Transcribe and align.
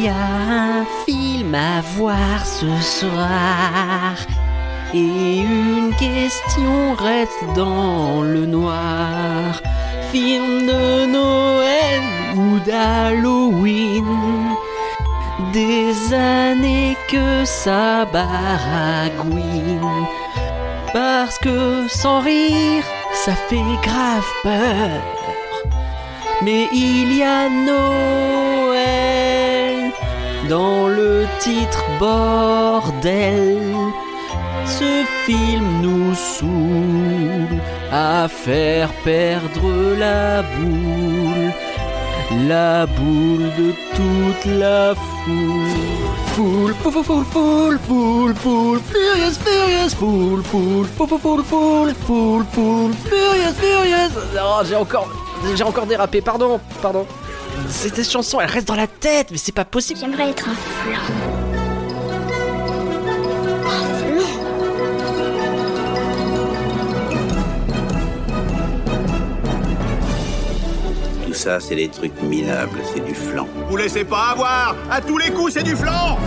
Y 0.00 0.08
a 0.08 0.14
un 0.14 0.86
film 1.04 1.54
à 1.54 1.82
voir 1.94 2.46
ce 2.46 2.70
soir. 2.80 4.16
Et 4.94 5.40
une 5.40 5.94
question 5.98 6.94
reste 6.94 7.44
dans 7.54 8.22
le 8.22 8.46
noir. 8.46 9.60
Film 10.10 10.66
de 10.66 11.04
Noël 11.04 12.00
ou 12.34 12.60
d'Halloween. 12.60 14.06
Des 15.52 16.14
années 16.14 16.96
que 17.06 17.44
ça 17.44 18.06
baragouine. 18.06 20.06
Parce 20.94 21.38
que 21.38 21.86
sans 21.88 22.20
rire, 22.20 22.84
ça 23.12 23.34
fait 23.34 23.76
grave 23.82 24.32
peur. 24.42 25.02
Mais 26.40 26.68
il 26.72 27.18
y 27.18 27.22
a 27.22 27.50
Noël 27.50 28.39
dans 30.50 30.88
le 30.88 31.26
titre 31.38 31.84
bordel. 32.00 33.62
Ce 34.66 35.04
film 35.24 35.66
nous 35.80 36.14
saoule 36.14 37.60
à 37.92 38.26
faire 38.28 38.90
perdre 39.04 39.70
la 39.96 40.42
boule, 40.42 41.52
la 42.48 42.86
boule 42.86 43.48
de 43.60 43.70
toute 43.96 44.44
la 44.58 44.94
foule. 44.94 45.70
Foule, 46.34 46.74
foule, 46.74 47.04
foule, 47.04 47.24
foule, 47.24 47.78
foule, 47.86 48.34
foule, 48.34 48.80
furious, 48.90 49.36
furious, 49.46 49.94
foule, 50.00 50.42
foule, 50.42 50.86
foule, 50.96 51.18
foule, 51.18 51.44
foule, 51.44 51.94
foule, 52.06 52.44
foule, 52.52 52.92
furious, 53.08 53.54
furious. 53.62 54.12
Oh, 54.42 54.62
j'ai 54.68 54.76
encore, 54.76 55.08
j'ai 55.54 55.64
encore 55.64 55.86
dérapé, 55.86 56.20
pardon, 56.20 56.60
pardon. 56.82 57.06
Cette 57.68 58.08
chanson, 58.08 58.40
elle 58.40 58.50
reste 58.50 58.68
dans 58.68 58.74
la 58.74 58.86
tête, 58.86 59.28
mais 59.30 59.36
c'est 59.38 59.52
pas 59.52 59.64
possible. 59.64 60.00
J'aimerais 60.00 60.30
être 60.30 60.48
un 60.48 60.54
flan. 60.54 61.00
Un 63.66 63.84
flan 63.94 64.26
Tout 71.26 71.34
ça, 71.34 71.60
c'est 71.60 71.76
des 71.76 71.88
trucs 71.88 72.20
minables, 72.22 72.80
c'est 72.92 73.04
du 73.04 73.14
flan. 73.14 73.46
Vous 73.68 73.76
laissez 73.76 74.04
pas 74.04 74.30
avoir 74.32 74.76
À 74.90 75.00
tous 75.00 75.18
les 75.18 75.30
coups, 75.30 75.54
c'est 75.54 75.62
du 75.62 75.76
flanc 75.76 76.18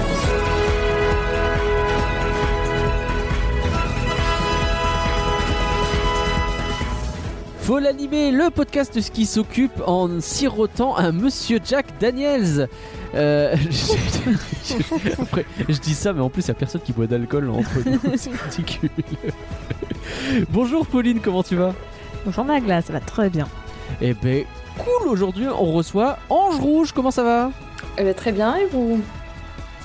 Faut 7.63 7.79
l'animer, 7.79 8.31
le 8.31 8.49
podcast 8.49 8.99
qui 9.13 9.25
s'occupe 9.25 9.81
en 9.87 10.19
sirotant 10.19 10.97
un 10.97 11.13
Monsieur 11.13 11.59
Jack 11.63 11.85
Daniels. 11.99 12.67
Euh, 13.15 13.55
je, 13.69 15.21
après, 15.21 15.45
je 15.69 15.77
dis 15.79 15.93
ça, 15.93 16.11
mais 16.11 16.19
en 16.19 16.29
plus, 16.29 16.43
il 16.43 16.47
y 16.49 16.51
a 16.51 16.55
personne 16.55 16.81
qui 16.81 16.91
boit 16.91 17.07
d'alcool 17.07 17.49
entre 17.49 17.71
nous. 17.85 17.99
C'est 18.17 18.31
ridicule. 18.31 18.89
Bonjour 20.49 20.85
Pauline, 20.85 21.21
comment 21.21 21.41
tu 21.41 21.55
vas? 21.55 21.73
Bonjour 22.25 22.43
Magla, 22.43 22.81
ça 22.81 22.91
va 22.91 22.99
très 22.99 23.29
bien. 23.29 23.47
Eh 24.01 24.13
ben, 24.13 24.43
cool, 24.79 25.07
aujourd'hui, 25.07 25.47
on 25.47 25.71
reçoit 25.71 26.17
Ange 26.29 26.59
Rouge, 26.59 26.91
comment 26.91 27.11
ça 27.11 27.23
va? 27.23 27.51
Eh 27.97 28.03
bien, 28.03 28.13
très 28.13 28.33
bien, 28.33 28.57
et 28.57 28.65
vous? 28.65 28.99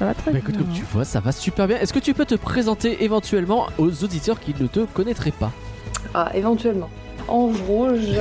Ça 0.00 0.06
va 0.06 0.14
très 0.14 0.32
Bah 0.32 0.38
bien. 0.38 0.40
écoute, 0.40 0.56
comme 0.58 0.72
tu 0.74 0.82
vois, 0.92 1.04
ça 1.04 1.20
va 1.20 1.30
super 1.30 1.68
bien. 1.68 1.78
Est-ce 1.78 1.92
que 1.92 1.98
tu 2.00 2.12
peux 2.12 2.24
te 2.24 2.34
présenter 2.34 3.04
éventuellement 3.04 3.66
aux 3.78 4.02
auditeurs 4.02 4.40
qui 4.40 4.52
ne 4.60 4.66
te 4.66 4.80
connaîtraient 4.80 5.30
pas? 5.32 5.52
Ah, 6.14 6.30
éventuellement. 6.34 6.88
Ange 7.28 7.60
Rouge, 7.66 8.16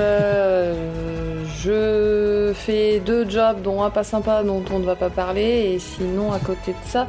je 1.63 2.51
fais 2.53 2.99
deux 2.99 3.29
jobs, 3.29 3.61
dont 3.61 3.83
un 3.83 3.89
pas 3.89 4.03
sympa 4.03 4.43
dont 4.43 4.63
on 4.71 4.79
ne 4.79 4.85
va 4.85 4.95
pas 4.95 5.09
parler, 5.09 5.73
et 5.73 5.79
sinon, 5.79 6.31
à 6.31 6.39
côté 6.39 6.71
de 6.71 6.89
ça, 6.89 7.07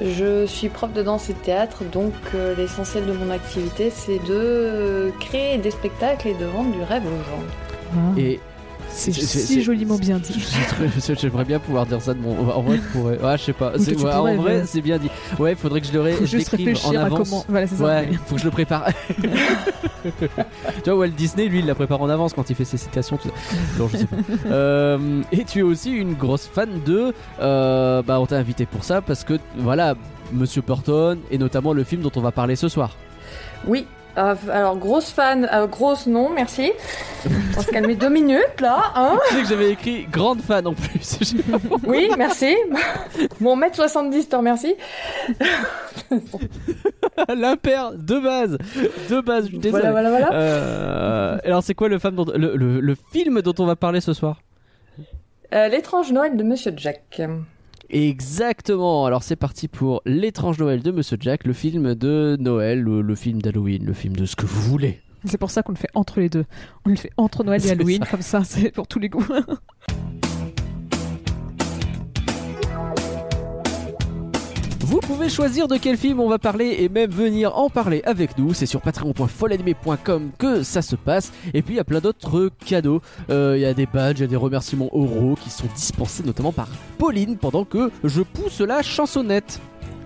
je 0.00 0.46
suis 0.46 0.68
prof 0.68 0.92
de 0.92 1.02
danse 1.02 1.28
et 1.30 1.32
de 1.32 1.38
théâtre, 1.38 1.82
donc 1.84 2.12
euh, 2.34 2.54
l'essentiel 2.56 3.04
de 3.06 3.12
mon 3.12 3.30
activité, 3.30 3.90
c'est 3.90 4.20
de 4.26 5.12
créer 5.18 5.58
des 5.58 5.70
spectacles 5.70 6.28
et 6.28 6.34
de 6.34 6.44
vendre 6.44 6.70
du 6.70 6.82
rêve 6.82 7.02
aux 7.06 7.24
gens. 7.30 7.42
C'est 8.90 9.12
si 9.12 9.62
joliment 9.62 9.96
bien 9.96 10.18
dit. 10.18 10.34
J'ai- 11.06 11.14
J'aimerais 11.16 11.44
bien 11.44 11.58
pouvoir 11.58 11.86
dire 11.86 12.00
ça 12.02 12.14
de 12.14 12.20
mon. 12.20 12.50
En 12.50 12.62
vrai, 12.62 12.76
je 12.78 12.98
pourrais. 12.98 13.18
Ouais, 13.18 13.38
je 13.38 13.42
sais 13.44 13.52
pas. 13.52 13.72
Ouais, 13.76 13.92
pourrais, 13.94 14.14
en 14.14 14.34
vrai, 14.36 14.58
mais- 14.58 14.64
c'est 14.66 14.80
bien 14.80 14.98
dit. 14.98 15.08
Ouais, 15.38 15.52
il 15.52 15.56
faudrait 15.56 15.80
que 15.80 15.86
je 15.86 15.92
le, 15.92 16.00
ré- 16.00 16.16
je 16.20 16.26
juste 16.26 16.52
l'écrive 16.52 16.68
en 16.68 16.70
réfléchir 16.88 17.00
à 17.00 17.04
avance. 17.04 17.28
comment. 17.30 17.44
Voilà, 17.48 17.66
ça. 17.66 17.84
Ouais, 17.84 18.08
faut 18.26 18.34
que 18.34 18.40
je 18.40 18.44
le 18.46 18.50
prépare. 18.50 18.86
tu 20.84 20.90
vois, 20.90 20.94
Walt 20.96 21.08
Disney, 21.08 21.46
lui, 21.48 21.60
il 21.60 21.66
la 21.66 21.74
prépare 21.74 22.00
en 22.00 22.08
avance 22.08 22.32
quand 22.32 22.48
il 22.50 22.56
fait 22.56 22.64
ses 22.64 22.76
citations. 22.76 23.16
Tout 23.16 23.28
ça. 23.28 23.56
Non, 23.78 23.88
je 23.88 23.96
sais 23.98 24.06
pas. 24.06 24.16
Euh, 24.50 25.22
et 25.32 25.44
tu 25.44 25.60
es 25.60 25.62
aussi 25.62 25.90
une 25.92 26.14
grosse 26.14 26.46
fan 26.52 26.68
de. 26.84 27.12
euh, 27.40 28.02
bah, 28.02 28.18
on 28.20 28.26
t'a 28.26 28.36
invité 28.36 28.66
pour 28.66 28.84
ça 28.84 29.00
parce 29.02 29.24
que, 29.24 29.34
voilà, 29.56 29.94
Monsieur 30.32 30.62
Burton 30.66 31.18
et 31.30 31.38
notamment 31.38 31.72
le 31.72 31.84
film 31.84 32.02
dont 32.02 32.10
on 32.16 32.20
va 32.20 32.32
parler 32.32 32.56
ce 32.56 32.68
soir. 32.68 32.96
Oui, 33.66 33.86
euh, 34.16 34.34
alors 34.50 34.76
grosse 34.78 35.10
fan, 35.10 35.48
euh, 35.52 35.66
grosse 35.66 36.06
non, 36.06 36.30
merci. 36.30 36.72
On 37.26 37.56
va 37.56 37.62
se 37.62 37.70
calmer 37.70 37.94
deux 37.96 38.08
minutes 38.08 38.60
là, 38.60 38.92
hein 38.94 39.18
Tu 39.28 39.34
sais 39.36 39.42
que 39.42 39.48
j'avais 39.48 39.70
écrit 39.72 40.06
grande 40.10 40.40
fan 40.40 40.66
en 40.66 40.74
plus. 40.74 41.18
Oui, 41.86 42.10
merci. 42.16 42.54
Mon 43.40 43.56
mètre 43.56 43.76
70 43.76 44.28
te 44.28 44.36
remercie. 44.36 44.74
L'impair 47.34 47.92
de 47.92 48.18
base. 48.18 48.58
De 49.08 49.20
base, 49.20 49.44
je 49.44 49.48
suis 49.50 49.58
désolé. 49.58 49.82
Voilà, 49.90 50.08
voilà, 50.10 50.10
voilà. 50.10 50.32
Euh, 50.32 51.38
alors, 51.44 51.62
c'est 51.62 51.74
quoi 51.74 51.88
le, 51.88 51.98
femme 51.98 52.14
dont- 52.14 52.24
le, 52.34 52.56
le- 52.56 52.80
le 52.80 52.96
film 53.12 53.42
dont 53.42 53.54
on 53.58 53.66
va 53.66 53.76
parler 53.76 54.00
ce 54.00 54.12
soir? 54.12 54.40
Euh, 55.54 55.68
L'étrange 55.68 56.12
Noël 56.12 56.36
de 56.36 56.42
Monsieur 56.42 56.72
Jack. 56.76 57.20
Exactement. 57.90 59.06
Alors, 59.06 59.22
c'est 59.22 59.36
parti 59.36 59.68
pour 59.68 60.02
L'étrange 60.04 60.58
Noël 60.58 60.82
de 60.82 60.90
Monsieur 60.90 61.16
Jack, 61.20 61.46
le 61.46 61.52
film 61.52 61.94
de 61.94 62.36
Noël, 62.38 62.80
le, 62.80 63.00
le 63.00 63.14
film 63.14 63.40
d'Halloween, 63.40 63.84
le 63.84 63.94
film 63.94 64.14
de 64.14 64.26
ce 64.26 64.36
que 64.36 64.46
vous 64.46 64.60
voulez. 64.62 65.00
C'est 65.24 65.38
pour 65.38 65.50
ça 65.50 65.62
qu'on 65.62 65.72
le 65.72 65.78
fait 65.78 65.90
entre 65.94 66.20
les 66.20 66.28
deux. 66.28 66.44
On 66.86 66.90
le 66.90 66.96
fait 66.96 67.10
entre 67.16 67.44
Noël 67.44 67.64
et 67.66 67.70
Halloween, 67.70 68.04
ça. 68.04 68.10
comme 68.10 68.22
ça, 68.22 68.44
c'est 68.44 68.70
pour 68.70 68.86
tous 68.86 68.98
les 68.98 69.08
goûts. 69.08 69.26
Vous 74.90 75.00
pouvez 75.00 75.28
choisir 75.28 75.68
de 75.68 75.76
quel 75.76 75.98
film 75.98 76.18
on 76.18 76.30
va 76.30 76.38
parler 76.38 76.76
et 76.78 76.88
même 76.88 77.10
venir 77.10 77.54
en 77.58 77.68
parler 77.68 78.00
avec 78.06 78.38
nous. 78.38 78.54
C'est 78.54 78.64
sur 78.64 78.80
patreon.folanimé.com 78.80 80.30
que 80.38 80.62
ça 80.62 80.80
se 80.80 80.96
passe. 80.96 81.30
Et 81.52 81.60
puis 81.60 81.74
il 81.74 81.76
y 81.76 81.80
a 81.80 81.84
plein 81.84 82.00
d'autres 82.00 82.50
cadeaux. 82.64 83.02
Euh, 83.28 83.54
Il 83.58 83.60
y 83.60 83.66
a 83.66 83.74
des 83.74 83.84
badges, 83.84 84.20
il 84.20 84.22
y 84.22 84.24
a 84.24 84.28
des 84.28 84.36
remerciements 84.36 84.88
oraux 84.96 85.36
qui 85.42 85.50
sont 85.50 85.66
dispensés 85.74 86.22
notamment 86.22 86.52
par 86.52 86.68
Pauline 86.96 87.36
pendant 87.36 87.64
que 87.66 87.90
je 88.02 88.22
pousse 88.22 88.60
la 88.60 88.80
chansonnette. 88.82 89.60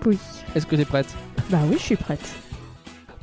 Oui. 0.05 0.17
Est-ce 0.53 0.65
que 0.67 0.75
t'es 0.75 0.83
prête? 0.85 1.07
Bah 1.49 1.59
oui, 1.69 1.77
je 1.79 1.83
suis 1.83 1.95
prête. 1.95 2.19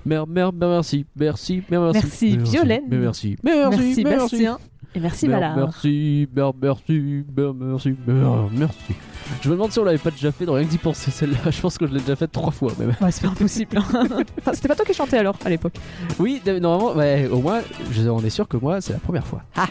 Mer, 0.06 0.26
mer, 0.26 0.52
mer- 0.54 0.68
merci, 0.70 1.04
merci, 1.14 1.62
mer- 1.70 1.92
merci. 1.92 2.36
Merci, 2.36 2.36
Violaine. 2.38 2.84
merci, 2.88 3.36
mais 3.44 3.54
merci, 3.68 3.78
Merci, 3.84 4.04
mais 4.04 4.16
Bastien. 4.16 4.58
Et 4.94 5.00
merci 5.00 5.28
Mer- 5.28 5.38
Malard. 5.40 5.56
Merci, 5.56 6.28
mer- 6.34 6.52
merci, 6.60 7.24
mer- 7.36 7.54
merci, 7.54 7.94
mer- 8.06 8.48
merci. 8.52 8.94
Je 9.40 9.48
me 9.48 9.54
demande 9.54 9.70
si 9.70 9.78
on 9.78 9.84
l'avait 9.84 9.98
pas 9.98 10.10
déjà 10.10 10.32
fait 10.32 10.44
dans 10.44 10.54
rien 10.54 10.64
que 10.64 10.70
d'y 10.70 10.78
penser 10.78 11.10
celle-là. 11.12 11.50
Je 11.50 11.60
pense 11.60 11.78
que 11.78 11.86
je 11.86 11.92
l'ai 11.92 12.00
déjà 12.00 12.16
faite 12.16 12.32
trois 12.32 12.50
fois 12.50 12.72
même. 12.78 12.94
Ouais, 13.00 13.10
c'est 13.12 13.22
pas 13.22 13.28
impossible. 13.28 13.78
hein. 13.78 13.84
enfin, 14.38 14.52
c'était 14.52 14.66
pas 14.68 14.74
toi 14.74 14.84
qui 14.84 14.92
chantais 14.94 15.18
alors, 15.18 15.36
à 15.44 15.48
l'époque. 15.48 15.74
Oui, 16.18 16.42
normalement, 16.60 16.92
ouais, 16.94 17.28
au 17.30 17.40
moins, 17.40 17.60
je, 17.92 18.08
on 18.08 18.20
est 18.24 18.30
sûr 18.30 18.48
que 18.48 18.56
moi, 18.56 18.80
c'est 18.80 18.92
la 18.94 18.98
première 18.98 19.24
fois. 19.26 19.42
Ah. 19.56 19.66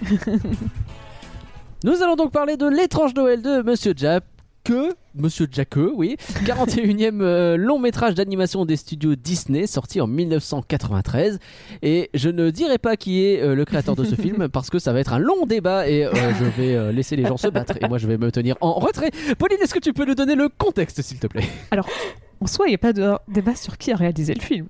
Nous 1.83 2.01
allons 2.03 2.15
donc 2.15 2.31
parler 2.31 2.57
de 2.57 2.67
l'étrange 2.67 3.13
Noël 3.15 3.41
de 3.41 3.61
Monsieur 3.61 3.93
Jack. 3.95 4.23
Monsieur 5.15 5.47
Jackeux, 5.51 5.91
oui, 5.95 6.15
41e 6.45 7.21
euh, 7.21 7.57
long 7.57 7.79
métrage 7.79 8.13
d'animation 8.13 8.65
des 8.65 8.75
studios 8.75 9.15
Disney, 9.15 9.65
sorti 9.67 9.99
en 9.99 10.07
1993. 10.07 11.39
Et 11.81 12.09
je 12.13 12.29
ne 12.29 12.51
dirai 12.51 12.77
pas 12.77 12.95
qui 12.95 13.25
est 13.25 13.41
euh, 13.41 13.55
le 13.55 13.65
créateur 13.65 13.95
de 13.95 14.03
ce 14.03 14.15
film 14.21 14.47
parce 14.49 14.69
que 14.69 14.77
ça 14.77 14.93
va 14.93 14.99
être 14.99 15.13
un 15.13 15.19
long 15.19 15.45
débat 15.45 15.89
et 15.89 16.05
euh, 16.05 16.11
je 16.13 16.45
vais 16.45 16.93
laisser 16.93 17.15
les 17.15 17.25
gens 17.25 17.37
se 17.37 17.47
battre 17.47 17.77
et 17.81 17.87
moi 17.87 17.97
je 17.97 18.07
vais 18.07 18.17
me 18.17 18.31
tenir 18.31 18.55
en 18.61 18.73
retrait. 18.73 19.11
Pauline, 19.37 19.57
est-ce 19.61 19.73
que 19.73 19.79
tu 19.79 19.93
peux 19.93 20.05
nous 20.05 20.15
donner 20.15 20.35
le 20.35 20.49
contexte, 20.49 21.01
s'il 21.01 21.19
te 21.19 21.27
plaît? 21.27 21.45
En 22.41 22.47
soi, 22.47 22.67
il 22.67 22.69
n'y 22.69 22.75
a 22.75 22.79
pas 22.79 22.93
de 22.93 23.13
débat 23.27 23.55
sur 23.55 23.77
qui 23.77 23.91
a 23.91 23.95
réalisé 23.95 24.33
le 24.33 24.41
film. 24.41 24.67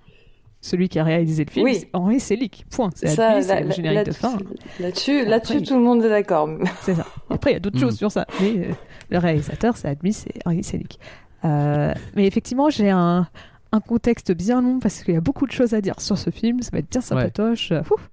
Celui 0.61 0.89
qui 0.89 0.99
a 0.99 1.03
réalisé 1.05 1.45
le 1.45 1.51
film, 1.51 1.65
Oui. 1.65 1.75
c'est 1.79 1.89
Henri 1.93 2.19
Selick. 2.19 2.65
Point. 2.69 2.89
C'est 2.93 3.07
Ça, 3.07 3.29
à 3.31 3.35
lui, 3.37 3.43
c'est 3.43 3.47
là- 3.55 3.61
le 3.61 3.67
là- 3.69 3.73
générique 3.75 4.05
de 4.07 4.11
fin. 4.11 4.37
Là-dessus, 4.79 5.19
Après, 5.19 5.29
là-dessus, 5.29 5.57
il- 5.59 5.67
tout 5.67 5.75
le 5.75 5.81
monde 5.81 6.03
est 6.03 6.09
d'accord. 6.09 6.49
C'est 6.81 6.95
ça. 6.95 7.05
Après, 7.29 7.51
il 7.51 7.53
y 7.53 7.57
a 7.57 7.59
d'autres 7.61 7.77
Mm. 7.77 7.81
choses 7.81 7.97
sur 7.97 8.11
ça. 8.11 8.25
Mais 8.41 8.57
euh, 8.67 8.71
le 9.09 9.17
réalisateur, 9.19 9.77
c'est 9.77 9.87
admis, 9.87 10.11
c'est 10.13 10.33
Henri 10.45 10.63
Selick. 10.63 10.99
Euh, 11.45 11.93
mais 12.15 12.27
effectivement, 12.27 12.69
j'ai 12.69 12.89
un, 12.89 13.25
un 13.71 13.79
contexte 13.79 14.33
bien 14.33 14.61
long 14.61 14.79
parce 14.79 15.01
qu'il 15.03 15.13
y 15.13 15.17
a 15.17 15.21
beaucoup 15.21 15.47
de 15.47 15.51
choses 15.53 15.73
à 15.73 15.79
dire 15.79 15.99
sur 16.01 16.17
ce 16.17 16.29
film. 16.29 16.61
Ça 16.61 16.71
va 16.73 16.79
être 16.79 16.91
bien 16.91 17.01
sympatoche. 17.01 17.71
Euh, 17.71 17.81
ouf. 17.91 18.09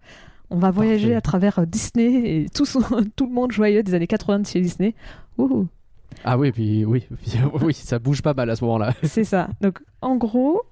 On 0.48 0.58
va 0.58 0.70
voyager 0.70 1.06
Parfait. 1.08 1.16
à 1.16 1.20
travers 1.22 1.58
euh, 1.58 1.64
Disney 1.66 2.42
et 2.42 2.46
tout, 2.54 2.64
son- 2.64 2.80
tout 3.16 3.26
le 3.26 3.32
monde 3.32 3.50
joyeux 3.50 3.82
des 3.82 3.94
années 3.94 4.06
80 4.06 4.38
de 4.40 4.46
chez 4.46 4.60
Disney. 4.60 4.94
Ouh. 5.38 5.66
Ah 6.24 6.38
oui, 6.38 6.52
puis 6.52 6.84
oui, 6.84 7.04
puis, 7.20 7.32
oui, 7.64 7.74
ça 7.74 7.98
bouge 7.98 8.22
pas 8.22 8.34
mal 8.34 8.48
à 8.50 8.54
ce 8.54 8.64
moment-là. 8.64 8.94
C'est 9.02 9.24
ça. 9.24 9.48
Donc, 9.60 9.80
en 10.00 10.14
gros, 10.14 10.62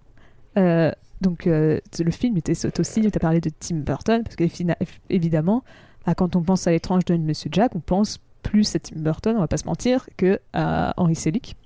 euh, 0.56 0.92
donc, 1.24 1.46
euh, 1.46 1.80
le 1.98 2.10
film 2.10 2.36
était 2.36 2.52
aussi, 2.52 3.00
tu 3.00 3.06
as 3.06 3.18
parlé 3.18 3.40
de 3.40 3.50
Tim 3.58 3.76
Burton, 3.76 4.22
parce 4.22 4.36
qu'évidemment, 4.36 5.64
bah, 6.04 6.14
quand 6.14 6.36
on 6.36 6.42
pense 6.42 6.66
à 6.66 6.70
l'étrange 6.70 7.06
de 7.06 7.16
Monsieur 7.16 7.48
Jack, 7.50 7.74
on 7.74 7.80
pense 7.80 8.18
plus 8.42 8.76
à 8.76 8.78
Tim 8.78 9.00
Burton, 9.00 9.36
on 9.36 9.40
va 9.40 9.48
pas 9.48 9.56
se 9.56 9.64
mentir, 9.64 10.06
que 10.18 10.38
à 10.52 10.92
Henry 10.98 11.14
Selick. 11.14 11.56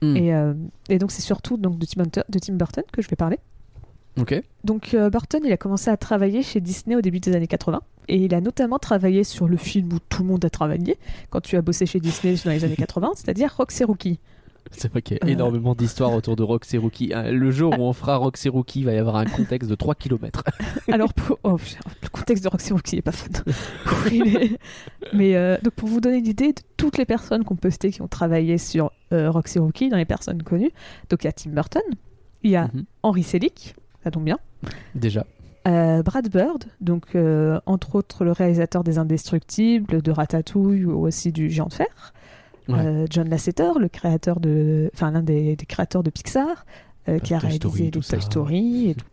Hmm. 0.00 0.16
Et, 0.16 0.34
euh, 0.34 0.54
et 0.88 0.98
donc 0.98 1.10
c'est 1.10 1.20
surtout 1.20 1.58
donc, 1.58 1.78
de, 1.78 1.84
Tim 1.84 2.04
Hunter- 2.04 2.22
de 2.26 2.38
Tim 2.38 2.54
Burton 2.54 2.84
que 2.90 3.02
je 3.02 3.08
vais 3.08 3.16
parler. 3.16 3.38
Ok. 4.18 4.42
Donc 4.64 4.94
euh, 4.94 5.10
Burton, 5.10 5.42
il 5.44 5.52
a 5.52 5.58
commencé 5.58 5.90
à 5.90 5.98
travailler 5.98 6.42
chez 6.42 6.62
Disney 6.62 6.96
au 6.96 7.02
début 7.02 7.20
des 7.20 7.36
années 7.36 7.46
80. 7.46 7.82
Et 8.08 8.16
il 8.16 8.34
a 8.34 8.40
notamment 8.40 8.78
travaillé 8.78 9.24
sur 9.24 9.46
le 9.46 9.58
film 9.58 9.92
où 9.92 9.98
tout 9.98 10.22
le 10.22 10.28
monde 10.28 10.44
a 10.44 10.50
travaillé 10.50 10.96
quand 11.28 11.42
tu 11.42 11.56
as 11.56 11.62
bossé 11.62 11.84
chez 11.84 12.00
Disney 12.00 12.34
dans 12.42 12.50
les 12.50 12.64
années 12.64 12.76
80, 12.76 13.10
c'est-à-dire 13.16 13.54
Roxy 13.54 13.84
Rookie. 13.84 14.20
C'est 14.72 14.90
vrai 14.90 15.00
qu'il 15.02 15.18
y 15.22 15.24
a 15.24 15.28
énormément 15.30 15.74
d'histoires 15.74 16.12
autour 16.12 16.36
de 16.36 16.42
Roxy 16.42 16.76
Rookie. 16.78 17.12
Euh, 17.14 17.30
Le 17.32 17.50
jour 17.50 17.72
où 17.78 17.82
on 17.82 17.92
fera 17.92 18.16
Roxy 18.16 18.48
Rookie, 18.48 18.80
il 18.80 18.84
va 18.86 18.92
y 18.92 18.98
avoir 18.98 19.16
un 19.16 19.24
contexte 19.24 19.70
de 19.70 19.74
3 19.74 19.94
km. 19.94 20.42
Alors, 20.92 21.12
pour- 21.14 21.38
oh, 21.44 21.56
le 22.02 22.08
contexte 22.08 22.44
de 22.44 22.48
Roxy 22.48 22.72
Rookie 22.72 22.96
est 22.96 23.02
pas 23.02 23.12
fun. 23.12 23.28
Mais 25.12 25.36
euh, 25.36 25.56
donc 25.62 25.72
pour 25.74 25.88
vous 25.88 26.00
donner 26.00 26.18
une 26.18 26.26
idée 26.26 26.52
de 26.52 26.60
toutes 26.76 26.98
les 26.98 27.04
personnes 27.04 27.44
qu'on 27.44 27.56
peut 27.56 27.70
citer 27.70 27.90
qui 27.90 28.02
ont 28.02 28.08
travaillé 28.08 28.58
sur 28.58 28.90
euh, 29.12 29.30
Roxy 29.30 29.58
Rookie, 29.58 29.88
dans 29.88 29.96
les 29.96 30.04
personnes 30.04 30.42
connues, 30.42 30.72
donc 31.10 31.22
il 31.24 31.26
y 31.26 31.28
a 31.28 31.32
Tim 31.32 31.50
Burton, 31.50 31.82
il 32.42 32.50
y 32.50 32.56
a 32.56 32.64
Mhm. 32.74 32.84
Henry 33.02 33.22
Selick, 33.22 33.74
ça 34.04 34.10
tombe 34.10 34.24
bien, 34.24 34.38
Déjà. 34.94 35.24
euh, 35.68 36.02
Brad 36.02 36.28
Bird, 36.28 36.64
donc 36.80 37.16
entre 37.66 37.94
autres 37.94 38.24
le 38.24 38.32
réalisateur 38.32 38.82
des 38.84 38.98
Indestructibles, 38.98 40.02
de 40.02 40.10
Ratatouille 40.10 40.84
ou 40.84 41.06
aussi 41.06 41.32
du 41.32 41.50
Géant 41.50 41.66
de 41.66 41.74
Fer, 41.74 42.12
Ouais. 42.68 42.78
Euh, 42.78 43.06
John 43.10 43.28
Lasseter, 43.28 43.70
le 43.78 43.88
créateur 43.88 44.40
de, 44.40 44.90
enfin 44.94 45.10
l'un 45.10 45.22
des, 45.22 45.54
des 45.56 45.66
créateurs 45.66 46.02
de 46.02 46.10
Pixar, 46.10 46.66
euh, 47.08 47.18
qui 47.20 47.32
a 47.34 47.38
Toy 47.38 47.48
réalisé 47.48 47.58
Story, 47.58 47.82
les 47.84 47.90
tout 47.90 48.00
Toy. 48.00 48.20
Story 48.20 48.90
et 48.90 48.94
tout. 48.94 49.06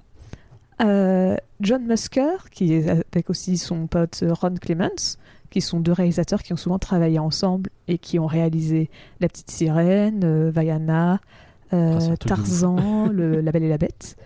Euh, 0.81 1.35
John 1.61 1.85
Musker, 1.85 2.49
qui 2.51 2.73
est 2.73 2.89
avec 2.89 3.29
aussi 3.29 3.57
son 3.57 3.87
pote 3.87 4.23
Ron 4.27 4.55
Clements, 4.59 5.17
qui 5.51 5.61
sont 5.61 5.79
deux 5.79 5.91
réalisateurs 5.91 6.41
qui 6.41 6.51
ont 6.51 6.57
souvent 6.57 6.79
travaillé 6.79 7.19
ensemble 7.19 7.69
et 7.87 7.99
qui 7.99 8.17
ont 8.17 8.25
réalisé 8.25 8.89
La 9.19 9.27
Petite 9.29 9.51
Sirène, 9.51 10.49
Vaiana, 10.49 11.19
euh, 11.73 11.99
Ah. 12.11 12.17
Tarzan, 12.17 13.07
le, 13.11 13.39
La 13.41 13.51
Belle 13.51 13.63
et 13.63 13.69
la 13.69 13.77
Bête. 13.77 14.17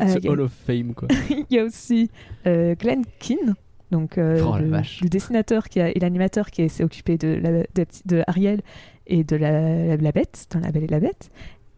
Euh, 0.00 0.04
a- 0.14 0.28
Hall 0.28 0.40
of 0.40 0.52
Fame, 0.66 0.94
quoi. 0.94 1.08
il 1.30 1.44
y 1.56 1.58
a 1.58 1.64
aussi 1.64 2.08
euh, 2.46 2.74
Glenn 2.76 3.02
Keane, 3.18 3.54
donc 3.90 4.18
euh, 4.18 4.42
Oh, 4.46 4.56
le, 4.58 5.08
dessinateur 5.08 5.68
qui 5.68 5.80
a, 5.80 5.90
et 5.90 5.98
l'animateur 6.00 6.50
qui 6.50 6.68
s'est 6.68 6.84
occupé 6.84 7.16
de, 7.18 7.28
la, 7.28 7.50
de, 7.52 7.66
la 7.76 7.84
petite- 7.86 8.06
de 8.06 8.22
Ariel 8.26 8.62
et 9.06 9.22
de 9.24 9.36
la, 9.36 9.96
la, 9.96 10.12
Bête 10.12 10.46
dans 10.52 10.60
La 10.60 10.72
Belle 10.72 10.84
et 10.84 10.88
la 10.88 11.00
Bête. 11.00 11.30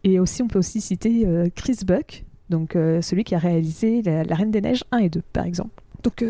Et 0.03 0.19
aussi, 0.19 0.41
on 0.41 0.47
peut 0.47 0.59
aussi 0.59 0.81
citer 0.81 1.23
euh, 1.27 1.47
Chris 1.55 1.79
Buck, 1.85 2.23
donc 2.49 2.75
euh, 2.75 3.01
celui 3.01 3.23
qui 3.23 3.35
a 3.35 3.37
réalisé 3.37 4.01
la, 4.01 4.23
La 4.23 4.35
Reine 4.35 4.49
des 4.51 4.61
Neiges 4.61 4.83
1 4.91 4.97
et 4.99 5.09
2, 5.09 5.21
par 5.33 5.45
exemple. 5.45 5.83
Donc 6.03 6.23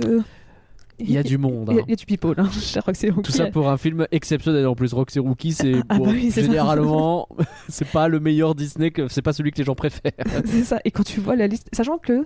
Il 0.97 1.11
y 1.11 1.17
a 1.17 1.23
du 1.23 1.37
monde. 1.37 1.69
il 1.71 1.75
y 1.75 1.77
a- 1.77 1.81
hein. 1.81 1.85
il 1.87 1.91
y 1.91 1.93
a 1.93 1.95
du 1.95 2.05
people, 2.05 2.33
hein, 2.37 2.49
Roxy 2.85 3.07
Tout 3.23 3.31
ça 3.31 3.45
pour 3.51 3.69
un 3.69 3.77
film 3.77 4.05
exceptionnel 4.11 4.67
en 4.67 4.75
plus. 4.75 4.93
Roxy 4.93 5.19
Rookie, 5.19 5.53
c'est 5.53 5.75
Ah, 5.87 5.97
bon, 5.97 6.05
bah 6.05 6.11
oui, 6.13 6.29
c'est 6.31 6.41
ça. 6.41 6.47
généralement, 6.47 7.29
c'est 7.69 7.87
pas 7.87 8.09
le 8.09 8.19
meilleur 8.19 8.53
Disney, 8.55 8.91
que 8.91 9.07
c'est 9.07 9.21
pas 9.21 9.31
celui 9.31 9.51
que 9.51 9.59
les 9.59 9.63
gens 9.63 9.75
préfèrent. 9.75 10.11
C'est 10.45 10.63
ça. 10.63 10.79
Et 10.83 10.91
quand 10.91 11.03
tu 11.03 11.21
vois 11.21 11.35
la 11.37 11.47
liste, 11.47 11.69
sachant 11.71 11.99
que 11.99 12.25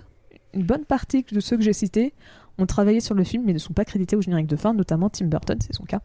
une 0.54 0.62
bonne 0.64 0.84
partie 0.84 1.24
de 1.30 1.38
ceux 1.40 1.56
que 1.56 1.62
j'ai 1.62 1.72
cités 1.72 2.14
ont 2.58 2.66
travaillé 2.66 3.00
sur 3.00 3.14
le 3.14 3.24
film 3.24 3.44
mais 3.46 3.52
ne 3.52 3.58
sont 3.58 3.72
pas 3.72 3.84
crédités 3.84 4.16
au 4.16 4.20
générique 4.22 4.46
de 4.46 4.56
fin, 4.56 4.74
notamment 4.74 5.08
Tim 5.10 5.26
Burton, 5.26 5.58
c'est 5.60 5.74
son 5.74 5.84
cas. 5.84 6.00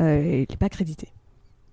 Euh, 0.00 0.44
il 0.48 0.50
n'est 0.50 0.56
pas 0.58 0.68
crédité. 0.68 1.08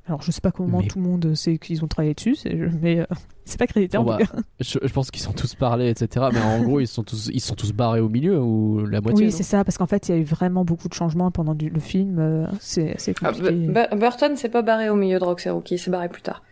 Alors 0.05 0.21
je 0.21 0.31
sais 0.31 0.41
pas 0.41 0.51
comment 0.51 0.79
Mais- 0.79 0.87
tout 0.87 0.99
le 0.99 1.05
monde 1.05 1.33
sait 1.33 1.57
qu'ils 1.57 1.81
ont 1.83 1.87
travaillé 1.87 2.13
dessus, 2.13 2.35
c'est- 2.35 2.53
mais 2.81 2.99
euh, 2.99 3.05
c'est 3.45 3.57
pas 3.57 3.67
crédité 3.67 3.95
en 3.97 4.03
tout 4.03 4.17
cas. 4.17 4.25
Je, 4.59 4.77
je 4.81 4.91
pense 4.93 5.11
qu'ils 5.11 5.21
sont 5.21 5.31
tous 5.31 5.55
parlés, 5.55 5.89
etc. 5.89 6.25
Mais 6.33 6.41
en 6.41 6.61
gros, 6.61 6.79
ils 6.81 6.87
sont 6.87 7.03
tous, 7.03 7.29
ils 7.33 7.39
sont 7.39 7.55
tous 7.55 7.71
barrés 7.71 8.01
au 8.01 8.09
milieu 8.09 8.41
ou 8.41 8.85
la 8.85 8.99
moitié. 8.99 9.25
Oui, 9.27 9.31
c'est 9.31 9.43
ça, 9.43 9.63
parce 9.63 9.77
qu'en 9.77 9.87
fait 9.87 10.09
il 10.09 10.11
y 10.11 10.17
a 10.17 10.17
eu 10.17 10.23
vraiment 10.25 10.65
beaucoup 10.65 10.89
de 10.89 10.93
changements 10.93 11.31
pendant 11.31 11.55
du- 11.55 11.69
le 11.69 11.79
film. 11.79 12.19
euh, 12.19 12.45
c'est 12.59 12.95
c'est 12.97 13.15
Ah, 13.23 13.31
compliqué. 13.31 13.51
Bu- 13.51 13.97
Burton 13.97 14.35
s'est 14.35 14.49
pas 14.49 14.61
barré 14.61 14.89
au 14.89 14.95
milieu 14.95 15.19
de 15.19 15.23
Roxy 15.23 15.49
Rookie, 15.49 15.75
il 15.75 15.79
s'est 15.79 15.91
barré 15.91 16.09
plus 16.09 16.21
tard. 16.21 16.43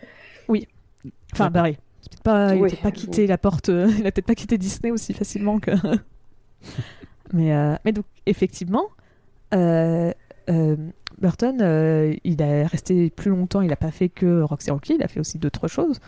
Enfin, 1.33 1.50
barré. 1.50 1.77
C'est 2.09 2.21
Pas, 2.24 2.53
il 2.56 2.59
a 2.59 2.62
Oui. 2.62 2.69
peut-être 2.69 2.81
pas 2.83 2.92
quitté 2.92 3.27
la 3.27 3.38
porte, 3.38 3.69
euh, 3.69 3.88
il 4.00 4.07
a 4.07 4.12
peut-être 4.12 4.25
pas 4.27 4.36
quitté 4.36 4.57
Disney 4.57 4.92
aussi 4.92 5.13
facilement 5.13 5.59
que. 5.59 5.71
Mais, 7.33 7.53
euh, 7.53 7.75
mais 7.85 7.91
donc, 7.91 8.05
effectivement, 8.25 8.85
euh, 9.53 10.11
euh, 10.49 10.75
Burton, 11.19 12.17
il 12.23 12.41
a 12.41 12.67
resté 12.67 13.09
plus 13.09 13.29
longtemps, 13.29 13.61
il 13.61 13.69
n'a 13.69 13.75
pas 13.75 13.91
fait 13.91 14.09
que 14.09 14.41
Roxy 14.41 14.71
Rocky, 14.71 14.95
il 14.95 15.03
a 15.03 15.07
fait 15.07 15.19
aussi 15.19 15.37
d'autres 15.37 15.67
choses. 15.67 15.99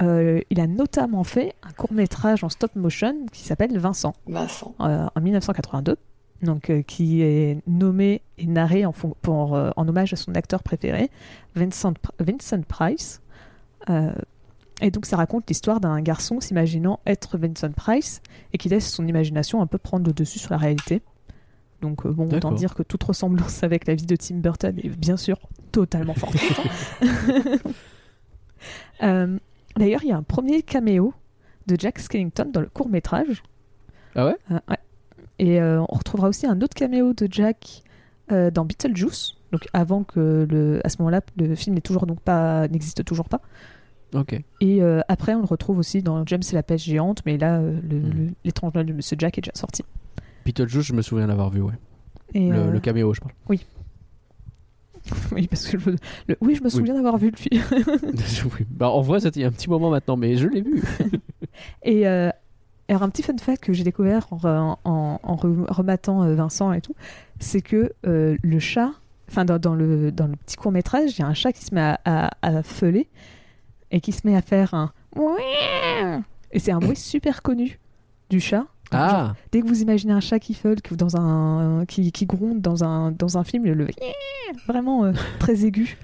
Il 0.00 0.60
a 0.60 0.66
notamment 0.66 1.24
fait 1.24 1.54
un 1.62 1.72
court 1.72 1.92
métrage 1.92 2.44
en 2.44 2.48
stop 2.48 2.74
motion 2.76 3.26
qui 3.32 3.44
s'appelle 3.44 3.78
Vincent 3.78 4.14
Vincent. 4.26 4.74
en 4.78 5.20
1982, 5.20 5.96
donc 6.42 6.72
qui 6.86 7.22
est 7.22 7.62
nommé 7.66 8.22
et 8.38 8.46
narré 8.46 8.84
en, 8.84 8.92
pour, 8.92 9.52
en 9.52 9.88
hommage 9.88 10.12
à 10.12 10.16
son 10.16 10.34
acteur 10.34 10.62
préféré, 10.62 11.10
Vincent, 11.54 11.94
Vincent 12.18 12.62
Price. 12.62 13.22
Et 14.82 14.90
donc 14.90 15.06
ça 15.06 15.16
raconte 15.16 15.48
l'histoire 15.48 15.80
d'un 15.80 16.00
garçon 16.00 16.40
s'imaginant 16.40 17.00
être 17.06 17.38
Vincent 17.38 17.72
Price 17.72 18.20
et 18.52 18.58
qui 18.58 18.68
laisse 18.68 18.90
son 18.90 19.06
imagination 19.06 19.62
un 19.62 19.66
peu 19.66 19.78
prendre 19.78 20.06
le 20.06 20.12
dessus 20.12 20.38
sur 20.38 20.50
la 20.50 20.58
réalité. 20.58 21.02
Donc 21.80 22.04
euh, 22.04 22.10
bon, 22.10 22.28
autant 22.28 22.52
dire 22.52 22.74
que 22.74 22.82
toute 22.82 23.02
ressemblance 23.02 23.62
avec 23.62 23.86
la 23.86 23.94
vie 23.94 24.06
de 24.06 24.16
Tim 24.16 24.36
Burton 24.36 24.78
est 24.82 24.88
bien 24.88 25.16
sûr 25.16 25.38
totalement 25.72 26.14
fortuite. 26.14 26.60
Euh, 29.02 29.38
D'ailleurs, 29.76 30.02
il 30.02 30.08
y 30.08 30.12
a 30.12 30.16
un 30.16 30.22
premier 30.22 30.62
caméo 30.62 31.12
de 31.66 31.76
Jack 31.78 31.98
Skellington 31.98 32.50
dans 32.50 32.62
le 32.62 32.68
court 32.68 32.88
métrage. 32.88 33.42
Ah 34.16 34.26
ouais? 34.26 34.36
Euh, 34.50 34.58
ouais. 34.70 34.78
Et 35.38 35.60
on 35.62 35.84
retrouvera 35.94 36.28
aussi 36.28 36.46
un 36.46 36.60
autre 36.62 36.74
caméo 36.74 37.12
de 37.12 37.28
Jack 37.30 37.82
dans 38.30 38.64
Beetlejuice. 38.64 39.36
Donc 39.52 39.68
avant 39.74 40.02
que 40.02 40.46
le, 40.50 40.80
à 40.82 40.88
ce 40.88 40.96
moment-là, 40.98 41.20
le 41.36 41.54
film 41.54 41.74
n'est 41.74 41.82
toujours 41.82 42.06
donc 42.06 42.20
pas 42.20 42.66
n'existe 42.68 43.04
toujours 43.04 43.28
pas. 43.28 43.42
Ok. 44.14 44.40
Et 44.60 44.82
euh, 44.82 45.00
après, 45.08 45.34
on 45.34 45.40
le 45.40 45.46
retrouve 45.46 45.78
aussi 45.78 46.02
dans 46.02 46.24
James 46.26 46.42
et 46.50 46.54
la 46.54 46.62
pêche 46.62 46.84
géante, 46.84 47.22
mais 47.26 47.36
là, 47.38 47.58
euh, 47.58 47.72
Hmm. 47.82 48.32
l'étrange 48.44 48.72
Noël 48.74 48.86
de 48.86 48.92
Monsieur 48.92 49.16
Jack 49.18 49.38
est 49.38 49.42
déjà 49.42 49.52
sorti. 49.54 49.82
Beetlejuice, 50.44 50.86
je 50.86 50.92
me 50.94 51.02
souviens 51.02 51.26
l'avoir 51.26 51.50
vu, 51.50 51.60
ouais. 51.60 51.74
Et, 52.34 52.48
Le, 52.48 52.56
euh, 52.56 52.70
le 52.70 52.80
caméo, 52.80 53.12
je 53.14 53.20
parle. 53.20 53.32
oui, 53.48 53.60
parce 55.50 55.66
que 55.68 55.76
le- 56.28 56.36
oui, 56.40 56.54
je 56.56 56.62
me 56.64 56.68
souviens 56.68 56.94
d'avoir 56.94 57.16
vu 57.18 57.30
le 57.30 57.36
film. 57.36 57.62
Oui. 58.58 58.66
Bah, 58.70 58.90
en 58.90 59.00
vrai, 59.02 59.20
c'était 59.20 59.40
il 59.40 59.42
y 59.42 59.46
a 59.46 59.48
un 59.48 59.52
petit 59.52 59.70
moment 59.70 59.90
maintenant, 59.90 60.16
mais 60.16 60.36
je 60.36 60.48
l'ai 60.48 60.62
vu. 60.62 60.82
Et 61.82 62.06
euh, 62.08 62.30
alors, 62.88 63.02
un 63.02 63.08
petit 63.10 63.22
fun 63.22 63.36
fact 63.38 63.62
que 63.64 63.72
j'ai 63.72 63.84
découvert 63.84 64.26
en, 64.32 64.78
en, 64.84 65.20
en 65.22 65.36
re- 65.36 65.70
rematant 65.72 66.32
Vincent 66.34 66.72
et 66.72 66.80
tout, 66.80 66.94
c'est 67.38 67.62
que 67.62 67.92
euh, 68.06 68.36
le 68.42 68.58
chat, 68.58 68.90
enfin, 69.28 69.44
dans, 69.44 69.58
dans 69.58 69.74
le, 69.74 70.10
dans 70.12 70.26
le 70.26 70.36
petit 70.36 70.56
court-métrage, 70.56 71.16
il 71.18 71.20
y 71.20 71.22
a 71.22 71.26
un 71.28 71.34
chat 71.34 71.52
qui 71.52 71.64
se 71.64 71.74
met 71.74 71.80
à, 71.80 71.98
à, 72.04 72.30
à 72.42 72.62
feuler 72.62 73.08
et 73.96 74.00
qui 74.00 74.12
se 74.12 74.26
met 74.26 74.36
à 74.36 74.42
faire 74.42 74.74
un. 74.74 74.92
Et 76.52 76.58
c'est 76.58 76.70
un 76.72 76.78
bruit 76.78 76.96
super 76.96 77.42
connu 77.42 77.78
du 78.30 78.40
chat. 78.40 78.66
Genre, 78.92 79.00
Ah, 79.00 79.34
dès 79.52 79.62
que 79.62 79.66
vous 79.66 79.82
imaginez 79.82 80.12
un 80.12 80.20
chat 80.20 80.38
qui 80.38 80.54
feule, 80.54 80.80
que 80.80 80.94
dans 80.94 81.16
un, 81.16 81.84
qui, 81.86 82.12
qui 82.12 82.26
gronde 82.26 82.60
dans 82.60 82.84
un, 82.84 83.10
dans 83.10 83.36
un 83.38 83.42
film, 83.44 83.64
le, 83.64 83.88
vraiment 84.68 85.04
euh, 85.04 85.12
très 85.40 85.64
aigu. 85.64 85.96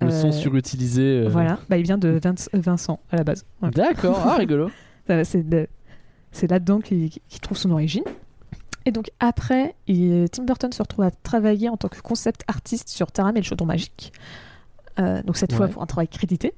le 0.00 0.10
son 0.10 0.28
Euh, 0.28 0.32
surutilisé. 0.32 1.02
euh. 1.24 1.28
Voilà, 1.28 1.58
bah, 1.68 1.78
il 1.78 1.82
vient 1.84 1.98
de 1.98 2.20
Vince- 2.22 2.48
Vincent 2.52 3.00
à 3.10 3.16
la 3.16 3.24
base. 3.24 3.44
Voilà. 3.60 3.74
D'accord, 3.74 4.20
ah, 4.24 4.36
rigolo. 4.36 4.70
C'est 5.24 5.48
de- 5.48 5.66
c'est 6.30 6.48
là-dedans 6.50 6.80
qu'il 6.80 7.10
trouve 7.42 7.58
son 7.58 7.70
origine. 7.72 8.04
Et 8.86 8.92
donc 8.92 9.10
après, 9.20 9.74
il- 9.88 10.28
Tim 10.30 10.44
Burton 10.44 10.72
se 10.72 10.82
retrouve 10.82 11.04
à 11.04 11.10
travailler 11.10 11.68
en 11.68 11.76
tant 11.76 11.88
que 11.88 12.00
concept 12.00 12.42
artiste 12.48 12.88
sur 12.88 13.10
Taram 13.12 13.36
et 13.36 13.40
le 13.40 13.44
chaudron 13.44 13.66
magique. 13.66 14.12
Euh, 15.00 15.22
donc 15.24 15.36
cette 15.36 15.52
fois 15.54 15.66
pour 15.68 15.82
un 15.82 15.86
travail 15.86 16.06
crédité, 16.08 16.54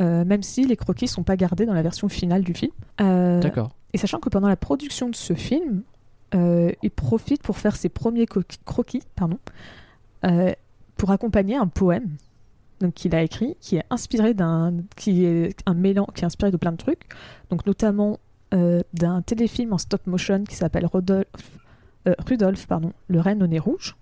euh, 0.00 0.24
même 0.24 0.42
si 0.42 0.66
les 0.66 0.76
croquis 0.76 1.06
sont 1.06 1.22
pas 1.22 1.36
gardés 1.36 1.66
dans 1.66 1.74
la 1.74 1.82
version 1.82 2.08
finale 2.08 2.42
du 2.42 2.54
film. 2.54 2.72
Euh, 3.00 3.40
D'accord. 3.40 3.70
et 3.92 3.98
sachant 3.98 4.18
que 4.18 4.28
pendant 4.28 4.48
la 4.48 4.56
production 4.56 5.08
de 5.08 5.14
ce 5.14 5.34
film, 5.34 5.82
euh, 6.34 6.72
il 6.82 6.90
profite 6.90 7.42
pour 7.42 7.58
faire 7.58 7.76
ses 7.76 7.88
premiers 7.88 8.26
croquis, 8.26 9.02
pardon, 9.14 9.38
pour 10.96 11.10
accompagner 11.10 11.56
un 11.56 11.66
poème 11.66 12.16
donc 12.80 12.94
qu'il 12.94 13.14
a 13.14 13.22
écrit, 13.22 13.56
qui 13.60 13.76
est 13.76 13.84
inspiré 13.90 14.34
d'un, 14.34 14.74
qui 14.96 15.24
est 15.24 15.56
un 15.64 15.74
mélange, 15.74 16.08
qui 16.14 16.22
est 16.22 16.26
inspiré 16.26 16.50
de 16.50 16.56
plein 16.56 16.72
de 16.72 16.76
trucs, 16.76 17.06
donc 17.50 17.66
notamment 17.66 18.18
d'un 18.50 19.22
téléfilm 19.22 19.72
en 19.72 19.78
stop 19.78 20.06
motion 20.06 20.44
qui 20.44 20.56
s'appelle 20.56 20.86
Rodolphe, 20.86 21.26
Rudolph, 22.26 22.66
pardon, 22.66 22.92
le 23.08 23.20
renne 23.20 23.42
au 23.42 23.46
nez 23.46 23.58
rouge, 23.58 23.96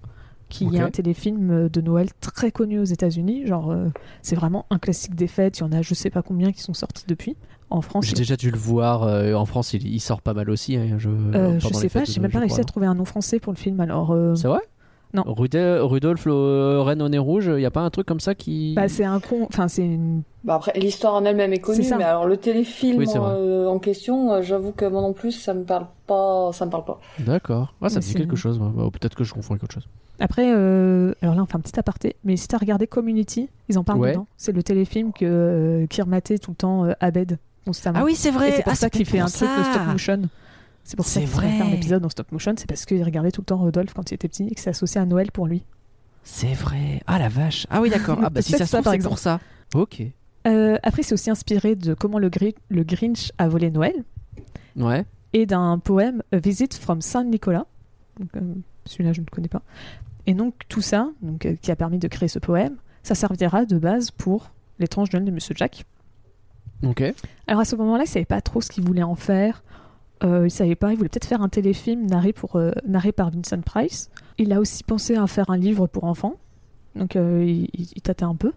qui 0.52 0.66
Ok. 0.66 0.74
est 0.74 0.80
un 0.80 0.90
téléfilm 0.90 1.68
de 1.68 1.80
Noël 1.80 2.08
très 2.20 2.50
connu 2.52 2.78
aux 2.78 2.84
États-Unis. 2.84 3.46
Genre, 3.46 3.70
euh, 3.70 3.86
c'est 4.22 4.36
vraiment 4.36 4.66
un 4.70 4.78
classique 4.78 5.14
des 5.14 5.26
fêtes. 5.26 5.58
Il 5.58 5.60
y 5.62 5.64
en 5.64 5.72
a, 5.72 5.82
je 5.82 5.94
sais 5.94 6.10
pas 6.10 6.22
combien, 6.22 6.52
qui 6.52 6.60
sont 6.60 6.74
sortis 6.74 7.04
depuis. 7.08 7.36
En 7.70 7.80
France, 7.80 8.04
J'ai 8.04 8.12
il- 8.12 8.18
déjà 8.18 8.36
dû 8.36 8.50
le 8.50 8.58
voir. 8.58 9.02
euh, 9.04 9.32
en 9.34 9.46
France, 9.46 9.72
il, 9.72 9.86
il 9.86 9.98
sort 10.00 10.20
pas 10.20 10.34
mal 10.34 10.50
aussi. 10.50 10.76
hein, 10.76 10.96
je, 10.98 11.08
Euh, 11.08 11.58
je 11.58 11.68
sais 11.72 11.88
pas, 11.88 12.04
j'ai 12.04 12.20
même 12.20 12.30
pas 12.30 12.40
réussi 12.40 12.60
à 12.60 12.64
trouver 12.64 12.86
un 12.86 12.94
nom 12.94 13.04
français 13.06 13.40
pour 13.40 13.52
le 13.52 13.58
film. 13.58 13.80
Alors, 13.80 14.10
euh, 14.12 14.34
C'est 14.34 14.48
vrai? 14.48 14.60
Non. 15.14 15.24
Rudolf, 15.26 16.24
le 16.24 16.80
reine 16.80 17.02
au 17.02 17.08
nez 17.08 17.18
rouge, 17.18 17.50
il 17.54 17.60
y 17.60 17.66
a 17.66 17.70
pas 17.70 17.82
un 17.82 17.90
truc 17.90 18.06
comme 18.06 18.20
ça 18.20 18.34
qui. 18.34 18.72
bah, 18.74 18.88
c'est 18.88 19.04
un 19.04 19.20
con. 19.20 19.46
Enfin, 19.48 19.68
c'est 19.68 19.84
une. 19.84 20.22
Bah 20.44 20.54
après, 20.54 20.72
l'histoire 20.78 21.14
en 21.14 21.24
elle-même 21.24 21.52
est 21.52 21.58
connue, 21.60 21.82
C'est 21.82 21.90
ça. 21.90 21.98
mais 21.98 22.04
alors 22.04 22.26
le 22.26 22.36
téléfilm 22.38 22.98
Oui, 22.98 23.06
euh, 23.14 23.66
en 23.68 23.78
question, 23.78 24.32
euh, 24.32 24.42
j'avoue 24.42 24.72
que 24.72 24.84
moi 24.86 25.02
non 25.02 25.12
plus, 25.12 25.30
ça 25.32 25.52
me 25.54 25.64
parle 25.64 25.86
pas, 26.06 26.50
ça 26.52 26.64
me 26.66 26.70
parle 26.70 26.84
pas. 26.84 26.98
D'accord. 27.18 27.74
Ah, 27.82 27.88
ça 27.90 27.96
Mais 28.00 28.06
me 28.06 28.08
dit 28.08 28.14
quelque 28.14 28.36
chose. 28.36 28.58
ouais. 28.58 28.68
Bah, 28.74 28.88
Peut-être 28.92 29.14
que 29.14 29.22
je 29.24 29.32
confonds 29.34 29.52
avec 29.54 29.64
autre 29.64 29.74
chose. 29.74 29.88
Après, 30.20 30.52
euh, 30.54 31.14
alors 31.22 31.34
là, 31.34 31.42
on 31.42 31.46
fait 31.46 31.56
un 31.56 31.60
petit 31.60 31.78
aparté, 31.78 32.16
mais 32.24 32.36
si 32.36 32.46
t'as 32.46 32.58
regardé 32.58 32.86
Community, 32.86 33.48
ils 33.68 33.78
en 33.78 33.84
parlent 33.84 34.00
Ouais. 34.00 34.12
dedans. 34.12 34.26
C'est 34.36 34.52
le 34.52 34.62
téléfilm 34.62 35.12
que 35.12 35.24
euh, 35.24 35.86
qui 35.86 36.00
rematait 36.02 36.38
tout 36.38 36.52
le 36.52 36.56
temps 36.56 36.84
euh, 36.84 36.92
Abed 37.00 37.38
constamment. 37.64 38.00
Ah 38.00 38.04
oui, 38.04 38.14
c'est 38.14 38.28
Et 38.28 38.32
vrai. 38.32 38.52
c'est 38.56 38.62
pour 38.62 38.72
Ah, 38.72 38.76
ça 38.76 38.90
qu'il 38.90 39.04
fait 39.06 39.18
un 39.18 39.24
pour 39.26 39.32
truc 39.34 39.48
de 39.48 39.62
ça. 39.64 39.72
stop 39.72 39.86
motion. 39.86 40.22
C'est 40.84 40.96
pour 40.96 41.06
ça 41.06 41.20
qu'il 41.20 41.28
faire 41.28 41.66
un 41.66 41.70
épisode 41.70 42.04
en 42.04 42.08
stop 42.08 42.30
motion, 42.32 42.54
c'est 42.56 42.66
parce 42.68 42.84
qu'il 42.86 43.02
regardait 43.02 43.30
tout 43.30 43.40
le 43.40 43.44
temps 43.46 43.56
Rodolphe 43.58 43.94
quand 43.94 44.10
il 44.10 44.14
était 44.14 44.28
petit 44.28 44.46
et 44.48 44.54
que 44.54 44.60
c'est 44.60 44.70
associé 44.70 45.00
à 45.00 45.06
Noël 45.06 45.30
pour 45.32 45.46
lui. 45.46 45.62
C'est 46.24 46.54
vrai. 46.54 47.00
Ah 47.06 47.18
la 47.18 47.28
vache. 47.28 47.66
Ah 47.70 47.80
oui, 47.80 47.90
d'accord. 47.90 48.18
Ah 48.22 48.30
bah 48.30 48.42
si 48.42 48.52
ça 48.52 48.58
se 48.58 48.64
ça, 48.66 48.76
trouve, 48.78 48.84
par 48.84 48.92
c'est 48.92 48.96
exemple. 48.96 49.10
pour 49.14 49.18
ça. 49.18 49.40
Ok. 49.74 50.02
Euh, 50.46 50.76
après, 50.82 51.02
c'est 51.04 51.14
aussi 51.14 51.30
inspiré 51.30 51.74
de 51.76 51.94
comment 51.94 52.18
le, 52.18 52.28
Gri- 52.28 52.54
le 52.68 52.82
Grinch 52.84 53.30
a 53.38 53.48
volé 53.48 53.70
Noël 53.70 53.94
Ouais. 54.76 55.04
et 55.32 55.46
d'un 55.46 55.78
poème 55.78 56.22
A 56.32 56.38
Visit 56.38 56.74
from 56.74 57.00
Saint 57.00 57.24
Nicolas. 57.24 57.66
Donc, 58.18 58.30
euh, 58.36 58.40
Celui-là, 58.84 59.12
je 59.12 59.20
ne 59.20 59.26
connais 59.26 59.48
pas. 59.48 59.62
Et 60.26 60.34
donc, 60.34 60.54
tout 60.68 60.80
ça, 60.82 61.08
donc, 61.22 61.46
euh, 61.46 61.54
qui 61.60 61.70
a 61.70 61.76
permis 61.76 61.98
de 61.98 62.08
créer 62.08 62.28
ce 62.28 62.38
poème, 62.38 62.76
ça 63.02 63.14
servira 63.14 63.64
de 63.64 63.78
base 63.78 64.10
pour 64.10 64.50
l'étrange 64.78 65.12
Noël 65.12 65.24
de 65.24 65.30
Monsieur 65.30 65.54
Jack. 65.56 65.84
Ok. 66.84 67.02
Alors, 67.46 67.60
à 67.60 67.64
ce 67.64 67.76
moment-là, 67.76 68.04
il 68.04 68.08
ne 68.08 68.12
savait 68.12 68.24
pas 68.24 68.40
trop 68.40 68.60
ce 68.60 68.68
qu'il 68.70 68.84
voulait 68.84 69.02
en 69.02 69.14
faire. 69.14 69.62
Euh, 70.24 70.46
il 70.46 70.50
savait 70.50 70.76
pas, 70.76 70.92
il 70.92 70.96
voulait 70.96 71.08
peut-être 71.08 71.26
faire 71.26 71.42
un 71.42 71.48
téléfilm 71.48 72.06
narré, 72.06 72.32
pour, 72.32 72.56
euh, 72.56 72.70
narré 72.86 73.10
par 73.12 73.30
Vincent 73.30 73.60
Price. 73.60 74.10
Il 74.38 74.52
a 74.52 74.60
aussi 74.60 74.84
pensé 74.84 75.16
à 75.16 75.26
faire 75.26 75.50
un 75.50 75.56
livre 75.56 75.86
pour 75.88 76.04
enfants. 76.04 76.34
Donc, 76.94 77.16
euh, 77.16 77.44
il, 77.44 77.68
il- 77.74 78.02
tâtait 78.02 78.24
un 78.24 78.34
peu. 78.36 78.52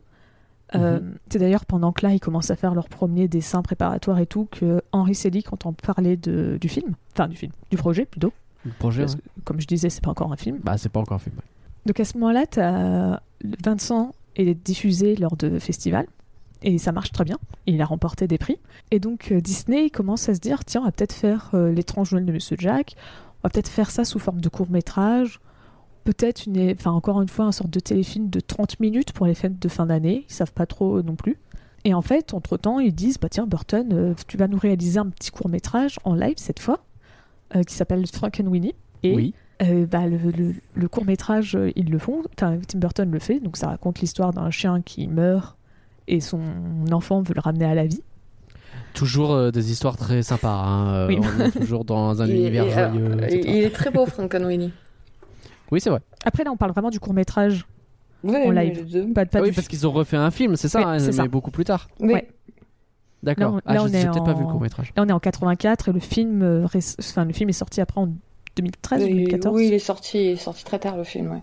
Euh, 0.74 1.00
C'est 1.30 1.40
d'ailleurs 1.40 1.66
pendant 1.66 1.92
que 1.92 2.06
là, 2.06 2.14
ils 2.14 2.20
commencent 2.20 2.50
à 2.52 2.56
faire 2.56 2.74
leur 2.76 2.90
premier 2.90 3.28
dessin 3.28 3.62
préparatoire 3.62 4.20
et 4.20 4.26
tout 4.26 4.48
que 4.52 4.82
Henri 4.92 5.14
Selick 5.16 5.54
entend 5.54 5.74
parler 5.74 6.18
de, 6.18 6.58
du 6.60 6.68
film, 6.70 6.96
enfin 7.14 7.28
du 7.28 7.36
film, 7.36 7.52
du 7.70 7.78
projet 7.78 8.06
plutôt. 8.06 8.34
Le 8.66 8.72
projet. 8.72 9.04
Parce 9.04 9.14
ouais. 9.16 9.22
que, 9.38 9.42
comme 9.44 9.62
je 9.62 9.68
disais, 9.68 9.90
c'est 9.90 10.04
pas 10.04 10.12
encore 10.12 10.32
un 10.34 10.38
film. 10.38 10.60
Bah 10.64 10.78
c'est 10.78 10.90
pas 10.90 11.00
encore 11.00 11.16
un 11.16 11.20
film. 11.20 11.36
ouais. 11.38 11.44
Donc 11.86 12.00
à 12.00 12.06
ce 12.06 12.18
moment-là, 12.18 12.46
t'as- 12.48 13.22
Vincent 13.64 14.14
est 14.36 14.54
diffusé 14.56 15.16
lors 15.16 15.38
de 15.38 15.60
festivals 15.60 16.08
et 16.64 16.78
ça 16.80 16.92
marche 16.92 17.12
très 17.12 17.24
bien. 17.26 17.38
Il 17.68 17.80
a 17.82 17.86
remporté 17.86 18.28
des 18.28 18.38
prix. 18.40 18.58
Et 18.92 19.00
donc 19.00 19.32
euh, 19.32 19.40
Disney 19.40 19.90
commence 19.92 20.28
à 20.30 20.34
se 20.34 20.40
dire 20.40 20.66
tiens, 20.66 20.82
on 20.82 20.86
va 20.86 20.92
peut-être 20.92 21.14
faire 21.14 21.52
euh, 21.54 21.72
l'étrange 21.72 22.12
Noël 22.12 22.26
de 22.26 22.32
Monsieur 22.34 22.56
Jack. 22.60 22.96
On 23.44 23.48
va 23.48 23.50
peut-être 23.52 23.70
faire 23.70 23.92
ça 23.92 24.04
sous 24.04 24.18
forme 24.20 24.42
de 24.42 24.50
court 24.50 24.70
métrage. 24.70 25.40
Peut-être 26.06 26.46
une, 26.48 26.72
enfin 26.72 26.92
encore 26.92 27.22
une 27.22 27.30
fois, 27.30 27.46
un 27.46 27.52
sorte 27.52 27.70
de 27.70 27.80
téléfilm 27.80 28.30
de 28.30 28.40
30 28.40 28.80
minutes 28.80 29.12
pour 29.14 29.26
les 29.28 29.36
fêtes 29.36 29.60
de 29.60 29.68
fin 29.70 29.86
d'année. 29.86 30.26
Ils 30.30 30.34
savent 30.34 30.54
pas 30.54 30.66
trop 30.66 31.02
non 31.04 31.16
plus. 31.16 31.38
Et 31.84 31.94
en 31.94 32.02
fait, 32.02 32.34
entre-temps, 32.34 32.80
ils 32.80 32.94
disent 32.96 33.20
bah 33.20 33.30
tiens, 33.30 33.46
Burton, 33.46 33.90
euh, 33.94 34.14
tu 34.28 34.38
vas 34.38 34.48
nous 34.48 34.58
réaliser 34.58 34.98
un 35.00 35.08
petit 35.10 35.30
court 35.30 35.50
métrage 35.50 36.00
en 36.04 36.16
live 36.16 36.36
cette 36.38 36.60
fois, 36.60 36.80
euh, 37.56 37.64
qui 37.64 37.74
s'appelle 37.74 38.06
Frank 38.08 38.40
and 38.42 38.48
Winnie. 38.48 38.76
Et 39.04 39.14
Oui. 39.16 39.34
euh, 39.62 39.86
bah, 39.86 40.08
le, 40.08 40.18
le- 40.74 40.88
court 40.88 41.06
métrage, 41.06 41.58
ils 41.76 41.90
le 41.90 42.00
font. 42.00 42.24
Enfin, 42.38 42.58
Tim 42.68 42.80
Burton 42.80 43.12
le 43.12 43.20
fait. 43.20 43.40
Donc 43.40 43.58
ça 43.58 43.68
raconte 43.68 44.00
l'histoire 44.00 44.32
d'un 44.34 44.50
chien 44.52 44.82
qui 44.82 45.08
meurt 45.08 45.58
et 46.08 46.20
son 46.22 46.40
enfant 46.92 47.22
veut 47.22 47.34
le 47.36 47.42
ramener 47.42 47.66
à 47.66 47.76
la 47.76 47.86
vie. 47.86 48.02
Toujours 48.94 49.34
euh, 49.34 49.52
des 49.52 49.72
histoires 49.72 49.98
très 49.98 50.24
sympas. 50.24 50.50
hein, 50.64 50.94
euh, 50.94 51.08
Oui. 51.08 51.20
On 51.20 51.40
est 51.44 51.52
toujours 51.52 51.84
dans 51.86 52.22
un 52.22 52.28
univers 52.30 52.70
joyeux. 52.70 53.18
il, 53.32 53.58
est 53.58 53.70
très 53.74 53.92
beau, 53.92 54.06
Frank 54.06 54.34
Winnie. 54.34 54.72
Oui, 55.72 55.82
c'est 55.82 55.90
vrai. 55.90 56.00
Après 56.24 56.44
là, 56.44 56.52
on 56.52 56.58
parle 56.58 56.72
vraiment 56.72 56.90
du 56.92 57.00
court 57.00 57.14
métrage, 57.14 57.66
Oui, 58.24 58.36
En 58.36 58.52
mais 58.52 58.66
live. 58.72 59.14
pas, 59.14 59.26
pas 59.26 59.40
Ah 59.40 59.42
oui, 59.42 59.50
du 59.50 59.56
parce 59.56 59.68
qu'ils 59.68 59.86
ont 59.88 59.92
refait 59.92 60.18
un 60.18 60.32
film, 60.32 60.56
c'est 60.56 60.68
ça, 60.68 60.80
Oui, 60.80 60.86
hein, 60.88 60.98
mais 61.06 61.12
ça. 61.12 61.28
beaucoup 61.28 61.52
plus 61.52 61.66
tard. 61.66 61.88
Oui. 62.00 62.14
Ouais. 62.14 62.28
D'accord. 63.26 63.56
Là, 63.56 63.58
on- 63.58 63.86
ah, 63.86 63.88
je 63.88 63.94
est 63.96 64.04
peut-être 64.10 64.24
pas 64.24 64.34
vu 64.34 64.40
le 64.42 64.46
en- 64.46 64.52
court 64.52 64.62
métrage. 64.62 64.94
Là, 64.96 65.04
on 65.04 65.10
est 65.10 65.12
en 65.12 65.20
84 65.20 65.90
et 65.90 65.92
le 65.92 66.00
film, 66.00 66.42
euh, 66.44 66.66
enfin, 66.66 67.26
le 67.26 67.34
film 67.34 67.50
est 67.50 67.54
sorti 67.54 67.82
après 67.82 68.00
en 68.00 68.10
2013 68.56 69.04
ou 69.04 69.06
Et- 69.08 69.10
2014. 69.10 69.56
Oui, 69.56 69.68
il 69.68 69.74
est 69.74 69.80
sorti, 69.80 70.18
il 70.24 70.28
est 70.32 70.36
sorti 70.38 70.64
très 70.64 70.80
tard 70.80 70.96
le 70.96 71.04
film. 71.04 71.32
Ouais. 71.32 71.42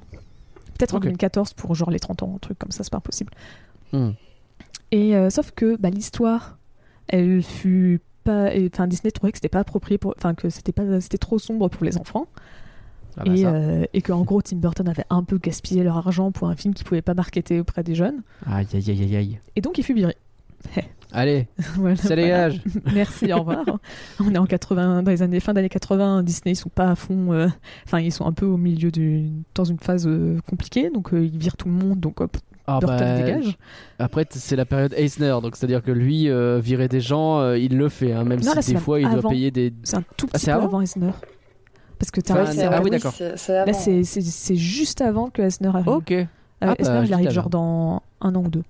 Peut-être 0.79 0.95
en 0.95 0.99
Ok. 0.99 1.03
2014 1.05 1.53
pour 1.53 1.75
genre 1.75 1.91
les 1.91 2.01
30 2.01 2.23
ans, 2.23 2.33
un 2.37 2.39
truc 2.39 2.59
comme 2.59 2.71
ça, 2.71 2.83
c'est 2.85 2.91
pas 2.91 2.97
impossible. 2.99 3.33
Hmm. 3.93 4.11
Et 4.91 5.15
euh, 5.17 5.29
sauf 5.31 5.51
que 5.51 5.77
bah, 5.77 5.91
l'histoire, 5.91 6.59
elle 7.09 7.43
fut 7.43 8.01
pas, 8.25 8.51
enfin 8.73 8.87
Disney 8.87 9.11
trouvait 9.11 9.33
que 9.33 9.39
c'était 9.39 9.49
pas 9.49 9.59
approprié 9.61 9.99
pour, 9.99 10.15
enfin 10.17 10.35
que 10.35 10.49
c'était 10.49 10.73
pas, 10.73 11.01
c'était 11.01 11.19
trop 11.19 11.39
sombre 11.39 11.69
pour 11.69 11.85
les 11.85 11.99
enfants. 11.99 12.27
Ah 13.19 13.25
bah 13.27 13.33
et, 13.35 13.45
euh, 13.45 13.85
et 13.93 14.01
qu'en 14.01 14.23
gros 14.23 14.41
Tim 14.41 14.57
Burton 14.57 14.89
avait 14.89 15.05
un 15.11 15.23
peu 15.23 15.37
gaspillé 15.39 15.83
leur 15.83 15.99
argent 15.99 16.31
pour 16.33 16.49
un 16.49 16.57
film 16.57 16.73
qui 16.73 16.83
pouvait 16.85 17.03
pas 17.03 17.13
marketer 17.15 17.61
auprès 17.61 17.83
des 17.83 17.95
jeunes. 17.95 18.23
Aïe, 18.47 18.67
aïe, 18.73 18.85
aïe, 18.91 19.03
aïe, 19.03 19.17
aïe. 19.17 19.41
Et 19.57 19.61
donc 19.61 19.77
il 19.77 19.85
fut 19.85 19.93
viré. 19.95 20.17
Allez, 21.13 21.47
Voilà, 21.77 21.97
ça 21.97 22.09
voilà. 22.09 22.23
dégage. 22.23 22.61
Merci, 22.95 23.33
au 23.33 23.39
revoir. 23.41 23.65
On 24.21 24.35
est 24.35 24.39
en 24.39 24.47
80, 24.47 25.03
dans 25.03 25.11
les 25.11 25.23
années 25.23 25.41
fin 25.41 25.53
d'années 25.53 25.69
80. 25.69 26.23
Disney 26.23 26.53
ils 26.53 26.57
sont 26.57 26.71
pas 26.71 26.91
à 26.91 26.95
fond. 26.95 27.33
euh, 27.33 27.49
Enfin 27.87 28.01
ils 28.01 28.13
sont 28.13 28.27
un 28.27 28.33
peu 28.33 28.47
au 28.47 28.57
milieu 28.57 28.91
d'une, 28.91 29.43
dans 29.55 29.65
une 29.65 29.79
phase 29.79 30.07
euh, 30.07 30.39
compliquée. 30.49 30.91
Donc 30.91 31.13
euh, 31.13 31.25
ils 31.25 31.37
virent 31.39 31.57
tout 31.57 31.69
le 31.69 31.75
monde. 31.75 32.01
Donc 32.01 32.21
hop, 32.21 32.37
Ah 32.67 32.79
Burton 32.81 32.99
bah, 32.99 33.17
dégage. 33.23 33.59
Après, 33.99 34.27
c'est 34.31 34.57
la 34.57 34.65
période 34.65 34.95
Eisner, 34.97 35.37
donc 35.43 35.57
c'est-à-dire 35.57 35.83
que 35.83 35.91
lui, 35.91 36.29
euh, 36.31 36.59
virer 36.63 36.89
des 36.89 37.01
gens, 37.01 37.41
euh, 37.41 37.59
il 37.59 37.77
le 37.77 37.89
fait, 37.89 38.13
hein, 38.13 38.25
même 38.25 38.41
Non, 38.41 38.53
si 38.61 38.73
des 38.73 38.81
fois 38.81 38.99
il 39.01 39.07
doit 39.09 39.19
avant. 39.19 39.29
payer 39.31 39.51
des. 39.51 39.73
C'est 39.83 39.97
un 39.97 40.05
tout 40.17 40.27
Ah, 40.31 40.39
petit 40.39 40.45
c'est 40.47 40.53
peu 40.53 40.59
avant 40.63 40.81
Eisner. 40.81 41.11
Parce 41.99 42.11
que 42.11 42.21
t'as 42.21 42.35
Ouais, 42.35 42.41
un- 42.41 42.47
c'est- 42.47 42.53
c'est- 42.61 42.65
ah 42.65 42.81
oui, 42.83 42.91
d'accord. 42.91 43.13
c'est- 43.17 43.37
c'est 43.37 43.53
Là, 43.53 43.63
avant. 43.63 43.73
c'est 43.75 44.03
c'est- 44.03 44.23
c'est 44.23 44.57
juste 44.57 45.01
avant 45.03 45.29
que 45.31 45.43
Eisner 45.43 45.69
arrive. 45.69 45.89
Ok. 45.89 46.11
Euh, 46.13 46.25
Ah, 46.63 46.75
Eisner, 46.79 46.95
bah, 47.01 47.05
il 47.05 47.13
arrive 47.15 47.31
genre 47.31 47.51
dans 47.51 48.03
un 48.21 48.35
an 48.35 48.43
ou 48.45 48.49
deux. 48.49 48.63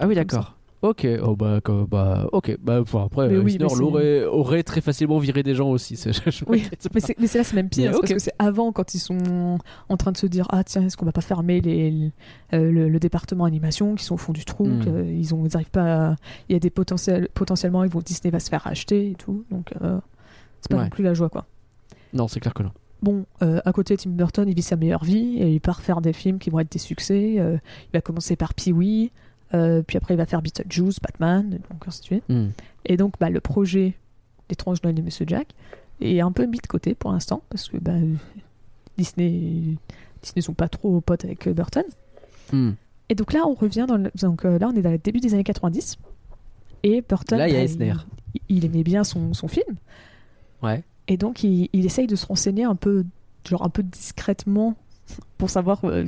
Ah 0.00 0.06
oui, 0.08 0.14
d'accord. 0.14 0.53
Ok, 0.86 1.06
oh 1.22 1.34
bah, 1.34 1.60
bah 1.88 2.26
ok, 2.32 2.58
bah 2.60 2.80
enfin, 2.82 3.04
après 3.06 3.28
Mais 3.28 3.38
oui, 3.38 3.52
Eisner 3.54 3.64
mais 3.64 3.68
c'est- 3.70 3.80
l'aurait 3.80 4.24
aurait 4.26 4.62
très 4.62 4.82
facilement 4.82 5.18
viré 5.18 5.42
des 5.42 5.54
gens 5.54 5.70
aussi. 5.70 5.96
je 5.96 6.44
Oui. 6.46 6.68
Mais 6.94 7.00
mais 7.18 7.26
là, 7.34 7.42
c'est 7.42 7.54
même 7.54 7.70
pire. 7.70 7.92
Parce 7.92 8.12
que 8.12 8.18
c'est 8.18 8.34
avant, 8.38 8.70
quand 8.70 8.92
ils 8.94 8.98
sont 8.98 9.56
en 9.88 9.96
train 9.96 10.12
de 10.12 10.18
se 10.18 10.26
dire 10.26 10.46
Ah, 10.50 10.62
tiens, 10.62 10.82
est-ce 10.82 10.98
qu'on 10.98 11.06
va 11.06 11.12
pas 11.12 11.22
fermer 11.22 11.62
les, 11.62 12.12
euh, 12.52 12.70
le, 12.70 12.90
le 12.90 12.98
département 12.98 13.46
animation 13.46 13.94
qui 13.94 14.04
sont 14.04 14.16
au 14.16 14.18
fond 14.18 14.34
du 14.34 14.44
trou 14.44 14.68
qu'ils 14.82 15.34
ont, 15.34 15.46
ils 15.46 15.56
arrivent 15.56 15.70
pas 15.70 16.10
à- 16.10 16.16
Il 16.50 16.52
y 16.52 16.56
a 16.56 16.58
des 16.58 16.68
potentiels, 16.68 17.28
potentiellement, 17.32 17.82
ils 17.82 17.90
vont, 17.90 18.00
Disney 18.00 18.30
va 18.30 18.38
se 18.38 18.50
faire 18.50 18.66
acheter 18.66 19.12
et 19.12 19.14
tout. 19.14 19.46
Donc, 19.50 19.72
euh, 19.80 19.98
c'est 20.60 20.70
pas 20.70 20.76
Ouais. 20.76 20.84
non 20.84 20.90
plus 20.90 21.02
la 21.02 21.14
joie, 21.14 21.30
quoi. 21.30 21.46
Non, 22.12 22.28
c'est 22.28 22.40
clair 22.40 22.52
que 22.52 22.62
non. 22.62 22.72
Bon, 23.02 23.24
euh, 23.42 23.60
à 23.64 23.72
côté, 23.72 23.96
Tim 23.96 24.10
Burton, 24.10 24.46
il 24.48 24.54
vit 24.54 24.62
sa 24.62 24.76
meilleure 24.76 25.04
vie 25.04 25.36
et 25.38 25.50
il 25.50 25.60
part 25.60 25.80
faire 25.82 26.00
des 26.00 26.12
films 26.12 26.38
qui 26.38 26.48
vont 26.50 26.58
être 26.60 26.70
des 26.72 26.78
succès. 26.78 27.36
Euh, 27.38 27.56
il 27.88 27.90
va 27.94 28.00
commencer 28.00 28.36
par 28.36 28.54
Pee-wee, 28.54 29.12
euh, 29.54 29.82
puis 29.82 29.96
après 29.96 30.14
il 30.14 30.16
va 30.16 30.26
faire 30.26 30.42
Beetlejuice, 30.42 31.00
Batman, 31.00 31.48
donc 31.70 31.86
ainsi 31.86 32.00
de 32.00 32.04
suite. 32.04 32.24
Hmm. 32.28 32.48
Et 32.84 32.96
donc, 32.96 33.14
bah, 33.18 33.30
le 33.30 33.40
projet 33.40 33.94
L'étrange 34.50 34.82
Noël 34.82 34.94
de 34.94 35.00
Monsieur 35.02 35.24
Jack 35.26 35.48
est 36.00 36.20
un 36.20 36.32
peu 36.32 36.44
mis 36.46 36.58
de 36.58 36.66
côté 36.66 36.94
pour 36.94 37.12
l'instant 37.12 37.42
parce 37.48 37.68
que 37.70 37.78
bah, 37.78 37.94
Disney, 38.98 39.76
Disney 40.22 40.42
sont 40.42 40.54
pas 40.54 40.68
trop 40.68 41.00
potes 41.00 41.24
avec 41.24 41.48
Burton. 41.48 41.84
Hmm. 42.52 42.72
Et 43.08 43.14
donc 43.14 43.32
là, 43.32 43.42
on 43.46 43.54
revient 43.54 43.86
dans 43.88 43.96
le... 43.96 44.10
donc 44.20 44.44
euh, 44.44 44.58
là, 44.58 44.68
on 44.72 44.76
est 44.76 44.82
dans 44.82 44.90
le 44.90 44.98
début 44.98 45.20
des 45.20 45.34
années 45.34 45.44
90 45.44 45.98
et 46.82 47.02
Burton, 47.02 47.38
Là, 47.38 47.48
il 47.48 47.52
y 47.52 47.56
a 47.56 47.60
bah, 47.60 47.64
Eisner. 47.64 47.94
il, 48.34 48.56
il 48.58 48.64
aimait 48.66 48.82
bien 48.82 49.04
son, 49.04 49.32
son 49.34 49.48
film 49.48 49.76
Ouais. 50.62 50.82
et 51.08 51.16
donc 51.18 51.42
il, 51.44 51.68
il 51.74 51.84
essaye 51.84 52.06
de 52.06 52.16
se 52.16 52.24
renseigner 52.26 52.64
un 52.64 52.74
peu, 52.76 53.04
genre 53.48 53.64
un 53.64 53.68
peu 53.68 53.82
discrètement 53.82 54.76
pour 55.38 55.50
savoir, 55.50 55.80
euh, 55.84 56.04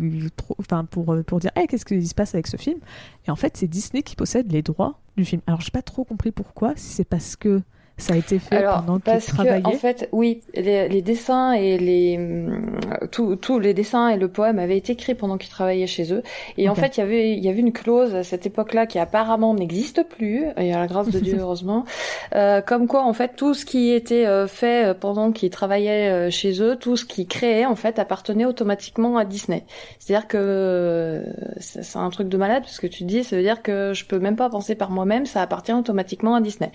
enfin 0.58 0.84
pour, 0.84 1.12
euh, 1.12 1.22
pour 1.22 1.40
dire, 1.40 1.50
hey, 1.56 1.66
qu'est-ce 1.66 1.84
qui 1.84 2.06
se 2.06 2.14
passe 2.14 2.34
avec 2.34 2.46
ce 2.46 2.56
film? 2.56 2.78
Et 3.26 3.30
en 3.30 3.36
fait, 3.36 3.56
c'est 3.56 3.68
Disney 3.68 4.02
qui 4.02 4.16
possède 4.16 4.50
les 4.50 4.62
droits 4.62 5.00
du 5.16 5.24
film. 5.24 5.42
Alors, 5.46 5.60
j'ai 5.60 5.70
pas 5.70 5.82
trop 5.82 6.04
compris 6.04 6.32
pourquoi, 6.32 6.72
si 6.76 6.94
c'est 6.94 7.04
parce 7.04 7.36
que 7.36 7.62
ça 7.98 8.12
a 8.12 8.16
été 8.16 8.38
fait 8.38 8.56
Alors, 8.56 8.80
pendant 8.80 8.94
qu'il 8.96 9.04
parce 9.04 9.26
travaillait. 9.26 9.62
que, 9.62 9.68
en 9.68 9.72
fait, 9.72 10.08
oui, 10.12 10.42
les, 10.54 10.86
les 10.86 11.00
dessins 11.00 11.52
et 11.52 11.78
les, 11.78 12.18
hum, 12.18 12.78
tous 13.10 13.58
les 13.58 13.72
dessins 13.72 14.10
et 14.10 14.18
le 14.18 14.28
poème 14.28 14.58
avaient 14.58 14.76
été 14.76 14.92
écrits 14.92 15.14
pendant 15.14 15.38
qu'ils 15.38 15.50
travaillaient 15.50 15.86
chez 15.86 16.12
eux. 16.12 16.22
Et 16.58 16.68
en 16.68 16.74
fait, 16.74 16.98
il 16.98 17.00
y 17.00 17.02
avait, 17.02 17.32
il 17.32 17.42
y 17.42 17.48
avait 17.48 17.60
une 17.60 17.72
clause 17.72 18.14
à 18.14 18.22
cette 18.22 18.44
époque-là 18.44 18.86
qui 18.86 18.98
apparemment 18.98 19.54
n'existe 19.54 20.02
plus, 20.02 20.44
et 20.58 20.74
à 20.74 20.78
la 20.78 20.86
grâce 20.86 21.08
de 21.08 21.18
Dieu, 21.18 21.36
heureusement, 21.40 21.84
euh, 22.34 22.60
comme 22.60 22.86
quoi, 22.86 23.02
en 23.02 23.14
fait, 23.14 23.34
tout 23.34 23.54
ce 23.54 23.64
qui 23.64 23.90
était 23.90 24.26
euh, 24.26 24.46
fait 24.46 24.88
euh, 24.88 24.94
pendant 24.94 25.32
qu'ils 25.32 25.50
travaillaient 25.50 26.10
euh, 26.10 26.30
chez 26.30 26.60
eux, 26.60 26.76
tout 26.76 26.98
ce 26.98 27.06
qu'ils 27.06 27.26
créaient, 27.26 27.64
en 27.64 27.76
fait, 27.76 27.98
appartenait 27.98 28.44
automatiquement 28.44 29.16
à 29.16 29.24
Disney. 29.24 29.64
C'est-à-dire 29.98 30.28
que 30.28 31.24
c'est 31.58 31.82
c'est 31.82 31.98
un 31.98 32.10
truc 32.10 32.28
de 32.28 32.36
malade, 32.36 32.62
parce 32.64 32.78
que 32.78 32.86
tu 32.86 33.04
te 33.04 33.08
dis, 33.08 33.24
ça 33.24 33.36
veut 33.36 33.42
dire 33.42 33.62
que 33.62 33.92
je 33.94 34.04
peux 34.04 34.18
même 34.18 34.36
pas 34.36 34.50
penser 34.50 34.74
par 34.74 34.90
moi-même, 34.90 35.24
ça 35.24 35.40
appartient 35.40 35.72
automatiquement 35.72 36.34
à 36.34 36.40
Disney. 36.40 36.72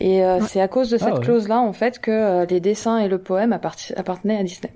Et 0.00 0.24
euh, 0.24 0.38
Ouais. 0.38 0.46
c'est 0.48 0.60
à 0.60 0.68
cause 0.68 0.90
de 0.90 0.98
cette 0.98 1.08
Ah 1.10 1.14
ouais. 1.14 1.20
clause-là, 1.20 1.60
en 1.60 1.72
fait, 1.72 1.98
que 1.98 2.10
euh, 2.10 2.46
les 2.46 2.60
dessins 2.60 2.98
et 2.98 3.08
le 3.08 3.18
poème 3.18 3.52
appartenaient 3.52 4.36
à 4.38 4.42
Disney. 4.42 4.72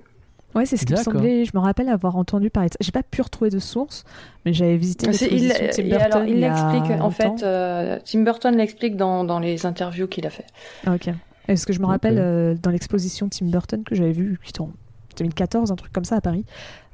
Ouais, 0.53 0.65
c'est 0.65 0.75
ce 0.75 0.85
qui 0.85 0.91
me 0.91 0.97
semblait. 0.97 1.45
Je 1.45 1.51
me 1.53 1.59
rappelle 1.61 1.87
avoir 1.87 2.17
entendu 2.17 2.49
parler 2.49 2.67
de 2.67 2.73
ça. 2.73 2.77
J'ai 2.81 2.91
pas 2.91 3.03
pu 3.03 3.21
retrouver 3.21 3.49
de 3.49 3.59
source, 3.59 4.03
mais 4.45 4.51
j'avais 4.51 4.75
visité 4.75 5.05
Il, 5.05 5.09
l'exposition 5.47 5.65
de 5.65 5.71
Tim 5.71 5.83
et 5.83 5.89
Burton. 5.89 6.11
alors, 6.11 6.23
il 6.27 6.33
il 6.35 6.39
l'explique, 6.41 7.01
en 7.01 7.09
fait, 7.11 7.43
euh, 7.43 7.99
Tim 8.03 8.19
Burton 8.23 8.57
l'explique 8.57 8.97
dans, 8.97 9.23
dans 9.23 9.39
les 9.39 9.65
interviews 9.65 10.07
qu'il 10.07 10.27
a 10.27 10.29
fait. 10.29 10.45
Ah, 10.85 10.95
ok. 10.95 11.09
Est-ce 11.47 11.65
que 11.65 11.71
je 11.73 11.79
me 11.79 11.85
rappelle 11.85 12.17
euh, 12.19 12.55
dans 12.61 12.69
l'exposition 12.69 13.29
Tim 13.29 13.45
Burton 13.45 13.83
que 13.85 13.95
j'avais 13.95 14.11
vue, 14.11 14.39
en 14.59 14.69
2014, 15.17 15.71
un 15.71 15.75
truc 15.75 15.93
comme 15.93 16.05
ça 16.05 16.17
à 16.17 16.21
Paris. 16.21 16.43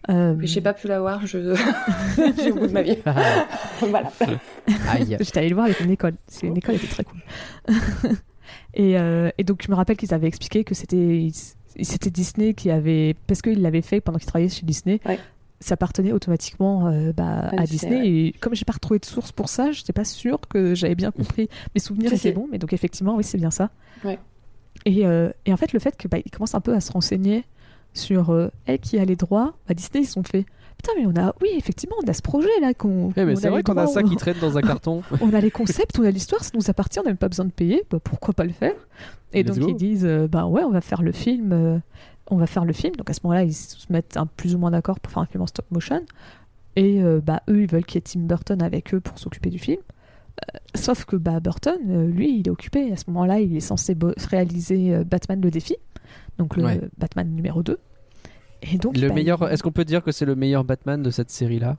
Euh, 0.09 0.33
Puis 0.35 0.47
j'ai 0.47 0.61
pas 0.61 0.73
pu 0.73 0.87
la 0.87 0.99
voir, 1.01 1.25
je... 1.25 1.53
j'ai 2.37 2.51
au 2.51 2.55
bout 2.55 2.67
de 2.67 2.71
ma 2.71 2.81
vie. 2.81 2.97
voilà. 3.81 4.11
Aïe. 4.89 5.17
J'étais 5.19 5.39
allée 5.39 5.49
le 5.49 5.55
voir 5.55 5.65
avec 5.65 5.79
une 5.81 5.91
école. 5.91 6.13
C'est 6.27 6.47
une 6.47 6.57
école 6.57 6.75
était 6.75 6.87
très 6.87 7.03
cool. 7.03 7.19
et, 8.73 8.97
euh, 8.97 9.29
et 9.37 9.43
donc 9.43 9.63
je 9.65 9.69
me 9.71 9.75
rappelle 9.75 9.97
qu'ils 9.97 10.13
avaient 10.13 10.27
expliqué 10.27 10.63
que 10.63 10.73
c'était 10.75 11.29
c'était 11.81 12.09
Disney 12.09 12.53
qui 12.53 12.71
avait. 12.71 13.15
Parce 13.27 13.41
qu'il 13.41 13.61
l'avait 13.61 13.81
fait 13.81 14.01
pendant 14.01 14.17
qu'il 14.17 14.27
travaillait 14.27 14.49
chez 14.49 14.65
Disney. 14.65 14.99
Ouais. 15.05 15.19
Ça 15.59 15.73
appartenait 15.73 16.11
automatiquement 16.11 16.87
euh, 16.87 17.11
bah, 17.13 17.49
À 17.51 17.61
à 17.61 17.65
Disney, 17.65 17.65
Disney. 17.65 17.97
ouais. 17.99 18.07
Et 18.29 18.35
comme 18.39 18.53
j'ai 18.55 18.65
pas 18.65 18.73
retrouvé 18.73 18.99
de 18.99 19.05
source 19.05 19.31
pour 19.31 19.49
ça, 19.49 19.71
j'étais 19.71 19.93
pas 19.93 20.05
sûre 20.05 20.39
que 20.47 20.75
j'avais 20.75 20.93
bien 20.95 21.11
compris. 21.11 21.49
Mes 21.73 21.81
souvenirs 21.81 22.13
étaient 22.13 22.31
bons, 22.31 22.47
mais 22.51 22.59
donc 22.59 22.73
effectivement, 22.73 23.15
oui, 23.15 23.23
c'est 23.23 23.37
bien 23.39 23.49
ça. 23.51 23.71
Ouais. 24.03 24.19
Et, 24.85 25.05
euh, 25.07 25.31
et 25.47 25.53
en 25.53 25.57
fait, 25.57 25.73
le 25.73 25.79
fait 25.79 25.97
que 25.97 26.07
bah, 26.07 26.17
il 26.23 26.29
commence 26.29 26.53
un 26.53 26.61
peu 26.61 26.75
à 26.75 26.79
se 26.79 26.91
renseigner 26.91 27.43
sur 27.97 28.29
euh, 28.29 28.49
qui 28.81 28.97
a 28.99 29.05
les 29.05 29.15
droits, 29.15 29.53
bah, 29.67 29.73
Disney, 29.73 30.03
ils 30.03 30.07
sont 30.07 30.23
fait. 30.23 30.45
Putain, 30.77 30.91
mais 30.97 31.05
on 31.07 31.15
a. 31.19 31.33
Oui, 31.41 31.49
effectivement, 31.57 31.95
on 32.03 32.07
a 32.07 32.13
ce 32.13 32.21
projet 32.21 32.49
là 32.61 32.73
qu'on. 32.73 33.11
Eh, 33.17 33.25
mais 33.25 33.35
c'est 33.35 33.49
vrai 33.49 33.63
qu'on 33.63 33.75
a 33.77 33.87
ça 33.87 34.01
on- 34.03 34.07
qui 34.07 34.15
traîne 34.15 34.37
dans 34.39 34.57
un 34.57 34.61
carton. 34.61 35.01
on 35.21 35.33
a 35.33 35.41
les 35.41 35.49
concepts, 35.51 35.97
on 35.99 36.03
a 36.03 36.11
l'histoire, 36.11 36.43
ça 36.43 36.51
nous 36.53 36.69
appartient, 36.69 36.99
on 36.99 37.03
n'a 37.03 37.09
même 37.09 37.17
pas 37.17 37.29
besoin 37.29 37.45
de 37.45 37.51
payer, 37.51 37.83
bah, 37.89 37.97
pourquoi 38.03 38.33
pas 38.33 38.43
le 38.45 38.51
faire? 38.53 38.75
Et 39.33 39.41
Let's 39.43 39.55
donc 39.55 39.65
go. 39.65 39.69
ils 39.69 39.75
disent, 39.75 40.05
euh, 40.05 40.27
bah 40.27 40.45
ouais, 40.45 40.63
on 40.63 40.69
va 40.71 40.81
faire 40.81 41.01
le 41.01 41.11
film, 41.11 41.51
euh, 41.51 41.79
on 42.29 42.37
va 42.37 42.45
faire 42.47 42.63
le 42.63 42.73
film. 42.73 42.95
Donc 42.95 43.09
à 43.09 43.13
ce 43.13 43.19
moment-là, 43.23 43.43
ils 43.43 43.53
se 43.53 43.91
mettent 43.91 44.17
un, 44.17 44.25
plus 44.27 44.53
ou 44.55 44.59
moins 44.59 44.69
d'accord 44.71 44.99
pour 44.99 45.11
faire 45.11 45.23
un 45.23 45.25
film 45.25 45.41
en 45.41 45.47
stop 45.47 45.65
motion. 45.71 46.03
Et 46.75 47.01
euh, 47.03 47.19
bah 47.25 47.41
eux, 47.49 47.61
ils 47.63 47.67
veulent 47.67 47.83
qu'il 47.85 47.95
y 47.95 47.97
ait 47.97 48.01
Tim 48.01 48.19
Burton 48.21 48.61
avec 48.61 48.93
eux 48.93 48.99
pour 48.99 49.17
s'occuper 49.17 49.49
du 49.49 49.57
film. 49.59 49.81
Euh, 49.81 50.59
sauf 50.75 51.05
que 51.05 51.15
bah 51.15 51.39
Burton, 51.39 51.79
lui, 52.11 52.39
il 52.39 52.47
est 52.47 52.51
occupé. 52.51 52.91
À 52.91 52.95
ce 52.97 53.05
moment-là, 53.07 53.39
il 53.39 53.57
est 53.57 53.61
censé 53.61 53.95
réaliser 54.29 55.03
Batman 55.03 55.41
le 55.41 55.49
défi, 55.49 55.75
donc 56.37 56.55
le 56.55 56.63
Ouais. 56.63 56.81
Batman 56.99 57.27
numéro 57.33 57.63
2. 57.63 57.79
Et 58.71 58.77
donc 58.77 58.97
Le 58.97 59.07
bah, 59.09 59.13
meilleur. 59.15 59.39
il- 59.49 59.53
Est-ce 59.53 59.63
qu'on 59.63 59.71
peut 59.71 59.85
dire 59.85 60.03
que 60.03 60.11
c'est 60.11 60.25
le 60.25 60.35
meilleur 60.35 60.63
Batman 60.63 61.01
de 61.01 61.09
cette 61.09 61.29
série-là? 61.29 61.77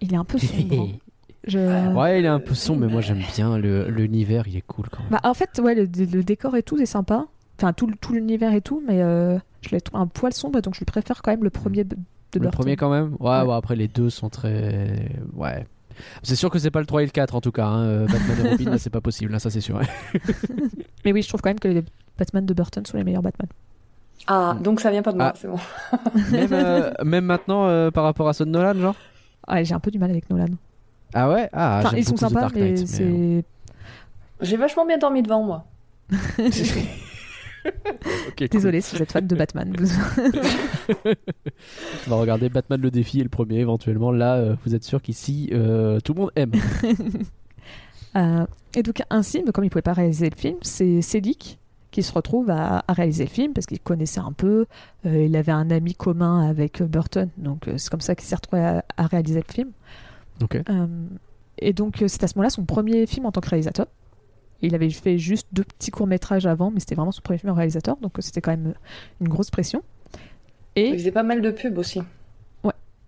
Il 0.00 0.12
est 0.12 0.16
un 0.16 0.24
peu 0.24 0.38
sombre. 0.38 0.88
Je- 1.46 1.94
Ouais, 1.94 2.18
il 2.20 2.24
est 2.24 2.28
un 2.28 2.40
peu 2.40 2.54
sombre, 2.54 2.80
mais 2.86 2.92
moi 2.92 3.00
j'aime 3.00 3.22
bien 3.34 3.56
le- 3.56 3.88
l'univers, 3.88 4.48
il 4.48 4.56
est 4.56 4.66
cool 4.66 4.86
quand 4.90 5.00
même. 5.00 5.10
Bah, 5.12 5.20
en 5.22 5.32
fait, 5.34 5.60
ouais, 5.62 5.74
le, 5.76 5.82
le 5.84 6.22
décor 6.24 6.56
et 6.56 6.62
tout, 6.62 6.76
c'est 6.76 6.86
sympa. 6.86 7.26
Enfin, 7.58 7.72
tout, 7.72 7.88
l'univers 8.12 8.52
et 8.52 8.60
tout, 8.60 8.82
mais 8.86 9.00
euh, 9.00 9.38
je 9.62 9.70
l'ai 9.70 9.80
trouvé 9.80 10.02
un 10.02 10.06
poil 10.08 10.32
sombre, 10.32 10.60
donc 10.60 10.74
je 10.74 10.80
lui 10.80 10.84
préfère 10.86 11.22
quand 11.22 11.30
même 11.30 11.44
le 11.44 11.50
premier 11.50 11.84
de 11.84 11.96
le 12.34 12.40
Burton. 12.40 12.50
premier 12.50 12.76
quand 12.76 12.90
même? 12.90 13.16
Ouais, 13.20 13.40
Ouais. 13.42 13.54
après 13.54 13.76
les 13.76 13.88
deux 13.88 14.10
sont 14.10 14.28
très. 14.28 15.08
Ouais. 15.34 15.66
C'est 16.22 16.36
sûr 16.36 16.50
que 16.50 16.58
c'est 16.58 16.70
pas 16.70 16.80
le 16.80 16.86
3 16.86 17.02
et 17.02 17.06
le 17.06 17.10
4 17.12 17.34
en 17.36 17.40
tout 17.40 17.52
cas. 17.52 17.64
hein. 17.66 17.84
Euh, 17.84 18.06
Batman 18.06 18.36
et 18.44 18.48
Robin, 18.50 18.78
c'est 18.78 18.90
pas 18.90 19.00
possible, 19.00 19.38
ça 19.40 19.48
c'est 19.48 19.62
sûr. 19.62 19.80
Mais 21.04 21.12
oui, 21.12 21.22
je 21.22 21.28
trouve 21.28 21.40
quand 21.40 21.48
même 21.50 21.60
que 21.60 21.68
les 21.68 21.84
Batman 22.18 22.44
de 22.44 22.52
Burton 22.54 22.84
sont 22.84 22.96
les 22.98 23.04
meilleurs 23.04 23.22
Batman. 23.22 23.48
Ah, 24.26 24.56
donc 24.60 24.80
ça 24.80 24.90
vient 24.90 25.02
pas 25.02 25.12
de 25.12 25.18
moi, 25.18 25.32
Ah. 25.32 25.38
c'est 25.40 25.48
bon. 25.48 25.58
même, 26.32 26.48
euh, 26.52 26.90
même 27.04 27.24
maintenant 27.24 27.66
euh, 27.68 27.90
par 27.90 28.04
rapport 28.04 28.28
à 28.28 28.32
ceux 28.32 28.44
de 28.44 28.50
Nolan, 28.50 28.74
genre 28.74 28.96
Ouais, 29.48 29.64
j'ai 29.64 29.74
un 29.74 29.80
peu 29.80 29.90
du 29.92 29.98
mal 29.98 30.10
avec 30.10 30.28
Nolan. 30.28 30.46
Ah 31.14 31.30
ouais? 31.30 31.48
Ah, 31.52 31.82
enfin, 31.84 31.96
ils 31.96 32.04
sont 32.04 32.16
sympas, 32.16 32.48
mais 32.54 32.72
Knight, 32.72 32.80
mais, 32.80 32.86
c'est. 32.86 33.44
J'ai 34.40 34.56
vachement 34.56 34.84
bien 34.84 34.98
dormi 34.98 35.22
devant 35.22 35.42
moi. 35.42 35.64
Ok, 38.28 38.36
cool. 38.38 38.48
Désolé 38.48 38.80
si 38.80 38.94
vous 38.94 39.02
êtes 39.02 39.10
fan 39.10 39.26
de 39.26 39.34
Batman. 39.34 39.74
vous- 39.76 39.88
On 42.06 42.10
va 42.10 42.16
regarder 42.16 42.48
Batman 42.48 42.80
le 42.80 42.92
défi 42.92 43.18
et 43.18 43.22
le 43.24 43.28
premier 43.28 43.58
éventuellement. 43.58 44.12
Là, 44.12 44.36
euh, 44.36 44.54
vous 44.64 44.76
êtes 44.76 44.84
sûr 44.84 45.02
qu'ici, 45.02 45.50
euh, 45.52 45.98
tout 46.00 46.14
le 46.14 46.20
monde 46.20 46.30
aime. 46.36 46.52
Euh, 48.14 48.46
et 48.74 48.82
donc, 48.84 49.02
ainsi, 49.10 49.42
mais 49.44 49.50
comme 49.50 49.64
il 49.64 49.70
pouvait 49.70 49.82
pas 49.82 49.94
réaliser 49.94 50.30
le 50.30 50.36
film, 50.36 50.56
c'est 50.62 51.02
Selick 51.02 51.58
qui 51.96 52.02
se 52.02 52.12
retrouve 52.12 52.50
à, 52.50 52.84
à 52.86 52.92
réaliser 52.92 53.24
le 53.24 53.30
film 53.30 53.52
parce 53.54 53.66
qu'il 53.66 53.80
connaissait 53.80 54.20
un 54.20 54.32
peu. 54.32 54.66
euh, 55.06 55.24
il 55.24 55.34
avait 55.34 55.52
un 55.52 55.70
ami 55.70 55.94
commun 55.94 56.46
avec 56.46 56.82
Burton, 56.82 57.30
donc 57.38 57.68
euh, 57.68 57.78
c'est 57.78 57.88
comme 57.90 58.02
ça 58.02 58.14
qu'il 58.14 58.26
s'est 58.26 58.34
retrouvé 58.36 58.62
à, 58.62 58.84
à 58.98 59.06
réaliser 59.06 59.42
le 59.46 59.52
film. 59.52 59.70
Ok. 60.42 60.56
Euh, 60.68 60.86
et 61.58 61.72
donc, 61.72 62.04
c'est 62.06 62.22
à 62.22 62.28
ce 62.28 62.34
moment-là 62.36 62.50
son 62.50 62.64
premier 62.66 63.06
film 63.06 63.26
en 63.26 63.32
tant 63.32 63.40
que 63.40 63.48
réalisateur. 63.48 63.86
Il 64.62 64.74
avait 64.74 64.90
fait 64.90 65.18
juste 65.18 65.48
deux 65.52 65.64
petits 65.64 65.90
courts-métrages 65.90 66.46
avant, 66.46 66.70
mais 66.70 66.80
c'était 66.80 66.94
vraiment 66.94 67.12
son 67.12 67.22
premier 67.22 67.38
film 67.38 67.52
en 67.52 67.56
réalisateur, 67.56 67.96
donc 67.98 68.14
c'était 68.20 68.40
quand 68.42 68.50
même 68.52 68.74
une 69.20 69.28
grosse 69.28 69.50
pression. 69.50 69.82
Il 70.86 70.94
Et 70.94 70.98
faisait 70.98 71.12
pas 71.12 71.22
mal 71.22 71.42
de 71.42 71.50
pubs 71.50 71.78
aussi. 71.78 72.00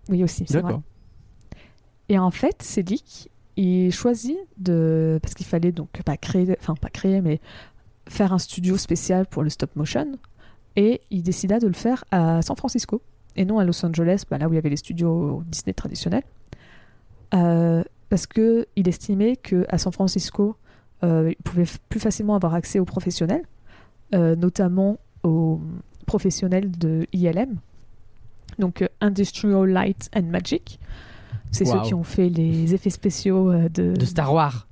oui, 0.09 0.23
aussi, 0.23 0.45
c'est 0.47 0.61
vrai. 0.61 0.61
D'accord. 0.63 0.81
Et 2.09 2.17
en 2.17 2.31
fait, 2.31 2.61
Selick, 2.63 3.29
il 3.55 3.91
choisit 3.91 4.37
de. 4.57 5.19
Parce 5.21 5.33
qu'il 5.33 5.45
fallait 5.45 5.71
donc 5.71 5.89
pas 6.03 6.17
créer. 6.17 6.55
Enfin, 6.59 6.75
pas 6.75 6.89
créer, 6.89 7.21
mais 7.21 7.39
faire 8.09 8.33
un 8.33 8.39
studio 8.39 8.77
spécial 8.77 9.25
pour 9.25 9.43
le 9.43 9.49
stop 9.49 9.75
motion. 9.75 10.17
Et 10.75 11.01
il 11.09 11.23
décida 11.23 11.59
de 11.59 11.67
le 11.67 11.73
faire 11.73 12.03
à 12.11 12.41
San 12.41 12.55
Francisco. 12.55 13.01
Et 13.35 13.45
non 13.45 13.59
à 13.59 13.63
Los 13.63 13.85
Angeles, 13.85 14.23
bah, 14.29 14.37
là 14.37 14.47
où 14.47 14.53
il 14.53 14.55
y 14.55 14.59
avait 14.59 14.69
les 14.69 14.77
studios 14.77 15.43
Disney 15.47 15.73
traditionnels. 15.73 16.23
Euh, 17.33 17.83
parce 18.09 18.25
qu'il 18.27 18.65
estimait 18.87 19.35
qu'à 19.35 19.77
San 19.77 19.91
Francisco, 19.93 20.55
euh, 21.03 21.29
il 21.37 21.43
pouvait 21.43 21.65
plus 21.89 21.99
facilement 21.99 22.35
avoir 22.35 22.55
accès 22.55 22.79
aux 22.79 22.85
professionnels, 22.85 23.43
euh, 24.15 24.35
notamment 24.35 24.97
aux 25.23 25.61
professionnels 26.07 26.71
de 26.71 27.05
ILM, 27.13 27.57
donc 28.57 28.81
euh, 28.81 28.87
Industrial 28.99 29.67
Light 29.69 30.09
and 30.15 30.23
Magic. 30.23 30.79
C'est 31.51 31.65
Wow. 31.67 31.73
ceux 31.73 31.81
qui 31.87 31.93
ont 31.93 32.03
fait 32.03 32.29
les 32.29 32.73
effets 32.73 32.89
spéciaux 32.89 33.53
de, 33.53 33.93
De 33.95 34.05
Star 34.05 34.33
Wars. 34.33 34.67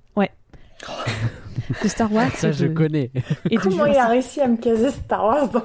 de 1.84 1.88
Star 1.88 2.12
Wars. 2.12 2.32
Ça, 2.36 2.50
et 2.50 2.54
je 2.54 2.66
de- 2.68 2.74
connais. 2.74 3.12
et 3.50 3.58
Comment 3.58 3.86
il 3.86 3.92
a 3.92 3.94
Jurassic- 3.94 4.10
réussi 4.10 4.42
à 4.42 4.48
me 4.48 4.58
caser 4.58 4.92
Star 4.92 5.24
Wars 5.26 5.50
dans 5.50 5.62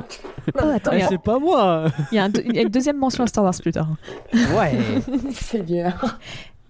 Oh, 0.55 0.69
attends, 0.75 0.93
y, 0.93 1.03
a- 1.03 1.09
c'est 1.09 1.19
pas 1.23 1.39
moi. 1.39 1.87
il 2.11 2.17
y 2.17 2.19
a 2.19 2.25
un 2.25 2.29
deux- 2.29 2.43
il 2.47 2.55
y 2.57 2.59
a 2.59 2.63
une 2.63 2.69
deuxième 2.69 2.99
mention 2.99 3.25
à 3.25 3.27
Star 3.27 3.45
Wars 3.45 3.55
plus 3.61 3.73
tard. 3.73 3.89
Ouais. 4.33 4.73
Seigneur. 5.33 6.19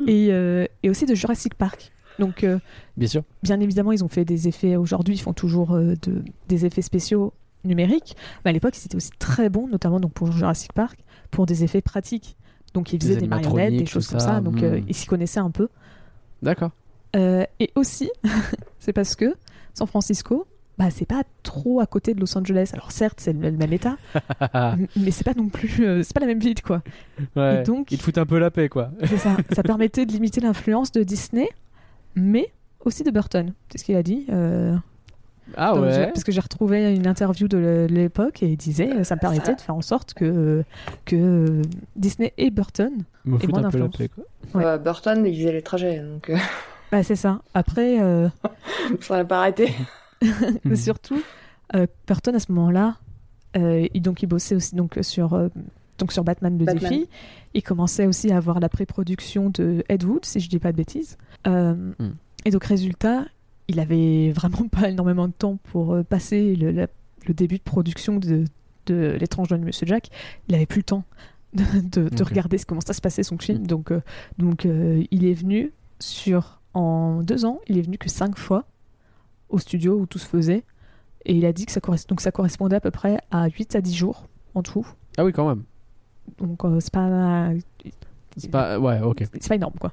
Et, 0.07 0.29
euh, 0.31 0.67
et 0.83 0.91
aussi 0.91 1.07
de 1.07 1.15
Jurassic 1.15 1.55
Park. 1.55 1.93
Donc, 2.19 2.45
euh, 2.45 2.59
Bien 2.97 3.09
sûr. 3.09 3.23
bien 3.43 3.59
évidemment, 3.61 3.93
ils 3.93 4.05
ont 4.05 4.09
fait 4.09 4.25
des 4.25 4.49
effets. 4.49 4.77
Aujourd'hui, 4.77 5.15
ils 5.15 5.21
font 5.21 5.33
toujours 5.33 5.73
euh, 5.75 5.95
de, 6.03 6.23
des 6.49 6.67
effets 6.67 6.83
spéciaux 6.83 7.33
numériques. 7.65 8.17
Mais 8.45 8.51
à 8.51 8.53
l'époque, 8.53 8.77
ils 8.77 8.85
étaient 8.85 8.97
aussi 8.97 9.11
très 9.19 9.49
bons, 9.49 9.67
notamment 9.69 9.99
donc 10.01 10.13
pour 10.13 10.31
Jurassic 10.31 10.73
Park, 10.73 10.99
pour 11.31 11.47
des 11.47 11.65
effets 11.65 11.81
pratiques. 11.81 12.37
Donc, 12.75 12.93
ils 12.93 12.99
Des 12.99 13.07
faisaient 13.07 13.21
des, 13.21 13.27
marionnettes, 13.29 13.77
des 13.77 13.87
choses 13.87 14.09
comme 14.09 14.21
ça. 14.21 14.41
Donc, 14.41 14.63
euh, 14.63 14.81
hmm. 14.81 14.85
ils 14.89 14.95
s'y 14.95 15.07
connaissaient 15.07 15.41
un 15.41 15.51
peu. 15.51 15.69
D'accord. 16.43 16.71
Euh, 17.17 17.45
et 17.61 17.71
aussi, 17.75 18.11
c'est 18.79 18.93
parce 18.93 19.15
que 19.17 19.35
San 19.75 19.87
Francisco, 19.87 20.47
bah, 20.79 20.91
c'est 20.91 21.07
pas 21.07 21.23
trop 21.43 21.81
à 21.81 21.87
côté 21.87 22.15
de 22.15 22.21
Los 22.21 22.37
Angeles. 22.37 22.71
Alors, 22.73 22.91
certes, 22.93 23.19
c'est 23.21 23.33
le, 23.33 23.51
même 23.53 23.73
état, 23.73 23.97
mais 24.97 25.11
c'est 25.11 25.25
pas 25.25 25.35
non 25.35 25.49
plus. 25.49 25.85
euh, 25.87 26.03
c'est 26.03 26.15
pas 26.15 26.21
la 26.21 26.27
même 26.27 26.41
ville, 26.41 26.63
quoi. 26.63 26.83
Ouais. 27.37 27.61
Et 27.61 27.63
donc- 27.65 27.93
Ils 27.93 27.99
te 27.99 28.03
foutent 28.03 28.19
un 28.19 28.27
peu 28.27 28.39
la 28.39 28.51
paix, 28.51 28.69
quoi. 28.69 28.91
C'est 29.05 29.19
ça. 29.19 29.37
ça 29.53 29.63
permettait 29.63 30.07
de 30.07 30.13
limiter 30.13 30.41
l'influence 30.41 30.91
de 30.93 31.03
Disney, 31.03 31.49
mais 32.15 32.51
aussi 32.85 33.05
de 33.05 33.11
Burton. 33.11 33.53
C'est 33.71 33.79
ce 33.79 33.85
qu'il 33.85 33.97
a 33.97 34.03
dit. 34.03 34.27
euh, 34.33 34.75
Ah 35.57 35.75
ouais. 35.79 36.07
Parce 36.09 36.25
que 36.25 36.33
j'ai 36.33 36.41
retrouvé 36.41 36.95
une 36.95 37.07
interview 37.07 37.47
de 37.49 37.87
l'époque 37.91 38.43
et 38.43 38.47
il 38.49 38.57
disait 38.57 38.91
euh, 38.93 39.05
ça 39.05 39.15
me 39.17 39.21
permettait 39.21 39.55
de 39.55 39.61
faire 39.61 39.75
en 39.77 39.83
sorte 39.83 40.15
que, 40.15 40.65
que 41.05 41.61
Disney 41.97 42.33
et 42.39 42.51
Burton. 42.51 42.91
Foutent 43.29 43.49
moins 43.49 43.65
un 43.65 43.71
peu 43.71 43.79
la 43.79 43.85
d'influence. 43.89 43.97
paix, 43.99 44.09
quoi. 44.09 44.25
Ouais. 44.55 44.65
Euh, 44.67 44.79
Burton, 44.79 45.25
il 45.27 45.37
faisait 45.37 45.53
les 45.53 45.63
trajets, 45.63 46.01
donc 46.01 46.31
euh, 46.31 46.37
Bah, 46.93 47.03
c'est 47.03 47.17
ça. 47.17 47.43
Après, 47.55 48.01
euh, 48.01 48.29
ça 49.01 49.17
n'a 49.17 49.25
pas 49.25 49.41
arrêté. 49.41 49.73
mais 50.65 50.77
surtout, 50.89 51.21
euh, 51.75 51.87
Burton 52.07 52.35
à 52.37 52.39
ce 52.39 52.53
moment-là, 52.53 52.99
euh, 53.57 53.89
il, 53.95 54.03
donc, 54.03 54.23
il 54.23 54.27
bossait 54.27 54.55
aussi 54.55 54.75
donc, 54.77 54.99
sur, 55.03 55.33
euh, 55.35 55.49
donc, 55.99 56.13
sur 56.13 56.23
Batman 56.23 56.57
le 56.59 56.65
Batman. 56.67 56.91
défi. 56.93 57.09
Il 57.55 57.63
commençait 57.63 58.07
aussi 58.07 58.31
à 58.31 58.37
avoir 58.37 58.61
la 58.61 58.69
pré-production 58.69 59.51
de 59.51 59.83
Ed 59.89 60.05
Wood, 60.05 60.25
si 60.25 60.39
je 60.41 60.49
dis 60.49 60.59
pas 60.59 60.71
de 60.73 60.77
bêtises. 60.77 61.17
Euh, 61.47 61.75
Hmm. 61.99 62.13
Et 62.45 62.51
donc, 62.51 62.65
résultat, 62.65 63.25
il 63.69 63.79
avait 63.81 64.31
vraiment 64.35 64.69
pas 64.69 64.89
énormément 64.91 65.29
de 65.29 65.33
temps 65.33 65.59
pour 65.73 65.95
euh, 65.95 66.03
passer 66.03 66.55
le, 66.57 66.71
la- 66.73 66.89
le 67.27 67.35
début 67.35 67.57
de 67.59 67.63
production 67.63 68.17
de, 68.19 68.45
de 68.87 69.17
L'étrange 69.19 69.49
de 69.49 69.57
Monsieur 69.57 69.87
Jack. 69.87 70.09
Il 70.49 70.55
avait 70.55 70.67
plus 70.67 70.81
le 70.81 70.85
temps 70.85 71.05
de, 71.55 71.63
de- 71.83 72.09
de 72.09 72.23
Ok. 72.23 72.29
regarder 72.29 72.59
ce- 72.59 72.67
comment 72.67 72.81
ça 72.81 72.93
se 72.95 73.01
passait 73.01 73.23
son 73.23 73.39
film. 73.39 73.63
Hmm. 73.63 73.67
Donc, 73.67 73.93
euh, 73.93 74.01
donc 74.39 74.67
euh, 74.67 75.05
il 75.11 75.25
est 75.25 75.35
venu 75.35 75.73
sur. 76.01 76.61
En 76.75 77.23
deux 77.23 77.45
ans, 77.45 77.61
il 77.69 77.79
est 77.79 77.83
venu 77.83 77.99
que 77.99 78.09
cinq 78.09 78.39
fois 78.39 78.65
au 79.49 79.59
studio 79.59 79.99
où 79.99 80.07
tout 80.07 80.19
se 80.19 80.27
faisait. 80.27 80.65
Et 81.25 81.35
il 81.35 81.45
a 81.45 81.53
dit 81.53 81.67
que 81.67 81.73
ça, 81.73 81.81
donc 82.09 82.21
ça 82.21 82.33
correspondait 82.33 82.77
à 82.77 82.81
peu 82.81 82.91
près 82.91 83.19
à 83.31 83.49
8 83.49 83.77
à 83.77 83.81
10 83.81 83.95
jours 83.95 84.27
en 84.55 84.63
tout. 84.63 84.87
Ah 85.17 85.25
oui, 85.25 85.33
quand 85.33 85.49
même. 85.49 85.63
Donc 86.41 86.65
euh, 86.65 86.81
c'est 86.81 86.93
pas, 86.93 87.51
C'est 88.37 88.51
pas. 88.51 88.79
Ouais, 88.79 89.01
ok. 89.01 89.25
c'est 89.33 89.49
pas 89.49 89.55
énorme 89.55 89.75
quoi. 89.79 89.93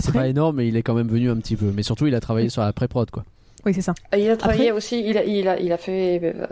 C'est 0.00 0.12
pas 0.12 0.28
énorme, 0.28 0.56
mais 0.56 0.68
il 0.68 0.76
est 0.76 0.82
quand 0.82 0.94
même 0.94 1.08
venu 1.08 1.30
un 1.30 1.36
petit 1.36 1.56
peu. 1.56 1.70
Mais 1.72 1.82
surtout, 1.82 2.06
il 2.06 2.14
a 2.14 2.20
travaillé 2.20 2.48
sur 2.48 2.62
la 2.62 2.72
pré-prod, 2.72 3.10
quoi. 3.10 3.24
Oui 3.68 3.74
c'est 3.74 3.82
ça. 3.82 3.94
Il 4.16 4.28
a 4.30 4.36
travaillé 4.36 4.68
Après- 4.70 4.76
aussi, 4.76 5.02
il 5.06 5.16
a, 5.18 5.24
il 5.24 5.46
a, 5.48 5.60
il 5.60 5.70
a 5.72 5.76
fait. 5.76 6.20
euh, 6.24 6.46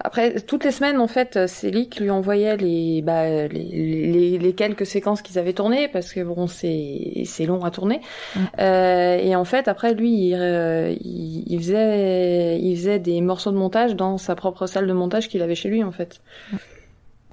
Après, 0.00 0.40
toutes 0.40 0.64
les 0.64 0.70
semaines, 0.72 0.98
en 0.98 1.06
fait, 1.08 1.38
c'est 1.46 1.70
lui 1.70 1.88
qui 1.88 2.02
lui 2.02 2.10
envoyait 2.10 2.56
les, 2.56 3.00
bah, 3.02 3.46
les, 3.48 3.48
les, 3.48 4.38
les 4.38 4.52
quelques 4.52 4.84
séquences 4.86 5.22
qu'ils 5.22 5.38
avaient 5.38 5.52
tournées, 5.54 5.88
parce 5.88 6.12
que 6.12 6.20
bon, 6.22 6.46
c'est, 6.46 7.22
c'est 7.24 7.46
long 7.46 7.64
à 7.64 7.70
tourner. 7.70 8.00
Mm. 8.34 8.40
Euh, 8.58 9.16
et 9.18 9.34
en 9.36 9.44
fait, 9.44 9.68
après, 9.68 9.94
lui, 9.94 10.28
il, 10.30 10.34
euh, 10.34 10.94
il, 11.00 11.44
il 11.46 11.58
faisait, 11.58 12.58
il 12.60 12.76
faisait 12.76 12.98
des 12.98 13.20
morceaux 13.20 13.50
de 13.52 13.56
montage 13.56 13.96
dans 13.96 14.18
sa 14.18 14.34
propre 14.34 14.66
salle 14.66 14.86
de 14.86 14.92
montage 14.92 15.28
qu'il 15.28 15.42
avait 15.42 15.54
chez 15.54 15.68
lui, 15.68 15.82
en 15.84 15.92
fait. 15.92 16.20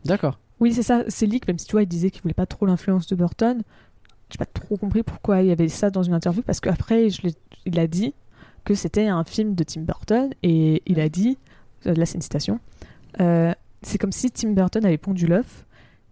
D'accord. 0.05 0.39
Oui 0.59 0.71
c'est 0.73 0.83
ça. 0.83 1.03
Leak 1.21 1.47
même 1.47 1.57
si 1.59 1.65
tu 1.65 1.73
vois 1.73 1.81
il 1.83 1.87
disait 1.87 2.09
qu'il 2.09 2.21
voulait 2.21 2.33
pas 2.33 2.45
trop 2.45 2.65
l'influence 2.65 3.07
de 3.07 3.15
Burton. 3.15 3.63
J'ai 4.29 4.37
pas 4.37 4.45
trop 4.45 4.77
compris 4.77 5.03
pourquoi 5.03 5.41
il 5.41 5.47
y 5.47 5.51
avait 5.51 5.67
ça 5.67 5.89
dans 5.89 6.03
une 6.03 6.13
interview 6.13 6.41
parce 6.41 6.59
qu'après 6.59 7.09
je 7.09 7.21
l'ai- 7.23 7.35
il 7.65 7.79
a 7.79 7.87
dit 7.87 8.13
que 8.65 8.73
c'était 8.75 9.07
un 9.07 9.23
film 9.23 9.55
de 9.55 9.63
Tim 9.63 9.81
Burton 9.81 10.29
et 10.43 10.81
il 10.85 10.99
a 10.99 11.09
dit 11.09 11.37
euh, 11.87 11.93
là 11.95 12.05
c'est 12.05 12.15
une 12.15 12.21
citation 12.21 12.59
euh, 13.19 13.51
c'est 13.81 13.97
comme 13.97 14.11
si 14.11 14.31
Tim 14.31 14.51
Burton 14.51 14.85
avait 14.85 14.97
pondu 14.97 15.27
l'œuf 15.27 15.65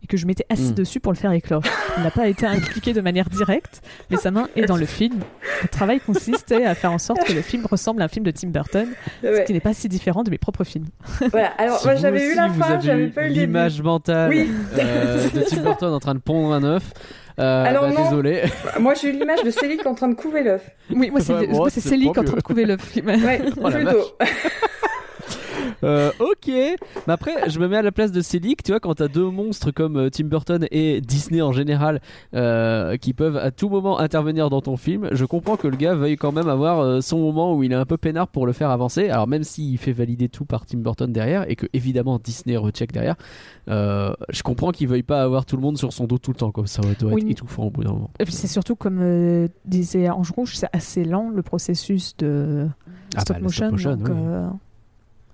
et 0.03 0.07
que 0.07 0.17
je 0.17 0.25
m'étais 0.25 0.45
assis 0.49 0.71
Mm. 0.71 0.75
dessus 0.75 0.99
pour 0.99 1.11
le 1.11 1.17
faire 1.17 1.31
éclore. 1.31 1.61
Il 1.97 2.01
n'a 2.03 2.09
pas 2.09 2.27
été 2.27 2.47
impliqué 2.47 2.91
de 2.91 3.01
manière 3.01 3.29
directe, 3.29 3.83
mais 4.09 4.17
sa 4.17 4.31
main 4.31 4.49
est 4.55 4.65
dans 4.65 4.75
le 4.75 4.87
film. 4.87 5.19
Le 5.61 5.67
travail 5.67 5.99
consistait 5.99 6.65
à 6.65 6.73
faire 6.73 6.91
en 6.91 6.97
sorte 6.97 7.23
que 7.23 7.33
le 7.33 7.43
film 7.43 7.67
ressemble 7.67 8.01
à 8.01 8.05
un 8.05 8.07
film 8.07 8.25
de 8.25 8.31
Tim 8.31 8.47
Burton, 8.47 8.87
ce 9.21 9.43
qui 9.45 9.53
n'est 9.53 9.59
pas 9.59 9.75
si 9.75 9.87
différent 9.89 10.23
de 10.23 10.31
mes 10.31 10.39
propres 10.39 10.63
films. 10.63 10.87
Voilà. 11.29 11.49
Alors, 11.59 11.77
Si 11.77 11.85
moi, 11.85 11.95
j'avais 11.97 12.31
eu 12.31 12.35
la 12.35 12.49
fin, 12.49 12.79
j'avais 12.79 13.09
pas 13.09 13.27
eu 13.27 13.29
l'image 13.33 13.79
mentale 13.83 14.29
Oui. 14.31 14.49
euh, 14.79 15.29
de 15.29 15.41
Tim 15.47 15.61
Burton 15.61 15.93
en 15.93 15.99
train 15.99 16.15
de 16.15 16.19
pondre 16.19 16.51
un 16.51 16.63
œuf. 16.63 16.91
Euh, 17.41 17.65
Alors 17.65 17.87
bah, 17.87 17.93
non. 17.93 18.03
désolé. 18.03 18.43
Moi, 18.79 18.93
j'ai 18.93 19.09
eu 19.09 19.11
l'image 19.13 19.43
de 19.43 19.49
Céline 19.49 19.81
en 19.85 19.95
train 19.95 20.07
de 20.07 20.13
couver 20.13 20.43
l'œuf. 20.43 20.69
Oui, 20.93 21.09
moi 21.09 21.19
c'est 21.21 21.33
Ouais, 21.33 21.47
moi, 21.47 21.69
c'est 21.69 21.81
c'est 21.81 21.95
en 22.07 22.11
train 22.13 22.23
de 22.23 22.41
couver 22.41 22.65
le 22.65 22.77
film. 22.77 23.07
Ouais, 23.07 23.41
Oh 23.63 23.69
plutôt. 23.69 24.15
Euh, 25.83 26.11
ok, 26.19 26.47
mais 26.47 27.13
après 27.13 27.49
je 27.49 27.59
me 27.59 27.67
mets 27.67 27.77
à 27.77 27.81
la 27.81 27.91
place 27.91 28.11
de 28.11 28.21
Célic, 28.21 28.63
tu 28.63 28.71
vois, 28.71 28.79
quand 28.79 28.95
t'as 28.95 29.07
deux 29.07 29.29
monstres 29.29 29.71
comme 29.71 29.97
euh, 29.97 30.09
Tim 30.09 30.25
Burton 30.25 30.67
et 30.71 31.01
Disney 31.01 31.41
en 31.41 31.51
général 31.51 32.01
euh, 32.35 32.97
qui 32.97 33.13
peuvent 33.13 33.37
à 33.37 33.51
tout 33.51 33.69
moment 33.69 33.99
intervenir 33.99 34.49
dans 34.49 34.61
ton 34.61 34.77
film, 34.77 35.09
je 35.11 35.25
comprends 35.25 35.57
que 35.57 35.67
le 35.67 35.77
gars 35.77 35.95
veuille 35.95 36.17
quand 36.17 36.31
même 36.31 36.47
avoir 36.49 37.01
son 37.01 37.19
moment 37.19 37.55
où 37.55 37.63
il 37.63 37.71
est 37.71 37.75
un 37.75 37.85
peu 37.85 37.97
peinard 37.97 38.27
pour 38.27 38.45
le 38.45 38.53
faire 38.53 38.69
avancer. 38.69 39.09
Alors 39.09 39.27
même 39.27 39.43
s'il 39.43 39.77
fait 39.77 39.91
valider 39.91 40.29
tout 40.29 40.45
par 40.45 40.65
Tim 40.65 40.79
Burton 40.79 41.11
derrière 41.11 41.49
et 41.49 41.55
que 41.55 41.65
évidemment 41.73 42.19
Disney 42.23 42.57
recheck 42.57 42.91
derrière, 42.91 43.15
euh, 43.69 44.13
je 44.29 44.43
comprends 44.43 44.71
qu'il 44.71 44.87
veuille 44.87 45.03
pas 45.03 45.21
avoir 45.23 45.45
tout 45.45 45.55
le 45.55 45.61
monde 45.61 45.77
sur 45.77 45.93
son 45.93 46.05
dos 46.05 46.17
tout 46.17 46.31
le 46.31 46.37
temps, 46.37 46.51
comme 46.51 46.67
ça 46.67 46.81
doit 46.99 47.11
Oui. 47.13 47.21
être 47.23 47.31
étouffant 47.31 47.63
au 47.63 47.69
bout 47.69 47.83
d'un 47.83 47.91
moment. 47.91 48.11
Et 48.19 48.25
puis 48.25 48.33
c'est 48.33 48.47
surtout 48.47 48.75
comme 48.75 49.47
disait 49.65 50.09
Ange 50.09 50.31
Rouge, 50.31 50.55
c'est 50.55 50.69
assez 50.73 51.03
lent 51.03 51.29
le 51.33 51.41
processus 51.41 52.15
de 52.17 52.67
Ah 53.15 53.21
stop, 53.21 53.37
bah, 53.37 53.43
motion, 53.43 53.65
stop 53.67 53.71
motion, 53.71 53.95
donc 53.95 54.07
oui. 54.09 54.13
euh, 54.17 54.47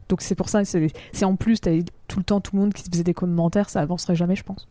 donc 0.10 0.22
c'est 0.22 0.36
pour 0.36 0.50
ça, 0.50 0.64
c'est 0.66 1.26
en 1.26 1.36
plus, 1.36 1.60
t'avais 1.62 1.84
tout 2.08 2.20
le 2.20 2.26
temps 2.26 2.42
tout 2.42 2.56
le 2.56 2.62
monde 2.62 2.74
qui 2.74 2.90
faisait 2.90 3.04
des 3.04 3.14
commentaires, 3.14 3.70
ça 3.70 3.82
avancerait 3.82 4.16
jamais, 4.16 4.36
je 4.36 4.44
pense. 4.44 4.68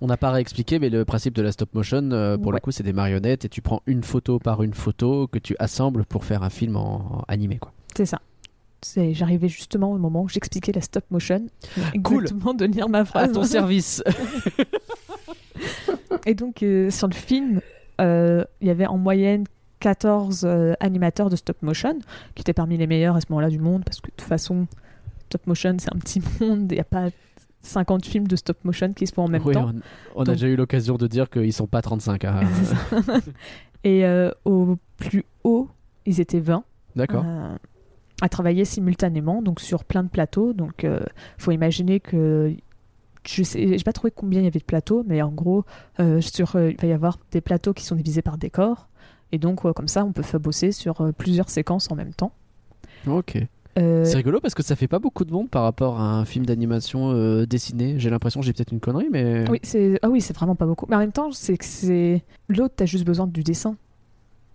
On 0.00 0.06
n'a 0.08 0.16
pas 0.16 0.30
réexpliqué, 0.32 0.78
mais 0.78 0.90
le 0.90 1.04
principe 1.04 1.34
de 1.34 1.42
la 1.42 1.52
stop 1.52 1.72
motion, 1.74 2.10
euh, 2.12 2.36
pour 2.36 2.50
le 2.52 2.56
Ouais. 2.56 2.60
coup, 2.60 2.70
c'est 2.72 2.82
des 2.82 2.92
marionnettes 2.92 3.44
et 3.44 3.48
tu 3.48 3.62
prends 3.62 3.80
une 3.86 4.02
photo 4.02 4.38
par 4.38 4.62
une 4.62 4.74
photo 4.74 5.28
que 5.28 5.38
tu 5.38 5.56
assembles 5.58 6.04
pour 6.04 6.24
faire 6.24 6.42
un 6.42 6.50
film 6.50 6.76
en, 6.76 7.20
en 7.20 7.24
animé, 7.28 7.58
quoi. 7.58 7.72
C'est 7.96 8.06
ça. 8.06 8.20
J'arrivais 9.12 9.48
justement 9.48 9.92
au 9.92 9.98
moment 9.98 10.22
où 10.24 10.28
j'expliquais 10.28 10.72
la 10.72 10.82
stop 10.82 11.04
motion. 11.10 11.46
Cool. 12.02 12.24
Exactement 12.24 12.52
de 12.52 12.66
lire 12.66 12.88
ma 12.90 12.98
À 12.98 13.04
phrase. 13.06 13.32
ton 13.32 13.44
service. 13.44 14.02
Et 16.26 16.34
donc, 16.34 16.62
euh, 16.62 16.90
sur 16.90 17.08
le 17.08 17.14
film, 17.14 17.60
euh, 18.00 18.44
il 18.60 18.68
y 18.68 18.70
avait 18.70 18.86
en 18.86 18.98
moyenne 18.98 19.44
14 19.84 20.44
euh, 20.46 20.72
animateurs 20.80 21.28
de 21.28 21.36
stop 21.36 21.60
motion, 21.60 21.98
qui 22.34 22.40
étaient 22.40 22.54
parmi 22.54 22.78
les 22.78 22.86
meilleurs 22.86 23.16
à 23.16 23.20
ce 23.20 23.26
moment-là 23.28 23.50
du 23.50 23.58
monde, 23.58 23.84
parce 23.84 24.00
que 24.00 24.06
de 24.06 24.16
toute 24.16 24.26
façon, 24.26 24.66
stop 25.28 25.46
motion, 25.46 25.76
c'est 25.78 25.94
un 25.94 25.98
petit 25.98 26.22
monde, 26.40 26.72
il 26.72 26.76
n'y 26.76 26.80
a 26.80 26.84
pas 26.84 27.10
50 27.60 28.06
films 28.06 28.26
de 28.26 28.34
stop 28.36 28.56
motion 28.64 28.94
qui 28.94 29.06
se 29.06 29.12
font 29.12 29.24
en 29.24 29.28
même 29.28 29.42
Oui, 29.44 29.52
temps. 29.52 29.72
on, 30.14 30.22
on 30.22 30.22
a 30.22 30.32
déjà 30.32 30.46
eu 30.46 30.56
l'occasion 30.56 30.96
de 30.96 31.06
dire 31.06 31.28
qu'ils 31.28 31.52
sont 31.52 31.66
pas 31.66 31.82
35. 31.82 32.24
hein. 32.24 32.40
Et 33.84 34.06
euh, 34.06 34.30
au 34.46 34.76
plus 34.96 35.26
haut, 35.44 35.68
ils 36.06 36.18
étaient 36.18 36.40
20. 36.40 36.64
D'accord. 36.96 37.24
euh, 37.26 37.54
à 38.22 38.28
travailler 38.30 38.64
simultanément, 38.64 39.42
donc 39.42 39.60
sur 39.60 39.84
plein 39.84 40.02
de 40.02 40.08
plateaux. 40.08 40.54
Donc, 40.54 40.84
il 40.84 40.98
faut 41.36 41.50
imaginer 41.50 42.00
que 42.00 42.54
je 43.26 43.42
sais, 43.42 43.78
j'ai 43.78 43.84
pas 43.84 43.92
trouvé 43.92 44.10
combien 44.14 44.40
il 44.40 44.44
y 44.44 44.46
avait 44.48 44.58
de 44.60 44.64
plateaux, 44.64 45.02
mais 45.06 45.22
en 45.22 45.30
gros, 45.30 45.64
euh, 46.00 46.20
sur, 46.20 46.56
euh, 46.56 46.70
il 46.70 46.76
va 46.80 46.88
y 46.88 46.92
avoir 46.92 47.18
des 47.30 47.40
plateaux 47.40 47.72
qui 47.72 47.84
sont 47.84 47.96
divisés 47.96 48.22
par 48.22 48.38
décors, 48.38 48.88
et 49.34 49.38
donc 49.38 49.60
comme 49.72 49.88
ça, 49.88 50.04
on 50.04 50.12
peut 50.12 50.22
faire 50.22 50.38
bosser 50.38 50.70
sur 50.70 51.00
euh, 51.00 51.10
plusieurs 51.10 51.50
séquences 51.50 51.90
en 51.90 51.96
même 51.96 52.14
temps. 52.14 52.32
Ok. 53.08 53.36
Euh, 53.76 54.04
C'est 54.04 54.16
rigolo 54.16 54.40
parce 54.40 54.54
que 54.54 54.62
ça 54.62 54.76
fait 54.76 54.86
pas 54.86 55.00
beaucoup 55.00 55.24
de 55.24 55.32
monde 55.32 55.50
par 55.50 55.64
rapport 55.64 55.98
à 55.98 56.04
un 56.04 56.24
film 56.24 56.46
d'animation 56.46 57.10
euh, 57.10 57.44
dessiné. 57.44 57.98
J'ai 57.98 58.10
l'impression, 58.10 58.40
j'ai 58.42 58.52
peut-être 58.52 58.70
une 58.70 58.78
connerie, 58.78 59.08
mais. 59.10 59.44
oui, 59.50 59.58
c'est 59.64 59.98
ah 60.02 60.08
oui, 60.08 60.20
c'est 60.20 60.36
vraiment 60.36 60.54
pas 60.54 60.66
beaucoup. 60.66 60.86
Mais 60.88 60.94
en 60.94 61.00
même 61.00 61.10
temps, 61.10 61.32
c'est 61.32 61.56
que 61.56 61.64
c'est 61.64 62.22
l'autre, 62.48 62.74
t'as 62.76 62.86
juste 62.86 63.04
besoin 63.04 63.26
du 63.26 63.42
dessin, 63.42 63.76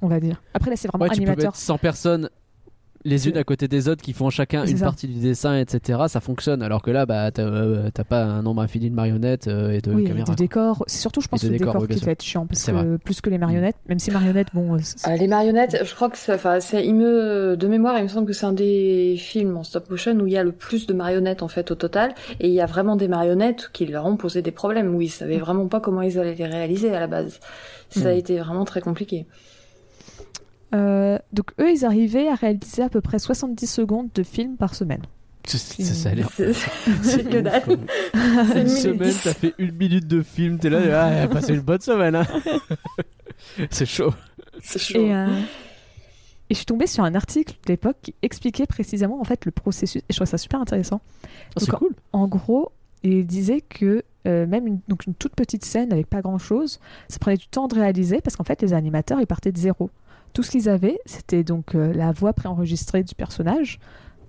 on 0.01 0.07
va 0.07 0.21
dire. 0.21 0.41
Après 0.53 0.69
là, 0.69 0.77
c'est 0.77 0.87
vraiment 0.87 1.03
Ouais, 1.03 1.11
tu 1.11 1.21
peux 1.21 1.27
mettre 1.27 1.53
100 1.53 1.77
personnes 1.77 2.29
les 3.05 3.27
unes 3.29 3.37
à 3.37 3.43
côté 3.43 3.67
des 3.67 3.87
autres 3.87 4.01
qui 4.01 4.13
font 4.13 4.29
chacun 4.29 4.65
une 4.65 4.77
ça. 4.77 4.85
partie 4.85 5.07
du 5.07 5.19
dessin, 5.19 5.57
etc. 5.57 5.99
Ça 6.07 6.19
fonctionne. 6.19 6.61
Alors 6.61 6.81
que 6.81 6.91
là, 6.91 7.05
bah, 7.05 7.31
t'as 7.31 7.43
euh, 7.43 7.89
pas 8.07 8.23
un 8.23 8.41
nombre 8.41 8.61
infini 8.61 8.89
de 8.89 8.95
marionnettes 8.95 9.47
euh, 9.47 9.71
et 9.71 9.81
de 9.81 9.91
Oui, 9.93 10.03
et 10.03 10.07
caméras. 10.07 10.31
de 10.31 10.35
décors. 10.35 10.83
C'est 10.87 10.99
surtout, 10.99 11.21
je 11.21 11.27
pense, 11.27 11.43
le 11.43 11.49
décor 11.49 11.77
oui, 11.81 11.87
qui 11.95 12.03
va 12.05 12.11
être 12.11 12.21
chiant, 12.23 12.45
parce 12.45 12.59
C'est 12.59 12.71
que 12.71 12.77
vrai. 12.77 12.97
plus 12.97 13.21
que 13.21 13.29
les 13.29 13.37
marionnettes, 13.37 13.77
même 13.87 13.99
si 13.99 14.11
marionnettes, 14.11 14.49
bon, 14.53 14.75
euh, 14.75 14.79
Euh, 15.07 15.15
les 15.15 15.27
marionnettes, 15.27 15.77
je 15.83 15.95
crois 15.95 16.09
que 16.09 16.17
ça, 16.17 16.35
enfin, 16.35 16.59
c'est, 16.59 16.85
il 16.85 16.95
me, 16.95 17.55
de 17.57 17.67
mémoire, 17.67 17.97
il 17.97 18.03
me 18.03 18.07
semble 18.09 18.27
que 18.27 18.33
c'est 18.33 18.45
un 18.45 18.53
des 18.53 19.15
films 19.17 19.55
en 19.57 19.63
stop 19.63 19.89
motion 19.89 20.13
où 20.19 20.27
il 20.27 20.33
y 20.33 20.37
a 20.37 20.43
le 20.43 20.51
plus 20.51 20.85
de 20.87 20.93
marionnettes 20.93 21.41
en 21.43 21.47
fait 21.47 21.71
au 21.71 21.75
total, 21.75 22.13
et 22.39 22.47
il 22.47 22.53
y 22.53 22.61
a 22.61 22.65
vraiment 22.65 22.95
des 22.95 23.07
marionnettes 23.07 23.69
qui 23.73 23.85
leur 23.85 24.05
ont 24.05 24.17
posé 24.17 24.41
des 24.41 24.51
problèmes 24.51 24.93
où 24.93 25.01
ils 25.01 25.09
savaient 25.09 25.37
vraiment 25.37 25.67
pas 25.67 25.79
comment 25.79 26.01
ils 26.01 26.19
allaient 26.19 26.35
les 26.35 26.45
réaliser 26.47 26.93
à 26.93 26.99
la 26.99 27.07
base. 27.07 27.39
Ça 27.89 28.09
a 28.09 28.13
Mm. 28.13 28.17
été 28.17 28.37
vraiment 28.39 28.65
très 28.65 28.81
compliqué. 28.81 29.25
Euh, 30.73 31.17
donc 31.33 31.51
eux, 31.59 31.71
ils 31.71 31.85
arrivaient 31.85 32.27
à 32.27 32.35
réaliser 32.35 32.83
à 32.83 32.89
peu 32.89 33.01
près 33.01 33.19
70 33.19 33.65
secondes 33.67 34.09
de 34.13 34.23
film 34.23 34.55
par 34.55 34.75
semaine. 34.75 35.01
Ça, 35.45 35.57
ça, 35.57 35.83
ça 35.83 36.09
a 36.09 36.13
l'air. 36.13 36.29
C'est 37.01 37.27
que 37.27 37.39
dalle. 37.39 37.63
Une 38.13 38.57
une 38.61 38.67
semaine, 38.67 39.11
ça 39.11 39.33
fait 39.33 39.55
une 39.57 39.71
minute 39.71 40.05
de 40.05 40.21
film. 40.21 40.59
T'es 40.59 40.69
là, 40.69 40.79
ah, 41.03 41.09
elle 41.11 41.23
a 41.23 41.27
passé 41.27 41.53
une 41.55 41.61
bonne 41.61 41.81
semaine. 41.81 42.15
hein. 42.15 42.27
C'est 43.71 43.85
chaud. 43.87 44.13
C'est 44.61 44.79
chaud. 44.79 44.99
Et, 44.99 45.13
euh, 45.15 45.27
et 46.49 46.53
je 46.53 46.55
suis 46.55 46.65
tombée 46.65 46.87
sur 46.87 47.03
un 47.03 47.15
article 47.15 47.53
de 47.65 47.71
l'époque 47.71 47.97
qui 48.01 48.13
expliquait 48.21 48.67
précisément 48.67 49.19
en 49.19 49.23
fait 49.23 49.45
le 49.45 49.51
processus. 49.51 50.01
Et 50.01 50.05
je 50.13 50.15
trouve 50.17 50.27
ça 50.27 50.37
super 50.37 50.59
intéressant. 50.61 51.01
Oh, 51.55 51.59
c'est 51.59 51.71
cool. 51.71 51.95
En 52.11 52.27
gros, 52.27 52.71
il 53.03 53.25
disait 53.25 53.61
que 53.61 54.03
euh, 54.27 54.45
même 54.45 54.67
une, 54.67 54.79
donc 54.87 55.05
une 55.05 55.13
toute 55.15 55.33
petite 55.35 55.63
scène 55.65 55.93
avec 55.93 56.07
pas 56.07 56.21
grand 56.21 56.37
chose, 56.37 56.79
ça 57.07 57.17
prenait 57.19 57.37
du 57.37 57.47
temps 57.47 57.67
de 57.67 57.75
réaliser 57.75 58.19
parce 58.21 58.35
qu'en 58.35 58.43
fait 58.43 58.61
les 58.61 58.73
animateurs 58.73 59.19
ils 59.21 59.27
partaient 59.27 59.51
de 59.53 59.57
zéro. 59.57 59.89
Tout 60.33 60.43
ce 60.43 60.51
qu'ils 60.51 60.69
avaient, 60.69 60.99
c'était 61.05 61.43
donc 61.43 61.75
euh, 61.75 61.91
la 61.93 62.11
voix 62.11 62.33
préenregistrée 62.33 63.03
du 63.03 63.15
personnage, 63.15 63.79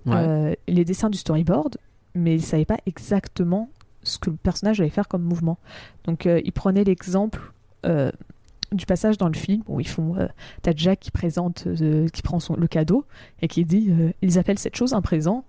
Ouais. 0.06 0.14
euh, 0.16 0.54
les 0.66 0.84
dessins 0.84 1.10
du 1.10 1.18
storyboard, 1.18 1.76
mais 2.14 2.34
ils 2.34 2.42
savaient 2.42 2.64
pas 2.64 2.78
exactement 2.86 3.68
ce 4.02 4.18
que 4.18 4.30
le 4.30 4.36
personnage 4.36 4.80
allait 4.80 4.88
faire 4.88 5.08
comme 5.08 5.22
mouvement. 5.22 5.58
Donc 6.04 6.24
euh, 6.26 6.40
ils 6.44 6.52
prenaient 6.52 6.84
l'exemple 6.84 7.52
du 8.72 8.86
passage 8.86 9.18
dans 9.18 9.26
le 9.28 9.34
film 9.34 9.62
où 9.66 9.80
ils 9.80 9.88
font 9.88 10.16
euh, 10.16 10.26
t'as 10.62 10.72
Jack 10.76 11.00
qui 11.00 11.10
présente 11.10 11.64
euh, 11.66 12.06
qui 12.08 12.22
prend 12.22 12.38
son, 12.40 12.54
le 12.56 12.66
cadeau 12.68 13.04
et 13.42 13.48
qui 13.48 13.64
dit 13.64 13.88
euh, 13.90 14.10
ils 14.22 14.38
appellent 14.38 14.58
cette 14.60 14.76
chose 14.76 14.92
un 14.94 15.00
présent 15.02 15.44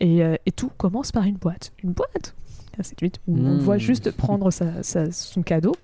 et, 0.00 0.20
et 0.46 0.52
tout 0.52 0.70
commence 0.76 1.12
par 1.12 1.24
une 1.24 1.36
boîte 1.36 1.72
une 1.82 1.92
boîte 1.92 2.34
ainsi 2.78 2.94
de 2.94 2.98
suite 3.00 3.20
où 3.26 3.36
on 3.38 3.52
le 3.54 3.58
voit 3.58 3.76
Mm. 3.76 3.80
juste 3.80 4.10
prendre 4.10 4.50
sa- 4.50 4.82
sa- 4.82 5.10
son 5.12 5.42
cadeau 5.42 5.74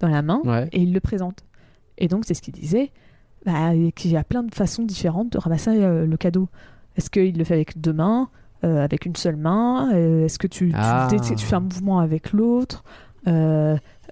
dans 0.00 0.08
la 0.08 0.20
main 0.22 0.40
Ouais. 0.44 0.68
et 0.72 0.82
il 0.82 0.92
le 0.92 1.00
présente 1.00 1.44
et 1.98 2.08
donc 2.08 2.24
c'est 2.26 2.34
ce 2.34 2.42
qu'il 2.42 2.54
disait 2.54 2.90
bah, 3.46 3.72
qu'il 3.94 4.10
y 4.10 4.16
a 4.16 4.24
plein 4.24 4.42
de 4.42 4.54
façons 4.54 4.82
différentes 4.82 5.30
de 5.32 5.38
ramasser 5.38 5.70
euh, 5.82 6.06
le 6.06 6.16
cadeau 6.16 6.48
est-ce 6.96 7.10
qu'il 7.10 7.36
le 7.38 7.44
fait 7.44 7.54
avec 7.54 7.80
deux 7.80 7.92
mains 7.92 8.28
euh, 8.64 8.82
avec 8.82 9.06
une 9.06 9.14
seule 9.14 9.36
main 9.36 9.90
Euh, 9.94 10.24
Est-ce 10.24 10.38
que 10.38 10.48
tu, 10.48 10.72
Ah. 10.74 11.06
tu, 11.10 11.34
tu 11.36 11.46
fais 11.46 11.54
un 11.54 11.60
mouvement 11.60 12.00
avec 12.00 12.32
l'autre 12.32 12.82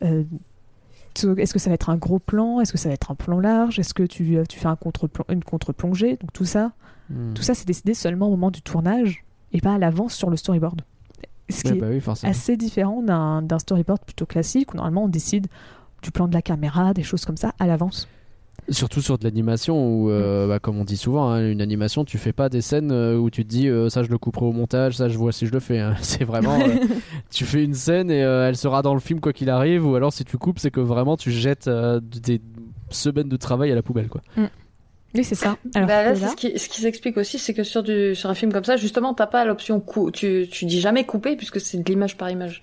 Est-ce 0.05 1.53
que 1.53 1.59
ça 1.59 1.71
va 1.71 1.75
être 1.75 1.91
un 1.91 1.97
gros 1.97 2.19
plan 2.19 2.61
Est-ce 2.61 2.73
que 2.73 2.79
ça 2.79 2.89
va 2.89 2.95
être 2.95 3.11
un 3.11 3.15
plan 3.15 3.41
large 3.41 3.79
Est-ce 3.79 3.95
que 3.95 4.03
tu, 4.05 4.39
tu 4.49 4.59
fais 4.59 4.67
un 4.69 4.77
contre 4.77 5.09
une 5.31 5.43
contre-plongée 5.43 6.17
Donc 6.21 6.33
tout 6.33 6.45
ça, 6.45 6.73
Hmm. 7.09 7.35
tout 7.35 7.43
ça 7.43 7.55
c'est 7.55 7.69
décidé 7.69 7.95
seulement 7.95 8.27
au 8.27 8.31
moment 8.31 8.51
du 8.51 8.63
tournage 8.63 9.25
et 9.53 9.61
pas 9.61 9.75
à 9.75 9.79
l'avance 9.79 10.13
sur 10.13 10.29
le 10.29 10.37
storyboard. 10.37 10.83
Ce 11.49 11.63
qui 11.63 11.71
Ouais, 11.71 11.77
est 11.77 11.81
bah 11.81 11.87
oui, 11.89 12.03
assez 12.25 12.57
différent 12.57 13.01
d'un 13.01 13.59
storyboard 13.61 14.01
plutôt 14.05 14.27
classique 14.27 14.75
où 14.75 14.77
normalement 14.77 15.05
on 15.05 15.09
décide 15.09 15.47
du 16.03 16.11
plan 16.11 16.27
de 16.27 16.35
la 16.35 16.43
caméra, 16.43 16.95
des 16.95 17.05
choses 17.05 17.25
comme 17.25 17.37
ça 17.37 17.53
à 17.61 17.69
l'avance. 17.69 18.09
Surtout 18.69 19.01
sur 19.01 19.17
de 19.17 19.23
l'animation 19.25 19.77
où, 19.89 20.11
euh, 20.11 20.49
bah, 20.49 20.59
comme 20.59 20.77
on 20.79 20.85
dit 20.85 20.97
souvent, 20.97 21.31
hein, 21.31 21.49
une 21.51 21.61
animation, 21.61 22.05
tu 22.05 22.19
fais 22.19 22.33
pas 22.33 22.49
des 22.49 22.61
scènes 22.63 22.91
euh, 22.91 23.17
où 23.17 23.31
tu 23.31 23.45
te 23.45 23.49
dis 23.49 23.69
euh, 23.69 23.89
ça 23.89 24.03
je 24.03 24.09
le 24.09 24.19
couperai 24.19 24.45
au 24.47 24.53
montage, 24.53 24.97
ça 24.97 25.09
je 25.09 25.17
vois 25.17 25.31
si 25.31 25.47
je 25.47 25.53
le 25.53 25.61
fais. 25.61 25.79
hein. 25.79 25.95
C'est 26.01 26.25
vraiment, 26.25 26.59
euh, 26.61 26.75
tu 27.31 27.45
fais 27.45 27.63
une 27.63 27.75
scène 27.75 28.11
et 28.11 28.25
euh, 28.25 28.49
elle 28.49 28.57
sera 28.57 28.83
dans 28.83 28.95
le 28.95 28.99
film 29.01 29.21
quoi 29.21 29.33
qu'il 29.33 29.51
arrive, 29.51 29.87
ou 29.87 29.95
alors 29.95 30.13
si 30.13 30.25
tu 30.25 30.37
coupes, 30.37 30.59
c'est 30.59 30.73
que 30.73 30.81
vraiment 30.81 31.17
tu 31.17 31.31
jettes 31.31 31.69
euh, 31.69 32.01
des 32.03 32.41
semaines 32.91 33.29
de 33.29 33.37
travail 33.37 33.71
à 33.71 33.75
la 33.77 33.83
poubelle 33.83 34.09
quoi. 34.09 34.21
Oui, 35.15 35.23
c'est 35.25 35.35
ça. 35.37 35.57
Alors 35.75 35.87
Bah 35.89 36.03
là, 36.03 36.13
là- 36.15 36.29
ce 36.31 36.35
qui, 36.37 36.59
ce 36.59 36.69
qui 36.69 36.81
s'explique 36.81 37.17
aussi, 37.19 37.39
c'est 37.39 37.55
que 37.55 37.63
sur, 37.63 37.83
du, 37.85 38.15
sur 38.17 38.29
un 38.29 38.35
film 38.35 38.53
comme 38.53 38.65
ça, 38.65 38.77
justement, 38.77 39.15
t'as 39.15 39.27
pas 39.29 39.45
l'option 39.45 39.81
cou 39.81 40.11
tu, 40.11 40.49
tu 40.51 40.65
dis 40.67 40.81
jamais 40.81 41.05
couper 41.05 41.37
puisque 41.37 41.61
c'est 41.61 41.79
de 41.79 41.85
l'image 41.85 42.17
par 42.17 42.31
image. 42.31 42.63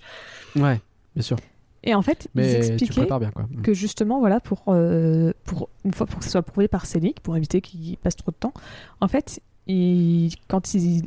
Ouais, 0.54 0.80
bien 1.16 1.22
sûr. 1.22 1.36
Et 1.86 1.94
en 1.94 2.00
fait, 2.02 2.28
ils 2.34 2.40
Mais 2.40 2.50
tu 2.60 2.66
expliquaient 2.66 2.92
prépares 3.02 3.20
bien 3.20 3.30
quoi. 3.30 3.46
que 3.62 3.74
justement, 3.74 4.18
voilà, 4.18 4.40
pour, 4.40 4.62
euh, 4.68 5.32
pour 5.44 5.68
une 5.84 5.92
fois 5.92 6.06
pour 6.06 6.18
que 6.18 6.24
ce 6.24 6.30
soit 6.30 6.42
prouvé 6.42 6.66
par 6.66 6.86
Selick, 6.86 7.20
pour 7.20 7.36
éviter 7.36 7.60
qu'il 7.60 7.96
passe 7.98 8.16
trop 8.16 8.30
de 8.30 8.36
temps, 8.36 8.54
en 9.02 9.08
fait, 9.08 9.40
il- 9.66 10.30
quand 10.48 10.62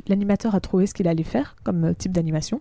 l'animateur 0.08 0.54
a 0.54 0.60
trouvé 0.60 0.86
ce 0.86 0.94
qu'il 0.94 1.08
allait 1.08 1.24
faire 1.24 1.56
comme 1.64 1.84
euh, 1.84 1.92
type 1.94 2.12
d'animation, 2.12 2.60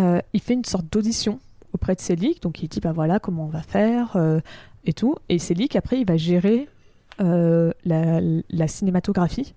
euh, 0.00 0.20
il 0.32 0.40
fait 0.40 0.54
une 0.54 0.64
sorte 0.64 0.86
d'audition 0.92 1.38
auprès 1.72 1.94
de 1.94 2.00
Selick, 2.00 2.42
donc 2.42 2.62
il 2.62 2.68
dit 2.68 2.80
bah 2.80 2.92
voilà 2.92 3.18
comment 3.20 3.44
on 3.44 3.48
va 3.48 3.62
faire 3.62 4.16
euh, 4.16 4.40
et 4.84 4.92
tout, 4.92 5.14
et 5.28 5.38
Selick 5.38 5.76
après 5.76 6.00
il 6.00 6.06
va 6.06 6.16
gérer 6.16 6.68
la, 7.20 8.20
la 8.48 8.68
cinématographie 8.68 9.54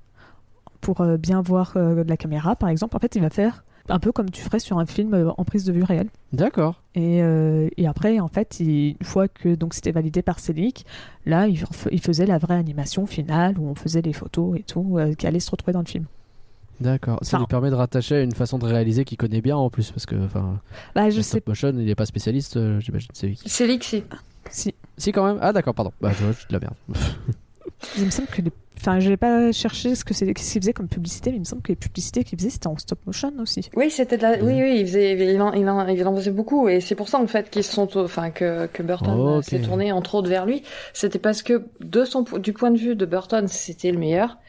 pour 0.82 1.06
bien 1.18 1.42
voir 1.44 1.74
de 1.76 2.04
la 2.08 2.18
caméra, 2.18 2.56
par 2.56 2.70
exemple. 2.70 2.96
En 2.96 3.00
fait, 3.00 3.16
il 3.16 3.22
va 3.22 3.30
faire 3.30 3.64
un 3.90 4.00
peu 4.00 4.12
comme 4.12 4.30
tu 4.30 4.42
ferais 4.42 4.60
sur 4.60 4.78
un 4.80 4.86
film 4.86 5.14
euh, 5.14 5.32
en 5.38 5.44
prise 5.46 5.66
de 5.66 5.72
vue 5.74 5.84
réelle. 5.84 6.10
D'accord. 6.34 6.82
Et, 6.96 7.22
euh, 7.22 7.70
et 7.78 7.88
après, 7.88 8.20
en 8.20 8.28
fait, 8.28 8.60
il- 8.60 8.96
une 9.00 9.06
fois 9.06 9.28
que 9.28 9.56
donc 9.56 9.74
c'était 9.74 9.92
validé 9.92 10.22
par 10.22 10.40
Selic, 10.40 10.86
là, 11.26 11.48
il, 11.48 11.58
faisait 12.02 12.26
la 12.26 12.38
vraie 12.38 12.56
animation 12.56 13.06
finale 13.06 13.58
où 13.58 13.68
on 13.68 13.76
faisait 13.76 14.02
les 14.02 14.14
photos 14.14 14.58
et 14.60 14.64
tout 14.64 14.98
euh, 14.98 15.14
qui 15.14 15.28
allaient 15.28 15.40
se 15.40 15.52
retrouver 15.52 15.74
dans 15.74 15.80
le 15.82 15.86
film. 15.88 16.06
D'accord. 16.80 17.20
Ça 17.22 17.38
Enfin- 17.38 17.40
lui 17.40 17.48
permet 17.48 17.70
de 17.70 17.76
rattacher 17.76 18.16
à 18.16 18.22
une 18.22 18.34
façon 18.34 18.58
de 18.58 18.66
réaliser 18.66 19.06
qu'il 19.06 19.18
connaît 19.18 19.42
bien 19.42 19.56
en 19.56 19.70
plus, 19.70 19.92
parce 19.92 20.06
que 20.08 20.16
enfin, 20.26 20.60
Bah, 20.96 21.10
je 21.12 21.18
sais 21.22 21.38
stop 21.38 21.48
motion, 21.50 21.74
il 21.78 21.88
est 21.90 21.96
pas 21.96 22.06
spécialiste, 22.08 22.58
euh, 22.58 22.80
j'imagine. 22.80 23.10
Qui- 23.14 23.38
C'est 23.46 23.68
Lixi. 23.68 24.04
si. 24.50 24.74
Si 24.98 25.12
quand 25.12 25.26
même. 25.26 25.38
Ah 25.42 25.54
d'accord, 25.54 25.74
pardon. 25.76 25.92
Bah 26.02 26.12
je 26.12 26.26
je 26.32 26.48
de 26.48 26.54
la 26.54 26.60
merde. 26.60 26.74
Il 27.98 28.06
me 28.06 28.10
semble 28.12 28.28
que 28.28 28.42
les... 28.42 28.52
Enfin, 28.80 29.00
je 29.00 29.10
n'ai 29.10 29.18
pas 29.18 29.52
cherché 29.52 29.94
ce 29.94 30.04
que 30.04 30.16
c'est 30.16 30.26
ce 30.26 30.32
qu'il 30.32 30.62
faisait 30.62 30.74
comme 30.74 30.88
publicité, 30.88 31.30
mais 31.30 31.38
il 31.38 31.42
me 31.42 31.46
semble 31.46 31.62
que 31.62 31.72
les 31.72 31.76
publicités 31.76 32.24
qu'il 32.24 32.40
faisait, 32.40 32.50
c'était 32.50 32.66
en 32.66 32.78
stop 32.80 32.98
motion 33.06 33.32
aussi. 33.40 33.70
Oui, 33.76 33.92
c'était 33.92 34.18
de 34.18 34.24
la... 34.24 34.32
oui, 34.44 34.54
oui, 34.60 34.78
il 34.80 34.88
faisait, 34.88 35.34
il 35.34 35.40
en, 35.40 35.54
il 35.54 35.70
en, 35.70 35.88
il 35.88 36.08
en 36.08 36.16
faisait 36.16 36.32
beaucoup, 36.32 36.68
et 36.68 36.82
c'est 36.82 36.96
pour 36.96 37.08
ça 37.08 37.20
en 37.20 37.28
fait 37.28 37.52
qu'ils 37.52 37.64
se 37.64 37.74
sont, 37.74 37.96
enfin 37.98 38.32
que 38.32 38.66
que 38.74 38.82
Burton 38.82 39.20
euh, 39.20 39.38
Ok. 39.38 39.44
s'est 39.44 39.62
tourné 39.62 39.92
entre 39.92 40.16
autres 40.16 40.30
vers 40.30 40.48
lui. 40.48 40.64
C'était 40.94 41.20
parce 41.20 41.44
que 41.44 41.68
de 41.80 42.06
son, 42.06 42.24
du 42.24 42.54
point 42.54 42.72
de 42.72 42.78
vue 42.80 42.96
de 42.96 43.06
Burton, 43.06 43.48
c'était 43.48 43.92
le 43.92 44.00
meilleur 44.00 44.40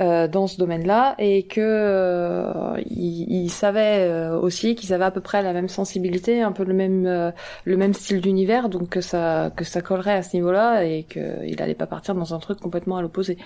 euh, 0.00 0.26
dans 0.28 0.46
ce 0.46 0.56
domaine-là, 0.58 1.14
et 1.18 1.42
que 1.44 1.60
euh, 1.60 2.80
il, 2.86 3.30
il 3.44 3.50
savait 3.50 4.08
euh, 4.08 4.38
aussi 4.38 4.74
qu'ils 4.74 4.92
avaient 4.94 5.04
à 5.04 5.10
peu 5.10 5.20
près 5.20 5.42
la 5.42 5.52
même 5.52 5.68
sensibilité, 5.68 6.42
un 6.42 6.52
peu 6.52 6.64
le 6.64 6.74
même, 6.74 7.06
euh, 7.06 7.30
le 7.64 7.76
même 7.76 7.92
style 7.94 8.20
d'univers, 8.20 8.68
donc 8.68 8.88
que 8.88 9.00
ça, 9.00 9.50
que 9.56 9.64
ça 9.64 9.82
collerait 9.82 10.14
à 10.14 10.22
ce 10.22 10.36
niveau-là, 10.36 10.84
et 10.84 11.04
qu'il 11.04 11.56
allait 11.60 11.74
pas 11.74 11.86
partir 11.86 12.14
dans 12.14 12.34
un 12.34 12.38
truc 12.38 12.58
complètement 12.60 12.96
à 12.96 13.02
l'opposé. 13.02 13.36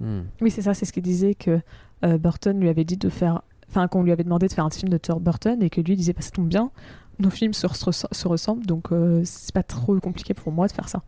Hmm. 0.00 0.22
Oui, 0.40 0.50
c'est 0.50 0.62
ça, 0.62 0.74
c'est 0.74 0.86
ce 0.86 0.92
qu'il 0.92 1.04
disait 1.04 1.34
que 1.34 1.60
euh, 2.04 2.18
Burton 2.18 2.58
lui 2.58 2.68
avait 2.68 2.84
dit 2.84 2.96
de 2.96 3.08
faire. 3.08 3.42
Enfin, 3.68 3.88
qu'on 3.88 4.02
lui 4.02 4.12
avait 4.12 4.24
demandé 4.24 4.46
de 4.46 4.52
faire 4.52 4.64
un 4.64 4.70
film 4.70 4.88
de 4.90 4.98
Thor 4.98 5.20
Burton 5.20 5.62
et 5.62 5.70
que 5.70 5.80
lui 5.80 5.96
disait 5.96 6.12
bah, 6.12 6.20
ça 6.20 6.30
tombe 6.30 6.48
bien, 6.48 6.70
nos 7.18 7.30
films 7.30 7.54
se, 7.54 7.66
res- 7.66 8.06
se 8.12 8.28
ressemblent 8.28 8.66
donc 8.66 8.92
euh, 8.92 9.22
c'est 9.24 9.52
pas 9.54 9.62
trop 9.64 9.98
compliqué 9.98 10.32
pour 10.34 10.52
moi 10.52 10.66
de 10.68 10.72
faire 10.72 10.88
ça. 10.88 11.02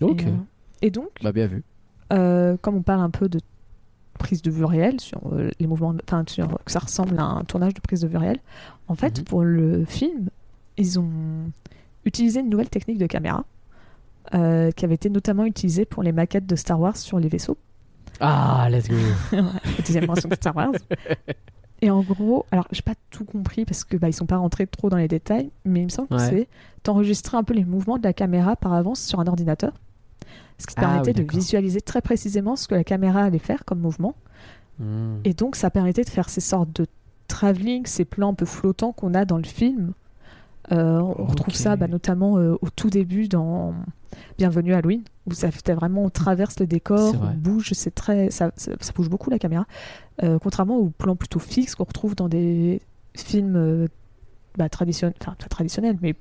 Ok. 0.00 0.22
Et, 0.22 0.26
euh, 0.26 0.30
et 0.82 0.90
donc, 0.90 1.10
Bah 1.22 1.30
bien 1.32 1.46
vu. 1.46 1.62
euh, 2.12 2.56
comme 2.60 2.76
on 2.76 2.82
parle 2.82 3.02
un 3.02 3.10
peu 3.10 3.28
de 3.28 3.40
prise 4.18 4.42
de 4.42 4.50
vue 4.50 4.64
réelle 4.64 5.00
sur 5.00 5.20
euh, 5.32 5.50
les 5.58 5.66
mouvements, 5.66 5.94
enfin 6.04 6.24
que 6.24 6.70
ça 6.72 6.78
ressemble 6.78 7.18
à 7.18 7.24
un 7.24 7.44
tournage 7.44 7.72
de 7.74 7.80
prise 7.80 8.00
de 8.02 8.08
vue 8.08 8.16
réelle, 8.18 8.40
en 8.88 8.94
fait 8.94 9.18
Mhm. 9.20 9.24
pour 9.24 9.42
le 9.44 9.84
film, 9.86 10.28
ils 10.76 10.98
ont 11.00 11.10
utilisé 12.04 12.40
une 12.40 12.50
nouvelle 12.50 12.68
technique 12.70 12.98
de 12.98 13.06
caméra 13.06 13.44
euh, 14.34 14.70
qui 14.72 14.84
avait 14.84 14.94
été 14.94 15.08
notamment 15.10 15.44
utilisée 15.44 15.84
pour 15.84 16.02
les 16.02 16.12
maquettes 16.12 16.46
de 16.46 16.56
Star 16.56 16.78
Wars 16.78 16.96
sur 16.96 17.18
les 17.18 17.28
vaisseaux. 17.28 17.56
Ah 18.20 18.68
let's 18.70 18.88
go. 18.88 18.96
deuxième 19.86 20.06
version 20.06 20.28
de 20.28 20.34
Star 20.34 20.54
Wars. 20.56 20.72
Et 21.80 21.90
en 21.90 22.02
gros, 22.02 22.44
alors 22.50 22.66
j'ai 22.72 22.82
pas 22.82 22.94
tout 23.10 23.24
compris 23.24 23.64
parce 23.64 23.84
que 23.84 23.96
bah, 23.96 24.08
ils 24.08 24.12
sont 24.12 24.26
pas 24.26 24.38
rentrés 24.38 24.66
trop 24.66 24.90
dans 24.90 24.96
les 24.96 25.06
détails, 25.06 25.50
mais 25.64 25.80
il 25.80 25.84
me 25.84 25.88
semble 25.90 26.08
que 26.08 26.18
c'est 26.18 26.48
t'enregistrer 26.82 27.36
un 27.36 27.44
peu 27.44 27.54
les 27.54 27.64
mouvements 27.64 27.98
de 27.98 28.02
la 28.02 28.12
caméra 28.12 28.56
par 28.56 28.72
avance 28.72 29.00
sur 29.00 29.20
un 29.20 29.26
ordinateur, 29.28 29.72
ce 30.58 30.66
qui 30.66 30.74
te 30.74 30.80
Ah 30.80 30.88
permettait 30.88 31.18
oui, 31.18 31.24
de 31.26 31.32
visualiser 31.32 31.80
très 31.80 32.02
précisément 32.02 32.56
ce 32.56 32.68
que 32.68 32.74
la 32.74 32.84
caméra 32.84 33.22
allait 33.22 33.38
faire 33.38 33.64
comme 33.64 33.80
mouvement, 33.80 34.14
Hmm. 34.78 35.16
et 35.24 35.34
donc 35.34 35.56
ça 35.56 35.70
permettait 35.70 36.04
de 36.04 36.08
faire 36.08 36.28
ces 36.28 36.40
sortes 36.40 36.72
de 36.80 36.86
travelling, 37.26 37.84
ces 37.86 38.04
plans 38.04 38.28
un 38.30 38.34
peu 38.34 38.46
flottants 38.46 38.92
qu'on 38.92 39.12
a 39.14 39.24
dans 39.24 39.36
le 39.36 39.42
film. 39.44 39.92
Euh, 40.70 41.00
on 41.00 41.24
retrouve 41.24 41.54
ça 41.54 41.74
bah, 41.76 41.88
notamment 41.88 42.38
euh, 42.38 42.56
au 42.60 42.70
tout 42.70 42.88
début 42.90 43.26
dans 43.26 43.74
Bienvenue 44.36 44.74
à 44.74 44.78
Halloween, 44.78 45.02
où 45.26 45.32
ça 45.32 45.50
fait 45.50 45.72
vraiment 45.72 46.04
on 46.04 46.10
traverse 46.10 46.60
le 46.60 46.66
décor, 46.66 47.14
on 47.20 47.36
bouge, 47.36 47.72
c'est 47.72 47.92
très, 47.94 48.30
ça, 48.30 48.52
ça, 48.54 48.72
ça 48.78 48.92
bouge 48.92 49.08
beaucoup 49.08 49.30
la 49.30 49.40
caméra. 49.40 49.66
Euh, 50.22 50.38
contrairement 50.38 50.76
au 50.76 50.90
plan 50.90 51.16
plutôt 51.16 51.40
fixe 51.40 51.74
qu'on 51.74 51.84
retrouve 51.84 52.14
dans 52.14 52.28
des 52.28 52.80
films 53.16 53.88
bah, 54.56 54.68
traditionnels, 54.68 55.16
enfin 55.20 55.34
pas 55.40 55.48
traditionnels, 55.48 55.98
mais 56.02 56.14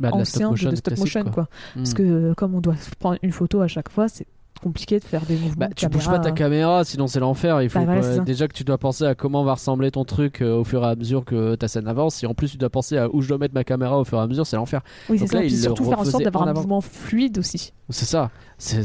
Bah, 0.00 0.10
de 0.10 0.16
de, 0.16 0.70
de 0.70 0.76
stop 0.76 0.98
motion, 0.98 1.24
quoi. 1.24 1.44
Hmm. 1.74 1.78
Parce 1.80 1.94
que 1.94 2.02
euh, 2.02 2.34
comme 2.34 2.54
on 2.54 2.60
doit 2.60 2.74
prendre 2.98 3.18
une 3.22 3.32
photo 3.32 3.60
à 3.60 3.68
chaque 3.68 3.88
fois, 3.90 4.08
c'est 4.08 4.26
compliqué 4.62 4.98
de 4.98 5.04
faire 5.04 5.22
des 5.26 5.34
mouvements 5.36 5.54
Bah, 5.58 5.68
de 5.68 5.74
tu 5.74 5.86
bouges 5.88 6.04
caméra. 6.04 6.22
pas 6.22 6.24
ta 6.30 6.32
caméra, 6.32 6.84
sinon 6.84 7.06
c'est 7.06 7.20
l'enfer. 7.20 7.60
Il 7.60 7.68
faut 7.68 7.80
Bah, 7.80 7.84
voilà, 7.86 8.18
que- 8.18 8.22
déjà 8.24 8.48
que 8.48 8.54
tu 8.54 8.64
dois 8.64 8.78
penser 8.78 9.04
à 9.04 9.14
comment 9.14 9.44
va 9.44 9.54
ressembler 9.54 9.90
ton 9.90 10.04
truc 10.04 10.40
euh, 10.40 10.56
au 10.56 10.64
fur 10.64 10.82
et 10.84 10.86
à 10.86 10.94
mesure 10.94 11.24
que 11.24 11.54
ta 11.56 11.68
scène 11.68 11.86
avance. 11.88 12.22
Et 12.22 12.26
en 12.26 12.34
plus, 12.34 12.52
tu 12.52 12.56
dois 12.56 12.70
penser 12.70 12.96
à 12.96 13.08
où 13.14 13.20
je 13.20 13.28
dois 13.28 13.36
mettre 13.38 13.52
ma 13.54 13.64
caméra 13.64 13.98
au 13.98 14.04
fur 14.04 14.18
et 14.18 14.22
à 14.22 14.26
mesure, 14.26 14.46
c'est 14.46 14.56
l'enfer. 14.56 14.80
Oui, 15.10 15.18
c'est 15.18 15.26
ça. 15.26 15.34
là, 15.34 15.40
Puis 15.40 15.50
il 15.50 15.56
le 15.56 15.62
surtout 15.62 15.84
faire 15.84 15.98
en 15.98 16.04
sorte 16.04 16.22
d'avoir 16.22 16.44
un 16.44 16.48
avant. 16.50 16.60
mouvement 16.60 16.80
fluide 16.80 17.36
aussi. 17.38 17.72
C'est 17.90 18.06
ça. 18.06 18.30
C'est 18.56 18.80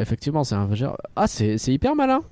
effectivement, 0.00 0.44
c'est 0.44 0.54
un 0.54 0.68
Ah, 1.16 1.26
c'est 1.26 1.56
hyper 1.68 1.94
malin. 1.94 2.22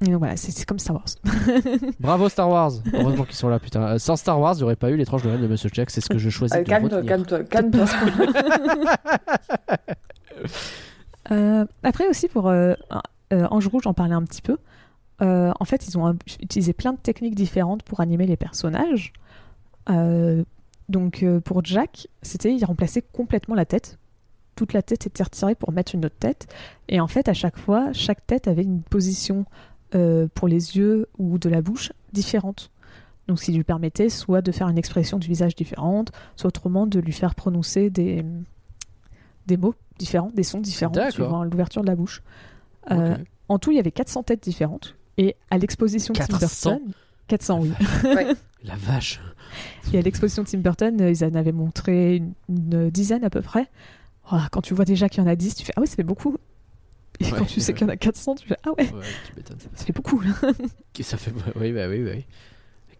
Et 0.00 0.12
voilà, 0.14 0.36
c'est 0.36 0.50
c'est 0.50 0.64
comme 0.66 0.78
Star 0.78 0.96
Wars. 0.96 1.04
Bravo 2.00 2.28
Star 2.28 2.48
Wars. 2.50 2.72
Heureusement 2.92 3.24
qu'ils 3.24 3.36
sont 3.36 3.48
là, 3.48 3.58
putain. 3.58 3.82
Euh, 3.82 3.98
Sans 3.98 4.16
Star 4.16 4.38
Wars, 4.40 4.54
il 4.54 4.58
n'y 4.58 4.62
aurait 4.64 4.76
pas 4.76 4.90
eu 4.90 4.96
l'étrange 4.96 5.24
Noël 5.24 5.40
de 5.40 5.46
Monsieur 5.46 5.70
Jack. 5.72 5.90
C'est 5.90 6.00
ce 6.00 6.08
que 6.08 6.18
je 6.18 6.28
choisis 6.30 6.56
Euh, 6.56 6.62
calme-toi, 6.64 7.02
calme-toi, 7.02 7.44
calme-toi. 7.44 7.86
Euh, 11.30 11.64
après 11.82 12.06
aussi 12.06 12.28
pour 12.28 12.48
euh, 12.48 12.74
Ange 13.30 13.66
Rouge, 13.68 13.84
j'en 13.84 13.94
parlais 13.94 14.14
un 14.14 14.22
petit 14.24 14.42
peu. 14.42 14.58
Euh, 15.22 15.52
en 15.58 15.64
fait, 15.64 15.86
ils 15.88 15.96
ont 15.96 16.06
un- 16.06 16.16
utilisé 16.40 16.72
plein 16.74 16.92
de 16.92 16.98
techniques 16.98 17.34
différentes 17.34 17.82
pour 17.82 18.00
animer 18.00 18.26
les 18.26 18.36
personnages. 18.36 19.12
Euh, 19.88 20.44
donc 20.90 21.22
euh, 21.22 21.40
pour 21.40 21.64
Jack, 21.64 22.08
c'était 22.22 22.52
il 22.54 22.62
remplaçait 22.64 23.02
complètement 23.12 23.54
la 23.54 23.64
tête. 23.64 23.98
Toute 24.54 24.72
la 24.74 24.82
tête 24.82 25.06
était 25.06 25.22
retirée 25.22 25.54
pour 25.54 25.72
mettre 25.72 25.94
une 25.94 26.04
autre 26.04 26.16
tête. 26.18 26.46
Et 26.88 27.00
en 27.00 27.08
fait, 27.08 27.28
à 27.28 27.32
chaque 27.34 27.56
fois, 27.58 27.90
chaque 27.94 28.26
tête 28.26 28.46
avait 28.46 28.62
une 28.62 28.82
position 28.82 29.46
euh, 29.94 30.26
pour 30.34 30.48
les 30.48 30.76
yeux 30.76 31.08
ou 31.18 31.38
de 31.38 31.48
la 31.48 31.62
bouche 31.62 31.92
différente. 32.12 32.70
Donc, 33.28 33.38
ce 33.38 33.46
qui 33.46 33.52
lui 33.52 33.64
permettait 33.64 34.08
soit 34.08 34.42
de 34.42 34.52
faire 34.52 34.68
une 34.68 34.78
expression 34.78 35.18
du 35.18 35.28
visage 35.28 35.54
différente, 35.54 36.12
soit 36.36 36.48
autrement 36.48 36.86
de 36.86 37.00
lui 37.00 37.12
faire 37.12 37.34
prononcer 37.34 37.90
des, 37.90 38.24
des 39.46 39.56
mots 39.56 39.74
différents, 39.98 40.30
des 40.34 40.42
sons 40.42 40.60
différents 40.60 41.10
suivant 41.10 41.44
l'ouverture 41.44 41.82
de 41.82 41.86
la 41.86 41.96
bouche. 41.96 42.22
Euh. 42.90 43.16
En 43.48 43.58
tout, 43.58 43.70
il 43.70 43.76
y 43.76 43.80
avait 43.80 43.92
400 43.92 44.24
têtes 44.24 44.42
différentes. 44.42 44.96
Et 45.16 45.36
à 45.50 45.58
l'exposition 45.58 46.12
Tim 46.12 46.26
400? 46.26 46.70
Burton, 46.70 46.92
400 47.28 47.60
oui. 47.60 47.70
La 48.64 48.76
vache. 48.76 49.20
Et 49.92 49.98
à 49.98 50.00
l'exposition 50.00 50.44
Tim 50.44 50.58
Burton, 50.58 51.00
euh, 51.00 51.10
ils 51.10 51.24
en 51.24 51.34
avaient 51.34 51.52
montré 51.52 52.16
une, 52.16 52.32
une 52.48 52.90
dizaine 52.90 53.24
à 53.24 53.30
peu 53.30 53.42
près. 53.42 53.68
Oh, 54.32 54.38
quand 54.50 54.62
tu 54.62 54.74
vois 54.74 54.86
déjà 54.86 55.08
qu'il 55.08 55.22
y 55.22 55.26
en 55.26 55.28
a 55.28 55.36
10, 55.36 55.54
tu 55.54 55.64
fais 55.64 55.72
Ah 55.76 55.80
ouais, 55.80 55.86
ça 55.86 55.96
fait 55.96 56.02
beaucoup. 56.02 56.36
Et 57.20 57.24
Ouais, 57.26 57.30
quand 57.38 57.44
tu 57.44 57.60
sais 57.60 57.72
ouais. 57.72 57.78
qu'il 57.78 57.86
y 57.86 57.90
en 57.90 57.92
a 57.92 57.96
400, 57.96 58.34
tu 58.36 58.48
fais 58.48 58.56
Ah 58.64 58.70
ouais, 58.70 58.82
Ouais, 58.92 59.00
tu 59.26 59.32
m'étonnes. 59.36 59.58
ça 59.74 59.84
fait 59.84 59.92
beaucoup. 59.92 60.20
là. 60.20 60.30
Ça 61.02 61.16
fait. 61.16 61.32
Oui, 61.56 61.72
bah 61.72 61.88
oui, 61.88 62.02
bah 62.02 62.10
oui. 62.14 62.24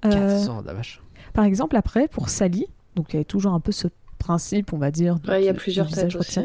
Euh, 0.06 0.10
400, 0.10 0.62
la 0.64 0.74
vache. 0.74 1.00
Par 1.32 1.44
exemple, 1.44 1.76
après, 1.76 2.06
pour 2.08 2.28
Sally, 2.28 2.66
donc 2.94 3.06
il 3.10 3.14
y 3.14 3.16
avait 3.16 3.24
toujours 3.24 3.52
un 3.54 3.60
peu 3.60 3.72
ce 3.72 3.88
principe, 4.18 4.72
on 4.72 4.78
va 4.78 4.90
dire. 4.90 5.18
Ouais, 5.26 5.42
il 5.42 5.46
y 5.46 5.48
a 5.48 5.54
plusieurs 5.54 5.88
têtes 5.90 6.14
aussi. 6.14 6.40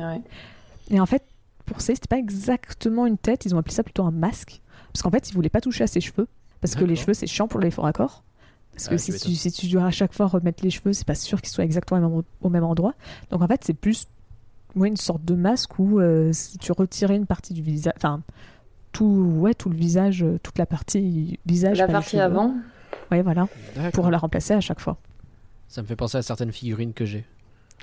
Et 0.89 0.99
en 0.99 1.05
fait, 1.05 1.23
pour 1.65 1.81
Sally, 1.81 1.97
c'était 1.97 2.07
pas 2.07 2.17
exactement 2.17 3.05
une 3.05 3.17
tête, 3.17 3.45
ils 3.45 3.53
ont 3.53 3.59
appelé 3.59 3.73
ça 3.75 3.83
plutôt 3.83 4.03
un 4.03 4.11
masque. 4.11 4.61
Parce 4.91 5.03
qu'en 5.03 5.11
fait, 5.11 5.29
ils 5.29 5.33
voulaient 5.35 5.49
pas 5.49 5.61
toucher 5.61 5.83
à 5.83 5.87
ses 5.87 6.01
cheveux. 6.01 6.27
Parce 6.61 6.75
que 6.75 6.83
les 6.83 6.95
cheveux, 6.95 7.13
c'est 7.13 7.27
chiant 7.27 7.47
pour 7.47 7.59
les 7.59 7.69
faux 7.71 7.83
raccords. 7.83 8.23
Parce 8.71 8.87
que 8.87 8.93
Ouais, 8.93 8.97
si, 8.97 9.13
tu 9.13 9.35
si 9.35 9.51
tu 9.51 9.67
dois 9.67 9.85
à 9.85 9.91
chaque 9.91 10.13
fois 10.13 10.25
remettre 10.27 10.63
les 10.63 10.69
cheveux, 10.69 10.93
c'est 10.93 11.05
pas 11.05 11.15
sûr 11.15 11.41
qu'ils 11.41 11.51
soient 11.51 11.63
exactement 11.65 11.99
au 11.99 12.09
même, 12.09 12.23
au 12.41 12.49
même 12.49 12.63
endroit. 12.63 12.93
Donc 13.29 13.41
en 13.41 13.47
fait, 13.47 13.61
c'est 13.63 13.73
plus 13.73 14.07
ouais, 14.75 14.87
une 14.87 14.97
sorte 14.97 15.23
de 15.25 15.35
masque 15.35 15.79
où 15.79 15.99
euh, 15.99 16.31
si 16.33 16.57
tu 16.57 16.71
retirais 16.71 17.15
une 17.15 17.25
partie 17.25 17.53
du 17.53 17.61
visage, 17.61 17.93
enfin 17.97 18.21
tout, 18.91 19.33
ouais, 19.37 19.53
tout 19.53 19.69
le 19.69 19.75
visage, 19.75 20.23
euh, 20.23 20.39
toute 20.41 20.57
la 20.57 20.65
partie 20.65 21.39
visage, 21.45 21.77
La 21.77 21.87
partie 21.87 22.19
avant. 22.19 22.55
Ouais, 23.11 23.21
voilà, 23.21 23.47
pour 23.93 24.09
la 24.09 24.17
remplacer 24.17 24.53
à 24.53 24.61
chaque 24.61 24.79
fois. 24.79 24.97
Ça 25.67 25.81
me 25.81 25.87
fait 25.87 25.95
penser 25.95 26.17
à 26.17 26.21
certaines 26.21 26.51
figurines 26.51 26.93
que 26.93 27.05
j'ai. 27.05 27.25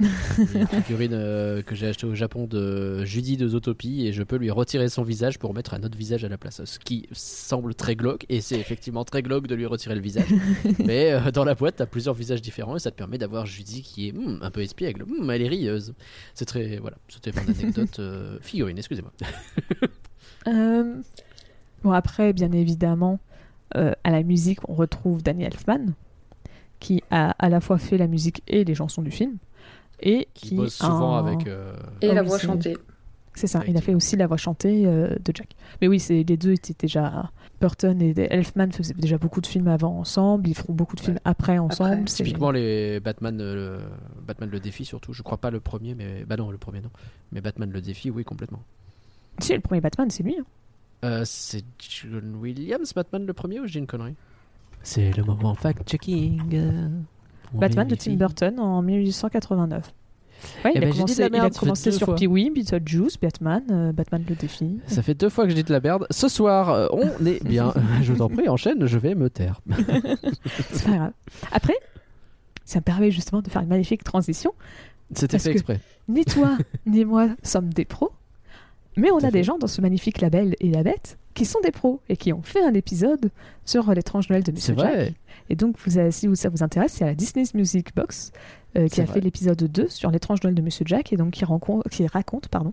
Une 0.01 0.67
figurine 0.67 1.13
euh, 1.15 1.63
que 1.63 1.75
j'ai 1.75 1.87
achetée 1.87 2.07
au 2.07 2.15
Japon 2.15 2.47
de 2.47 3.05
Judy 3.05 3.37
de 3.37 3.49
Zootopie 3.49 4.07
et 4.07 4.13
je 4.13 4.23
peux 4.23 4.37
lui 4.37 4.51
retirer 4.51 4.89
son 4.89 5.03
visage 5.03 5.39
pour 5.39 5.55
mettre 5.55 5.75
un 5.75 5.83
autre 5.83 5.97
visage 5.97 6.25
à 6.25 6.29
la 6.29 6.37
place. 6.37 6.65
Ce 6.65 6.79
qui 6.79 7.09
semble 7.13 7.75
très 7.75 7.97
glauque 7.97 8.27
et 8.29 8.41
c'est 8.41 8.59
effectivement 8.59 9.05
très 9.05 9.23
glauque 9.23 9.47
de 9.47 9.55
lui 9.55 9.67
retirer 9.67 9.95
le 9.95 10.01
visage. 10.01 10.29
Mais 10.85 11.13
euh, 11.13 11.31
dans 11.31 11.45
la 11.45 11.55
boîte, 11.55 11.77
t'as 11.77 11.87
plusieurs 11.87 12.15
visages 12.15 12.43
différents 12.43 12.77
et 12.77 12.79
ça 12.79 12.91
te 12.91 12.97
permet 12.97 13.19
d'avoir 13.19 13.47
Judy 13.47 13.83
qui 13.83 14.09
est 14.09 14.13
hmm, 14.13 14.39
un 14.43 14.51
peu 14.51 14.61
espiègle. 14.61 15.05
Hmm, 15.05 15.31
elle 15.31 15.43
est 15.43 15.49
rieuse. 15.49 15.95
C'est 16.35 16.47
très. 16.47 16.77
Voilà, 16.79 16.99
c'était 17.09 17.33
mon 17.33 17.49
anecdote 17.49 17.99
euh, 17.99 18.39
figurine, 18.41 18.79
excusez-moi. 18.79 19.13
Bon, 21.83 21.93
après, 21.93 22.33
bien 22.33 22.51
évidemment, 22.51 23.21
à 23.73 24.11
la 24.11 24.23
musique, 24.23 24.59
on 24.69 24.75
retrouve 24.75 25.23
Danny 25.23 25.45
Elfman, 25.45 25.93
qui 26.81 27.03
a 27.11 27.31
à 27.31 27.49
la 27.49 27.61
fois 27.61 27.79
fait 27.79 27.99
la 27.99 28.07
musique 28.07 28.43
et 28.49 28.65
les 28.65 28.75
chansons 28.75 29.03
du 29.03 29.11
film. 29.11 29.39
Et 30.01 30.29
Qui 30.35 30.49
qui, 30.51 30.55
bosse 30.57 30.75
souvent 30.75 31.17
a- 31.17 31.21
avec. 31.21 31.47
euh, 31.47 31.75
Et 32.03 32.11
Ah 32.11 32.15
la 32.15 32.23
oui, 32.23 32.29
voix 32.29 32.39
chantée. 32.39 32.77
C'est 33.35 33.47
ça, 33.47 33.63
il 33.69 33.77
a 33.77 33.83
fait 33.83 33.95
aussi 33.95 34.17
la 34.17 34.27
voix 34.27 34.39
chantée 34.39 34.87
euh, 34.87 35.09
de 35.23 35.33
Jack. 35.35 35.51
Mais 35.83 35.89
oui, 35.89 36.01
c'est 36.01 36.23
les 36.23 36.37
deux 36.39 36.53
étaient 36.53 36.75
déjà. 36.79 37.31
Burton 37.61 38.01
et 38.03 38.15
Elfman 38.31 38.71
faisaient 38.73 38.95
déjà 38.95 39.19
beaucoup 39.19 39.41
de 39.43 39.47
films 39.47 39.69
avant 39.69 39.99
ensemble, 39.99 40.49
ils 40.49 40.55
feront 40.55 40.73
beaucoup 40.75 40.97
de 40.97 41.01
films 41.01 41.19
après 41.25 41.59
ensemble. 41.59 41.93
Après. 41.93 42.05
Typiquement 42.05 42.51
les 42.51 42.99
Batman, 43.01 43.39
euh, 43.41 43.79
le... 43.79 44.23
Batman 44.27 44.49
le 44.51 44.61
défi 44.61 44.85
surtout. 44.87 45.13
Je 45.15 45.23
crois 45.23 45.39
pas 45.39 45.51
le 45.51 45.61
premier, 45.61 45.95
mais 45.95 46.25
bah 46.27 46.37
non 46.37 46.51
le 46.51 46.59
premier 46.59 46.81
non. 46.81 46.91
Mais 47.33 47.41
Batman 47.43 47.71
le 47.71 47.81
défi, 47.83 48.11
oui 48.11 48.25
complètement. 48.25 48.63
Si, 49.39 49.53
le 49.55 49.61
premier 49.61 49.81
Batman, 49.83 50.11
c'est 50.11 50.23
lui. 50.23 50.37
hein. 50.39 50.45
Euh, 51.05 51.23
c'est 51.27 51.63
John 51.79 52.37
Williams 52.37 52.93
Batman 52.95 53.27
le 53.27 53.33
premier 53.35 53.61
ou 53.61 53.67
j'ai 53.67 53.79
une 53.81 53.87
connerie? 53.87 54.15
C'est 54.83 55.15
le 55.17 55.25
moment 55.25 55.55
fact-checking. 55.55 56.55
Batman 57.59 57.89
de. 57.89 57.95
Tim 57.95 58.15
Burton 58.15 58.59
en 58.61 58.83
1889. 58.83 59.93
Ouais, 60.65 60.73
Eh 60.75 60.79
il, 60.79 60.81
ben, 60.81 60.87
a 60.89 60.91
de 60.91 60.93
commencé, 60.95 61.21
la 61.23 61.27
il 61.29 61.33
merde, 61.33 61.47
a 61.57 61.59
commencé 61.59 61.91
sur. 61.93 62.15
Pee-wee, 62.15 62.51
Beetlejuice, 62.51 63.19
Batman, 63.21 63.63
euh, 63.71 63.93
Batman 63.93 64.23
le 64.29 64.35
défi. 64.35 64.79
Ça 64.87 65.03
fait 65.03 65.15
deux 65.15 65.29
fois 65.31 65.45
que 65.45 65.51
je 65.51 65.57
dis 65.57 65.65
de 65.65 65.73
la 65.73 65.81
merde. 65.81 66.07
Ce 66.11 66.29
soir, 66.29 66.71
euh, 66.71 66.87
on 66.93 67.25
est 67.27 67.43
bien. 67.43 67.73
je 68.03 68.13
t'en 68.13 68.29
prie, 68.29 68.49
enchaîne, 68.49 68.87
je 68.87 68.99
vais 68.99 69.15
me 69.15 69.31
taire. 69.31 69.61
C'est 70.73 70.85
pas 70.85 70.97
grave. 70.97 71.13
Après, 71.53 71.77
ça 72.65 72.79
me 72.81 72.85
permet 72.85 73.11
justement 73.11 73.43
de 73.43 73.49
faire 73.49 73.63
une 73.63 73.69
magnifique 73.69 74.05
transition. 74.05 74.53
C'était 75.15 75.39
fait 75.39 75.53
exprès. 75.53 75.81
Ni 76.09 76.25
toi, 76.25 76.57
ni 76.87 77.05
moi 77.05 77.29
sommes 77.43 77.73
des 77.73 77.85
pros, 77.85 78.13
mais 78.97 79.11
on 79.11 79.19
a 79.19 79.31
des 79.31 79.43
gens 79.43 79.59
dans 79.59 79.67
ce 79.67 79.81
magnifique 79.81 80.21
label 80.21 80.55
et 80.61 80.71
la 80.71 80.83
bête 80.83 81.19
qui 81.35 81.45
sont 81.45 81.61
des 81.63 81.71
pros 81.71 82.01
et 82.09 82.17
qui 82.17 82.33
ont 82.33 82.43
fait 82.43 82.63
un 82.65 82.75
épisode 82.75 83.31
sur 83.65 83.91
l'étrange 83.93 84.29
Noël 84.31 84.43
de 84.43 84.53
Monsieur 84.53 84.75
Jack. 84.77 84.87
vrai. 84.95 85.15
Et 85.51 85.57
donc, 85.57 85.77
vous 85.85 85.99
avez- 85.99 86.11
si 86.11 86.27
vous- 86.27 86.35
ça 86.35 86.49
vous 86.49 86.63
intéresse, 86.63 86.93
c'est 86.95 87.05
la 87.05 87.15
Disney's 87.15 87.55
Music 87.55 87.95
Box 87.95 88.33
euh, 88.77 88.89
qui 88.89 89.01
a 89.01 89.05
vrai. 89.05 89.15
fait 89.15 89.21
l'épisode 89.21 89.57
2 89.63 89.89
sur 89.89 90.11
l'étrange 90.11 90.43
Noël 90.43 90.55
de 90.55 90.63
Monsieur 90.63 90.85
Jack 90.87 91.13
et 91.13 91.17
donc 91.17 91.33
qui, 91.33 91.45
rencontre, 91.45 91.89
qui 91.89 92.07
raconte 92.07 92.49
pardon, 92.49 92.73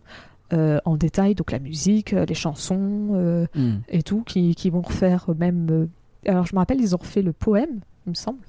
euh, 0.54 0.80
en 0.86 0.98
détail 0.98 1.36
donc 1.36 1.52
la 1.52 1.60
musique, 1.60 2.14
euh, 2.14 2.26
les 2.26 2.34
chansons 2.36 3.10
euh, 3.14 3.46
Hmm. 3.56 3.76
et 3.90 4.04
tout, 4.04 4.24
qui, 4.24 4.56
qui 4.56 4.70
vont 4.70 4.82
refaire 4.82 5.28
même. 5.38 5.68
euh, 5.72 5.86
alors, 6.30 6.46
je 6.46 6.54
me 6.56 6.60
rappelle, 6.60 6.80
ils 6.82 6.94
ont 6.96 7.00
refait 7.00 7.22
le 7.22 7.34
poème, 7.34 7.82
il 8.06 8.12
me 8.12 8.16
semble. 8.16 8.40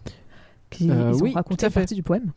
Qui, 0.70 0.90
Euh, 0.90 1.10
ils 1.12 1.16
ont 1.20 1.24
oui, 1.24 1.32
raconté 1.34 1.66
à 1.66 1.70
fait. 1.70 1.80
partie 1.80 1.94
du 1.94 2.02
poème. 2.02 2.32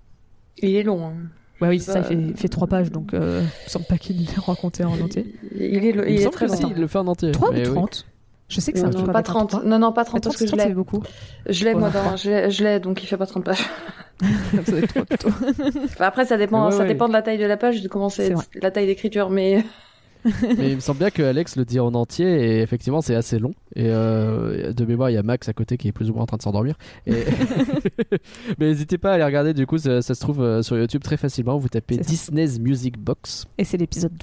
Il 0.60 0.76
est 0.76 0.84
long. 0.84 1.06
hein. 1.08 1.14
Ouais, 1.62 1.70
oui, 1.70 1.80
c'est 1.80 1.92
ça, 1.92 2.00
il 2.12 2.34
fait, 2.34 2.38
fait 2.42 2.48
trois 2.50 2.68
pages, 2.68 2.92
donc 2.92 3.14
euh, 3.16 3.42
il 3.42 3.66
me 3.66 3.70
semble 3.70 3.86
pas 3.86 3.98
qu'il 3.98 4.18
l'ait 4.18 4.26
raconté 4.38 4.84
en 4.84 5.00
entier. 5.00 5.26
Il 5.56 5.62
est, 5.62 5.90
Il, 5.90 5.96
il 5.96 6.00
est 6.00 6.18
semble 6.20 6.34
très 6.36 6.48
que 6.48 6.56
si, 6.56 6.62
long. 6.64 6.72
il 6.76 6.80
le 6.82 6.88
fait 6.88 7.00
en 7.00 7.08
entier. 7.08 7.32
3 7.32 7.52
Mais 7.52 7.68
ou 7.68 7.74
oui. 7.82 7.90
30 8.50 8.56
Je 8.56 8.62
sais 8.62 8.72
que 8.72 8.80
c'est 8.80 8.84
Non, 8.84 8.90
un 8.90 8.94
non, 8.94 9.00
truc 9.00 9.12
pas 9.12 9.20
avec 9.20 9.26
30. 9.26 9.50
33. 9.50 9.70
Non, 9.70 9.80
non, 9.80 9.92
pas 9.94 10.02
Mais 10.02 10.06
30 10.06 10.24
parce 10.24 10.36
30, 10.38 10.50
que 10.52 10.58
je 10.62 10.68
l'ai. 10.68 10.74
beaucoup. 10.74 11.04
Je 11.48 11.66
l'ai, 11.66 11.74
moi, 11.76 11.90
dans, 11.90 12.16
je 12.16 12.64
l'ai, 12.64 12.80
donc 12.80 13.04
il 13.04 13.08
fait 13.08 13.18
pas 13.18 13.26
30 13.26 13.44
pages. 13.44 13.66
Ça 14.56 14.62
doit 14.72 14.80
être 14.80 14.88
trois 14.88 15.06
plutôt. 15.06 15.30
Enfin, 15.86 16.06
après, 16.06 16.26
ça 16.26 16.38
dépend, 16.38 16.66
ouais, 16.66 16.72
ça 16.72 16.80
ouais. 16.80 16.88
dépend 16.88 17.08
de 17.08 17.14
la 17.14 17.22
taille 17.22 17.38
de 17.38 17.46
la 17.46 17.58
page, 17.58 17.84
de 17.84 17.88
comment 17.88 18.10
C'est 18.10 18.34
la 18.62 18.72
taille 18.72 18.88
d'écriture, 18.88 19.30
mais 19.30 19.64
Mais 20.58 20.72
il 20.72 20.76
me 20.76 20.80
semble 20.82 21.00
bien 21.00 21.10
que 21.10 21.22
Alex 21.22 21.56
le 21.56 21.66
dit 21.66 21.80
en 21.80 21.94
entier 21.94 22.26
et 22.26 22.62
effectivement 22.62 23.02
c'est 23.02 23.16
assez 23.16 23.40
long. 23.40 23.54
Et 23.76 23.86
euh, 23.88 24.74
de 24.74 24.86
mémoire, 24.86 25.10
il 25.10 25.14
y 25.14 25.18
a 25.18 25.24
Max 25.24 25.48
à 25.50 25.54
côté 25.54 25.78
qui 25.78 25.88
est 25.88 25.92
plus 25.92 26.10
ou 26.10 26.14
moins 26.14 26.24
en 26.24 26.26
train 26.26 26.38
de 26.38 26.42
s'endormir. 26.42 26.76
Et... 27.06 27.14
Mais 28.60 28.68
n'hésitez 28.68 28.98
pas 28.98 29.12
à 29.12 29.14
aller 29.14 29.24
regarder, 29.24 29.54
du 29.54 29.66
coup, 29.66 29.78
ça, 29.78 30.02
ça 30.02 30.16
se 30.16 30.20
trouve 30.20 30.42
euh, 30.42 30.62
sur 30.62 30.78
YouTube 30.78 31.04
très 31.04 31.18
facilement. 31.18 31.58
Vous 31.58 31.70
tapez 31.70 31.96
ça. 31.96 32.02
Disney's 32.02 32.60
Music 32.60 32.98
Box 32.98 33.46
Et 33.58 33.64
c'est 33.64 33.78
l'épisode 33.78 34.14
2. 34.14 34.18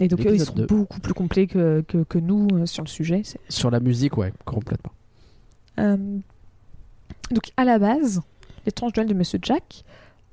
Et 0.00 0.08
donc 0.08 0.20
eux, 0.26 0.34
ils 0.34 0.44
sont 0.44 0.54
2. 0.54 0.66
beaucoup 0.66 1.00
plus 1.00 1.14
complets 1.14 1.46
que, 1.46 1.82
que, 1.88 2.04
que 2.04 2.18
nous 2.18 2.48
euh, 2.52 2.66
sur 2.66 2.82
le 2.82 2.88
sujet. 2.88 3.22
Sur 3.48 3.70
la 3.70 3.80
musique, 3.80 4.16
ouais, 4.18 4.32
complètement. 4.44 4.92
Euh, 5.78 6.18
donc 7.30 7.50
à 7.56 7.64
la 7.64 7.78
base, 7.78 8.20
l'étrange 8.64 8.92
Noël 8.96 9.08
de 9.08 9.14
Monsieur 9.14 9.38
Jack 9.42 9.84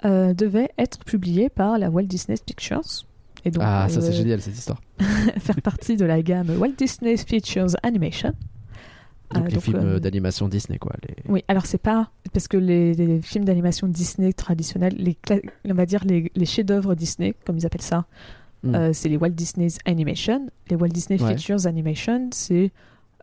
euh, 0.06 0.34
devait 0.34 0.70
être 0.78 1.00
publié 1.06 1.50
par 1.50 1.78
la 1.78 1.90
Walt 1.90 2.04
Disney 2.04 2.38
Pictures. 2.46 3.06
Et 3.46 3.52
donc 3.52 3.64
ah, 3.66 3.88
ça 3.90 4.02
c'est 4.02 4.10
euh, 4.10 4.12
génial 4.12 4.42
cette 4.42 4.58
histoire. 4.58 4.82
faire 5.40 5.62
partie 5.62 5.98
de 5.98 6.06
la 6.06 6.22
gamme 6.22 6.50
Walt 6.58 6.74
Disney 6.78 7.18
Features 7.18 7.76
Animation. 7.84 8.34
Donc 9.34 9.52
les 9.52 9.60
films 9.60 10.00
d'animation 10.00 10.48
Disney, 10.48 10.78
quoi. 10.78 10.94
Les... 11.02 11.16
Oui, 11.28 11.44
alors 11.48 11.66
c'est 11.66 11.80
pas 11.80 12.12
parce 12.34 12.48
que 12.48 12.58
les, 12.58 12.94
les 12.94 13.20
films 13.22 13.46
d'animation 13.46 13.88
Disney 13.88 14.32
traditionnels, 14.32 14.94
les, 14.96 15.18
on 15.66 15.74
va 15.74 15.88
dire 15.88 16.04
les, 16.06 16.32
les 16.36 16.46
chefs-d'œuvre 16.46 16.94
Disney, 16.94 17.34
comme 17.44 17.58
ils 17.58 17.66
appellent 17.66 17.82
ça, 17.82 18.06
Hmm. 18.64 18.76
euh, 18.76 18.94
c'est 18.94 19.10
les 19.10 19.18
Walt 19.18 19.30
Disney's 19.30 19.78
Animation. 19.86 20.48
Les 20.70 20.76
Walt 20.76 20.88
Disney 20.90 21.22
Ouais. 21.22 21.36
Features 21.38 21.68
Animation, 21.68 22.30
c'est 22.32 22.72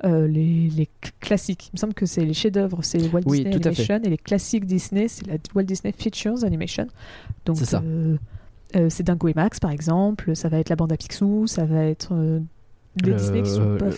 euh, 0.04 0.26
les, 0.26 0.68
les 0.68 0.84
cl- 1.02 1.12
classiques. 1.20 1.68
Il 1.68 1.76
me 1.76 1.78
semble 1.78 1.94
que 1.94 2.06
c'est 2.06 2.24
les 2.24 2.34
chefs-d'œuvre, 2.34 2.80
c'est 2.82 2.98
les 2.98 3.08
Walt 3.08 3.22
Oui, 3.26 3.38
Disney. 3.44 3.54
Animation, 3.56 4.00
et 4.04 4.08
les 4.10 4.18
classiques 4.18 4.66
Disney, 4.66 5.08
c'est 5.08 5.26
la 5.26 5.34
Walt 5.54 5.64
Disney 5.64 5.92
Features 5.96 6.44
Animation. 6.44 6.86
Donc 7.46 7.56
C'est 7.58 7.64
ça. 7.66 7.82
euh, 7.84 8.16
euh, 8.76 8.86
c'est 8.90 9.02
Dingo 9.02 9.28
et 9.28 9.34
Max, 9.34 9.60
par 9.60 9.70
exemple. 9.70 10.34
Ça 10.36 10.48
va 10.48 10.58
être 10.58 10.68
la 10.68 10.76
bande 10.76 10.92
à 10.92 10.96
Picsou, 10.96 11.46
ça 11.46 11.64
va 11.64 11.84
être 11.84 12.14
les 13.02 13.10
Le- 13.10 13.16
Disney 13.16 13.42
qui 13.42 13.50
sont 13.50 13.60
le- 13.76 13.90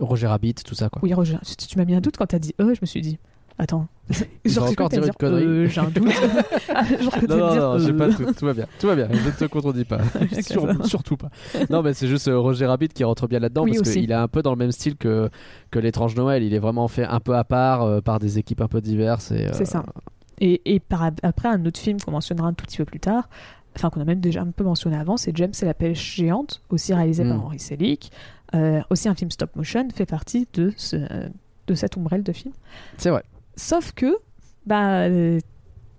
Roger 0.00 0.26
Rabbit, 0.26 0.54
tout 0.54 0.74
ça, 0.74 0.88
quoi. 0.88 1.00
oui, 1.02 1.12
Roger, 1.12 1.36
tu, 1.44 1.66
tu 1.66 1.78
m'as 1.78 1.84
mis 1.84 1.94
un 1.94 2.00
doute 2.00 2.16
quand 2.16 2.26
t'as 2.26 2.38
dit 2.38 2.54
euh, 2.60 2.74
je 2.74 2.78
me 2.80 2.86
suis 2.86 3.02
dit, 3.02 3.18
attends. 3.62 3.86
Genre, 4.10 4.26
j'ai 4.44 4.58
encore 4.72 4.88
t'allais 4.90 5.06
une 5.06 5.12
connerie. 5.14 5.44
euh, 5.44 5.66
j'ai 5.68 5.80
un 5.80 5.84
doute. 5.90 6.10
Genre 7.00 7.14
Non, 7.28 7.36
non, 7.36 7.54
non, 7.54 7.78
j'ai 7.78 7.90
euh, 7.92 7.96
pas 7.96 8.08
tout, 8.10 8.32
tout 8.32 8.44
va 8.46 8.52
bien, 8.52 8.66
tout 8.78 8.86
va 8.88 8.96
bien, 8.96 9.08
je 9.10 9.26
ne 9.26 9.30
te 9.30 9.44
contredis 9.46 9.84
pas, 9.84 10.00
Sur- 10.42 10.84
surtout 10.86 11.16
pas. 11.16 11.30
Non, 11.70 11.82
mais 11.82 11.94
c'est 11.94 12.08
juste 12.08 12.28
euh, 12.28 12.38
Roger 12.38 12.66
Rabbit 12.66 12.88
qui 12.88 13.04
rentre 13.04 13.26
bien 13.28 13.38
là-dedans 13.38 13.62
Oui, 13.64 13.76
parce 13.76 13.90
qu'il 13.92 14.10
est 14.10 14.14
un 14.14 14.28
peu 14.28 14.42
dans 14.42 14.50
le 14.50 14.58
même 14.58 14.72
style 14.72 14.96
que, 14.96 15.30
que 15.70 15.78
l'étrange 15.78 16.16
Noël. 16.16 16.42
Il 16.42 16.52
est 16.52 16.58
vraiment 16.58 16.88
fait 16.88 17.04
un 17.04 17.20
peu 17.20 17.36
à 17.36 17.44
part 17.44 17.82
euh, 17.82 18.00
par 18.00 18.18
des 18.18 18.38
équipes 18.38 18.60
un 18.60 18.68
peu 18.68 18.80
diverses. 18.80 19.32
C'est 19.52 19.64
ça. 19.64 19.82
Et, 20.40 20.60
et 20.74 20.80
par, 20.80 21.10
après, 21.22 21.48
un 21.48 21.64
autre 21.64 21.78
film 21.80 22.00
qu'on 22.00 22.10
mentionnera 22.10 22.48
un 22.48 22.52
tout 22.52 22.64
petit 22.66 22.78
peu 22.78 22.84
plus 22.84 23.00
tard, 23.00 23.28
enfin 23.76 23.88
qu'on 23.90 24.00
a 24.00 24.04
même 24.04 24.20
déjà 24.20 24.42
un 24.42 24.50
peu 24.50 24.64
mentionné 24.64 24.96
avant, 24.96 25.16
c'est 25.16 25.34
James 25.36 25.52
et 25.62 25.64
la 25.64 25.74
pêche 25.74 26.16
géante, 26.16 26.60
aussi 26.70 26.92
réalisé 26.92 27.24
par 27.24 27.36
Mm. 27.38 27.42
Henry 27.44 27.58
Selick. 27.60 28.10
Euh, 28.54 28.80
aussi 28.90 29.08
un 29.08 29.14
film 29.14 29.30
stop 29.30 29.54
motion, 29.56 29.88
fait 29.94 30.04
partie 30.04 30.46
de, 30.52 30.72
ce, 30.76 30.96
de 31.68 31.74
cette 31.74 31.96
ombrelle 31.96 32.22
de 32.22 32.32
film. 32.32 32.52
C'est 32.98 33.08
vrai. 33.08 33.22
Sauf 33.56 33.92
que, 33.92 34.16
bah, 34.66 35.02
euh, 35.02 35.38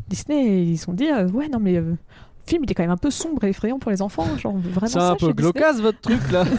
Disney, 0.08 0.64
ils 0.64 0.78
se 0.78 0.86
sont 0.86 0.94
dit, 0.94 1.08
euh, 1.10 1.28
ouais, 1.30 1.48
non, 1.50 1.60
mais 1.60 1.78
euh, 1.78 1.82
le 1.92 1.98
film, 2.46 2.64
il 2.64 2.72
est 2.72 2.74
quand 2.74 2.84
même 2.84 2.92
un 2.92 2.98
peu 2.98 3.12
sombre 3.12 3.44
et 3.44 3.50
effrayant 3.50 3.80
pour 3.80 3.92
les 3.92 4.02
enfants. 4.02 4.38
Genre, 4.38 4.58
vraiment 4.58 4.88
C'est 4.88 5.00
un 5.00 5.16
peu 5.16 5.34
glaucasse 5.34 5.80
votre 5.82 6.00
truc 6.02 6.20
là. 6.32 6.46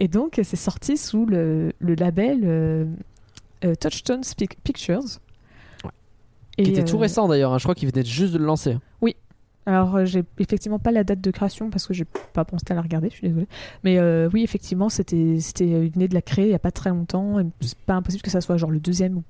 Et 0.00 0.06
donc, 0.06 0.40
c'est 0.44 0.56
sorti 0.56 0.96
sous 0.96 1.26
le, 1.26 1.72
le 1.80 1.94
label 1.96 2.86
Touchstone 3.80 4.20
Pictures. 4.62 5.00
Ouais. 5.84 5.90
Et, 6.56 6.62
qui 6.62 6.70
était 6.70 6.84
tout 6.84 6.98
récent 6.98 7.26
d'ailleurs. 7.26 7.52
hein. 7.52 7.58
Je 7.58 7.64
crois 7.64 7.74
qu'il 7.74 7.90
venait 7.90 8.04
juste 8.04 8.32
de 8.32 8.38
le 8.38 8.44
lancer. 8.44 8.78
Alors, 9.68 9.96
euh, 9.96 10.04
j'ai 10.06 10.24
effectivement 10.38 10.78
pas 10.78 10.90
la 10.92 11.04
date 11.04 11.20
de 11.20 11.30
création 11.30 11.68
parce 11.68 11.86
que 11.86 11.92
j'ai 11.92 12.06
pas 12.32 12.44
pensé 12.46 12.64
à 12.70 12.74
la 12.74 12.80
regarder, 12.80 13.10
je 13.10 13.16
suis 13.16 13.28
désolée. 13.28 13.48
Mais 13.84 13.98
euh, 13.98 14.30
oui, 14.32 14.42
effectivement, 14.42 14.88
c'était, 14.88 15.40
c'était, 15.40 15.66
il 15.86 15.90
venait 15.92 16.08
de 16.08 16.14
la 16.14 16.22
créer 16.22 16.46
il 16.46 16.50
y 16.52 16.54
a 16.54 16.58
pas 16.58 16.70
très 16.70 16.88
longtemps. 16.88 17.38
et 17.38 17.44
C'est 17.60 17.76
pas 17.80 17.94
impossible 17.94 18.22
que 18.22 18.30
ça 18.30 18.40
soit 18.40 18.56
genre 18.56 18.70
le 18.70 18.80
deuxième 18.80 19.18
ou 19.18 19.24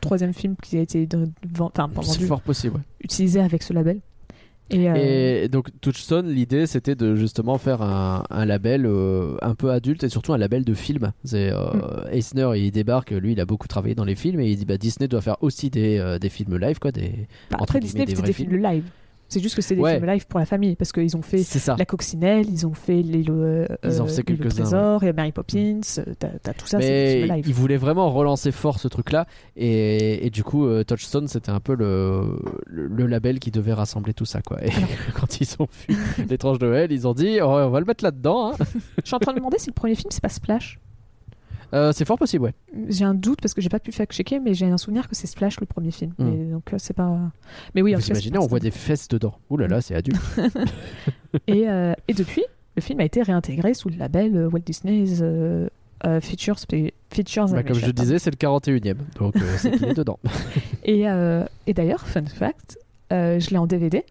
troisième 0.00 0.34
film 0.34 0.56
qui 0.60 0.76
a 0.76 0.80
été 0.80 1.06
de- 1.06 1.26
de- 1.26 1.30
enfin, 1.60 1.86
vendu, 1.86 2.26
fort 2.26 2.40
possible. 2.40 2.74
ouais. 2.76 2.82
utilisé 3.00 3.40
avec 3.40 3.62
ce 3.62 3.72
label. 3.72 4.00
Et, 4.70 4.88
euh, 4.88 5.44
Et 5.44 5.48
donc 5.48 5.68
Touchstone, 5.80 6.28
l'idée 6.28 6.66
c'était 6.66 6.94
de 6.94 7.14
justement 7.14 7.58
faire 7.58 7.82
un, 7.82 8.24
un 8.30 8.44
label 8.44 8.84
euh, 8.86 9.36
un 9.42 9.54
peu 9.54 9.70
adulte 9.70 10.02
et 10.04 10.08
surtout 10.08 10.32
un 10.32 10.38
label 10.38 10.64
de 10.64 10.74
films. 10.74 11.12
C'est 11.24 11.50
euh, 11.52 11.66
Mm. 11.66 12.08
Eisner, 12.12 12.50
il 12.56 12.70
débarque, 12.70 13.10
lui 13.10 13.32
il 13.32 13.40
a 13.40 13.44
beaucoup 13.46 13.68
travaillé 13.68 13.94
dans 13.94 14.04
les 14.04 14.16
films 14.16 14.40
et 14.40 14.50
il 14.50 14.56
dit 14.56 14.64
bah 14.64 14.78
Disney 14.78 15.08
doit 15.08 15.20
faire 15.20 15.36
aussi 15.42 15.70
des, 15.70 16.18
des 16.20 16.28
films 16.28 16.56
live 16.56 16.78
quoi. 16.78 16.92
Des... 16.92 17.28
bah, 17.50 17.58
entre 17.60 17.76
après, 17.76 17.80
Disney 17.80 18.06
des 18.06 18.14
des 18.14 18.32
films 18.32 18.56
live. 18.56 18.84
C'est 19.28 19.40
juste 19.40 19.56
que 19.56 19.62
c'est 19.62 19.74
des 19.74 19.80
Ouais. 19.82 19.96
films 19.98 20.06
live 20.08 20.26
pour 20.28 20.38
la 20.38 20.46
famille 20.46 20.76
parce 20.76 20.92
qu'ils 20.92 21.16
ont 21.16 21.22
fait 21.22 21.38
ça. 21.42 21.74
La 21.78 21.84
Coccinelle, 21.84 22.46
ils 22.48 22.66
ont 22.66 22.74
fait 22.74 23.02
les, 23.02 23.22
le, 23.24 23.66
Ils 23.82 23.88
euh, 24.00 24.48
Trésor, 24.48 25.02
et 25.04 25.12
Mary 25.12 25.32
Poppins, 25.32 25.80
euh, 25.98 26.04
t'as, 26.18 26.52
tout 26.54 26.66
ça, 26.66 26.78
Mais 26.78 27.22
films 27.22 27.34
live. 27.36 27.44
il 27.48 27.54
voulait 27.54 27.76
vraiment 27.76 28.10
relancer 28.10 28.52
fort 28.52 28.78
ce 28.78 28.88
truc-là 28.88 29.26
et, 29.56 30.26
et 30.26 30.30
du 30.30 30.44
coup 30.44 30.66
euh, 30.66 30.84
Touchstone 30.84 31.26
c'était 31.28 31.50
un 31.50 31.60
peu 31.60 31.74
le, 31.74 32.38
le, 32.66 32.86
le 32.86 33.06
label 33.06 33.38
qui 33.40 33.50
devait 33.50 33.72
rassembler 33.72 34.14
tout 34.14 34.24
ça 34.26 34.42
quoi. 34.42 34.64
Et 34.64 34.70
quand 35.20 35.40
ils 35.40 35.48
ont 35.58 35.66
vu 35.88 35.96
l'étrange 36.30 36.60
Noël, 36.60 36.92
ils 36.92 37.08
ont 37.08 37.14
dit 37.14 37.38
oh, 37.42 37.46
on 37.48 37.70
va 37.70 37.80
le 37.80 37.86
mettre 37.86 38.04
là-dedans. 38.04 38.52
hein. 38.52 38.56
Je 39.02 39.06
suis 39.06 39.14
en 39.16 39.18
train 39.18 39.32
de 39.32 39.36
me 39.36 39.40
demander 39.40 39.58
si 39.58 39.68
le 39.68 39.74
premier 39.74 39.94
film 39.96 40.10
c'est 40.10 40.22
pas 40.22 40.28
Splash. 40.28 40.78
Euh, 41.74 41.92
c'est 41.92 42.04
fort 42.04 42.18
possible 42.18 42.44
ouais. 42.44 42.54
J'ai 42.88 43.04
un 43.04 43.14
doute 43.14 43.40
parce 43.40 43.54
que 43.54 43.60
j'ai 43.60 43.68
pas 43.68 43.80
pu 43.80 43.92
fact-checker, 43.92 44.40
mais 44.40 44.54
j'ai 44.54 44.66
un 44.66 44.78
souvenir 44.78 45.08
que 45.08 45.14
c'est 45.14 45.26
Splash 45.26 45.60
le 45.60 45.66
premier 45.66 45.90
film. 45.90 46.12
Hmm. 46.18 46.24
Mais, 46.24 46.44
donc 46.52 46.72
euh, 46.72 46.76
c'est 46.78 46.94
pas. 46.94 47.18
Mais 47.74 47.82
oui, 47.82 47.94
en 47.94 47.98
Vous 47.98 48.02
tout 48.02 48.08
cas, 48.08 48.14
imaginez 48.14 48.38
on 48.38 48.46
voit 48.46 48.60
des 48.60 48.70
fesses 48.70 49.08
dedans. 49.08 49.34
Ouh 49.50 49.56
là 49.56 49.66
là 49.68 49.80
c'est 49.80 49.94
adulte. 49.94 50.20
Et, 51.48 51.68
euh, 51.68 51.92
et 52.08 52.14
depuis, 52.14 52.44
le 52.76 52.82
film 52.82 53.00
a 53.00 53.04
été 53.04 53.22
réintégré 53.22 53.74
sous 53.74 53.88
le 53.88 53.96
label 53.96 54.48
Walt 54.50 54.60
Disney's 54.60 55.18
euh, 55.22 55.68
Features, 56.20 56.58
Features 57.10 57.48
Bah, 57.48 57.62
comme 57.62 57.78
je 57.78 57.90
disais 57.90 58.18
c'est 58.18 58.30
le 58.30 58.36
41ème 58.36 58.96
donc 59.18 59.34
c'est 59.58 59.72
qu'il 59.72 59.84
est 59.84 59.94
dedans. 59.96 60.18
Et, 60.84 61.02
et 61.66 61.74
d'ailleurs, 61.74 62.06
fun 62.06 62.24
fact, 62.26 62.78
je 63.10 63.50
l'ai 63.50 63.58
en 63.58 63.66
DVD. 63.66 64.04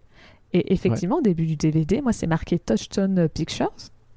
Et 0.54 0.72
effectivement, 0.74 1.18
au 1.18 1.22
début 1.22 1.46
du 1.46 1.58
DVD, 1.58 2.02
moi, 2.02 2.14
c'est 2.14 2.28
marqué 2.28 2.60
Touchstone 2.60 3.28
Pictures. 3.28 3.74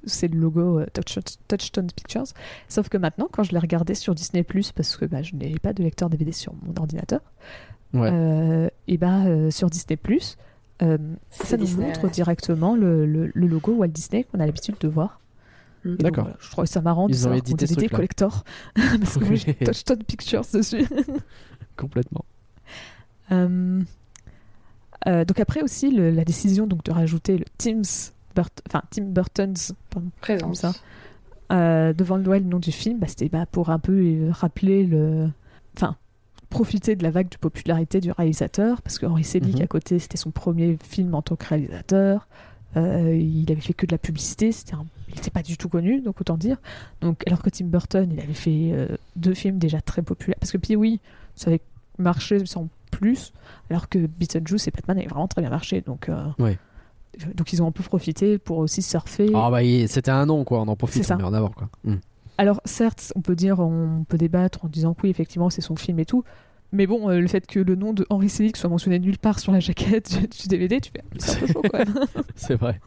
C'est 0.09 0.29
le 0.29 0.39
logo 0.39 0.81
euh, 0.81 0.87
Touch- 0.93 1.19
Touchstone 1.49 1.89
Pictures. 1.95 2.25
Sauf 2.69 2.89
que 2.89 2.97
maintenant, 2.99 3.29
quand 3.31 3.43
je 3.45 3.53
l'ai 3.53 3.59
regardé 3.59 3.95
sur 3.95 4.15
Disney, 4.15 4.45
parce 4.75 4.97
que 4.97 5.05
bah, 5.05 5.23
je 5.23 5.35
n'ai 5.37 5.55
pas 5.59 5.73
de 5.73 5.83
lecteur 5.83 6.11
DVD 6.11 6.33
sur 6.33 6.53
mon 6.63 6.75
ordinateur, 6.79 7.21
Ouais. 7.95 8.11
euh, 8.13 8.69
et 8.87 8.99
bah, 8.99 9.25
euh, 9.27 9.51
sur 9.51 9.71
Disney, 9.71 9.99
euh, 10.83 10.99
ça 11.31 11.57
nous 11.57 11.65
Disney, 11.65 11.87
montre 11.87 12.05
ouais. 12.05 12.11
directement 12.11 12.77
le, 12.77 13.07
le- 13.07 13.31
le 13.35 13.47
logo 13.47 13.73
Walt 13.73 13.89
Disney 13.89 14.25
qu'on 14.25 14.41
a 14.41 14.47
l'habitude 14.47 14.77
de 14.81 14.89
voir. 14.89 15.21
Mm. 15.85 15.95
D'accord. 15.97 16.25
voilà, 16.25 16.37
je 16.41 16.51
trouvais 16.51 16.67
ça 16.67 16.81
marrant 16.81 17.07
de 17.07 17.13
Ils 17.13 17.17
ont 17.17 17.21
savoir 17.23 17.37
collector. 17.89 18.45
parce 18.75 19.17
que 19.19 19.25
moi, 19.25 19.35
j'ai. 19.37 19.55
Touchstone 19.55 20.03
Pictures 20.05 20.45
dessus. 20.53 20.87
Complètement. 21.77 22.25
Euh, 23.33 23.83
euh, 25.07 25.25
donc 25.25 25.39
après 25.39 25.63
aussi 25.63 25.91
le- 25.91 26.11
la 26.11 26.25
décision 26.25 26.67
donc 26.67 26.83
de 26.85 26.91
rajouter 26.93 27.39
le 27.39 27.45
Tim's 27.59 28.13
Burt- 28.35 28.63
enfin 28.69 28.83
Tim 28.91 29.05
Burton's 29.05 29.73
pardon, 29.91 30.11
comme 30.21 30.37
Présence. 30.39 30.59
ça 30.61 30.73
euh, 31.51 31.93
devant 31.95 32.17
le 32.17 32.23
Noël, 32.23 32.43
le 32.43 32.49
nom 32.51 32.59
du 32.59 32.73
film, 32.73 32.99
bah, 32.99 33.07
c'était 33.09 33.29
bah, 33.31 33.47
pour 33.51 33.71
un 33.71 33.79
peu 33.79 33.93
euh, 33.95 34.31
rappeler 34.33 34.85
le. 34.85 35.29
Enfin, 35.77 35.97
profiter 36.51 36.95
de 36.97 37.03
la 37.03 37.11
vague 37.11 37.29
de 37.31 37.37
popularité 37.39 38.01
du 38.01 38.11
réalisateur, 38.11 38.83
parce 38.83 38.99
que 38.99 39.07
Henri 39.07 39.25
Selick, 39.25 39.57
Mhm. 39.57 39.63
à 39.63 39.67
côté, 39.67 39.99
c'était 39.99 40.17
son 40.19 40.31
premier 40.31 40.77
film 40.83 41.15
en 41.15 41.23
tant 41.23 41.37
que 41.37 41.47
réalisateur. 41.47 42.29
Euh, 42.77 43.17
il 43.17 43.51
avait 43.51 43.63
fait 43.63 43.73
que 43.73 43.87
de 43.87 43.93
la 43.93 43.99
publicité, 43.99 44.53
c'était 44.53 44.75
un- 44.75 44.85
il 45.09 45.15
n'était 45.15 45.31
pas 45.31 45.43
du 45.43 45.57
tout 45.57 45.71
connu, 45.71 46.03
donc 46.03 46.21
autant 46.21 46.37
dire. 46.37 46.59
Donc, 47.01 47.27
alors 47.27 47.41
que 47.43 47.49
Tim 47.49 47.65
Burton, 47.67 48.11
il 48.13 48.21
avait 48.21 48.35
fait 48.35 48.71
euh, 48.73 48.89
deux 49.17 49.33
films 49.35 49.59
déjà 49.59 49.81
très 49.81 50.03
populaires. 50.03 50.37
Parce 50.39 50.53
que 50.53 50.59
Pee-wee, 50.59 51.01
ça 51.35 51.49
avait 51.49 51.63
marché 51.99 52.45
sans 52.45 52.69
plus, 52.91 53.33
alors 53.71 53.89
que 53.89 53.99
Beetlejuice 53.99 54.69
et 54.69 54.71
Batman 54.71 54.99
avaient 54.99 55.07
vraiment 55.07 55.29
très 55.29 55.41
bien 55.41 55.51
marché. 55.51 55.81
Donc, 55.81 56.11
euh, 56.11 56.27
Ouais. 56.39 56.59
Donc 57.35 57.53
ils 57.53 57.63
ont 57.63 57.67
un 57.67 57.73
peu 57.73 57.83
profité 57.83 58.39
pour 58.39 58.59
aussi 58.59 58.83
surfer. 58.83 59.31
Ah 59.35 59.51
bah 59.51 59.61
c'était 59.87 60.11
un 60.11 60.27
nom 60.27 60.45
quoi, 60.45 60.61
on 60.61 60.69
en 60.69 60.77
profite, 60.77 61.05
ça. 61.05 61.15
on 61.15 61.19
met 61.19 61.25
en 61.25 61.35
avant 61.35 61.51
quoi. 61.51 61.69
Mm. 61.85 61.97
Alors 62.39 62.61
certes, 62.65 63.13
on 63.17 63.21
peut 63.21 63.35
dire, 63.35 63.59
on 63.59 64.05
peut 64.09 64.17
débattre 64.17 64.65
en 64.65 64.69
disant 64.69 64.95
que 64.95 65.03
oui, 65.03 65.11
effectivement, 65.11 65.51
c'est 65.51 65.61
son 65.61 65.75
film 65.75 65.99
et 65.99 66.05
tout. 66.05 66.23
Mais 66.71 66.87
bon, 66.87 67.09
euh, 67.09 67.19
le 67.19 67.27
fait 67.27 67.47
que 67.47 67.59
le 67.59 67.75
nom 67.75 67.93
de 67.93 68.07
Henry 68.11 68.29
Selick 68.29 68.57
soit 68.57 68.69
mentionné 68.69 68.99
nulle 68.99 69.19
part 69.19 69.41
sur 69.41 69.53
la 69.53 69.61
jaquette 69.61 70.11
du, 70.21 70.29
du 70.29 70.49
DVD, 70.49 70.81
tu 70.81 70.93
fais, 70.93 71.03
c'est 71.19 71.37
un 71.37 71.41
peu 71.41 71.47
chaud 71.49 71.63
quand 71.71 71.79
même. 71.79 71.95
C'est 72.37 72.55
vrai. 72.55 72.81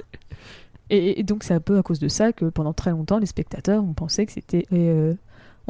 Et, 0.89 1.19
et 1.19 1.24
donc 1.24 1.43
c'est 1.43 1.53
un 1.53 1.59
peu 1.59 1.78
à 1.78 1.84
cause 1.84 1.99
de 1.99 2.07
ça 2.07 2.32
que 2.32 2.45
pendant 2.45 2.74
très 2.74 2.91
longtemps, 2.91 3.17
les 3.17 3.26
spectateurs 3.26 3.84
ont 3.84 3.93
pensé 3.93 4.26
que 4.26 4.32
c'était, 4.32 4.65
euh, 4.74 5.15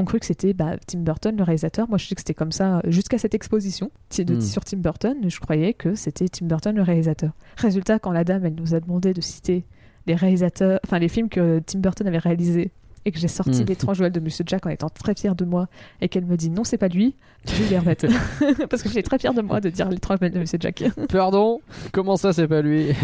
ont 0.02 0.06
cru 0.06 0.20
que 0.20 0.26
c'était 0.26 0.54
bah, 0.54 0.76
Tim 0.88 1.00
Burton 1.00 1.36
le 1.38 1.44
réalisateur. 1.44 1.88
Moi, 1.88 1.98
je 1.98 2.08
sais 2.08 2.16
que 2.16 2.22
c'était 2.22 2.34
comme 2.34 2.52
ça 2.52 2.78
euh, 2.78 2.82
jusqu'à 2.88 3.18
cette 3.18 3.34
exposition 3.34 3.92
de- 4.18 4.36
Hmm. 4.36 4.42
sur 4.42 4.64
Tim 4.66 4.78
Burton. 4.78 5.18
Je 5.30 5.40
croyais 5.40 5.74
que 5.74 5.96
c'était 5.96 6.28
Tim 6.28 6.46
Burton 6.48 6.76
le 6.76 6.82
réalisateur. 6.84 7.32
Résultat, 7.58 8.00
quand 8.00 8.12
la 8.12 8.24
dame, 8.24 8.46
elle 8.46 8.56
nous 8.56 8.74
a 8.76 8.80
demandé 8.80 9.14
de 9.14 9.22
citer 9.22 9.64
les 10.08 10.16
réalisateurs, 10.16 10.80
enfin 10.86 11.00
les 11.00 11.10
films 11.10 11.30
que 11.30 11.60
Tim 11.66 11.80
Burton 11.80 12.08
avait 12.08 12.18
réalisés 12.18 12.72
et 13.06 13.12
que 13.12 13.18
j'ai 13.20 13.28
sorti 13.28 13.62
Hmm. 13.64 13.68
l'étrange 13.68 13.98
Joël 13.98 14.12
de 14.12 14.20
Monsieur 14.20 14.44
Jack 14.48 14.66
en 14.66 14.70
étant 14.70 14.90
très 14.90 15.16
fière 15.16 15.36
de 15.36 15.46
moi 15.46 15.68
et 16.02 16.10
qu'elle 16.10 16.26
me 16.26 16.38
dit 16.38 16.50
non 16.52 16.64
c'est 16.64 16.78
pas 16.78 16.88
lui, 16.88 17.16
je 17.48 17.64
vais 17.64 17.80
remettre 17.80 18.06
parce 18.70 18.84
que 18.84 18.90
j'étais 18.90 19.02
très 19.04 19.18
fière 19.20 19.34
de 19.34 19.42
moi 19.42 19.60
de 19.62 19.70
dire 19.70 19.90
l'étrange 19.90 20.20
Joël 20.20 20.32
de 20.34 20.40
Monsieur 20.40 20.58
Jack. 20.60 20.84
Pardon? 21.10 21.62
Comment 21.92 22.18
ça 22.18 22.34
c'est 22.34 22.48
pas 22.48 22.62
lui? 22.62 22.90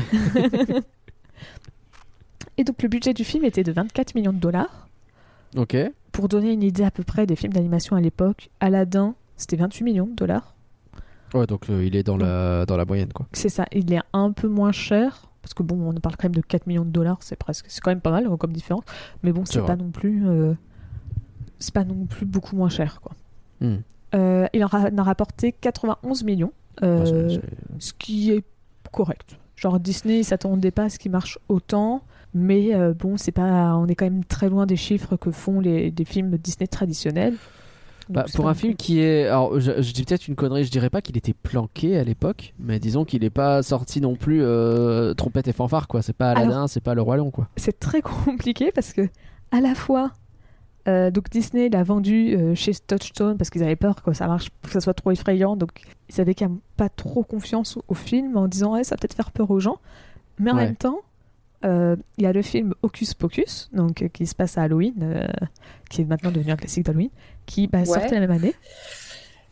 Et 2.58 2.64
donc 2.64 2.82
le 2.82 2.90
budget 2.90 3.14
du 3.14 3.24
film 3.24 3.44
était 3.46 3.64
de 3.64 3.72
24 3.72 4.16
millions 4.16 4.34
de 4.34 4.40
dollars. 4.40 4.88
Ok. 5.56 5.76
Pour 6.18 6.30
donner 6.30 6.52
une 6.52 6.64
idée 6.64 6.84
à 6.84 6.90
peu 6.90 7.04
près 7.04 7.28
des 7.28 7.36
films 7.36 7.54
d'animation 7.54 7.96
à 7.96 8.02
l'époque, 8.02 8.50
Aladdin 8.60 9.14
c'était 9.36 9.56
28 9.56 9.84
millions 9.84 10.08
de 10.08 10.16
dollars. 10.16 10.56
Ouais 11.36 11.46
donc 11.46 11.70
euh, 11.70 11.86
il 11.86 11.96
est 11.96 12.02
dans 12.02 12.18
la, 12.18 12.66
dans 12.66 12.76
la 12.76 12.86
moyenne 12.86 13.14
quoi. 13.14 13.28
C'est 13.34 13.50
ça, 13.50 13.68
il 13.72 13.94
est 13.94 14.02
un 14.14 14.32
peu 14.32 14.48
moins 14.48 14.72
cher 14.72 15.30
parce 15.44 15.54
que 15.54 15.62
bon 15.62 15.94
on 15.96 16.00
parle 16.00 16.16
quand 16.18 16.24
même 16.24 16.34
de 16.34 16.42
4 16.42 16.66
millions 16.66 16.86
de 16.86 16.90
dollars, 16.90 17.20
c'est 17.22 17.36
presque 17.36 17.68
c'est 17.70 17.82
quand 17.82 17.92
même 17.92 18.02
pas 18.02 18.10
mal 18.10 18.28
comme 18.40 18.52
différence, 18.52 18.84
mais 19.22 19.32
bon 19.32 19.46
C'est 19.46 19.64
pas 19.64 19.76
non 19.76 19.92
plus 19.92 20.28
euh, 20.28 20.56
c'est 21.60 21.72
pas 21.72 21.84
non 21.84 22.08
plus 22.08 22.26
beaucoup 22.26 22.56
moins 22.56 22.70
cher 22.70 23.00
quoi. 23.00 23.12
Hmm. 23.62 23.76
Euh, 24.16 24.48
il 24.54 24.66
en, 24.66 24.70
a 24.70 25.04
rapporté 25.04 25.52
91 25.52 26.24
millions. 26.24 26.52
c'est- 26.82 27.42
ce 27.78 27.94
qui 27.94 28.32
est 28.32 28.44
correct. 28.92 29.38
Genre 29.56 29.80
Disney, 29.80 30.22
ils 30.22 30.24
s'attendaient 30.24 30.72
pas 30.72 30.86
à 30.86 30.90
ce 30.90 30.98
qui 30.98 31.10
marche 31.10 31.38
autant, 31.48 32.02
mais 32.38 32.74
euh, 32.76 32.94
bon, 32.94 33.18
c'est 33.18 33.32
pas, 33.32 33.76
on 33.76 33.88
est 33.88 33.96
quand 33.96 34.06
même 34.06 34.24
très 34.24 34.50
loin 34.50 34.66
des 34.66 34.76
chiffres 34.76 35.16
que 35.18 35.32
font 35.32 35.60
les 35.60 35.92
des 35.92 36.06
films 36.06 36.38
Disney 36.38 36.68
traditionnels. 36.68 37.36
Bah, 38.10 38.24
pour 38.36 38.48
un 38.48 38.54
film 38.54 38.76
qui 38.76 39.02
est. 39.02 39.26
Alors, 39.28 39.60
je, 39.60 39.82
je 39.82 39.92
dis 39.92 40.04
peut-être 40.06 40.30
une 40.30 40.36
connerie, 40.36 40.64
je 40.64 40.72
dirais 40.72 40.90
pas 40.90 41.02
qu'il 41.02 41.18
était 41.18 41.34
planqué 41.34 41.98
à 41.98 42.06
l'époque, 42.06 42.54
mais 42.58 42.80
disons 42.80 43.04
qu'il 43.04 43.26
est 43.26 43.30
pas 43.30 43.62
sorti 43.64 44.00
non 44.00 44.16
plus 44.16 44.42
euh, 44.42 45.14
trompette 45.14 45.50
et 45.50 45.52
fanfare, 45.54 45.90
quoi. 45.90 46.02
C'est 46.02 46.16
pas 46.16 46.30
Aladdin, 46.32 46.68
c'est 46.68 46.80
pas 46.80 46.94
Le 46.96 47.02
Roi 47.02 47.18
Lion, 47.18 47.32
quoi. 47.32 47.50
c'est 47.58 47.78
très 47.80 48.02
compliqué 48.26 48.72
parce 48.74 48.94
que 48.94 49.10
à 49.52 49.60
la 49.60 49.76
fois, 49.76 50.12
euh, 50.88 51.12
donc 51.12 51.30
Disney 51.30 51.68
l'a 51.68 51.84
vendu 51.84 52.34
euh, 52.38 52.56
chez 52.56 52.72
Touchstone 52.76 53.36
parce 53.38 53.50
qu'ils 53.50 53.64
avaient 53.64 53.76
peur 53.76 54.02
que 54.02 54.14
ça 54.14 54.26
marche, 54.28 54.52
que 54.62 54.70
ça 54.72 54.80
soit 54.80 54.94
trop 54.94 55.12
effrayant, 55.12 55.58
donc 55.58 55.72
ils 56.08 56.16
savaient 56.16 56.34
quand 56.34 56.48
même 56.48 56.60
pas 56.78 56.88
trop 56.88 57.24
confiance 57.24 57.76
au, 57.76 57.84
au 57.90 57.94
film 57.94 58.38
en 58.38 58.48
disant 58.48 58.72
ouais, 58.76 58.86
ça 58.86 58.96
va 58.96 59.00
peut-être 59.00 59.16
faire 59.16 59.32
peur 59.32 59.52
aux 59.52 59.60
gens, 59.60 59.80
mais 60.40 60.52
en 60.52 60.56
Ouais. 60.56 60.64
même 60.68 60.78
temps. 60.78 61.00
Euh, 61.66 61.96
Il 62.18 62.24
y 62.24 62.28
a 62.28 62.34
le 62.34 62.42
film 62.42 62.74
Hocus 62.82 63.14
Pocus, 63.14 63.70
donc 63.74 64.02
euh, 64.02 64.08
qui 64.08 64.26
se 64.26 64.36
passe 64.36 64.58
à 64.58 64.64
Halloween, 64.64 64.94
euh, 65.02 65.28
qui 65.90 66.02
est 66.02 66.06
maintenant 66.06 66.32
devenu 66.32 66.52
un 66.52 66.56
classique 66.56 66.86
d'Halloween, 66.86 67.10
qui 67.46 67.68
bah, 67.68 67.86
sortait 67.86 68.16
la 68.16 68.20
même 68.20 68.32
année. 68.32 68.54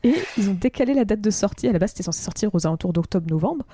Et 0.04 0.14
ils 0.38 0.50
ont 0.50 0.54
décalé 0.54 0.94
la 0.94 1.06
date 1.06 1.22
de 1.22 1.32
sortie. 1.32 1.68
À 1.68 1.72
la 1.72 1.80
base, 1.80 1.92
c'était 1.92 2.04
censé 2.04 2.22
sortir 2.24 2.54
aux 2.54 2.68
alentours 2.68 2.94
d'octobre-novembre. 2.94 3.66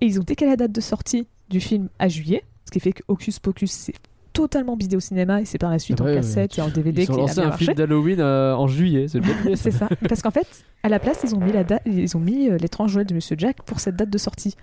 Et 0.00 0.06
ils 0.06 0.20
ont 0.20 0.24
décalé 0.24 0.52
la 0.52 0.56
date 0.56 0.72
de 0.72 0.80
sortie 0.80 1.26
du 1.48 1.60
film 1.60 1.88
à 1.98 2.08
juillet. 2.08 2.44
Ce 2.66 2.70
qui 2.70 2.78
fait 2.80 2.92
que 2.92 3.02
Hocus 3.08 3.40
Pocus, 3.40 3.72
c'est 3.72 3.94
totalement 4.32 4.76
bidé 4.76 4.96
au 4.96 5.00
cinéma 5.00 5.40
et 5.40 5.44
c'est 5.44 5.58
par 5.58 5.70
la 5.70 5.78
suite 5.78 6.00
Ouais, 6.00 6.06
en 6.06 6.08
ouais, 6.10 6.16
cassette 6.16 6.58
et 6.58 6.62
en 6.62 6.68
DVD 6.68 7.02
Ils 7.02 7.12
ont 7.12 7.16
lancé 7.16 7.40
un 7.40 7.48
marché. 7.48 7.64
film 7.66 7.76
d'Halloween 7.76 8.20
euh, 8.20 8.54
en 8.54 8.66
juillet, 8.66 9.08
c'est 9.08 9.18
le 9.18 9.24
bon 9.24 9.40
idée, 9.42 9.56
ça. 9.56 9.62
C'est 9.62 9.70
ça. 9.72 9.88
Parce 10.08 10.22
qu'en 10.22 10.30
fait, 10.30 10.46
à 10.82 10.88
la 10.88 10.98
place, 10.98 11.20
ils 11.24 11.34
ont 11.34 11.40
mis 11.40 11.52
la 11.52 11.64
date, 11.64 11.82
ils 11.84 12.16
ont 12.16 12.20
mis 12.20 12.48
euh, 12.48 12.56
l'étrange 12.56 12.92
Joël 12.92 13.06
de 13.06 13.14
Monsieur 13.14 13.36
Jack 13.38 13.62
pour 13.62 13.80
cette 13.80 13.96
date 13.96 14.10
de 14.10 14.18
sortie. 14.18 14.56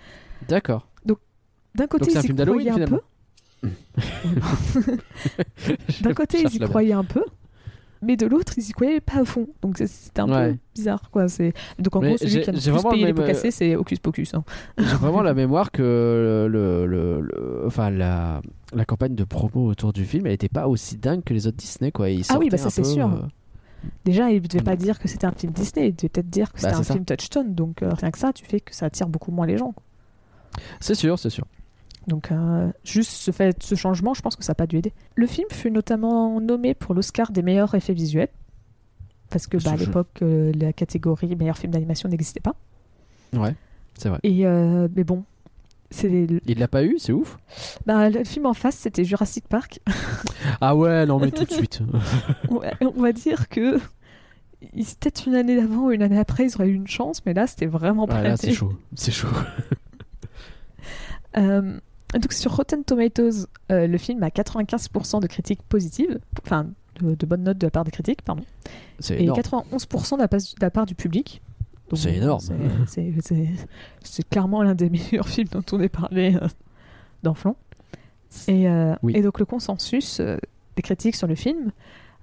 D'accord. 0.48 0.88
D'un 1.76 1.88
côté, 1.88 2.18
un 2.18 2.22
ils 2.22 2.32
y 2.32 2.36
croyaient 2.36 2.70
un 2.72 2.88
peu. 2.88 3.00
D'un 6.02 6.14
côté, 6.14 6.42
ils 6.42 6.56
y 6.56 6.60
croyaient 6.60 6.94
un 6.94 7.04
peu, 7.04 7.24
mais 8.02 8.16
de 8.16 8.26
l'autre, 8.26 8.54
ils 8.58 8.70
y 8.70 8.72
croyaient 8.72 9.02
pas 9.02 9.20
à 9.22 9.26
fond. 9.26 9.48
Donc 9.62 9.78
c'était 9.78 10.22
un 10.22 10.30
Ouais. 10.30 10.52
peu 10.54 10.58
bizarre, 10.76 11.10
quoi. 11.12 11.28
C'est 11.28 11.54
donc 11.78 11.96
en 11.96 12.02
Mais 12.02 12.10
gros, 12.10 12.18
celui 12.18 12.42
qui 12.42 12.50
a 12.50 12.54
le 12.54 12.60
plus 12.60 12.90
payé 12.90 13.02
le 13.02 13.08
les 13.08 13.14
pots 13.14 13.22
même, 13.22 13.30
euh, 13.30 13.34
cassés, 13.34 13.52
c'est 13.52 13.76
Hocus 13.76 14.00
Pocus. 14.00 14.34
hein. 14.34 14.44
J'ai 14.78 14.86
vraiment 14.96 15.22
la 15.22 15.34
mémoire 15.42 15.72
que 15.72 16.48
le, 16.50 16.86
le- 16.88 17.22
le- 17.22 17.64
enfin, 17.68 17.90
la, 17.90 18.42
la 18.74 18.86
campagne 18.86 19.16
de 19.16 19.24
promo 19.26 19.68
autour 19.68 19.92
du 19.94 20.06
film, 20.06 20.26
elle 20.28 20.34
était 20.34 20.50
pas 20.50 20.68
aussi 20.68 20.98
dingue 20.98 21.24
que 21.24 21.34
les 21.34 21.46
autres 21.48 21.58
Disney, 21.58 21.92
quoi. 21.92 22.10
Ils 22.10 22.26
Ah 22.30 22.38
oui, 22.40 22.50
bah 22.50 22.58
ça, 22.58 22.68
un 22.68 22.70
c'est 22.70 22.82
peu, 22.84 22.88
sûr. 22.88 23.08
euh, 23.14 23.20
Déjà, 24.06 24.30
il 24.32 24.42
devait 24.42 24.64
pas 24.64 24.76
dire 24.76 25.00
que 25.00 25.08
c'était 25.08 25.26
un 25.28 25.32
film 25.32 25.54
Disney, 25.54 25.90
il 25.90 25.96
devait 25.96 26.10
peut-être 26.10 26.30
dire 26.30 26.52
que 26.52 26.62
Bah, 26.62 26.70
c'était 26.70 26.74
un 26.76 26.78
c'est 26.80 26.84
ça. 26.90 26.94
film 26.94 27.06
Touchstone. 27.06 27.54
Donc 27.56 27.82
euh, 27.84 27.92
rien 27.94 28.12
que 28.12 28.18
ça, 28.18 28.34
tu 28.34 28.46
fais 28.46 28.60
que 28.60 28.74
ça 28.76 28.88
attire 28.88 29.08
beaucoup 29.08 29.32
moins 29.32 29.46
les 29.46 29.58
gens. 29.58 29.74
C'est 30.82 30.96
sûr, 30.96 31.18
c'est 31.20 31.30
sûr. 31.30 31.46
Donc 32.08 32.32
euh, 32.32 32.72
juste 32.84 33.12
ce 33.12 33.32
fait, 33.32 33.62
ce 33.62 33.76
changement, 33.76 34.14
je 34.14 34.22
pense 34.22 34.36
que 34.36 34.44
ça 34.44 34.52
n'a 34.52 34.56
pas 34.56 34.68
dû 34.68 34.78
aider. 34.78 34.94
Le 35.16 35.28
film 35.28 35.48
fut 35.52 35.70
notamment 35.72 36.40
nommé 36.42 36.74
pour 36.74 36.94
l'Oscar 36.96 37.32
des 37.32 37.42
meilleurs 37.42 37.76
effets 37.76 37.94
visuels. 37.94 38.30
Parce 39.30 39.46
que 39.46 39.58
bah, 39.58 39.72
à 39.74 39.76
l'époque, 39.76 40.20
euh, 40.24 40.52
la 40.60 40.74
catégorie 40.74 41.36
meilleur 41.36 41.58
film 41.58 41.72
d'animation 41.72 42.10
n'existait 42.10 42.40
pas. 42.40 42.56
Ouais, 43.34 43.54
c'est 43.96 44.10
vrai. 44.10 44.20
Et 44.24 44.48
euh, 44.48 44.88
mais 44.96 45.04
bon, 45.04 45.24
c'est 45.92 46.28
Il 46.48 46.58
l'a 46.58 46.68
pas 46.68 46.84
eu, 46.84 46.96
c'est 46.98 47.12
ouf. 47.12 47.38
bah, 47.86 48.10
le 48.10 48.24
film 48.24 48.48
en 48.48 48.56
face, 48.56 48.76
c'était 48.76 49.04
Jurassic 49.04 49.48
Park. 49.48 49.80
Ah 50.62 50.76
ouais, 50.76 51.06
non 51.06 51.20
mais 51.20 51.30
tout 51.32 51.44
de 51.46 51.52
suite. 51.52 51.82
on, 52.50 52.60
va, 52.60 52.72
on 52.82 53.02
va 53.02 53.12
dire 53.12 53.50
que 53.50 53.78
peut-être 54.62 55.28
une 55.28 55.36
année 55.36 55.56
d'avant 55.56 55.86
ou 55.88 55.92
une 55.92 56.02
année 56.02 56.18
après, 56.18 56.46
ils 56.46 56.56
auraient 56.56 56.70
eu 56.70 56.74
une 56.74 56.88
chance, 56.88 57.24
mais 57.26 57.34
là, 57.34 57.46
c'était 57.46 57.66
vraiment 57.68 58.08
pas 58.08 58.16
Ah, 58.16 58.18
là, 58.18 58.24
l'année. 58.30 58.38
c'est 58.40 58.52
chaud, 58.54 58.74
c'est 58.96 59.12
chaud. 59.12 59.28
Euh, 61.38 61.80
donc 62.14 62.34
sur 62.34 62.56
Rotten 62.56 62.84
Tomatoes, 62.84 63.46
euh, 63.72 63.86
le 63.88 63.98
film 63.98 64.24
a 64.24 64.30
95% 64.30 65.22
de 65.22 65.28
critiques 65.28 65.62
positives, 65.64 66.20
enfin 66.44 66.68
de, 67.02 67.14
de 67.16 67.26
bonnes 67.26 67.44
notes 67.44 67.58
de 67.60 67.68
la 67.68 67.72
part 67.72 67.84
des 67.84 67.92
critiques, 67.92 68.24
pardon, 68.24 68.44
C'est 69.00 69.16
et 69.20 69.24
énorme. 69.24 69.40
91% 69.40 70.16
de 70.16 70.22
la, 70.22 70.28
pas- 70.28 70.38
de 70.38 70.44
la 70.62 70.72
part 70.72 70.86
du 70.86 70.96
public. 70.96 71.42
C'est 71.94 72.16
énorme. 72.16 72.40
c'est- 72.88 74.30
clairement 74.30 74.62
l'un 74.64 74.76
des 74.76 74.90
meilleurs 75.12 75.28
films 75.28 75.48
dont 75.52 75.64
on 75.72 75.80
ait 75.82 75.90
parlé 75.90 76.36
euh, 76.36 76.48
dans. 77.24 77.36
Et, 78.48 78.68
euh, 78.68 78.96
Oui. 79.02 79.14
et 79.16 79.22
donc 79.22 79.40
le 79.40 79.46
consensus 79.46 80.20
euh, 80.20 80.38
des 80.76 80.82
critiques 80.82 81.16
sur 81.16 81.28
le 81.28 81.36
film, 81.36 81.72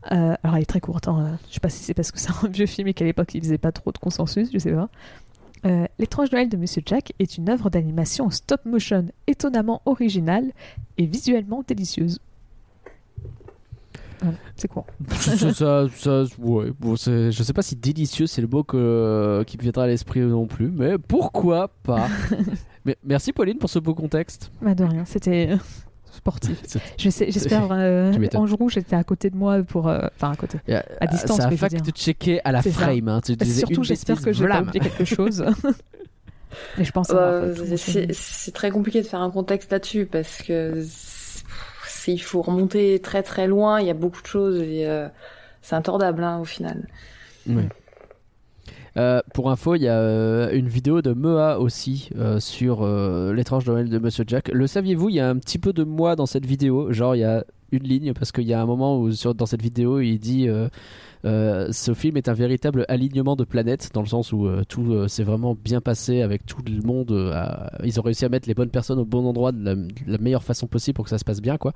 alors 0.03 0.55
elle 0.55 0.63
est 0.63 0.67
très 0.67 0.81
courte, 0.81 1.09
hein, 1.09 1.37
je 1.49 1.55
sais 1.55 1.61
pas 1.61 1.69
si 1.69 1.83
c'est 1.83 1.95
parce 1.95 2.13
que 2.13 2.21
c'est 2.21 2.31
un 2.45 2.49
vieux 2.51 2.67
film 2.67 2.87
et 2.87 2.95
qu'à 2.95 3.05
l'époque 3.05 3.35
il 3.35 3.43
faisait 3.43 3.59
pas 3.59 3.73
trop 3.73 3.91
de 3.91 3.99
consensus, 3.99 4.51
je 4.53 4.59
sais 4.59 4.71
pas. 4.71 4.89
Euh, 5.67 5.87
L'étrange 5.99 6.31
Noël 6.33 6.49
de 6.49 6.57
Monsieur 6.57 6.83
Jack 6.87 7.13
est 7.19 7.37
une 7.39 7.49
œuvre 7.51 7.69
d'animation 7.71 8.27
en 8.27 8.31
stop 8.31 8.65
motion 8.65 9.09
étonnamment 9.27 9.83
originale 9.85 10.53
et 10.97 11.07
visuellement 11.07 11.65
délicieuse. 11.67 12.21
Voilà, 14.23 14.39
c'est 14.57 14.69
quoi 14.69 14.87
ça, 15.11 15.37
ça, 15.53 15.87
ça- 15.95 16.25
ouais. 16.39 16.71
Bon, 16.81 16.97
c'est- 16.97 17.31
je 17.33 17.43
sais 17.43 17.53
pas 17.53 17.61
si 17.63 17.77
délicieux 17.77 18.27
c'est 18.27 18.41
le 18.41 18.47
mot 18.49 18.65
que, 18.65 19.45
qui 19.47 19.59
me 19.59 19.63
viendra 19.63 19.85
à 19.85 19.87
l'esprit 19.89 20.21
non 20.21 20.47
plus, 20.47 20.69
mais 20.71 20.97
pourquoi 20.99 21.69
pas? 21.83 22.09
mais, 22.87 22.97
merci 23.05 23.33
Pauline 23.33 23.59
pour 23.59 23.69
ce 23.69 23.79
beau 23.79 23.95
contexte. 23.95 24.51
Bah 24.63 24.75
de 24.75 24.85
rien, 24.85 25.05
c'était 25.05 25.57
sportif. 26.17 26.61
Je 26.99 27.11
sais- 27.11 27.31
J'espère 27.31 27.69
euh, 27.71 28.13
Tu 28.13 28.55
Rouge 28.55 28.77
était 28.77 28.97
à 28.97 29.05
côté 29.05 29.31
de 29.31 29.37
moi 29.37 29.63
pour 29.63 29.89
euh, 29.89 30.07
enfin 30.17 30.33
à 30.33 30.37
côté. 30.37 30.59
À 31.01 31.07
distance, 31.07 31.37
Ça 31.39 31.47
a 31.47 31.51
je 31.51 31.57
veux 31.57 31.69
dire. 31.69 31.79
fact-checké 31.81 32.41
à 32.45 32.53
la 32.53 32.63
frame. 32.63 33.09
Hein. 33.09 33.21
Tu 33.25 33.37
disais 33.37 33.61
surtout 33.61 33.83
j'espère 33.85 34.21
que 34.21 34.33
j'ai 34.33 34.47
pas 34.47 34.61
oublié 34.63 34.81
quelque 34.81 35.05
chose. 35.05 35.45
Mais 36.79 36.85
je 36.85 36.93
pense 36.93 37.09
Bah, 37.09 37.43
c'est- 37.77 38.53
très 38.55 38.71
compliqué 38.71 39.03
de 39.03 39.07
faire 39.07 39.21
un 39.21 39.31
contexte 39.31 39.71
là-dessus 39.73 40.07
parce 40.07 40.43
que 40.43 40.83
il 42.09 42.19
faut 42.19 42.41
remonter 42.41 43.01
très 43.01 43.23
très 43.23 43.47
loin. 43.47 43.81
Il 43.81 43.87
y 43.87 43.91
a 43.91 43.95
beaucoup 43.95 44.23
de 44.23 44.27
choses 44.27 44.61
et 44.61 44.87
euh, 44.87 45.09
c'est 45.61 45.75
intordable 45.75 46.23
hein, 46.23 46.39
au 46.39 46.45
final. 46.45 46.87
Ouais. 47.49 47.69
Euh, 48.97 49.21
pour 49.35 49.51
info, 49.51 49.75
il 49.75 49.83
y 49.83 49.89
a 49.89 49.99
euh, 49.99 50.51
une 50.53 50.69
vidéo 50.69 51.03
de 51.03 51.13
Mea 51.13 51.59
aussi 51.59 52.09
euh, 52.17 52.41
sur 52.41 52.87
l'étrange 53.33 53.67
Noël 53.67 53.91
de 53.91 53.99
Monsieur 53.99 54.25
Jack. 54.27 54.49
Le 54.49 54.67
saviez-vous 54.67 55.11
Il 55.11 55.17
y 55.17 55.21
a 55.21 55.29
un 55.29 55.37
petit 55.37 55.59
peu 55.59 55.73
de 55.73 55.85
moi 55.85 56.17
dans 56.17 56.27
cette 56.27 56.47
vidéo? 56.47 56.93
Genre, 56.93 57.15
il 57.15 57.21
y 57.21 57.25
a 57.25 57.45
une 57.77 57.85
ligne 57.85 58.13
parce 58.13 58.33
qu'il 58.33 58.45
y 58.45 58.53
a 58.53 58.61
un 58.61 58.67
moment 58.67 58.99
où 58.99 59.11
sur, 59.13 59.35
dans 59.35 59.47
cette 59.47 59.63
vidéo 59.63 60.01
il 60.01 60.19
dit 60.19 60.49
euh, 60.49 60.69
euh, 61.27 61.69
ce 61.73 61.93
film 61.95 62.17
est 62.17 62.29
un 62.29 62.35
véritable 62.35 62.85
alignement 62.89 63.35
de 63.37 63.45
planètes 63.45 63.91
dans 63.93 64.03
le 64.03 64.07
sens 64.07 64.33
où 64.33 64.47
euh, 64.47 64.63
tout 64.69 64.93
euh, 64.93 65.09
s'est 65.09 65.25
vraiment 65.25 65.57
bien 65.57 65.81
passé 65.81 66.23
avec 66.23 66.47
tout 66.47 66.63
le 66.65 66.83
monde. 66.83 67.11
ils 67.83 67.99
ont 67.99 68.03
réussi 68.03 68.25
à 68.25 68.29
mettre 68.29 68.49
les 68.49 68.55
bonnes 68.55 68.71
personnes 68.71 68.99
au 68.99 69.05
bon 69.05 69.27
endroit 69.27 69.53
de 69.53 69.89
la, 70.07 70.19
meilleure 70.19 70.45
façon 70.45 70.67
possible 70.67 70.95
pour 70.95 71.05
que 71.05 71.11
ça 71.11 71.19
se 71.19 71.25
passe 71.25 71.41
bien 71.41 71.57
quoi. 71.57 71.73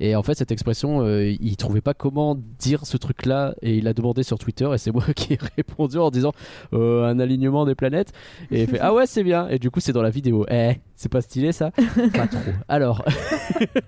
Et 0.00 0.16
en 0.16 0.22
fait 0.22 0.34
cette 0.34 0.52
expression, 0.52 1.06
il 1.06 1.56
trouvait 1.56 1.80
pas 1.80 1.94
comment 1.94 2.36
dire 2.58 2.86
ce 2.86 2.96
truc-là 2.96 3.54
et 3.62 3.76
il 3.76 3.88
a 3.88 3.92
demandé 3.92 4.22
sur 4.22 4.38
Twitter 4.38 4.68
et 4.72 4.78
c'est 4.78 4.92
moi 4.92 5.04
qui 5.16 5.34
ai 5.34 5.38
répondu 5.56 5.98
en 5.98 6.10
disant 6.10 6.32
un 6.72 7.18
alignement 7.18 7.66
des 7.66 7.74
planètes 7.74 8.12
et 8.50 8.62
il 8.62 8.68
fait 8.68 8.80
ah 8.80 8.94
ouais 8.94 9.06
c'est 9.06 9.24
bien 9.24 9.48
et 9.48 9.58
du 9.58 9.70
coup 9.70 9.80
c'est 9.80 9.92
dans 9.92 10.02
la 10.02 10.10
vidéo. 10.10 10.46
Eh 10.50 10.74
c'est 11.04 11.10
pas 11.10 11.20
stylé 11.20 11.52
ça? 11.52 11.70
Pas 12.14 12.26
trop. 12.30 12.40
Alors 12.66 13.04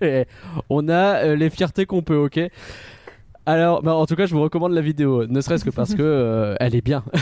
on 0.70 0.88
a 0.90 1.24
euh, 1.24 1.34
les 1.34 1.48
fiertés 1.48 1.86
qu'on 1.86 2.02
peut, 2.02 2.16
ok? 2.16 2.38
Alors, 3.46 3.82
bah, 3.82 3.94
en 3.94 4.06
tout 4.06 4.16
cas, 4.16 4.26
je 4.26 4.34
vous 4.34 4.42
recommande 4.42 4.72
la 4.72 4.80
vidéo, 4.82 5.26
ne 5.26 5.40
serait-ce 5.40 5.64
que 5.64 5.70
parce 5.70 5.94
que 5.94 6.02
euh, 6.02 6.56
elle 6.60 6.74
est 6.74 6.84
bien. 6.84 7.04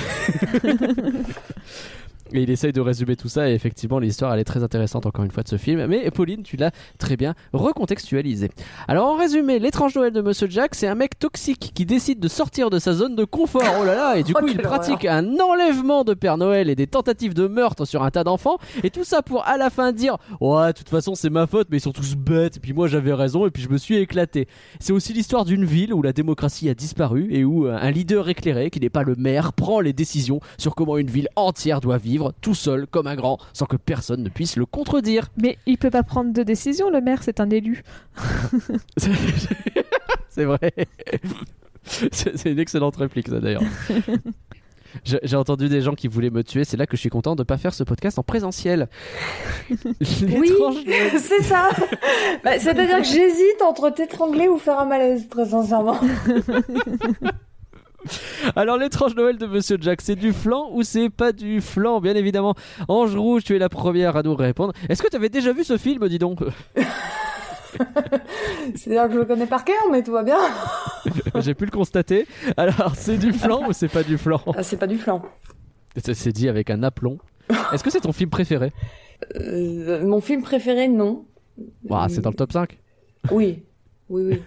Et 2.35 2.43
il 2.43 2.51
essaye 2.51 2.73
de 2.73 2.81
résumer 2.81 3.15
tout 3.15 3.29
ça, 3.29 3.49
et 3.49 3.55
effectivement, 3.55 4.01
l'histoire, 4.01 4.35
elle 4.35 4.41
est 4.41 4.45
très 4.45 4.65
intéressante, 4.65 5.07
encore 5.07 5.25
une 5.25 5.31
fois, 5.31 5.45
de 5.45 5.49
ce 5.49 5.57
film. 5.57 5.87
Mais 5.87 6.11
Pauline, 6.11 6.43
tu 6.43 6.57
l'as 6.57 6.73
très 6.99 7.17
bien 7.17 7.35
recontextualisé. 7.53 8.51
Alors, 8.89 9.07
en 9.07 9.17
résumé, 9.17 9.61
l'étrange 9.61 9.95
Noël 9.95 10.13
de 10.13 10.21
Monsieur 10.21 10.49
Jack, 10.51 10.75
c'est 10.75 10.89
un 10.89 10.97
mec 10.97 11.17
toxique 11.17 11.71
qui 11.75 11.87
décide 11.87 12.19
de 12.19 12.27
sortir 12.27 12.71
de 12.71 12.81
sa 12.81 12.93
zone 12.93 13.15
de 13.15 13.25
confort. 13.25 13.63
Oh 13.81 13.85
là 13.85 13.95
là, 13.95 14.17
et 14.17 14.25
du 14.25 14.33
Oh, 14.37 14.41
coup, 14.41 14.49
il 14.49 14.59
pratique 14.59 15.05
un 15.05 15.39
enlèvement 15.39 16.03
de 16.03 16.13
Père 16.13 16.37
Noël 16.37 16.69
et 16.69 16.75
des 16.75 16.89
tentatives 16.89 17.35
de 17.35 17.47
meurtre 17.47 17.85
sur 17.85 18.03
un 18.03 18.11
tas 18.11 18.25
d'enfants. 18.25 18.59
Et 18.83 18.91
tout 18.91 19.05
ça 19.05 19.23
pour 19.23 19.47
à 19.47 19.57
la 19.57 19.71
fin 19.71 19.93
dire 19.93 20.17
Ouais, 20.41 20.73
de 20.73 20.73
toute 20.73 20.89
façon, 20.89 21.15
c'est 21.15 21.31
ma 21.31 21.47
faute, 21.47 21.69
mais 21.71 21.77
ils 21.77 21.83
sont 21.83 21.93
tous 21.93 22.17
bêtes. 22.17 22.57
Et 22.57 22.61
puis 22.61 22.73
moi, 22.73 22.89
j'avais 22.89 23.13
raison, 23.13 23.47
et 23.47 23.53
puis 23.53 23.63
je 23.63 23.69
me 23.69 23.79
suis 23.79 23.97
éclaté. 23.97 24.49
C'est 24.81 24.93
aussi 24.93 25.13
l'histoire 25.13 25.45
d'une 25.45 25.65
ville 25.65 25.95
où 25.95 26.03
la 26.03 26.13
démocratie 26.13 26.69
a 26.69 26.75
disparu 26.75 27.29
et 27.31 27.45
où 27.45 27.69
euh, 27.69 27.79
un 27.81 27.93
leader 27.93 28.29
éclairé, 28.29 28.71
qui 28.71 28.81
n'est 28.81 28.91
pas 28.91 29.05
le 29.05 29.15
maire, 29.15 29.53
prend 29.53 29.79
les 29.79 29.93
décisions 29.93 30.41
sur 30.59 30.75
comment 30.75 30.99
une 30.99 31.11
ville 31.11 31.29
entière 31.37 31.81
doit 31.81 31.99
vivre, 31.99 32.24
tout 32.33 32.55
seul, 32.55 32.87
comme 32.87 33.07
un 33.07 33.17
grand, 33.17 33.39
sans 33.53 33.67
que 33.67 33.77
personne 33.77 34.23
ne 34.23 34.29
puisse 34.29 34.57
le 34.57 34.67
contredire. 34.67 35.29
Mais 35.37 35.59
il 35.67 35.79
peut 35.79 35.91
pas 35.91 36.03
prendre 36.03 36.33
de 36.33 36.43
décision, 36.43 36.91
le 36.91 37.01
maire, 37.01 37.23
c'est 37.23 37.41
un 37.41 37.51
élu. 37.51 37.83
c'est 40.29 40.45
vrai. 40.45 40.73
C'est 41.85 42.45
une 42.47 42.59
excellente 42.59 42.97
réplique, 42.97 43.29
ça 43.29 43.41
d'ailleurs. 43.41 43.63
J'ai 45.03 45.37
entendu 45.37 45.69
des 45.69 45.81
gens 45.81 45.95
qui 45.95 46.07
voulaient 46.07 46.31
me 46.31 46.45
tuer, 46.45 46.65
c'est 46.65 46.77
là 46.77 46.87
que 46.87 46.97
je 46.97 47.01
suis 47.01 47.09
content 47.09 47.35
de 47.35 47.43
ne 47.43 47.45
pas 47.45 47.59
faire 47.59 47.75
ce 47.75 47.83
podcast 47.83 48.19
en 48.19 48.23
présentiel. 48.23 48.89
Oui, 50.01 50.53
c'est 51.19 51.43
ça. 51.43 51.71
Bah, 52.45 52.59
C'est-à-dire 52.59 52.99
que 52.99 53.05
j'hésite 53.05 53.63
entre 53.63 53.91
t'étrangler 53.91 54.47
ou 54.47 54.59
faire 54.59 54.79
un 54.79 54.85
malaise, 54.85 55.29
très 55.29 55.47
sincèrement. 55.47 55.99
Alors 58.57 58.77
l'étrange 58.77 59.15
Noël 59.15 59.39
de 59.39 59.47
Monsieur 59.47 59.79
Jack, 59.81 60.01
c'est 60.01 60.17
du 60.17 60.33
flan 60.33 60.69
ou 60.73 60.83
c'est 60.83 61.11
pas 61.11 61.33
du 61.33 61.61
flan? 61.61 62.01
Bien 62.01 62.15
évidemment, 62.15 62.55
Ange 62.89 63.17
Rouge, 63.17 63.45
tu 63.45 63.55
es 63.57 63.59
la 63.59 63.69
première 63.69 64.17
à 64.17 64.23
nous 64.23 64.35
répondre. 64.35 64.73
Est-ce 64.89 65.03
que 65.03 65.09
tu 65.09 65.17
avais 65.17 65.29
déjà 65.29 65.53
vu 65.53 65.65
ce 65.65 65.77
film, 65.77 66.07
dis 66.09 66.19
donc? 66.19 66.41
C'est-à-dire 68.75 69.09
que 69.09 69.15
je 69.15 69.19
le 69.19 69.25
connais 69.25 69.47
par 69.47 69.65
cœur, 69.65 69.83
mais 69.91 70.03
tout 70.03 70.13
va 70.13 70.23
bien. 70.23 70.39
J'ai 71.41 71.55
pu 71.55 71.65
le 71.65 71.71
constater. 71.71 72.27
Alors 72.57 72.95
c'est 72.95 73.19
du 73.19 73.33
flan 73.33 73.69
ou 73.69 73.73
c'est 73.73 73.89
pas 73.89 74.03
du 74.03 74.17
flan? 74.19 74.41
Ah, 74.57 74.63
c'est 74.63 74.77
pas 74.77 74.87
du 74.87 74.99
flan. 74.99 75.23
C'est 75.97 76.33
dit 76.33 76.49
avec 76.49 76.71
un 76.71 76.83
aplomb. 76.83 77.19
Est-ce 77.73 77.85
que 77.85 77.91
c'est 77.91 78.01
ton 78.01 78.13
film 78.13 78.31
préféré? 78.31 78.73
Euh, 79.37 80.05
mon 80.05 80.21
film 80.21 80.43
préféré, 80.43 80.89
non. 80.89 81.25
Ouah, 81.89 82.09
C'est 82.09 82.21
dans 82.21 82.31
le 82.31 82.37
top 82.37 82.53
5 82.53 82.79
Oui. 83.31 83.63
Oui, 84.09 84.23
oui. 84.25 84.43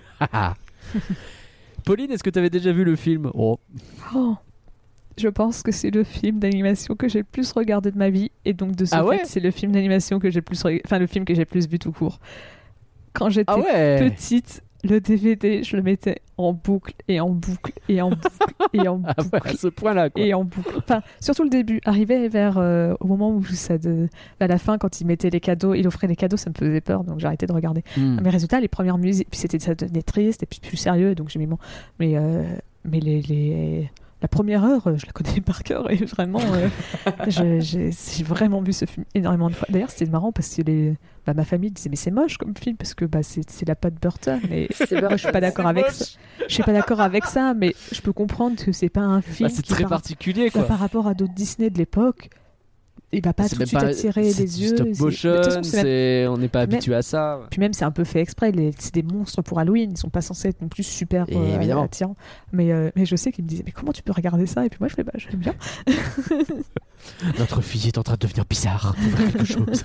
Pauline, 1.87 2.11
est-ce 2.11 2.23
que 2.23 2.29
tu 2.29 2.37
avais 2.39 2.49
déjà 2.49 2.71
vu 2.71 2.83
le 2.83 2.95
film? 2.95 3.31
Oh, 3.33 3.59
Oh. 4.13 4.35
Je 5.17 5.29
pense 5.29 5.63
que 5.63 5.71
c'est 5.71 5.89
le 5.89 6.03
film 6.03 6.37
d'animation 6.39 6.95
que 6.95 7.07
j'ai 7.07 7.19
le 7.19 7.25
plus 7.25 7.51
regardé 7.51 7.89
de 7.91 7.97
ma 7.97 8.09
vie. 8.11 8.29
Et 8.45 8.53
donc 8.53 8.75
de 8.75 8.85
ce 8.85 8.93
Ah 8.95 9.01
fait, 9.01 9.07
ouais? 9.09 9.21
c'est 9.25 9.39
le 9.39 9.49
film 9.49 9.71
d'animation 9.71 10.19
que 10.19 10.29
j'ai 10.29 10.39
le 10.41 10.43
plus 10.43 10.61
re- 10.63 10.81
enfin 10.85 10.99
le 10.99 11.07
film 11.07 11.25
que 11.25 11.33
j'ai 11.33 11.45
plus 11.45 11.67
vu 11.67 11.79
tout 11.79 11.91
court. 11.91 12.19
Quand 13.13 13.29
j'étais 13.29 13.51
Ah 13.51 13.57
ouais? 13.57 13.97
petite, 14.11 14.61
le 14.87 14.99
DVD, 15.01 15.63
je 15.63 15.75
le 15.75 15.83
mettais 15.83 16.21
en 16.37 16.53
boucle 16.53 16.93
et 17.07 17.19
en 17.19 17.29
boucle 17.29 17.73
et 17.89 18.01
en 18.01 18.09
boucle 18.09 18.21
et 18.73 18.87
en 18.87 19.01
Ah 19.05 19.13
boucle. 19.21 19.29
ouais, 19.45 19.51
à 19.51 19.53
ce 19.53 19.67
point-là, 19.67 20.09
quoi. 20.09 20.21
Et 20.23 20.33
en 20.33 20.43
boucle. 20.43 20.75
Enfin, 20.77 21.01
surtout 21.19 21.43
le 21.43 21.49
début. 21.49 21.79
Arrivé 21.85 22.29
vers 22.29 22.57
euh, 22.57 22.93
au 22.99 23.07
moment 23.07 23.31
où 23.31 23.43
ça 23.45 23.77
de... 23.77 24.07
à 24.39 24.47
la 24.47 24.57
fin, 24.57 24.77
quand 24.77 25.01
il 25.01 25.07
mettait 25.07 25.29
les 25.29 25.39
cadeaux, 25.39 25.73
il 25.73 25.87
offrait 25.87 26.07
les 26.07 26.15
cadeaux, 26.15 26.37
ça 26.37 26.49
me 26.49 26.55
faisait 26.55 26.81
peur, 26.81 27.03
donc 27.03 27.23
arrêté 27.23 27.45
de 27.45 27.53
regarder. 27.53 27.83
Hmm. 27.95 28.19
Mais 28.21 28.29
résultat, 28.29 28.59
les 28.59 28.67
premières 28.67 28.97
musiques, 28.97 29.29
puis 29.29 29.39
c'était 29.39 29.59
ça 29.59 29.75
devenait 29.75 30.01
triste 30.01 30.43
et 30.43 30.45
puis 30.45 30.59
plus 30.59 30.77
sérieux, 30.77 31.15
donc 31.15 31.29
j'ai 31.29 31.39
mis 31.39 31.47
mon. 31.47 31.57
Mais 31.99 32.13
euh, 32.15 32.43
mais 32.85 32.99
les, 32.99 33.21
les 33.21 33.91
la 34.21 34.27
première 34.27 34.63
heure, 34.63 34.87
euh, 34.87 34.97
je 34.97 35.05
la 35.05 35.11
connais 35.11 35.41
par 35.41 35.63
cœur 35.63 35.91
et 35.91 35.97
vraiment, 35.97 36.41
euh, 36.41 36.69
j'ai 37.27 38.23
vraiment 38.23 38.61
vu 38.61 38.73
ce 38.73 38.85
film 38.85 39.05
énormément 39.13 39.49
de 39.49 39.55
fois. 39.55 39.67
D'ailleurs, 39.69 39.91
c'était 39.91 40.09
marrant 40.09 40.31
parce 40.31 40.53
que 40.55 40.61
les, 40.63 40.95
bah, 41.25 41.33
ma 41.33 41.43
famille 41.45 41.71
disait 41.71 41.89
mais 41.89 41.95
c'est 41.95 42.11
moche 42.11 42.37
comme 42.37 42.55
film 42.55 42.77
parce 42.77 42.93
que 42.93 43.05
bah, 43.05 43.21
c'est 43.23 43.47
c'est 43.49 43.67
la 43.67 43.75
patte 43.75 43.95
Burton. 44.01 44.39
Mais 44.49 44.67
C'est 44.73 44.99
moi, 44.99 45.11
je 45.11 45.17
suis 45.17 45.31
pas 45.31 45.41
d'accord 45.41 45.67
avec 45.67 45.85
ça. 45.91 46.05
Je 46.47 46.53
suis 46.53 46.63
pas 46.63 46.73
d'accord 46.73 47.01
avec 47.01 47.25
ça, 47.25 47.53
mais 47.53 47.75
je 47.91 48.01
peux 48.01 48.13
comprendre 48.13 48.55
que 48.63 48.71
c'est 48.71 48.89
pas 48.89 49.01
un 49.01 49.21
film 49.21 49.49
Bah, 49.49 49.53
c'est 49.55 49.61
qui 49.61 49.71
très 49.73 49.83
par- 49.83 49.89
particulier, 49.91 50.49
quoi. 50.49 50.63
par 50.63 50.79
rapport 50.79 51.07
à 51.07 51.13
d'autres 51.13 51.33
Disney 51.33 51.69
de 51.69 51.77
l'époque. 51.77 52.29
Il 53.13 53.23
va 53.23 53.31
pas 53.31 53.47
tout 53.47 53.55
de 53.55 53.63
suite 53.65 53.81
attirer 53.81 54.21
les 54.21 54.61
yeux. 54.61 54.67
Stop 54.75 54.87
motion, 54.99 55.41
façon, 55.41 55.77
même- 55.77 56.31
on 56.31 56.37
n'est 56.37 56.49
pas 56.49 56.65
même- 56.65 56.73
habitué 56.75 56.93
à 56.93 57.01
ça. 57.01 57.39
puis 57.49 57.59
même, 57.61 57.71
c'est 57.71 57.85
un 57.85 57.91
peu 57.91 58.03
fait 58.03 58.19
exprès. 58.19 58.51
les- 58.51 58.71
C'est 58.77 58.93
des 58.93 59.03
monstres 59.03 59.41
pour 59.41 59.59
Halloween. 59.59 59.91
Ils 59.91 59.97
sont 59.97 60.09
pas 60.09 60.21
censés 60.21 60.49
être 60.49 60.61
non 60.61 60.67
plus 60.67 60.83
super 60.83 61.25
euh, 61.31 61.83
attirants. 61.83 62.15
Mais, 62.51 62.71
euh, 62.73 62.91
mais 62.97 63.05
je 63.05 63.15
sais 63.15 63.31
qu'ils 63.31 63.45
me 63.45 63.49
disaient, 63.49 63.63
mais 63.65 63.71
comment 63.71 63.93
tu 63.93 64.03
peux 64.03 64.11
regarder 64.11 64.45
ça? 64.45 64.65
Et 64.65 64.69
puis 64.69 64.77
moi, 64.81 64.89
je 64.89 64.95
fais, 64.95 65.03
bah, 65.03 65.13
j'aime 65.15 65.39
bien. 65.39 65.55
Notre 67.39 67.61
fille 67.61 67.87
est 67.87 67.97
en 67.97 68.03
train 68.03 68.15
de 68.15 68.19
devenir 68.19 68.43
bizarre. 68.45 68.93
Faut 68.97 69.09
faire 69.17 69.31
quelque 69.31 69.45
chose. 69.45 69.83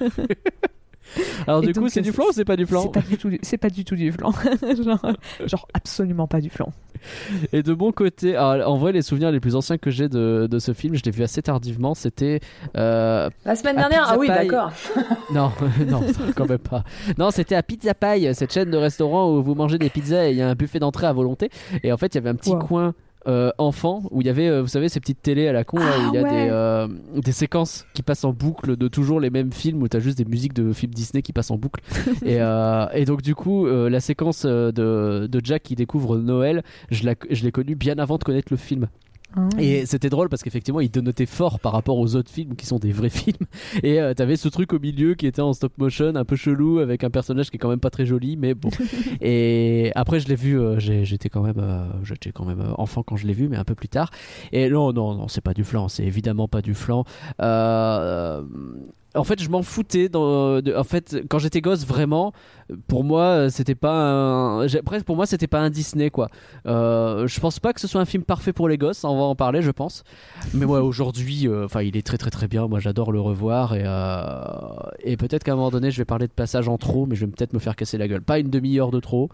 Alors 1.46 1.62
Et 1.62 1.66
du 1.66 1.72
donc, 1.72 1.84
coup, 1.84 1.88
c'est 1.90 2.00
euh, 2.00 2.02
du 2.02 2.12
flan 2.12 2.24
ou 2.28 2.32
c'est 2.32 2.44
pas 2.44 2.56
du 2.56 2.66
flan 2.66 2.82
C'est 2.82 2.92
pas 2.92 3.00
du 3.08 3.16
tout, 3.18 3.28
du- 3.30 3.38
c'est 3.42 3.58
pas 3.58 3.70
du 3.70 3.84
tout 3.84 3.96
du 3.96 4.10
flan. 4.12 4.32
genre, 4.84 5.06
genre 5.44 5.68
absolument 5.74 6.26
pas 6.26 6.40
du 6.40 6.50
flan. 6.50 6.72
Et 7.52 7.62
de 7.62 7.72
mon 7.74 7.90
côté, 7.92 8.36
alors, 8.36 8.72
en 8.72 8.78
vrai, 8.78 8.92
les 8.92 9.02
souvenirs 9.02 9.30
les 9.32 9.40
plus 9.40 9.56
anciens 9.56 9.76
que 9.78 9.90
j'ai 9.90 10.08
de, 10.08 10.46
de 10.50 10.58
ce 10.58 10.72
film, 10.72 10.94
je 10.94 11.02
l'ai 11.04 11.10
vu 11.10 11.22
assez 11.22 11.42
tardivement. 11.42 11.94
C'était 11.94 12.40
euh, 12.76 13.28
La 13.44 13.56
semaine 13.56 13.76
dernière, 13.76 14.02
Pizza 14.02 14.14
ah 14.14 14.18
oui, 14.18 14.26
Pie. 14.28 14.32
d'accord. 14.34 14.72
non, 15.32 15.52
non, 15.88 16.02
quand 16.36 16.48
même 16.48 16.58
pas. 16.58 16.84
Non, 17.18 17.30
c'était 17.30 17.54
à 17.56 17.62
Pizza 17.62 17.94
Pie, 17.94 18.28
cette 18.34 18.52
chaîne 18.52 18.70
de 18.70 18.76
restaurants 18.76 19.32
où 19.32 19.42
vous 19.42 19.54
mangez 19.54 19.78
des 19.78 19.90
pizzas 19.90 20.26
et 20.28 20.30
il 20.30 20.36
y 20.36 20.42
a 20.42 20.48
un 20.48 20.54
buffet 20.54 20.78
d'entrée 20.78 21.06
à 21.06 21.12
volonté. 21.12 21.50
Et 21.82 21.92
en 21.92 21.96
fait, 21.96 22.14
il 22.14 22.16
y 22.16 22.18
avait 22.18 22.30
un 22.30 22.34
petit 22.36 22.50
Wow. 22.50 22.58
coin. 22.58 22.94
Euh, 23.28 23.50
enfant 23.58 24.02
où 24.10 24.20
il 24.20 24.26
y 24.26 24.30
avait 24.30 24.48
euh, 24.48 24.62
vous 24.62 24.68
savez 24.68 24.88
ces 24.88 24.98
petites 25.00 25.22
télés 25.22 25.46
à 25.48 25.52
la 25.52 25.64
con 25.64 25.78
là, 25.78 25.84
Ah 25.94 25.98
où 26.00 26.08
il 26.08 26.14
y 26.14 26.18
a 26.18 26.22
ouais. 26.22 26.30
des, 26.30 26.48
euh, 26.50 26.88
des 27.20 27.32
séquences 27.32 27.86
qui 27.94 28.02
passent 28.02 28.24
en 28.24 28.32
boucle 28.32 28.76
de 28.76 28.88
toujours 28.88 29.20
les 29.20 29.30
mêmes 29.30 29.52
films 29.52 29.82
où 29.82 29.88
t'as 29.88 30.00
juste 30.00 30.18
des 30.18 30.24
musiques 30.24 30.54
de 30.54 30.72
films 30.72 30.92
Disney 30.92 31.22
qui 31.22 31.32
passent 31.32 31.50
en 31.50 31.56
boucle 31.58 31.80
et, 32.24 32.40
euh, 32.40 32.86
et 32.94 33.04
donc 33.04 33.22
du 33.22 33.34
coup 33.34 33.66
la 33.66 34.00
séquence 34.00 34.44
de, 34.46 35.26
de 35.30 35.40
Jack 35.44 35.62
qui 35.62 35.74
découvre 35.76 36.18
Noël 36.18 36.62
je 36.90 37.04
la- 37.04 37.14
je 37.30 37.44
l'ai 37.44 37.52
connue 37.52 37.74
bien 37.76 37.98
avant 37.98 38.18
de 38.18 38.24
connaître 38.24 38.48
le 38.52 38.56
film. 38.56 38.88
Et 39.58 39.86
c'était 39.86 40.10
drôle 40.10 40.28
parce 40.28 40.42
qu'effectivement, 40.42 40.80
il 40.80 40.90
dénotait 40.90 41.26
fort 41.26 41.60
par 41.60 41.72
rapport 41.72 41.98
aux 41.98 42.16
autres 42.16 42.30
films 42.30 42.54
qui 42.54 42.66
sont 42.66 42.78
des 42.78 42.92
vrais 42.92 43.08
films. 43.10 43.46
Et 43.82 44.00
euh, 44.00 44.14
t'avais 44.14 44.36
ce 44.36 44.48
truc 44.48 44.72
au 44.72 44.78
milieu 44.78 45.14
qui 45.14 45.26
était 45.26 45.42
en 45.42 45.52
stop 45.52 45.76
motion, 45.78 46.14
un 46.14 46.24
peu 46.24 46.36
chelou, 46.36 46.78
avec 46.78 47.04
un 47.04 47.10
personnage 47.10 47.50
qui 47.50 47.56
est 47.56 47.58
quand 47.58 47.68
même 47.68 47.80
pas 47.80 47.90
très 47.90 48.06
joli, 48.06 48.36
mais 48.36 48.54
bon. 48.54 48.70
et 49.20 49.92
après, 49.94 50.20
je 50.20 50.28
l'ai 50.28 50.34
vu, 50.34 50.58
euh, 50.58 50.78
j'étais 50.78 51.28
quand 51.28 51.42
même, 51.42 51.58
euh, 51.58 51.86
j'étais 52.04 52.32
quand 52.32 52.44
même 52.44 52.74
enfant 52.78 53.02
quand 53.02 53.16
je 53.16 53.26
l'ai 53.26 53.34
vu, 53.34 53.48
mais 53.48 53.56
un 53.56 53.64
peu 53.64 53.74
plus 53.74 53.88
tard. 53.88 54.10
Et 54.52 54.68
non, 54.68 54.92
non, 54.92 55.14
non, 55.14 55.28
c'est 55.28 55.40
pas 55.40 55.54
du 55.54 55.64
flan, 55.64 55.88
c'est 55.88 56.04
évidemment 56.04 56.48
pas 56.48 56.62
du 56.62 56.74
flan. 56.74 57.04
En 59.14 59.24
fait, 59.24 59.42
je 59.42 59.50
m'en 59.50 59.62
foutais. 59.62 60.08
Dans, 60.08 60.60
de- 60.62 60.74
en 60.74 60.84
fait, 60.84 61.16
quand 61.28 61.38
j'étais 61.38 61.60
gosse, 61.60 61.86
vraiment, 61.86 62.32
pour 62.86 63.04
moi, 63.04 63.22
euh, 63.22 63.48
c'était 63.50 63.74
pas 63.74 63.92
un. 63.94 64.66
pour 65.04 65.16
moi, 65.16 65.26
c'était 65.26 65.46
pas 65.46 65.60
un 65.60 65.68
Disney, 65.70 66.10
quoi. 66.10 66.28
Euh, 66.66 67.26
je 67.26 67.38
pense 67.40 67.58
pas 67.60 67.72
que 67.74 67.80
ce 67.80 67.86
soit 67.86 68.00
un 68.00 68.06
film 68.06 68.22
parfait 68.22 68.52
pour 68.52 68.68
les 68.68 68.78
gosses. 68.78 69.04
On 69.04 69.16
va 69.16 69.24
en 69.24 69.34
parler, 69.34 69.60
je 69.60 69.70
pense. 69.70 70.02
Mais 70.54 70.64
moi, 70.64 70.80
aujourd'hui, 70.82 71.46
euh, 71.46 71.66
enfin, 71.66 71.82
il 71.82 71.96
est 71.96 72.06
très, 72.06 72.16
très, 72.16 72.30
très 72.30 72.48
bien. 72.48 72.68
Moi, 72.68 72.80
j'adore 72.80 73.12
le 73.12 73.20
revoir 73.20 73.74
et 73.74 73.82
euh, 73.84 74.32
et 75.02 75.16
peut-être 75.16 75.44
qu'à 75.44 75.52
un 75.52 75.56
moment 75.56 75.70
donné, 75.70 75.90
je 75.90 75.98
vais 75.98 76.04
parler 76.06 76.26
de 76.26 76.32
passage 76.32 76.68
en 76.68 76.78
trop, 76.78 77.04
mais 77.06 77.14
je 77.14 77.26
vais 77.26 77.30
peut-être 77.32 77.52
me 77.52 77.58
faire 77.58 77.76
casser 77.76 77.98
la 77.98 78.08
gueule. 78.08 78.22
Pas 78.22 78.38
une 78.38 78.48
demi-heure 78.50 78.90
de 78.90 79.00
trop. 79.00 79.28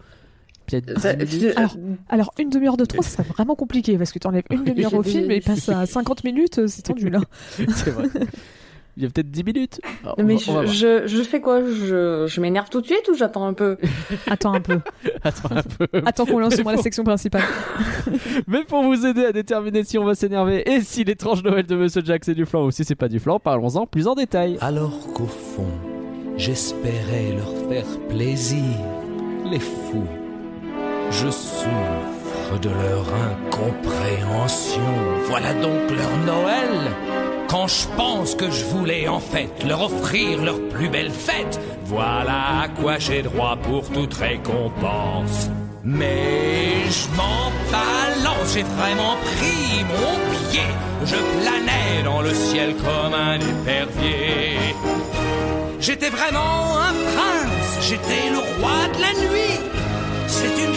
Peut-être. 0.67 0.99
Ça- 0.99 1.13
10 1.13 1.37
minutes. 1.39 1.53
Alors, 1.57 1.75
Alors, 2.09 2.31
une 2.37 2.49
demi-heure 2.49 2.77
de 2.77 2.85
trop, 2.85 3.01
ça 3.01 3.09
serait 3.09 3.23
vraiment 3.29 3.55
compliqué 3.55 3.97
parce 3.97 4.11
que 4.11 4.19
tu 4.19 4.27
enlèves 4.27 4.43
une 4.51 4.63
demi-heure 4.65 4.93
au 4.93 5.03
film 5.03 5.31
et 5.31 5.37
il 5.37 5.41
passe 5.41 5.69
à 5.69 5.85
50 5.85 6.23
minutes, 6.25 6.67
c'est 6.67 6.81
tendu 6.81 7.09
là. 7.09 7.21
c'est 7.57 7.91
vrai. 7.91 8.07
Il 8.99 9.03
y 9.03 9.05
a 9.05 9.09
peut-être 9.09 9.31
10 9.31 9.43
minutes. 9.45 9.79
Alors, 10.03 10.15
on 10.17 10.23
Mais 10.25 10.35
va- 10.35 10.65
je, 10.65 10.73
je, 10.73 11.07
je 11.07 11.23
fais 11.23 11.39
quoi? 11.39 11.61
Je, 11.63 12.25
je 12.27 12.41
m'énerve 12.41 12.67
tout 12.69 12.81
de 12.81 12.85
suite 12.85 13.07
ou 13.09 13.15
j'attends 13.15 13.45
un 13.47 13.53
peu? 13.53 13.77
Attends 14.29 14.53
un 14.53 14.59
peu. 14.59 14.79
Attends 15.23 15.55
un 15.55 15.61
peu. 15.63 15.87
Attends 16.05 16.25
qu'on 16.25 16.39
lance 16.39 16.61
moins 16.61 16.75
la 16.75 16.81
section 16.81 17.05
principale. 17.05 17.43
Mais 18.47 18.65
pour 18.65 18.83
vous 18.83 19.05
aider 19.05 19.23
à 19.23 19.31
déterminer 19.31 19.85
si 19.85 19.97
on 19.97 20.03
va 20.03 20.15
s'énerver 20.15 20.69
et 20.69 20.81
si 20.81 21.05
l'étrange 21.05 21.43
Noël 21.45 21.65
de 21.65 21.77
Monsieur 21.77 22.01
Jack 22.03 22.25
c'est 22.25 22.35
du 22.35 22.45
flan 22.45 22.65
ou 22.65 22.71
si 22.71 22.83
c'est 22.83 22.95
pas 22.95 23.07
du 23.07 23.21
flan, 23.21 23.39
parlons-en 23.39 23.85
plus 23.87 24.05
en 24.05 24.15
détail. 24.15 24.57
Alors 24.59 24.99
qu'au 25.13 25.27
fond, 25.27 25.65
j'espérais 26.35 27.35
leur 27.37 27.69
faire 27.69 27.85
plaisir, 28.09 28.63
les 29.49 29.59
fous, 29.61 30.07
Je 31.11 31.29
souffre 31.29 32.59
de 32.61 32.67
leur 32.69 33.05
incompréhension. 33.31 34.81
Voilà 35.29 35.53
donc 35.53 35.89
leur 35.89 36.17
Noël. 36.25 36.91
Quand 37.49 37.67
je 37.67 37.87
pense 37.97 38.35
que 38.35 38.51
je 38.51 38.63
voulais 38.65 39.07
en 39.07 39.19
fait 39.19 39.49
leur 39.67 39.81
offrir 39.81 40.43
leur 40.43 40.59
plus 40.69 40.87
belle 40.87 41.09
fête, 41.09 41.59
voilà 41.85 42.61
à 42.61 42.67
quoi 42.67 42.99
j'ai 42.99 43.23
droit 43.23 43.57
pour 43.63 43.89
toute 43.89 44.13
récompense. 44.13 45.49
Mais 45.83 46.85
je 46.87 47.07
m'en 47.17 47.49
balance, 47.71 48.53
j'ai 48.53 48.61
vraiment 48.61 49.15
pris 49.25 49.83
mon 49.83 50.51
pied. 50.51 50.69
Je 51.05 51.15
planais 51.41 52.03
dans 52.03 52.21
le 52.21 52.35
ciel 52.35 52.75
comme 52.75 53.15
un 53.15 53.39
épervier. 53.39 54.59
J'étais 55.79 56.09
vraiment 56.11 56.77
un 56.77 56.93
prince, 57.13 57.79
j'étais 57.81 58.29
le 58.29 58.37
roi 58.37 58.77
de 58.95 59.01
la 59.01 59.13
nuit. 59.27 59.59
C'est 60.27 60.55
une 60.65 60.75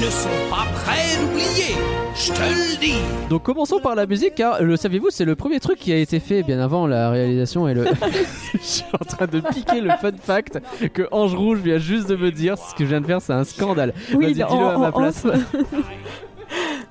ne 0.00 0.06
sont 0.10 0.28
pas 0.50 0.66
prêts 0.72 1.16
d'oublier, 1.20 1.74
je 2.14 2.32
te 2.32 2.40
le 2.40 2.80
dis. 2.80 3.28
Donc 3.28 3.42
commençons 3.42 3.80
par 3.80 3.94
la 3.94 4.06
musique, 4.06 4.34
car 4.34 4.62
le 4.62 4.76
saviez-vous, 4.76 5.10
c'est 5.10 5.24
le 5.24 5.36
premier 5.36 5.60
truc 5.60 5.78
qui 5.78 5.92
a 5.92 5.96
été 5.96 6.20
fait 6.20 6.42
bien 6.42 6.58
avant 6.60 6.86
la 6.86 7.10
réalisation 7.10 7.68
et 7.68 7.74
le. 7.74 7.84
je 8.54 8.58
suis 8.58 8.84
en 8.98 9.04
train 9.04 9.26
de 9.26 9.40
piquer 9.40 9.80
le 9.80 9.90
fun 9.90 10.12
fact 10.20 10.58
que 10.92 11.02
Ange 11.12 11.34
Rouge 11.34 11.58
vient 11.60 11.78
juste 11.78 12.08
de 12.08 12.16
me 12.16 12.30
dire. 12.30 12.56
Ce 12.58 12.74
que 12.74 12.84
je 12.84 12.88
viens 12.90 13.00
de 13.00 13.06
faire, 13.06 13.20
c'est 13.20 13.32
un 13.32 13.44
scandale. 13.44 13.92
Oui, 14.14 14.24
Vas-y, 14.24 14.34
dis-le 14.34 14.44
en- 14.46 14.68
à 14.70 14.78
ma 14.78 14.88
en- 14.88 14.92
place. 14.92 15.26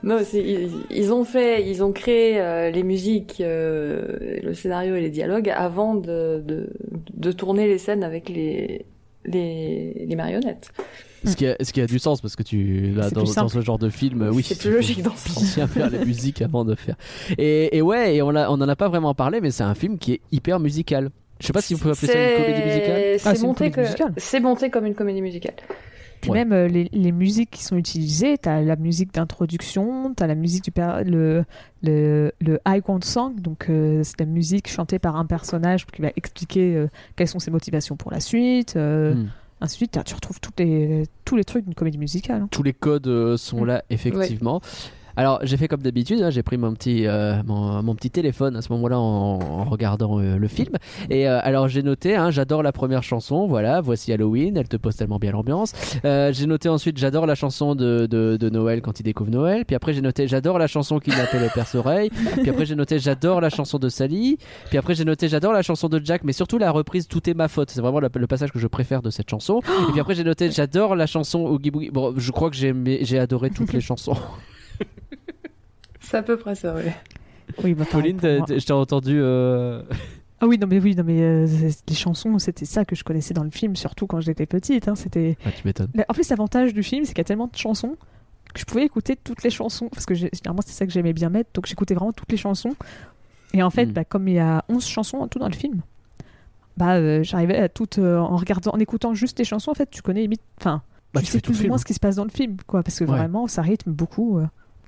Non, 0.03 0.19
c'est- 0.23 0.41
ils, 0.43 0.69
ils 0.91 1.11
ont 1.11 1.25
fait, 1.25 1.67
ils 1.67 1.83
ont 1.83 1.91
créé 1.91 2.39
euh, 2.39 2.69
les 2.71 2.83
musiques, 2.83 3.41
euh, 3.41 4.37
le 4.43 4.53
scénario 4.53 4.95
et 4.95 5.01
les 5.01 5.09
dialogues 5.09 5.49
avant 5.53 5.95
de, 5.95 6.41
de, 6.45 6.69
de 7.13 7.31
tourner 7.33 7.67
les 7.67 7.77
scènes 7.77 8.03
avec 8.03 8.29
les, 8.29 8.85
les, 9.25 10.05
les 10.07 10.15
marionnettes. 10.15 10.69
Ce 11.25 11.35
qui, 11.35 11.47
a, 11.47 11.55
ce 11.61 11.73
qui 11.73 11.81
a 11.81 11.85
du 11.85 11.99
sens 11.99 12.21
parce 12.21 12.35
que 12.35 12.43
tu 12.43 12.91
là, 12.95 13.09
dans, 13.09 13.25
ce 13.25 13.61
genre 13.61 13.77
de 13.79 13.89
film, 13.89 14.29
oui, 14.33 14.43
C'est 14.43 14.57
plus 14.59 14.71
logique 14.71 15.01
dans 15.03 15.15
ce 15.15 15.55
bien 15.55 15.67
faire 15.67 15.89
la 15.89 16.05
musique 16.05 16.41
avant 16.41 16.63
de 16.65 16.75
faire. 16.75 16.95
Et, 17.37 17.77
et 17.77 17.81
ouais, 17.81 18.15
et 18.15 18.21
on, 18.21 18.29
on 18.29 18.33
en 18.33 18.61
a 18.69 18.75
pas 18.75 18.87
vraiment 18.89 19.13
parlé, 19.13 19.41
mais 19.41 19.51
c'est 19.51 19.63
un 19.63 19.75
film 19.75 19.97
qui 19.97 20.13
est 20.13 20.21
hyper 20.31 20.59
musical. 20.59 21.09
Je 21.41 21.47
sais 21.47 21.53
pas 21.53 21.61
si 21.61 21.73
vous 21.73 21.79
pouvez 21.79 21.91
appeler 21.93 22.07
ça 22.11 22.19
une 22.19 22.43
comédie 22.43 22.65
musicale. 22.65 23.01
Ah, 23.25 23.35
C'est 23.35 23.45
monté, 23.45 23.71
que- 23.71 23.81
musicale. 23.81 24.13
c'est 24.17 24.39
monté 24.39 24.69
comme 24.69 24.85
une 24.85 24.95
comédie 24.95 25.21
musicale. 25.21 25.55
Puis 26.21 26.31
Ouais. 26.31 26.39
même 26.39 26.51
euh, 26.51 26.67
les, 26.67 26.89
les 26.91 27.11
musiques 27.13 27.49
qui 27.51 27.63
sont 27.63 27.77
utilisées, 27.77 28.37
t'as 28.37 28.59
la 28.61 28.75
musique 28.75 29.13
d'introduction, 29.13 30.13
t'as 30.13 30.27
la 30.27 30.35
musique 30.35 30.65
du 30.65 30.71
per- 30.71 31.03
le 31.05 31.45
le 31.81 32.33
le 32.41 32.59
icon 32.67 32.99
song, 33.01 33.39
donc 33.39 33.67
euh, 33.69 34.01
c'est 34.03 34.19
la 34.19 34.25
musique 34.25 34.67
chantée 34.69 34.99
par 34.99 35.15
un 35.15 35.25
personnage 35.25 35.85
qui 35.85 36.01
va 36.01 36.09
expliquer 36.17 36.75
euh, 36.75 36.87
quelles 37.15 37.29
sont 37.29 37.39
ses 37.39 37.51
motivations 37.51 37.95
pour 37.95 38.11
la 38.11 38.19
suite. 38.19 38.75
euh, 38.75 39.15
Ensuite, 39.61 39.91
t'as- 39.91 40.03
tu 40.03 40.15
retrouves 40.15 40.39
toutes 40.39 40.59
les, 40.59 41.03
tous 41.25 41.35
les 41.35 41.43
trucs 41.43 41.65
d'une 41.65 41.73
comédie 41.75 41.97
musicale. 41.97 42.43
hein. 42.43 42.47
Tous 42.51 42.63
les 42.63 42.73
codes 42.73 43.07
euh, 43.07 43.35
sont 43.37 43.61
Mm. 43.61 43.65
là 43.65 43.83
effectivement. 43.89 44.61
Alors 45.15 45.39
j'ai 45.43 45.57
fait 45.57 45.67
comme 45.67 45.81
d'habitude, 45.81 46.21
hein, 46.21 46.29
j'ai 46.29 46.43
pris 46.43 46.57
mon 46.57 46.73
petit, 46.73 47.05
euh, 47.05 47.41
mon, 47.45 47.95
petit 47.95 48.09
téléphone 48.09 48.55
à 48.55 48.61
ce 48.61 48.71
moment-là 48.73 48.99
en, 48.99 49.63
regardant 49.65 50.19
euh, 50.19 50.37
le 50.37 50.47
film. 50.47 50.75
Et 51.09 51.27
euh, 51.27 51.39
alors 51.43 51.67
j'ai 51.67 51.83
noté, 51.83 52.15
hein, 52.15 52.31
j'adore 52.31 52.63
la 52.63 52.71
première 52.71 53.03
chanson, 53.03 53.47
voilà, 53.47 53.81
voici 53.81 54.13
Halloween, 54.13 54.57
elle 54.57 54.67
te 54.67 54.77
pose 54.77 54.95
tellement 54.95 55.19
bien 55.19 55.31
l'ambiance. 55.31 55.73
J'ai 56.03 56.45
noté 56.45 56.69
ensuite, 56.69 56.97
j'adore 56.97 57.25
la 57.25 57.35
chanson 57.35 57.75
de, 57.75 58.05
de, 58.07 58.49
Noël 58.49 58.81
quand 58.81 58.99
il 58.99 59.03
découvre 59.03 59.29
Noël. 59.29 59.65
Puis 59.65 59.75
après 59.75 59.93
j'ai 59.93 60.01
noté, 60.01 60.27
j'adore 60.27 60.57
la 60.57 60.67
chanson 60.67 60.99
qu'il 60.99 61.13
appelle 61.13 61.41
le 61.41 61.49
Père 61.53 61.67
Soreille. 61.67 62.09
Puis 62.09 62.49
après 62.49 62.65
j'ai 62.65 62.75
noté, 62.75 62.99
j'adore 62.99 63.41
la 63.41 63.49
chanson 63.49 63.77
de 63.77 63.89
Sally. 63.89 64.37
Puis 64.69 64.77
après 64.77 64.95
j'ai 64.95 65.05
noté, 65.05 65.27
j'adore 65.27 65.53
la 65.53 65.61
chanson 65.61 65.87
de 65.89 66.01
Jack, 66.03 66.23
mais 66.23 66.33
surtout 66.33 66.57
la 66.57 66.71
reprise 66.71 67.07
Tout 67.07 67.29
est 67.29 67.33
ma 67.33 67.47
faute. 67.47 67.69
C'est 67.71 67.81
vraiment 67.81 67.99
le, 67.99 68.09
passage 68.27 68.51
que 68.51 68.59
je 68.59 68.67
préfère 68.67 69.01
de 69.01 69.09
cette 69.09 69.29
chanson. 69.29 69.61
Et 69.89 69.91
puis 69.91 69.99
après 69.99 70.15
j'ai 70.15 70.23
noté, 70.23 70.51
j'adore 70.51 70.95
la 70.95 71.05
chanson 71.07 71.39
Oogie 71.39 71.71
Boogie. 71.71 71.89
Bon, 71.91 72.13
je 72.15 72.31
crois 72.31 72.49
que 72.49 72.55
j'ai 72.55 73.19
adoré 73.19 73.49
toutes 73.49 73.73
les 73.73 73.81
chansons. 73.81 74.15
C'est 75.99 76.17
à 76.17 76.23
peu 76.23 76.37
près 76.37 76.55
ça, 76.55 76.75
oui. 76.75 76.83
Oui, 77.63 77.73
bah, 77.73 77.85
pareil 77.85 78.13
Pauline, 78.13 78.15
pour 78.17 78.21
t'as- 78.21 78.37
moi. 78.37 78.45
t'as- 78.47 78.57
je 78.59 78.65
t'ai 78.65 78.73
entendu. 78.73 79.19
euh, 79.21 79.83
Ah 80.41 80.47
oui, 80.47 80.57
non 80.57 80.67
mais 80.67 80.79
oui, 80.79 80.95
non 80.95 81.03
mais 81.05 81.21
euh, 81.21 81.47
c'est- 81.47 81.87
les 81.89 81.95
chansons, 81.95 82.39
c'était 82.39 82.65
ça 82.65 82.85
que 82.85 82.95
je 82.95 83.03
connaissais 83.03 83.33
dans 83.33 83.43
le 83.43 83.49
film, 83.51 83.75
surtout 83.75 84.07
quand 84.07 84.21
j'étais 84.21 84.45
petite. 84.45 84.87
hein, 84.87 84.95
c'était 84.95 85.37
Ah, 85.45 85.51
tu 85.51 85.61
m'étonnes. 85.65 85.89
En 86.07 86.13
plus, 86.13 86.29
l'avantage 86.29 86.73
du 86.73 86.83
film, 86.83 87.03
c'est 87.03 87.09
qu'il 87.13 87.19
y 87.19 87.21
a 87.21 87.25
tellement 87.25 87.47
de 87.47 87.55
chansons 87.57 87.97
que 88.53 88.59
je 88.59 88.65
pouvais 88.65 88.83
écouter 88.85 89.15
toutes 89.15 89.43
les 89.43 89.49
chansons. 89.49 89.89
Parce 89.89 90.05
que 90.05 90.13
j'ai- 90.15 90.29
généralement, 90.33 90.61
c'est 90.65 90.71
ça 90.73 90.85
que 90.85 90.91
j'aimais 90.91 91.13
bien 91.13 91.29
mettre. 91.29 91.49
Donc, 91.53 91.65
j'écoutais 91.67 91.93
vraiment 91.93 92.13
toutes 92.13 92.31
les 92.31 92.37
chansons. 92.37 92.75
Et 93.53 93.61
en 93.63 93.69
fait, 93.69 93.87
Mm. 93.87 93.91
bah, 93.91 94.05
comme 94.05 94.27
il 94.27 94.35
y 94.35 94.39
a 94.39 94.63
11 94.69 94.85
chansons 94.87 95.17
en 95.17 95.27
tout 95.27 95.39
dans 95.39 95.47
le 95.49 95.53
film, 95.55 95.81
bah, 96.77 96.95
euh, 96.95 97.21
j'arrivais 97.23 97.57
à 97.57 97.67
toutes. 97.69 97.97
euh, 97.99 98.17
en 98.19 98.37
regardant, 98.37 98.71
en 98.71 98.79
écoutant 98.79 99.13
juste 99.13 99.37
les 99.39 99.45
chansons, 99.45 99.71
en 99.71 99.75
fait, 99.75 99.89
tu 99.91 100.01
connais 100.01 100.21
limite. 100.21 100.41
Enfin, 100.59 100.81
Bah, 101.13 101.19
tu 101.19 101.25
tu 101.25 101.31
sais 101.33 101.37
fais 101.39 101.41
tout 101.41 101.51
le 101.51 101.55
plus 101.55 101.59
ou 101.59 101.61
film. 101.63 101.69
moins 101.71 101.77
ce 101.79 101.85
qui 101.85 101.93
se 101.93 101.99
passe 101.99 102.15
dans 102.15 102.23
le 102.23 102.29
film, 102.31 102.55
quoi. 102.65 102.81
Parce 102.83 102.97
que 102.99 103.03
Ouais. 103.03 103.09
vraiment, 103.09 103.47
ça 103.47 103.61
rythme 103.61 103.91
beaucoup. 103.91 104.37
euh. 104.39 104.45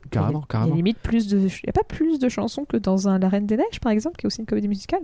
Carrément, 0.10 0.40
Il 0.40 0.42
y 0.42 0.44
a 0.44 0.48
carrément. 0.48 0.76
limite 0.76 0.98
plus 1.00 1.28
de. 1.28 1.38
Il 1.38 1.44
n'y 1.46 1.70
a 1.70 1.74
pas 1.74 1.84
plus 1.88 2.20
de 2.20 2.28
chansons 2.30 2.66
que 2.66 2.78
dans 2.78 3.08
un 3.08 3.20
La 3.20 3.30
Reine 3.30 3.46
des 3.46 3.56
Neiges, 3.58 3.80
par 3.82 3.92
exemple, 3.92 4.18
qui 4.18 4.26
est 4.26 4.28
aussi 4.28 4.40
une 4.42 4.46
comédie 4.46 4.68
musicale. 4.68 5.02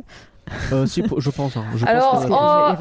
Euh, 0.71 0.85
si, 0.85 1.03
je 1.17 1.29
pense. 1.29 1.55
hein. 1.57 1.63
Je 1.75 1.79
pense 1.85 1.89
Alors, 1.89 2.21
que- 2.23 2.27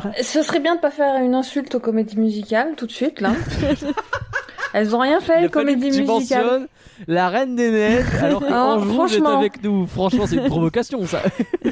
que- 0.02 0.08
oh, 0.08 0.12
ce 0.22 0.42
serait 0.42 0.60
bien 0.60 0.76
de 0.76 0.80
pas 0.80 0.90
faire 0.90 1.22
une 1.22 1.34
insulte 1.34 1.74
aux 1.74 1.80
comédies 1.80 2.16
musicales 2.18 2.74
tout 2.76 2.86
de 2.86 2.92
suite, 2.92 3.20
là. 3.20 3.32
Elles 4.72 4.94
ont 4.94 4.98
rien 4.98 5.20
fait, 5.20 5.40
les 5.42 5.48
comédies 5.48 5.90
tu 5.90 6.02
musicales. 6.02 6.44
mentionnes 6.44 6.68
La 7.06 7.28
Reine 7.28 7.56
des 7.56 7.70
Neiges, 7.70 8.04
alors 8.22 8.40
que 8.40 8.46
Ah, 8.52 8.76
Rouge 8.76 9.16
est 9.16 9.24
avec 9.26 9.62
nous. 9.62 9.86
Franchement, 9.86 10.26
c'est 10.26 10.36
une 10.36 10.46
provocation, 10.48 11.04
ça. 11.06 11.22
J'ai 11.64 11.70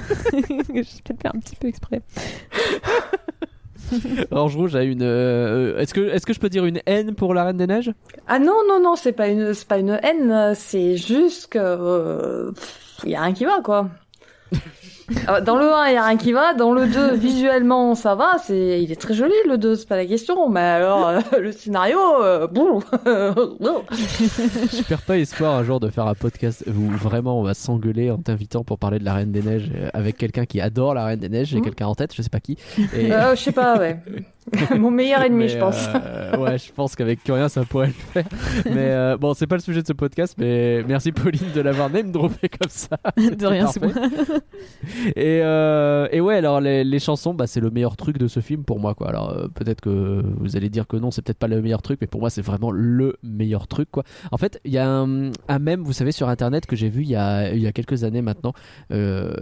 peut-être 0.83 1.23
fait 1.23 1.29
un 1.29 1.39
petit 1.41 1.57
peu 1.57 1.69
exprès. 1.69 2.01
Ange 4.31 4.57
Rouge 4.57 4.77
a 4.77 4.83
une. 4.83 5.03
euh, 5.03 5.79
Est-ce 5.79 5.95
que, 5.95 6.01
est-ce 6.01 6.27
que 6.27 6.33
je 6.33 6.41
peux 6.41 6.49
dire 6.49 6.65
une 6.65 6.81
haine 6.87 7.15
pour 7.15 7.35
la 7.35 7.45
Reine 7.45 7.57
des 7.57 7.67
Neiges? 7.67 7.93
Ah 8.27 8.39
non, 8.39 8.57
non, 8.69 8.81
non, 8.81 8.97
c'est 8.97 9.13
pas 9.13 9.29
une, 9.29 9.55
c'est 9.55 9.69
pas 9.69 9.79
une 9.79 9.99
haine, 10.03 10.53
c'est 10.55 10.97
juste 10.97 11.49
que, 11.49 11.59
euh, 11.61 12.53
pff, 12.53 13.01
y 13.05 13.15
a 13.15 13.23
rien 13.23 13.33
qui 13.35 13.45
va, 13.45 13.61
quoi. 13.63 13.89
Ah, 15.27 15.41
Dans 15.41 15.57
le 15.59 15.65
1, 15.73 15.89
il 15.89 15.95
y 15.95 15.97
a 15.97 16.05
rien 16.07 16.17
qui 16.17 16.33
va. 16.33 16.55
Dans 16.55 16.73
le 16.73 16.87
2, 16.87 17.15
visuellement, 17.17 17.95
ça 17.95 18.15
va. 18.15 18.33
C'est, 18.43 18.83
il 18.83 18.91
est 18.91 19.01
très 19.01 19.15
joli, 19.15 19.35
le 19.49 19.59
2, 19.59 19.75
c'est 19.77 19.89
pas 19.89 19.97
la 19.97 20.07
question. 20.07 20.49
Mais 20.49 20.61
alors, 20.61 21.09
euh, 21.09 21.21
le 21.41 21.53
scénario, 21.53 21.99
euh, 22.23 22.47
bon. 22.47 22.81
Je 23.05 24.83
perds 24.89 25.03
pas 25.03 25.19
espoir 25.19 25.55
un 25.57 25.65
jour 25.65 25.81
de 25.81 25.89
faire 25.91 26.07
un 26.07 26.15
podcast 26.15 26.65
où 26.69 26.91
vraiment 26.97 27.39
on 27.41 27.43
va 27.43 27.55
s'engueuler 27.55 28.11
en 28.11 28.19
t'invitant 28.19 28.65
pour 28.65 28.79
parler 28.79 28.99
de 28.99 29.05
la 29.05 29.15
Reine 29.15 29.33
des 29.33 29.43
Neiges 29.43 29.71
euh, 29.75 29.89
avec 29.95 30.17
quelqu'un 30.17 30.47
qui 30.47 30.61
adore 30.61 30.95
la 30.95 31.05
Reine 31.07 31.21
des 31.21 31.29
Neiges. 31.29 31.49
J'ai 31.49 31.59
Mhm. 31.59 31.65
quelqu'un 31.65 31.87
en 31.87 31.95
tête, 31.95 32.15
je 32.15 32.23
sais 32.23 32.31
pas 32.31 32.41
qui. 32.41 32.57
Et- 32.97 33.13
Euh, 33.13 33.35
je 33.37 33.41
sais 33.43 33.53
pas, 33.53 33.79
ouais. 33.79 33.99
Mon 34.77 34.91
meilleur 34.91 35.23
ennemi, 35.23 35.45
Mais, 35.45 35.49
je 35.49 35.57
pense. 35.59 35.89
euh, 35.95 36.37
ouais, 36.37 36.59
je 36.59 36.71
pense 36.71 36.95
qu'avec 36.97 37.25
Curien 37.25 37.49
ça 37.49 37.63
pourrait 37.65 37.87
le 37.87 37.93
faire. 37.95 38.25
Mais 38.67 38.91
euh, 38.91 39.17
bon, 39.17 39.33
c'est 39.33 39.47
pas 39.47 39.55
le 39.55 39.63
sujet 39.63 39.81
de 39.81 39.87
ce 39.87 39.95
podcast, 39.95 40.35
mais 40.39 40.83
merci 40.87 41.13
Pauline 41.13 41.51
de 41.55 41.61
l'avoir 41.63 41.89
name 41.89 42.11
droppé 42.13 42.51
comme 42.51 42.69
ça. 42.69 42.99
de 43.17 43.47
rien, 43.47 43.67
c'est 43.69 43.81
moi. 43.83 43.93
Et, 45.17 45.41
euh, 45.43 46.09
et 46.13 46.21
ouais, 46.21 46.37
alors 46.37 46.61
les, 46.61 46.85
les 46.85 46.99
chansons, 46.99 47.35
bah, 47.35 47.47
c'est 47.47 47.61
le 47.61 47.71
meilleur 47.71 47.97
truc 47.97 48.19
de 48.19 48.29
ce 48.29 48.41
film 48.41 48.65
pour 48.65 48.79
moi. 48.79 48.95
Quoi. 48.95 49.09
Alors 49.09 49.31
euh, 49.31 49.49
peut-être 49.49 49.81
que 49.81 50.23
vous 50.39 50.57
allez 50.57 50.69
dire 50.69 50.87
que 50.87 50.97
non, 50.97 51.11
c'est 51.11 51.23
peut-être 51.23 51.39
pas 51.39 51.49
le 51.49 51.61
meilleur 51.61 51.83
truc, 51.83 51.99
mais 52.01 52.07
pour 52.07 52.21
moi 52.21 52.31
c'est 52.31 52.43
vraiment 52.43 52.71
le 52.71 53.17
meilleur 53.23 53.67
truc. 53.67 53.91
Quoi. 53.91 54.05
En 54.33 54.37
fait, 54.37 54.61
il 54.65 54.73
y 54.73 54.79
a 54.79 54.89
un, 54.89 55.31
un 55.49 55.59
mème, 55.59 55.83
vous 55.83 55.93
savez, 55.93 56.13
sur 56.13 56.29
internet 56.29 56.67
que 56.67 56.77
j'ai 56.77 56.89
vu 56.89 57.03
il 57.03 57.11
y 57.11 57.17
a, 57.17 57.55
y 57.55 57.67
a 57.67 57.73
quelques 57.73 58.05
années 58.05 58.23
maintenant, 58.23 58.53
euh, 58.93 59.35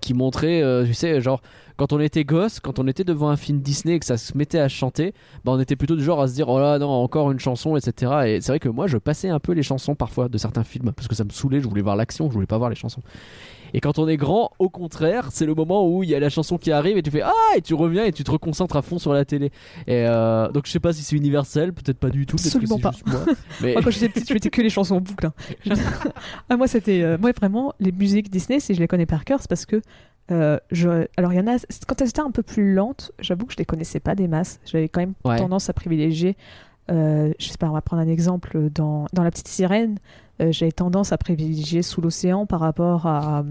qui 0.00 0.14
montrait, 0.14 0.62
tu 0.86 0.94
sais, 0.94 1.20
genre 1.20 1.40
quand 1.80 1.94
on 1.94 2.00
était 2.00 2.24
gosse, 2.24 2.60
quand 2.60 2.78
on 2.78 2.86
était 2.86 3.04
devant 3.04 3.30
un 3.30 3.38
film 3.38 3.60
Disney 3.60 3.94
et 3.94 4.00
que 4.00 4.04
ça 4.04 4.18
se 4.18 4.36
mettait 4.36 4.58
à 4.58 4.68
chanter, 4.68 5.14
bah, 5.44 5.52
on 5.52 5.60
était 5.60 5.76
plutôt 5.76 5.96
du 5.96 6.04
genre 6.04 6.20
à 6.20 6.28
se 6.28 6.34
dire 6.34 6.46
oh 6.50 6.58
là 6.58 6.78
non, 6.78 6.90
encore 6.90 7.30
une 7.30 7.40
chanson, 7.40 7.74
etc. 7.74 8.12
Et 8.26 8.40
c'est 8.42 8.52
vrai 8.52 8.58
que 8.58 8.68
moi 8.68 8.86
je 8.86 8.98
passais 8.98 9.30
un 9.30 9.40
peu 9.40 9.52
les 9.52 9.62
chansons 9.62 9.94
parfois 9.94 10.28
de 10.28 10.36
certains 10.36 10.62
films 10.62 10.92
parce 10.92 11.08
que 11.08 11.14
ça 11.14 11.24
me 11.24 11.30
saoulait, 11.30 11.60
je 11.60 11.66
voulais 11.66 11.80
voir 11.80 11.96
l'action, 11.96 12.28
je 12.28 12.34
voulais 12.34 12.46
pas 12.46 12.58
voir 12.58 12.68
les 12.68 12.76
chansons. 12.76 13.00
Et 13.74 13.80
quand 13.80 13.98
on 13.98 14.08
est 14.08 14.16
grand, 14.16 14.50
au 14.58 14.68
contraire, 14.68 15.28
c'est 15.32 15.46
le 15.46 15.54
moment 15.54 15.88
où 15.88 16.02
il 16.02 16.10
y 16.10 16.14
a 16.14 16.20
la 16.20 16.28
chanson 16.30 16.58
qui 16.58 16.72
arrive 16.72 16.96
et 16.96 17.02
tu 17.02 17.10
fais 17.10 17.22
ah 17.22 17.32
et 17.56 17.62
tu 17.62 17.74
reviens 17.74 18.04
et 18.04 18.12
tu 18.12 18.24
te 18.24 18.30
reconcentres 18.30 18.76
à 18.76 18.82
fond 18.82 18.98
sur 18.98 19.12
la 19.12 19.24
télé. 19.24 19.46
Et 19.86 20.06
euh, 20.06 20.48
donc 20.50 20.66
je 20.66 20.70
sais 20.72 20.80
pas 20.80 20.92
si 20.92 21.02
c'est 21.02 21.16
universel, 21.16 21.72
peut-être 21.72 21.98
pas 21.98 22.10
du 22.10 22.26
tout, 22.26 22.36
que 22.36 22.42
Absolument 22.42 22.78
pas. 22.78 22.92
moi. 23.06 23.24
Mais 23.60 23.72
Moi, 23.74 23.82
quand 23.82 23.90
j'étais 23.90 24.08
petite, 24.08 24.28
je 24.28 24.34
mettais 24.34 24.50
que 24.50 24.62
les 24.62 24.70
chansons 24.70 24.96
en 24.96 25.00
boucle. 25.00 25.26
hein. 25.26 25.32
ah, 26.48 26.56
moi, 26.56 26.66
c'était. 26.68 27.02
euh, 27.02 27.18
moi, 27.18 27.32
vraiment, 27.32 27.74
les 27.80 27.92
musiques 27.92 28.30
Disney, 28.30 28.60
si 28.60 28.74
je 28.74 28.80
les 28.80 28.88
connais 28.88 29.06
par 29.06 29.24
cœur, 29.24 29.38
c'est 29.40 29.48
parce 29.48 29.66
que. 29.66 29.80
euh, 30.30 30.58
je... 30.70 31.06
Alors, 31.16 31.32
il 31.32 31.36
y 31.36 31.40
en 31.40 31.46
a. 31.46 31.56
Quand 31.86 32.00
elles 32.00 32.08
étaient 32.08 32.20
un 32.20 32.30
peu 32.30 32.42
plus 32.42 32.74
lentes, 32.74 33.12
j'avoue 33.20 33.46
que 33.46 33.52
je 33.52 33.58
les 33.58 33.64
connaissais 33.64 34.00
pas 34.00 34.14
des 34.14 34.28
masses. 34.28 34.60
J'avais 34.64 34.88
quand 34.88 35.00
même 35.00 35.14
Ouais. 35.24 35.36
tendance 35.38 35.68
à 35.70 35.72
privilégier. 35.72 36.36
euh, 36.90 37.32
je 37.38 37.48
sais 37.48 37.58
pas, 37.58 37.68
on 37.68 37.72
va 37.74 37.80
prendre 37.82 38.02
un 38.02 38.08
exemple. 38.08 38.68
Dans, 38.74 39.06
dans 39.12 39.22
La 39.22 39.30
Petite 39.30 39.48
Sirène, 39.48 39.98
euh, 40.40 40.52
j'avais 40.52 40.72
tendance 40.72 41.12
à 41.12 41.18
privilégier 41.18 41.82
Sous 41.82 42.00
l'océan 42.00 42.46
par 42.46 42.60
rapport 42.60 43.06
à, 43.06 43.44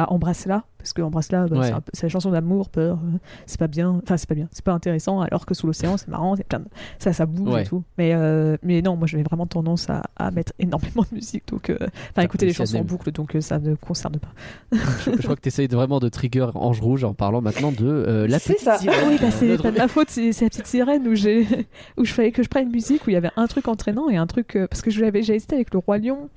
à 0.00 0.12
Embrasse-la, 0.12 0.64
parce 0.78 0.92
que 0.92 1.02
Embrasse-la, 1.02 1.46
bah, 1.48 1.58
Ouais. 1.58 1.72
c'est, 1.92 2.04
la 2.04 2.08
chanson 2.08 2.30
d'amour, 2.30 2.68
peur, 2.68 2.98
euh, 3.04 3.18
c'est 3.46 3.58
pas 3.58 3.66
bien, 3.66 4.00
enfin 4.02 4.16
c'est 4.16 4.28
pas 4.28 4.34
bien, 4.36 4.48
c'est 4.52 4.64
pas 4.64 4.72
intéressant, 4.72 5.20
alors 5.22 5.44
que 5.44 5.54
sous 5.54 5.66
l'océan 5.66 5.96
c'est 5.96 6.06
marrant, 6.08 6.36
c'est 6.36 6.44
plein 6.46 6.60
de... 6.60 6.66
ça, 7.00 7.12
ça 7.12 7.26
bouge 7.26 7.52
Ouais. 7.52 7.62
et 7.62 7.66
tout. 7.66 7.82
Mais, 7.98 8.12
euh, 8.14 8.56
mais 8.62 8.80
non, 8.80 8.94
moi 8.96 9.06
j'avais 9.08 9.24
vraiment 9.24 9.46
tendance 9.46 9.90
à, 9.90 10.04
à 10.16 10.30
mettre 10.30 10.52
énormément 10.60 11.02
de 11.10 11.14
musique, 11.16 11.48
donc, 11.48 11.70
euh, 11.70 11.76
enfin 12.10 12.22
écouter 12.22 12.46
les 12.46 12.52
chansons 12.52 12.78
en 12.78 12.84
boucle, 12.84 13.10
donc 13.10 13.34
euh, 13.34 13.40
ça 13.40 13.58
ne 13.58 13.70
me 13.70 13.76
concerne 13.76 14.18
pas. 14.18 14.28
je, 14.72 15.10
je 15.16 15.22
crois 15.22 15.34
que 15.36 15.40
tu 15.40 15.48
essayes 15.48 15.66
vraiment 15.66 15.98
de 15.98 16.08
trigger 16.08 16.46
Ange 16.54 16.80
Rouge 16.80 17.02
en 17.04 17.14
parlant 17.14 17.40
maintenant 17.40 17.72
de 17.72 17.86
euh, 17.86 18.26
la 18.28 18.38
C'est 18.38 18.52
petite 18.54 18.64
ça. 18.66 18.78
sirène. 18.78 19.08
Oui, 19.08 19.18
bah, 19.20 19.30
c'est 19.32 19.60
pas 19.60 19.70
de 19.72 19.78
ma 19.78 19.88
faute, 19.88 20.10
c'est 20.10 20.32
c'est 20.32 20.44
la 20.44 20.50
petite 20.50 20.66
sirène 20.68 21.08
où 21.08 21.14
j'ai 21.14 21.44
où 21.96 22.04
je 22.04 22.12
fallait 22.12 22.30
que 22.32 22.42
je 22.44 22.48
prenne 22.48 22.66
une 22.66 22.72
musique 22.72 23.06
où 23.06 23.10
il 23.10 23.14
y 23.14 23.16
avait 23.16 23.30
un 23.36 23.46
truc 23.48 23.66
entraînant 23.68 24.08
et 24.10 24.16
un 24.16 24.26
truc 24.26 24.54
euh, 24.56 24.66
parce 24.68 24.82
que 24.82 24.90
je 24.90 25.00
l'avais 25.00 25.22
j'ai 25.22 25.34
hésité 25.34 25.56
avec 25.56 25.72
le 25.72 25.78
roi 25.80 25.98
lion. 25.98 26.28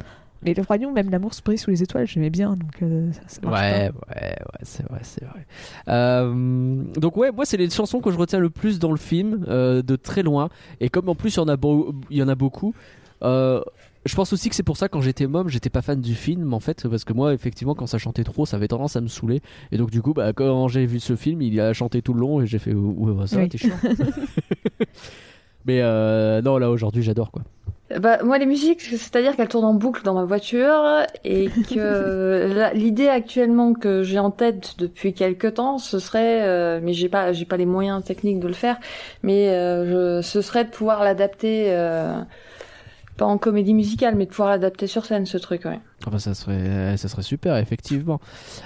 Mais 0.44 0.54
le 0.56 0.64
lion, 0.78 0.92
même 0.92 1.10
l'amour 1.10 1.34
se 1.34 1.42
brise 1.42 1.62
sous 1.62 1.70
les 1.70 1.84
étoiles, 1.84 2.08
j'aimais 2.08 2.30
bien 2.32 2.56
donc 2.56 2.82
euh, 2.82 3.12
ça, 3.12 3.22
ça 3.28 3.42
marche 3.42 3.60
Ouais, 3.62 3.92
ouais, 4.10 4.16
ouais, 4.16 4.36
c'est 4.64 4.84
vrai, 4.90 5.00
c'est 5.04 5.24
vrai. 5.24 5.46
Euh, 5.88 6.84
donc 6.98 7.16
ouais, 7.18 7.32
moi 7.32 7.46
c'est 7.46 7.58
les 7.58 7.70
chansons 7.70 8.00
que 8.02 8.12
je 8.12 8.18
retiens 8.18 8.40
le 8.40 8.50
plus 8.50 8.80
dans 8.80 8.92
le 8.92 8.98
film, 8.98 9.46
euh, 9.48 9.82
de 9.82 9.96
très 9.96 10.24
loin. 10.24 10.50
Et 10.80 10.90
comme 10.90 11.10
en 11.10 11.16
plus 11.16 11.36
il 11.36 11.38
y 11.38 11.42
en 11.42 11.48
a, 11.48 11.58
beau- 11.58 11.94
il 12.10 12.18
y 12.18 12.24
en 12.24 12.28
a 12.28 12.36
beaucoup, 12.36 12.74
je 13.24 14.16
pense 14.16 14.34
aussi 14.34 14.50
que 14.50 14.56
c'est 14.56 14.64
pour 14.64 14.78
ça 14.78 14.90
quand 14.90 15.00
j'étais 15.02 15.28
môme, 15.28 15.48
j'étais 15.48 15.70
pas 15.70 15.84
fan 15.84 16.02
du 16.02 16.16
film 16.16 16.56
en 16.56 16.60
fait, 16.60 16.88
parce 16.90 17.04
que 17.04 17.14
moi 17.14 17.36
effectivement 17.36 17.76
quand 17.76 17.86
ça 17.86 18.00
chantait 18.00 18.24
trop, 18.24 18.48
ça 18.48 18.58
avait 18.58 18.68
tendance 18.68 18.96
à 18.96 19.02
me 19.02 19.08
saouler. 19.08 19.42
Et 19.72 19.78
donc 19.78 19.92
du 19.92 20.02
coup, 20.02 20.14
bah, 20.16 20.34
quand 20.34 20.68
j'ai 20.70 20.88
vu 20.88 21.00
ce 21.00 21.16
film, 21.16 21.44
il 21.44 21.60
a 21.62 21.72
chanté 21.74 22.02
tout 22.02 22.16
le 22.16 22.20
long 22.22 22.42
et 22.42 22.48
j'ai 22.48 22.58
fait 22.58 22.74
ouais, 22.74 23.28
ça 23.28 23.38
Oui. 23.38 23.48
t'es 23.50 23.60
chiant. 23.60 23.76
Mais 25.66 25.82
non, 26.42 26.58
là 26.58 26.72
aujourd'hui 26.72 27.04
j'adore 27.04 27.30
quoi. 27.32 27.44
Bah, 28.00 28.20
moi, 28.24 28.38
les 28.38 28.46
musiques, 28.46 28.82
c'est-à-dire 28.82 29.36
qu'elles 29.36 29.48
tournent 29.48 29.66
en 29.66 29.74
boucle 29.74 30.04
dans 30.04 30.14
ma 30.14 30.24
voiture 30.24 31.06
et 31.24 31.50
que 31.70 32.72
l'idée 32.74 33.08
actuellement 33.08 33.74
que 33.74 34.04
j'ai 34.04 34.20
en 34.20 34.32
tête 34.32 34.76
depuis 34.78 35.14
quelques 35.14 35.56
temps, 35.56 35.78
ce 35.78 36.00
serait, 36.00 36.48
euh, 36.48 36.80
mais 36.82 36.94
j'ai 36.94 37.10
pas, 37.10 37.34
j'ai 37.34 37.46
pas 37.46 37.58
les 37.58 37.66
moyens 37.66 38.04
techniques 38.04 38.40
de 38.40 38.48
le 38.48 38.54
faire, 38.54 38.78
mais 39.24 39.50
euh, 39.50 40.22
je, 40.22 40.28
ce 40.28 40.42
serait 40.42 40.66
de 40.66 40.70
pouvoir 40.70 41.04
l'adapter, 41.04 41.68
euh, 41.70 42.14
pas 43.18 43.26
en 43.26 43.38
comédie 43.38 43.74
musicale, 43.74 44.16
mais 44.16 44.26
de 44.26 44.30
pouvoir 44.30 44.50
l'adapter 44.50 44.88
sur 44.88 45.06
scène, 45.06 45.26
ce 45.26 45.38
truc, 45.38 45.66
ouais. 45.66 45.80
Ah 46.06 46.10
bah, 46.10 46.20
ça 46.20 46.34
serait, 46.34 46.98
ça 46.98 47.08
serait 47.08 47.22
super, 47.22 47.58
effectivement. 47.58 48.20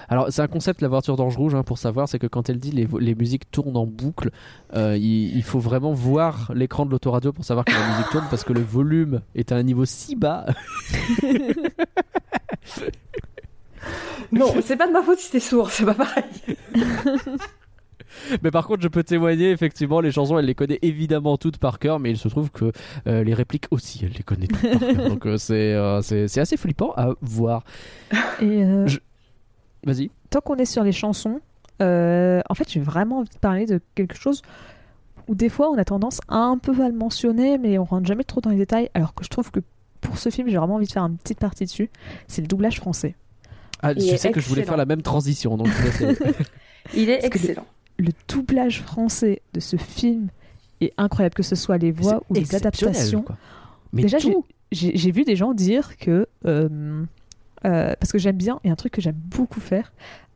Alors, 0.08 0.28
c'est 0.32 0.42
un 0.42 0.48
concept, 0.48 0.82
la 0.82 0.88
voiture 0.88 1.16
d'Ange 1.18 1.36
Rouge, 1.38 1.56
hein, 1.56 1.64
pour 1.64 1.78
savoir, 1.78 2.08
c'est 2.08 2.20
que 2.20 2.28
quand 2.28 2.50
elle 2.50 2.60
dit 2.60 2.72
les, 2.72 2.88
les 3.00 3.16
musiques 3.16 3.50
tournent 3.52 3.78
en 3.78 3.86
boucle, 3.86 4.32
euh, 4.76 4.96
il, 4.98 5.36
il 5.36 5.44
faut 5.44 5.60
vraiment 5.60 5.92
voir 5.92 6.52
l'écran 6.54 6.86
de 6.86 6.92
l'autoradio 6.92 7.34
pour 7.34 7.44
savoir 7.44 7.66
que 7.66 7.74
la 7.74 7.88
musique 7.90 8.10
tourne, 8.12 8.28
parce 8.30 8.44
que 8.44 8.54
le 8.54 8.62
volume 8.62 9.22
est 9.36 9.52
à 9.52 9.56
un 9.56 9.64
niveau 9.64 9.86
si 9.86 10.16
bas. 10.16 10.46
Non, 14.32 14.54
c'est 14.64 14.76
pas 14.76 14.88
de 14.88 14.92
ma 14.92 15.04
faute 15.04 15.20
si 15.20 15.32
t'es 15.32 15.40
sourd, 15.40 15.70
c'est 15.70 15.86
pas 15.86 15.94
pareil. 15.94 16.24
Mais 18.44 18.52
par 18.52 18.68
contre, 18.68 18.82
je 18.82 18.88
peux 18.88 19.04
témoigner, 19.04 19.52
effectivement, 19.52 20.00
les 20.02 20.12
chansons, 20.12 20.38
elle 20.40 20.46
les 20.46 20.56
connaît 20.56 20.80
évidemment 20.82 21.38
toutes 21.38 21.58
par 21.58 21.80
cœur, 21.80 22.00
mais 22.00 22.12
il 22.12 22.18
se 22.18 22.28
trouve 22.28 22.52
que 22.52 22.72
euh, 23.08 23.24
les 23.24 23.34
répliques 23.34 23.66
aussi, 23.72 24.02
elle 24.04 24.12
les 24.14 24.24
connaît 24.24 24.48
toutes 24.48 24.62
par 24.70 24.80
cœur. 24.80 25.10
Donc, 25.10 25.26
euh, 25.26 25.38
c'est, 25.38 25.74
euh, 25.74 26.02
c'est, 26.02 26.28
c'est 26.28 26.42
assez 26.42 26.58
flippant 26.58 26.94
à 26.96 27.10
voir. 27.22 27.64
Et 28.42 28.64
euh, 28.64 28.88
Je- 28.88 29.00
Vas-y. 29.86 30.10
tant 30.30 30.42
qu'on 30.42 30.56
est 30.56 30.66
sur 30.66 30.84
les 30.84 30.92
chansons, 30.92 31.40
euh, 31.82 32.42
en 32.50 32.56
fait 32.56 32.72
j'ai 32.72 32.80
vraiment 32.80 33.20
envie 33.20 33.30
de 33.30 33.38
parler 33.38 33.66
de 33.66 33.80
quelque 33.96 34.16
chose 34.18 34.42
où 35.28 35.36
des 35.36 35.50
fois 35.50 35.70
on 35.70 35.78
a 35.78 35.84
tendance 35.86 36.22
à 36.28 36.38
un 36.38 36.58
peu 36.58 36.72
à 36.84 36.88
le 36.88 36.96
mentionner, 36.96 37.58
mais 37.58 37.78
on 37.78 37.84
rentre 37.84 38.08
jamais 38.08 38.24
trop 38.24 38.42
dans 38.42 38.50
les 38.50 38.58
détails. 38.58 38.90
Alors 38.94 39.14
que 39.14 39.24
je 39.24 39.30
trouve 39.30 39.52
que 39.52 39.60
pour 40.02 40.18
ce 40.18 40.30
film 40.30 40.48
j'ai 40.50 40.58
vraiment 40.58 40.76
envie 40.76 40.88
de 40.88 40.92
faire 40.92 41.04
une 41.04 41.18
petite 41.18 41.40
partie 41.40 41.66
dessus. 41.66 41.90
C'est 42.28 42.42
le 42.42 42.48
doublage 42.48 42.78
français. 42.78 43.16
Ah, 43.84 43.94
je 43.94 44.16
sais 44.16 44.32
que 44.32 44.40
je 44.40 44.48
voulais 44.48 44.64
faire 44.64 44.78
la 44.78 44.86
même 44.86 45.02
transition, 45.04 45.58
donc 45.58 45.68
je 45.68 45.82
vais 45.84 45.90
essayer. 46.14 46.36
Il 46.96 47.10
est 47.10 47.24
excellent. 47.26 47.66
Le 47.98 48.10
doublage 48.28 48.82
français 48.82 49.42
de 49.54 49.60
ce 49.60 49.78
film 49.78 50.28
est 50.82 50.94
incroyable, 50.98 51.36
que 51.36 51.44
ce 51.44 51.56
soit 51.56 51.78
les 51.78 51.92
voix 51.92 52.22
ou 52.30 52.34
les 52.34 52.54
adaptations. 52.56 53.22
quoi. 53.22 53.38
Mais 53.94 54.02
Déjà, 54.04 54.18
j'ai- 54.72 55.12
vu 55.12 55.24
des 55.24 55.36
gens 55.36 55.54
dire 55.54 55.98
que. 55.98 56.28
euh, 56.46 57.04
euh, 57.66 57.94
parce 58.00 58.12
que 58.12 58.18
j'aime 58.20 58.36
bien, 58.38 58.60
et 58.64 58.70
un 58.70 58.76
truc 58.76 58.92
que 58.94 59.02
j'aime 59.02 59.16
beaucoup 59.16 59.60
faire, 59.60 59.92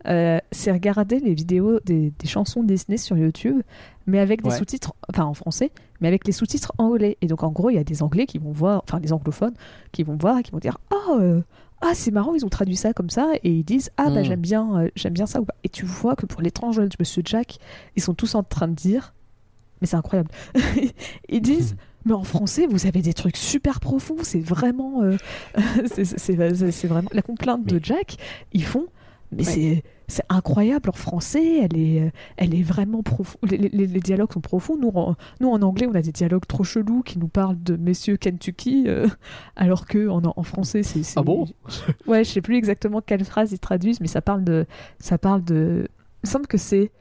euh, 0.07 0.39
c'est 0.51 0.72
regarder 0.72 1.20
les 1.20 1.34
vidéos 1.36 1.80
des, 1.86 2.12
des 2.18 2.28
chansons 2.28 2.64
Disney 2.64 2.97
sur 2.97 3.18
YouTube, 3.18 3.62
mais 4.07 4.18
avec 4.20 4.41
des 4.41 4.49
Ouais. 4.49 4.55
sous-titres, 4.57 4.93
enfin 5.10 5.26
en 5.26 5.34
français, 5.36 5.72
mais 6.01 6.07
avec 6.07 6.26
les 6.26 6.32
sous-titres 6.32 6.72
anglais. 6.78 7.18
Et 7.22 7.28
donc 7.28 7.43
en 7.43 7.51
gros, 7.51 7.70
il 7.70 7.76
y 7.76 7.78
a 7.78 7.84
des 7.84 8.01
anglais 8.01 8.26
qui 8.26 8.38
vont 8.39 8.51
voir, 8.51 8.82
enfin 8.88 8.99
des 8.99 9.12
anglophones, 9.14 9.53
qui 9.91 10.03
vont 10.03 10.16
voir 10.16 10.39
et 10.39 10.43
qui 10.43 10.51
vont 10.51 10.60
dire 10.60 10.78
Ah, 10.91 11.18
euh, 11.20 11.41
ah 11.82 11.92
c'est 11.94 12.12
marrant, 12.12 12.34
ils 12.36 12.46
ont 12.46 12.50
traduit 12.50 12.76
ça 12.76 12.94
comme 12.94 13.10
ça, 13.10 13.32
et 13.44 13.52
ils 13.52 13.64
disent 13.64 13.90
Ah, 13.98 14.10
bah 14.10 14.22
Mm. 14.22 14.24
j'aime 14.26 14.42
bien, 14.42 14.80
euh, 14.82 14.90
j'aime 14.96 15.14
bien 15.14 15.26
ça 15.26 15.40
ou 15.42 15.46
pas. 15.46 15.56
Et 15.64 15.70
tu 15.70 15.86
vois 15.86 16.16
que 16.16 16.26
pour 16.26 16.42
l'étrange 16.42 16.78
Noël 16.78 16.90
de 16.90 16.96
Monsieur 17.00 17.22
Jack, 17.26 17.58
ils 17.96 18.02
sont 18.02 18.14
tous 18.14 18.36
en 18.36 18.44
train 18.44 18.68
de 18.68 18.74
dire 18.76 19.14
Mais 19.82 19.88
c'est 19.88 19.96
incroyable. 19.96 20.30
ils 21.30 21.42
disent 21.42 21.76
mais 22.06 22.14
en 22.14 22.24
français, 22.24 22.66
vous 22.68 22.86
avez 22.86 23.02
des 23.02 23.14
trucs 23.14 23.38
super 23.38 23.80
profonds. 23.80 24.18
C'est 24.24 24.40
vraiment, 24.40 25.02
euh, 25.04 25.18
c'est- 25.86 26.86
vraiment 26.88 27.10
la 27.14 27.22
complainte 27.22 27.66
de 27.66 27.80
Jack. 27.84 28.18
Ils 28.54 28.64
font, 28.64 28.88
mais 29.32 29.44
c'est 29.44 29.84
c'est 30.10 30.26
incroyable 30.28 30.89
en 30.89 30.93
français. 30.93 31.60
Elle 31.64 31.78
est, 31.78 32.01
euh, 32.01 32.10
elle 32.36 32.53
est 32.53 32.62
vraiment 32.64 33.01
profonde. 33.03 33.39
Les, 33.49 33.57
les- 33.57 33.88
les 33.88 33.99
dialogues 34.01 34.34
sont 34.34 34.41
profonds. 34.41 34.76
Nous, 34.78 34.89
en, 34.93 35.16
nous 35.39 35.49
en 35.49 35.62
anglais, 35.62 35.88
on 35.89 35.95
a 35.95 36.01
des 36.01 36.12
dialogues 36.12 36.45
trop 36.47 36.66
chelous 36.66 37.01
qui 37.03 37.18
nous 37.20 37.30
parlent 37.30 37.62
de 37.64 37.78
Messieurs 37.78 38.18
Kentucky, 38.18 38.84
euh, 38.88 39.07
alors 39.55 39.86
que 39.86 40.10
en, 40.10 40.22
en 40.26 40.43
français, 40.43 40.84
c'est 40.84 41.01
Ah 41.16 41.22
bon? 41.24 41.47
Ouais, 42.07 42.24
je 42.26 42.30
sais 42.32 42.41
plus 42.41 42.57
exactement 42.57 42.99
quelle 43.01 43.24
phrase 43.24 43.53
ils 43.53 43.60
traduisent, 43.60 44.01
mais 44.01 44.07
ça 44.07 44.22
parle 44.22 44.43
de, 44.43 44.66
ça 44.99 45.18
parle 45.18 45.43
de. 45.45 45.88
Il 46.24 46.28
me 46.28 46.32
semble 46.32 46.47
que 46.47 46.57
c'est 46.57 46.91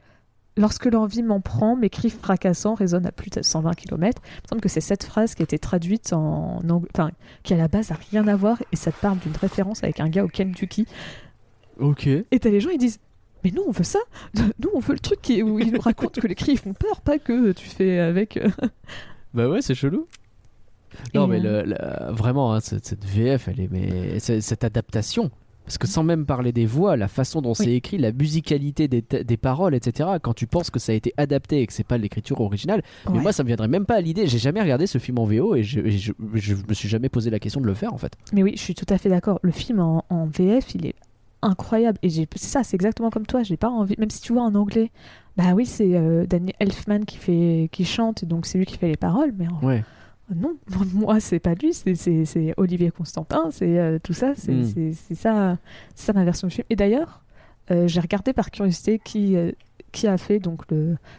Lorsque 0.57 0.87
l'envie 0.87 1.23
m'en 1.23 1.39
prend, 1.39 1.77
mes 1.77 1.89
cris 1.89 2.09
fracassants 2.09 2.73
résonnent 2.73 3.05
à 3.05 3.13
plus 3.13 3.29
de 3.29 3.41
120 3.41 3.75
km. 3.75 4.21
Il 4.25 4.41
me 4.43 4.47
semble 4.49 4.61
que 4.61 4.67
c'est 4.67 4.81
cette 4.81 5.05
phrase 5.05 5.33
qui 5.33 5.41
a 5.41 5.45
été 5.45 5.57
traduite 5.57 6.11
en 6.11 6.59
anglais, 6.69 6.89
enfin, 6.93 7.11
qui 7.43 7.53
à 7.53 7.57
la 7.57 7.69
base 7.69 7.91
a 7.91 7.95
rien 8.11 8.27
à 8.27 8.35
voir 8.35 8.57
et 8.73 8.75
ça 8.75 8.91
te 8.91 8.99
parle 8.99 9.19
d'une 9.19 9.35
référence 9.37 9.83
avec 9.85 10.01
un 10.01 10.09
gars 10.09 10.25
au 10.25 10.27
Kentucky. 10.27 10.85
Ok. 11.79 12.07
Et 12.07 12.39
t'as 12.39 12.49
les 12.49 12.59
gens, 12.59 12.69
ils 12.69 12.77
disent 12.77 12.99
Mais 13.43 13.51
nous, 13.51 13.63
on 13.67 13.71
veut 13.71 13.83
ça 13.83 13.99
Nous, 14.35 14.69
on 14.73 14.79
veut 14.79 14.93
le 14.93 14.99
truc 14.99 15.21
qui- 15.21 15.41
où 15.43 15.59
ils 15.59 15.71
nous 15.71 15.79
racontent 15.81 16.19
que 16.21 16.27
les 16.27 16.35
cris 16.35 16.57
font 16.57 16.73
peur, 16.73 17.01
pas 17.01 17.19
que 17.19 17.51
tu 17.53 17.67
fais 17.67 17.99
avec. 17.99 18.37
euh, 18.37 18.49
Bah 19.33 19.47
ouais, 19.47 19.61
c'est 19.61 19.75
chelou. 19.75 20.07
Non, 21.13 21.25
Et, 21.31 21.39
mais 21.39 21.45
euh, 21.47 21.63
le, 21.63 21.69
le- 21.69 22.13
vraiment, 22.13 22.53
hein, 22.53 22.59
cette, 22.61 22.85
cette 22.85 23.05
VF, 23.05 23.47
elle 23.47 23.59
est, 23.59 23.71
mais 23.71 24.19
cette 24.19 24.63
adaptation. 24.63 25.29
Parce 25.65 25.77
que 25.77 25.85
sans 25.85 26.01
même 26.01 26.25
parler 26.25 26.51
des 26.51 26.65
voix, 26.65 26.97
la 26.97 27.07
façon 27.07 27.43
dont 27.43 27.53
c'est 27.53 27.71
écrit, 27.71 27.99
la 27.99 28.11
musicalité 28.11 28.87
des, 28.87 29.03
des 29.03 29.37
paroles, 29.37 29.75
etc. 29.75 30.09
Quand 30.19 30.33
tu 30.33 30.47
penses 30.47 30.71
que 30.71 30.79
ça 30.79 30.93
a 30.93 30.95
été 30.95 31.13
adapté 31.15 31.61
et 31.61 31.67
que 31.67 31.73
c'est 31.73 31.83
pas 31.85 31.99
l'écriture 31.99 32.41
originale, 32.41 32.81
mais 33.13 33.19
moi 33.19 33.31
ça 33.33 33.43
me 33.43 33.47
viendrait 33.49 33.67
même 33.67 33.85
pas 33.85 33.97
à 33.97 34.01
l'idée. 34.01 34.25
J'ai 34.25 34.39
jamais 34.39 34.61
regardé 34.63 34.87
ce 34.87 34.97
film 34.97 35.19
en 35.19 35.25
VO 35.25 35.53
et 35.55 35.61
je, 35.61 35.79
et 35.81 35.91
je, 35.91 36.11
je 36.33 36.55
me 36.55 36.73
suis 36.73 36.89
jamais 36.89 37.07
posé 37.07 37.29
la 37.29 37.37
question 37.37 37.61
de 37.61 37.67
le 37.67 37.75
faire 37.75 37.93
en 37.93 37.99
fait. 37.99 38.13
Mais 38.33 38.41
oui, 38.41 38.53
je 38.55 38.61
suis 38.63 38.73
tout 38.73 38.87
à 38.89 38.97
fait 38.97 39.09
d'accord. 39.09 39.37
Le 39.43 39.51
film 39.51 39.79
en, 39.79 40.05
en 40.09 40.25
VF, 40.25 40.73
il 40.73 40.87
est 40.87 40.95
incroyable. 41.41 41.97
Et 42.03 42.09
c'est 42.09 42.27
ça, 42.37 42.63
c'est 42.63 42.75
exactement 42.75 43.09
comme 43.09 43.25
toi. 43.25 43.43
J'ai 43.43 43.57
pas 43.57 43.69
envie, 43.69 43.95
même 43.97 44.09
si 44.09 44.21
tu 44.21 44.33
vois 44.33 44.43
en 44.43 44.55
anglais, 44.55 44.91
bah 45.37 45.53
oui, 45.55 45.65
c'est 45.65 45.95
euh, 45.95 46.25
Danny 46.25 46.53
Elfman 46.59 47.05
qui 47.05 47.17
fait, 47.17 47.69
qui 47.71 47.85
chante, 47.85 48.25
donc 48.25 48.45
c'est 48.45 48.57
lui 48.57 48.65
qui 48.65 48.77
fait 48.77 48.87
les 48.89 48.97
paroles. 48.97 49.33
Mais 49.37 49.47
en- 49.47 49.65
Ouais. 49.65 49.83
non, 50.35 50.55
moi 50.93 51.19
c'est 51.19 51.39
pas 51.39 51.53
lui, 51.55 51.73
c'est- 51.73 52.53
Olivier 52.57 52.91
Constantin, 52.91 53.49
c'est 53.51 53.79
euh, 53.79 53.99
tout 54.01 54.13
ça, 54.13 54.33
c'est 54.35 54.51
Mm. 54.53 54.93
ça, 55.15 55.57
ça 55.95 56.13
ma 56.13 56.23
version 56.25 56.47
du 56.47 56.55
film. 56.55 56.65
Et 56.69 56.75
d'ailleurs, 56.75 57.21
euh, 57.71 57.87
j'ai 57.87 57.99
regardé 57.99 58.33
par 58.33 58.51
curiosité 58.51 58.99
qui 59.03 59.35
qui 59.91 60.05
a 60.07 60.17
fait 60.19 60.37
donc 60.37 60.63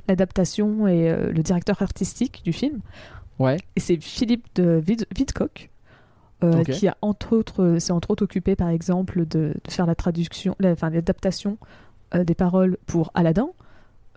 l'adaptation 0.09 0.87
et 0.87 1.12
le 1.33 1.43
directeur 1.43 1.83
artistique 1.83 2.43
du 2.45 2.53
film. 2.53 2.81
Ouais. 3.39 3.57
Et 3.75 3.81
c'est 3.81 3.97
Philippe 4.01 4.47
de 4.55 4.81
Vid- 4.85 5.07
Vidcock, 5.16 5.71
euh, 6.43 6.62
qui 6.64 6.88
a 6.88 6.97
entre 7.03 7.34
autres, 7.36 7.62
euh, 7.62 7.78
s'est 7.78 7.93
entre 7.93 8.11
autres 8.11 8.24
occupé 8.24 8.57
par 8.57 8.68
exemple 8.68 9.20
de, 9.26 9.55
de 9.64 9.70
faire 9.70 9.86
la 9.86 9.95
traduction, 9.95 10.55
la- 10.61 10.74
l'adaptation 10.91 11.59
euh, 12.14 12.24
des 12.24 12.34
paroles 12.34 12.76
pour 12.86 13.11
Aladdin, 13.14 13.49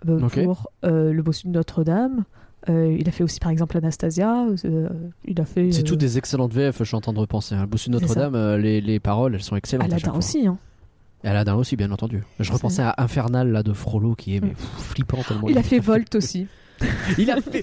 euh, 0.08 0.18
pour 0.28 0.70
Le 0.82 1.20
Bossu 1.22 1.46
de 1.48 1.52
Notre-Dame. 1.52 2.24
Il 2.68 3.06
a 3.06 3.12
fait 3.12 3.22
aussi 3.24 3.40
par 3.40 3.50
exemple 3.50 3.76
Anastasia. 3.76 4.46
il 5.26 5.40
a 5.40 5.44
fait. 5.44 5.70
C'est 5.70 5.82
tout 5.82 5.96
des 5.96 6.16
excellentes 6.16 6.52
VF, 6.54 6.78
je 6.78 6.84
suis 6.84 6.96
en 6.96 7.00
train 7.02 7.12
de 7.12 7.18
repenser. 7.18 7.54
Hein. 7.54 7.66
Bossu 7.66 7.90
de. 7.90 7.98
Notre-Dame, 7.98 8.56
les, 8.56 8.80
les 8.80 9.00
paroles, 9.00 9.34
elles 9.34 9.42
sont 9.42 9.56
excellentes. 9.56 9.92
Aladdin 9.92 10.12
aussi. 10.14 10.46
Hein. 10.46 10.56
Et 11.24 11.28
Aladdin 11.28 11.54
aussi, 11.56 11.76
bien 11.76 11.90
entendu. 11.90 12.22
Je 12.40 12.52
repensais 12.52 12.82
à 12.82 12.94
Infernal 12.98 13.50
là, 13.50 13.62
de 13.62 13.72
Frollo 13.74 14.14
qui 14.14 14.36
est 14.36 14.40
mais, 14.40 14.48
Mm. 14.48 14.54
pff, 14.54 14.68
flippant 14.78 15.22
tellement. 15.26 15.48
Il 15.48 15.56
a 15.58 15.62
fait 15.62 15.78
Volt 15.78 16.14
aussi. 16.14 16.46
Il 17.18 17.30
a 17.30 17.40
fait 17.40 17.62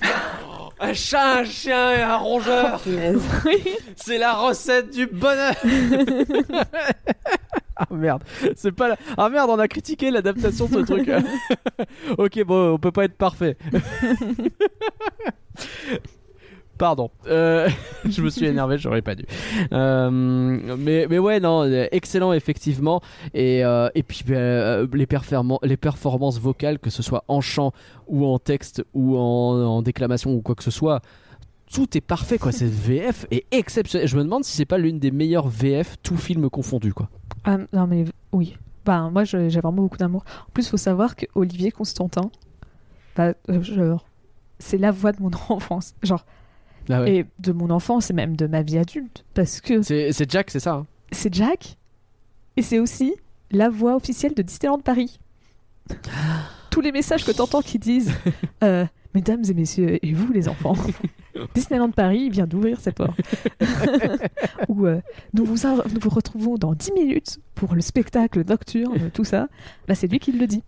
un 0.81 0.93
chat, 0.93 1.39
un 1.39 1.43
chien 1.45 1.91
et 1.93 2.01
un 2.01 2.17
rongeur. 2.17 2.81
C'est 3.95 4.17
la 4.17 4.33
recette 4.33 4.91
du 4.91 5.05
bonheur. 5.05 5.53
ah 7.77 7.87
merde, 7.91 8.23
c'est 8.55 8.71
pas 8.71 8.89
la... 8.89 8.97
Ah 9.17 9.29
merde, 9.29 9.49
on 9.51 9.59
a 9.59 9.67
critiqué 9.67 10.11
l'adaptation 10.11 10.65
de 10.65 10.73
ce 10.73 10.79
truc. 10.79 11.09
ok, 12.17 12.43
bon, 12.43 12.73
on 12.73 12.79
peut 12.79 12.91
pas 12.91 13.05
être 13.05 13.17
parfait. 13.17 13.57
Pardon. 16.81 17.11
Euh, 17.27 17.69
je 18.09 18.23
me 18.23 18.31
suis 18.31 18.47
énervé, 18.47 18.79
j'aurais 18.79 19.03
pas 19.03 19.13
dû. 19.13 19.23
Euh, 19.71 20.09
mais, 20.09 21.05
mais 21.07 21.19
ouais, 21.19 21.39
non, 21.39 21.61
euh, 21.63 21.85
excellent 21.91 22.33
effectivement. 22.33 23.01
Et, 23.35 23.63
euh, 23.63 23.87
et 23.93 24.01
puis 24.01 24.23
ben, 24.25 24.89
les, 24.91 25.05
performan- 25.05 25.59
les 25.61 25.77
performances 25.77 26.39
vocales, 26.39 26.79
que 26.79 26.89
ce 26.89 27.03
soit 27.03 27.23
en 27.27 27.39
chant 27.39 27.71
ou 28.07 28.25
en 28.25 28.39
texte 28.39 28.83
ou 28.95 29.15
en, 29.15 29.21
en 29.63 29.81
déclamation 29.83 30.33
ou 30.33 30.41
quoi 30.41 30.55
que 30.55 30.63
ce 30.63 30.71
soit, 30.71 31.01
tout 31.71 31.95
est 31.95 32.01
parfait 32.01 32.39
quoi. 32.39 32.51
Cette 32.51 32.71
VF 32.73 33.27
est 33.29 33.45
exceptionnelle. 33.51 34.07
Je 34.07 34.17
me 34.17 34.23
demande 34.23 34.43
si 34.43 34.57
c'est 34.57 34.65
pas 34.65 34.79
l'une 34.79 34.97
des 34.97 35.11
meilleures 35.11 35.49
VF, 35.49 35.97
tout 36.01 36.17
film 36.17 36.49
confondu 36.49 36.95
quoi. 36.95 37.09
Ah, 37.43 37.59
non, 37.73 37.85
mais 37.85 38.05
oui. 38.31 38.57
Bah, 38.85 39.07
moi, 39.11 39.23
j'ai 39.23 39.47
vraiment 39.49 39.71
beaucoup 39.83 39.97
d'amour. 39.97 40.23
En 40.47 40.51
plus, 40.51 40.65
il 40.65 40.69
faut 40.71 40.77
savoir 40.77 41.15
que 41.15 41.27
Olivier 41.35 41.69
Constantin, 41.69 42.31
genre, 43.47 44.05
c'est 44.57 44.79
la 44.79 44.89
voix 44.89 45.11
de 45.11 45.21
mon 45.21 45.29
enfance. 45.49 45.93
Genre, 46.01 46.25
Ah 46.89 47.01
ouais. 47.01 47.15
et 47.15 47.25
de 47.39 47.51
mon 47.51 47.69
enfance 47.69 48.09
et 48.09 48.13
même 48.13 48.35
de 48.35 48.47
ma 48.47 48.61
vie 48.61 48.77
adulte. 48.77 49.23
Parce 49.33 49.61
que 49.61 49.81
C'est 49.81 50.29
Jack, 50.29 50.49
c'est 50.49 50.59
ça 50.59 50.73
hein 50.73 50.87
c'est 51.11 51.33
Jack 51.33 51.77
et 52.57 52.61
c'est 52.61 52.79
aussi 52.79 53.13
la 53.51 53.69
voix 53.69 53.95
officielle 53.95 54.33
de 54.33 54.41
Disneyland 54.41 54.79
Paris. 54.79 55.19
Tous 56.71 56.81
les 56.81 56.91
messages 56.91 57.25
que 57.25 57.31
t'entends 57.31 57.61
qui 57.61 57.79
disent 57.79 58.13
euh, 58.63 58.85
Mesdames 59.13 59.43
et 59.49 59.53
messieurs, 59.53 60.05
et 60.05 60.13
vous 60.13 60.31
les 60.31 60.47
enfants, 60.47 60.75
Disneyland 61.53 61.91
Paris 61.91 62.29
vient 62.29 62.47
d'ouvrir 62.47 62.79
ses 62.79 62.93
portes. 62.93 63.19
Ou 64.69 64.85
euh, 64.85 65.01
nous, 65.33 65.43
vous 65.43 65.67
nous 65.67 65.99
vous 65.99 66.09
retrouvons 66.09 66.55
dans 66.55 66.73
10 66.73 66.93
minutes 66.93 67.39
pour 67.53 67.75
le 67.75 67.81
spectacle 67.81 68.45
nocturne, 68.45 69.11
tout 69.13 69.25
ça. 69.25 69.49
Bah, 69.85 69.95
c'est 69.95 70.07
lui 70.07 70.19
qui 70.19 70.31
le 70.31 70.47
dit. 70.47 70.63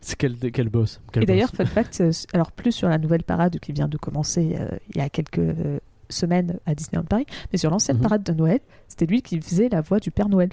C'est 0.00 0.16
quel, 0.16 0.36
quel 0.38 0.68
boss 0.70 1.00
quel 1.12 1.22
Et 1.22 1.26
d'ailleurs, 1.26 1.50
fun 1.50 1.66
fact, 1.66 2.00
euh, 2.00 2.10
alors 2.32 2.52
plus 2.52 2.72
sur 2.72 2.88
la 2.88 2.98
nouvelle 2.98 3.22
parade 3.22 3.58
qui 3.60 3.72
vient 3.72 3.88
de 3.88 3.98
commencer 3.98 4.56
euh, 4.58 4.68
il 4.94 4.96
y 4.98 5.00
a 5.04 5.08
quelques 5.10 5.38
euh, 5.38 5.78
semaines 6.08 6.58
à 6.66 6.74
Disneyland 6.74 7.04
Paris, 7.04 7.26
mais 7.52 7.58
sur 7.58 7.70
l'ancienne 7.70 7.96
Mhm. 7.98 8.02
parade 8.02 8.22
de 8.22 8.32
Noël, 8.32 8.60
c'était 8.88 9.06
lui 9.06 9.20
qui 9.22 9.38
faisait 9.40 9.68
la 9.68 9.80
voix 9.82 10.00
du 10.00 10.10
Père 10.10 10.28
Noël. 10.28 10.48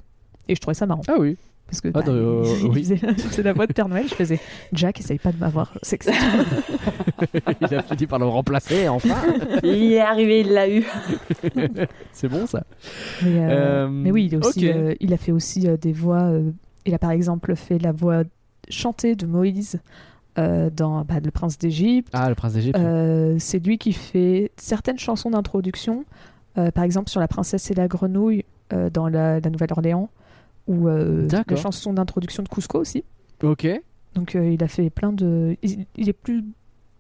Et 0.50 0.56
je 0.56 0.60
trouvais 0.62 0.76
ça 0.76 0.86
marrant. 0.86 1.02
Ah 1.08 1.16
oui. 1.20 1.38
Parce 1.66 1.82
que 1.82 1.89
Ah, 1.93 2.02
bah, 2.02 2.04
euh, 2.08 2.45
oui. 2.70 2.84
faisait 3.18 3.43
la 3.43 3.52
voix 3.54 3.68
de 3.68 3.74
Père 3.74 3.89
Noël, 3.89 4.06
je 4.08 4.16
faisais 4.16 4.39
Jack, 4.74 5.00
essaye 5.02 5.18
pas 5.20 5.32
de 5.34 5.38
m'avoir 5.38 5.74
sexy. 5.82 6.10
il 7.62 7.74
a 7.76 7.84
fini 7.84 8.08
par 8.08 8.20
le 8.20 8.26
remplacer 8.26 8.88
enfin. 8.88 9.16
Il 9.64 9.91
est 9.93 10.00
arrivé, 10.00 10.41
il 10.41 10.52
l'a 10.54 10.70
eu. 10.70 10.86
c'est 12.14 12.28
bon 12.30 12.45
ça. 12.48 12.64
Mais, 13.24 13.39
euh, 13.39 13.50
Euh, 13.50 13.88
mais 13.89 14.12
oui, 14.12 14.30
il, 14.32 14.38
aussi, 14.38 14.70
euh, 14.70 14.93
il 15.00 15.14
a 15.14 15.18
fait 15.18 15.32
aussi 15.32 15.68
euh, 15.68 15.78
des 15.78 15.91
voix. 15.93 16.24
euh, 16.24 16.52
il 16.86 16.93
a 16.93 17.00
par 17.00 17.12
exemple 17.12 17.56
fait 17.56 17.80
la 17.80 17.91
voix 17.91 18.24
chantée 18.70 19.15
de 19.15 19.26
Moïse 19.26 19.80
euh, 20.38 20.70
dans 20.70 21.03
bah, 21.03 21.20
Le 21.24 21.32
Prince 21.32 21.57
d'Égypte. 21.57 22.09
Ah, 22.13 22.30
le 22.30 22.36
prince 22.36 22.53
d'Égypte. 22.53 22.78
Euh, 22.78 23.36
c'est 23.39 23.59
lui 23.59 23.78
qui 23.78 23.93
fait 23.93 24.51
certaines 24.57 24.99
chansons 24.99 25.32
d'introduction, 25.32 26.05
euh, 26.57 26.72
par 26.72 26.84
exemple 26.84 27.09
sur 27.09 27.20
La 27.20 27.28
Princesse 27.28 27.72
et 27.72 27.74
la 27.74 27.88
Grenouille 27.88 28.45
dans 28.93 29.07
la, 29.07 29.39
la 29.39 29.49
Nouvelle-Orléans, 29.49 30.09
ou 30.68 30.88
la 30.88 31.55
chanson 31.55 31.93
d'introduction 31.93 32.43
de 32.43 32.49
Cusco 32.49 32.80
aussi. 32.80 33.05
Ok. 33.41 33.65
Donc 34.13 34.34
il 34.34 34.61
a 34.61 34.68
fait 34.68 34.89
plein 34.89 35.13
de. 35.13 35.55
Il, 35.63 35.86
il 35.95 36.09
est 36.09 36.13
plus 36.13 36.43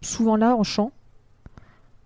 souvent 0.01 0.37
là 0.37 0.55
en 0.55 0.63
chant 0.63 0.91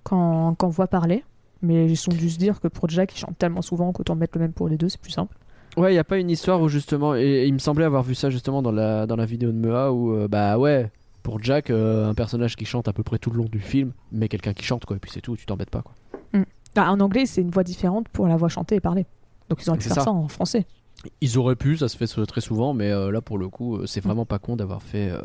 qu'en 0.04 0.56
qu'en 0.56 0.70
voix 0.70 0.88
parlée. 0.88 1.24
Mais 1.62 1.86
ils 1.86 1.98
sont 1.98 2.12
dû 2.12 2.30
se 2.30 2.40
dire 2.40 2.60
que 2.60 2.68
pour 2.68 2.90
Jack, 2.90 3.14
il 3.14 3.20
chante 3.20 3.38
tellement 3.38 3.62
souvent 3.62 3.92
qu'autant 3.92 4.16
mettre 4.16 4.36
le 4.38 4.42
même 4.42 4.54
pour 4.54 4.68
les 4.68 4.78
deux, 4.78 4.90
c'est 4.90 5.00
plus 5.00 5.12
simple. 5.12 5.38
Ouais, 5.78 5.94
il 5.94 5.96
y 5.96 6.00
a 6.00 6.04
pas 6.04 6.18
une 6.18 6.30
histoire 6.30 6.62
où 6.62 6.68
justement, 6.68 7.16
et 7.16 7.46
il 7.48 7.54
me 7.54 7.60
semblait 7.60 7.86
avoir 7.86 8.04
vu 8.04 8.14
ça 8.16 8.30
justement 8.30 8.62
dans 8.62 8.72
la, 8.72 9.08
dans 9.08 9.16
la 9.16 9.26
vidéo 9.26 9.52
de 9.52 9.58
Mea 9.58 9.92
où, 9.92 10.14
euh, 10.14 10.28
bah 10.28 10.58
ouais, 10.58 10.92
pour 11.24 11.42
Jack, 11.42 11.70
euh, 11.70 12.10
un 12.10 12.14
personnage 12.14 12.56
qui 12.56 12.66
chante 12.66 12.88
à 12.88 12.94
peu 12.94 13.04
près 13.04 13.18
tout 13.20 13.30
le 13.30 13.38
long 13.38 13.46
du 13.46 13.60
film, 13.60 13.94
mais 14.12 14.28
quelqu'un 14.28 14.54
qui 14.54 14.64
chante 14.66 14.86
quoi, 14.86 14.98
et 14.98 15.00
puis 15.00 15.12
c'est 15.14 15.22
tout, 15.22 15.38
tu 15.38 15.46
t'embêtes 15.46 15.70
pas 15.70 15.82
quoi. 15.82 15.94
Ah, 16.76 16.90
en 16.92 17.02
anglais, 17.02 17.26
c'est 17.26 17.42
une 17.42 17.52
voix 17.52 17.64
différente 17.66 18.08
pour 18.10 18.28
la 18.28 18.38
voix 18.38 18.48
chantée 18.48 18.76
et 18.76 18.80
parler. 18.80 19.06
Donc 19.50 19.62
ils 19.62 19.70
auraient 19.70 19.78
pu 19.78 19.84
C'est 19.84 19.90
faire 19.94 20.04
ça. 20.04 20.06
ça. 20.06 20.12
en 20.12 20.30
français. 20.30 20.66
Ils 21.22 21.38
auraient 21.38 21.56
pu, 21.56 21.78
ça 21.78 21.88
se 21.90 21.98
fait 21.98 22.06
très 22.26 22.42
souvent, 22.42 22.74
mais 22.74 22.92
euh, 22.92 23.12
là 23.12 23.22
pour 23.22 23.38
le 23.38 23.50
coup, 23.50 23.76
euh, 23.78 23.82
Mm. 23.84 23.88
c'est 23.88 24.02
vraiment 24.04 24.26
pas 24.26 24.38
con 24.40 24.56
d'avoir 24.56 24.84
fait 24.84 25.10
euh, 25.10 25.20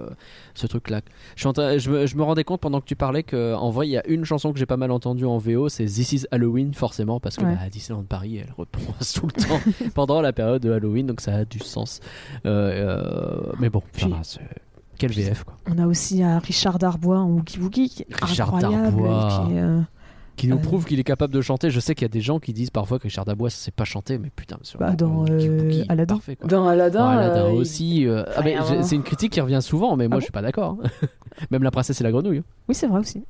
ce 0.55 0.66
truc-là. 0.66 1.03
Je, 1.37 1.91
me, 1.91 2.07
je 2.07 2.16
me 2.16 2.22
rendais 2.22 2.45
compte 2.45 2.61
pendant 2.61 2.81
que 2.81 2.87
tu 2.87 2.97
parlais 2.97 3.22
que 3.22 3.55
en 3.55 3.70
vrai, 3.70 3.87
il 3.87 3.91
y 3.91 3.99
a 3.99 4.07
une 4.07 4.24
chanson 4.24 4.53
que 4.53 4.59
j'ai 4.59 4.66
pas 4.66 4.77
mal 4.79 4.91
entendue 4.91 5.27
en 5.27 5.39
VO, 5.39 5.68
c'est 5.68 5.85
This 5.85 6.12
is 6.12 6.24
Halloween, 6.31 6.72
forcément, 6.74 7.20
parce 7.20 7.37
que 7.37 7.45
Ouais. 7.45 7.55
bah, 7.55 7.68
Disneyland 7.70 8.05
Paris, 8.05 8.39
elle 8.39 8.53
repasse 8.57 9.12
tout 9.14 9.27
le 9.27 9.33
temps 9.33 9.61
pendant 9.95 10.20
la 10.20 10.33
période 10.33 10.62
de 10.62 10.72
Halloween, 10.72 11.07
donc 11.07 11.20
ça 11.20 11.35
a 11.35 11.45
du 11.45 11.59
sens. 11.59 12.01
Mais 12.45 13.68
bon, 13.70 13.83
Puis- 13.93 14.14
c'est- 14.22 14.41
quel 14.99 15.12
VF 15.12 15.45
quoi. 15.45 15.55
On 15.70 15.77
a 15.77 15.87
aussi 15.87 16.22
euh, 16.24 16.39
Richard 16.39 16.79
Darbois 16.79 17.18
en 17.18 17.41
qui 17.43 17.59
est 17.59 18.07
Richard 18.24 18.55
incroyable. 18.55 18.97
Darbois. 18.97 19.45
qui 19.47 19.53
est, 19.53 19.61
Qui 20.37 20.49
nous 20.49 20.57
Euh, 20.57 20.61
prouve 20.61 20.84
qu'il 20.84 21.01
est 21.01 21.05
capable 21.05 21.32
de 21.32 21.41
chanter. 21.41 21.70
Je 21.70 21.80
sais 21.80 21.95
qu'il 21.95 22.03
y 22.05 22.11
a 22.11 22.12
des 22.12 22.20
gens 22.20 22.39
qui 22.39 22.53
disent 22.53 22.70
parfois 22.70 22.99
que 22.99 23.05
Richard 23.05 23.24
Dabois 23.24 23.49
sait 23.51 23.70
pas 23.70 23.84
chanter, 23.84 24.18
mais 24.18 24.30
putain, 24.34 24.59
sur 24.62 24.78
Bah, 24.78 24.93
dans, 24.93 25.24
euh, 25.30 25.82
Aladdin. 25.89 26.14
parfait. 26.16 26.37
Dans 26.47 26.66
Aladdin, 26.68 26.99
Dans 27.01 27.09
Aladdin 27.09 27.45
euh, 27.47 27.53
il- 27.55 27.59
aussi. 27.59 28.07
euh, 28.07 28.22
ah, 28.37 28.43
mais 28.45 28.57
c'est 28.82 28.97
une 28.97 29.03
critique 29.03 29.32
qui 29.32 29.41
revient 29.41 29.61
souvent, 29.62 29.97
mais 29.97 30.09
moi 30.09 30.16
Ah 30.18 30.20
je 30.20 30.24
suis 30.24 30.32
pas 30.32 30.43
d'accord. 30.43 30.76
hein. 30.82 30.89
Même 31.51 31.62
la 31.62 31.70
princesse 31.70 32.01
et 32.01 32.05
la 32.05 32.11
grenouille. 32.12 32.39
hein. 32.39 32.45
Oui, 32.68 32.74
c'est 32.74 32.87
vrai 32.87 33.01
aussi. 33.01 33.24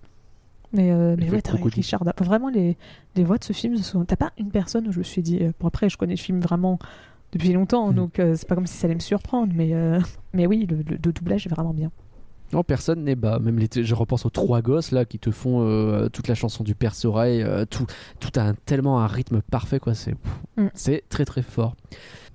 Mais, 0.73 0.91
euh, 0.91 1.15
mais 1.17 1.31
ouais. 1.31 1.41
Richard 1.75 2.05
Darbois. 2.05 2.27
Vraiment, 2.27 2.49
les, 2.49 2.77
les 3.15 3.25
voix 3.25 3.39
de 3.39 3.45
ce 3.45 3.53
film, 3.53 3.77
sont- 3.79 4.05
t'as 4.05 4.17
pas 4.17 4.33
une 4.37 4.51
personne 4.51 4.87
où 4.89 4.93
je 4.93 4.99
me 4.99 5.05
suis 5.05 5.23
dit. 5.23 5.39
Bon, 5.61 5.69
après, 5.69 5.89
je 5.89 5.97
connais 5.97 6.15
le 6.15 6.21
film 6.21 6.41
vraiment 6.41 6.79
depuis 7.33 7.53
longtemps, 7.53 7.93
Mm. 7.93 7.95
donc 7.95 8.19
euh, 8.19 8.35
c'est 8.37 8.49
pas 8.49 8.57
comme 8.57 8.67
si 8.67 8.77
ça 8.77 8.87
allait 8.87 8.95
me 8.97 9.01
surprendre. 9.01 9.53
Mais, 9.55 9.75
euh, 9.75 10.01
mais 10.35 10.47
oui, 10.47 10.67
le, 10.69 10.77
le- 10.79 10.99
le 11.05 11.13
doublage 11.13 11.47
est 11.47 11.51
vraiment 11.51 11.73
bien. 11.73 11.93
Non, 12.53 12.63
personne 12.63 13.03
n'est 13.05 13.17
bas. 13.17 13.39
Même 13.39 13.59
les, 13.59 13.69
je 13.85 13.95
repense 13.95 14.25
aux 14.27 14.31
trois 14.31 14.63
gosses 14.63 14.93
là 14.93 15.05
qui 15.05 15.19
te 15.19 15.31
font 15.31 15.63
euh, 15.67 16.09
toute 16.09 16.29
la 16.29 16.35
chanson 16.35 16.63
du 16.65 16.75
Père 16.75 16.95
Soreille. 16.95 17.43
euh, 17.43 17.65
tout, 17.65 17.87
tout 18.21 18.31
a 18.37 18.43
un, 18.43 18.55
tellement 18.55 19.01
un 19.01 19.07
rythme 19.07 19.41
parfait 19.51 19.79
quoi. 19.81 19.95
C'est, 19.95 20.15
Mm. 20.57 20.69
c'est 20.75 21.05
très 21.09 21.25
très 21.25 21.43
fort. 21.43 21.75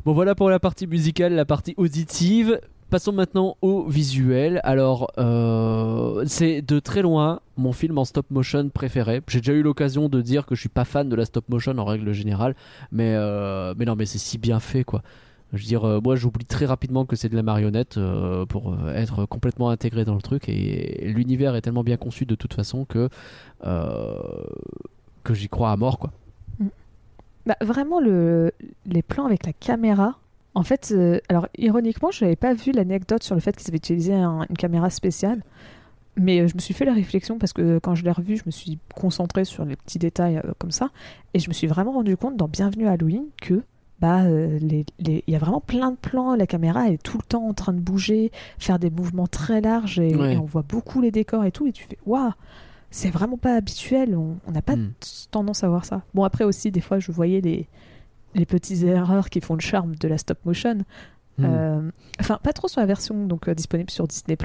Bon 0.06 0.14
voilà 0.14 0.36
pour 0.36 0.50
la 0.50 0.60
partie 0.60 0.86
musicale, 0.88 1.34
la 1.34 1.46
partie 1.46 1.74
auditive. 1.78 2.60
Passons 2.90 3.14
maintenant 3.14 3.56
au 3.62 3.86
visuel. 3.88 4.60
Alors, 4.66 5.12
euh, 5.18 6.26
c'est 6.28 6.62
de 6.62 6.80
très 6.80 7.02
loin 7.02 7.40
mon 7.56 7.72
film 7.72 7.98
en 7.98 8.04
stop 8.04 8.30
motion 8.32 8.68
préféré. 8.70 9.22
J'ai 9.30 9.40
déjà 9.40 9.54
eu 9.54 9.62
l'occasion 9.62 10.10
de 10.10 10.22
dire 10.22 10.46
que 10.46 10.56
je 10.56 10.60
suis 10.60 10.70
pas 10.70 10.84
fan 10.84 11.08
de 11.08 11.16
la 11.16 11.24
stop 11.24 11.48
motion 11.48 11.78
en 11.78 11.86
règle 11.86 12.12
générale, 12.12 12.54
mais 12.92 13.14
euh, 13.16 13.74
mais 13.78 13.86
non, 13.86 13.96
mais 13.96 14.06
c'est 14.06 14.18
si 14.18 14.38
bien 14.38 14.60
fait 14.60 14.84
quoi. 14.84 15.04
Je 15.54 15.58
veux 15.58 15.68
dire, 15.68 15.84
euh, 15.84 16.00
moi 16.02 16.16
j'oublie 16.16 16.46
très 16.46 16.66
rapidement 16.66 17.06
que 17.06 17.16
c'est 17.16 17.28
de 17.28 17.36
la 17.36 17.44
marionnette 17.44 17.98
euh, 17.98 18.46
pour 18.46 18.74
euh, 18.74 18.94
être 18.94 19.26
complètement 19.26 19.70
intégré 19.70 20.06
dans 20.06 20.16
le 20.16 20.22
truc 20.22 20.48
et, 20.48 21.12
l'univers 21.12 21.56
est 21.56 21.62
tellement 21.62 21.84
bien 21.84 21.98
conçu 21.98 22.26
de 22.26 22.36
toute 22.36 22.54
façon 22.54 22.86
que 22.86 23.10
que 25.24 25.34
j'y 25.34 25.50
crois 25.50 25.72
à 25.72 25.78
mort 25.78 26.00
quoi. 26.00 26.12
Bah, 27.46 27.56
vraiment, 27.62 28.00
le, 28.00 28.52
les 28.86 29.02
plans 29.02 29.26
avec 29.26 29.46
la 29.46 29.54
caméra. 29.54 30.20
En 30.54 30.64
fait, 30.64 30.94
alors 31.28 31.48
ironiquement, 31.58 32.12
je 32.12 32.24
n'avais 32.24 32.36
pas 32.36 32.54
vu 32.54 32.72
l'anecdote 32.72 33.24
sur 33.24 33.36
le 33.36 33.42
fait 33.42 33.56
qu'ils 33.56 33.70
avaient 33.70 33.78
utilisé 33.78 34.14
un- 34.14 34.46
une 34.50 34.58
caméra 34.58 34.90
spéciale. 34.90 35.42
Mais 36.18 36.48
je 36.48 36.56
me 36.56 36.60
suis 36.60 36.74
fait 36.74 36.86
la 36.86 36.94
réflexion 36.94 37.40
parce 37.40 37.54
que 37.54 37.80
quand 37.80 37.96
je 37.96 38.04
l'ai 38.04 38.12
revu, 38.12 38.38
je 38.38 38.44
me 38.46 38.52
suis 38.52 38.78
concentrée 38.96 39.46
sur 39.46 39.66
les 39.66 39.76
petits 39.76 39.98
détails 39.98 40.42
comme 40.60 40.72
ça. 40.72 40.90
Et 41.34 41.40
je 41.40 41.50
me 41.50 41.54
suis 41.54 41.68
vraiment 41.68 41.94
rendu 41.94 42.16
compte 42.16 42.38
dans 42.38 42.48
Bienvenue 42.48 42.88
à 42.88 42.92
Halloween 42.92 43.26
que 43.42 43.64
bah 44.02 44.24
euh, 44.24 44.58
il 45.00 45.22
y 45.28 45.36
a 45.36 45.40
vraiment 45.40 45.62
plein 45.62 45.92
de 45.92 45.96
plans. 45.98 46.36
La 46.36 46.48
caméra 46.48 46.90
est 46.90 47.02
tout 47.02 47.18
le 47.18 47.24
temps 47.24 47.48
en 47.48 47.54
train 47.54 47.72
de 47.74 47.80
bouger, 47.80 48.32
faire 48.58 48.80
des 48.80 48.90
mouvements 48.90 49.28
très 49.28 49.62
larges 49.62 50.00
et, 50.00 50.16
Ouais. 50.16 50.34
et 50.34 50.38
on 50.38 50.46
voit 50.46 50.64
beaucoup 50.68 51.02
les 51.02 51.12
décors 51.12 51.46
et 51.46 51.52
tout. 51.52 51.68
Et 51.68 51.72
tu 51.72 51.86
fais 51.88 51.98
waouh, 52.06 52.32
c'est 52.90 53.10
vraiment 53.12 53.38
pas 53.38 53.56
habituel. 53.56 54.18
On 54.18 54.38
n'a 54.52 54.62
pas 54.64 54.76
Mm. 54.76 54.94
tendance 55.30 55.64
à 55.64 55.70
voir 55.70 55.86
ça. 55.86 56.02
Bon 56.16 56.24
après 56.24 56.44
aussi 56.44 56.72
des 56.72 56.82
fois 56.82 57.00
je 57.00 57.12
voyais 57.12 57.42
les 57.42 57.68
les 58.34 58.46
petites 58.46 58.84
erreurs 58.84 59.30
qui 59.30 59.40
font 59.42 59.56
le 59.56 59.62
charme 59.62 59.96
de 59.96 60.08
la 60.08 60.18
stop 60.18 60.40
motion. 60.46 60.80
Hmm. 61.38 61.46
Euh, 61.46 61.92
enfin, 62.20 62.40
pas 62.42 62.54
trop 62.54 62.68
sur 62.68 62.80
la 62.82 62.88
version 62.88 63.26
donc 63.28 63.48
euh, 63.48 63.54
disponible 63.54 63.90
sur 63.90 64.08
Disney+, 64.08 64.38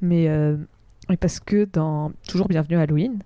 mais 0.00 0.28
euh, 0.28 0.56
parce 1.20 1.40
que 1.40 1.68
dans 1.72 2.12
toujours 2.28 2.46
Bienvenue 2.48 2.76
à 2.76 2.82
Halloween, 2.82 3.18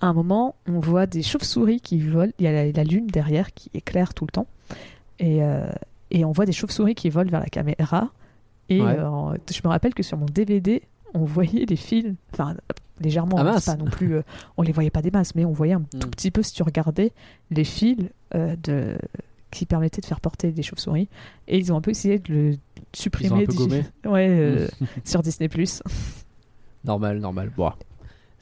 à 0.00 0.06
un 0.06 0.12
moment, 0.12 0.54
on 0.68 0.78
voit 0.80 1.06
des 1.06 1.22
chauves-souris 1.22 1.80
qui 1.80 1.98
volent. 2.00 2.32
Il 2.38 2.44
y 2.44 2.48
a 2.48 2.52
la, 2.52 2.70
la 2.72 2.84
lune 2.84 3.06
derrière 3.08 3.52
qui 3.54 3.70
éclaire 3.74 4.14
tout 4.14 4.26
le 4.26 4.32
temps, 4.32 4.46
et, 5.18 5.42
euh, 5.42 5.70
et 6.10 6.24
on 6.24 6.32
voit 6.32 6.46
des 6.46 6.52
chauves-souris 6.52 6.94
qui 6.94 7.10
volent 7.10 7.30
vers 7.30 7.40
la 7.40 7.46
caméra. 7.46 8.10
Et 8.68 8.80
Ouais. 8.80 8.96
euh, 8.98 9.34
je 9.50 9.60
me 9.64 9.68
rappelle 9.68 9.94
que 9.94 10.02
sur 10.02 10.16
mon 10.18 10.26
DVD, 10.26 10.82
on 11.14 11.24
voyait 11.24 11.64
les 11.66 11.76
fils, 11.76 12.06
enfin 12.32 12.54
légèrement, 13.00 13.36
Ah, 13.38 13.54
hein, 13.56 13.58
pas 13.64 13.76
non 13.76 13.86
plus, 13.86 14.14
euh, 14.14 14.22
on 14.56 14.62
les 14.62 14.72
voyait 14.72 14.90
pas 14.90 15.02
des 15.02 15.10
masses, 15.10 15.34
mais 15.34 15.44
on 15.44 15.50
voyait 15.52 15.72
un 15.74 15.80
tout 15.82 16.06
Mm. 16.06 16.10
petit 16.10 16.30
peu 16.30 16.42
si 16.42 16.52
tu 16.54 16.62
regardais 16.62 17.12
les 17.50 17.64
fils 17.64 17.98
de 18.34 18.96
qui 19.50 19.66
permettaient 19.66 20.00
de 20.00 20.06
faire 20.06 20.20
porter 20.20 20.50
des 20.52 20.62
chauves-souris. 20.62 21.08
Et 21.48 21.58
ils 21.58 21.70
ont 21.72 21.76
un 21.76 21.82
peu 21.82 21.90
essayé 21.90 22.18
de 22.18 22.32
le 22.32 22.56
supprimer. 22.94 23.42
un 23.42 23.44
peu 23.46 23.52
gommé 23.52 23.84
Ouais, 24.06 24.28
euh, 24.30 24.68
sur 25.04 25.20
Disney+. 25.22 25.50
Normal, 26.84 27.18
normal. 27.20 27.50
Bon. 27.56 27.70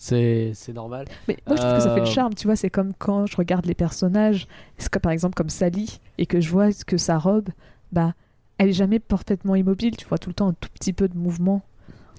C'est 0.02 0.52
c'est 0.54 0.72
normal. 0.72 1.04
Mais 1.28 1.36
moi, 1.46 1.56
je 1.56 1.60
trouve 1.60 1.74
que 1.74 1.80
ça 1.82 1.90
fait 1.94 2.00
le 2.00 2.06
Euh, 2.06 2.10
charme, 2.10 2.32
tu 2.34 2.46
vois. 2.46 2.56
C'est 2.56 2.70
comme 2.70 2.94
quand 2.98 3.26
je 3.26 3.36
regarde 3.36 3.66
les 3.66 3.74
personnages, 3.74 4.48
comme, 4.90 5.02
par 5.02 5.12
exemple 5.12 5.34
comme 5.34 5.50
Sally, 5.50 6.00
et 6.16 6.24
que 6.24 6.40
je 6.40 6.48
vois 6.48 6.68
que 6.86 6.96
sa 6.96 7.18
robe, 7.18 7.50
bah, 7.92 8.14
elle 8.56 8.70
est 8.70 8.72
jamais 8.72 8.98
parfaitement 8.98 9.54
immobile. 9.56 9.98
Tu 9.98 10.06
vois 10.06 10.16
tout 10.16 10.30
le 10.30 10.34
temps 10.34 10.48
un 10.48 10.54
tout 10.54 10.70
petit 10.72 10.94
peu 10.94 11.06
de 11.06 11.18
mouvement 11.18 11.60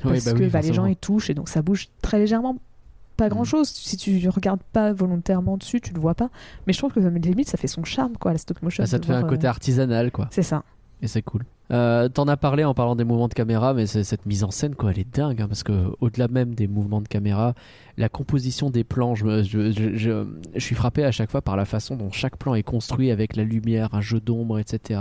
Oui, 0.05 0.11
parce 0.11 0.25
bah 0.25 0.33
que 0.33 0.43
oui, 0.43 0.49
bah, 0.49 0.61
les 0.61 0.73
gens 0.73 0.85
y 0.85 0.95
touchent 0.95 1.31
et 1.31 1.33
donc 1.33 1.49
ça 1.49 1.63
bouge 1.63 1.89
très 2.03 2.19
légèrement. 2.19 2.57
pas 3.17 3.25
Mm. 3.25 3.29
grand 3.29 3.43
chose. 3.45 3.67
Si 3.69 3.97
tu 3.97 4.29
regardes 4.29 4.61
pas 4.73 4.93
volontairement 4.93 5.57
dessus, 5.57 5.81
tu 5.81 5.91
le 5.91 5.99
vois 5.99 6.13
pas. 6.13 6.29
Mais 6.67 6.73
je 6.73 6.77
trouve 6.77 6.93
que 6.93 6.99
limite, 6.99 7.49
ça 7.49 7.57
fait 7.57 7.67
son 7.67 7.83
charme, 7.83 8.15
quoi, 8.17 8.31
la 8.31 8.37
stop 8.37 8.61
motion. 8.61 8.83
Bah, 8.83 8.87
ça 8.87 8.99
te 8.99 9.07
fait 9.07 9.13
un 9.13 9.23
côté 9.23 9.47
euh, 9.47 9.49
artisanal, 9.49 10.11
quoi. 10.11 10.27
C'est 10.29 10.43
ça. 10.43 10.63
Et 11.03 11.07
c'est 11.07 11.21
cool. 11.23 11.43
Euh, 11.71 12.09
T'en 12.09 12.27
as 12.27 12.37
parlé 12.37 12.63
en 12.63 12.73
parlant 12.73 12.95
des 12.95 13.03
mouvements 13.03 13.27
de 13.27 13.33
caméra, 13.33 13.73
mais 13.73 13.87
c'est- 13.87 14.03
cette 14.03 14.25
mise 14.25 14.43
en 14.43 14.51
scène, 14.51 14.75
quoi, 14.75 14.91
elle 14.91 14.99
est 14.99 15.15
dingue, 15.15 15.41
hein, 15.41 15.47
parce 15.47 15.63
que 15.63 15.71
au-delà 15.99 16.27
même 16.27 16.53
des 16.53 16.67
mouvements 16.67 17.01
de 17.01 17.07
caméra, 17.07 17.55
la 17.97 18.07
composition 18.09 18.69
des 18.69 18.83
plans, 18.83 19.15
je, 19.15 19.25
me- 19.25 19.41
je, 19.43 19.71
je- 19.71 19.95
je- 19.95 20.25
je 20.53 20.59
suis 20.59 20.75
frappé 20.75 21.03
à 21.03 21.11
chaque 21.11 21.31
fois 21.31 21.41
par 21.41 21.55
la 21.55 21.65
façon 21.65 21.95
dont 21.95 22.11
chaque 22.11 22.37
plan 22.37 22.53
est 22.55 22.63
construit 22.63 23.09
avec 23.09 23.35
la 23.35 23.43
lumière, 23.43 23.89
un 23.93 24.01
jeu 24.01 24.19
d'ombre, 24.19 24.59
etc. 24.59 24.99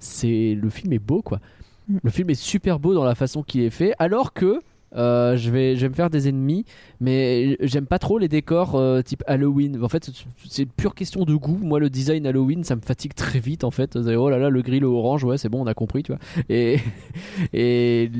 C'est 0.00 0.54
le 0.60 0.68
film 0.70 0.92
est 0.92 0.98
beau, 0.98 1.22
quoi. 1.22 1.40
Mm. 1.88 1.98
Le 2.02 2.10
film 2.10 2.30
est 2.30 2.34
super 2.34 2.78
beau 2.78 2.92
dans 2.94 3.04
la 3.04 3.14
façon 3.14 3.42
qu'il 3.42 3.62
est 3.62 3.70
fait, 3.70 3.94
alors 3.98 4.32
que 4.34 4.60
euh, 4.96 5.36
je, 5.36 5.50
vais, 5.50 5.76
je 5.76 5.82
vais 5.82 5.88
me 5.90 5.94
faire 5.94 6.10
des 6.10 6.28
ennemis, 6.28 6.64
mais 7.00 7.56
j'aime 7.60 7.86
pas 7.86 7.98
trop 7.98 8.18
les 8.18 8.28
décors 8.28 8.74
euh, 8.76 9.02
type 9.02 9.22
Halloween. 9.26 9.82
En 9.82 9.88
fait, 9.88 10.10
c'est 10.48 10.62
une 10.62 10.68
pure 10.70 10.94
question 10.94 11.24
de 11.24 11.34
goût. 11.34 11.58
Moi, 11.62 11.78
le 11.80 11.90
design 11.90 12.26
Halloween, 12.26 12.64
ça 12.64 12.76
me 12.76 12.80
fatigue 12.80 13.14
très 13.14 13.38
vite 13.38 13.64
en 13.64 13.70
fait. 13.70 13.96
Oh 13.96 14.30
là 14.30 14.38
là, 14.38 14.48
le 14.50 14.62
gris, 14.62 14.80
le 14.80 14.86
orange, 14.86 15.24
ouais, 15.24 15.38
c'est 15.38 15.48
bon, 15.48 15.62
on 15.62 15.66
a 15.66 15.74
compris, 15.74 16.02
tu 16.02 16.12
vois. 16.12 16.20
Et, 16.48 16.78
et 17.52 18.10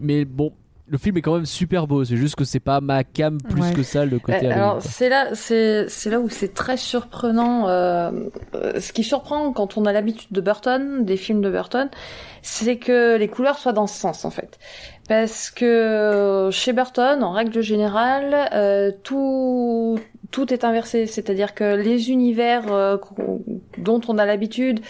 mais 0.00 0.24
bon, 0.24 0.52
le 0.86 0.98
film 0.98 1.16
est 1.16 1.22
quand 1.22 1.34
même 1.34 1.46
super 1.46 1.86
beau. 1.86 2.04
C'est 2.04 2.16
juste 2.18 2.36
que 2.36 2.44
c'est 2.44 2.60
pas 2.60 2.80
ma 2.80 3.04
cam 3.04 3.38
plus 3.40 3.62
Ouais. 3.62 3.72
que 3.72 3.82
ça 3.82 4.04
le 4.04 4.18
côté 4.18 4.34
Euh, 4.36 4.38
Halloween. 4.50 4.58
alors 4.58 4.82
c'est 4.82 5.08
là, 5.08 5.28
c'est 5.34 5.86
là 6.10 6.20
où 6.20 6.28
c'est 6.28 6.52
très 6.52 6.76
surprenant. 6.76 7.68
euh, 7.68 8.10
ce 8.78 8.92
qui 8.92 9.02
surprend 9.02 9.52
quand 9.52 9.76
on 9.78 9.86
a 9.86 9.92
l'habitude 9.92 10.30
de 10.30 10.40
Burton, 10.40 11.04
des 11.04 11.16
films 11.16 11.40
de 11.40 11.50
Burton, 11.50 11.88
c'est 12.42 12.76
que 12.76 13.16
les 13.16 13.28
couleurs 13.28 13.58
soient 13.58 13.72
dans 13.72 13.86
ce 13.86 13.98
sens 13.98 14.24
en 14.26 14.30
fait. 14.30 14.58
Parce 15.08 15.50
que 15.50 15.64
euh, 15.64 16.50
chez 16.50 16.72
Burton, 16.72 17.22
en 17.22 17.32
règle 17.32 17.60
générale, 17.60 18.48
euh, 18.52 18.90
tout 19.02 19.98
tout 20.30 20.52
est 20.52 20.64
inversé, 20.64 21.06
c'est-à-dire 21.06 21.54
que 21.54 21.76
les 21.76 22.10
univers 22.10 22.72
euh, 22.72 22.96
dont 23.78 24.00
on 24.08 24.18
a 24.18 24.26
l'habitude, 24.26 24.80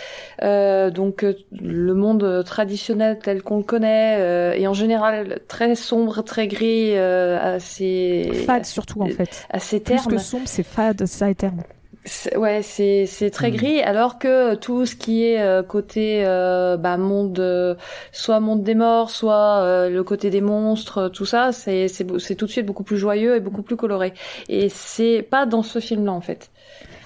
euh, 0.42 0.90
donc 0.90 1.22
euh, 1.22 1.34
le 1.52 1.92
monde 1.92 2.42
traditionnel 2.46 3.18
tel 3.22 3.42
qu'on 3.42 3.58
le 3.58 3.62
connaît, 3.62 4.16
euh, 4.20 4.52
est 4.52 4.66
en 4.66 4.72
général 4.72 5.40
très 5.46 5.74
sombre, 5.74 6.22
très 6.22 6.46
gris, 6.46 6.96
euh, 6.96 7.56
assez 7.56 8.30
Fade 8.46 8.64
surtout, 8.64 9.02
en 9.02 9.08
fait. 9.08 9.46
assez 9.50 9.80
Plus 9.80 9.96
terme. 9.96 10.06
que 10.12 10.18
sombre, 10.18 10.44
c'est 10.46 10.62
fade, 10.62 11.04
ça 11.04 11.28
et 11.28 11.34
terme. 11.34 11.60
C'est- 12.07 12.36
Ouais, 12.36 12.61
c'est 12.62 13.07
c'est 13.07 13.30
très 13.30 13.50
Mm. 13.50 13.55
gris, 13.57 13.80
alors 13.82 14.18
que 14.18 14.55
tout 14.57 14.84
ce 14.84 14.94
qui 14.94 15.24
est 15.24 15.40
euh, 15.40 15.62
côté 15.62 16.22
euh, 16.26 16.76
bah, 16.76 16.98
monde, 16.98 17.38
euh, 17.38 17.74
soit 18.12 18.40
monde 18.40 18.62
des 18.62 18.74
morts, 18.74 19.09
soit 19.11 19.61
euh, 19.62 19.88
le 19.88 20.05
côté 20.05 20.28
des 20.28 20.42
monstres, 20.42 20.98
euh, 20.98 21.09
tout 21.09 21.24
ça, 21.24 21.52
c'est 21.52 21.88
c'est 21.88 22.07
c'est 22.20 22.34
tout 22.34 22.44
de 22.44 22.50
suite 22.50 22.66
beaucoup 22.66 22.82
plus 22.84 22.98
joyeux 22.98 23.36
et 23.36 23.40
beaucoup 23.40 23.62
plus 23.62 23.76
coloré. 23.76 24.12
Et 24.50 24.68
c'est 24.68 25.22
pas 25.22 25.46
dans 25.46 25.62
ce 25.62 25.78
film-là 25.78 26.12
en 26.12 26.20
fait. 26.20 26.50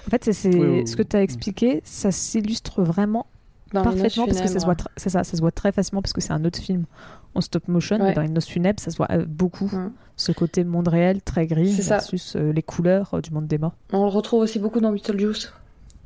En 0.05 0.09
fait, 0.09 0.25
c'est 0.25 0.33
c'est- 0.33 0.49
Oui, 0.53 0.79
oui, 0.81 0.87
ce 0.87 0.97
que 0.97 1.03
tu 1.03 1.15
as 1.15 1.21
expliqué, 1.21 1.81
ça 1.85 2.11
s'illustre 2.11 2.81
vraiment 2.81 3.25
Dans 3.71 3.83
parfaitement 3.83 4.25
parce 4.25 4.41
que 4.41 4.47
ça 4.49 4.59
se, 4.59 4.65
voit 4.65 4.75
ça, 4.97 5.09
ça 5.09 5.23
se 5.23 5.39
voit 5.39 5.51
très 5.51 5.71
facilement 5.71 6.01
parce 6.01 6.11
que 6.13 6.19
c'est 6.21 6.33
un 6.33 6.43
autre 6.43 6.59
film 6.59 6.83
en 7.35 7.41
stop 7.41 7.67
motion. 7.67 7.97
Ouais. 7.97 8.09
Mais 8.09 8.13
dans 8.13 8.21
les 8.21 8.29
noces 8.29 8.47
funèbres, 8.47 8.79
ça 8.79 8.91
se 8.91 8.97
voit 8.97 9.07
euh, 9.11 9.25
beaucoup. 9.27 9.65
Mm. 9.71 9.91
Ce 10.15 10.31
côté 10.31 10.63
monde 10.63 10.87
réel 10.89 11.21
très 11.21 11.47
gris 11.47 11.71
C'est 11.73 11.83
ça. 11.83 11.95
versus 11.95 12.35
euh, 12.35 12.51
les 12.51 12.63
couleurs 12.63 13.13
euh, 13.13 13.21
du 13.21 13.31
monde 13.31 13.47
des 13.47 13.57
morts. 13.57 13.75
On 13.93 14.03
le 14.03 14.09
retrouve 14.09 14.41
aussi 14.41 14.59
beaucoup 14.59 14.79
dans 14.81 14.91
Beetlejuice, 14.91 15.53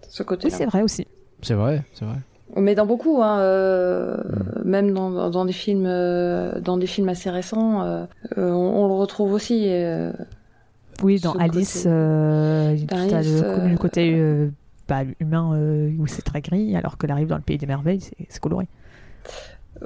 ce 0.10 0.22
Oui, 0.24 0.28
côté-là. 0.28 0.56
c'est 0.56 0.66
vrai 0.66 0.82
aussi. 0.84 1.08
C'est 1.42 1.56
vrai, 1.56 1.84
c'est 1.94 2.06
vrai. 2.06 2.18
Mais 2.56 2.76
dans 2.76 2.86
beaucoup, 2.86 3.24
hein, 3.24 3.40
euh, 3.40 4.18
Mm. 4.18 4.70
même 4.70 4.94
dans, 4.94 5.10
dans- 5.10 5.30
dans 5.32 5.46
des 5.46 5.54
films, 5.54 5.86
euh, 5.88 6.60
dans 6.62 6.78
des 6.78 6.86
films 6.88 7.10
assez 7.10 7.30
récents, 7.32 8.06
on, 8.38 8.42
on 8.42 8.88
le 8.88 8.94
retrouve 8.94 9.34
aussi. 9.34 9.66
euh, 9.70 10.12
Oui, 11.02 11.20
dans 11.20 11.34
Ce 11.34 11.38
Alice, 11.40 11.74
côté- 11.78 11.90
euh, 11.90 12.76
le, 12.76 13.44
euh, 13.44 13.68
le 13.68 13.78
côté 13.78 14.14
euh, 14.16 14.50
bah, 14.88 15.02
humain 15.20 15.52
euh, 15.56 15.90
où 15.98 16.06
c'est 16.06 16.22
très 16.22 16.42
gris, 16.42 16.76
alors 16.76 16.98
que 17.00 17.08
arrive 17.08 17.28
dans 17.30 17.38
le 17.38 17.42
pays 17.42 17.58
des 17.58 17.66
merveilles, 17.66 18.02
c'est 18.02 18.16
c'est 18.30 18.40
coloré. 18.40 18.68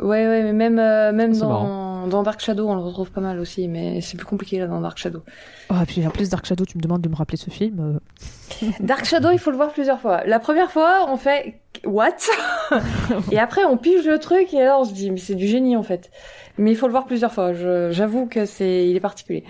Ouais, 0.01 0.27
ouais, 0.27 0.43
mais 0.43 0.53
même, 0.53 0.79
euh, 0.79 1.11
même 1.11 1.35
dans, 1.37 2.07
dans 2.07 2.23
Dark 2.23 2.39
Shadow, 2.39 2.67
on 2.69 2.75
le 2.75 2.81
retrouve 2.81 3.11
pas 3.11 3.21
mal 3.21 3.39
aussi, 3.39 3.67
mais 3.67 4.01
c'est 4.01 4.17
plus 4.17 4.25
compliqué 4.25 4.59
là 4.59 4.67
dans 4.67 4.79
Dark 4.81 4.97
Shadow. 4.97 5.23
Oh, 5.69 5.75
et 5.81 5.85
puis 5.85 6.05
en 6.05 6.09
plus, 6.11 6.29
Dark 6.29 6.45
Shadow, 6.45 6.65
tu 6.65 6.77
me 6.77 6.83
demandes 6.83 7.01
de 7.01 7.09
me 7.09 7.15
rappeler 7.15 7.37
ce 7.37 7.49
film. 7.49 7.99
euh, 8.61 8.67
Dark 8.79 9.05
Shadow, 9.05 9.31
il 9.31 9.39
faut 9.39 9.51
le 9.51 9.57
voir 9.57 9.71
plusieurs 9.71 9.99
fois. 9.99 10.23
La 10.25 10.39
première 10.39 10.71
fois, 10.71 11.07
on 11.09 11.17
fait 11.17 11.59
what? 11.85 12.11
Et 13.31 13.39
après, 13.39 13.63
on 13.65 13.77
pige 13.77 14.05
le 14.05 14.19
truc 14.19 14.53
et 14.53 14.63
là, 14.63 14.79
on 14.79 14.83
se 14.85 14.93
dit 14.93 15.11
mais 15.11 15.17
c'est 15.17 15.35
du 15.35 15.47
génie 15.47 15.75
en 15.75 15.83
fait. 15.83 16.09
Mais 16.57 16.71
il 16.71 16.75
faut 16.75 16.87
le 16.87 16.91
voir 16.91 17.05
plusieurs 17.05 17.33
fois. 17.33 17.53
J'avoue 17.91 18.25
que 18.25 18.45
c'est, 18.45 18.87
il 18.89 18.95
est 18.95 18.99
particulier. 18.99 19.43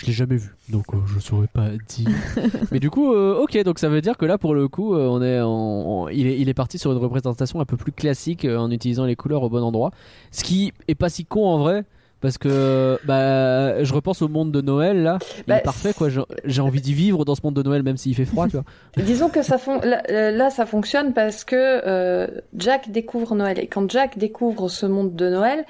Je 0.00 0.06
l'ai 0.06 0.12
jamais 0.12 0.36
vu, 0.36 0.54
donc 0.68 0.84
euh, 0.94 0.98
je 1.12 1.18
saurais 1.18 1.48
pas 1.48 1.70
dire. 1.88 2.08
Mais 2.72 2.78
du 2.78 2.88
coup, 2.88 3.12
euh, 3.12 3.40
ok, 3.42 3.60
donc 3.64 3.78
ça 3.80 3.88
veut 3.88 4.00
dire 4.00 4.16
que 4.16 4.26
là, 4.26 4.38
pour 4.38 4.54
le 4.54 4.68
coup, 4.68 4.94
euh, 4.94 5.08
on 5.08 5.20
est, 5.22 5.40
en, 5.40 5.48
en- 5.50 6.08
il 6.08 6.26
est, 6.28 6.38
il 6.38 6.48
est 6.48 6.54
parti 6.54 6.78
sur 6.78 6.92
une 6.92 6.98
représentation 6.98 7.60
un 7.60 7.64
peu 7.64 7.76
plus 7.76 7.90
classique 7.92 8.44
euh, 8.44 8.56
en 8.58 8.70
utilisant 8.70 9.04
les 9.06 9.16
couleurs 9.16 9.42
au 9.42 9.48
bon 9.48 9.62
endroit, 9.62 9.90
ce 10.30 10.44
qui 10.44 10.72
est 10.86 10.94
pas 10.94 11.08
si 11.08 11.24
con 11.24 11.46
en 11.46 11.58
vrai. 11.58 11.84
Parce 12.20 12.36
que 12.36 12.98
bah, 13.04 13.84
je 13.84 13.94
repense 13.94 14.22
au 14.22 14.28
monde 14.28 14.50
de 14.50 14.60
Noël 14.60 15.04
là, 15.04 15.18
il 15.38 15.44
Bah, 15.46 15.58
est 15.58 15.62
parfait 15.62 15.92
quoi. 15.94 16.08
J'ai- 16.44 16.60
envie 16.60 16.80
d'y 16.80 16.92
vivre 16.92 17.24
dans 17.24 17.36
ce 17.36 17.42
monde 17.44 17.54
de 17.54 17.62
Noël 17.62 17.84
même 17.84 17.96
s'il 17.96 18.12
fait 18.16 18.24
froid, 18.24 18.46
tu 18.48 18.54
vois. 18.56 18.64
Disons 19.04 19.28
que 19.28 19.40
ça 19.42 19.56
fon... 19.56 19.78
là, 19.84 20.02
là, 20.32 20.50
ça 20.50 20.66
fonctionne 20.66 21.12
parce 21.12 21.44
que 21.44 21.54
euh, 21.56 22.26
Jack 22.56 22.90
découvre 22.90 23.36
Noël. 23.36 23.60
Et 23.60 23.68
quand 23.68 23.88
Jack 23.88 24.18
découvre 24.18 24.68
ce 24.68 24.84
monde 24.84 25.14
de 25.14 25.28
Noël, 25.30 25.64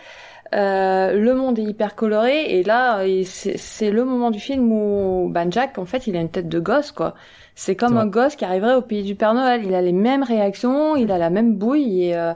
euh, 0.54 1.12
le 1.12 1.34
monde 1.34 1.58
est 1.58 1.64
hyper 1.64 1.94
coloré. 1.94 2.58
Et 2.58 2.62
là, 2.62 3.04
c'est 3.24 3.90
le 3.90 4.04
moment 4.04 4.30
du 4.30 4.40
film 4.40 4.70
où 4.72 5.28
ben, 5.30 5.50
Jack, 5.50 5.78
en 5.78 5.84
fait, 5.84 6.06
il 6.06 6.16
a 6.16 6.20
une 6.20 6.30
tête 6.30 6.48
de 6.48 6.60
gosse, 6.60 6.92
quoi. 6.92 7.14
C'est 7.54 7.74
comme 7.74 7.96
un 7.96 8.06
gosse 8.06 8.36
qui 8.36 8.44
arriverait 8.44 8.76
au 8.76 8.82
pays 8.82 9.02
du 9.02 9.16
Père 9.16 9.34
Noël. 9.34 9.62
Il 9.64 9.74
a 9.74 9.82
les 9.82 9.92
mêmes 9.92 10.22
réactions, 10.22 10.94
il 10.94 11.10
a 11.10 11.18
la 11.18 11.28
même 11.28 11.56
bouille. 11.56 12.04
Et, 12.04 12.16
euh, 12.16 12.32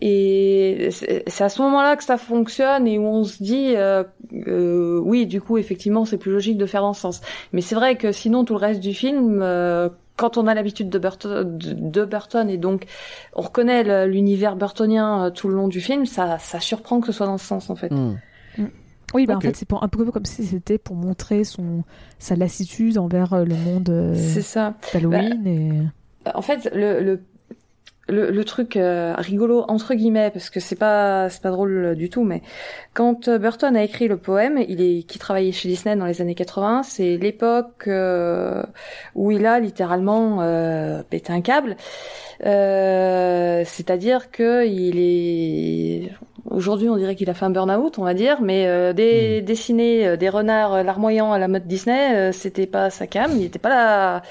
et 0.00 0.88
c'est 0.90 1.24
c'est 1.26 1.44
à 1.44 1.48
ce 1.48 1.60
moment-là 1.62 1.96
que 1.96 2.04
ça 2.04 2.16
fonctionne 2.16 2.86
et 2.86 2.98
où 2.98 3.04
on 3.04 3.24
se 3.24 3.42
dit, 3.42 3.74
euh, 3.76 4.04
euh, 4.46 4.98
oui, 5.04 5.26
du 5.26 5.40
coup, 5.40 5.58
effectivement, 5.58 6.04
c'est 6.04 6.16
plus 6.16 6.32
logique 6.32 6.56
de 6.56 6.66
faire 6.66 6.82
dans 6.82 6.94
ce 6.94 7.00
sens. 7.02 7.20
Mais 7.52 7.60
c'est 7.60 7.74
vrai 7.74 7.96
que 7.96 8.12
sinon, 8.12 8.44
tout 8.44 8.54
le 8.54 8.60
reste 8.60 8.80
du 8.80 8.94
film, 8.94 9.40
euh, 9.42 9.88
quand 10.20 10.36
on 10.36 10.46
a 10.46 10.52
l'habitude 10.52 10.90
de 10.90 10.98
Burton, 10.98 11.56
de, 11.56 11.72
de 11.72 12.04
Burton 12.04 12.50
et 12.50 12.58
donc 12.58 12.84
on 13.34 13.40
reconnaît 13.40 14.06
l'univers 14.06 14.54
burtonien 14.54 15.24
euh, 15.24 15.30
tout 15.30 15.48
le 15.48 15.54
long 15.54 15.66
du 15.66 15.80
film, 15.80 16.04
ça, 16.04 16.38
ça 16.38 16.60
surprend 16.60 17.00
que 17.00 17.06
ce 17.06 17.12
soit 17.12 17.24
dans 17.24 17.38
ce 17.38 17.46
sens 17.46 17.70
en 17.70 17.74
fait. 17.74 17.90
Hmm. 17.90 18.18
Oui, 19.14 19.24
bah 19.26 19.36
en 19.36 19.40
fait, 19.40 19.56
c'est 19.56 19.66
un 19.72 19.88
peu 19.88 20.04
comme 20.12 20.26
si 20.26 20.44
c'était 20.44 20.76
pour 20.76 20.94
montrer 20.94 21.42
son, 21.42 21.84
sa 22.18 22.36
lassitude 22.36 22.98
envers 22.98 23.32
euh, 23.32 23.44
le 23.44 23.56
monde 23.56 23.88
euh, 23.88 24.14
C'est 24.14 24.42
ça. 24.42 24.74
d'Halloween. 24.92 25.46
et... 25.46 25.72
En 26.34 26.42
fait, 26.42 26.70
le, 26.74 27.00
le, 27.00 27.22
le, 28.08 28.30
le 28.30 28.44
truc 28.44 28.76
euh, 28.76 29.14
rigolo 29.16 29.64
entre 29.68 29.94
guillemets, 29.94 30.30
parce 30.30 30.50
que 30.50 30.60
c'est 30.60 30.76
pas 30.76 31.28
c'est 31.30 31.42
pas 31.42 31.50
drôle 31.50 31.84
euh, 31.84 31.94
du 31.94 32.10
tout, 32.10 32.24
mais 32.24 32.42
quand 32.94 33.28
euh, 33.28 33.38
Burton 33.38 33.76
a 33.76 33.82
écrit 33.84 34.08
le 34.08 34.16
poème, 34.16 34.58
il 34.68 34.80
est 34.80 35.02
qui 35.04 35.18
travaillait 35.18 35.52
chez 35.52 35.68
Disney 35.68 35.96
dans 35.96 36.06
les 36.06 36.20
années 36.20 36.34
80, 36.34 36.82
c'est 36.82 37.16
l'époque 37.16 37.84
euh, 37.86 38.62
où 39.14 39.30
il 39.30 39.46
a 39.46 39.60
littéralement 39.60 40.38
euh, 40.42 41.02
pété 41.08 41.32
un 41.32 41.40
câble. 41.40 41.76
Euh, 42.44 43.62
C'est-à-dire 43.66 44.30
que 44.30 44.66
il 44.66 44.98
est 44.98 46.10
aujourd'hui 46.46 46.88
on 46.88 46.96
dirait 46.96 47.14
qu'il 47.14 47.30
a 47.30 47.34
fait 47.34 47.44
un 47.44 47.50
burn-out, 47.50 47.98
on 47.98 48.04
va 48.04 48.14
dire, 48.14 48.40
mais 48.42 48.66
euh, 48.66 48.92
des, 48.92 49.42
dessiner 49.42 50.06
euh, 50.06 50.16
des 50.16 50.28
renards 50.28 50.82
larmoyants 50.82 51.32
à 51.32 51.38
la 51.38 51.48
mode 51.48 51.66
Disney, 51.66 52.14
euh, 52.16 52.32
c'était 52.32 52.66
pas 52.66 52.90
sa 52.90 53.06
cam, 53.06 53.30
il 53.36 53.44
était 53.44 53.58
pas 53.58 53.68
là. 53.68 54.22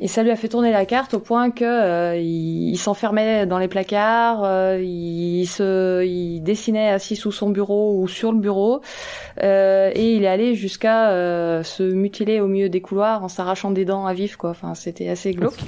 Et 0.00 0.08
ça 0.08 0.22
lui 0.22 0.30
a 0.30 0.36
fait 0.36 0.48
tourner 0.48 0.72
la 0.72 0.86
carte 0.86 1.14
au 1.14 1.20
point 1.20 1.50
que 1.50 1.64
euh, 1.64 2.16
il, 2.16 2.70
il 2.70 2.78
s'enfermait 2.78 3.46
dans 3.46 3.58
les 3.58 3.68
placards, 3.68 4.44
euh, 4.44 4.80
il 4.80 5.46
se, 5.46 6.04
il 6.04 6.40
dessinait 6.40 6.88
assis 6.88 7.16
sous 7.16 7.32
son 7.32 7.50
bureau 7.50 8.00
ou 8.00 8.08
sur 8.08 8.32
le 8.32 8.38
bureau, 8.38 8.80
euh, 9.42 9.90
et 9.94 10.14
il 10.14 10.24
est 10.24 10.28
allé 10.28 10.54
jusqu'à 10.54 11.10
euh, 11.10 11.62
se 11.62 11.82
mutiler 11.82 12.40
au 12.40 12.46
milieu 12.46 12.68
des 12.68 12.80
couloirs 12.80 13.24
en 13.24 13.28
s'arrachant 13.28 13.70
des 13.70 13.84
dents 13.84 14.06
à 14.06 14.14
vif, 14.14 14.36
quoi. 14.36 14.50
Enfin, 14.50 14.74
c'était 14.74 15.08
assez 15.08 15.32
glauque. 15.32 15.58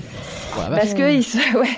Ouais, 0.57 0.68
bah, 0.70 0.76
Parce 0.76 0.95
que 0.95 1.12
il 1.12 1.24
se, 1.24 1.39
ouais, 1.59 1.76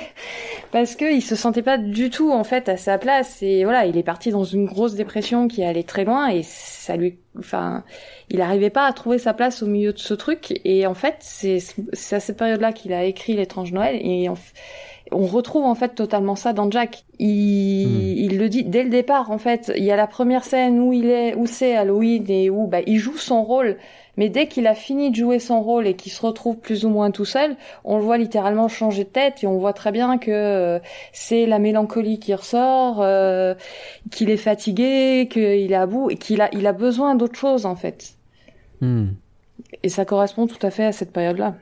parce 0.70 0.94
que 0.94 1.12
il 1.12 1.22
se 1.22 1.36
sentait 1.36 1.62
pas 1.62 1.78
du 1.78 2.10
tout 2.10 2.30
en 2.30 2.44
fait 2.44 2.68
à 2.68 2.76
sa 2.76 2.98
place 2.98 3.42
et 3.42 3.64
voilà, 3.64 3.86
il 3.86 3.96
est 3.96 4.02
parti 4.02 4.30
dans 4.30 4.44
une 4.44 4.66
grosse 4.66 4.94
dépression 4.94 5.48
qui 5.48 5.64
allait 5.64 5.82
très 5.82 6.04
loin 6.04 6.28
et 6.28 6.42
ça 6.42 6.96
lui, 6.96 7.18
enfin, 7.38 7.82
il 8.30 8.40
arrivait 8.40 8.70
pas 8.70 8.86
à 8.86 8.92
trouver 8.92 9.18
sa 9.18 9.34
place 9.34 9.62
au 9.62 9.66
milieu 9.66 9.92
de 9.92 9.98
ce 9.98 10.14
truc 10.14 10.60
et 10.64 10.86
en 10.86 10.94
fait 10.94 11.16
c'est 11.20 11.58
à 12.12 12.20
cette 12.20 12.36
période-là 12.36 12.72
qu'il 12.72 12.92
a 12.92 13.04
écrit 13.04 13.34
l'étrange 13.34 13.72
Noël 13.72 13.96
et 13.96 14.28
f- 14.28 14.52
on 15.12 15.26
retrouve 15.26 15.64
en 15.64 15.74
fait 15.74 15.94
totalement 15.94 16.34
ça 16.34 16.52
dans 16.52 16.70
Jack. 16.70 17.04
Il, 17.18 17.86
Hmm. 17.86 18.14
il 18.16 18.38
le 18.38 18.48
dit 18.48 18.64
dès 18.64 18.82
le 18.82 18.88
départ 18.90 19.30
en 19.30 19.38
fait. 19.38 19.70
Il 19.76 19.84
y 19.84 19.90
a 19.92 19.96
la 19.96 20.06
première 20.06 20.44
scène 20.44 20.80
où 20.80 20.92
il 20.92 21.06
est, 21.10 21.34
où 21.34 21.46
c'est 21.46 21.76
Halloween 21.76 22.24
et 22.30 22.50
où 22.50 22.66
bah, 22.66 22.80
il 22.86 22.98
joue 22.98 23.16
son 23.18 23.44
rôle. 23.44 23.76
Mais 24.16 24.28
dès 24.28 24.46
qu'il 24.46 24.66
a 24.66 24.74
fini 24.74 25.10
de 25.10 25.16
jouer 25.16 25.38
son 25.38 25.60
rôle 25.60 25.86
et 25.86 25.94
qu'il 25.94 26.12
se 26.12 26.24
retrouve 26.24 26.56
plus 26.56 26.84
ou 26.84 26.88
moins 26.88 27.10
tout 27.10 27.24
seul, 27.24 27.56
on 27.84 27.96
le 27.96 28.02
voit 28.02 28.18
littéralement 28.18 28.68
changer 28.68 29.04
de 29.04 29.08
tête 29.08 29.42
et 29.42 29.46
on 29.46 29.58
voit 29.58 29.72
très 29.72 29.92
bien 29.92 30.18
que 30.18 30.30
euh, 30.30 30.78
c'est 31.12 31.46
la 31.46 31.58
mélancolie 31.58 32.18
qui 32.18 32.34
ressort, 32.34 33.02
euh, 33.02 33.54
qu'il 34.10 34.30
est 34.30 34.36
fatigué, 34.36 35.28
qu'il 35.30 35.72
est 35.72 35.74
à 35.74 35.86
bout 35.86 36.10
et 36.10 36.16
qu'il 36.16 36.40
a, 36.40 36.48
il 36.54 36.66
a 36.66 36.72
besoin 36.72 37.14
d'autre 37.14 37.38
chose 37.38 37.66
en 37.66 37.76
fait. 37.76 38.14
Hmm. 38.80 39.08
Et 39.82 39.88
ça 39.88 40.04
correspond 40.04 40.46
tout 40.46 40.64
à 40.64 40.70
fait 40.70 40.84
à 40.84 40.92
cette 40.92 41.12
période-là. 41.12 41.54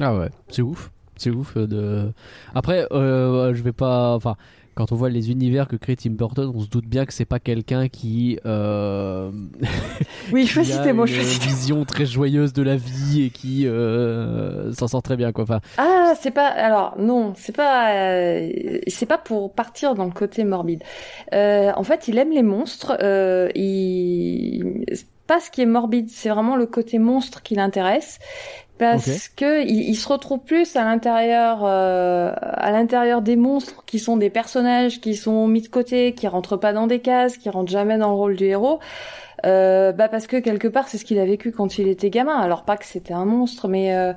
Ah 0.00 0.16
ouais, 0.16 0.30
c'est 0.48 0.62
ouf. 0.62 0.90
C'est 1.16 1.30
ouf 1.30 1.56
euh, 1.56 1.66
de. 1.66 2.12
Après, 2.54 2.86
euh, 2.92 3.54
je 3.54 3.62
vais 3.62 3.72
pas. 3.72 4.14
Enfin, 4.14 4.36
quand 4.74 4.92
on 4.92 4.96
voit 4.96 5.10
les 5.10 5.30
univers 5.30 5.68
que 5.68 5.76
crée 5.76 5.96
Tim 5.96 6.10
Burton, 6.10 6.50
on 6.54 6.60
se 6.60 6.68
doute 6.68 6.86
bien 6.86 7.04
que 7.04 7.12
c'est 7.12 7.24
pas 7.24 7.38
quelqu'un 7.38 7.88
qui. 7.88 8.38
Euh... 8.46 9.30
Oui, 10.32 10.42
qui 10.42 10.48
choisis 10.48 10.76
a 10.76 10.88
une 10.88 11.04
vision 11.04 11.84
très 11.84 12.06
joyeuse 12.06 12.52
de 12.52 12.62
la 12.62 12.76
vie 12.76 13.24
et 13.24 13.30
qui 13.30 13.66
euh, 13.66 14.72
s'en 14.72 14.88
sort 14.88 15.02
très 15.02 15.16
bien, 15.16 15.32
quoi. 15.32 15.44
Enfin, 15.44 15.60
Ah, 15.78 16.14
c'est 16.20 16.30
pas. 16.30 16.46
Alors 16.46 16.94
non, 16.98 17.34
c'est 17.36 17.54
pas. 17.54 17.92
euh, 17.92 18.50
c'est 18.86 19.06
pas 19.06 19.18
pour 19.18 19.52
partir 19.52 19.94
dans 19.94 20.04
le 20.04 20.12
côté 20.12 20.44
morbide. 20.44 20.82
Euh, 21.34 21.72
en 21.74 21.82
fait, 21.82 22.08
il 22.08 22.18
aime 22.18 22.30
les 22.30 22.42
monstres. 22.42 22.96
Euh, 23.02 23.50
il 23.54 24.84
pas 25.26 25.40
ce 25.40 25.50
qui 25.50 25.62
est 25.62 25.66
morbide, 25.66 26.10
c'est 26.10 26.28
vraiment 26.28 26.56
le 26.56 26.66
côté 26.66 26.98
monstre 26.98 27.42
qui 27.42 27.54
l'intéresse. 27.54 28.18
Parce 28.82 29.28
que 29.28 29.64
il, 29.64 29.88
il 29.90 29.96
se 29.96 30.08
retrouve 30.08 30.40
plus 30.40 30.76
à 30.76 30.84
l'intérieur, 30.84 31.60
euh, 31.64 32.32
à 32.40 32.70
l'intérieur 32.70 33.22
des 33.22 33.36
monstres 33.36 33.84
qui 33.86 33.98
sont 33.98 34.16
des 34.16 34.30
personnages 34.30 35.00
qui 35.00 35.14
sont 35.14 35.46
mis 35.46 35.62
de 35.62 35.68
côté, 35.68 36.12
qui 36.12 36.28
rentrent 36.28 36.56
pas 36.56 36.72
dans 36.72 36.86
des 36.86 37.00
cases, 37.00 37.36
qui 37.36 37.48
rentrent 37.48 37.72
jamais 37.72 37.98
dans 37.98 38.08
le 38.08 38.16
rôle 38.16 38.36
du 38.36 38.46
héros. 38.46 38.80
Euh, 39.44 39.90
bah 39.90 40.08
parce 40.08 40.28
que 40.28 40.36
quelque 40.36 40.68
part 40.68 40.86
c'est 40.86 40.98
ce 40.98 41.04
qu'il 41.04 41.18
a 41.18 41.24
vécu 41.24 41.50
quand 41.50 41.78
il 41.78 41.88
était 41.88 42.10
gamin. 42.10 42.36
Alors 42.36 42.62
pas 42.62 42.76
que 42.76 42.84
c'était 42.84 43.14
un 43.14 43.24
monstre, 43.24 43.66
mais 43.66 43.94
euh, 43.94 44.12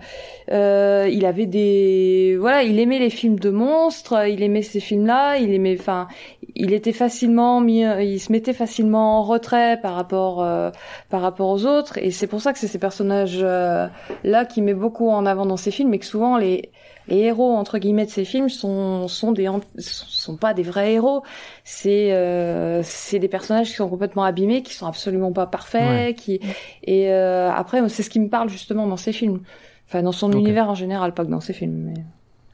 euh, 0.51 1.09
il 1.11 1.25
avait 1.25 1.47
des 1.47 2.37
voilà, 2.39 2.63
il 2.63 2.79
aimait 2.79 2.99
les 2.99 3.09
films 3.09 3.39
de 3.39 3.49
monstres, 3.49 4.27
il 4.27 4.43
aimait 4.43 4.61
ces 4.61 4.79
films-là, 4.79 5.37
il 5.37 5.51
aimait, 5.53 5.77
enfin, 5.79 6.07
il 6.55 6.73
était 6.73 6.93
facilement 6.93 7.59
mis, 7.61 7.81
il 7.81 8.19
se 8.19 8.31
mettait 8.31 8.53
facilement 8.53 9.19
en 9.19 9.23
retrait 9.23 9.79
par 9.81 9.93
rapport 9.95 10.41
euh, 10.41 10.71
par 11.09 11.21
rapport 11.21 11.49
aux 11.49 11.65
autres, 11.65 11.97
et 11.97 12.11
c'est 12.11 12.27
pour 12.27 12.41
ça 12.41 12.53
que 12.53 12.59
c'est 12.59 12.67
ces 12.67 12.79
personnages 12.79 13.39
euh, 13.41 13.87
là 14.23 14.45
qui 14.45 14.61
met 14.61 14.73
beaucoup 14.73 15.09
en 15.09 15.25
avant 15.25 15.45
dans 15.45 15.57
ses 15.57 15.71
films, 15.71 15.93
et 15.93 15.99
que 15.99 16.05
souvent 16.05 16.37
les 16.37 16.71
les 17.07 17.17
héros 17.17 17.55
entre 17.55 17.77
guillemets 17.77 18.05
de 18.05 18.09
ces 18.09 18.25
films 18.25 18.49
sont 18.49 19.07
sont 19.07 19.31
des 19.31 19.47
sont 19.77 20.37
pas 20.37 20.53
des 20.55 20.63
vrais 20.63 20.93
héros. 20.93 21.21
C'est 21.63 22.13
euh, 22.13 22.81
c'est 22.83 23.19
des 23.19 23.27
personnages 23.27 23.67
qui 23.69 23.75
sont 23.75 23.89
complètement 23.89 24.23
abîmés 24.23 24.63
qui 24.63 24.73
sont 24.73 24.87
absolument 24.87 25.31
pas 25.31 25.45
parfaits 25.45 25.83
Ouais. 25.83 26.13
qui 26.17 26.39
et 26.83 27.11
euh, 27.11 27.51
après 27.51 27.87
c'est 27.89 28.01
ce 28.01 28.09
qui 28.09 28.19
me 28.19 28.29
parle 28.29 28.49
justement 28.49 28.87
dans 28.87 28.97
ces 28.97 29.11
films. 29.11 29.41
Enfin 29.87 30.01
dans 30.01 30.11
son 30.13 30.31
univers 30.31 30.67
en 30.69 30.73
général 30.73 31.13
pas 31.13 31.25
que 31.25 31.29
dans 31.29 31.41
ses 31.41 31.53
films 31.53 31.91
mais 31.93 32.01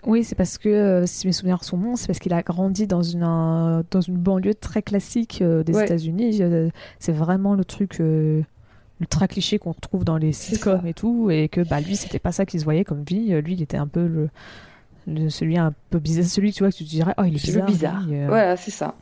Oui, 0.07 0.23
c'est 0.23 0.35
parce 0.35 0.57
que, 0.57 0.67
euh, 0.69 1.05
si 1.05 1.27
mes 1.27 1.33
souvenirs 1.33 1.63
sont 1.63 1.77
bons, 1.77 1.95
c'est 1.95 2.07
parce 2.07 2.19
qu'il 2.19 2.33
a 2.33 2.41
grandi 2.41 2.87
dans 2.87 3.03
une, 3.03 3.23
un- 3.23 3.83
dans 3.91 4.01
une 4.01 4.17
banlieue 4.17 4.55
très 4.55 4.81
classique 4.81 5.39
euh, 5.41 5.63
des 5.63 5.75
Ouais. 5.75 5.83
États-Unis. 5.85 6.39
Euh, 6.41 6.69
c'est 6.99 7.11
vraiment 7.11 7.53
le 7.53 7.63
truc 7.63 7.99
euh, 7.99 8.41
ultra 8.99 9.27
cliché 9.27 9.59
qu'on 9.59 9.71
retrouve 9.73 10.03
dans 10.03 10.17
les 10.17 10.31
sitcoms 10.33 10.85
et 10.87 10.93
tout. 10.95 11.29
Et 11.29 11.49
que 11.49 11.61
bah, 11.61 11.79
lui, 11.81 11.95
c'était 11.95 12.19
pas 12.19 12.31
ça 12.31 12.45
qu'il 12.47 12.59
se 12.59 12.65
voyait 12.65 12.83
comme 12.83 13.03
vie. 13.03 13.29
Lui, 13.41 13.53
il 13.53 13.61
était 13.61 13.77
un 13.77 13.85
peu 13.87 14.07
le, 14.07 14.29
le- 15.07 15.29
celui 15.29 15.57
un 15.59 15.73
peu 15.91 15.99
bizarre. 15.99 16.25
Celui, 16.25 16.51
tu 16.51 16.63
vois, 16.63 16.71
que 16.71 16.77
tu 16.77 16.83
te 16.83 16.89
dirais, 16.89 17.13
oh, 17.19 17.23
il 17.23 17.35
est 17.35 17.43
bizarre. 17.45 17.65
bizarre 17.67 18.03
lui, 18.07 18.15
euh. 18.19 18.27
voilà 18.27 18.57
c'est 18.57 18.71
ça 18.71 18.95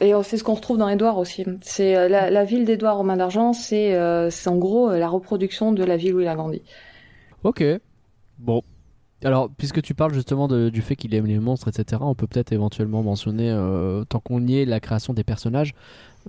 et 0.00 0.12
c'est 0.24 0.36
ce 0.38 0.42
qu'on 0.42 0.54
retrouve 0.54 0.76
dans 0.76 0.88
Édouard 0.88 1.18
aussi 1.18 1.44
c'est 1.62 2.08
la, 2.08 2.28
la 2.28 2.44
ville 2.44 2.64
d'Édouard 2.64 2.98
aux 2.98 3.04
mains 3.04 3.16
d'argent 3.16 3.52
c'est 3.52 3.94
euh, 3.94 4.28
c'est 4.28 4.48
en 4.50 4.56
gros 4.56 4.90
la 4.90 5.06
reproduction 5.08 5.70
de 5.70 5.84
la 5.84 5.96
ville 5.96 6.14
où 6.16 6.20
il 6.20 6.26
a 6.26 6.34
grandi 6.34 6.62
ok. 7.44 7.62
Bon. 8.40 8.60
Alors, 9.24 9.48
puisque 9.56 9.80
tu 9.80 9.94
parles 9.94 10.12
justement 10.12 10.48
du 10.48 10.82
fait 10.82 10.96
qu'il 10.96 11.14
aime 11.14 11.24
les 11.26 11.38
monstres, 11.38 11.68
etc., 11.68 12.02
on 12.04 12.14
peut 12.14 12.26
peut-être 12.26 12.52
éventuellement 12.52 13.02
mentionner, 13.02 13.50
euh, 13.50 14.04
tant 14.04 14.20
qu'on 14.20 14.46
y 14.46 14.58
est, 14.58 14.64
la 14.66 14.80
création 14.80 15.14
des 15.14 15.24
personnages. 15.24 15.72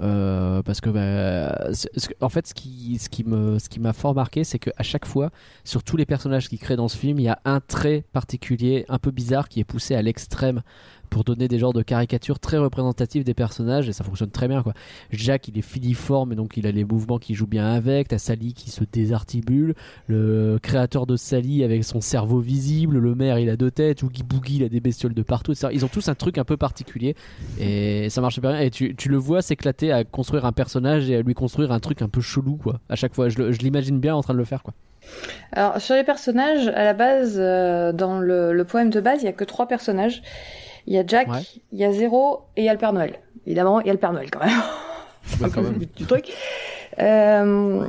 Euh, 0.01 0.61
parce 0.63 0.81
que, 0.81 0.89
bah, 0.89 1.73
c'est- 1.73 1.89
en 2.21 2.29
fait, 2.29 2.47
ce 2.47 2.53
qui, 2.53 2.97
ce 2.99 3.09
qui 3.09 3.23
me, 3.23 3.59
ce 3.59 3.69
qui 3.69 3.79
m'a 3.79 3.93
fort 3.93 4.13
marqué, 4.15 4.43
c'est 4.43 4.59
qu'à 4.59 4.83
chaque 4.83 5.05
fois, 5.05 5.29
sur 5.65 5.83
tous 5.83 5.97
les 5.97 6.05
personnages 6.05 6.49
qu'il 6.49 6.59
crée 6.59 6.75
dans 6.77 6.87
ce 6.89 6.97
film, 6.97 7.19
il 7.19 7.23
y 7.23 7.29
a 7.29 7.39
un 7.45 7.59
trait 7.61 8.03
particulier, 8.13 8.85
un 8.89 8.97
peu 8.99 9.11
bizarre, 9.11 9.47
qui 9.49 9.59
est 9.61 9.63
poussé 9.65 9.95
à 9.95 10.01
l'extrême 10.01 10.61
pour 11.09 11.23
donner 11.23 11.47
des 11.47 11.59
genres 11.59 11.73
de 11.73 11.81
caricatures 11.81 12.39
très 12.39 12.57
représentatives 12.57 13.23
des 13.23 13.33
personnages 13.33 13.87
et 13.89 13.93
ça 13.93 14.03
fonctionne 14.03 14.29
très 14.29 14.47
bien 14.47 14.63
quoi. 14.63 14.73
Jack 15.11 15.47
il 15.47 15.57
est 15.57 15.61
filiforme 15.61 16.33
et 16.33 16.35
donc 16.35 16.57
il 16.57 16.67
a 16.67 16.71
les 16.71 16.83
mouvements 16.83 17.17
qui 17.17 17.33
jouent 17.33 17.47
bien 17.47 17.71
avec, 17.73 18.07
t'as 18.09 18.17
Sally 18.17 18.53
qui 18.53 18.71
se 18.71 18.83
désarticule, 18.91 19.75
le 20.07 20.59
créateur 20.61 21.05
de 21.05 21.15
Sally 21.15 21.63
avec 21.63 21.83
son 21.83 22.01
cerveau 22.01 22.39
visible, 22.39 22.97
le 22.97 23.15
maire 23.15 23.39
il 23.39 23.49
a 23.49 23.57
deux 23.57 23.71
têtes, 23.71 24.03
Oogie 24.03 24.23
Boogie 24.23 24.57
il 24.57 24.63
a 24.63 24.69
des 24.69 24.79
bestioles 24.79 25.13
de 25.13 25.23
partout. 25.23 25.53
Ils 25.71 25.85
ont 25.85 25.89
tous 25.89 26.07
un 26.07 26.15
truc 26.15 26.37
un 26.37 26.43
peu 26.43 26.57
particulier 26.57 27.15
et 27.59 28.09
ça 28.09 28.21
marche 28.21 28.39
bien 28.39 28.59
et 28.59 28.69
tu, 28.69 28.95
tu 28.95 29.09
le 29.09 29.17
vois 29.17 29.41
s'éclater 29.41 29.91
à 29.91 30.03
construire 30.03 30.45
un 30.45 30.51
personnage 30.51 31.09
et 31.09 31.15
à 31.15 31.21
lui 31.21 31.33
construire 31.33 31.71
un 31.71 31.79
truc 31.79 32.01
un 32.01 32.09
peu 32.09 32.21
chelou 32.21 32.57
quoi. 32.57 32.79
À 32.89 32.95
chaque 32.95 33.13
fois, 33.13 33.29
je, 33.29 33.51
je 33.51 33.59
l'imagine 33.59 33.99
bien 33.99 34.15
en 34.15 34.21
train 34.21 34.33
de 34.33 34.39
le 34.39 34.45
faire 34.45 34.63
quoi. 34.63 34.73
Alors 35.51 35.79
sur 35.79 35.95
les 35.95 36.03
personnages, 36.03 36.67
à 36.67 36.83
la 36.83 36.93
base, 36.93 37.35
euh, 37.37 37.91
dans 37.91 38.19
le, 38.19 38.53
le 38.53 38.63
poème 38.65 38.89
de 38.89 38.99
base, 38.99 39.21
il 39.21 39.25
y 39.25 39.29
a 39.29 39.33
que 39.33 39.43
trois 39.43 39.67
personnages. 39.67 40.21
Il 40.87 40.93
y 40.93 40.97
a 40.97 41.03
Jack, 41.05 41.27
Ouais. 41.29 41.41
il 41.71 41.79
y 41.79 41.83
a 41.85 41.91
Zéro 41.91 42.41
et 42.55 42.61
il 42.61 42.65
y 42.65 42.69
a 42.69 42.73
le 42.73 42.79
Père 42.79 42.93
Noël. 42.93 43.19
Évidemment, 43.45 43.79
il 43.81 43.87
y 43.87 43.89
a 43.89 43.93
le 43.93 43.99
Père 43.99 44.13
Noël 44.13 44.29
quand 44.31 44.39
même. 44.45 44.61
Ouais, 45.41 45.49
quand 45.53 45.61
même. 45.61 45.79
du, 45.79 46.05
truc. 46.05 46.31
Euh, 46.99 47.87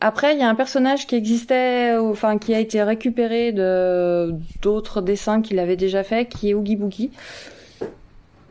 après, 0.00 0.34
il 0.34 0.38
y 0.38 0.42
a 0.42 0.48
un 0.48 0.54
personnage 0.54 1.06
qui 1.06 1.16
existait, 1.16 1.96
enfin 1.96 2.38
qui 2.38 2.54
a 2.54 2.60
été 2.60 2.82
récupéré 2.82 3.52
de 3.52 4.34
d'autres 4.62 5.02
dessins 5.02 5.42
qu'il 5.42 5.58
avait 5.58 5.76
déjà 5.76 6.04
fait, 6.04 6.26
qui 6.26 6.50
est 6.50 6.54
Oogie 6.54 6.76
Boogie, 6.76 7.10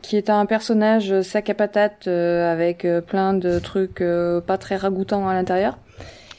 qui 0.02 0.16
est 0.16 0.30
un 0.30 0.46
personnage 0.46 1.22
sac 1.22 1.50
à 1.50 1.54
patate 1.54 2.06
euh, 2.06 2.52
avec 2.52 2.84
euh, 2.84 3.00
plein 3.00 3.34
de 3.34 3.58
trucs 3.58 4.00
euh, 4.00 4.40
pas 4.40 4.56
très 4.58 4.76
ragoûtants 4.76 5.28
à 5.28 5.34
l'intérieur. 5.34 5.78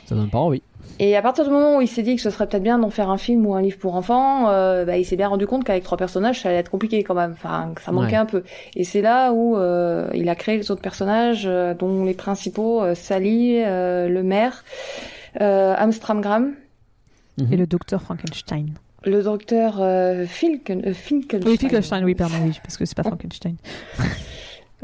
Ça 0.05 0.15
donne 0.15 0.29
pas 0.29 0.39
envie. 0.39 0.63
Et 1.01 1.15
à 1.15 1.21
partir 1.21 1.45
du 1.45 1.49
moment 1.49 1.77
où 1.77 1.81
il 1.81 1.87
s'est 1.87 2.03
dit 2.03 2.17
que 2.17 2.21
ce 2.21 2.29
serait 2.29 2.45
peut-être 2.45 2.61
bien 2.63 2.77
d'en 2.77 2.89
faire 2.89 3.09
un 3.09 3.17
film 3.17 3.45
ou 3.45 3.55
un 3.55 3.61
livre 3.61 3.77
pour 3.77 3.95
enfants, 3.95 4.49
euh, 4.49 4.83
bah, 4.83 4.97
il 4.97 5.05
s'est 5.05 5.15
bien 5.15 5.29
rendu 5.29 5.47
compte 5.47 5.63
qu'avec 5.63 5.83
trois 5.83 5.97
personnages, 5.97 6.41
ça 6.41 6.49
allait 6.49 6.57
être 6.57 6.69
compliqué 6.71 7.03
quand 7.03 7.13
même. 7.15 7.31
Enfin, 7.31 7.71
que 7.73 7.81
ça 7.81 7.91
manquait 7.93 8.11
Ouais. 8.11 8.15
un 8.17 8.25
peu. 8.25 8.43
Et 8.75 8.83
c'est 8.83 9.01
là 9.01 9.31
où 9.31 9.55
euh, 9.57 10.09
il 10.13 10.27
a 10.27 10.35
créé 10.35 10.57
les 10.57 10.71
autres 10.71 10.81
personnages, 10.81 11.43
euh, 11.45 11.73
dont 11.73 12.03
les 12.03 12.13
principaux, 12.13 12.81
euh, 12.83 12.95
Sally, 12.95 13.61
euh, 13.63 14.09
le 14.09 14.23
maire, 14.23 14.65
euh, 15.39 15.73
Amstramgram, 15.77 16.51
Et 17.49 17.55
le 17.55 17.65
docteur 17.65 18.01
Frankenstein. 18.01 18.73
le 19.05 19.23
docteur 19.23 19.77
euh, 19.79 20.25
Finken, 20.25 20.81
euh, 20.85 20.93
Finkelstein. 20.93 21.49
Oui, 21.49 21.57
Finkelstein, 21.57 22.03
oui, 22.03 22.13
pardon, 22.15 22.35
oui, 22.43 22.59
parce 22.61 22.75
que 22.75 22.83
c'est 22.83 22.97
pas 22.97 23.03
Frankenstein. 23.03 23.55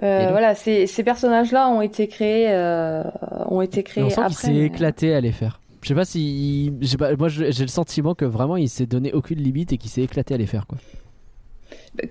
Euh, 0.03 0.28
voilà, 0.30 0.55
ces, 0.55 0.88
ces 0.88 1.05
personnages-là 1.05 1.70
ont 1.70 1.80
été 1.82 2.09
créés, 2.09 2.47
euh, 2.49 3.01
ont 3.47 3.61
été 3.61 3.82
créés 3.82 4.03
on 4.03 4.09
sent 4.09 4.16
après. 4.20 4.28
qu'il 4.28 4.36
s'est 4.38 4.51
mais- 4.51 4.66
éclaté 4.66 5.16
à 5.16 5.22
les 5.22 5.32
faire. 5.32 5.61
Je 5.86 5.90
sais 5.90 5.94
pas 5.96 6.04
si. 6.06 6.74
pas, 6.98 7.16
moi 7.16 7.28
j'ai 7.30 7.52
le 7.52 7.68
sentiment 7.68 8.16
que 8.16 8.26
vraiment 8.26 8.58
il 8.58 8.68
s'est 8.70 8.88
donné 8.88 9.14
aucune 9.14 9.38
limite 9.38 9.72
et 9.72 9.78
qu'il 9.78 9.92
s'est 9.92 10.02
éclaté 10.02 10.34
à 10.34 10.38
les 10.38 10.48
faire 10.48 10.66
quoi. 10.66 10.80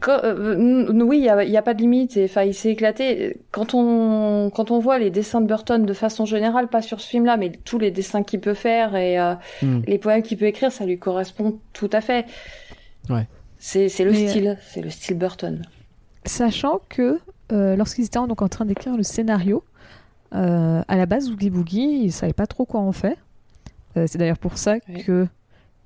Quand- 0.01 0.21
euh, 0.23 0.87
oui, 1.03 1.19
il 1.19 1.25
y 1.25 1.57
a, 1.57 1.63
pas 1.63 1.75
de 1.75 1.81
limite. 1.81 2.17
et, 2.17 2.25
Enfin, 2.27 2.43
il 2.45 2.55
s'est 2.55 2.71
éclaté. 2.71 3.41
Quand 3.51 3.75
on 3.75 4.51
quand 4.55 4.71
on 4.71 4.79
voit 4.79 5.01
les 5.01 5.11
dessins 5.11 5.41
de 5.41 5.47
Burton 5.49 5.85
de 5.85 5.93
façon 5.93 6.25
générale, 6.25 6.69
pas 6.69 6.83
sur 6.83 7.01
ce 7.01 7.09
film-là, 7.09 7.37
mais 7.37 7.51
tous 7.65 7.79
les 7.81 7.91
dessins 7.91 8.23
qu'il 8.23 8.39
peut 8.41 8.55
faire 8.55 8.95
et 8.95 9.19
euh, 9.19 9.35
Hmm. 9.61 9.81
les 9.89 9.99
poèmes 9.99 10.23
qu'il 10.23 10.39
peut 10.39 10.47
écrire, 10.47 10.71
ça 10.71 10.87
lui 10.87 10.99
correspond 11.01 11.59
tout 11.73 11.91
à 11.93 12.01
fait. 12.01 12.27
Ouais. 13.11 13.27
C'est 13.59 13.89
c'est 13.89 14.05
le 14.05 14.13
Mais, 14.13 14.25
euh, 14.25 14.29
style, 14.29 14.59
c'est 14.69 14.83
le 14.83 14.91
style 14.91 15.19
Burton. 15.19 15.63
Sachant 16.25 16.81
que 16.89 17.19
euh, 17.51 17.75
lorsqu'ils 17.75 18.05
étaient 18.05 18.21
donc 18.21 18.41
en 18.41 18.49
train 18.49 18.67
d'écrire 18.67 18.97
le 18.97 19.03
scénario, 19.03 19.65
euh, 20.33 20.81
à 20.87 20.97
la 20.97 21.07
base, 21.07 21.29
Oogie 21.29 21.51
Boogie, 21.51 22.05
il 22.05 22.13
savait 22.13 22.33
pas 22.33 22.47
trop 22.47 22.65
quoi 22.67 22.81
en 22.81 22.93
faire. 22.93 23.17
Euh, 23.97 24.07
c'est 24.09 24.19
d'ailleurs 24.19 24.39
pour 24.39 24.59
ça 24.59 24.77
Oui. 24.89 25.03
que 25.05 25.27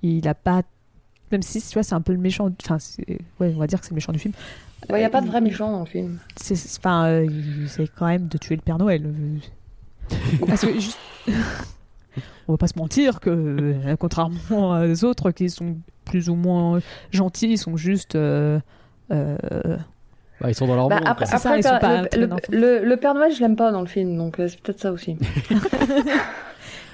il 0.02 0.26
a 0.28 0.34
pas, 0.34 0.62
même 1.32 1.42
si 1.42 1.60
tu 1.60 1.74
vois, 1.74 1.82
c'est 1.82 1.94
un 1.94 2.00
peu 2.00 2.12
le 2.12 2.18
méchant. 2.18 2.50
Enfin, 2.64 2.78
c'est- 2.78 3.06
ouais, 3.40 3.52
on 3.54 3.58
va 3.58 3.66
dire 3.66 3.80
que 3.80 3.84
c'est 3.86 3.90
le 3.92 3.96
méchant 3.96 4.12
du 4.12 4.18
film. 4.18 4.34
Il 4.88 4.94
n'y 4.94 5.04
a 5.04 5.10
pas 5.10 5.20
de 5.20 5.26
il- 5.26 5.30
vrai 5.30 5.40
méchant 5.40 5.70
dans 5.72 5.80
le 5.80 5.86
film. 5.86 6.18
C'est, 6.36 6.54
c'est- 6.54 6.78
enfin, 6.78 7.04
euh, 7.06 7.24
il 7.28 7.64
essaie 7.64 7.88
quand 7.98 8.06
même 8.06 8.28
de 8.28 8.38
tuer 8.38 8.56
le 8.56 8.62
Père 8.62 8.78
Noël. 8.78 9.02
Euh, 9.06 9.38
Parce 10.46 10.62
que 10.62 10.72
juste- 10.74 10.98
on 12.48 12.52
va 12.52 12.56
pas 12.58 12.68
se 12.68 12.78
mentir 12.78 13.20
que, 13.20 13.28
euh, 13.30 13.96
contrairement 13.96 14.80
aux 14.80 15.04
autres 15.04 15.30
qui 15.32 15.50
sont 15.50 15.76
plus 16.04 16.30
ou 16.30 16.34
moins 16.36 16.80
gentils, 17.10 17.50
ils 17.52 17.58
sont 17.58 17.76
juste. 17.76 18.14
euh, 18.14 18.58
euh, 19.10 19.36
Bah, 20.40 20.48
ils 20.50 20.54
sont 20.54 20.66
dans 20.68 20.76
leur 20.76 20.88
Bah, 20.88 20.96
monde. 21.00 21.08
après, 21.08 21.26
c'est 21.26 21.36
ça, 21.38 21.48
après, 21.50 21.60
ils 21.60 21.62
sont 21.64 21.74
le- 21.74 21.80
pas 21.80 22.02
le, 22.16 22.26
le- 22.26 22.78
le- 22.80 22.84
le 22.88 22.96
Père 22.96 23.12
Noël, 23.14 23.34
je 23.34 23.40
l'aime 23.40 23.56
pas 23.56 23.72
dans 23.72 23.80
le 23.80 23.86
film, 23.88 24.16
donc 24.16 24.38
euh, 24.38 24.46
c'est 24.48 24.60
peut-être 24.60 24.80
ça 24.80 24.92
aussi. 24.92 25.18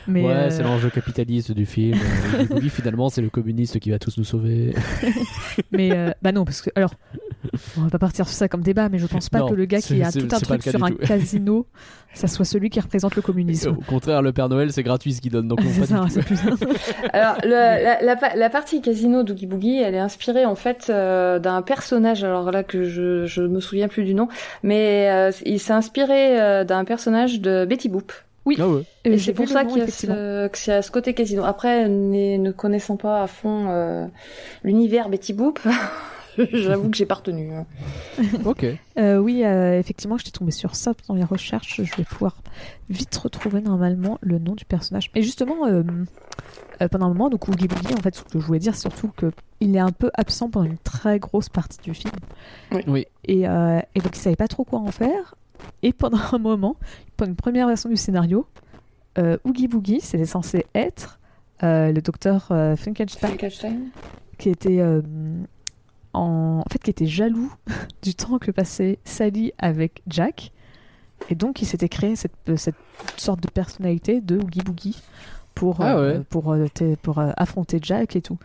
Mais, 0.06 0.22
ouais, 0.22 0.32
euh, 0.32 0.50
c'est 0.50 0.62
l'enjeu 0.62 0.90
capitaliste 0.90 1.52
du 1.52 1.66
film. 1.66 1.98
Boogie, 2.50 2.68
finalement, 2.70 3.08
c'est 3.08 3.22
le 3.22 3.30
communiste 3.30 3.78
qui 3.80 3.90
va 3.90 3.98
tous 3.98 4.16
nous 4.18 4.24
sauver. 4.24 4.74
mais 5.72 5.90
euh, 5.92 6.10
bah 6.22 6.32
non, 6.32 6.44
parce 6.44 6.60
que 6.62 6.70
alors, 6.74 6.94
on 7.78 7.82
va 7.82 7.90
pas 7.90 7.98
partir 7.98 8.26
sur 8.28 8.36
ça 8.36 8.48
comme 8.48 8.62
débat, 8.62 8.88
mais 8.88 8.98
je 8.98 9.06
pense 9.06 9.28
pas 9.30 9.40
Non, 9.40 9.48
que 9.48 9.54
le 9.54 9.64
gars 9.64 9.80
qui 9.80 10.02
a 10.02 10.10
tout 10.12 10.28
un 10.32 10.40
truc 10.40 10.62
sur 10.62 10.82
un 10.84 10.90
casino, 10.90 11.66
ça 12.14 12.26
soit 12.26 12.44
celui 12.44 12.70
qui 12.70 12.80
représente 12.80 13.16
le 13.16 13.22
communisme. 13.22 13.70
Au 13.70 13.74
contraire, 13.82 14.22
le 14.22 14.32
Père 14.32 14.48
Noël, 14.48 14.72
c'est 14.72 14.82
gratuit 14.82 15.12
ce 15.14 15.20
qu'il 15.20 15.32
donne. 15.32 15.48
Donc, 15.48 15.62
non, 15.62 15.70
C'est 15.72 15.80
pas 15.94 16.08
ça, 16.08 16.20
plus- 16.20 16.36
Alors, 17.12 17.36
le- 17.42 17.50
la, 17.50 18.02
la, 18.02 18.16
pa- 18.16 18.34
la 18.36 18.50
partie 18.50 18.80
casino 18.82 19.22
d'Oogie 19.22 19.46
Boogie, 19.46 19.78
elle 19.80 19.94
est 19.94 19.98
inspirée 19.98 20.44
en 20.44 20.54
fait 20.54 20.86
euh, 20.90 21.38
d'un 21.38 21.62
personnage, 21.62 22.24
alors 22.24 22.50
là 22.50 22.62
que 22.62 22.84
je, 22.84 23.26
je 23.26 23.42
me 23.42 23.60
souviens 23.60 23.88
plus 23.88 24.04
du 24.04 24.14
nom, 24.14 24.28
mais 24.62 25.08
euh, 25.10 25.30
il 25.44 25.58
s'est 25.60 25.72
inspiré 25.72 26.40
euh, 26.40 26.64
d'un 26.64 26.84
personnage 26.84 27.40
de 27.40 27.64
Betty 27.64 27.88
Boop. 27.88 28.12
Ah 28.58 28.68
ouais. 28.68 28.82
Et 29.04 29.18
c'est 29.18 29.32
pour 29.32 29.48
ça 29.48 29.64
qu'il 29.64 29.78
y, 29.78 29.80
a 29.80 29.86
ce- 29.88 30.46
que 30.48 30.58
c'est 30.58 30.72
à 30.72 30.82
ce 30.82 30.90
côté 30.90 31.14
casino. 31.14 31.44
Après, 31.44 31.88
ne, 31.88 32.50
connaissant 32.52 32.96
pas 32.96 33.22
à 33.22 33.26
fond 33.26 33.66
euh, 33.70 34.06
l'univers 34.62 35.08
Betty 35.08 35.32
Boop, 35.32 35.60
j'avoue 36.52 36.90
que 36.90 36.96
j'ai 36.96 37.06
pas 37.06 37.14
retenu. 37.16 37.52
hein. 37.54 37.66
Ok. 38.44 38.66
Euh, 38.98 39.16
oui, 39.18 39.44
euh, 39.44 39.78
effectivement, 39.78 40.18
j'étais 40.18 40.30
tombée 40.30 40.50
sur 40.50 40.74
ça 40.74 40.92
dans 41.08 41.14
les 41.14 41.24
recherches. 41.24 41.80
Je 41.82 41.96
vais 41.96 42.04
pouvoir 42.04 42.36
vite 42.90 43.14
retrouver 43.16 43.60
normalement 43.60 44.18
le 44.20 44.38
nom 44.38 44.54
du 44.54 44.64
personnage. 44.64 45.10
Mais 45.14 45.22
justement, 45.22 45.66
euh, 45.66 45.82
euh, 46.82 46.88
pendant 46.88 47.06
un 47.06 47.10
moment, 47.10 47.30
donc 47.30 47.48
Oogie 47.48 47.68
Boogie, 47.68 47.94
en 47.94 48.02
fait, 48.02 48.14
ce 48.14 48.22
que 48.24 48.38
je 48.40 48.44
voulais 48.44 48.58
dire, 48.58 48.74
c'est 48.74 48.82
surtout 48.82 49.10
que 49.16 49.32
il 49.60 49.74
est 49.76 49.80
un 49.80 49.92
peu 49.92 50.10
absent 50.14 50.50
pendant 50.50 50.66
une 50.66 50.76
très 50.78 51.18
grosse 51.18 51.48
partie 51.48 51.78
du 51.82 51.94
film. 51.94 52.12
Oui. 52.88 53.06
Et, 53.24 53.48
euh, 53.48 53.80
et 53.94 54.00
donc, 54.00 54.14
il 54.16 54.20
savait 54.20 54.36
pas 54.36 54.48
trop 54.48 54.64
quoi 54.64 54.80
en 54.80 54.90
faire. 54.90 55.34
Et 55.82 55.92
pendant 55.94 56.18
un 56.32 56.38
moment, 56.38 56.76
pendant 57.16 57.30
une 57.30 57.36
première 57.36 57.66
version 57.66 57.88
du 57.88 57.96
scénario, 57.96 58.46
euh, 59.18 59.38
Oogie 59.44 59.68
Boogie, 59.68 60.00
c'était 60.00 60.26
censé 60.26 60.66
être 60.74 61.18
euh, 61.62 61.92
le 61.92 62.00
docteur 62.00 62.48
euh, 62.50 62.76
Frankenstein. 62.76 63.28
Frankenstein. 63.28 63.90
Qui 64.38 64.50
était 64.50 64.80
euh, 64.80 65.02
en... 66.12 66.62
en 66.64 66.72
fait 66.72 66.82
qui 66.82 66.90
était 66.90 67.06
jaloux 67.06 67.52
du 68.02 68.14
temps 68.14 68.38
que 68.38 68.50
passait 68.50 68.98
Sally 69.04 69.52
avec 69.58 70.02
Jack. 70.08 70.52
Et 71.30 71.34
donc 71.34 71.62
il 71.62 71.66
s'était 71.66 71.88
créé 71.88 72.16
cette, 72.16 72.34
cette 72.56 72.74
sorte 73.16 73.40
de 73.40 73.48
personnalité 73.48 74.20
de 74.20 74.36
Oogie 74.36 74.60
Boogie 74.60 75.02
pour 75.54 75.80
Ah 75.80 75.96
euh, 75.96 76.18
ouais. 76.18 76.24
pour 76.28 76.52
euh, 76.52 76.66
pour 77.02 77.18
euh, 77.18 77.30
affronter 77.36 77.78
Jack 77.80 78.16
et 78.16 78.22
tout. 78.22 78.38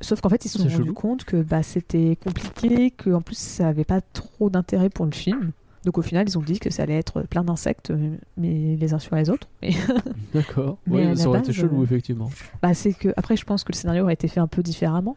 Sauf 0.00 0.20
qu'en 0.20 0.28
fait 0.28 0.44
ils 0.44 0.48
se 0.48 0.58
sont 0.58 0.68
rendus 0.68 0.92
compte 0.92 1.24
que 1.24 1.42
bah, 1.42 1.62
c'était 1.62 2.16
compliqué 2.16 2.90
que 2.90 3.10
en 3.10 3.20
plus 3.20 3.38
ça 3.38 3.68
avait 3.68 3.84
pas 3.84 4.00
trop 4.00 4.50
d'intérêt 4.50 4.88
pour 4.88 5.04
le 5.04 5.12
film 5.12 5.52
donc 5.84 5.98
au 5.98 6.02
final 6.02 6.28
ils 6.28 6.38
ont 6.38 6.42
dit 6.42 6.58
que 6.60 6.70
ça 6.70 6.82
allait 6.84 6.98
être 6.98 7.22
plein 7.22 7.42
d'insectes 7.44 7.90
euh, 7.90 8.16
mais 8.36 8.76
les 8.76 8.94
uns 8.94 8.98
sur 8.98 9.16
les 9.16 9.28
autres 9.30 9.48
mais 9.62 9.70
D'accord. 10.34 10.78
La 10.86 11.14
ça 11.16 11.28
aurait 11.28 11.40
été 11.40 11.48
base, 11.48 11.56
chelou, 11.56 11.80
euh, 11.80 11.84
effectivement. 11.84 12.30
bah, 12.62 12.72
c'est 12.74 12.92
que 12.92 13.08
après 13.16 13.36
je 13.36 13.44
pense 13.44 13.64
que 13.64 13.72
le 13.72 13.76
scénario 13.76 14.04
aurait 14.04 14.14
été 14.14 14.28
fait 14.28 14.40
un 14.40 14.46
peu 14.48 14.62
différemment 14.62 15.16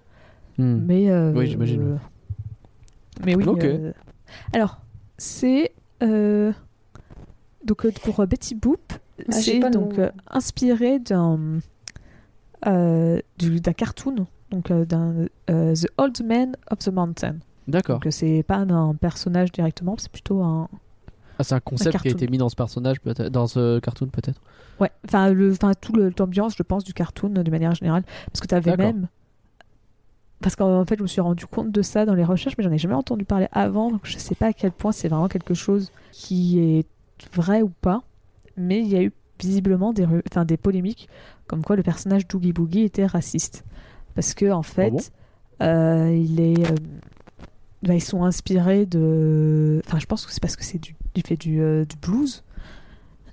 Hmm. 0.57 0.85
Mais 0.85 1.09
euh, 1.09 1.33
Oui, 1.33 1.47
j'imagine. 1.47 1.81
euh, 1.81 1.95
mais 3.25 3.35
oui. 3.35 3.43
Ok. 3.45 3.61
euh, 3.65 3.91
Alors, 4.53 4.79
c'est 5.17 5.73
euh, 6.01 6.53
donc 7.65 7.85
euh, 7.85 7.91
pour 8.03 8.21
euh, 8.21 8.25
Betty 8.25 8.55
Boop, 8.55 8.93
Ah, 9.27 9.31
c'est 9.33 9.59
donc 9.69 9.99
euh, 9.99 10.09
inspiré 10.31 10.99
d'un 10.99 11.59
euh, 12.67 13.19
du- 13.37 13.59
d'un 13.59 13.73
cartoon, 13.73 14.27
donc 14.49 14.71
euh, 14.71 14.85
d'un 14.85 15.27
euh, 15.49 15.75
The 15.75 15.87
Old 15.97 16.25
Man 16.25 16.55
of 16.71 16.79
the 16.79 16.87
Mountain. 16.89 17.35
D'accord. 17.67 17.95
Donc 17.97 18.07
euh, 18.07 18.11
c'est 18.11 18.43
pas 18.43 18.57
un 18.57 18.95
personnage 18.95 19.51
directement, 19.51 19.95
c'est 19.97 20.11
plutôt 20.11 20.41
un 20.43 20.69
Ah, 21.39 21.43
c'est 21.43 21.55
un 21.55 21.59
concept 21.59 21.99
qui 22.01 22.07
a 22.07 22.11
été 22.11 22.27
mis 22.27 22.37
dans 22.37 22.49
ce 22.49 22.55
personnage, 22.55 22.97
dans 23.31 23.47
ce 23.47 23.79
cartoon, 23.79 24.07
peut-être. 24.07 24.41
ouais, 24.79 24.91
enfin 25.05 25.31
le, 25.31 25.51
enfin 25.51 25.73
tout 25.73 25.93
l'ambiance, 26.17 26.55
je 26.57 26.63
pense, 26.63 26.83
du 26.83 26.93
cartoon 26.93 27.29
de 27.29 27.51
manière 27.51 27.73
générale, 27.75 28.03
parce 28.27 28.41
que 28.41 28.47
tu 28.47 28.55
avais 28.55 28.75
même 28.77 29.07
parce 30.41 30.55
qu'en 30.55 30.85
fait, 30.85 30.97
je 30.97 31.01
me 31.01 31.07
suis 31.07 31.21
rendu 31.21 31.47
compte 31.47 31.71
de 31.71 31.81
ça 31.81 32.05
dans 32.05 32.13
les 32.13 32.23
recherches, 32.23 32.55
mais 32.57 32.63
j'en 32.63 32.71
ai 32.71 32.77
jamais 32.77 32.93
entendu 32.93 33.25
parler 33.25 33.47
avant, 33.51 33.89
donc 33.89 34.01
je 34.03 34.17
sais 34.17 34.35
pas 34.35 34.47
à 34.47 34.53
quel 34.53 34.71
point 34.71 34.91
c'est 34.91 35.07
vraiment 35.07 35.27
quelque 35.27 35.53
chose 35.53 35.91
qui 36.11 36.59
est 36.59 36.85
vrai 37.33 37.61
ou 37.61 37.69
pas. 37.69 38.03
Mais 38.57 38.79
il 38.79 38.87
y 38.87 38.95
a 38.95 39.01
eu 39.01 39.11
visiblement 39.39 39.91
des, 39.91 40.05
enfin, 40.31 40.45
des 40.45 40.57
polémiques 40.57 41.09
comme 41.47 41.63
quoi 41.63 41.75
le 41.75 41.83
personnage 41.83 42.27
d'Oogie 42.27 42.53
Boogie 42.53 42.81
était 42.81 43.05
raciste. 43.05 43.63
Parce 44.13 44.33
que, 44.33 44.51
en 44.51 44.61
fait, 44.63 44.91
bon? 44.91 44.99
euh, 45.63 46.15
il 46.15 46.39
est. 46.39 46.69
euh, 46.71 46.75
bah, 47.85 47.93
ils 47.93 48.03
sont 48.03 48.23
inspirés 48.23 48.85
de. 48.85 49.81
Enfin, 49.85 49.99
je 49.99 50.05
pense 50.05 50.25
que 50.25 50.31
c'est 50.31 50.41
parce 50.41 50.55
que 50.55 50.63
c'est 50.63 50.79
du, 50.79 50.95
il 51.15 51.25
fait 51.25 51.37
du, 51.37 51.61
euh, 51.61 51.85
du 51.85 51.95
blues. 51.97 52.43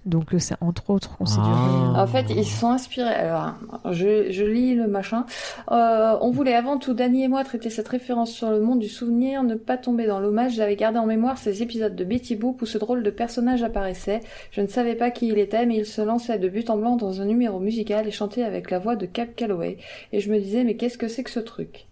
Donc, 0.04 0.34
euh, 0.34 0.38
c'est 0.40 0.56
entre 0.60 0.90
autres 0.90 1.16
considéré. 1.16 1.48
Ah. 1.48 2.02
En 2.02 2.06
fait, 2.08 2.26
ils 2.30 2.44
se 2.44 2.58
sont 2.58 2.70
inspirés. 2.70 3.14
Alors, 3.14 3.54
je, 3.92 4.32
je 4.32 4.44
lis 4.44 4.74
le 4.74 4.88
machin. 4.88 5.24
Euh, 5.70 6.16
on 6.20 6.32
voulait 6.32 6.54
avant 6.54 6.76
tout, 6.76 6.92
Danny 6.92 7.22
et 7.22 7.28
moi, 7.28 7.44
traiter 7.44 7.70
cette 7.70 7.86
référence 7.86 8.32
sur 8.32 8.50
le 8.50 8.60
monde 8.60 8.80
du 8.80 8.88
souvenir, 8.88 9.44
ne 9.44 9.54
pas 9.54 9.78
tomber 9.78 10.06
dans 10.06 10.18
l'hommage. 10.18 10.54
J'avais 10.54 10.74
gardé 10.74 10.98
en 10.98 11.06
mémoire 11.06 11.38
ces 11.38 11.62
épisodes 11.62 11.94
de 11.94 12.04
Betty 12.04 12.34
Boop 12.34 12.60
où 12.60 12.66
ce 12.66 12.78
drôle 12.78 13.04
de 13.04 13.10
personnage 13.10 13.62
apparaissait. 13.62 14.20
Je 14.50 14.60
ne 14.60 14.66
savais 14.66 14.96
pas 14.96 15.12
qui 15.12 15.28
il 15.28 15.38
était, 15.38 15.66
mais 15.66 15.76
il 15.76 15.86
se 15.86 16.02
lançait 16.02 16.38
de 16.38 16.48
but 16.48 16.68
en 16.68 16.76
blanc 16.76 16.96
dans 16.96 17.20
un 17.20 17.24
numéro 17.24 17.60
musical 17.60 18.08
et 18.08 18.10
chantait 18.10 18.42
avec 18.42 18.72
la 18.72 18.80
voix 18.80 18.96
de 18.96 19.06
Cap 19.06 19.36
Calloway. 19.36 19.78
Et 20.12 20.18
je 20.18 20.32
me 20.32 20.38
disais, 20.40 20.64
mais 20.64 20.74
qu'est-ce 20.74 20.98
que 20.98 21.06
c'est 21.08 21.22
que 21.22 21.30
ce 21.30 21.40
truc? 21.40 21.86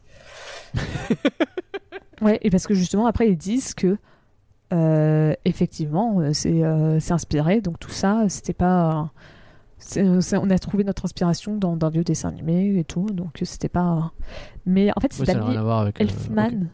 Ouais, 2.20 2.38
et 2.42 2.50
parce 2.50 2.66
que 2.66 2.74
justement, 2.74 3.06
après, 3.06 3.28
ils 3.28 3.36
disent 3.36 3.74
que 3.74 3.96
euh, 4.72 5.34
effectivement, 5.44 6.20
euh, 6.20 6.32
c'est 6.32 6.62
euh, 6.62 7.00
c'est 7.00 7.12
inspiré, 7.12 7.60
donc 7.60 7.78
tout 7.80 7.90
ça, 7.90 8.28
c'était 8.28 8.52
pas. 8.52 9.10
on 9.96 10.50
a 10.50 10.58
trouvé 10.58 10.84
notre 10.84 11.04
inspiration 11.06 11.56
dans 11.56 11.76
d'un 11.76 11.88
vieux 11.90 12.04
dessin 12.04 12.28
animé 12.28 12.78
et 12.78 12.84
tout, 12.84 13.06
donc 13.06 13.40
c'était 13.42 13.68
pas. 13.68 14.12
Mais 14.66 14.90
en 14.96 15.00
fait, 15.00 15.12
c'est 15.12 15.24
Oui, 15.98 16.04
euh, 16.04 16.04
Elfman 16.04 16.66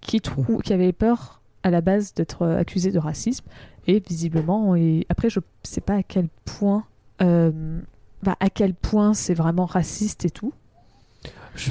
qui, 0.00 0.20
trou- 0.20 0.58
qui 0.58 0.72
avait 0.72 0.92
peur 0.92 1.40
à 1.62 1.70
la 1.70 1.80
base 1.80 2.14
d'être 2.14 2.46
accusé 2.46 2.92
de 2.92 2.98
racisme, 2.98 3.44
et 3.86 4.00
visiblement, 4.00 4.74
et 4.76 5.06
après, 5.08 5.28
je 5.30 5.40
sais 5.62 5.80
pas 5.80 5.96
à 5.96 6.02
quel 6.02 6.28
point. 6.44 6.84
bah, 7.20 8.36
à 8.40 8.48
quel 8.48 8.72
point 8.74 9.12
c'est 9.12 9.34
vraiment 9.34 9.66
raciste 9.66 10.24
et 10.24 10.30
tout. 10.30 10.52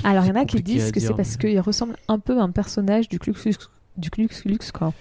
Alors, 0.03 0.23
il 0.26 0.30
y 0.30 0.31
en 0.31 0.35
a 0.35 0.45
qui 0.45 0.61
disent 0.61 0.91
que 0.91 0.99
c'est 0.99 1.14
parce 1.14 1.38
qu'il 1.38 1.60
ressemble 1.60 1.95
un 2.07 2.19
peu 2.19 2.39
à 2.39 2.43
un 2.43 2.51
personnage 2.51 3.10
du 3.10 3.19
Klux, 3.19 3.34
du 3.97 4.10
Klux 4.10 4.27
Klan. 4.73 4.93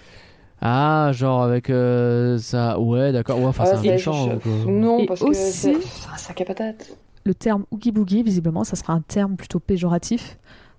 Ah, 0.61 1.11
genre 1.13 1.43
avec 1.43 1.67
ça. 1.67 2.39
ça. 2.39 2.79
Ouais, 2.79 3.11
d'accord. 3.11 3.37
Ouais, 3.39 3.45
enfin, 3.47 3.63
Ah, 3.67 3.75
c'est 3.81 3.89
un 3.89 3.91
méchant. 3.93 4.29
je- 4.43 4.49
euh, 4.49 4.65
Non, 4.65 4.99
Et 4.99 5.05
parce 5.05 5.19
que 5.19 5.25
aussi- 5.25 5.41
c'est 5.51 5.73
c'est 5.81 6.09
un 6.13 6.17
sac 6.17 6.39
à 6.41 6.45
patates. 6.45 6.95
Le 7.25 7.33
terme 7.33 7.65
Oogie 7.71 7.91
Boogie, 7.91 8.23
visiblement, 8.23 8.63
ça 8.63 8.75
sera 8.75 8.93
un 8.93 9.01
terme 9.01 9.35
plutôt 9.35 9.59
péjoratif 9.59 10.37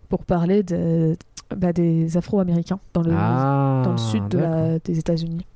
pour 0.08 0.24
parler 0.24 0.62
de, 0.62 1.16
bah, 1.54 1.72
des 1.72 2.16
Afro-Américains 2.16 2.78
dans 2.94 3.02
le, 3.02 3.12
Ah, 3.14 3.82
dans 3.84 3.92
le 3.92 3.98
sud 3.98 4.28
de 4.28 4.38
d'accord. 4.38 4.54
la- 4.54 4.78
des 4.78 4.98
États-Unis. 4.98 5.46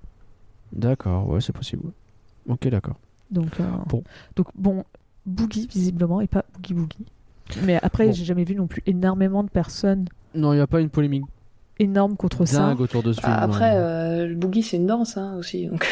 D'accord, 0.73 1.29
ouais, 1.29 1.41
c'est 1.41 1.53
possible. 1.55 1.91
Ok, 2.49 2.69
d'accord. 2.69 2.97
Donc, 3.31 3.61
euh, 3.61 3.65
Bon. 3.89 4.03
donc, 4.37 4.47
bon, 4.55 4.85
Boogie, 5.27 5.67
visiblement, 5.71 6.21
et 6.23 6.27
pas 6.27 6.45
Oogie 6.59 6.75
Boogie. 6.75 7.07
Mais 7.65 7.79
après, 7.83 8.07
Bon. 8.07 8.13
j'ai 8.13 8.25
jamais 8.25 8.45
vu 8.45 8.55
non 8.55 8.67
plus 8.67 8.83
énormément 8.87 9.43
de 9.43 9.49
personnes 9.51 10.07
Non, 10.35 10.53
il 10.53 10.57
n'y 10.57 10.63
a 10.63 10.67
pas 10.67 10.81
une 10.81 10.91
polémique 10.91 11.25
énormes 11.81 12.17
contre 12.17 12.45
ça. 12.45 12.59
dingue 12.59 12.81
autour 12.81 13.03
de 13.05 13.13
ce 13.13 13.21
film. 13.21 13.33
Après, 13.33 13.73
euh, 13.77 14.27
le 14.27 14.35
boogie, 14.35 14.63
c'est 14.63 14.77
une 14.79 14.87
danse 14.87 15.17
hein, 15.17 15.37
aussi. 15.39 15.67
Donc. 15.67 15.87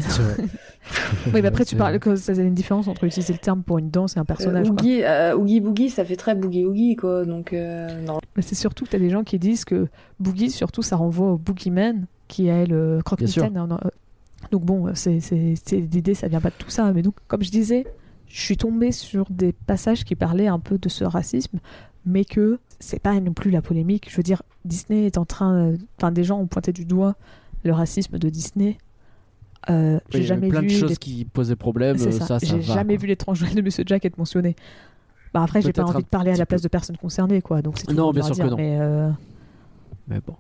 Oui, 1.34 1.42
mais 1.42 1.48
après, 1.48 1.66
tu 1.66 1.76
parles 1.76 2.00
que 2.00 2.16
ça 2.16 2.32
a 2.32 2.36
une 2.36 2.54
différence 2.54 2.88
entre 2.88 3.04
utiliser 3.06 3.34
le 3.34 3.40
terme 3.40 3.64
pour 3.64 3.80
une 3.80 3.90
danse 3.90 4.16
et 4.16 4.20
un 4.20 4.26
personnage. 4.26 4.68
Euh. 4.70 4.72
Oogie, 4.72 5.04
euh, 5.04 5.36
Oogie 5.36 5.60
Boogie, 5.60 5.90
ça 5.90 6.06
fait 6.06 6.16
très 6.16 6.36
Boogie 6.36 6.64
Oogie, 6.64 6.96
quoi. 6.96 7.26
Donc, 7.26 7.52
euh, 7.54 8.02
non. 8.02 8.20
Mais 8.36 8.42
c'est 8.44 8.56
surtout 8.56 8.86
que 8.86 8.92
tu 8.92 8.96
as 8.96 9.00
des 9.00 9.10
gens 9.10 9.24
qui 9.24 9.40
disent 9.40 9.66
que 9.66 9.88
Boogie, 10.20 10.50
surtout, 10.52 10.82
ça 10.84 10.96
renvoie 10.96 11.32
au 11.34 11.38
Boogeyman, 11.38 12.06
qui 12.28 12.48
est 12.48 12.68
le 12.68 13.00
croque-mitaine. 13.04 13.58
hein, 13.58 13.80
Donc 14.52 14.64
bon, 14.64 14.94
c'est- 14.94 15.20
l'idée, 15.72 16.14
ça 16.14 16.28
vient 16.28 16.42
pas 16.42 16.50
de 16.50 16.56
tout 16.58 16.70
ça. 16.70 16.92
Mais 16.94 17.02
donc, 17.02 17.16
comme 17.28 17.42
je 17.44 17.50
disais, 17.52 17.86
je 18.36 18.42
suis 18.42 18.58
tombée 18.58 18.92
sur 18.92 19.28
des 19.30 19.54
passages 19.54 20.04
qui 20.04 20.16
parlaient 20.16 20.48
un 20.48 20.60
peu 20.60 20.78
de 20.78 20.90
ce 20.90 21.06
racisme, 21.06 21.60
mais 22.06 22.26
que 22.26 22.60
c'est 22.82 23.00
pas 23.00 23.18
non 23.22 23.32
plus 23.32 23.50
la 23.50 23.62
polémique. 23.62 24.10
Je 24.12 24.18
veux 24.18 24.24
dire, 24.24 24.44
Disney 24.66 25.06
est 25.06 25.18
en 25.18 25.24
train... 25.24 25.74
Enfin, 25.98 26.12
des 26.12 26.26
gens 26.26 26.38
ont 26.40 26.48
pointé 26.48 26.74
du 26.74 26.84
doigt 26.84 27.16
le 27.64 27.72
racisme 27.72 28.18
de 28.20 28.28
Disney. 28.30 28.78
Euh, 29.70 29.96
Oui, 29.96 30.00
j'ai 30.12 30.18
il 30.20 30.22
y 30.28 30.32
avait 30.32 30.36
jamais 30.42 30.50
plein 30.50 30.60
vu 30.62 30.68
de 30.68 30.72
choses 30.74 30.90
les- 30.90 30.96
qui 30.98 31.24
posaient 31.24 31.56
problème. 31.56 31.96
euh, 31.96 32.12
ça. 32.12 32.26
Ça, 32.26 32.40
ça 32.40 32.46
J'ai 32.46 32.62
jamais 32.62 32.96
quoi. 32.98 33.02
vu 33.04 33.08
l'étrange 33.08 33.40
de 33.56 33.62
Monsieur 33.62 33.86
Jack 33.88 34.04
être 34.04 34.18
mentionné. 34.18 34.56
Bah 35.34 35.42
après, 35.44 35.62
j'ai 35.62 35.72
pas 35.72 35.84
envie 35.86 36.04
de 36.04 36.08
parler 36.10 36.32
à 36.32 36.36
la 36.36 36.46
place 36.46 36.62
peu. 36.62 36.66
de 36.66 36.70
personnes 36.70 36.98
concernées, 36.98 37.42
quoi. 37.42 37.62
Donc 37.62 37.78
c'est 37.80 37.90
Non, 37.94 38.12
bien 38.12 38.24
sûr 38.24 38.36
que 38.38 38.44
non. 38.44 38.58
Mais 38.58 38.78
euh, 38.82 39.10
Mais 40.10 40.20
bon. 40.20 40.36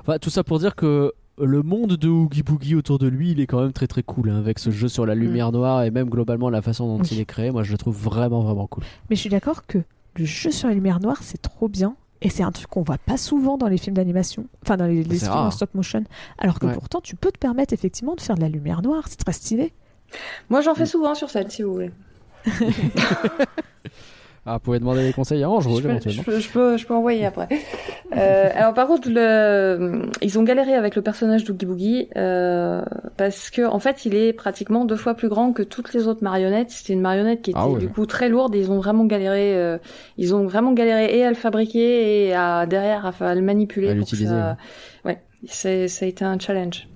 Enfin, 0.00 0.18
tout 0.18 0.30
ça 0.30 0.42
pour 0.44 0.58
dire 0.58 0.74
que 0.74 1.12
le 1.38 1.62
monde 1.62 1.96
de 1.96 2.08
Oogie 2.08 2.42
Boogie 2.42 2.74
autour 2.74 2.98
de 2.98 3.06
lui, 3.08 3.32
il 3.32 3.40
est 3.40 3.46
quand 3.46 3.60
même 3.60 3.72
très 3.72 3.86
très 3.86 4.02
cool. 4.02 4.30
hein, 4.30 4.38
avec 4.38 4.58
ce 4.58 4.70
jeu 4.70 4.88
sur 4.88 5.04
la 5.06 5.14
lumière 5.14 5.52
noire 5.52 5.82
et 5.82 5.90
même 5.90 6.08
globalement 6.08 6.48
la 6.50 6.62
façon 6.62 6.86
dont 6.86 7.02
Oui. 7.02 7.08
il 7.12 7.20
est 7.20 7.24
créé, 7.26 7.50
moi 7.50 7.62
je 7.62 7.72
le 7.72 7.78
trouve 7.78 7.96
vraiment 7.96 8.42
vraiment 8.42 8.66
cool. 8.66 8.84
Mais 9.10 9.16
je 9.16 9.20
suis 9.20 9.30
d'accord 9.30 9.66
que 9.66 9.78
le 10.16 10.24
jeu 10.24 10.50
sur 10.50 10.68
la 10.68 10.74
lumière 10.74 11.00
noire, 11.00 11.18
c'est 11.22 11.40
trop 11.42 11.68
bien. 11.68 11.94
Et 12.22 12.30
c'est 12.30 12.42
un 12.42 12.50
truc 12.50 12.68
qu'on 12.68 12.80
voit 12.82 12.96
pas 12.96 13.18
souvent 13.18 13.58
dans 13.58 13.68
les 13.68 13.76
films 13.76 13.94
d'animation, 13.96 14.46
enfin 14.62 14.78
dans 14.78 14.86
les, 14.86 15.04
films 15.04 15.30
en 15.32 15.50
stop 15.50 15.74
motion. 15.74 16.02
Alors 16.38 16.58
que 16.58 16.64
Ouais. 16.66 16.72
pourtant, 16.72 17.02
tu 17.02 17.14
peux 17.14 17.30
te 17.30 17.38
permettre 17.38 17.74
effectivement 17.74 18.14
de 18.14 18.22
faire 18.22 18.36
de 18.36 18.40
la 18.40 18.48
lumière 18.48 18.80
noire, 18.80 19.04
c'est 19.06 19.18
très 19.18 19.32
stylé. 19.32 19.74
Moi, 20.48 20.62
j'en 20.62 20.74
fais 20.74 20.86
souvent 20.86 21.14
sur 21.14 21.28
celle, 21.28 21.50
si 21.50 21.62
vous 21.62 21.72
voulez. 21.74 21.90
Ah, 24.48 24.54
vous 24.54 24.60
pouvez 24.60 24.78
demander 24.78 25.02
des 25.04 25.12
conseils 25.12 25.42
à 25.42 25.50
Ange 25.50 25.64
Je 25.64 25.68
éventuellement. 25.88 26.22
peux, 26.22 26.38
je, 26.38 26.48
peux, 26.48 26.76
je 26.76 26.86
peux 26.86 26.94
envoyer 26.94 27.26
après. 27.26 27.48
Euh, 28.16 28.48
alors 28.54 28.74
par 28.74 28.86
contre, 28.86 29.08
le... 29.10 30.02
ils 30.22 30.38
ont 30.38 30.44
galéré 30.44 30.74
avec 30.74 30.94
le 30.94 31.02
personnage 31.02 31.42
d'Oogie 31.44 31.66
Boogie 31.66 32.08
euh, 32.16 32.82
parce 33.16 33.50
que 33.50 33.62
en 33.66 33.80
fait, 33.80 34.04
il 34.06 34.14
est 34.14 34.32
pratiquement 34.32 34.84
deux 34.84 34.94
fois 34.96 35.14
plus 35.14 35.28
grand 35.28 35.52
que 35.52 35.62
toutes 35.64 35.92
les 35.92 36.06
autres 36.06 36.22
marionnettes. 36.22 36.70
C'était 36.70 36.92
une 36.92 37.00
marionnette 37.00 37.42
qui 37.42 37.50
était 37.50 37.58
Ah 37.60 37.68
ouais. 37.68 37.80
du 37.80 37.88
coup 37.88 38.06
très 38.06 38.28
lourde. 38.28 38.54
Et 38.54 38.60
ils 38.60 38.70
ont 38.70 38.78
vraiment 38.78 39.04
galéré. 39.04 39.56
euh, 39.56 39.78
ils 40.16 40.32
ont 40.34 40.46
vraiment 40.46 40.72
galéré 40.72 41.18
et 41.18 41.24
à 41.24 41.28
le 41.28 41.34
fabriquer 41.34 42.26
et 42.28 42.34
à 42.34 42.66
derrière 42.66 43.04
à, 43.20 43.24
à 43.26 43.34
le 43.34 43.42
manipuler. 43.42 43.88
À 43.90 43.94
l'utiliser, 43.94 44.28
ça- 44.28 44.56
Ouais, 45.04 45.18
c'est- 45.46 45.88
ça 45.88 46.04
a 46.04 46.08
été 46.08 46.24
un 46.24 46.38
challenge. 46.38 46.86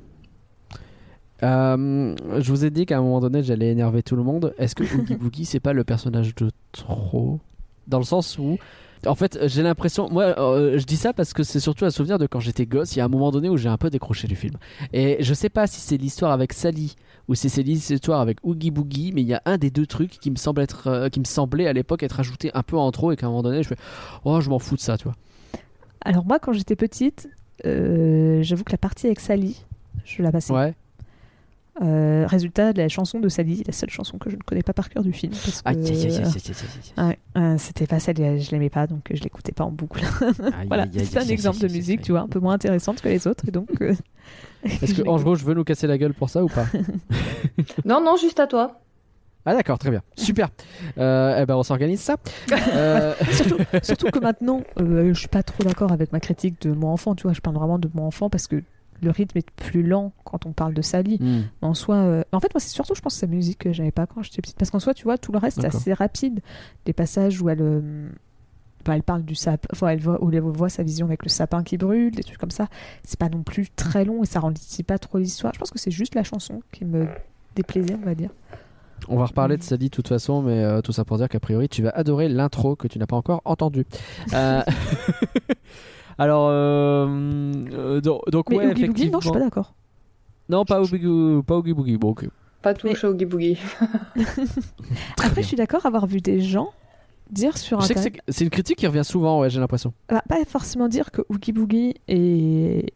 Euh, 1.43 2.15
je 2.39 2.51
vous 2.51 2.65
ai 2.65 2.71
dit 2.71 2.85
qu'à 2.85 2.99
un 2.99 3.03
moment 3.03 3.21
donné 3.21 3.43
j'allais 3.43 3.71
énerver 3.71 4.03
tout 4.03 4.17
le 4.17 4.23
monde. 4.23 4.55
Est-ce 4.59 4.75
que 4.75 4.85
Oogie 4.85 5.17
Boogie 5.17 5.45
c'est 5.45 5.61
pas 5.61 5.73
le 5.73 5.85
personnage 5.85 6.35
de 6.35 6.51
trop? 6.73 7.41
Dans 7.87 7.99
le 7.99 8.05
sens 8.05 8.39
où, 8.39 8.59
en 9.07 9.15
fait, 9.15 9.39
j'ai 9.47 9.63
l'impression, 9.63 10.09
moi 10.11 10.39
euh, 10.39 10.79
je 10.79 10.85
dis 10.85 10.97
ça 10.97 11.13
parce 11.13 11.33
que 11.33 11.43
c'est 11.43 11.59
surtout 11.59 11.87
un 11.87 11.91
souvenir 11.91 12.19
de 12.19 12.27
quand 12.27 12.41
j'étais 12.41 12.67
gosse. 12.67 12.95
Il 12.95 12.99
y 12.99 13.03
a 13.03 13.05
un 13.05 13.09
moment 13.09 13.31
donné 13.31 13.49
où 13.49 13.57
j'ai 13.57 13.69
un 13.69 13.79
peu 13.79 13.91
décroché 13.91 14.29
du 14.29 14.37
film. 14.37 14.55
Et 14.93 15.17
je 15.21 15.35
sais 15.35 15.49
pas 15.49 15.67
si 15.67 15.81
c'est 15.81 15.97
l'histoire 15.97 16.31
avec 16.31 16.53
Sally 16.53 16.95
ou 17.27 17.35
si 17.35 17.49
c'est 17.49 17.63
l'histoire 17.63 18.21
avec 18.21 18.39
Oogie 18.45 18.71
Boogie, 18.71 19.13
mais 19.15 19.23
il 19.23 19.29
y 19.29 19.35
a 19.35 19.43
un 19.47 19.57
des 19.57 19.71
deux 19.71 19.87
trucs 19.87 20.21
qui 20.21 20.31
me 20.31 20.37
semble 20.37 20.61
être, 20.61 20.89
euh, 20.89 21.09
qui 21.09 21.21
me 21.21 21.25
semblait 21.25 21.67
à 21.67 21.73
l'époque 21.73 22.03
être 22.03 22.21
ajouté 22.21 22.51
un 22.55 22.63
peu 22.63 22.77
en 22.77 22.91
trop 22.93 23.13
et 23.13 23.17
qu'à 23.17 23.27
un 23.27 23.31
moment 23.31 23.43
donné 23.43 23.63
je 23.63 23.69
fais, 23.69 23.79
oh 24.25 24.41
je 24.41 24.51
m'en 24.51 24.59
fous 24.59 24.77
de 24.77 24.81
ça, 24.81 24.99
tu 24.99 25.05
vois. 25.05 25.17
Alors 26.03 26.25
moi, 26.25 26.39
quand 26.39 26.53
j'étais 26.53 26.77
petite, 26.77 27.29
j'avoue 27.65 28.65
que 28.65 28.73
la 28.73 28.79
partie 28.79 29.07
avec 29.07 29.21
Sally, 29.21 29.65
je 30.05 30.23
la 30.23 30.31
passais. 30.33 30.53
Ouais. 30.53 30.75
Euh, 31.83 32.27
résultat 32.27 32.75
de 32.75 32.79
la 32.83 32.89
chanson 32.89 33.21
de 33.21 33.29
Sally, 33.31 33.63
la 33.67 33.73
seule 33.73 33.89
chanson 33.89 34.19
que 34.19 34.29
je 34.29 34.37
ne 34.37 34.43
connais 34.43 34.63
pas 34.63 34.75
par 34.75 34.91
cœur 34.91 35.03
du 35.03 35.13
film. 35.13 35.33
C'était 37.57 37.87
pas 37.87 38.01
celle, 38.01 38.17
je 38.41 38.51
l'aimais 38.51 38.69
pas, 38.69 38.87
donc 38.87 39.11
euh, 39.11 39.15
je 39.17 39.23
l'écoutais 39.23 39.53
pas 39.53 39.65
en 39.65 39.71
boucle. 39.71 40.03
Voilà, 40.67 40.87
c'est 40.93 41.19
un 41.19 41.23
exemple 41.23 41.59
de 41.59 41.69
musique, 41.69 42.03
tu 42.03 42.13
vois, 42.13 42.21
un 42.21 42.29
peu 42.29 42.39
moins 42.39 42.55
intéressante 42.55 43.01
que 43.01 43.09
les 43.09 43.27
autres, 43.27 43.49
et 43.49 43.51
donc. 43.51 43.69
euh, 43.81 43.95
Est-ce 44.65 44.95
que 44.95 45.05
je 45.05 45.09
Ange 45.09 45.25
Rouge 45.25 45.43
veut 45.43 45.55
nous 45.55 45.65
casser 45.65 45.87
la 45.87 45.97
gueule 45.97 46.13
pour 46.13 46.29
ça 46.29 46.45
ou 46.45 46.49
pas 46.49 46.67
Non, 47.85 48.03
non, 48.03 48.17
juste 48.17 48.41
à 48.41 48.47
toi. 48.47 48.79
Ah 49.47 49.55
d'accord, 49.55 49.79
très 49.79 49.91
bien, 49.91 50.03
super. 50.17 50.51
Euh, 50.99 51.39
eh 51.41 51.47
ben 51.47 51.57
on 51.57 51.63
s'organise 51.63 52.01
ça. 52.01 52.17
Euh, 52.75 53.15
surtout, 53.33 53.57
surtout 53.83 54.11
que 54.11 54.19
maintenant, 54.19 54.61
euh, 54.79 55.15
je 55.15 55.19
suis 55.19 55.29
pas 55.29 55.43
trop 55.43 55.65
d'accord 55.65 55.93
avec 55.93 56.13
ma 56.13 56.21
critique 56.21 56.61
de 56.61 56.73
mon 56.73 56.89
enfant, 56.89 57.15
tu 57.15 57.23
vois, 57.23 57.33
je 57.33 57.41
parle 57.41 57.57
vraiment 57.57 57.79
de 57.79 57.89
mon 57.95 58.05
enfant 58.05 58.29
parce 58.29 58.47
que 58.47 58.63
le 59.03 59.11
rythme 59.11 59.39
est 59.39 59.51
plus 59.51 59.83
lent 59.83 60.13
quand 60.25 60.47
on 60.47 60.53
parle 60.53 60.75
de 60.75 60.83
Sally. 60.83 61.19
Mais 61.21 61.43
En 61.63 61.75
soi, 61.75 61.97
euh, 61.97 62.23
en 62.33 62.41
fait, 62.41 62.53
moi, 62.55 62.61
c'est 62.61 62.71
surtout, 62.71 62.95
je 62.95 63.01
pense, 63.01 63.15
sa 63.15 63.27
musique 63.27 63.59
que 63.59 63.73
j'avais 63.73 63.91
pas 63.91 64.07
quand 64.07 64.23
j'étais 64.23 64.43
petite. 64.43 64.57
Parce 64.57 64.71
qu'en 64.71 64.81
soi, 64.81 64.95
tu 64.95 65.05
vois, 65.05 65.19
tout 65.19 65.33
le 65.33 65.39
reste, 65.39 65.61
c'est 65.61 65.67
assez 65.67 65.93
rapide. 65.93 66.41
Les 66.87 66.93
passages 66.93 67.41
où 67.41 67.49
elle, 67.49 67.63
euh, 67.63 68.09
bah, 68.85 68.97
elle 68.97 69.03
parle 69.03 69.23
du 69.23 69.35
sapin, 69.35 69.69
enfin, 69.73 69.89
elle 69.89 70.01
voit, 70.01 70.23
où 70.23 70.31
elle 70.31 70.41
voit 70.41 70.69
sa 70.69 70.83
vision 70.83 71.07
avec 71.07 71.23
le 71.23 71.29
sapin 71.29 71.63
qui 71.63 71.77
brûle, 71.77 72.15
des 72.15 72.23
trucs 72.23 72.39
comme 72.39 72.51
ça. 72.51 72.69
C'est 73.05 73.19
pas 73.19 73.29
non 73.29 73.43
plus 73.43 73.69
très 73.71 74.05
long 74.05 74.23
et 74.23 74.27
ça 74.27 74.41
ralentit 74.41 74.83
pas 74.83 74.99
trop 74.99 75.19
l'histoire. 75.19 75.53
Je 75.55 75.59
pense 75.59 75.71
que 75.71 75.79
c'est 75.79 75.91
juste 75.91 76.15
la 76.15 76.25
chanson 76.25 76.63
qui 76.73 76.85
me 76.85 77.07
déplaisait, 77.55 77.97
on 78.01 78.05
va 78.05 78.15
dire. 78.15 78.31
On 79.09 79.17
va 79.17 79.27
reparler 79.27 79.57
de 79.57 79.63
Sally 79.63 79.87
de 79.87 79.91
toute 79.91 80.09
façon, 80.09 80.43
mais 80.43 80.63
euh, 80.63 80.83
tout 80.83 80.93
ça 80.93 81.05
pour 81.05 81.17
dire 81.17 81.29
qu'a 81.29 81.41
priori 81.41 81.69
tu 81.69 81.83
vas 81.83 81.91
adorer 81.91 82.29
l'intro 82.29 82.77
que 82.77 82.87
tu 82.87 82.99
n'as 82.99 83.07
pas 83.07 83.17
encore 83.17 83.41
entendu. 83.45 83.87
Euh, 84.35 84.63
Alors, 86.21 86.49
euh, 86.51 87.07
euh, 87.73 88.01
donc, 88.01 88.29
donc 88.31 88.51
Mais 88.51 88.57
ouais, 88.59 88.67
Oogie 88.67 88.75
Boogie, 88.75 88.85
effectivement. 88.85 89.13
non, 89.15 89.21
je 89.21 89.25
suis 89.27 89.33
pas 89.33 89.41
d'accord. 89.41 89.75
Non, 90.49 90.65
pas 90.65 90.81
Oogie 90.81 90.99
Boogie, 90.99 91.43
pas 91.45 91.57
Oogie 91.57 91.73
Boogie. 91.73 91.97
Bon, 91.97 92.11
ok. 92.11 92.27
Pas 92.63 92.75
touche 92.75 93.03
au 93.05 93.09
Oogie 93.15 93.25
Boogie. 93.25 93.59
Après, 95.25 95.43
je 95.43 95.47
suis 95.47 95.57
d'accord 95.57 95.87
avoir 95.87 96.07
vu 96.07 96.21
des 96.21 96.41
gens 96.41 96.71
dire 97.31 97.57
sur 97.57 97.81
Je 97.81 97.87
sais 97.87 97.93
Internet. 97.99 98.21
c'est- 98.27 98.33
c'est 98.33 98.45
une 98.45 98.51
critique 98.51 98.79
qui 98.79 98.87
revient 98.87 99.05
souvent, 99.05 99.41
ouais, 99.41 99.51
j'ai 99.51 99.61
l'impression. 99.61 99.93
Bah, 100.09 100.23
pas 100.29 100.45
forcément 100.45 100.89
dire 100.89 101.11
que 101.11 101.23
Oogie 101.29 101.53
Boogie 101.53 101.95
est, 102.09 102.93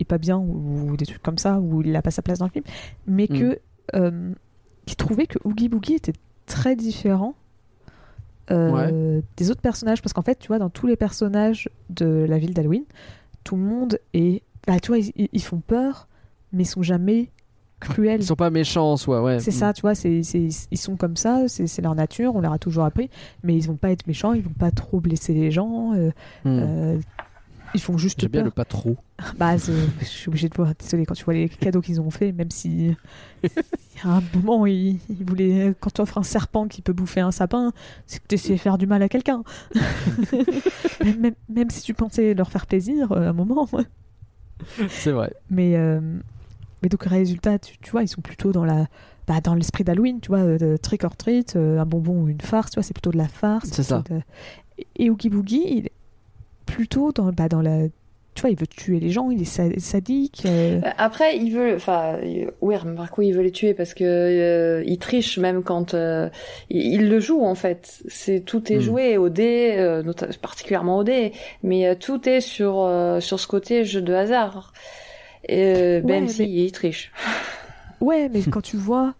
est 0.00 0.04
pas 0.04 0.18
bien 0.18 0.38
ou, 0.38 0.90
ou 0.90 0.96
des 0.96 1.06
trucs 1.06 1.22
comme 1.22 1.38
ça, 1.38 1.60
ou 1.60 1.82
il 1.82 1.94
a 1.94 2.02
pas 2.02 2.10
sa 2.10 2.22
place 2.22 2.38
dans 2.38 2.46
le 2.46 2.50
film, 2.50 2.64
mais 3.06 3.26
Mm. 3.30 3.38
que 3.38 3.58
euh, 3.94 4.32
qui 4.86 4.96
trouvait 4.96 5.26
que 5.26 5.38
Oogie 5.44 5.68
Boogie 5.68 5.94
était 5.94 6.14
très 6.46 6.74
différent 6.74 7.34
euh, 8.50 9.20
des 9.36 9.50
autres 9.50 9.60
personnages, 9.60 10.02
parce 10.02 10.12
qu'en 10.12 10.22
fait, 10.22 10.38
tu 10.38 10.48
vois, 10.48 10.58
dans 10.58 10.70
tous 10.70 10.86
les 10.86 10.96
personnages 10.96 11.68
de 11.90 12.26
la 12.28 12.38
ville 12.38 12.54
d'Halloween, 12.54 12.84
tout 13.42 13.56
le 13.56 13.62
monde 13.62 13.98
est, 14.12 14.42
bah, 14.66 14.78
tu 14.80 14.88
vois, 14.88 14.98
ils, 14.98 15.42
font 15.42 15.60
peur, 15.66 16.08
mais 16.52 16.62
ils 16.64 16.66
sont 16.66 16.82
jamais 16.82 17.30
cruels. 17.80 18.20
Ils 18.20 18.26
sont 18.26 18.36
pas 18.36 18.50
méchants 18.50 18.92
en 18.92 18.96
soi, 18.96 19.22
ouais. 19.22 19.40
C'est 19.40 19.50
ça, 19.50 19.72
tu 19.72 19.82
vois, 19.82 19.94
c'est, 19.94 20.22
c'est- 20.22 20.48
ils 20.70 20.78
sont 20.78 20.96
comme 20.96 21.16
ça, 21.16 21.42
c'est, 21.48 21.66
c'est 21.66 21.82
leur 21.82 21.94
nature, 21.94 22.34
on 22.34 22.40
leur 22.40 22.52
a 22.52 22.58
toujours 22.58 22.84
appris, 22.84 23.10
mais 23.42 23.54
ils 23.56 23.66
vont 23.66 23.76
pas 23.76 23.90
être 23.90 24.06
méchants, 24.06 24.32
ils 24.32 24.42
vont 24.42 24.50
pas 24.58 24.70
trop 24.70 25.00
blesser 25.00 25.34
les 25.34 25.50
gens, 25.50 25.92
euh, 25.94 26.10
Hmm. 26.44 26.58
euh, 26.62 26.98
ils 27.74 27.80
font 27.80 27.98
juste 27.98 28.20
J'aime 28.20 28.30
bien 28.30 28.42
le 28.44 28.50
pas 28.50 28.64
trop. 28.64 28.96
Bah, 29.38 29.56
je 29.56 29.72
suis 30.04 30.28
obligée 30.28 30.48
de 30.48 30.54
voir, 30.54 30.72
désolé, 30.78 31.06
quand 31.06 31.14
tu 31.14 31.24
vois 31.24 31.34
les 31.34 31.48
cadeaux 31.48 31.80
qu'ils 31.80 32.00
ont 32.00 32.10
fait, 32.10 32.32
même 32.32 32.50
si 32.50 32.94
il 33.42 33.48
y 33.48 34.06
a 34.06 34.08
un 34.16 34.22
moment, 34.34 34.66
ils, 34.66 34.98
ils 35.08 35.24
voulaient, 35.24 35.74
quand 35.80 35.90
tu 35.92 36.00
offres 36.00 36.18
un 36.18 36.22
serpent 36.22 36.66
qui 36.68 36.82
peut 36.82 36.92
bouffer 36.92 37.20
un 37.20 37.30
sapin, 37.30 37.72
c'est 38.06 38.20
que 38.20 38.26
tu 38.28 38.34
essaies 38.36 38.54
de 38.54 38.58
faire 38.58 38.76
du 38.78 38.86
mal 38.86 39.02
à 39.02 39.08
quelqu'un. 39.08 39.42
même, 41.04 41.20
même- 41.20 41.34
même 41.48 41.70
si 41.70 41.82
tu 41.82 41.94
pensais 41.94 42.34
leur 42.34 42.50
faire 42.50 42.66
plaisir, 42.66 43.12
euh, 43.12 43.26
à 43.26 43.30
un 43.30 43.32
moment. 43.32 43.68
C'est 44.88 45.12
vrai. 45.12 45.32
Mais, 45.50 45.76
euh, 45.76 46.00
mais 46.82 46.88
donc, 46.88 47.04
résultat, 47.04 47.58
tu, 47.58 47.76
tu 47.78 47.90
vois, 47.90 48.02
ils 48.02 48.08
sont 48.08 48.20
plutôt 48.22 48.52
dans 48.52 48.64
la. 48.64 48.86
Bah, 49.26 49.40
dans 49.40 49.54
l'esprit 49.54 49.84
d'Halloween, 49.84 50.20
tu 50.20 50.28
vois, 50.28 50.40
euh, 50.40 50.58
de 50.58 50.76
trick 50.76 51.02
or 51.04 51.16
treat, 51.16 51.56
euh, 51.56 51.78
un 51.80 51.86
bonbon 51.86 52.24
ou 52.24 52.28
une 52.28 52.42
farce, 52.42 52.70
tu 52.70 52.74
vois, 52.74 52.82
c'est 52.82 52.92
plutôt 52.92 53.10
de 53.10 53.16
la 53.16 53.28
farce. 53.28 53.70
C'est 53.72 53.82
ça. 53.82 54.02
de- 54.10 54.20
Et 54.96 55.08
Oogie 55.08 55.30
Boogie, 55.30 55.62
il 55.66 55.88
plutôt 56.74 57.12
dans, 57.12 57.30
bah, 57.32 57.48
dans 57.48 57.62
la. 57.62 57.88
Tu 58.34 58.40
vois, 58.40 58.50
il 58.50 58.58
veut 58.58 58.66
tuer 58.66 58.98
les 58.98 59.10
gens, 59.10 59.30
il 59.30 59.40
est 59.42 59.44
sa- 59.44 59.78
sadique. 59.78 60.42
euh, 60.44 60.80
Euh, 60.84 60.90
Après, 60.98 61.36
il 61.36 61.52
veut, 61.52 61.76
enfin, 61.76 62.18
il- 62.24 62.50
oui, 62.62 62.74
par 62.96 63.10
contre, 63.10 63.22
il 63.22 63.32
veut 63.32 63.42
les 63.44 63.52
tuer 63.52 63.74
parce 63.74 63.94
que 63.94 64.02
euh, 64.04 64.82
il 64.84 64.98
triche 64.98 65.38
même 65.38 65.62
quand 65.62 65.94
euh, 65.94 66.28
il, 66.68 66.94
il 66.94 67.08
le 67.08 67.20
joue 67.20 67.42
en 67.44 67.54
fait. 67.54 68.02
C'est 68.08 68.40
tout 68.40 68.72
est 68.72 68.78
Hmm. 68.78 68.80
joué 68.80 69.16
au 69.18 69.28
dé, 69.28 69.74
euh, 69.78 70.02
particulièrement 70.42 70.98
au 70.98 71.04
dé, 71.04 71.30
mais 71.62 71.86
euh, 71.86 71.94
tout 71.94 72.28
est 72.28 72.40
sur 72.40 72.80
euh, 72.80 73.20
sur 73.20 73.38
ce 73.38 73.46
côté 73.46 73.84
jeu 73.84 74.02
de 74.02 74.12
hasard. 74.12 74.72
Et, 75.48 75.62
euh, 75.76 76.00
Ouais, 76.00 76.06
même 76.20 76.26
si 76.28 76.42
mais- 76.42 76.48
il 76.50 76.72
triche. 76.72 77.12
Ouais, 78.00 78.28
mais 78.32 78.42
quand 78.42 78.60
tu 78.62 78.76
vois, 78.76 79.14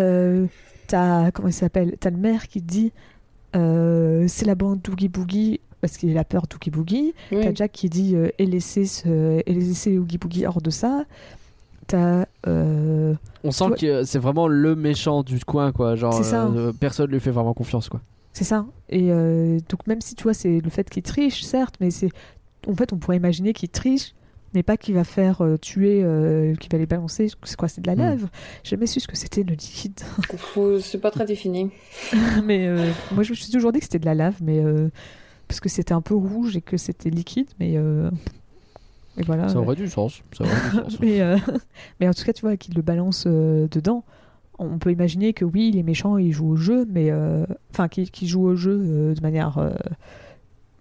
euh, 0.00 0.44
t'as 0.88 1.30
comment 1.30 1.46
il 1.48 1.52
s'appelle 1.54 1.94
T'as 2.00 2.10
le 2.10 2.16
maire 2.18 2.48
qui 2.48 2.60
dit 2.62 2.92
euh, 3.54 4.24
c'est 4.26 4.44
la 4.44 4.56
bande 4.56 4.80
d'Oogie 4.82 5.08
Boogie 5.08 5.60
parce 5.80 5.96
qu'il 5.96 6.16
a 6.18 6.24
peur 6.24 6.46
d'Oogie 6.48 6.70
Boogie. 6.70 7.14
Oui. 7.32 7.38
T'as 7.42 7.54
Jack 7.54 7.72
qui 7.72 7.88
dit 7.88 8.14
euh, 8.16 8.28
et 8.38 8.46
laisser 8.46 8.86
ce, 8.86 9.42
et 9.44 9.52
laisser 9.52 9.98
Oogie 9.98 10.18
Boogie 10.18 10.46
hors 10.46 10.60
de 10.62 10.70
ça. 10.70 11.04
T'as 11.86 12.24
euh, 12.48 13.14
On 13.44 13.50
sent 13.52 13.66
que 13.78 14.02
c'est 14.04 14.18
vraiment 14.18 14.48
le 14.48 14.74
méchant 14.74 15.22
du 15.22 15.38
coin, 15.44 15.70
quoi. 15.72 15.94
Genre, 15.94 16.12
C'est 16.14 16.24
ça. 16.24 16.46
euh, 16.46 16.72
personne 16.78 17.10
lui 17.10 17.20
fait 17.20 17.30
vraiment 17.30 17.54
confiance, 17.54 17.88
quoi. 17.88 18.00
c'est 18.32 18.44
ça. 18.44 18.66
Et 18.88 19.10
euh, 19.12 19.58
donc 19.68 19.86
même 19.86 20.00
si 20.00 20.14
tu 20.16 20.24
vois 20.24 20.34
c'est 20.34 20.60
le 20.60 20.70
fait 20.70 20.88
qu'il 20.90 21.02
triche, 21.04 21.42
certes, 21.44 21.76
mais 21.80 21.90
c'est 21.90 22.08
en 22.68 22.74
fait 22.74 22.92
on 22.92 22.96
pourrait 22.96 23.16
imaginer 23.16 23.52
qu'il 23.52 23.68
triche. 23.68 24.14
Mais 24.54 24.62
pas 24.62 24.76
qu'il 24.78 24.94
va 24.94 25.04
faire 25.04 25.42
euh, 25.42 25.58
tuer, 25.58 26.00
euh, 26.02 26.54
qu'il 26.54 26.72
va 26.72 26.78
les 26.78 26.86
balancer. 26.86 27.28
C'est 27.44 27.56
quoi 27.56 27.68
C'est 27.68 27.82
de 27.82 27.86
la 27.88 27.94
Hmm. 27.94 27.98
lave 27.98 28.28
J'ai 28.64 28.70
jamais 28.70 28.86
su 28.86 29.00
ce 29.00 29.06
que 29.08 29.16
c'était 29.16 29.42
le 29.42 29.50
liquide. 29.50 30.00
C'est 30.80 31.00
pas 31.00 31.10
très 31.10 31.26
défini. 31.26 31.70
mais 32.44 32.66
euh, 32.66 32.90
moi, 33.12 33.22
je 33.22 33.30
me 33.30 33.34
suis 33.36 33.52
toujours 33.52 33.70
dit 33.72 33.80
que 33.80 33.84
c'était 33.84 33.98
de 33.98 34.06
la 34.06 34.14
lave, 34.14 34.36
mais 34.42 34.58
euh, 34.64 34.88
parce 35.48 35.60
que 35.60 35.68
c'était 35.68 35.94
un 35.94 36.00
peu 36.00 36.14
rouge 36.14 36.56
et 36.56 36.60
que 36.62 36.76
c'était 36.76 37.10
liquide, 37.10 37.48
mais 37.60 37.72
euh, 37.76 38.10
et 39.18 39.22
voilà. 39.22 39.48
Ça 39.48 39.58
aurait 39.60 39.76
du 39.76 39.88
sens. 39.88 40.22
Ça 40.36 40.44
aurait 40.44 40.54
du 40.70 40.76
sens. 40.76 40.96
mais, 41.00 41.20
euh, 41.20 41.36
mais 42.00 42.08
en 42.08 42.12
tout 42.14 42.24
cas, 42.24 42.32
tu 42.32 42.42
vois, 42.42 42.56
qu'il 42.56 42.74
le 42.74 42.82
balance 42.82 43.24
euh, 43.26 43.66
dedans. 43.70 44.04
On 44.58 44.78
peut 44.78 44.90
imaginer 44.90 45.32
que 45.34 45.44
oui, 45.44 45.68
il 45.72 45.78
est 45.78 45.82
méchant, 45.82 46.16
il 46.16 46.32
joue 46.32 46.48
au 46.48 46.56
jeu, 46.56 46.86
mais 46.90 47.10
euh, 47.10 47.44
enfin, 47.72 47.88
qu'il 47.88 48.26
joue 48.28 48.42
au 48.46 48.56
jeu 48.56 49.14
de 49.14 49.20
manière 49.20 49.58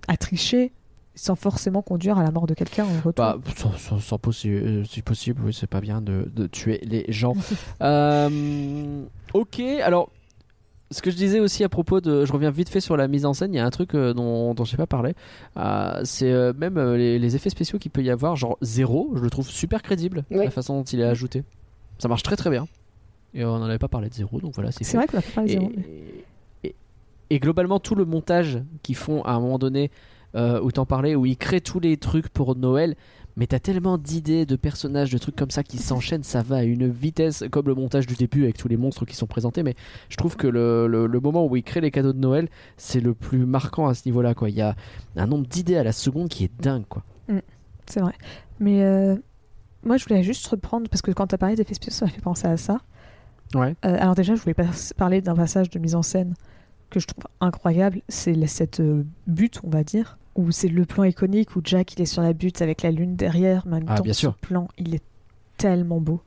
à 0.08 0.16
tricher, 0.18 0.72
sans 1.16 1.36
forcément 1.36 1.82
conduire 1.82 2.18
à 2.18 2.24
la 2.24 2.32
mort 2.32 2.48
de 2.48 2.54
quelqu'un 2.54 2.86
en 2.86 2.96
retour. 2.98 3.14
Bah, 3.16 3.38
sans, 3.58 3.74
sans- 3.74 4.00
sans 4.00 4.16
possi- 4.18 4.50
euh, 4.50 4.84
si 4.86 5.02
possible, 5.02 5.42
oui, 5.46 5.54
c'est 5.54 5.68
pas 5.68 5.82
bien 5.82 6.02
de, 6.02 6.30
de 6.34 6.48
tuer 6.48 6.80
les 6.84 7.06
gens. 7.10 7.34
Euh, 7.82 9.04
ok, 9.34 9.60
alors, 9.84 10.10
ce 10.96 11.02
que 11.02 11.12
je 11.12 11.16
disais 11.18 11.40
aussi 11.40 11.64
à 11.64 11.70
propos 11.70 12.00
de. 12.00 12.26
Je 12.26 12.32
reviens 12.32 12.52
vite 12.52 12.70
fait 12.70 12.80
sur 12.80 12.96
la 12.96 13.08
mise 13.08 13.26
en 13.26 13.34
scène, 13.34 13.54
il 13.54 13.58
y 13.58 13.60
a 13.60 13.66
un 13.66 13.70
truc 13.70 13.94
euh, 13.96 14.14
dont, 14.14 14.54
dont 14.54 14.64
j'ai 14.64 14.78
pas 14.78 14.88
parlé. 14.88 15.14
Euh, 15.58 16.02
c'est 16.06 16.32
euh, 16.32 16.54
même 16.58 16.78
euh, 16.78 16.96
les, 16.98 17.20
les 17.20 17.36
effets 17.36 17.50
spéciaux 17.50 17.80
qu'il 17.80 17.92
peut 17.92 18.02
y 18.04 18.10
avoir, 18.10 18.36
genre 18.36 18.58
zéro, 18.62 19.12
je 19.16 19.20
le 19.22 19.30
trouve 19.30 19.48
super 19.50 19.82
crédible, 19.82 20.24
Oui. 20.32 20.46
la 20.46 20.52
façon 20.52 20.78
dont 20.78 20.84
il 20.84 21.00
est 21.02 21.04
ajouté. 21.04 21.44
Ça 22.00 22.08
marche 22.08 22.24
très 22.24 22.36
très 22.36 22.50
bien. 22.50 22.68
Et 23.34 23.44
on 23.44 23.60
n'en 23.60 23.66
avait 23.66 23.78
pas 23.78 23.90
parlé 23.90 24.08
de 24.10 24.14
zéro, 24.14 24.40
donc 24.40 24.54
voilà, 24.56 24.72
c'est 24.72 24.84
c'est 24.86 24.96
vrai 24.96 25.08
qu'on 25.08 25.18
a 25.18 25.22
pas 25.22 25.32
parlé 25.36 25.52
Et, 25.52 25.54
zéro. 25.60 25.72
et- 26.64 26.76
et 27.32 27.40
globalement, 27.40 27.80
tout 27.80 27.96
le 27.96 28.06
montage 28.06 28.60
qu'ils 28.82 28.96
font 28.96 29.22
à 29.24 29.32
un 29.32 29.40
moment 29.40 29.60
donné, 29.60 29.92
où 30.36 30.72
t'en 30.72 30.86
parlais, 30.86 31.16
où 31.16 31.26
ils 31.26 31.38
créent 31.38 31.62
tous 31.62 31.80
les 31.80 31.98
trucs 31.98 32.28
pour 32.30 32.56
Noël, 32.56 32.96
mais 33.38 33.48
t'as 33.48 33.60
tellement 33.60 33.98
d'idées, 33.98 34.46
de 34.46 34.56
personnages, 34.56 35.12
de 35.12 35.18
trucs 35.18 35.36
comme 35.36 35.52
ça 35.52 35.64
qui 35.64 35.78
s'enchaînent, 35.78 36.24
ça 36.24 36.42
va 36.42 36.58
à 36.58 36.64
une 36.64 36.90
vitesse, 36.90 37.44
comme 37.52 37.68
le 37.68 37.76
montage 37.76 38.08
du 38.08 38.16
début 38.16 38.44
avec 38.44 38.58
tous 38.58 38.68
les 38.68 38.78
monstres 38.78 39.06
qui 39.06 39.16
sont 39.16 39.28
présentés. 39.28 39.62
Mais 39.64 39.76
je 40.10 40.16
trouve 40.18 40.36
que 40.38 40.48
le, 40.48 40.88
le- 40.88 41.08
le 41.08 41.20
moment 41.20 41.46
où 41.46 41.56
il 41.56 41.64
crée 41.64 41.82
les 41.82 41.92
cadeaux 41.92 42.14
de 42.14 42.20
Noël, 42.20 42.48
c'est 42.78 43.02
le 43.02 43.14
plus 43.14 43.46
marquant 43.46 43.88
à 43.88 43.94
ce 43.94 44.04
niveau-là. 44.08 44.34
quoi. 44.36 44.50
Il 44.50 44.56
y 44.56 44.62
a 44.62 44.76
un 45.16 45.28
nombre 45.28 45.48
d'idées 45.48 45.78
à 45.78 45.84
la 45.84 45.92
seconde 45.92 46.30
qui 46.30 46.44
est 46.46 46.52
dingue. 46.62 46.86
quoi. 46.88 47.04
C'est 47.88 48.00
vrai. 48.00 48.14
Mais 48.60 48.84
euh, 48.84 49.16
moi, 49.84 49.98
je 49.98 50.06
voulais 50.06 50.24
juste 50.24 50.48
reprendre, 50.48 50.90
parce 50.90 51.02
que 51.02 51.12
quand 51.12 51.28
tu 51.28 51.36
as 51.36 51.38
parlé 51.38 51.56
d'effets 51.56 51.74
spéciaux, 51.76 51.92
ça 52.00 52.06
m'a 52.06 52.12
fait 52.12 52.22
penser 52.22 52.48
à 52.48 52.58
ça. 52.58 52.80
Ouais. 53.54 53.76
Euh, 53.86 53.98
alors 54.00 54.16
déjà, 54.16 54.34
je 54.36 54.42
voulais 54.42 54.54
pas 54.56 54.66
parler 54.98 55.22
d'un 55.22 55.36
passage 55.36 55.70
de 55.70 55.78
mise 55.78 55.94
en 55.94 56.02
scène 56.02 56.34
que 56.90 57.00
je 57.00 57.06
trouve 57.08 57.26
incroyable. 57.42 58.02
C'est 58.08 58.48
cette 58.48 58.80
euh, 58.80 59.04
butte, 59.28 59.60
on 59.64 59.70
va 59.70 59.84
dire, 59.84 60.18
où 60.36 60.52
c'est 60.52 60.68
le 60.68 60.86
plan 60.86 61.04
iconique 61.04 61.56
où 61.56 61.62
Jack 61.64 61.94
il 61.94 62.02
est 62.02 62.06
sur 62.06 62.22
la 62.22 62.34
butte 62.34 62.62
avec 62.62 62.82
la 62.82 62.92
lune 62.92 63.16
derrière, 63.16 63.64
mais 63.66 63.78
en 63.78 63.80
même 63.80 63.86
Ah, 63.90 63.96
temps, 63.98 64.04
bien 64.04 64.14
ce 64.14 64.20
sûr. 64.20 64.36
plan, 64.36 64.68
il 64.78 64.96
est 64.96 65.04
tellement 65.58 66.00
beau. 66.02 66.22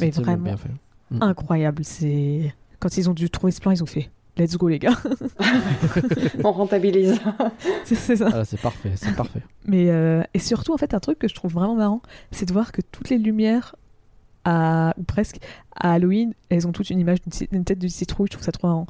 Mais 0.00 0.10
vraiment 0.10 0.36
bien 0.44 0.56
fait. 0.56 0.68
incroyable. 1.20 1.84
C'est 1.84 2.52
quand 2.80 2.96
ils 2.96 3.08
ont 3.08 3.14
dû 3.14 3.30
trouver 3.30 3.52
ce 3.52 3.60
plan, 3.60 3.70
ils 3.70 3.82
ont 3.82 3.86
fait 3.86 4.10
Let's 4.38 4.56
go 4.56 4.66
les 4.68 4.78
gars. 4.78 4.96
On 6.44 6.52
rentabilise. 6.52 7.20
c'est 7.84 8.16
ça. 8.16 8.28
Ah, 8.32 8.44
c'est 8.44 8.60
parfait, 8.60 8.92
c'est 8.96 9.14
parfait. 9.14 9.42
Mais 9.66 9.90
euh, 9.90 10.22
et 10.34 10.38
surtout 10.38 10.72
en 10.72 10.78
fait 10.78 10.94
un 10.94 11.00
truc 11.00 11.18
que 11.18 11.28
je 11.28 11.34
trouve 11.34 11.52
vraiment 11.52 11.74
marrant, 11.74 12.00
c'est 12.30 12.46
de 12.46 12.52
voir 12.52 12.72
que 12.72 12.80
toutes 12.80 13.10
les 13.10 13.18
lumières 13.18 13.76
à 14.44 14.94
ou 14.98 15.02
presque 15.04 15.36
à 15.76 15.92
Halloween, 15.92 16.32
elles 16.48 16.66
ont 16.66 16.72
toutes 16.72 16.90
une 16.90 16.98
image 16.98 17.18
d'une 17.50 17.64
tête 17.64 17.78
de 17.78 17.88
citrouille. 17.88 18.26
Je 18.28 18.32
trouve 18.36 18.44
ça 18.44 18.52
trop 18.52 18.68
marrant. 18.68 18.86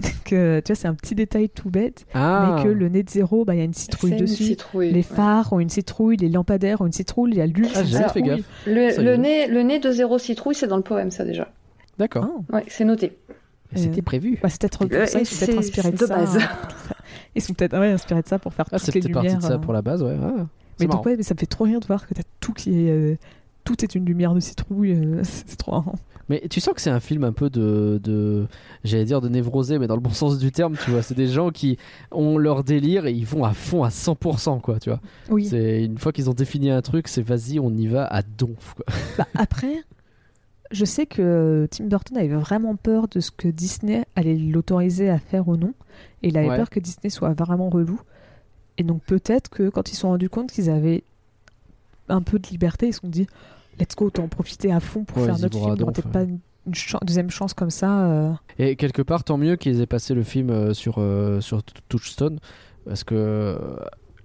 que 0.24 0.60
tu 0.60 0.72
vois, 0.72 0.76
c'est 0.76 0.88
un 0.88 0.94
petit 0.94 1.14
détail 1.14 1.48
tout 1.48 1.70
bête, 1.70 2.04
Ah, 2.14 2.56
mais 2.56 2.62
que 2.64 2.68
le 2.68 2.88
nez 2.88 3.02
de 3.02 3.10
zéro, 3.10 3.44
bah 3.44 3.54
il 3.54 3.58
y 3.58 3.60
a 3.60 3.64
une 3.64 3.72
citrouille 3.74 4.10
C'est 4.10 4.18
une 4.18 4.24
dessus. 4.24 4.44
citrouille. 4.44 4.88
Les 4.90 4.96
ouais. 4.96 5.02
phares 5.02 5.52
ont 5.52 5.60
une 5.60 5.70
citrouille, 5.70 6.16
les 6.18 6.28
lampadaires 6.28 6.80
ont 6.80 6.86
une 6.86 6.92
citrouille, 6.92 7.32
il 7.32 7.38
y 7.38 7.40
a 7.40 7.46
l'huile. 7.46 7.70
Ah, 7.74 8.08
fait 8.10 8.22
gaffe. 8.22 8.40
Le, 8.66 9.02
le 9.02 9.16
nez, 9.16 9.46
le 9.46 9.62
nez 9.62 9.78
de 9.78 9.90
zéro 9.90 10.18
citrouille, 10.18 10.54
c'est 10.54 10.66
dans 10.66 10.76
le 10.76 10.82
poème, 10.82 11.10
ça 11.10 11.24
déjà. 11.24 11.48
D'accord. 11.98 12.28
Ah. 12.52 12.56
Ouais, 12.56 12.64
c'est 12.68 12.84
noté. 12.84 13.16
C'était 13.74 14.00
Euh, 14.00 14.02
prévu. 14.02 14.38
Bah, 14.42 14.48
c'est 14.48 14.60
peut-être 14.60 14.86
pour 14.86 14.96
Euh, 14.96 15.06
ça, 15.06 15.18
ils 15.20 15.26
sont 15.26 15.36
peut-être 15.46 15.52
c'est- 15.52 15.58
inspirés 15.58 15.90
de, 15.92 15.96
de 15.96 16.06
ça. 16.06 16.16
base. 16.16 16.36
hein. 16.36 16.48
Ils 17.34 17.42
sont 17.42 17.54
peut-être 17.54 17.78
ouais, 17.78 17.90
inspirés 17.92 18.22
de 18.22 18.28
ça 18.28 18.38
pour 18.38 18.52
faire 18.54 18.66
Ah, 18.72 18.78
toutes 18.78 18.94
les 18.94 19.00
peut-être 19.00 19.12
parti 19.12 19.26
lumières. 19.28 19.40
de 19.42 19.46
ça 19.46 19.54
euh. 19.54 19.58
pour 19.58 19.72
la 19.72 19.82
base, 19.82 20.02
ouais. 20.02 20.10
ouais. 20.10 20.16
C'est 20.78 20.84
Mais 20.84 20.86
donc 20.92 21.04
ouais, 21.06 21.16
mais 21.16 21.22
ça 21.22 21.34
me 21.34 21.38
fait 21.38 21.46
trop 21.46 21.64
rire 21.64 21.80
de 21.80 21.86
voir 21.86 22.06
que 22.06 22.14
t'as 22.14 22.22
tout 22.40 22.52
qui 22.52 22.86
est 22.86 22.90
euh, 22.90 23.16
tout 23.64 23.82
est 23.82 23.94
une 23.94 24.04
lumière 24.04 24.34
de 24.34 24.40
citrouille. 24.40 24.92
euh, 24.92 25.20
c'est 25.24 25.56
trop 25.56 25.72
marrant. 25.72 25.94
Mais 26.28 26.42
tu 26.50 26.60
sens 26.60 26.74
que 26.74 26.80
c'est 26.80 26.90
un 26.90 26.98
film 27.00 27.22
un 27.24 27.32
peu 27.32 27.50
de, 27.50 28.00
de 28.02 28.46
j'allais 28.82 29.04
dire 29.04 29.20
de 29.20 29.28
névrosé, 29.28 29.78
mais 29.78 29.86
dans 29.86 29.94
le 29.94 30.00
bon 30.00 30.10
sens 30.10 30.38
du 30.38 30.50
terme, 30.50 30.76
tu 30.84 30.90
vois. 30.90 31.02
C'est 31.02 31.14
des 31.14 31.28
gens 31.28 31.50
qui 31.50 31.78
ont 32.10 32.36
leur 32.36 32.64
délire 32.64 33.06
et 33.06 33.12
ils 33.12 33.24
vont 33.26 33.44
à 33.44 33.52
fond 33.52 33.84
à 33.84 33.88
100%, 33.90 34.60
quoi, 34.60 34.80
tu 34.80 34.90
vois. 34.90 35.00
Oui. 35.30 35.46
C'est 35.46 35.84
une 35.84 35.98
fois 35.98 36.12
qu'ils 36.12 36.28
ont 36.28 36.34
défini 36.34 36.70
un 36.70 36.82
truc, 36.82 37.06
c'est 37.08 37.22
vas-y, 37.22 37.60
on 37.60 37.70
y 37.70 37.86
va 37.86 38.06
à 38.06 38.22
donf, 38.22 38.74
quoi. 38.74 38.84
Bah, 39.18 39.26
après, 39.34 39.84
je 40.72 40.84
sais 40.84 41.06
que 41.06 41.68
Tim 41.70 41.84
Burton 41.84 42.16
avait 42.18 42.26
vraiment 42.28 42.74
peur 42.74 43.06
de 43.06 43.20
ce 43.20 43.30
que 43.30 43.46
Disney 43.46 44.04
allait 44.16 44.36
l'autoriser 44.36 45.08
à 45.10 45.18
faire 45.20 45.46
ou 45.46 45.56
non. 45.56 45.74
Et 46.24 46.28
il 46.30 46.38
avait 46.38 46.48
Ouais. 46.48 46.56
peur 46.56 46.70
que 46.70 46.80
Disney 46.80 47.08
soit 47.10 47.34
vraiment 47.34 47.68
relou. 47.70 48.00
Et 48.78 48.82
donc 48.82 49.00
peut-être 49.04 49.48
que 49.48 49.68
quand 49.68 49.90
ils 49.90 49.94
se 49.94 50.00
sont 50.00 50.08
rendus 50.08 50.28
compte 50.28 50.50
qu'ils 50.50 50.70
avaient 50.70 51.04
un 52.08 52.20
peu 52.20 52.38
de 52.40 52.46
liberté, 52.48 52.88
ils 52.88 52.92
se 52.92 53.00
sont 53.00 53.08
dit 53.08 53.26
let's 53.80 53.94
go, 53.96 54.06
autant 54.06 54.24
en 54.24 54.28
profiter 54.28 54.72
à 54.72 54.80
fond 54.80 55.04
pour 55.04 55.18
Ouais, 55.18 55.26
faire 55.26 55.38
notre 55.38 55.58
film. 55.58 55.76
Donf, 55.76 55.92
peut-être 55.92 56.08
pas 56.10 56.22
une, 56.22 56.38
deuxième 57.04 57.30
chance 57.30 57.54
comme 57.54 57.70
ça. 57.70 58.06
euh. 58.10 58.32
Et 58.58 58.76
quelque 58.76 59.02
part, 59.02 59.22
tant 59.24 59.38
mieux 59.38 59.56
qu'ils 59.56 59.80
aient 59.80 59.86
passé 59.86 60.14
le 60.14 60.22
film 60.22 60.50
euh, 60.50 60.74
sur, 60.74 60.96
euh, 60.98 61.40
sur 61.40 61.62
Touchstone, 61.88 62.38
parce 62.86 63.04
que 63.04 63.58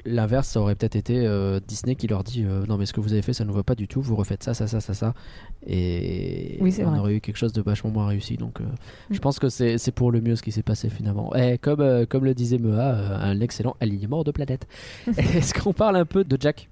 l'inverse, 0.04 0.48
ça 0.48 0.60
aurait 0.60 0.74
peut-être 0.74 0.96
été 0.96 1.28
euh, 1.28 1.60
Disney 1.68 1.94
qui 1.96 2.08
leur 2.08 2.24
dit 2.24 2.44
euh, 2.44 2.66
non, 2.68 2.78
mais 2.78 2.88
ce 2.88 2.94
que 2.94 3.00
vous 3.00 3.14
avez 3.14 3.22
fait, 3.22 3.34
ça 3.34 3.46
ne 3.46 3.52
va 3.52 3.62
pas 3.62 3.76
du 3.76 3.88
tout, 3.88 4.02
vous 4.02 4.16
refaites 4.16 4.42
ça, 4.44 4.56
ça, 4.56 4.66
ça, 4.66 4.80
ça, 4.82 4.96
ça. 4.96 5.14
Et 5.68 6.58
Oui, 6.60 6.76
on 6.80 6.90
vrai. 6.90 7.00
aurait 7.00 7.16
eu 7.18 7.22
quelque 7.22 7.38
chose 7.38 7.54
de 7.54 7.62
vachement 7.62 7.92
moins 7.92 8.08
réussi. 8.08 8.36
Donc, 8.38 8.62
euh, 8.62 8.64
je 9.12 9.18
Mm. 9.18 9.20
pense 9.20 9.38
que 9.38 9.50
c'est 9.50 9.92
pour 9.94 10.12
le 10.12 10.20
mieux 10.22 10.36
ce 10.36 10.42
qui 10.42 10.52
s'est 10.52 10.64
passé 10.64 10.90
finalement. 10.90 11.36
Et 11.36 11.60
comme, 11.60 11.82
euh, 11.82 12.06
comme 12.08 12.26
le 12.26 12.34
disait 12.34 12.58
Mea, 12.58 13.20
un 13.22 13.40
excellent 13.42 13.76
alignement 13.80 14.24
de 14.24 14.32
planètes. 14.32 14.68
Est-ce 15.18 15.54
qu'on 15.54 15.74
parle 15.74 15.98
un 15.98 16.06
peu 16.06 16.24
de 16.24 16.36
Jack? 16.40 16.68
On. 16.70 16.71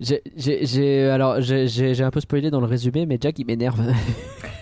J'ai, 0.00 0.22
j'ai, 0.36 1.08
alors 1.08 1.40
j'ai, 1.40 1.66
j'ai, 1.68 1.94
j'ai 1.94 2.04
un 2.04 2.10
peu 2.10 2.20
spoilé 2.20 2.50
dans 2.50 2.60
le 2.60 2.66
résumé, 2.66 3.06
mais 3.06 3.18
Jack 3.20 3.38
il 3.38 3.46
m'énerve. 3.46 3.80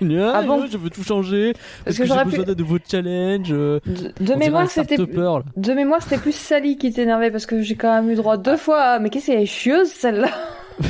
Ah 0.02 0.42
bon 0.42 0.66
Je 0.70 0.76
veux 0.76 0.90
tout 0.90 1.04
changer 1.04 1.52
parce 1.84 1.96
que 1.96 2.02
que, 2.02 2.08
j'ai 2.08 2.24
besoin 2.24 2.44
pu- 2.44 2.54
de 2.54 2.54
nouveaux 2.60 2.78
challenges. 2.90 3.52
euh, 3.52 3.78
De, 3.86 4.24
de 4.24 4.34
mémoire, 4.34 4.68
c'était 4.68 4.96
de 4.96 5.72
mémoire, 5.72 6.02
c'était 6.02 6.18
plus 6.18 6.34
Sally 6.34 6.76
qui 6.76 6.92
t'énervait 6.92 7.30
parce 7.30 7.46
que 7.46 7.62
j'ai 7.62 7.76
quand 7.76 7.94
même 7.94 8.10
eu 8.10 8.14
droit 8.16 8.36
deux 8.36 8.56
fois. 8.56 8.98
Mais 8.98 9.08
qu'est-ce 9.10 9.26
qu'elle 9.26 9.40
est 9.40 9.46
chieuse 9.46 9.88
celle-là 9.88 10.28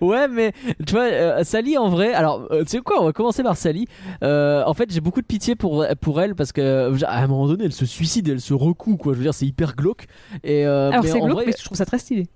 Ouais, 0.00 0.28
mais 0.28 0.52
tu 0.86 0.92
vois, 0.94 1.04
euh, 1.04 1.44
Sally 1.44 1.76
en 1.78 1.88
vrai. 1.88 2.12
Alors, 2.14 2.46
euh, 2.50 2.62
tu 2.62 2.68
sais 2.70 2.78
quoi 2.80 3.00
On 3.00 3.04
va 3.04 3.12
commencer 3.12 3.42
par 3.42 3.56
Sally. 3.56 3.86
Euh, 4.22 4.62
en 4.66 4.74
fait, 4.74 4.90
j'ai 4.92 5.00
beaucoup 5.00 5.20
de 5.20 5.26
pitié 5.26 5.56
pour 5.56 5.84
pour 6.00 6.20
elle 6.20 6.34
parce 6.34 6.52
que 6.52 6.92
à 7.04 7.18
un 7.22 7.26
moment 7.26 7.46
donné, 7.46 7.64
elle 7.64 7.72
se 7.72 7.86
suicide, 7.86 8.28
elle 8.28 8.40
se 8.40 8.54
recoue 8.54 8.96
quoi. 8.96 9.12
Je 9.12 9.18
veux 9.18 9.24
dire, 9.24 9.34
c'est 9.34 9.46
hyper 9.46 9.74
glauque. 9.76 10.06
Et 10.44 10.66
euh, 10.66 10.90
Alors 10.90 11.04
c'est 11.04 11.12
en 11.20 11.26
glauque, 11.26 11.32
vrai, 11.34 11.44
mais 11.46 11.54
je 11.58 11.64
trouve 11.64 11.76
ça 11.78 11.84
très 11.86 11.98
stylé. 11.98 12.26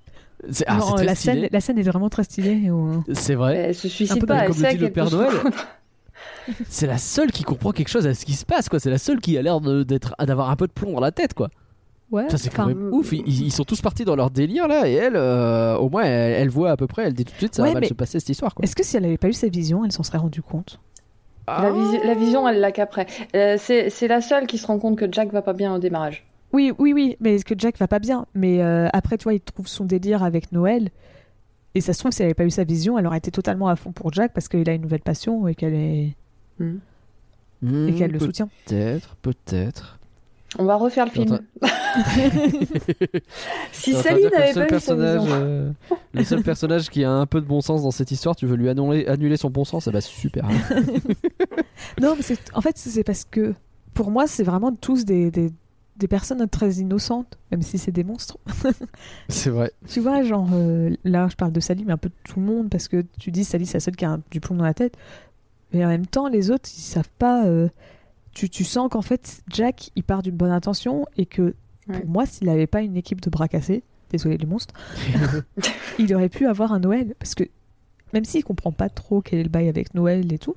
c'est, 0.50 0.64
ah, 0.66 0.78
très 0.94 1.04
la, 1.04 1.14
stylé. 1.14 1.40
scène, 1.42 1.48
la 1.52 1.60
scène 1.60 1.78
est 1.78 1.82
vraiment 1.82 2.08
très 2.08 2.24
stylée. 2.24 2.70
C'est 3.12 3.34
vrai. 3.34 3.56
Elle 3.56 3.74
se 3.74 3.86
Un 3.86 3.90
suicide 3.90 4.20
peu 4.20 4.26
pas, 4.26 4.36
elle 4.44 4.48
comme 4.50 4.56
le 4.62 4.68
sait 4.68 4.74
dit 4.74 4.80
le 4.84 4.90
Père 4.90 5.10
Noël. 5.10 5.30
C'est 6.68 6.86
la 6.86 6.98
seule 6.98 7.32
qui 7.32 7.42
comprend 7.42 7.72
quelque 7.72 7.88
chose 7.88 8.06
à 8.06 8.14
ce 8.14 8.24
qui 8.26 8.34
se 8.34 8.44
passe 8.44 8.68
quoi. 8.68 8.78
C'est 8.78 8.90
la 8.90 8.98
seule 8.98 9.18
qui 9.20 9.36
a 9.38 9.42
l'air 9.42 9.60
de- 9.60 9.82
d'être 9.82 10.14
d'avoir 10.18 10.50
un 10.50 10.56
peu 10.56 10.66
de 10.66 10.72
plomb 10.72 10.92
dans 10.92 11.00
la 11.00 11.10
tête 11.10 11.32
quoi. 11.34 11.48
Ouais. 12.14 12.28
Ça 12.30 12.38
c'est 12.38 12.50
quand 12.50 12.66
même 12.66 12.92
ouf. 12.92 13.12
Ils, 13.12 13.26
ils 13.46 13.52
sont 13.52 13.64
tous 13.64 13.80
partis 13.80 14.04
dans 14.04 14.14
leur 14.16 14.30
délire 14.30 14.68
là 14.68 14.88
et 14.88 14.92
elle, 14.94 15.16
euh, 15.16 15.76
au 15.76 15.88
moins, 15.90 16.04
elle, 16.04 16.32
elle 16.34 16.48
voit 16.48 16.70
à 16.70 16.76
peu 16.76 16.86
près. 16.86 17.04
Elle 17.04 17.14
dit 17.14 17.24
tout 17.24 17.32
de 17.32 17.38
suite 17.38 17.54
ça 17.54 17.62
Ouais, 17.62 17.72
va 17.72 17.80
mal 17.80 17.88
se 17.88 17.94
passer 17.94 18.20
cette 18.20 18.28
histoire. 18.28 18.54
Est-ce 18.62 18.76
que 18.76 18.84
si 18.84 18.96
elle 18.96 19.04
avait 19.04 19.18
pas 19.18 19.28
eu 19.28 19.32
sa 19.32 19.48
vision, 19.48 19.84
elle 19.84 19.92
s'en 19.92 20.02
serait 20.02 20.18
rendue 20.18 20.42
compte? 20.42 20.78
La, 21.46 21.70
visi- 21.72 22.00
la 22.04 22.14
vision, 22.14 22.48
elle 22.48 22.60
l'a 22.60 22.72
qu'après. 22.72 23.06
Euh, 23.36 23.56
c'est 23.58 23.90
c'est 23.90 24.08
la 24.08 24.20
seule 24.22 24.46
qui 24.46 24.56
se 24.58 24.66
rend 24.66 24.78
compte 24.78 24.96
que 24.96 25.04
Jack 25.12 25.30
va 25.32 25.42
pas 25.42 25.52
bien 25.52 25.74
au 25.74 25.78
démarrage. 25.78 26.24
Oui, 26.52 26.72
oui, 26.78 26.92
oui, 26.94 27.16
mais 27.20 27.34
est-ce 27.34 27.44
que 27.44 27.54
Jack 27.58 27.76
va 27.78 27.88
pas 27.88 27.98
bien? 27.98 28.26
Mais 28.34 28.62
euh, 28.62 28.88
après, 28.92 29.18
tu 29.18 29.24
vois, 29.24 29.34
il 29.34 29.40
trouve 29.40 29.66
son 29.66 29.84
délire 29.84 30.22
avec 30.22 30.52
Noël. 30.52 30.90
Et 31.74 31.80
ça 31.80 31.92
se 31.92 31.98
trouve, 31.98 32.12
si 32.12 32.22
elle 32.22 32.26
avait 32.26 32.34
pas 32.34 32.44
eu 32.44 32.50
sa 32.50 32.62
vision, 32.62 32.96
elle 32.98 33.06
aurait 33.08 33.18
été 33.18 33.32
totalement 33.32 33.66
à 33.68 33.74
fond 33.74 33.90
pour 33.90 34.12
Jack 34.12 34.32
parce 34.32 34.46
qu'il 34.48 34.70
a 34.70 34.72
une 34.72 34.82
nouvelle 34.82 35.00
passion 35.02 35.48
et 35.48 35.56
qu'elle 35.56 35.74
est... 35.74 36.14
Hmm. 36.60 36.76
Hmm, 37.62 37.88
et 37.88 37.94
qu'elle 37.94 38.12
le 38.12 38.20
soutient. 38.20 38.48
Peut-être, 38.66 39.16
peut-être. 39.16 39.98
On 40.58 40.64
va 40.64 40.76
refaire 40.76 41.06
le 41.06 41.10
film. 41.10 41.40
si 43.72 43.92
le 43.92 44.30
n'avait 44.30 44.52
pas 44.52 44.64
eu 44.64 44.66
personnage, 44.66 45.22
euh, 45.28 45.70
le 46.12 46.24
seul 46.24 46.42
personnage 46.42 46.90
qui 46.90 47.04
a 47.04 47.10
un 47.10 47.26
peu 47.26 47.40
de 47.40 47.46
bon 47.46 47.60
sens 47.60 47.82
dans 47.82 47.90
cette 47.90 48.10
histoire, 48.10 48.36
tu 48.36 48.46
veux 48.46 48.56
lui 48.56 48.68
annuler, 48.68 49.06
annuler 49.06 49.36
son 49.36 49.50
bon 49.50 49.64
sens, 49.64 49.84
ça 49.84 49.90
va 49.90 50.00
super. 50.00 50.44
Non, 52.00 52.16
mais 52.16 52.36
en 52.54 52.60
fait, 52.60 52.76
c'est 52.78 53.04
parce 53.04 53.24
que 53.24 53.54
pour 53.92 54.10
moi, 54.10 54.26
c'est 54.26 54.42
vraiment 54.42 54.72
tous 54.72 55.04
des, 55.04 55.30
des, 55.30 55.52
des 55.96 56.08
personnes 56.08 56.46
très 56.48 56.74
innocentes, 56.74 57.38
même 57.50 57.62
si 57.62 57.78
c'est 57.78 57.92
des 57.92 58.04
monstres. 58.04 58.38
c'est 59.28 59.50
vrai. 59.50 59.72
Tu 59.88 60.00
vois, 60.00 60.22
genre, 60.22 60.48
euh, 60.52 60.90
là, 61.04 61.28
je 61.30 61.36
parle 61.36 61.52
de 61.52 61.60
Sally, 61.60 61.84
mais 61.84 61.92
un 61.92 61.96
peu 61.98 62.08
de 62.08 62.14
tout 62.24 62.40
le 62.40 62.46
monde, 62.46 62.70
parce 62.70 62.88
que 62.88 63.04
tu 63.18 63.30
dis 63.30 63.44
Sally, 63.44 63.66
c'est 63.66 63.74
la 63.74 63.80
seule 63.80 63.96
qui 63.96 64.04
a 64.04 64.12
un- 64.12 64.22
du 64.30 64.40
plomb 64.40 64.56
dans 64.56 64.64
la 64.64 64.74
tête. 64.74 64.96
Mais 65.72 65.84
en 65.84 65.88
même 65.88 66.06
temps, 66.06 66.28
les 66.28 66.50
autres, 66.50 66.68
ils 66.76 66.80
savent 66.80 67.10
pas. 67.18 67.44
euh, 67.46 67.68
tu, 68.34 68.50
tu 68.50 68.64
sens 68.64 68.88
qu'en 68.90 69.02
fait, 69.02 69.42
Jack, 69.48 69.90
il 69.96 70.02
part 70.04 70.22
d'une 70.22 70.36
bonne 70.36 70.50
intention 70.50 71.06
et 71.16 71.26
que 71.26 71.54
Ouais. 71.86 72.00
pour 72.00 72.08
moi, 72.08 72.24
s'il 72.24 72.46
n'avait 72.46 72.66
pas 72.66 72.80
une 72.80 72.96
équipe 72.96 73.20
de 73.20 73.28
bras 73.28 73.46
cassés, 73.46 73.82
désolé 74.10 74.38
les 74.38 74.46
monstres, 74.46 74.72
il 75.98 76.14
aurait 76.14 76.28
pu 76.30 76.46
avoir 76.46 76.72
un 76.72 76.78
Noël. 76.80 77.14
Parce 77.18 77.34
que 77.34 77.44
même 78.14 78.24
s'il 78.24 78.42
comprend 78.44 78.72
pas 78.72 78.88
trop 78.88 79.20
quel 79.20 79.40
est 79.40 79.42
le 79.42 79.48
bail 79.50 79.68
avec 79.68 79.92
Noël 79.94 80.32
et 80.32 80.38
tout, 80.38 80.56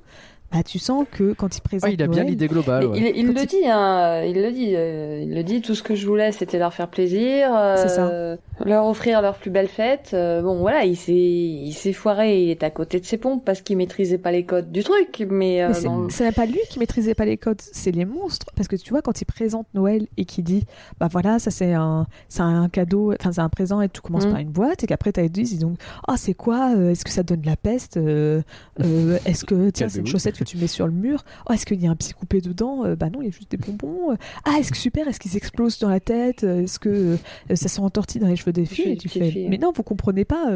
bah, 0.52 0.62
tu 0.62 0.78
sens 0.78 1.04
que 1.10 1.34
quand 1.34 1.56
il 1.56 1.60
présente 1.60 1.88
Ouais, 1.88 1.94
il 1.94 2.02
a 2.02 2.06
bien 2.06 2.24
l'idée 2.24 2.48
globale. 2.48 2.86
Ouais. 2.86 2.98
Il, 2.98 3.26
le 3.26 3.38
il- 3.40 3.46
dit, 3.46 3.66
hein, 3.66 4.22
il 4.24 4.40
le 4.42 4.50
dit, 4.50 4.74
euh, 4.74 5.20
il 5.22 5.34
le 5.34 5.42
dit. 5.42 5.60
Tout 5.60 5.74
ce 5.74 5.82
que 5.82 5.94
je 5.94 6.06
voulais, 6.06 6.32
c'était 6.32 6.58
leur 6.58 6.72
faire 6.72 6.88
plaisir, 6.88 7.54
euh, 7.54 7.76
C'est 7.76 7.88
ça. 7.88 8.66
leur 8.66 8.86
offrir 8.86 9.20
leur 9.20 9.36
plus 9.36 9.50
belle 9.50 9.68
fête. 9.68 10.10
Euh, 10.14 10.40
bon, 10.42 10.58
voilà, 10.60 10.84
il 10.84 10.96
s'est, 10.96 11.12
il 11.12 11.72
s'est 11.72 11.92
foiré, 11.92 12.42
il 12.44 12.50
est 12.50 12.62
à 12.62 12.70
côté 12.70 12.98
de 12.98 13.04
ses 13.04 13.18
pompes 13.18 13.44
parce 13.44 13.60
qu'il 13.60 13.76
maîtrisait 13.76 14.16
pas 14.18 14.32
les 14.32 14.44
codes 14.44 14.72
du 14.72 14.82
truc. 14.82 15.26
Mais, 15.28 15.62
euh, 15.62 15.68
Mais 15.68 15.74
c'est- 15.74 15.84
dans 15.84 16.06
même 16.24 16.32
pas 16.34 16.46
lui 16.46 16.60
qui 16.70 16.78
maîtrisait 16.78 17.14
pas 17.14 17.24
les 17.26 17.36
codes, 17.36 17.60
c'est 17.60 17.90
les 17.90 18.04
monstres. 18.06 18.46
Parce 18.56 18.68
que 18.68 18.76
tu 18.76 18.90
vois, 18.90 19.02
quand 19.02 19.20
il 19.20 19.26
présente 19.26 19.66
Noël 19.74 20.06
et 20.16 20.24
qu'il 20.24 20.44
dit, 20.44 20.64
bah 20.98 21.08
voilà, 21.10 21.38
ça 21.38 21.50
c'est 21.50 21.74
un, 21.74 22.06
c'est 22.28 22.42
un 22.42 22.68
cadeau, 22.70 23.12
enfin 23.20 23.32
c'est 23.32 23.40
un 23.42 23.48
présent 23.50 23.80
et 23.82 23.88
tout 23.90 24.00
commence 24.02 24.26
Mm. 24.26 24.30
par 24.30 24.40
une 24.40 24.48
boîte, 24.50 24.82
et 24.84 24.86
qu'après 24.86 25.12
t'as 25.12 25.28
dit, 25.28 25.42
ils 25.42 25.58
donc, 25.58 25.76
ah 26.06 26.14
c'est 26.16 26.34
quoi 26.34 26.72
Est-ce 26.90 27.04
que 27.04 27.10
ça 27.10 27.22
donne 27.22 27.42
la 27.44 27.56
peste 27.56 27.96
Euh, 27.98 28.40
euh, 28.80 29.18
Est-ce 29.26 29.44
que, 29.44 29.70
tiens, 29.70 29.88
c'est 29.88 30.00
une 30.00 30.06
chaussette 30.06 30.37
que 30.38 30.44
tu 30.44 30.56
mets 30.56 30.66
sur 30.66 30.86
le 30.86 30.92
mur 30.92 31.24
Oh, 31.48 31.52
est-ce 31.52 31.66
qu'il 31.66 31.80
y 31.82 31.86
a 31.86 31.90
un 31.90 31.96
psy 31.96 32.14
coupé 32.14 32.40
dedans? 32.40 32.84
Euh, 32.84 32.96
Bah 32.96 33.10
non, 33.10 33.20
il 33.22 33.26
y 33.26 33.28
a 33.28 33.30
juste 33.30 33.50
des 33.50 33.56
bonbons. 33.56 34.12
Euh, 34.12 34.16
Ah, 34.44 34.56
est-ce 34.58 34.70
que 34.70 34.76
super 34.78 35.08
Est-ce 35.08 35.20
qu'ils 35.20 35.36
explosent 35.36 35.78
dans 35.78 35.88
la 35.88 36.00
tête? 36.00 36.44
Euh, 36.44 36.62
Est-ce 36.62 36.78
que 36.78 36.88
euh, 36.88 37.56
ça 37.56 37.68
s'en 37.68 37.84
entortille 37.84 38.20
dans 38.20 38.28
les 38.28 38.36
cheveux 38.36 38.52
des 38.52 38.66
filles 38.66 38.92
Et 38.92 38.96
tu 38.96 39.08
fais, 39.08 39.30
filles. 39.30 39.48
mais 39.48 39.58
non, 39.58 39.72
vous 39.74 39.82
comprenez 39.82 40.24
pas. 40.24 40.46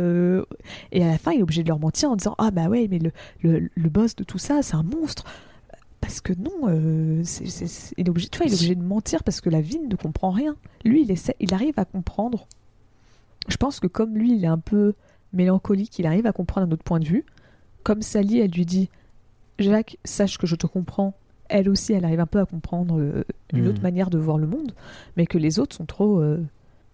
Et 0.92 1.02
à 1.02 1.06
la 1.08 1.18
fin, 1.18 1.32
il 1.32 1.40
est 1.40 1.42
obligé 1.42 1.62
de 1.62 1.68
leur 1.68 1.78
mentir 1.78 2.10
en 2.10 2.16
disant, 2.16 2.34
ah 2.38 2.50
bah 2.50 2.68
ouais, 2.68 2.86
mais 2.90 2.98
le, 2.98 3.10
le, 3.42 3.68
le 3.74 3.88
boss 3.88 4.16
de 4.16 4.24
tout 4.24 4.38
ça, 4.38 4.62
c'est 4.62 4.74
un 4.74 4.82
monstre. 4.82 5.24
Parce 6.00 6.20
que 6.20 6.32
non, 6.32 6.68
euh, 6.68 7.22
il, 7.96 8.06
est 8.06 8.08
obligé, 8.08 8.28
tu 8.28 8.38
vois, 8.38 8.46
il 8.46 8.52
est 8.52 8.56
obligé 8.56 8.74
de 8.74 8.82
mentir 8.82 9.22
parce 9.22 9.40
que 9.40 9.48
la 9.50 9.60
ville 9.60 9.86
ne 9.88 9.94
comprend 9.94 10.30
rien. 10.30 10.56
Lui, 10.84 11.02
il, 11.02 11.10
essaie, 11.12 11.36
il 11.38 11.54
arrive 11.54 11.74
à 11.78 11.84
comprendre 11.84 12.46
je 13.48 13.56
pense 13.56 13.80
que 13.80 13.86
comme 13.88 14.16
lui, 14.16 14.36
il 14.36 14.44
est 14.44 14.48
un 14.48 14.58
peu 14.58 14.94
mélancolique, 15.32 15.98
il 15.98 16.06
arrive 16.06 16.26
à 16.26 16.32
comprendre 16.32 16.68
un 16.68 16.70
autre 16.70 16.84
point 16.84 17.00
de 17.00 17.04
vue. 17.06 17.24
Comme 17.82 18.02
Sally, 18.02 18.38
elle 18.38 18.52
lui 18.52 18.64
dit 18.66 18.88
Jacques, 19.58 19.96
sache 20.04 20.38
que 20.38 20.46
je 20.46 20.56
te 20.56 20.66
comprends. 20.66 21.14
Elle 21.48 21.68
aussi, 21.68 21.92
elle 21.92 22.04
arrive 22.04 22.20
un 22.20 22.26
peu 22.26 22.38
à 22.40 22.46
comprendre 22.46 22.98
euh, 22.98 23.24
une 23.52 23.64
Hmm. 23.64 23.68
autre 23.68 23.82
manière 23.82 24.08
de 24.10 24.18
voir 24.18 24.38
le 24.38 24.46
monde, 24.46 24.72
mais 25.16 25.26
que 25.26 25.36
les 25.38 25.58
autres 25.58 25.76
sont 25.76 25.84
trop 25.84 26.18
euh, 26.20 26.38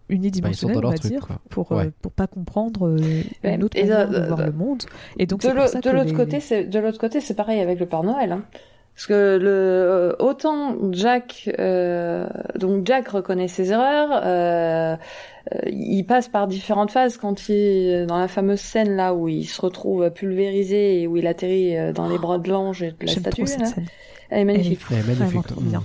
unidimensionnels, 0.08 0.76
Bah, 0.76 0.80
dans 0.82 0.88
on 0.88 0.90
va 0.92 0.98
truc, 0.98 1.12
dire, 1.12 1.26
quoi. 1.26 1.38
pour, 1.50 1.70
Ouais. 1.72 1.86
euh, 1.86 1.90
pour 2.02 2.12
pas 2.12 2.26
comprendre 2.26 2.88
euh, 2.88 2.98
Ouais, 3.44 3.54
une 3.54 3.62
autre 3.62 3.76
et 3.76 3.82
manière 3.82 4.08
de, 4.08 4.18
de- 4.18 4.26
voir 4.26 4.38
de- 4.38 4.44
le 4.44 4.52
monde. 4.52 4.82
Et 5.18 5.26
donc, 5.26 5.42
de 5.42 5.48
l'autre 5.50 5.78
les- 6.04 6.12
côté, 6.12 6.40
c'est 6.40 6.64
de 6.64 6.78
l'autre 6.78 6.98
côté, 6.98 7.20
c'est 7.20 7.34
pareil 7.34 7.60
avec 7.60 7.78
le 7.78 7.86
Père 7.86 8.02
Noël. 8.02 8.32
Hein. 8.32 8.42
Parce 8.98 9.06
que 9.06 9.38
le 9.40 9.48
euh, 9.48 10.12
autant 10.18 10.76
Jack, 10.90 11.48
euh, 11.60 12.26
donc 12.56 12.84
Jack 12.84 13.06
reconnaît 13.10 13.46
ses 13.46 13.70
erreurs. 13.70 14.10
euh, 14.24 14.96
euh, 15.54 15.58
il 15.70 16.02
passe 16.02 16.26
par 16.26 16.48
différentes 16.48 16.90
phases 16.90 17.16
quand 17.16 17.48
il 17.48 18.06
dans 18.08 18.18
la 18.18 18.26
fameuse 18.26 18.58
scène 18.58 18.96
là 18.96 19.14
où 19.14 19.28
il 19.28 19.44
se 19.44 19.60
retrouve 19.60 20.10
pulvérisé 20.10 21.00
et 21.00 21.06
où 21.06 21.16
il 21.16 21.28
atterrit 21.28 21.76
euh, 21.78 21.92
dans 21.92 22.08
les 22.08 22.18
bras 22.18 22.38
de 22.38 22.50
l'ange 22.50 22.82
et 22.82 22.90
de 22.90 22.96
la 23.06 23.12
statue. 23.12 23.42
trop 23.42 23.46
cette 23.46 23.60
là. 23.60 23.66
scène. 23.66 23.86
Elle 24.30 24.40
est 24.40 24.44
magnifique. 24.44 24.80
Elle 24.90 24.98
est 24.98 25.18
magnifique. 25.20 25.52
Bien. 25.60 25.82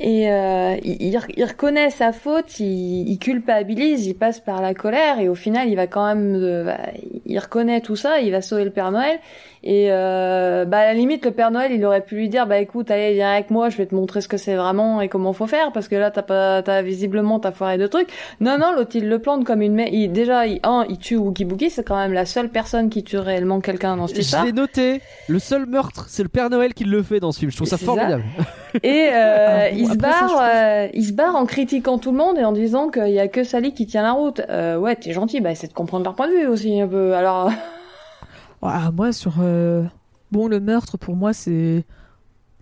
Et 0.00 0.30
euh, 0.30 0.76
il, 0.82 1.00
il 1.00 1.16
re- 1.16 1.32
il 1.36 1.44
reconnaît 1.44 1.90
sa 1.90 2.12
faute, 2.12 2.58
il, 2.58 3.08
il 3.08 3.18
culpabilise, 3.18 4.06
il 4.06 4.14
passe 4.14 4.40
par 4.40 4.60
la 4.60 4.74
colère 4.74 5.20
et 5.20 5.28
au 5.28 5.34
final 5.34 5.68
il 5.68 5.76
va 5.76 5.86
quand 5.86 6.06
même, 6.06 6.34
euh, 6.34 6.64
bah, 6.64 6.78
il 7.24 7.38
reconnaît 7.38 7.80
tout 7.80 7.96
ça, 7.96 8.20
il 8.20 8.32
va 8.32 8.42
sauver 8.42 8.64
le 8.64 8.70
Père 8.72 8.90
Noël 8.90 9.18
et 9.68 9.88
euh, 9.90 10.64
bah 10.64 10.78
à 10.78 10.84
la 10.86 10.94
limite 10.94 11.24
le 11.24 11.32
Père 11.32 11.50
Noël 11.50 11.72
il 11.72 11.84
aurait 11.84 12.00
pu 12.00 12.14
lui 12.14 12.28
dire 12.28 12.46
bah 12.46 12.58
écoute 12.58 12.88
allez 12.90 13.14
viens 13.14 13.32
avec 13.32 13.50
moi, 13.50 13.68
je 13.68 13.76
vais 13.76 13.86
te 13.86 13.94
montrer 13.96 14.20
ce 14.20 14.28
que 14.28 14.36
c'est 14.36 14.54
vraiment 14.54 15.00
et 15.00 15.08
comment 15.08 15.32
faut 15.32 15.48
faire 15.48 15.72
parce 15.72 15.88
que 15.88 15.96
là 15.96 16.12
t'as 16.12 16.22
pas, 16.22 16.62
t'as 16.62 16.82
visiblement 16.82 17.40
t'as 17.40 17.50
foiré 17.50 17.76
de 17.76 17.86
trucs. 17.88 18.08
Non 18.40 18.58
non 18.58 18.72
l'autre 18.76 18.92
il 18.94 19.08
le 19.08 19.18
plante 19.18 19.44
comme 19.44 19.62
une. 19.62 19.80
Il, 19.90 20.12
déjà 20.12 20.46
il, 20.46 20.60
un, 20.62 20.86
il 20.88 20.98
tue 20.98 21.16
Wookie 21.16 21.44
Boogie, 21.44 21.68
c'est 21.70 21.82
quand 21.84 21.96
même 21.96 22.12
la 22.12 22.26
seule 22.26 22.48
personne 22.48 22.88
qui 22.90 23.02
tue 23.02 23.18
réellement 23.18 23.60
quelqu'un 23.60 23.96
dans 23.96 24.06
cette 24.06 24.16
Je 24.16 24.20
histoire. 24.22 24.44
l'ai 24.44 24.52
noté. 24.52 25.00
Le 25.28 25.38
seul 25.40 25.66
meurtre, 25.66 26.06
c'est 26.08 26.22
le 26.22 26.28
Père 26.28 26.48
Noël 26.48 26.72
qui 26.72 26.84
le 26.84 27.02
fait 27.02 27.18
dans 27.18 27.32
ce 27.32 27.40
film. 27.40 27.50
Je 27.50 27.56
trouve 27.56 27.68
ça 27.68 27.76
C'est 27.76 27.84
ça. 27.84 27.92
formidable. 27.92 28.22
Et 28.84 29.08
euh, 29.12 29.66
Ah, 29.66 29.70
il 29.70 29.84
se 29.86 29.90
ça, 29.90 29.96
barre, 29.96 30.28
je 30.28 30.86
euh, 30.86 30.88
il 30.94 31.04
se 31.04 31.12
barre 31.12 31.34
en 31.34 31.44
critiquant 31.46 31.98
tout 31.98 32.12
le 32.12 32.18
monde 32.18 32.38
et 32.38 32.44
en 32.44 32.52
disant 32.52 32.88
qu'il 32.88 33.08
y 33.08 33.18
a 33.18 33.26
que 33.26 33.42
Sally 33.42 33.74
qui 33.74 33.86
tient 33.86 34.02
la 34.02 34.12
route. 34.12 34.40
Euh, 34.48 34.76
ouais, 34.76 34.94
t'es 34.96 35.12
gentil, 35.12 35.40
bah 35.40 35.50
essaie 35.50 35.66
de 35.66 35.72
comprendre 35.72 36.04
leur 36.04 36.14
point 36.14 36.28
de 36.28 36.34
vue 36.34 36.46
aussi 36.46 36.80
un 36.80 36.86
peu. 36.86 37.14
Alors, 37.14 37.50
Ah, 38.74 38.90
moi, 38.92 39.12
sur. 39.12 39.34
euh, 39.40 39.84
Bon, 40.32 40.48
le 40.48 40.58
meurtre, 40.60 40.96
pour 40.98 41.16
moi, 41.16 41.32
c'est. 41.32 41.84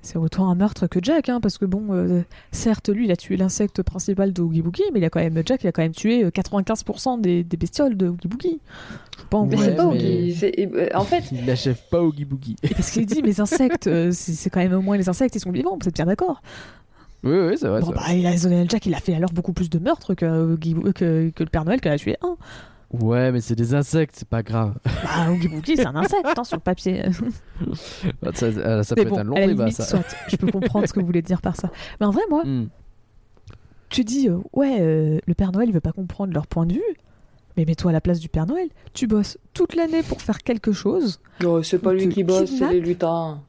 C'est 0.02 0.18
autant 0.18 0.50
un 0.50 0.54
meurtre 0.54 0.86
que 0.86 0.98
Jack, 1.02 1.30
hein, 1.30 1.40
parce 1.40 1.56
que 1.56 1.64
bon, 1.64 1.86
euh, 1.94 2.20
certes, 2.52 2.90
lui, 2.90 3.06
il 3.06 3.10
a 3.10 3.16
tué 3.16 3.38
l'insecte 3.38 3.82
principal 3.82 4.34
de 4.34 4.42
Oogie 4.42 4.60
Boogie, 4.60 4.82
mais 4.92 4.98
il 5.00 5.04
a 5.06 5.08
quand 5.08 5.18
même, 5.20 5.42
Jack, 5.46 5.64
il 5.64 5.66
a 5.68 5.72
quand 5.72 5.80
même 5.80 5.94
tué 5.94 6.24
euh, 6.24 6.28
95% 6.30 7.22
des, 7.22 7.42
des 7.42 7.56
bestioles 7.56 7.96
de 7.96 8.08
Oogie 8.08 8.28
Boogie. 8.28 8.60
Je 9.16 9.20
sais 9.22 9.26
pas 9.30 9.38
en 9.38 9.46
mais 9.46 9.56
Ouais, 9.56 9.64
c'est 9.64 9.76
pas 9.76 9.86
Oogie, 9.86 10.34
c'est- 10.38 10.68
euh, 10.74 10.88
En 10.94 11.04
fait, 11.04 11.24
Il 11.32 11.46
n'achève 11.46 11.78
pas 11.90 12.02
Oogie 12.02 12.26
Boogie. 12.26 12.56
Parce 12.76 12.90
qu'il 12.90 13.06
dit, 13.06 13.22
mes 13.22 13.40
insectes, 13.40 13.86
euh, 13.86 14.10
c'est 14.12 14.32
c'est 14.34 14.50
quand 14.50 14.60
même 14.60 14.74
au 14.74 14.82
moins 14.82 14.98
les 14.98 15.08
insectes, 15.08 15.36
ils 15.36 15.40
sont 15.40 15.52
vivants, 15.52 15.78
vous 15.80 15.88
êtes 15.88 15.94
bien 15.94 16.04
d'accord? 16.04 16.42
Oui, 17.22 17.38
oui, 17.38 17.54
c'est 17.58 17.68
vrai. 17.68 17.80
Bon, 17.80 17.88
bah, 17.88 18.02
vrai. 18.04 18.20
il 18.20 18.26
a, 18.26 18.36
Jack, 18.68 18.84
il 18.84 18.94
a 18.94 19.00
fait 19.00 19.14
alors 19.14 19.32
beaucoup 19.32 19.54
plus 19.54 19.70
de 19.70 19.78
meurtres 19.78 20.12
que, 20.12 20.54
que 20.92 21.32
le 21.42 21.48
Père 21.50 21.64
Noël, 21.64 21.80
qu'elle 21.80 21.92
a 21.92 21.98
tué 21.98 22.16
un. 22.20 22.36
Ouais, 23.00 23.32
mais 23.32 23.40
c'est 23.40 23.54
des 23.56 23.74
insectes, 23.74 24.14
c'est 24.18 24.28
pas 24.28 24.42
grave. 24.42 24.74
Bah, 24.84 25.30
Oogie 25.30 25.48
Boogie, 25.48 25.76
c'est 25.76 25.86
un 25.86 25.96
insecte, 25.96 26.26
hein, 26.38 26.44
sur 26.44 26.56
le 26.56 26.62
papier. 26.62 27.02
Ça, 28.34 28.46
euh, 28.46 28.82
ça 28.82 28.94
peut 28.94 29.04
bon, 29.04 29.14
être 29.16 29.20
un 29.20 29.24
long 29.24 29.36
à 29.36 29.40
la 29.40 29.46
débat, 29.48 29.64
limite, 29.64 29.76
ça. 29.76 29.84
soit, 29.84 30.04
je 30.28 30.36
peux 30.36 30.50
comprendre 30.50 30.86
ce 30.86 30.92
que 30.92 31.00
vous 31.00 31.06
voulez 31.06 31.22
dire 31.22 31.40
par 31.40 31.56
ça. 31.56 31.70
Mais 32.00 32.06
en 32.06 32.10
vrai, 32.10 32.22
moi, 32.30 32.42
Hmm. 32.44 32.66
tu 33.90 34.04
dis, 34.04 34.28
euh, 34.28 34.38
ouais, 34.52 34.78
euh, 34.80 35.18
le 35.26 35.34
Père 35.34 35.52
Noël, 35.52 35.68
il 35.68 35.72
veut 35.72 35.80
pas 35.80 35.92
comprendre 35.92 36.32
leur 36.32 36.46
point 36.46 36.66
de 36.66 36.74
vue. 36.74 36.82
Mais 37.56 37.64
mets-toi 37.64 37.90
à 37.90 37.92
la 37.92 38.00
place 38.00 38.18
du 38.20 38.28
Père 38.28 38.46
Noël. 38.46 38.68
Tu 38.94 39.06
bosses 39.06 39.38
toute 39.54 39.76
l'année 39.76 40.02
pour 40.02 40.20
faire 40.20 40.38
quelque 40.42 40.72
chose. 40.72 41.20
oh, 41.44 41.62
c'est 41.62 41.78
pas 41.78 41.92
lui 41.94 42.08
qui 42.08 42.24
bosse, 42.24 42.50
c'est 42.58 42.72
les 42.72 42.80
lutins. 42.80 43.40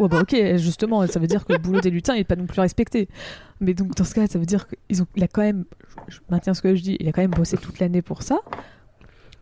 Ouais, 0.00 0.08
bah 0.08 0.20
ok, 0.22 0.34
justement, 0.56 1.06
ça 1.06 1.20
veut 1.20 1.26
dire 1.28 1.44
que 1.44 1.52
le 1.52 1.58
boulot 1.58 1.80
des 1.80 1.90
lutins 1.90 2.14
n'est 2.14 2.24
pas 2.24 2.34
non 2.34 2.46
plus 2.46 2.60
respecté. 2.60 3.08
Mais 3.60 3.74
donc, 3.74 3.94
dans 3.94 4.04
ce 4.04 4.14
cas, 4.14 4.26
ça 4.26 4.38
veut 4.38 4.46
dire 4.46 4.66
qu'il 4.66 5.22
a 5.22 5.28
quand 5.28 5.42
même, 5.42 5.64
je, 6.08 6.14
je 6.16 6.20
maintiens 6.30 6.54
ce 6.54 6.62
que 6.62 6.74
je 6.74 6.82
dis, 6.82 6.96
il 7.00 7.08
a 7.08 7.12
quand 7.12 7.22
même 7.22 7.30
bossé 7.30 7.56
toute 7.56 7.78
l'année 7.78 8.02
pour 8.02 8.22
ça. 8.22 8.40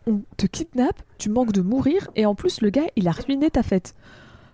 On 0.07 0.21
te 0.37 0.45
kidnappe, 0.47 1.01
tu 1.17 1.29
manques 1.29 1.51
de 1.51 1.61
mourir, 1.61 2.09
et 2.15 2.25
en 2.25 2.33
plus, 2.35 2.61
le 2.61 2.69
gars, 2.69 2.87
il 2.95 3.07
a 3.07 3.11
ruiné 3.11 3.49
ta 3.51 3.61
fête. 3.63 3.93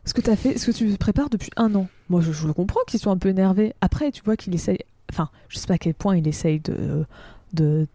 Ce 0.06 0.14
que, 0.14 0.30
as 0.30 0.36
fait, 0.36 0.57
ce 0.57 0.72
que 0.72 0.76
tu 0.78 0.98
prépares 0.98 1.30
depuis 1.30 1.49
un 1.57 1.74
an. 1.76 1.88
Moi, 2.10 2.22
je, 2.22 2.32
je 2.32 2.48
le 2.48 2.53
comprends 2.53 2.82
qu'ils 2.88 2.99
soient 2.99 3.11
un 3.14 3.18
peu 3.18 3.30
énervés. 3.30 3.74
Après, 3.82 4.11
tu 4.11 4.22
vois 4.24 4.36
qu'il 4.38 4.53
essaye. 4.56 4.80
Enfin, 5.11 5.30
je 5.49 5.57
sais 5.57 5.68
pas 5.68 5.76
à 5.76 5.78
quel 5.78 5.94
point 5.94 6.15
il 6.18 6.28
essaye 6.28 6.60
de. 6.60 7.06
de 7.53 7.88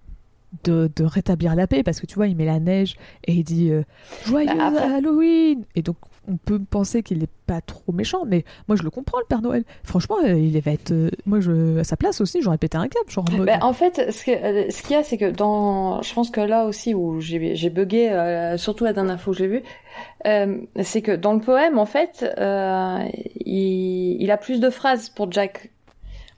de, 0.64 0.90
de 0.94 1.04
rétablir 1.04 1.54
la 1.54 1.66
paix 1.66 1.82
parce 1.82 1.98
que 1.98 2.04
tu 2.04 2.14
vois 2.16 2.26
il 2.26 2.36
met 2.36 2.44
la 2.44 2.60
neige 2.60 2.96
et 3.24 3.32
il 3.32 3.42
dit 3.42 3.70
euh, 3.70 3.84
joyeux 4.26 4.54
Bah, 4.54 4.66
après- 4.66 4.96
Halloween 4.96 5.64
et 5.74 5.80
donc 5.80 5.96
on 6.28 6.36
peut 6.36 6.60
penser 6.60 7.02
qu'il 7.02 7.22
est 7.22 7.30
pas 7.46 7.60
trop 7.60 7.92
méchant 7.92 8.24
mais 8.26 8.44
moi 8.68 8.76
je 8.76 8.82
le 8.84 8.90
comprends 8.90 9.18
le 9.18 9.24
Père 9.24 9.42
Noël 9.42 9.64
franchement 9.82 10.16
euh, 10.24 10.34
il 10.38 10.58
va 10.60 10.70
être 10.72 10.92
euh, 10.92 11.10
moi 11.26 11.40
je 11.40 11.78
à 11.78 11.84
sa 11.84 11.96
place 11.96 12.20
aussi 12.20 12.40
j'aurais 12.42 12.58
pété 12.58 12.76
un 12.78 12.86
câble 12.88 13.10
genre 13.10 13.24
en 13.32 13.36
mode 13.38 13.46
Bah, 13.46 13.58
en 13.62 13.72
fait, 13.72 14.12
ce 14.12 14.30
euh, 14.30 14.70
ce 14.70 14.82
qu'il 14.82 14.92
y 14.92 14.94
a, 14.94 15.02
c'est 15.02 15.18
que 15.18 15.30
dans, 15.30 16.00
je 16.02 16.14
pense 16.14 16.30
que 16.30 16.40
là 16.40 16.64
aussi 16.66 16.94
où 16.94 17.20
j'ai 17.20 17.70
bugué, 17.70 18.10
euh, 18.10 18.56
surtout 18.56 18.84
la 18.84 18.92
dernière 18.92 19.20
fois 19.20 19.32
que 19.32 19.38
j'ai 19.40 19.48
vu, 19.48 19.62
euh, 20.26 20.58
c'est 20.82 21.02
que 21.02 21.12
dans 21.12 21.32
le 21.32 21.40
poème, 21.40 21.78
en 21.78 21.86
fait, 21.86 22.24
euh, 22.38 22.98
il, 23.44 24.16
il 24.22 24.30
a 24.30 24.36
plus 24.36 24.60
de 24.60 24.70
phrases 24.70 25.08
pour 25.08 25.30
Jack. 25.32 25.70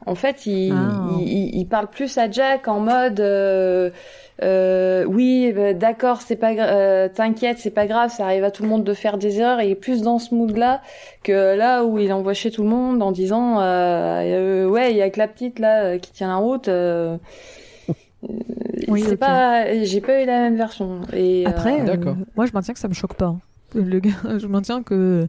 En 0.06 0.14
fait, 0.14 0.46
il, 0.46 0.72
Ah. 0.72 1.08
il, 1.20 1.28
il- 1.28 1.56
il 1.60 1.64
parle 1.66 1.88
plus 1.88 2.18
à 2.18 2.30
Jack 2.30 2.68
en 2.68 2.80
mode, 2.80 3.20
euh, 4.42 5.04
oui, 5.04 5.52
bah, 5.54 5.74
d'accord, 5.74 6.20
c'est 6.22 6.36
pas, 6.36 6.54
gra- 6.54 6.66
euh, 6.68 7.08
t'inquiète, 7.08 7.58
c'est 7.58 7.70
pas 7.70 7.86
grave, 7.86 8.10
ça 8.10 8.24
arrive 8.24 8.42
à 8.44 8.50
tout 8.50 8.62
le 8.64 8.68
monde 8.68 8.82
de 8.84 8.92
faire 8.94 9.16
des 9.16 9.38
erreurs. 9.40 9.60
Et 9.60 9.66
il 9.66 9.70
est 9.70 9.74
plus 9.76 10.02
dans 10.02 10.18
ce 10.18 10.34
mood-là 10.34 10.80
que 11.22 11.56
là 11.56 11.84
où 11.84 11.98
il 11.98 12.12
envoie 12.12 12.34
chez 12.34 12.50
tout 12.50 12.62
le 12.62 12.68
monde 12.68 13.02
en 13.02 13.12
disant, 13.12 13.60
euh, 13.60 13.64
euh, 13.64 14.66
ouais, 14.68 14.90
il 14.90 14.96
y 14.96 15.02
a 15.02 15.10
que 15.10 15.18
la 15.18 15.28
petite 15.28 15.58
là 15.58 15.84
euh, 15.84 15.98
qui 15.98 16.10
tient 16.12 16.28
la 16.28 16.36
route. 16.36 16.68
euh, 16.68 17.16
Oui, 18.88 19.04
c'est 19.06 19.16
pas, 19.16 19.82
j'ai 19.84 20.00
pas 20.00 20.22
eu 20.22 20.26
la 20.26 20.40
même 20.40 20.56
version. 20.56 21.00
Et 21.12 21.44
euh, 21.46 21.50
après 21.50 21.80
euh, 21.80 21.84
D'accord. 21.84 22.16
moi 22.36 22.46
je 22.46 22.52
maintiens 22.52 22.74
que 22.74 22.80
ça 22.80 22.88
me 22.88 22.94
choque 22.94 23.14
pas 23.14 23.26
hein. 23.26 23.38
le 23.74 23.98
gars 24.00 24.10
je 24.38 24.46
maintiens 24.46 24.82
que 24.82 25.26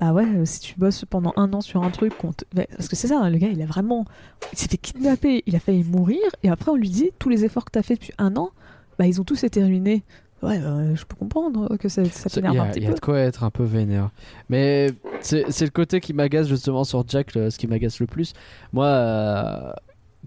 bah 0.00 0.12
ouais 0.12 0.24
euh, 0.26 0.44
si 0.44 0.60
tu 0.60 0.74
bosses 0.78 1.04
pendant 1.08 1.32
un 1.36 1.52
an 1.52 1.60
sur 1.60 1.82
un 1.84 1.90
truc 1.90 2.16
qu'on 2.18 2.32
te- 2.32 2.44
parce 2.54 2.88
que 2.88 2.96
c'est 2.96 3.06
ça 3.08 3.20
hein, 3.20 3.30
le 3.30 3.38
gars 3.38 3.48
il 3.48 3.62
a 3.62 3.66
vraiment 3.66 4.04
il 4.52 4.58
s'est 4.58 4.68
fait 4.68 4.76
kidnapper 4.76 5.42
il 5.46 5.54
a 5.54 5.60
failli 5.60 5.84
mourir 5.84 6.20
et 6.42 6.48
après 6.50 6.70
on 6.72 6.76
lui 6.76 6.90
dit 6.90 7.10
tous 7.18 7.28
les 7.28 7.44
efforts 7.44 7.64
que 7.64 7.70
t'as 7.70 7.82
fait 7.82 7.94
depuis 7.94 8.12
un 8.18 8.34
an 8.36 8.50
bah 8.98 9.06
ils 9.06 9.20
ont 9.20 9.24
tous 9.24 9.44
été 9.44 9.62
ruinés 9.62 10.02
ouais 10.42 10.58
euh, 10.58 10.96
je 10.96 11.04
peux 11.04 11.14
comprendre 11.14 11.76
que 11.76 11.88
ça, 11.88 12.04
ça 12.06 12.28
t'énerve 12.28 12.58
un 12.58 12.66
petit 12.70 12.80
il 12.80 12.82
y 12.82 12.86
a 12.86 12.88
peu 12.90 12.94
de 12.96 13.00
quoi 13.00 13.18
être 13.20 13.44
un 13.44 13.50
peu 13.50 13.62
vénère. 13.64 14.10
Mais 14.48 14.88
c'est 15.20 15.44
c'est 15.50 15.64
le 15.64 15.70
côté 15.70 16.00
qui 16.00 16.12
m'agace 16.12 16.48
justement 16.48 16.84
sur 16.84 17.04
Jack, 17.08 17.34
le- 17.34 17.48
ce 17.50 17.56
qui 17.58 17.66
m'agace 17.66 17.98
le 18.00 18.06
plus. 18.06 18.32
Moi, 18.72 18.86
euh, 18.86 19.72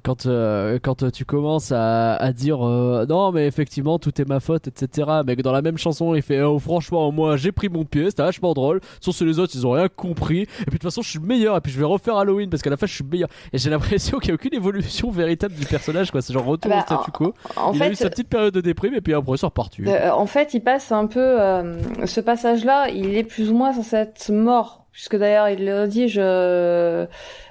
quand, 0.04 0.26
euh, 0.26 0.80
quand 0.82 1.12
tu 1.12 1.26
commences 1.26 1.72
à, 1.72 2.16
à 2.16 2.32
dire 2.32 2.66
euh, 2.66 3.06
non, 3.08 3.32
mais 3.32 3.48
effectivement, 3.48 4.00
tout 4.00 4.22
est 4.22 4.28
ma 4.28 4.40
faute, 4.40 4.68
etc. 4.68 5.10
Mais 5.26 5.36
que 5.36 5.42
dans 5.42 5.52
la 5.52 5.62
même 5.62 5.78
chanson, 5.78 6.16
il 6.16 6.22
fait 6.22 6.42
oh, 6.42 6.60
franchement, 6.60 7.12
moi 7.12 7.38
j'ai 7.38 7.52
pris 7.52 7.70
mon 7.70 7.84
pied, 7.86 8.06
c'était 8.10 8.24
vachement 8.24 8.54
drôle. 8.54 8.80
Sauf 9.02 9.18
que 9.20 9.24
les 9.24 9.40
autres, 9.40 9.54
ils 9.56 9.66
ont 9.68 9.72
rien 9.72 9.88
compris. 9.90 10.42
Et 10.42 10.46
puis 10.46 10.66
de 10.66 10.72
toute 10.72 10.84
façon, 10.84 11.02
je 11.02 11.10
suis 11.10 11.20
meilleur. 11.20 11.58
Et 11.58 11.62
puis 11.62 11.72
je 11.72 11.80
vais 11.80 11.86
refaire 11.86 12.18
Halloween 12.18 12.50
parce 12.50 12.62
qu'à 12.62 12.70
la 12.70 12.78
fin, 12.78 12.86
je 12.86 12.94
suis 12.94 13.04
meilleur. 13.04 13.30
Et 13.54 13.58
j'ai 13.58 13.70
l'impression 13.70 14.20
qu'il 14.20 14.30
n'y 14.30 14.34
a 14.34 14.36
aucune 14.36 14.54
évolution 14.54 15.10
véritable 15.12 15.56
du 15.56 15.66
personnage, 15.66 16.12
quoi. 16.12 16.22
C'est 16.22 16.34
genre 16.34 16.46
retour 16.46 16.70
Bah, 16.72 16.80
au 16.80 16.82
statu 16.82 17.12
quo. 17.12 17.34
en 17.56 17.74
il 17.74 17.84
a 17.84 17.90
eu 17.90 17.96
sa 17.96 18.10
petite 18.10 18.30
période 18.30 18.54
de 18.54 18.62
déprime 18.62 18.94
et 18.94 19.02
puis 19.02 19.14
après, 19.14 19.38
c'est 19.38 19.46
reparti. 19.46 19.84
Euh, 19.88 20.12
en 20.12 20.26
fait, 20.26 20.54
il 20.54 20.62
passe 20.62 20.92
un 20.92 21.08
peu 21.08 21.20
euh, 21.20 21.78
ce 22.06 22.22
passage-là. 22.22 22.90
Il 22.90 23.16
est 23.16 23.24
plus 23.24 23.50
ou 23.52 23.56
moins 23.56 23.74
censé 23.74 23.96
être 23.98 24.32
mort, 24.32 24.86
puisque 24.92 25.16
d'ailleurs 25.16 25.50
il 25.50 25.66
le 25.66 25.88
dit, 25.88 26.08
je 26.08 26.22
euh, 26.24 27.06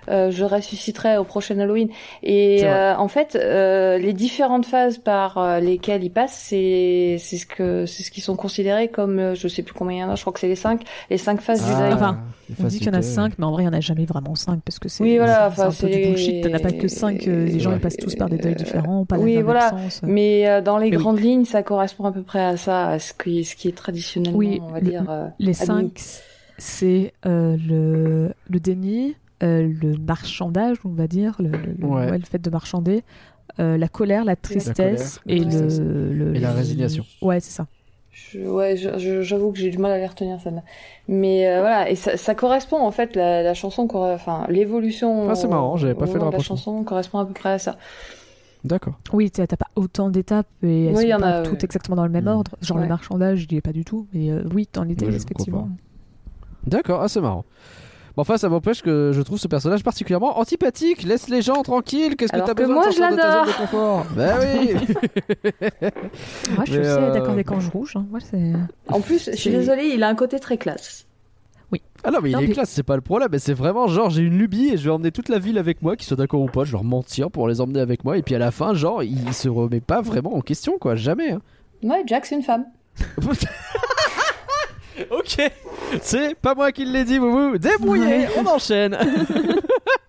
je 0.08 0.44
ressusciterai 0.44 1.16
au 1.18 1.24
prochain 1.24 1.58
Halloween. 1.58 1.88
Et 2.22 2.60
euh, 2.64 2.94
en 2.96 3.08
fait, 3.08 3.36
euh, 3.36 3.98
les 3.98 4.12
différentes 4.12 4.66
phases 4.66 4.98
par 4.98 5.38
euh, 5.38 5.60
lesquelles 5.60 6.04
il 6.04 6.10
passe, 6.10 6.34
c'est 6.48 7.16
c'est 7.18 7.36
ce 7.38 7.46
que 7.46 7.86
c'est 7.86 8.02
ce 8.02 8.10
qui 8.10 8.20
sont 8.20 8.36
considérés 8.36 8.88
comme 8.88 9.18
euh, 9.18 9.34
je 9.34 9.48
sais 9.48 9.62
plus 9.62 9.74
combien 9.74 9.96
il 9.96 10.00
y 10.00 10.04
en 10.04 10.10
a. 10.10 10.14
Je 10.14 10.20
crois 10.22 10.32
que 10.32 10.40
c'est 10.40 10.48
les 10.48 10.56
cinq 10.56 10.82
les 11.10 11.18
cinq 11.18 11.40
phases 11.40 11.64
du 11.64 11.70
Ah, 11.74 11.80
deuil. 11.80 11.92
Enfin, 11.94 12.18
les 12.48 12.54
on 12.64 12.68
dit 12.68 12.78
qu'il 12.78 12.86
y 12.86 12.90
en 12.90 12.94
a 12.94 13.02
5 13.02 13.32
mais 13.38 13.44
en 13.44 13.50
vrai 13.50 13.64
il 13.64 13.66
y 13.66 13.68
en 13.68 13.72
a 13.72 13.80
jamais 13.80 14.04
vraiment 14.04 14.36
5 14.36 14.60
parce 14.64 14.78
que 14.78 14.88
c'est 14.88 15.02
Oui, 15.02 15.16
voilà, 15.16 15.50
c'est 15.52 15.62
un 15.62 15.66
enfin, 15.68 15.76
peu 15.80 15.86
du 15.88 15.92
c'est- 15.94 16.06
bullshit 16.08 16.44
t'en 16.44 16.52
as 16.54 16.60
pas 16.60 16.70
que 16.70 16.86
5 16.86 17.24
les 17.26 17.58
gens 17.58 17.70
Ouais. 17.70 17.76
ils 17.76 17.80
passent 17.80 17.96
tous 17.96 18.14
par 18.14 18.28
des 18.28 18.38
deuils 18.38 18.54
différents 18.54 19.04
pas 19.04 19.18
Oui, 19.18 19.42
voilà. 19.42 19.70
sens 19.70 20.00
Mais 20.04 20.48
euh, 20.48 20.60
dans 20.60 20.78
les 20.78 20.90
Mais 20.90 20.96
oui. 20.96 21.02
grandes 21.02 21.18
lignes, 21.20 21.44
ça 21.44 21.64
correspond 21.64 22.04
à 22.04 22.12
peu 22.12 22.22
près 22.22 22.44
à 22.44 22.56
ça, 22.56 22.88
à 22.90 22.98
ce 23.00 23.12
qui, 23.14 23.44
ce 23.44 23.56
qui 23.56 23.66
est 23.66 23.76
traditionnellement, 23.76 24.38
Oui, 24.38 24.60
on 24.62 24.68
va 24.70 24.78
le- 24.78 24.88
dire. 24.90 25.04
euh, 25.10 25.26
Les 25.40 25.60
admis. 25.60 25.90
5, 25.96 26.22
c'est 26.58 27.12
euh, 27.26 27.56
le, 27.68 28.32
le 28.48 28.60
déni, 28.60 29.16
euh, 29.42 29.70
le 29.82 29.96
marchandage, 29.98 30.76
on 30.84 30.90
va 30.90 31.06
dire, 31.06 31.36
le, 31.38 31.48
le- 31.48 31.58
le- 31.78 31.86
Ouais. 31.86 32.10
ouais, 32.10 32.18
le 32.18 32.24
fait 32.24 32.38
de 32.40 32.50
marchander, 32.50 33.02
euh, 33.60 33.76
la 33.76 33.88
colère, 33.88 34.24
la 34.24 34.36
tristesse 34.36 35.20
la 35.26 35.34
et, 35.34 35.40
tristesse. 35.40 35.78
le, 35.80 36.12
le- 36.12 36.34
Et 36.36 36.40
la 36.40 36.50
le- 36.52 36.56
résignation. 36.56 37.04
Ouais, 37.22 37.40
c'est 37.40 37.50
ça. 37.52 37.66
Je, 38.10 38.40
ouais, 38.40 38.76
j'avoue 38.76 39.52
que 39.52 39.58
j'ai 39.58 39.68
du 39.68 39.76
mal 39.76 39.92
à 39.92 39.98
les 39.98 40.06
retenir 40.06 40.40
celle-là. 40.40 40.62
Mais 41.06 41.46
euh, 41.46 41.60
voilà, 41.60 41.90
et 41.90 41.96
ça, 41.96 42.16
ça 42.16 42.34
correspond 42.34 42.78
en 42.80 42.90
fait 42.90 43.14
la, 43.14 43.42
la 43.42 43.52
chanson, 43.52 43.86
enfin 43.92 44.46
l'évolution. 44.48 45.28
Ah, 45.28 45.34
c'est 45.34 45.48
marrant, 45.48 45.76
j'avais 45.76 45.94
pas 45.94 46.06
fait 46.06 46.18
le 46.18 46.30
La 46.30 46.38
chanson 46.38 46.82
correspond 46.82 47.18
à 47.18 47.26
peu 47.26 47.34
près 47.34 47.50
à 47.50 47.58
ça. 47.58 47.76
D'accord. 48.64 48.94
Oui, 49.12 49.30
t'as 49.30 49.46
pas 49.46 49.68
autant 49.76 50.10
d'étapes 50.10 50.48
et 50.62 50.86
elles 50.86 50.96
Oui, 50.96 51.12
sont 51.12 51.18
pas 51.20 51.38
a, 51.38 51.42
toutes 51.42 51.52
ouais. 51.60 51.64
exactement 51.66 51.94
dans 51.96 52.06
le 52.06 52.10
même 52.10 52.24
Mm. 52.24 52.28
ordre. 52.28 52.56
Genre 52.62 52.78
le 52.78 52.86
marchandage, 52.88 53.46
je 53.50 53.54
ai 53.56 53.60
pas 53.60 53.72
du 53.72 53.84
tout. 53.84 54.08
Mais 54.12 54.30
euh, 54.30 54.42
oui, 54.54 54.66
dans 54.72 54.82
l'idée, 54.82 55.04
Ouais, 55.06 55.12
je 55.12 55.16
effectivement. 55.18 55.68
D'accord, 56.66 57.02
ah, 57.02 57.08
c'est 57.08 57.20
marrant. 57.20 57.44
Bon, 58.16 58.22
enfin, 58.22 58.38
ça 58.38 58.48
m'empêche 58.48 58.80
que 58.82 59.10
je 59.14 59.20
trouve 59.20 59.38
ce 59.38 59.46
personnage 59.46 59.84
particulièrement 59.84 60.38
antipathique. 60.38 61.02
Laisse 61.02 61.28
les 61.28 61.42
gens 61.42 61.62
tranquilles. 61.62 62.16
Qu'est-ce 62.16 62.32
que 62.32 62.38
t'as 62.38 62.54
besoin 62.54 62.76
moi, 62.76 62.86
de 62.86 62.92
je 62.92 62.96
de 62.96 63.00
ta 63.02 63.08
zone 63.10 63.16
l'adore. 63.18 63.46
de 63.46 63.52
confort? 63.52 64.06
Bah 64.16 64.34
oui. 64.40 64.74
Moi, 66.56 66.64
je 66.64 66.70
suis 66.72 66.80
aussi 66.80 66.88
euh, 66.88 67.12
d'accord 67.12 67.30
avec 67.32 67.50
Ange 67.52 67.68
Rouge. 67.68 67.92
hein. 67.96 68.06
Moi. 68.10 68.20
En 68.88 69.00
plus, 69.02 69.30
je 69.32 69.36
suis 69.36 69.50
désolée, 69.50 69.90
il 69.94 70.02
a 70.02 70.08
un 70.08 70.14
côté 70.14 70.40
très 70.40 70.56
classe. 70.56 71.02
Ah 72.04 72.10
non, 72.12 72.20
mais 72.22 72.30
il 72.30 72.32
Non, 72.34 72.38
est 72.40 72.46
mais- 72.46 72.52
classe, 72.54 72.70
c'est 72.70 72.82
pas 72.84 72.94
le 72.94 73.02
problème. 73.02 73.28
Mais 73.32 73.38
c'est 73.40 73.52
vraiment 73.52 73.86
genre, 73.88 74.08
j'ai 74.10 74.22
une 74.22 74.38
lubie 74.38 74.68
et 74.68 74.76
je 74.76 74.84
vais 74.84 74.90
emmener 74.90 75.10
toute 75.10 75.28
la 75.28 75.38
ville 75.38 75.58
avec 75.58 75.82
moi, 75.82 75.96
qu'ils 75.96 76.06
soient 76.06 76.16
d'accord 76.16 76.40
ou 76.40 76.46
pas. 76.46 76.62
Je 76.64 76.70
vais 76.70 76.76
leur 76.78 76.84
mentir 76.84 77.30
pour 77.30 77.48
les 77.48 77.60
emmener 77.60 77.80
avec 77.80 78.04
moi. 78.04 78.16
Et 78.16 78.22
puis 78.22 78.34
à 78.34 78.38
la 78.38 78.50
fin, 78.50 78.72
genre, 78.74 79.02
il 79.02 79.34
se 79.34 79.48
remet 79.48 79.80
pas 79.80 80.00
vraiment 80.00 80.34
en 80.36 80.40
question, 80.40 80.78
quoi. 80.78 80.94
Jamais. 80.94 81.32
hein. 81.32 81.40
Ouais, 81.82 82.02
Jack, 82.06 82.24
c'est 82.24 82.36
une 82.36 82.42
femme. 82.42 82.64
ok, 85.10 85.50
c'est 86.02 86.34
pas 86.34 86.54
moi 86.54 86.72
qui 86.72 86.84
l'ai 86.84 87.04
dit, 87.04 87.18
vous 87.18 87.50
vous 87.50 87.58
débrouillez, 87.58 88.28
on 88.36 88.46
enchaîne. 88.46 88.96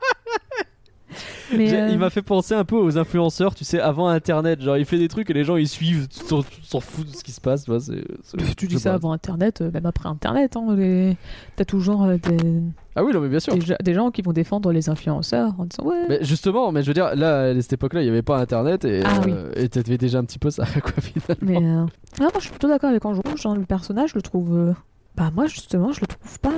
Mais, 1.55 1.73
euh, 1.73 1.89
Il 1.91 1.99
m'a 1.99 2.09
fait 2.09 2.21
penser 2.21 2.53
un 2.55 2.65
peu 2.65 2.75
aux 2.75 2.97
influenceurs, 2.97 3.55
tu 3.55 3.63
sais, 3.63 3.79
avant 3.79 4.07
Internet. 4.07 4.61
Genre, 4.61 4.77
il 4.77 4.85
fait 4.85 4.97
des 4.97 5.07
trucs 5.07 5.29
et 5.29 5.33
les 5.33 5.43
gens 5.43 5.55
ils 5.55 5.67
suivent, 5.67 6.07
s'en 6.09 6.41
s'en 6.63 6.79
foutent 6.79 7.11
de 7.11 7.15
ce 7.15 7.23
qui 7.23 7.31
se 7.31 7.39
passe. 7.41 7.63
tu 7.65 7.71
vois, 7.71 7.79
c'est- 7.79 8.03
c'est- 8.23 8.55
Tu 8.55 8.65
je 8.65 8.69
dis 8.75 8.79
ça 8.79 8.89
pas. 8.91 8.95
avant 8.95 9.11
Internet, 9.11 9.61
euh, 9.61 9.71
même 9.71 9.85
après 9.85 10.09
Internet. 10.09 10.55
Hein, 10.57 10.75
les... 10.75 11.15
T'as 11.55 11.65
toujours 11.65 12.03
euh, 12.05 12.17
des... 12.17 12.61
Ah 12.95 13.03
oui, 13.03 13.13
non, 13.13 13.21
mais 13.21 13.29
bien 13.29 13.39
sûr. 13.39 13.53
des, 13.53 13.61
ge- 13.61 13.77
des 13.81 13.93
gens 13.93 14.09
qui 14.11 14.21
vont 14.23 14.33
défendre 14.33 14.71
les 14.71 14.89
influenceurs 14.89 15.53
en 15.59 15.65
disant 15.65 15.83
Ouais, 15.83 16.05
Mais 16.09 16.19
justement, 16.23 16.71
mais 16.71 16.81
je 16.81 16.87
veux 16.87 16.93
dire, 16.95 17.15
là, 17.15 17.41
à 17.49 17.61
cette 17.61 17.73
époque-là, 17.73 18.01
il 18.01 18.05
n'y 18.05 18.09
avait 18.09 18.23
pas 18.23 18.39
Internet 18.39 18.85
et 18.85 19.03
Ah 19.05 19.21
oui. 19.25 19.33
et 19.55 19.69
t'avais 19.69 19.97
déjà 19.97 20.17
un 20.19 20.23
petit 20.25 20.39
peu 20.39 20.49
ça, 20.49 20.65
quoi, 20.81 20.91
finalement. 21.01 21.37
Mais 21.41 21.59
non, 21.61 21.87
moi, 22.19 22.31
je 22.37 22.41
suis 22.41 22.49
plutôt 22.51 22.67
d'accord 22.67 22.89
avec 22.89 23.05
Ange 23.05 23.19
Rouge. 23.25 23.45
hein, 23.45 23.55
le 23.55 23.65
personnage, 23.65 24.09
je 24.11 24.15
le 24.15 24.21
trouve. 24.21 24.73
Bah, 25.15 25.31
moi, 25.35 25.45
justement, 25.47 25.91
je 25.91 26.01
le 26.01 26.07
trouve 26.07 26.39
pas 26.39 26.51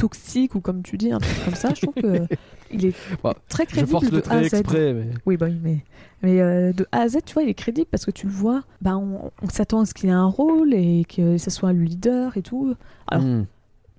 toxique 0.00 0.54
ou 0.54 0.60
comme 0.60 0.82
tu 0.82 0.96
dis, 0.96 1.12
un 1.12 1.18
truc 1.18 1.44
comme 1.44 1.54
ça. 1.54 1.72
Je 1.74 1.80
trouve 1.82 1.94
que 1.94 2.26
il 2.72 2.86
est 2.86 2.94
Bah, 3.22 3.34
très 3.48 3.64
Je 3.64 3.68
crédible 3.68 3.90
force 3.90 4.04
le 4.04 4.10
de 4.10 4.16
A 4.18 4.20
trait 4.22 4.36
à 4.36 4.42
Z. 4.44 4.54
exprès, 4.54 4.92
mais. 4.92 5.06
Oui, 5.26 5.36
bah 5.36 5.46
mais, 5.62 5.78
mais 6.22 6.40
euh, 6.40 6.72
de 6.72 6.86
A 6.92 7.00
à 7.02 7.08
Z, 7.08 7.18
tu 7.26 7.34
vois, 7.34 7.42
il 7.42 7.48
est 7.48 7.54
crédible 7.54 7.88
parce 7.90 8.04
que 8.06 8.10
tu 8.10 8.26
le 8.26 8.32
vois. 8.32 8.62
Bah, 8.80 8.96
on, 8.96 9.30
on 9.42 9.48
s'attend 9.48 9.80
à 9.80 9.86
ce 9.86 9.94
qu'il 9.94 10.08
ait 10.08 10.12
un 10.12 10.26
rôle 10.26 10.74
et 10.74 11.04
que 11.08 11.38
ce 11.38 11.50
soit 11.50 11.72
le 11.72 11.82
leader 11.82 12.36
et 12.36 12.42
tout. 12.42 12.74
Alors, 13.08 13.24
Hmm. 13.24 13.44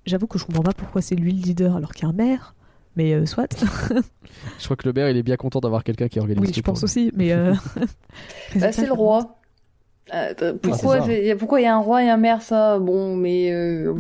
J'avoue 0.07 0.26
que 0.26 0.40
je 0.40 0.45
comprends 0.45 0.64
pas 0.64 0.73
pourquoi 0.73 1.02
c'est 1.03 1.14
lui 1.15 1.32
le 1.32 1.40
leader 1.41 1.76
alors 1.76 1.91
qu'il 1.94 2.03
y 2.03 2.06
a 2.07 2.10
un 2.10 2.14
maire. 2.14 2.56
Mais 2.95 3.14
euh, 3.14 3.26
soit. 3.28 3.56
Je 4.60 4.64
crois 4.65 4.76
que 4.76 4.88
le 4.88 4.94
maire, 4.94 5.10
il 5.10 5.15
est 5.15 5.23
bien 5.23 5.38
content 5.38 5.60
d'avoir 5.60 5.84
quelqu'un 5.84 6.07
qui 6.07 6.19
organise 6.19 6.44
oui, 6.44 6.52
je 6.53 6.61
pense 6.61 6.80
lui. 6.80 6.86
aussi. 6.86 7.11
Mais. 7.15 7.32
euh, 7.34 7.53
Bah, 8.56 8.72
c'est 8.72 8.88
le 8.88 8.94
roi. 8.94 9.38
Euh, 10.14 10.34
t- 10.34 10.53
pourquoi 10.53 11.02
ça. 11.02 11.11
il 11.14 11.26
y 11.26 11.65
a 11.65 11.76
un 11.76 11.80
roi 11.80 12.03
et 12.03 12.10
un 12.10 12.18
maire 12.18 12.41
ça? 12.41 12.80
Bon, 12.80 13.15
mais 13.15 13.52
euh, 13.53 13.94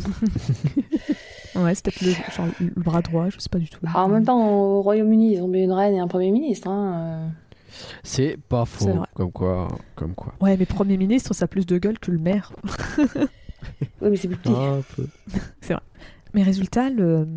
Ouais, 1.55 1.75
c'est 1.75 1.83
peut-être 1.83 2.01
le, 2.01 2.11
genre, 2.11 2.47
le 2.59 2.81
bras 2.81 3.01
droit, 3.01 3.29
je 3.29 3.39
sais 3.39 3.49
pas 3.49 3.59
du 3.59 3.69
tout. 3.69 3.79
en 3.93 4.07
même 4.07 4.25
temps, 4.25 4.49
au 4.49 4.81
Royaume-Uni, 4.81 5.35
ils 5.35 5.41
ont 5.41 5.47
bien 5.47 5.63
une 5.63 5.73
reine 5.73 5.95
et 5.95 5.99
un 5.99 6.07
premier 6.07 6.31
ministre. 6.31 6.67
Hein. 6.67 6.93
euh. 6.95 7.27
C'est 8.03 8.37
pas 8.37 8.65
faux. 8.65 8.85
C'est 8.85 8.91
vrai. 8.91 9.07
Comme 9.15 9.31
quoi. 9.31 9.67
Comme 9.95 10.13
quoi. 10.13 10.33
Ouais, 10.41 10.57
mais 10.57 10.65
Premier 10.65 10.97
ministre, 10.97 11.33
ça 11.33 11.45
a 11.45 11.47
plus 11.47 11.65
de 11.65 11.77
gueule 11.77 11.99
que 11.99 12.11
le 12.11 12.19
maire. 12.19 12.51
Oui, 14.01 14.09
mais 14.09 14.15
c'est 14.15 14.27
plus 14.27 14.37
petit. 14.37 14.51
Un 14.51 14.81
peu. 14.95 15.07
Mais 16.33 16.43
résultat, 16.43 16.89
le. 16.89 17.27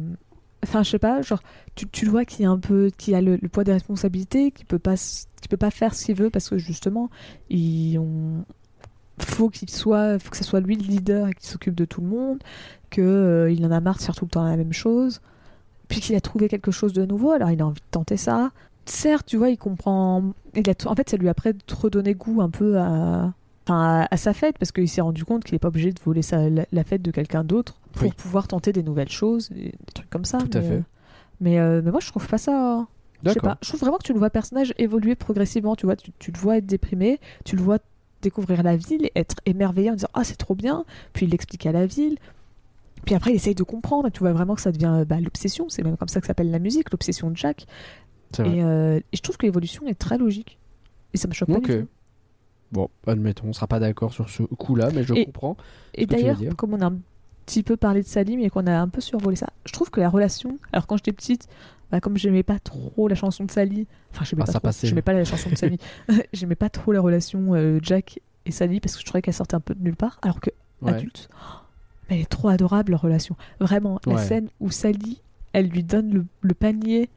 Enfin, 0.63 0.83
je 0.83 0.91
sais 0.91 0.99
pas, 0.99 1.21
genre, 1.21 1.43
tu, 1.75 1.87
tu 1.89 2.07
le 2.07 2.11
vois 2.11 2.25
qui 2.25 2.45
est 2.45 2.47
un 2.47 2.59
peu. 2.59 2.91
qui 2.97 3.15
a 3.15 3.21
le, 3.21 3.37
le 3.37 3.49
poids 3.49 3.65
des 3.65 3.73
responsabilités, 3.73 4.51
qui 4.51 4.65
peut 4.65 4.79
pas, 4.79 4.95
qui 4.95 5.49
peut 5.49 5.57
pas 5.57 5.71
faire 5.71 5.95
ce 5.95 6.07
qu'il 6.07 6.15
veut 6.15 6.31
parce 6.31 6.49
que 6.49 6.59
justement, 6.59 7.11
il. 7.51 7.99
On... 7.99 8.45
Faut 9.19 9.49
qu'il 9.49 9.69
soit. 9.71 10.19
Faut 10.19 10.31
que 10.31 10.37
ce 10.37 10.45
soit 10.45 10.61
lui 10.61 10.77
le 10.77 10.85
leader 10.85 11.29
et 11.29 11.35
qu'il 11.35 11.47
s'occupe 11.47 11.75
de 11.75 11.85
tout 11.85 12.01
le 12.01 12.07
monde, 12.07 12.39
qu'il 12.95 13.57
il 13.59 13.67
en 13.67 13.71
a 13.71 13.81
marre 13.81 13.97
de 13.99 14.03
faire 14.03 14.15
tout 14.15 14.25
le 14.25 14.31
temps 14.31 14.45
la 14.45 14.57
même 14.57 14.73
chose, 14.73 15.21
puis 15.89 16.01
qu'il 16.01 16.15
a 16.17 16.21
trouvé 16.21 16.49
quelque 16.49 16.71
chose 16.71 16.93
de 16.93 17.05
nouveau, 17.05 17.33
alors 17.33 17.51
il 17.51 17.61
a 17.61 17.67
envie 17.67 17.81
de 17.81 17.87
tenter 17.91 18.17
ça. 18.17 18.51
Certes, 18.87 19.27
tu 19.27 19.37
vois, 19.37 19.51
il 19.51 19.57
comprend. 19.59 20.23
Il 20.55 20.69
a... 20.69 20.75
En 20.87 20.95
fait, 20.95 21.09
ça 21.09 21.17
lui 21.17 21.29
a 21.29 21.31
après 21.31 21.55
redonné 21.81 22.15
goût 22.15 22.41
un 22.43 22.51
peu 22.51 22.79
à. 22.79 23.33
Enfin, 23.67 24.03
à, 24.03 24.09
à 24.15 24.17
sa 24.19 24.35
fête, 24.35 24.59
parce 24.59 24.73
qu'il 24.73 24.89
s'est 24.91 25.01
rendu 25.01 25.25
compte 25.25 25.43
qu'il 25.45 25.55
n'est 25.55 25.59
pas 25.59 25.69
obligé 25.69 25.91
de 25.91 25.99
voler 26.05 26.21
sa, 26.21 26.51
la, 26.51 26.67
la 26.71 26.85
fête 26.85 27.01
de 27.01 27.11
quelqu'un 27.11 27.45
d'autre 27.45 27.77
pour 27.93 28.03
Oui. 28.03 28.13
pouvoir 28.15 28.47
tenter 28.47 28.73
des 28.75 28.83
nouvelles 28.83 29.09
choses, 29.11 29.49
des 29.49 29.73
trucs 29.95 30.11
comme 30.11 30.27
ça. 30.27 30.37
Tout 30.37 30.59
à 30.59 30.61
mais, 30.61 30.69
fait. 30.69 30.75
euh, 30.75 30.81
Mais, 31.41 31.59
euh, 31.59 31.81
mais 31.83 31.91
moi, 31.91 32.01
je 32.01 32.09
trouve 32.09 32.27
pas 32.29 32.37
ça. 32.37 32.87
Je 33.25 33.31
sais 33.31 33.41
pas. 33.41 33.57
Je 33.63 33.69
trouve 33.69 33.81
vraiment 33.81 33.97
que 33.97 34.03
tu 34.03 34.13
le 34.13 34.19
vois 34.19 34.29
personnage 34.29 34.75
évoluer 34.77 35.15
progressivement. 35.15 35.77
Tu 35.77 35.87
vois, 35.87 35.97
tu, 35.97 36.11
tu 36.19 36.31
le 36.31 36.39
vois 36.39 36.59
être 36.59 36.67
déprimé, 36.67 37.21
tu 37.47 37.57
le 37.57 37.63
vois 37.63 37.79
découvrir 38.21 38.63
la 38.63 38.77
ville, 38.77 39.09
être 39.17 39.37
émerveillé 39.47 39.91
en 39.91 39.95
disant 39.95 40.09
ah 40.13 40.25
c'est 40.25 40.37
trop 40.37 40.55
bien. 40.55 40.85
Puis 41.15 41.25
il 41.25 41.31
l'explique 41.31 41.65
à 41.65 41.73
la 41.73 41.87
ville. 41.87 42.19
Puis 43.05 43.15
après 43.15 43.31
il 43.33 43.37
essaye 43.37 43.55
de 43.55 43.63
comprendre. 43.63 44.09
Tu 44.11 44.21
vois 44.21 44.33
vraiment 44.33 44.55
que 44.55 44.61
ça 44.61 44.73
devient 44.73 45.05
bah, 45.07 45.21
l'obsession. 45.21 45.69
C'est 45.69 45.83
même 45.83 45.97
comme 45.97 46.09
ça 46.09 46.21
que 46.21 46.27
s'appelle 46.27 46.51
la 46.51 46.59
musique, 46.59 46.91
l'obsession 46.91 47.31
de 47.31 47.37
Jack. 47.37 47.67
Et, 48.41 48.65
euh, 48.65 48.99
et 49.13 49.17
je 49.17 49.23
trouve 49.23 49.37
que 49.37 49.47
l'évolution 49.47 49.87
est 49.87 49.95
très 49.99 50.19
logique. 50.19 50.59
Et 51.13 51.19
ça 51.19 51.29
me 51.29 51.33
choque 51.35 51.49
pas 51.49 51.59
Ok. 51.59 51.71
du 51.71 51.81
tout. 51.83 51.89
Bon, 52.73 52.89
admettons, 53.07 53.47
on 53.49 53.53
sera 53.53 53.69
pas 53.69 53.79
d'accord 53.79 54.13
sur 54.13 54.29
ce 54.29 54.43
coup-là, 54.43 54.91
mais 54.93 55.05
je 55.05 55.15
Et- 55.15 55.27
comprends. 55.27 55.57
Et 55.95 56.07
d'ailleurs, 56.07 56.39
comme 56.57 56.75
on 56.75 56.81
a 56.81 56.87
un 56.87 56.97
petit 57.47 57.63
peu 57.63 57.77
parlé 57.77 58.03
de 58.03 58.07
Salim 58.09 58.41
et 58.41 58.51
qu'on 58.51 58.67
a 58.67 58.77
un 58.77 58.89
peu 58.89 59.01
survolé 59.01 59.37
ça, 59.37 59.49
je 59.67 59.73
trouve 59.73 59.91
que 59.91 60.01
la 60.01 60.09
relation. 60.09 60.59
Alors 60.73 60.87
quand 60.89 60.97
j'étais 60.97 61.13
petite, 61.13 61.47
bah, 61.93 62.01
comme 62.01 62.17
j'aimais 62.17 62.43
pas 62.43 62.59
trop 62.59 63.07
la 63.07 63.15
chanson 63.15 63.45
de 63.45 63.51
Sally, 63.53 63.87
enfin 64.11 64.25
j'aimais 64.25 64.43
Ah, 64.49 64.59
pas 64.61 64.73
trop, 64.73 64.87
j'aimais 64.89 65.03
pas 65.03 65.13
la 65.13 65.25
chanson 65.25 65.51
de 65.51 65.55
Sally, 65.55 65.79
j'aimais 66.33 66.55
pas 66.57 66.71
trop 66.71 66.91
la 66.91 67.01
relation 67.01 67.55
euh, 67.55 67.79
Jack 67.83 68.19
et 68.47 68.51
Sally 68.51 68.81
parce 68.81 68.95
que 68.95 69.01
je 69.03 69.07
trouvais 69.07 69.23
qu'elle 69.23 69.35
sortait 69.35 69.55
un 69.55 69.61
peu 69.61 69.75
de 69.75 69.83
nulle 69.85 69.95
part. 69.95 70.19
Alors 70.23 70.41
que 70.41 70.51
Ouais. 70.83 70.93
adulte, 70.95 71.29
oh, 71.33 71.37
mais 72.09 72.17
elle 72.17 72.23
est 72.23 72.27
trop 72.27 72.49
adorable 72.49 72.93
leur 72.93 73.03
relation. 73.03 73.37
Vraiment, 73.61 74.01
la 74.07 74.19
scène 74.19 74.49
où 74.61 74.71
Sally, 74.71 75.21
elle 75.53 75.69
lui 75.69 75.83
donne 75.83 76.13
le, 76.13 76.27
le 76.43 76.55
panier 76.55 77.09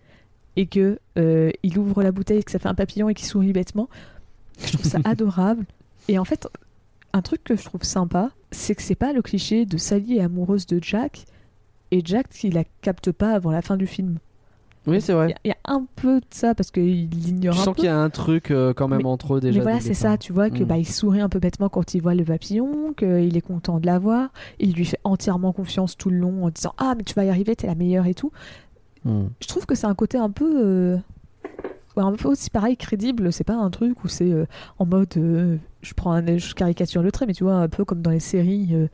et 0.57 0.65
que 0.65 0.99
euh, 1.17 1.51
il 1.63 1.77
ouvre 1.77 2.03
la 2.03 2.11
bouteille 2.11 2.39
et 2.39 2.43
que 2.43 2.51
ça 2.51 2.59
fait 2.59 2.67
un 2.67 2.75
papillon 2.75 3.09
et 3.09 3.13
qu'il 3.13 3.27
sourit 3.27 3.53
bêtement, 3.53 3.89
je 4.59 4.73
trouve 4.73 4.85
ça 4.85 4.99
adorable. 5.03 5.65
Et 6.07 6.17
en 6.17 6.25
fait, 6.25 6.47
un 7.13 7.21
truc 7.21 7.43
que 7.43 7.55
je 7.55 7.63
trouve 7.63 7.83
sympa, 7.83 8.31
c'est 8.51 8.75
que 8.75 8.81
c'est 8.81 8.95
pas 8.95 9.13
le 9.13 9.21
cliché 9.21 9.65
de 9.65 9.77
Sally 9.77 10.17
est 10.17 10.21
amoureuse 10.21 10.65
de 10.65 10.79
Jack 10.81 11.25
et 11.91 12.01
Jack 12.03 12.29
qui 12.29 12.49
la 12.49 12.63
capte 12.81 13.11
pas 13.11 13.33
avant 13.33 13.51
la 13.51 13.61
fin 13.61 13.77
du 13.77 13.87
film. 13.87 14.17
Oui, 14.87 15.01
c'est 15.01 15.13
vrai. 15.13 15.35
il 15.43 15.49
y 15.49 15.51
a 15.51 15.57
un 15.65 15.85
peu 15.97 16.19
de 16.21 16.25
ça 16.31 16.55
parce 16.55 16.71
qu'il 16.71 17.09
l'ignore 17.09 17.53
Tu 17.55 17.59
un 17.59 17.63
sens 17.63 17.75
qu'il 17.75 17.85
y 17.85 17.89
a 17.89 17.97
un 17.99 18.09
truc 18.09 18.51
euh, 18.51 18.73
quand 18.73 18.87
même 18.87 18.99
Mais- 18.99 19.05
entre 19.05 19.35
eux 19.35 19.39
déjà. 19.41 19.57
Mais 19.59 19.63
voilà, 19.63 19.79
c'est 19.81 19.93
ça, 19.93 20.17
tu 20.17 20.31
vois, 20.33 20.49
que 20.49 20.63
Mm. 20.63 20.67
bah, 20.67 20.77
il 20.77 20.87
sourit 20.87 21.19
un 21.21 21.29
peu 21.29 21.39
bêtement 21.39 21.67
quand 21.69 21.93
il 21.93 22.01
voit 22.01 22.15
le 22.15 22.23
papillon, 22.23 22.93
qu'il 22.93 23.35
est 23.35 23.41
content 23.41 23.79
de 23.79 23.85
l'avoir, 23.85 24.29
il 24.59 24.73
lui 24.73 24.85
fait 24.85 24.99
entièrement 25.03 25.51
confiance 25.51 25.97
tout 25.97 26.09
le 26.09 26.17
long 26.17 26.45
en 26.45 26.49
disant 26.49 26.73
Ah, 26.77 26.93
mais 26.97 27.03
tu 27.03 27.13
vas 27.13 27.25
y 27.25 27.29
arriver, 27.29 27.55
t'es 27.55 27.67
la 27.67 27.75
meilleure 27.75 28.07
et 28.07 28.13
tout. 28.13 28.31
Hmm. 29.05 29.25
Je 29.41 29.47
trouve 29.47 29.65
que 29.65 29.75
c'est 29.75 29.87
un 29.87 29.95
côté 29.95 30.17
un 30.17 30.29
peu. 30.29 30.51
euh, 30.65 30.97
ouais, 31.97 32.03
un 32.03 32.13
peu 32.13 32.29
aussi 32.29 32.49
pareil, 32.49 32.77
crédible, 32.77 33.31
c'est 33.33 33.43
pas 33.43 33.55
un 33.55 33.69
truc 33.69 34.03
où 34.03 34.07
c'est 34.07 34.31
euh, 34.31 34.45
en 34.79 34.85
mode. 34.85 35.59
Je 35.87 35.93
prends 35.93 36.11
un, 36.11 36.37
je 36.37 36.53
caricature 36.53 37.01
le 37.01 37.11
trait, 37.11 37.25
mais 37.25 37.33
tu 37.33 37.43
vois, 37.43 37.55
un 37.55 37.67
peu 37.69 37.85
comme 37.85 38.01
dans 38.01 38.11
les 38.11 38.19
séries 38.19 38.69
euh, 38.73 38.87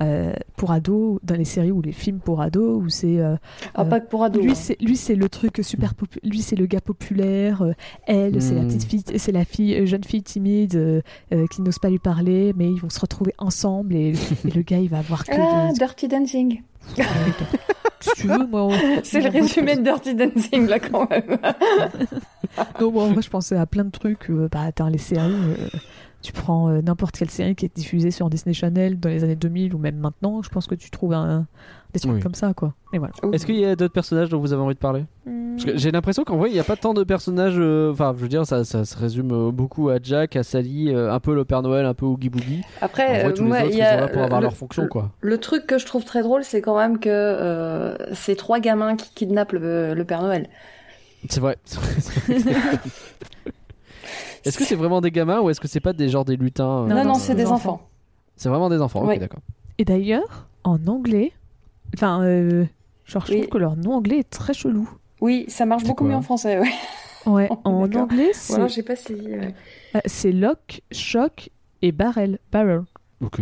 euh, 0.00 0.32
pour 0.56 0.72
ados, 0.72 1.18
dans 1.22 1.34
les 1.36 1.44
séries 1.44 1.70
ou 1.72 1.82
les 1.82 1.92
films 1.92 2.20
pour 2.20 2.40
ados, 2.40 2.82
où 2.82 2.88
c'est. 2.88 3.18
euh, 3.18 3.36
Ah, 3.74 3.82
Euh, 3.82 3.84
pas 3.84 4.00
que 4.00 4.08
pour 4.08 4.24
ados. 4.24 4.42
lui, 4.42 4.52
hein. 4.52 4.54
c'est 4.54 4.80
lui, 4.80 4.96
c'est 4.96 5.14
le 5.14 5.28
truc 5.28 5.60
super 5.62 5.92
lui, 6.22 6.40
c'est 6.42 6.56
le 6.56 6.66
gars 6.66 6.80
populaire. 6.80 7.62
euh, 7.62 7.72
elle, 8.06 8.40
c'est 8.42 8.54
la 8.54 8.62
Hmm. 8.62 8.66
petite 8.68 8.84
fille, 8.84 9.02
c'est 9.16 9.32
la 9.32 9.44
fille, 9.44 9.86
jeune 9.86 10.04
fille 10.04 10.22
timide 10.22 10.74
euh, 10.76 11.00
euh, 11.32 11.46
qui 11.48 11.62
n'ose 11.62 11.78
pas 11.78 11.90
lui 11.90 11.98
parler, 11.98 12.52
mais 12.56 12.70
ils 12.70 12.80
vont 12.80 12.90
se 12.90 13.00
retrouver 13.00 13.34
ensemble 13.38 13.94
et, 13.94 14.14
et 14.46 14.50
le 14.50 14.62
gars, 14.62 14.78
il 14.78 14.88
va 14.88 14.98
avoir 14.98 15.24
que 15.24 15.32
Ah, 15.32 15.68
des. 15.72 15.78
Dirty 15.78 16.08
Dancing. 16.08 16.62
Si 18.00 18.10
tu 18.22 18.28
veux, 18.28 18.46
moi. 18.46 18.62
on- 18.62 18.72
C'est 19.02 19.20
le 19.20 19.28
résumé 19.28 19.74
de 19.74 19.82
Dirty 19.82 20.14
Dancing 20.14 20.68
là 20.68 20.78
quand 20.78 21.10
même. 21.10 21.38
Non, 22.80 22.90
moi, 22.92 23.04
en 23.04 23.12
vrai, 23.12 23.22
je 23.22 23.28
pensais 23.30 23.56
à 23.56 23.66
plein 23.66 23.84
de 23.84 23.90
trucs. 23.90 24.30
euh, 24.30 24.48
bah, 24.50 24.60
attends, 24.62 24.88
les 24.88 24.98
séries. 24.98 25.32
Tu 26.22 26.32
prends 26.32 26.68
euh, 26.68 26.80
n'importe 26.82 27.16
quelle 27.16 27.30
série 27.30 27.54
qui 27.54 27.64
est 27.66 27.74
diffusée 27.76 28.10
sur 28.10 28.28
Disney 28.28 28.52
Channel 28.54 28.98
dans 28.98 29.08
les 29.08 29.22
années 29.24 29.36
2000 29.36 29.74
ou 29.74 29.78
même 29.78 29.96
maintenant, 29.96 30.42
je 30.42 30.48
pense 30.48 30.66
que 30.66 30.74
tu 30.74 30.90
trouves 30.90 31.12
un, 31.12 31.46
des 31.94 32.00
trucs 32.00 32.14
Oui. 32.14 32.20
comme 32.20 32.34
ça, 32.34 32.52
quoi. 32.54 32.74
Et 32.92 32.98
voilà. 32.98 33.14
Est-ce 33.32 33.46
qu'il 33.46 33.56
y 33.56 33.64
a 33.64 33.76
d'autres 33.76 33.92
personnages 33.94 34.28
dont 34.28 34.40
vous 34.40 34.52
avez 34.52 34.60
envie 34.62 34.74
de 34.74 34.78
parler? 34.80 35.04
Parce 35.24 35.64
que 35.64 35.76
j'ai 35.76 35.90
l'impression 35.90 36.24
qu'en 36.24 36.36
vrai, 36.36 36.50
il 36.50 36.52
n'y 36.54 36.58
a 36.60 36.64
pas 36.64 36.76
tant 36.76 36.94
de 36.94 37.02
personnages. 37.04 37.54
euh, 37.58 37.90
Enfin, 37.92 38.14
je 38.16 38.22
veux 38.22 38.28
dire, 38.28 38.46
ça, 38.46 38.64
ça 38.64 38.84
se 38.84 38.96
résume 38.96 39.30
euh, 39.32 39.50
beaucoup 39.50 39.88
à 39.90 39.98
Jack, 40.02 40.36
à 40.36 40.42
Sally, 40.42 40.92
euh, 40.94 41.12
un 41.12 41.18
peu 41.20 41.34
le 41.34 41.44
Père 41.44 41.62
Noël, 41.62 41.84
un 41.86 41.94
peu 41.94 42.06
Oogie 42.06 42.28
Boogie. 42.30 42.62
En 42.80 42.86
Après, 42.86 43.22
vrai, 43.24 43.34
tous 43.34 43.42
moi, 43.44 43.58
les 43.60 43.64
autres, 43.66 43.74
il 43.74 43.78
ils 43.78 43.82
y 43.82 43.84
sont 43.84 43.88
a 43.92 43.96
là 44.00 44.08
pour 44.08 44.22
avoir 44.22 44.40
le- 44.40 44.44
leur 44.46 44.56
fonction, 44.56 44.86
quoi. 44.88 45.10
Le 45.20 45.38
truc 45.38 45.66
que 45.66 45.78
je 45.78 45.86
trouve 45.86 46.04
très 46.04 46.22
drôle, 46.22 46.44
c'est 46.44 46.60
quand 46.60 46.76
même 46.78 46.98
que 46.98 47.08
euh, 47.10 47.96
c'est 48.14 48.36
trois 48.36 48.60
gamins 48.60 48.96
qui 48.96 49.10
kidnappent 49.14 49.52
le, 49.52 49.94
le 49.94 50.04
Père 50.04 50.22
Noël. 50.22 50.48
C'est 51.28 51.40
vrai. 51.40 51.56
est-ce 54.44 54.58
que 54.58 54.64
c'est 54.64 54.74
vraiment 54.74 55.00
des 55.00 55.10
gamins 55.10 55.40
ou 55.40 55.50
est-ce 55.50 55.60
que 55.60 55.68
c'est 55.68 55.80
pas 55.80 55.92
des 55.92 56.08
genres 56.08 56.24
des 56.24 56.36
lutins 56.36 56.84
euh, 56.84 56.86
Non, 56.86 56.96
non, 56.96 57.04
non, 57.04 57.14
c'est 57.14 57.34
des 57.34 57.44
des 57.44 57.48
enfants. 57.50 57.88
C'est 58.36 58.48
vraiment 58.48 58.68
des 58.68 58.80
enfants, 58.80 59.00
ok, 59.02 59.08
Ouais. 59.08 59.18
d'accord. 59.18 59.40
Et 59.78 59.84
d'ailleurs, 59.84 60.48
en 60.64 60.78
anglais, 60.86 61.32
enfin, 61.94 62.22
euh, 62.22 62.64
genre, 63.04 63.24
je 63.26 63.32
Oui. 63.32 63.38
trouve 63.40 63.50
que 63.50 63.58
leur 63.58 63.76
nom 63.76 63.94
anglais 63.94 64.18
est 64.18 64.30
très 64.30 64.54
chelou. 64.54 64.88
Oui, 65.20 65.44
ça 65.48 65.66
marche 65.66 65.84
beaucoup 65.84 66.04
mieux 66.04 66.14
en 66.14 66.22
français. 66.22 66.58
Ouais. 66.60 66.68
Ouais, 67.26 67.48
Oh, 67.50 67.58
en 67.64 67.92
anglais, 67.92 68.30
c'est 68.32 68.54
Voilà, 68.54 68.68
j'ai 68.68 68.82
pas 68.82 68.96
saisi. 68.96 69.20
ouais. 69.28 69.54
euh, 69.96 70.00
c'est 70.06 70.32
lock, 70.32 70.80
shock 70.92 71.50
et 71.82 71.92
barrel. 71.92 72.38
Barrel. 72.52 72.82
Ok. 73.20 73.40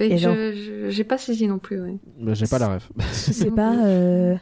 Et 0.00 0.14
Et 0.14 0.18
je- 0.18 0.28
non. 0.28 0.34
je- 0.34 0.90
j'ai 0.90 1.04
pas 1.04 1.16
saisi 1.16 1.46
non 1.46 1.58
plus. 1.58 1.80
Ouais. 1.80 1.96
Bah, 2.20 2.34
J'ai 2.34 2.46
pas 2.46 2.58
la 2.58 2.74
ref. 2.74 2.90
Je 2.98 3.32
sais 3.32 3.50
pas. 3.52 3.76
euh, 3.86 4.34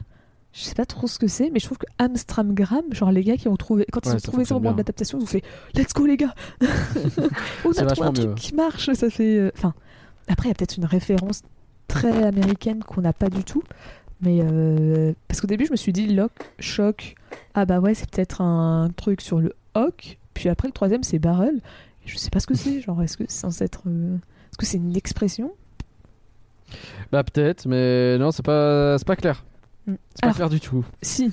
Je 0.54 0.60
sais 0.64 0.74
pas 0.74 0.84
trop 0.84 1.06
ce 1.06 1.18
que 1.18 1.28
c'est, 1.28 1.50
mais 1.50 1.58
je 1.60 1.64
trouve 1.64 1.78
que 1.78 1.86
Amstramgram, 1.98 2.82
genre 2.92 3.10
les 3.10 3.24
gars 3.24 3.36
qui 3.38 3.48
ont 3.48 3.56
trouvé, 3.56 3.86
quand 3.90 4.04
ils 4.04 4.12
ont 4.12 4.18
trouvé 4.18 4.44
ça 4.44 4.54
au 4.54 4.58
moment 4.60 4.72
de 4.72 4.78
l'adaptation, 4.78 5.18
ils 5.18 5.22
ont 5.22 5.26
fait 5.26 5.42
Let's 5.74 5.94
go 5.94 6.04
les 6.04 6.18
gars 6.18 6.34
On 7.64 7.70
a 7.70 7.84
trouvé 7.86 8.08
un 8.08 8.12
truc 8.12 8.28
mieux. 8.28 8.34
qui 8.34 8.54
marche, 8.54 8.92
ça 8.92 9.08
fait. 9.08 9.36
euh, 9.38 9.50
Enfin, 9.56 9.72
après, 10.28 10.48
il 10.48 10.50
y 10.50 10.52
a 10.52 10.54
peut-être 10.54 10.76
une 10.76 10.84
référence 10.84 11.42
très 11.88 12.22
américaine 12.24 12.84
qu'on 12.84 13.00
n'a 13.00 13.12
pas 13.14 13.30
du 13.30 13.44
tout, 13.44 13.62
mais 14.20 14.40
euh, 14.42 15.14
parce 15.26 15.40
qu'au 15.40 15.46
début, 15.46 15.64
je 15.66 15.72
me 15.72 15.76
suis 15.76 15.92
dit 15.92 16.06
Lock, 16.08 16.32
Shock, 16.58 17.14
ah 17.54 17.64
bah 17.64 17.80
ouais, 17.80 17.94
c'est 17.94 18.10
peut-être 18.10 18.40
un 18.42 18.90
truc 18.94 19.20
sur 19.22 19.40
le 19.40 19.54
Hock, 19.74 20.18
puis 20.34 20.48
après, 20.50 20.68
le 20.68 20.72
troisième, 20.72 21.02
c'est 21.02 21.18
Barrel, 21.18 21.60
je 22.04 22.18
sais 22.18 22.28
pas 22.30 22.40
ce 22.40 22.46
que 22.46 22.54
c'est, 22.54 22.80
genre, 22.82 23.02
est-ce 23.02 23.16
que 23.16 23.24
c'est 23.26 23.40
censé 23.40 23.64
être. 23.64 23.82
euh, 23.86 24.16
Est-ce 24.16 24.58
que 24.58 24.66
c'est 24.66 24.76
une 24.76 24.96
expression? 24.96 25.52
Bah 27.10 27.22
peut-être, 27.24 27.66
mais 27.66 28.18
non, 28.18 28.30
c'est 28.30 28.42
pas, 28.44 28.96
c'est 28.98 29.06
pas 29.06 29.16
clair. 29.16 29.44
Mm. 29.86 29.94
C'est 30.14 30.20
pas 30.20 30.26
Alors- 30.26 30.36
clair 30.36 30.48
du 30.50 30.60
tout. 30.60 30.84
Si, 31.02 31.24
il 31.26 31.30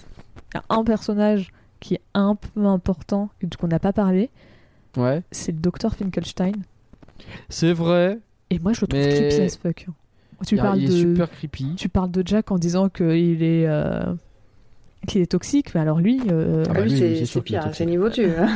y 0.56 0.58
a 0.58 0.64
un 0.70 0.84
personnage 0.84 1.52
qui 1.80 1.96
est 1.96 2.02
un 2.14 2.36
peu 2.36 2.66
important 2.66 3.30
et 3.42 3.48
qu'on 3.48 3.68
n'a 3.68 3.80
pas 3.80 3.94
parlé, 3.94 4.30
Ouais. 4.98 5.24
c'est 5.32 5.52
le 5.52 5.60
docteur 5.60 5.96
Finkelstein. 5.96 6.54
C'est 7.50 7.74
vrai. 7.74 8.20
Et 8.50 8.60
moi, 8.60 8.74
je 8.74 8.82
le 8.82 8.88
trouve 8.88 9.00
Mais- 9.00 9.30
creepy 9.30 9.42
as 9.44 9.58
fuck. 9.58 9.88
Tu 10.48 10.56
Il 10.56 10.58
y 10.58 10.60
a- 10.62 10.64
parles 10.64 10.78
il 10.80 10.86
est 10.86 10.88
de, 10.88 11.10
super 11.16 11.30
creepy. 11.30 11.76
tu 11.76 11.90
parles 11.90 12.12
de 12.12 12.24
Jack 12.26 12.50
en 12.52 12.58
disant 12.58 12.88
qu'il 12.90 13.44
est, 13.44 13.68
euh, 13.68 14.14
qu'il 15.06 15.22
est 15.22 15.26
toxique, 15.32 15.76
mais 15.76 15.82
alors 15.82 16.00
lui, 16.00 16.22
euh, 16.32 16.64
Ah 16.70 16.74
bah 16.74 16.82
lui, 16.82 16.92
lui, 16.92 17.26
c'est 17.28 17.42
pire, 17.42 17.60
toxique. 17.64 17.76
c'est 17.78 17.86
niveau 17.86 18.10
tu. 18.10 18.26
hein. 18.26 18.48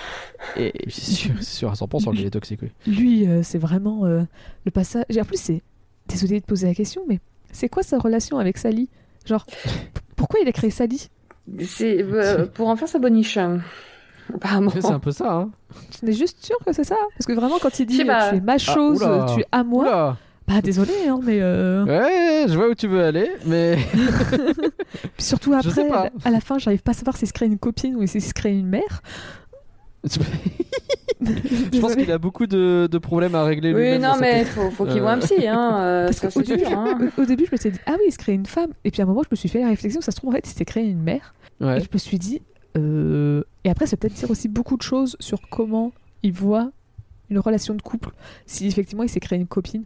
et 0.56 0.72
C'est 0.88 1.00
sûr, 1.12 1.34
c'est 1.38 1.44
sûr 1.56 1.70
à 1.70 1.74
100% 1.74 2.12
qu'il 2.14 2.24
est 2.24 2.30
toxique, 2.30 2.60
oui. 2.62 2.70
lui, 2.86 3.26
euh, 3.28 3.42
c'est 3.42 3.58
vraiment 3.58 4.06
euh, 4.06 4.22
le 4.64 4.70
passage. 4.70 5.04
Et 5.08 5.20
en 5.20 5.24
plus, 5.24 5.40
c'est 5.40 5.60
désolé 6.08 6.38
de 6.40 6.44
poser 6.46 6.68
la 6.68 6.74
question, 6.74 7.02
mais 7.08 7.18
c'est 7.50 7.68
quoi 7.68 7.82
sa 7.82 7.98
relation 7.98 8.38
avec 8.38 8.56
Sally? 8.56 8.88
Genre, 9.24 9.46
pourquoi 10.16 10.40
il 10.40 10.48
a 10.48 10.52
créé 10.52 10.70
Sally 10.70 11.08
C'est 11.64 12.02
euh, 12.02 12.46
pour 12.46 12.68
en 12.68 12.76
faire 12.76 12.88
sa 12.88 12.98
boniche. 12.98 13.36
euh, 13.36 13.58
Apparemment. 14.34 14.70
C'est 14.70 14.84
un 14.86 14.98
peu 14.98 15.10
ça, 15.12 15.32
hein. 15.32 15.50
Tu 16.00 16.08
es 16.08 16.12
juste 16.12 16.44
sûr 16.44 16.56
que 16.64 16.72
c'est 16.72 16.84
ça? 16.84 16.96
Parce 17.16 17.26
que 17.26 17.32
vraiment, 17.32 17.58
quand 17.60 17.78
il 17.78 17.86
dit 17.86 18.04
pas. 18.04 18.30
tu 18.30 18.36
es 18.36 18.40
ma 18.40 18.58
chose, 18.58 19.02
oula. 19.02 19.26
tu 19.34 19.40
es 19.40 19.46
à 19.52 19.62
moi, 19.64 19.84
Oula. 19.84 20.16
bah 20.48 20.60
désolé, 20.62 20.92
hein, 21.08 21.20
mais. 21.22 21.38
euh, 21.42 21.84
Ouais, 21.84 22.46
je 22.48 22.54
vois 22.56 22.68
où 22.68 22.74
tu 22.74 22.86
veux 22.88 23.02
aller, 23.04 23.30
mais 23.44 23.76
Puis 25.16 25.24
surtout 25.24 25.54
Je 25.62 25.68
sais 25.70 25.86
après, 25.86 26.10
pas. 26.10 26.10
à 26.24 26.30
la 26.30 26.40
fin, 26.40 26.58
j'arrive 26.58 26.82
pas 26.82 26.92
à 26.92 26.94
savoir 26.94 27.16
s'il 27.16 27.28
se 27.28 27.32
crée 27.32 27.46
une 27.46 27.58
copine 27.58 27.96
ou 27.96 28.06
s'il 28.06 28.22
se 28.22 28.32
crée 28.34 28.56
une 28.56 28.66
mère. 28.68 29.02
Je 30.04 31.80
pense 31.80 31.94
qu'il 31.96 32.10
a 32.10 32.18
beaucoup 32.18 32.46
de, 32.46 32.88
de 32.90 32.98
problèmes 32.98 33.34
à 33.34 33.44
régler 33.44 33.72
Oui, 33.74 33.98
non, 33.98 34.14
mais 34.20 34.44
faut, 34.44 34.70
faut 34.70 34.84
qu'il 34.84 34.98
Euh. 34.98 35.02
voit 35.02 35.12
un 35.12 35.18
psy, 35.18 35.46
hein. 35.46 35.78
euh, 35.80 36.06
Parce 36.06 36.20
qu'au 36.20 36.30
c'est 36.30 36.42
début, 36.56 36.64
hein. 36.72 36.98
au- 37.18 37.22
au 37.22 37.24
début, 37.24 37.46
je 37.46 37.52
me 37.52 37.56
suis 37.56 37.70
dit, 37.70 37.78
ah 37.86 37.92
oui, 37.98 38.04
il 38.08 38.12
se 38.12 38.18
crée 38.18 38.32
une 38.34 38.46
femme. 38.46 38.70
Et 38.84 38.90
puis 38.90 39.00
à 39.00 39.04
un 39.04 39.08
moment, 39.08 39.22
je 39.22 39.28
me 39.30 39.36
suis 39.36 39.48
fait 39.48 39.60
la 39.60 39.68
réflexion, 39.68 40.00
ça 40.00 40.10
se 40.12 40.16
trouve, 40.16 40.30
en 40.30 40.32
fait, 40.34 40.46
il 40.46 40.52
s'est 40.52 40.64
créé 40.64 40.84
une 40.84 41.02
mère. 41.02 41.34
Ouais. 41.60 41.78
Et 41.78 41.80
je 41.80 41.88
me 41.92 41.98
suis 41.98 42.18
dit, 42.18 42.42
euh, 42.76 43.42
et 43.64 43.70
après, 43.70 43.86
ça 43.86 43.96
peut 43.96 44.08
peut-être 44.08 44.18
dire 44.18 44.30
aussi 44.30 44.48
beaucoup 44.48 44.76
de 44.76 44.82
choses 44.82 45.16
sur 45.20 45.40
comment 45.48 45.92
il 46.22 46.32
voit 46.32 46.70
une 47.30 47.38
relation 47.38 47.74
de 47.74 47.80
couple. 47.82 48.10
Si 48.46 48.66
effectivement, 48.66 49.02
il 49.04 49.08
s'est 49.08 49.20
créé 49.20 49.38
une 49.38 49.46
copine 49.46 49.84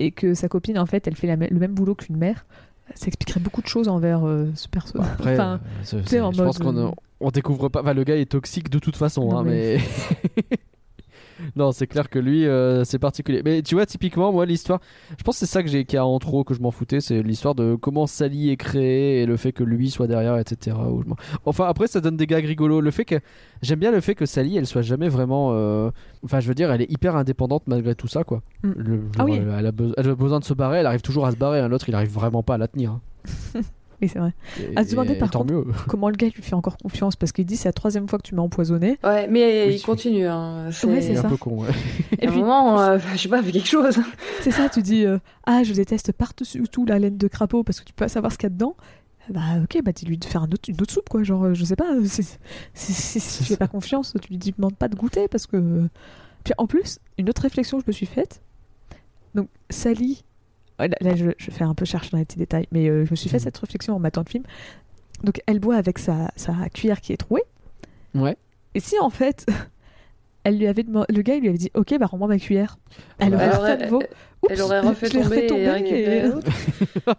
et 0.00 0.10
que 0.10 0.34
sa 0.34 0.48
copine, 0.48 0.78
en 0.78 0.86
fait, 0.86 1.06
elle 1.06 1.14
fait 1.14 1.28
la 1.28 1.36
le 1.36 1.58
même 1.58 1.72
boulot 1.72 1.94
qu'une 1.94 2.16
mère, 2.16 2.46
ça 2.94 3.06
expliquerait 3.06 3.40
beaucoup 3.40 3.62
de 3.62 3.66
choses 3.68 3.88
envers 3.88 4.26
euh, 4.26 4.46
ce 4.56 4.68
perso. 4.68 4.98
Après, 5.00 5.34
Enfin, 5.34 5.60
je 5.84 6.18
pense 6.18 6.36
mode, 6.36 6.58
qu'on 6.58 6.76
euh, 6.76 6.90
on 7.24 7.30
découvre 7.30 7.68
pas. 7.68 7.80
Enfin, 7.82 7.94
le 7.94 8.04
gars 8.04 8.16
est 8.16 8.30
toxique 8.30 8.70
de 8.70 8.78
toute 8.78 8.96
façon, 8.96 9.28
Non, 9.28 9.38
hein, 9.38 9.44
mais. 9.44 9.78
non, 11.56 11.72
c'est 11.72 11.88
clair 11.88 12.08
que 12.08 12.18
lui, 12.20 12.46
euh, 12.46 12.84
c'est 12.84 12.98
particulier. 13.00 13.42
Mais 13.44 13.60
tu 13.62 13.74
vois, 13.74 13.86
typiquement, 13.86 14.32
moi, 14.32 14.46
l'histoire. 14.46 14.80
Je 15.18 15.22
pense 15.24 15.34
que 15.34 15.40
c'est 15.46 15.52
ça 15.52 15.62
que 15.64 15.68
j'ai 15.68 15.84
qui 15.84 15.96
a 15.96 16.06
en 16.06 16.18
trop 16.20 16.44
que 16.44 16.54
je 16.54 16.60
m'en 16.60 16.70
foutais, 16.70 17.00
c'est 17.00 17.22
l'histoire 17.22 17.54
de 17.56 17.74
comment 17.74 18.06
Sally 18.06 18.50
est 18.50 18.56
créée 18.56 19.22
et 19.22 19.26
le 19.26 19.36
fait 19.36 19.50
que 19.52 19.64
lui 19.64 19.90
soit 19.90 20.06
derrière, 20.06 20.38
etc. 20.38 20.76
Ou 20.90 21.02
je 21.02 21.08
m'en- 21.08 21.16
Enfin, 21.44 21.66
après, 21.66 21.88
ça 21.88 22.00
donne 22.00 22.16
des 22.16 22.26
gags 22.28 22.44
rigolos. 22.44 22.80
Le 22.80 22.90
fait 22.92 23.04
que 23.04 23.16
j'aime 23.62 23.80
bien 23.80 23.90
le 23.90 24.00
fait 24.00 24.14
que 24.14 24.26
Sally, 24.26 24.56
elle 24.56 24.66
soit 24.66 24.82
jamais 24.82 25.08
vraiment. 25.08 25.50
euh, 25.54 25.90
Enfin, 26.24 26.38
je 26.40 26.46
veux 26.48 26.54
dire, 26.54 26.70
elle 26.72 26.82
est 26.82 26.90
hyper 26.90 27.16
indépendante 27.16 27.64
malgré 27.66 27.94
tout 27.96 28.08
ça, 28.08 28.22
quoi. 28.24 28.42
Mm. 28.62 28.70
Le- 28.76 29.00
Ah 29.14 29.18
genre, 29.18 29.26
oui. 29.28 29.36
elle, 29.42 29.54
elle 29.58 29.66
a 29.66 29.72
be- 29.72 29.92
elle 29.96 30.08
a 30.10 30.14
besoin 30.14 30.38
de 30.38 30.44
se 30.44 30.54
barrer, 30.54 30.78
elle 30.78 30.86
arrive 30.86 31.02
toujours 31.02 31.26
à 31.26 31.32
se 31.32 31.36
barrer. 31.36 31.58
hein. 31.60 31.68
L'autre, 31.68 31.88
il 31.88 31.94
arrive 31.96 32.10
vraiment 32.10 32.42
pas 32.44 32.54
à 32.54 32.58
la 32.58 32.68
tenir. 32.68 32.92
hein. 32.92 33.00
oui, 34.02 34.08
c'est 34.08 34.18
vrai. 34.18 34.32
Et- 34.60 34.76
À 34.76 34.84
se 34.84 34.90
demander, 34.90 35.14
par 35.16 35.30
tant 35.30 35.44
mieux. 35.44 35.64
Comment 35.88 36.08
le 36.08 36.16
gars 36.16 36.28
lui 36.28 36.42
fait 36.42 36.54
encore 36.54 36.76
confiance 36.76 37.16
Parce 37.16 37.32
qu'il 37.32 37.44
dit, 37.46 37.56
c'est 37.56 37.68
la 37.68 37.72
troisième 37.72 38.08
fois 38.08 38.18
que 38.18 38.24
tu 38.26 38.34
m'as 38.34 38.42
empoisonné. 38.42 38.98
Ouais, 39.04 39.26
mais 39.28 39.66
Oui, 39.68 39.74
il 39.76 39.82
continue. 39.82 40.26
Hein. 40.26 40.68
C'est 40.72 40.86
Ouais, 40.86 41.16
un 41.18 41.22
ça. 41.22 41.28
peu 41.28 41.36
con, 41.36 41.62
ouais. 41.62 41.68
Et 42.20 42.26
à 42.26 42.28
un 42.28 42.32
puis, 42.32 42.40
moment, 42.40 42.80
euh, 42.80 42.98
je 43.12 43.18
sais 43.18 43.28
pas, 43.28 43.42
fais 43.42 43.52
quelque 43.52 43.68
chose. 43.68 43.98
C'est 44.40 44.50
ça, 44.50 44.68
tu 44.68 44.82
dis 44.82 45.04
euh, 45.06 45.18
Ah, 45.46 45.62
je 45.64 45.72
déteste 45.72 46.12
par-dessus 46.12 46.64
tout 46.70 46.84
la 46.86 46.98
laine 46.98 47.16
de 47.18 47.28
crapaud 47.28 47.62
parce 47.64 47.80
que 47.80 47.84
tu 47.84 47.92
peux 47.92 48.04
pas 48.04 48.08
savoir 48.08 48.32
ce 48.32 48.38
qu'il 48.38 48.46
y 48.46 48.52
a 48.52 48.54
dedans. 48.54 48.76
Bah, 49.30 49.40
ok, 49.62 49.80
bah 49.82 49.92
dis-lui 49.92 50.18
de 50.18 50.24
faire 50.26 50.42
un 50.42 50.50
autre, 50.50 50.68
une 50.68 50.80
autre 50.82 50.92
soupe, 50.92 51.08
quoi. 51.08 51.22
Genre, 51.22 51.44
euh, 51.44 51.54
je 51.54 51.64
sais 51.64 51.76
pas, 51.76 51.94
euh, 51.94 52.04
si 52.74 53.20
tu 53.20 53.44
fais 53.44 53.56
pas 53.56 53.68
confiance, 53.68 54.14
tu 54.20 54.28
lui 54.28 54.38
demandes 54.38 54.76
pas 54.76 54.88
de 54.88 54.96
goûter 54.96 55.28
parce 55.28 55.46
que. 55.46 55.88
Puis 56.44 56.52
en 56.58 56.66
plus, 56.66 56.98
une 57.16 57.30
autre 57.30 57.40
réflexion 57.40 57.78
que 57.78 57.84
je 57.84 57.88
me 57.88 57.92
suis 57.92 58.04
faite. 58.06 58.42
Donc, 59.34 59.48
Sally. 59.70 60.24
Ouais, 60.78 60.88
Là, 60.88 60.96
là, 61.00 61.14
je, 61.16 61.30
je 61.38 61.50
fais 61.50 61.64
un 61.64 61.74
peu 61.74 61.84
chercher 61.84 62.10
dans 62.10 62.18
les 62.18 62.24
petits 62.24 62.38
détails, 62.38 62.66
mais 62.72 62.88
euh, 62.88 63.04
je 63.04 63.10
me 63.10 63.16
suis 63.16 63.28
fait 63.28 63.36
Mhm. 63.38 63.42
cette 63.44 63.58
réflexion 63.58 63.94
en 63.94 63.98
matant 63.98 64.22
le 64.24 64.30
film. 64.30 64.44
Donc, 65.22 65.40
elle 65.46 65.58
boit 65.60 65.76
avec 65.76 65.98
sa, 65.98 66.30
sa 66.36 66.54
cuillère 66.72 67.00
qui 67.00 67.12
est 67.12 67.16
trouée. 67.16 67.42
Ouais. 68.14 68.36
Et 68.74 68.80
si 68.80 68.98
en 69.00 69.10
fait, 69.10 69.46
elle 70.44 70.58
lui 70.58 70.66
avait 70.66 70.82
demandé, 70.82 71.06
le 71.14 71.22
gars 71.22 71.34
il 71.36 71.40
lui 71.42 71.48
avait 71.48 71.58
dit, 71.58 71.70
ok, 71.74 71.94
bah 71.98 72.06
rends-moi 72.06 72.28
ma 72.28 72.38
cuillère. 72.38 72.76
Elle 73.18 73.28
Elle 73.28 73.34
aurait 73.34 73.44
Elle 73.44 73.50
refait 73.56 73.70
à 73.72 73.76
nouveau. 73.86 74.02
Elle 74.50 74.60
aurait 74.62 74.80
refait 74.80 75.06
je 75.10 75.18
l'ai 75.30 75.46
tomber, 75.46 75.62
et 75.88 76.26
et-. 76.26 76.30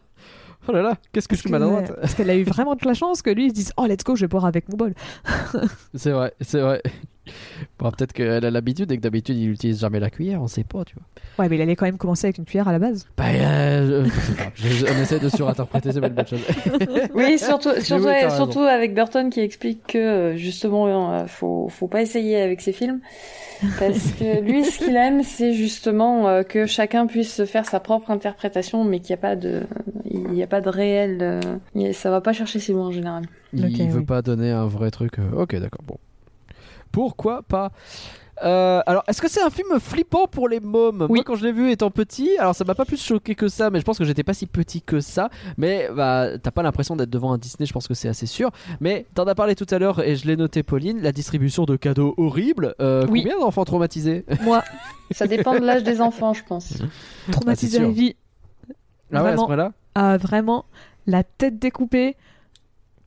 Oh 0.68 0.72
là 0.72 0.82
là, 0.82 0.98
qu'est-ce 1.12 1.28
que 1.28 1.36
je 1.36 1.42
suis 1.42 1.52
maladroite. 1.52 1.94
Parce 2.02 2.16
qu'elle 2.16 2.30
a 2.32 2.36
eu 2.36 2.42
vraiment 2.44 2.74
de 2.74 2.84
la 2.88 2.96
chance 2.96 3.22
que 3.22 3.30
lui 3.30 3.46
il 3.46 3.50
se 3.50 3.54
dise 3.54 3.72
Oh, 3.78 3.86
let's 3.86 4.04
go, 4.04 4.16
je 4.16 4.22
vais 4.22 4.28
boire 4.28 4.46
avec 4.46 4.68
mon 4.68 4.76
bol. 4.78 4.96
C'est 5.94 6.10
vrai, 6.10 6.34
c'est 6.42 6.60
vrai. 6.60 6.82
Bon, 7.80 7.92
peut-être 7.92 8.14
qu'elle 8.14 8.46
a 8.46 8.52
l'habitude 8.52 8.92
et 8.92 8.98
que 8.98 9.02
d'habitude 9.02 9.38
il 9.38 9.50
utilise 9.52 9.80
jamais 9.80 10.00
la 10.00 10.10
cuillère, 10.10 10.42
on 10.42 10.48
sait 10.48 10.64
pas, 10.64 10.84
tu 10.86 10.96
vois. 10.96 11.04
Ouais, 11.40 11.50
mais 11.50 11.56
il 11.58 11.62
allait 11.62 11.76
quand 11.76 11.86
même 11.86 11.98
commencer 11.98 12.28
avec 12.28 12.38
une 12.38 12.46
cuillère 12.46 12.68
à 12.68 12.72
la 12.72 12.80
base. 12.80 13.08
Bah, 13.18 13.26
euh, 13.30 14.06
je- 14.06 14.10
je 14.10 14.20
sais 14.22 14.34
pas. 14.34 14.52
Je- 14.56 14.86
on 14.86 15.02
essaie 15.02 15.20
de 15.20 15.30
surinterpréter 15.30 15.92
ces 15.92 16.00
belles 16.02 16.28
choses. 16.28 16.40
Oui, 17.14 17.38
surtout, 17.38 17.70
surtout, 17.82 18.06
oui, 18.06 18.12
raison. 18.14 18.36
surtout 18.36 18.60
avec 18.62 18.94
Burton 18.94 19.30
qui 19.30 19.40
explique 19.42 19.86
que 19.88 19.98
euh, 19.98 20.36
justement, 20.38 21.12
euh, 21.14 21.26
faut, 21.28 21.68
faut 21.70 21.88
pas 21.88 22.02
essayer 22.02 22.42
avec 22.42 22.62
ses 22.62 22.72
films. 22.74 23.00
Parce 23.80 24.12
que 24.12 24.42
lui, 24.42 24.64
ce 24.66 24.80
qu'il 24.80 24.96
aime, 24.96 25.24
c'est 25.24 25.54
justement 25.54 26.28
euh, 26.28 26.44
que 26.44 26.66
chacun 26.66 27.08
puisse 27.08 27.46
faire 27.46 27.66
sa 27.66 27.80
propre 27.80 28.12
interprétation, 28.12 28.84
mais 28.84 29.00
qu'il 29.00 29.10
n'y 29.16 29.20
a 29.20 29.22
pas 29.22 29.36
de, 29.36 29.64
il 30.10 30.28
n'y 30.32 30.44
a 30.44 30.48
pas 30.48 30.62
de 30.62 30.70
réel. 30.70 31.42
ça 31.94 32.12
va 32.12 32.22
pas 32.22 32.34
chercher 32.34 32.60
si 32.60 32.72
loin 32.74 32.88
en 32.88 32.92
général. 32.92 33.24
Il 33.54 33.66
Ok, 33.66 33.80
veut 33.92 34.00
oui. 34.00 34.06
pas 34.06 34.22
donner 34.22 34.52
un 34.52 34.66
vrai 34.66 34.92
truc. 34.92 35.14
Ok, 35.36 35.56
d'accord, 35.56 35.84
bon. 35.86 35.98
Pourquoi 36.92 37.42
pas 37.44 37.72
Euh, 38.44 38.82
alors, 38.86 39.04
est-ce 39.08 39.22
que 39.22 39.30
c'est 39.30 39.42
un 39.42 39.50
film 39.50 39.80
flippant 39.80 40.28
pour 40.28 40.50
les 40.50 40.60
mômes 40.60 41.04
Oui. 41.10 41.20
Moi, 41.20 41.24
quand 41.24 41.36
je 41.36 41.46
l'ai 41.46 41.54
vu 41.54 41.72
étant 41.72 41.90
petit, 41.90 42.38
alors 42.38 42.54
ça 42.54 42.66
m'a 42.66 42.76
pas 42.76 42.84
plus 42.84 43.02
choqué 43.02 43.34
que 43.34 43.48
ça, 43.48 43.70
mais 43.70 43.80
je 43.80 43.86
pense 43.86 43.98
que 43.98 44.04
j'étais 44.04 44.24
pas 44.24 44.34
si 44.34 44.46
petit 44.46 44.82
que 44.82 45.00
ça. 45.00 45.30
Mais 45.58 45.88
bah, 45.96 46.38
t'as 46.38 46.52
pas 46.52 46.62
l'impression 46.62 46.98
d'être 46.98 47.10
devant 47.10 47.32
un 47.32 47.38
Disney, 47.38 47.66
je 47.66 47.72
pense 47.72 47.88
que 47.88 47.94
c'est 47.94 48.10
assez 48.10 48.26
sûr. 48.26 48.52
Mais 48.82 49.06
t'en 49.14 49.24
as 49.26 49.36
parlé 49.36 49.56
tout 49.56 49.66
à 49.72 49.80
l'heure 49.80 50.02
et 50.02 50.18
je 50.18 50.28
l'ai 50.28 50.36
noté, 50.36 50.64
Pauline, 50.64 51.02
la 51.02 51.14
distribution 51.14 51.64
de 51.64 51.78
cadeaux 51.78 52.14
horribles. 52.18 52.76
Euh, 52.82 53.06
Oui. 53.10 53.22
Combien 53.24 53.40
d'enfants 53.40 53.64
traumatisés 53.64 54.26
Moi, 54.42 54.64
Ça 55.12 55.28
dépend 55.28 55.54
de 55.58 55.66
l'âge 55.66 55.84
des 55.84 56.02
enfants, 56.02 56.34
je 56.34 56.44
pense. 56.44 56.74
traumatisé 57.32 57.78
Ah, 57.78 57.82
c'est 57.84 57.88
à 57.88 57.90
vie, 57.90 58.16
Ah 58.68 58.74
ouais, 58.74 58.74
à 58.74 59.22
ce 59.22 59.22
Vraiment. 59.28 59.46
point-là 59.46 59.72
ah, 59.98 60.18
vraiment, 60.18 60.66
la 61.08 61.24
tête 61.24 61.58
découpée. 61.58 62.18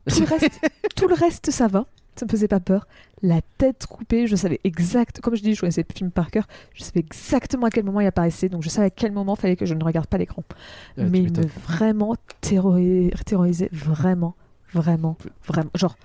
Tout 0.08 0.20
le 0.20 0.26
reste, 0.26 0.60
tout 0.96 1.06
le 1.06 1.14
reste 1.14 1.50
ça 1.50 1.66
va. 1.66 1.84
Ça 2.18 2.26
me 2.26 2.30
faisait 2.30 2.48
pas 2.48 2.58
peur. 2.60 2.86
La 3.22 3.40
tête 3.58 3.86
coupée, 3.86 4.26
je 4.26 4.34
savais 4.36 4.60
exact. 4.64 5.20
Comme 5.20 5.36
je 5.36 5.42
dis, 5.42 5.54
je 5.54 5.60
connaissais 5.60 5.84
le 5.88 5.94
film 5.94 6.10
par 6.10 6.30
cœur. 6.30 6.46
Je 6.74 6.82
savais 6.82 7.00
exactement 7.00 7.66
à 7.66 7.70
quel 7.70 7.84
moment 7.84 8.00
il 8.00 8.06
apparaissait. 8.06 8.48
Donc 8.48 8.62
je 8.62 8.68
savais 8.68 8.86
à 8.88 8.90
quel 8.90 9.12
moment 9.12 9.34
il 9.36 9.40
fallait 9.40 9.56
que 9.56 9.66
je 9.66 9.74
ne 9.74 9.84
regarde 9.84 10.06
pas 10.08 10.18
l'écran. 10.18 10.42
Tu 10.96 11.04
mais 11.04 11.20
il 11.20 11.32
me 11.32 11.46
vraiment 11.66 12.14
terrori- 12.42 13.12
terrorisait. 13.24 13.68
Vraiment, 13.72 14.34
vraiment, 14.72 15.16
vraiment. 15.46 15.70
Genre. 15.74 15.96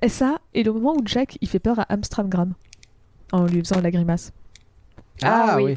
Et 0.00 0.08
ça, 0.08 0.38
et 0.54 0.62
le 0.62 0.72
moment 0.72 0.94
où 0.96 1.02
Jack 1.04 1.36
il 1.40 1.48
fait 1.48 1.58
peur 1.58 1.78
à 1.80 1.82
Amstramgram 1.92 2.54
en 3.32 3.46
lui 3.46 3.58
faisant 3.60 3.80
la 3.80 3.90
grimace. 3.90 4.32
Ah 5.22 5.58
oui. 5.60 5.76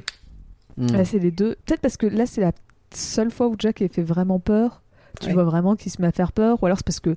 Hmm. 0.78 0.88
Là, 0.88 1.04
c'est 1.06 1.20
les 1.20 1.32
deux. 1.32 1.56
Peut-être 1.66 1.82
parce 1.82 1.98
que 1.98 2.06
là, 2.06 2.26
c'est 2.26 2.42
la 2.42 2.52
seule 2.94 3.32
fois 3.32 3.48
où 3.48 3.56
Jack 3.58 3.82
il 3.82 3.90
fait 3.90 4.04
vraiment 4.04 4.40
peur. 4.40 4.82
Tu 5.20 5.28
Ouais. 5.28 5.34
vois 5.34 5.44
vraiment 5.44 5.76
qu'il 5.76 5.92
se 5.92 6.02
met 6.02 6.08
à 6.08 6.12
faire 6.12 6.32
peur. 6.32 6.62
Ou 6.62 6.66
alors 6.68 6.78
c'est 6.78 6.86
parce 6.86 7.00
que 7.02 7.16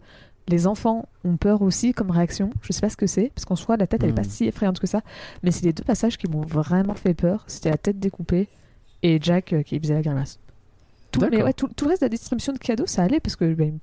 les 0.48 0.66
enfants 0.66 1.08
ont 1.24 1.36
peur 1.36 1.62
aussi 1.62 1.92
comme 1.94 2.10
réaction. 2.10 2.50
Je 2.62 2.72
sais 2.72 2.80
pas 2.80 2.90
ce 2.90 2.96
que 2.96 3.06
c'est. 3.06 3.30
Parce 3.34 3.44
qu'en 3.44 3.56
soi, 3.56 3.76
la 3.76 3.86
tête, 3.86 4.02
elle 4.02 4.10
est 4.10 4.14
pas 4.14 4.22
Mm. 4.22 4.30
si 4.30 4.44
effrayante 4.46 4.78
que 4.78 4.86
ça. 4.86 5.00
Mais 5.42 5.50
c'est 5.50 5.64
les 5.64 5.72
deux 5.72 5.84
passages 5.84 6.18
qui 6.18 6.28
m'ont 6.28 6.42
vraiment 6.42 6.94
fait 6.94 7.14
peur. 7.14 7.44
C'était 7.46 7.70
la 7.70 7.78
tête 7.78 7.98
découpée 7.98 8.48
et 9.02 9.18
Jack 9.22 9.52
euh, 9.52 9.62
qui 9.62 9.78
faisait 9.80 9.94
la 9.94 10.02
grimace. 10.02 10.38
Tout, 11.10 11.20
mais 11.20 11.30
D'accord. 11.30 11.46
ouais, 11.46 11.52
tout, 11.52 11.68
tout 11.74 11.84
le 11.84 11.90
reste 11.90 12.02
de 12.02 12.06
la 12.06 12.10
distribution 12.10 12.52
de 12.52 12.58
cadeaux, 12.58 12.86
ça 12.86 13.02
allait 13.04 13.20
parce 13.20 13.36
que 13.36 13.54
ben, 13.54 13.78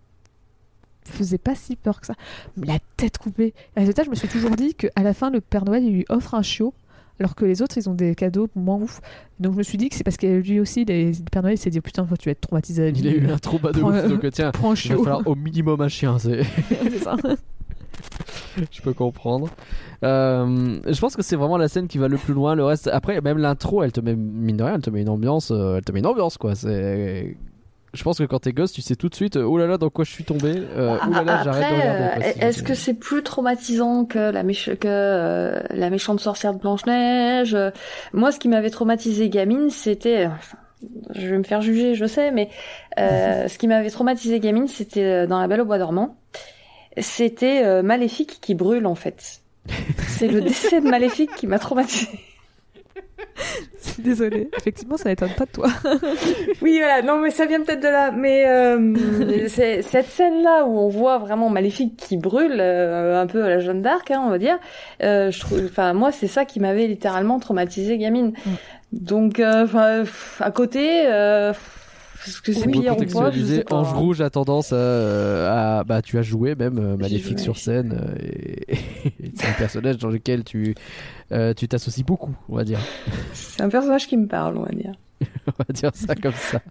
faisait 1.05 1.37
pas 1.37 1.55
si 1.55 1.75
peur 1.75 1.99
que 1.99 2.05
ça. 2.07 2.13
Mais 2.57 2.67
la 2.67 2.79
tête 2.97 3.17
coupée. 3.17 3.53
Et 3.75 3.79
résultat, 3.79 4.03
je 4.03 4.09
me 4.09 4.15
suis 4.15 4.27
toujours 4.27 4.51
dit 4.55 4.75
qu'à 4.75 5.01
la 5.01 5.13
fin, 5.13 5.29
le 5.31 5.41
Père 5.41 5.65
Noël, 5.65 5.83
il 5.83 5.93
lui 5.93 6.05
offre 6.09 6.35
un 6.35 6.41
chiot. 6.41 6.73
Alors 7.21 7.35
que 7.35 7.45
les 7.45 7.61
autres, 7.61 7.77
ils 7.77 7.87
ont 7.87 7.93
des 7.93 8.15
cadeaux 8.15 8.47
moins 8.55 8.77
ouf. 8.77 8.99
Donc 9.39 9.53
je 9.53 9.57
me 9.59 9.63
suis 9.63 9.77
dit 9.77 9.89
que 9.89 9.95
c'est 9.95 10.03
parce 10.03 10.17
que 10.17 10.25
lui 10.39 10.59
aussi, 10.59 10.85
les- 10.85 11.11
le 11.11 11.17
Père 11.31 11.43
Noël, 11.43 11.53
il 11.53 11.57
s'est 11.59 11.69
dit 11.69 11.79
Putain, 11.79 12.03
toi, 12.03 12.17
tu 12.17 12.27
vas 12.27 12.31
être 12.31 12.41
traumatisé. 12.41 12.91
Il 12.95 13.07
a 13.07 13.11
eu 13.11 13.29
un 13.29 13.37
trauma 13.37 13.71
de 13.71 13.79
ouf, 13.81 14.07
donc 14.07 14.25
tiens, 14.31 14.51
il 14.85 14.91
va 14.91 14.97
falloir 14.97 15.21
au 15.27 15.35
minimum 15.35 15.79
un 15.81 15.87
chien, 15.87 16.17
c'est... 16.17 16.41
C'est 16.69 16.97
ça. 16.97 17.15
je 18.71 18.81
peux 18.81 18.93
comprendre. 18.93 19.49
Euh, 20.03 20.79
je 20.87 20.99
pense 20.99 21.15
que 21.15 21.21
c'est 21.21 21.35
vraiment 21.35 21.57
la 21.57 21.67
scène 21.67 21.87
qui 21.87 21.99
va 21.99 22.07
le 22.07 22.17
plus 22.17 22.33
loin. 22.33 22.55
Le 22.55 22.63
reste, 22.65 22.87
après, 22.87 23.21
même 23.21 23.37
l'intro, 23.37 23.83
elle 23.83 23.91
te 23.91 24.01
met, 24.01 24.15
mine 24.15 24.57
de 24.57 24.63
rien, 24.63 24.75
elle 24.75 24.81
te 24.81 24.89
met 24.89 25.01
une 25.01 25.09
ambiance, 25.09 25.51
euh, 25.51 25.77
elle 25.77 25.83
te 25.83 25.91
met 25.91 25.99
une 25.99 26.07
ambiance, 26.07 26.37
quoi. 26.37 26.55
C'est... 26.55 27.37
Je 27.93 28.03
pense 28.03 28.19
que 28.19 28.23
quand 28.23 28.39
t'es 28.39 28.53
gosse, 28.53 28.71
tu 28.71 28.81
sais 28.81 28.95
tout 28.95 29.09
de 29.09 29.15
suite, 29.15 29.35
euh, 29.35 29.43
oh 29.43 29.57
là 29.57 29.67
là, 29.67 29.77
dans 29.77 29.89
quoi 29.89 30.05
je 30.05 30.11
suis 30.11 30.23
tombé, 30.23 30.53
euh, 30.55 30.97
oh 31.05 31.11
là 31.11 31.23
là, 31.23 31.41
j'arrête 31.43 31.61
de 31.69 31.75
regarder. 31.75 32.21
quoi. 32.21 32.25
euh, 32.43 32.47
est-ce 32.47 32.63
que 32.63 32.73
c'est 32.73 32.93
plus 32.93 33.21
traumatisant 33.21 34.05
que 34.05 34.17
la, 34.31 34.43
méch- 34.43 34.75
que, 34.77 34.87
euh, 34.87 35.61
la 35.71 35.89
méchante 35.89 36.19
sorcière 36.21 36.53
de 36.53 36.59
Blanche-Neige? 36.59 37.53
Euh, 37.53 37.71
Moi, 38.13 38.31
ce 38.31 38.39
qui 38.39 38.47
m'avait 38.47 38.69
traumatisé 38.69 39.27
gamine, 39.27 39.69
c'était... 39.69 40.27
enfin, 40.27 40.57
Je 41.15 41.27
vais 41.27 41.37
me 41.37 41.43
faire 41.43 41.61
juger, 41.61 41.93
je 41.95 42.05
sais, 42.05 42.31
mais 42.31 42.47
euh, 42.97 43.47
ce 43.49 43.57
qui 43.57 43.67
m'avait 43.67 43.89
traumatisé 43.89 44.39
gamine, 44.39 44.67
c'était 44.69 45.03
euh, 45.03 45.27
dans 45.27 45.41
La 45.41 45.47
Belle 45.49 45.59
au 45.61 45.65
Bois 45.65 45.77
dormant. 45.77 46.15
C'était 46.97 47.63
euh, 47.65 47.83
Maléfique 47.83 48.39
qui 48.41 48.55
brûle, 48.55 48.85
en 48.85 48.95
fait. 48.95 49.41
C'est 50.07 50.27
le 50.27 50.41
décès 50.41 50.79
de 50.81 50.87
Maléfique 50.89 51.31
qui 51.35 51.45
m'a 51.45 51.59
traumatisé. 51.59 52.07
Désolée. 53.99 54.49
Effectivement, 54.57 54.97
ça 54.97 55.09
m'étonne 55.09 55.33
pas 55.37 55.45
de 55.45 55.51
toi. 55.51 55.67
Oui, 56.61 56.77
voilà. 56.77 57.01
Non, 57.01 57.19
mais 57.19 57.31
ça 57.31 57.45
vient 57.45 57.61
peut-être 57.61 57.81
de 57.81 57.87
là. 57.87 58.11
Mais 58.11 58.47
euh, 58.47 59.47
c'est 59.47 59.81
cette 59.81 60.07
scène-là 60.07 60.65
où 60.65 60.77
on 60.77 60.89
voit 60.89 61.17
vraiment 61.17 61.49
Maléfique 61.49 61.97
qui 61.97 62.17
brûle, 62.17 62.57
euh, 62.59 63.21
un 63.21 63.27
peu 63.27 63.43
à 63.43 63.49
la 63.49 63.59
Jeanne 63.59 63.81
d'Arc, 63.81 64.11
hein, 64.11 64.21
on 64.25 64.29
va 64.29 64.37
dire. 64.37 64.59
Euh, 65.01 65.31
je 65.31 65.39
trouve, 65.39 65.61
enfin, 65.65 65.93
moi, 65.93 66.11
c'est 66.11 66.27
ça 66.27 66.45
qui 66.45 66.59
m'avait 66.59 66.87
littéralement 66.87 67.39
traumatisé 67.39 67.97
gamine. 67.97 68.33
Donc, 68.91 69.39
euh, 69.39 69.63
enfin, 69.63 70.03
à 70.39 70.51
côté, 70.51 71.03
euh, 71.05 71.53
pff, 71.53 71.80
est-ce 72.27 72.41
que 72.41 72.53
c'est 72.53 72.63
Pour 72.63 72.71
pire 72.81 72.81
ou 72.81 72.83
pas 72.85 72.91
Je 72.91 72.95
contextualiser, 73.09 73.55
sais 73.57 73.63
pas. 73.63 73.75
Ange 73.75 73.93
Rouge 73.93 74.21
a 74.21 74.29
tendance 74.29 74.73
à, 74.73 75.79
à- 75.79 75.83
bah 75.83 76.01
tu 76.01 76.17
as 76.17 76.21
joué 76.21 76.55
même 76.55 76.77
euh, 76.79 76.97
Maléfique 76.97 77.37
joué. 77.37 77.43
sur 77.43 77.57
scène 77.57 77.93
euh, 77.99 78.15
et, 78.19 78.73
et 79.23 79.31
c'est 79.35 79.47
un 79.47 79.53
personnage 79.53 79.97
dans 79.97 80.09
lequel 80.09 80.43
tu 80.43 80.75
euh, 81.31 81.53
tu 81.53 81.67
t'associes 81.67 82.03
beaucoup, 82.05 82.35
on 82.49 82.55
va 82.55 82.63
dire, 82.63 82.79
C'est 83.33 83.61
un 83.61 83.69
personnage 83.69 84.07
qui 84.07 84.17
me 84.17 84.27
parle, 84.27 84.57
on 84.57 84.63
va 84.63 84.71
dire. 84.71 84.93
on 85.47 85.51
va 85.59 85.71
dire 85.71 85.91
ça 85.93 86.15
comme 86.15 86.33
ça. 86.33 86.61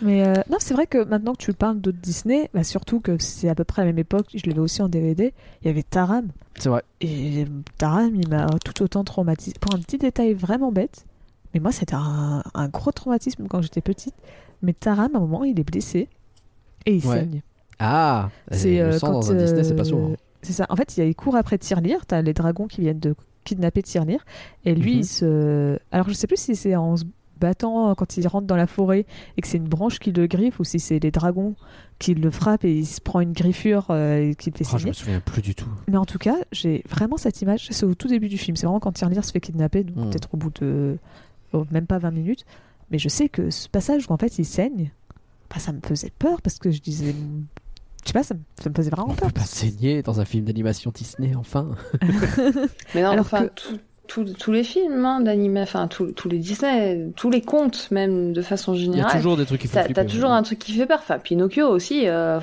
Mais 0.00 0.26
euh, 0.26 0.32
non, 0.50 0.56
c'est 0.60 0.72
vrai 0.72 0.86
que 0.86 1.04
maintenant 1.04 1.32
que 1.34 1.42
tu 1.42 1.52
parles 1.52 1.78
de 1.80 1.90
Disney, 1.90 2.48
bah 2.54 2.64
surtout 2.64 3.00
que 3.00 3.18
c'est 3.18 3.50
à 3.50 3.54
peu 3.54 3.64
près 3.64 3.82
à 3.82 3.84
la 3.84 3.90
même 3.92 3.98
époque, 3.98 4.26
je 4.34 4.46
l'avais 4.48 4.60
aussi 4.60 4.80
en 4.82 4.88
DVD, 4.88 5.34
il 5.62 5.66
y 5.66 5.70
avait 5.70 5.82
Taram. 5.82 6.28
C'est 6.58 6.70
vrai. 6.70 6.82
Et 7.02 7.44
Taram, 7.78 8.14
il 8.14 8.28
m'a 8.28 8.46
tout 8.64 8.82
autant 8.82 9.04
traumatisé. 9.04 9.54
Pour 9.60 9.74
un 9.74 9.78
petit 9.78 9.98
détail 9.98 10.32
vraiment 10.32 10.72
bête, 10.72 11.04
mais 11.52 11.60
moi, 11.60 11.70
c'était 11.70 11.94
un, 11.94 12.42
un 12.54 12.68
gros 12.68 12.92
traumatisme 12.92 13.46
quand 13.46 13.60
j'étais 13.60 13.82
petite. 13.82 14.14
Mais 14.62 14.72
Taram, 14.72 15.10
à 15.14 15.18
un 15.18 15.20
moment, 15.20 15.44
il 15.44 15.58
est 15.58 15.64
blessé 15.64 16.08
et 16.86 16.94
il 16.96 17.06
Ouais. 17.06 17.16
saigne. 17.20 17.42
Ah, 17.78 18.30
C'est 18.50 18.76
le 18.78 18.94
euh, 18.94 18.98
dans 19.00 19.32
un 19.32 19.34
Disney, 19.34 19.64
c'est 19.64 19.74
pas 19.74 19.82
euh, 19.82 19.84
souvent. 19.84 20.10
C'est 20.42 20.52
ça. 20.52 20.66
En 20.68 20.76
fait, 20.76 20.96
il 20.96 21.14
cours 21.14 21.36
après 21.36 21.58
Tirelire. 21.58 22.06
T'as 22.06 22.22
les 22.22 22.32
dragons 22.32 22.66
qui 22.68 22.80
viennent 22.82 23.00
de 23.00 23.14
kidnapper 23.44 23.82
Tirelire. 23.82 24.24
Et 24.64 24.74
lui, 24.74 24.94
Mhm. 24.94 24.98
il 25.00 25.04
se. 25.04 25.78
Alors, 25.90 26.08
je 26.08 26.14
sais 26.14 26.26
plus 26.26 26.36
si 26.40 26.54
c'est 26.56 26.76
en 26.76 26.96
se 26.96 27.04
battant 27.40 27.92
quand 27.96 28.16
il 28.16 28.26
rentre 28.28 28.46
dans 28.46 28.54
la 28.56 28.68
forêt 28.68 29.04
et 29.36 29.40
que 29.40 29.48
c'est 29.48 29.56
une 29.56 29.66
branche 29.68 29.98
qui 29.98 30.12
le 30.12 30.28
griffe 30.28 30.60
ou 30.60 30.64
si 30.64 30.78
c'est 30.78 31.00
les 31.00 31.10
dragons 31.10 31.56
qui 31.98 32.14
le 32.14 32.30
frappent 32.30 32.64
et 32.64 32.72
il 32.72 32.86
se 32.86 33.00
prend 33.00 33.18
une 33.20 33.32
griffure 33.32 33.86
euh, 33.90 34.30
et 34.30 34.34
qui 34.36 34.50
le 34.50 34.56
fait 34.56 34.64
Oh, 34.72 34.78
je 34.78 34.86
me 34.86 34.92
souviens 34.92 35.18
plus 35.18 35.42
du 35.42 35.56
tout. 35.56 35.68
Mais 35.88 35.96
en 35.96 36.04
tout 36.04 36.18
cas, 36.18 36.36
j'ai 36.52 36.84
vraiment 36.88 37.16
cette 37.16 37.42
image. 37.42 37.66
C'est 37.72 37.84
au 37.84 37.94
tout 37.96 38.06
début 38.06 38.28
du 38.28 38.38
film. 38.38 38.56
C'est 38.56 38.66
vraiment 38.66 38.78
quand 38.78 38.92
Tirelire 38.92 39.24
se 39.24 39.32
fait 39.32 39.40
kidnapper, 39.40 39.82
donc 39.82 39.96
Mhm. 39.96 40.10
peut-être 40.10 40.28
au 40.32 40.36
bout 40.36 40.52
de. 40.60 40.98
même 41.72 41.86
pas 41.86 41.98
20 41.98 42.12
minutes. 42.12 42.44
Mais 42.92 42.98
je 42.98 43.08
sais 43.08 43.28
que 43.28 43.50
ce 43.50 43.68
passage 43.68 44.06
où 44.08 44.12
en 44.12 44.18
fait 44.18 44.38
il 44.38 44.44
saigne, 44.44 44.92
bah, 45.50 45.58
ça 45.58 45.72
me 45.72 45.80
faisait 45.84 46.12
peur 46.18 46.40
parce 46.42 46.58
que 46.58 46.70
je 46.70 46.80
disais. 46.80 47.14
Je 48.02 48.08
sais 48.08 48.12
pas, 48.12 48.22
ça 48.22 48.34
me, 48.34 48.40
ça 48.62 48.68
me 48.68 48.74
faisait 48.74 48.90
vraiment 48.90 49.08
On 49.10 49.14
peur. 49.14 49.28
peut 49.32 49.40
pas 49.40 49.46
saigner 49.46 50.02
dans 50.02 50.20
un 50.20 50.24
film 50.24 50.44
d'animation 50.44 50.90
Disney, 50.94 51.34
enfin. 51.36 51.74
Mais 52.94 53.02
non, 53.02 53.10
Alors 53.10 53.24
enfin, 53.24 53.46
que- 53.46 53.54
tout- 53.54 53.78
tous 54.38 54.52
les 54.52 54.64
films 54.64 55.04
hein, 55.04 55.22
enfin, 55.62 55.88
tous 55.88 56.28
les 56.28 56.38
Disney, 56.38 57.10
tous 57.16 57.30
les 57.30 57.40
contes, 57.40 57.88
même 57.90 58.32
de 58.32 58.42
façon 58.42 58.74
Il 58.74 58.80
y 58.80 58.84
générale. 58.84 59.10
a 59.10 59.14
toujours 59.16 59.36
des 59.36 59.46
trucs 59.46 59.60
qui 59.62 59.68
font 59.68 59.80
T'as 59.94 60.04
toujours 60.04 60.30
un 60.30 60.42
truc 60.42 60.58
qui 60.58 60.72
fait 60.72 60.86
peur. 60.86 60.98
Enfin, 61.00 61.18
Pinocchio 61.18 61.66
aussi, 61.68 62.06
euh, 62.08 62.38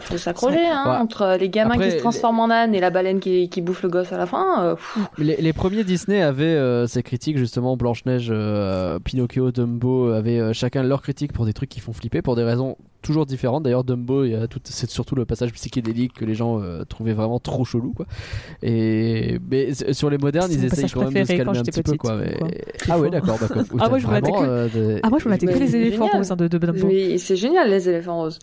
faut, 0.00 0.16
s'accrocher 0.18 0.58
hein, 0.66 0.84
Ouais. 0.86 0.96
entre 0.96 1.36
les 1.38 1.48
gamins 1.48 1.74
Après, 1.74 1.86
qui 1.90 1.92
se 1.96 1.98
transforment 1.98 2.40
en 2.40 2.50
âne 2.50 2.74
et 2.74 2.80
la 2.80 2.90
baleine 2.90 3.20
qui, 3.20 3.48
qui 3.48 3.60
bouffe 3.60 3.82
le 3.82 3.88
gosse 3.88 4.12
à 4.12 4.18
la 4.18 4.26
fin. 4.26 4.64
euh, 4.64 4.74
Les, 5.18 5.36
les 5.36 5.52
premiers 5.52 5.84
Disney 5.84 6.22
avaient 6.22 6.44
euh, 6.46 6.86
ces 6.86 7.02
critiques 7.02 7.38
justement 7.38 7.76
Blanche-Neige, 7.76 8.28
euh, 8.30 8.98
Pinocchio, 8.98 9.52
Dumbo 9.52 10.08
avaient 10.12 10.38
euh, 10.38 10.52
chacun 10.52 10.82
leur 10.82 11.02
critique 11.02 11.32
pour 11.32 11.44
des 11.46 11.52
trucs 11.52 11.68
qui 11.68 11.80
font 11.80 11.92
flipper 11.92 12.22
pour 12.22 12.36
des 12.36 12.44
raisons 12.44 12.76
toujours 13.02 13.26
différentes. 13.26 13.64
D'ailleurs 13.64 13.84
Dumbo, 13.84 14.24
il 14.24 14.46
c'est 14.64 14.90
surtout 14.90 15.14
le 15.14 15.24
passage 15.24 15.52
psychédélique 15.52 16.14
que 16.14 16.24
les 16.24 16.34
gens 16.34 16.60
euh, 16.62 16.84
trouvaient 16.84 17.12
vraiment 17.12 17.38
trop 17.38 17.64
chelou 17.64 17.92
quoi. 17.92 18.06
Et 18.62 19.38
mais 19.50 19.74
sur 19.92 20.08
les 20.10 20.18
modernes, 20.18 20.50
ils 20.50 20.68
passage 20.68 20.94
quand 20.94 21.10
même 21.10 21.22
de 21.22 21.24
se 21.28 21.32
calmer 21.36 21.58
un 21.58 21.62
petit 21.62 21.82
peu 21.82 21.96
quoi. 21.96 22.16
mais- 22.16 22.34
quoi. 22.34 22.48
Ah 22.88 22.98
ouais 22.98 23.10
d'accord 23.10 23.38
d'accord. 23.38 23.62
Ah, 23.80 23.88
moi, 23.88 23.98
je 23.98 24.06
me 24.06 24.12
Vraiment, 24.12 24.40
que- 24.40 24.46
euh, 24.46 24.68
de- 24.68 25.00
Ah, 25.02 25.10
moi 25.10 25.18
je 25.18 25.28
me 25.28 25.36
que 25.36 25.44
Mais 25.46 25.58
les 25.58 25.68
c'est 25.68 25.80
éléphants 25.80 26.06
roses 26.08 26.30
hein, 26.30 26.36
de, 26.36 26.48
de 26.48 26.58
Dumbo. 26.58 26.86
mais 26.86 27.18
c'est 27.18 27.36
génial 27.36 27.68
les 27.68 27.88
éléphants 27.88 28.18
roses. 28.20 28.38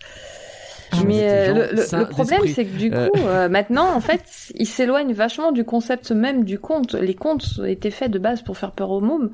Ah, 0.92 0.96
mais 1.06 1.20
euh, 1.22 1.54
le, 1.70 1.76
le- 1.76 1.82
sains 1.82 2.00
le 2.00 2.06
problème, 2.08 2.40
c'est 2.52 2.64
que 2.64 2.76
du 2.76 2.90
coup, 2.90 2.96
Euh. 2.96 3.08
euh, 3.18 3.48
maintenant, 3.48 3.94
en 3.94 4.00
fait, 4.00 4.22
ils 4.56 4.66
s'éloignent 4.66 5.12
vachement 5.12 5.52
du 5.52 5.62
concept 5.64 6.10
même 6.10 6.42
du 6.44 6.58
conte. 6.58 6.94
Les 6.94 7.14
contes 7.14 7.60
étaient 7.64 7.92
faits 7.92 8.10
de 8.10 8.18
base 8.18 8.42
pour 8.42 8.56
faire 8.58 8.72
peur 8.72 8.90
aux 8.90 9.00
mômes, 9.00 9.30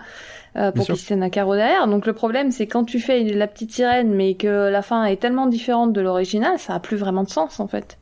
euh, 0.57 0.73
pour 0.73 0.85
qu'ils 0.87 1.05
tiennent 1.05 1.23
un 1.23 1.31
carreau 1.31 1.55
derrière. 1.55 1.87
Donc 1.87 2.07
le 2.07 2.13
problème, 2.13 2.51
c'est 2.51 2.67
quand 2.67 2.85
tu 2.85 2.99
fais 3.01 3.23
la 3.25 3.47
petite 3.47 3.73
sirène, 3.73 4.15
mais 4.15 4.35
que 4.35 4.69
la 4.71 4.83
fin 4.83 5.05
est 5.05 5.17
tellement 5.17 5.47
différente 5.47 5.93
de 5.93 6.01
l'original, 6.01 6.59
ça 6.59 6.75
a 6.75 6.81
plus 6.81 6.97
vraiment 6.97 7.25
de 7.25 7.31
sens, 7.31 7.61
en 7.61 7.67
fait. 7.67 7.99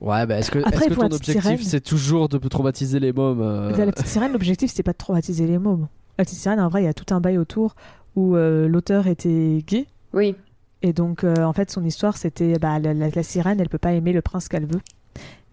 Ouais, 0.00 0.26
bah 0.26 0.38
est-ce 0.38 0.50
que, 0.50 0.58
Après, 0.58 0.88
que 0.88 0.94
ton 0.94 1.06
objectif 1.10 1.62
c'est 1.62 1.80
toujours 1.80 2.28
de 2.28 2.36
traumatiser 2.48 3.00
les 3.00 3.12
mômes 3.14 3.40
euh, 3.40 3.74
La 3.76 3.92
petite 3.92 4.06
sirène, 4.08 4.32
l'objectif 4.32 4.70
c'était 4.70 4.82
pas 4.82 4.92
de 4.92 4.98
traumatiser 4.98 5.46
les 5.46 5.58
mômes. 5.58 5.88
La 6.18 6.24
petite 6.24 6.38
sirène, 6.38 6.60
en 6.60 6.68
vrai, 6.68 6.82
il 6.82 6.84
y 6.84 6.88
a 6.88 6.94
tout 6.94 7.14
un 7.14 7.20
bail 7.20 7.38
autour 7.38 7.74
où 8.14 8.36
euh, 8.36 8.68
l'auteur 8.68 9.06
était 9.06 9.62
gay. 9.66 9.86
Oui. 10.12 10.36
Et 10.82 10.92
donc, 10.92 11.24
euh, 11.24 11.34
en 11.42 11.52
fait, 11.54 11.70
son 11.70 11.82
histoire, 11.84 12.16
c'était 12.18 12.58
bah, 12.58 12.78
la, 12.78 12.92
la- 12.94 13.08
la 13.08 13.22
sirène, 13.22 13.58
elle 13.60 13.68
peut 13.70 13.78
pas 13.78 13.92
aimer 13.92 14.12
le 14.12 14.20
prince 14.22 14.48
qu'elle 14.48 14.66
veut. 14.66 14.80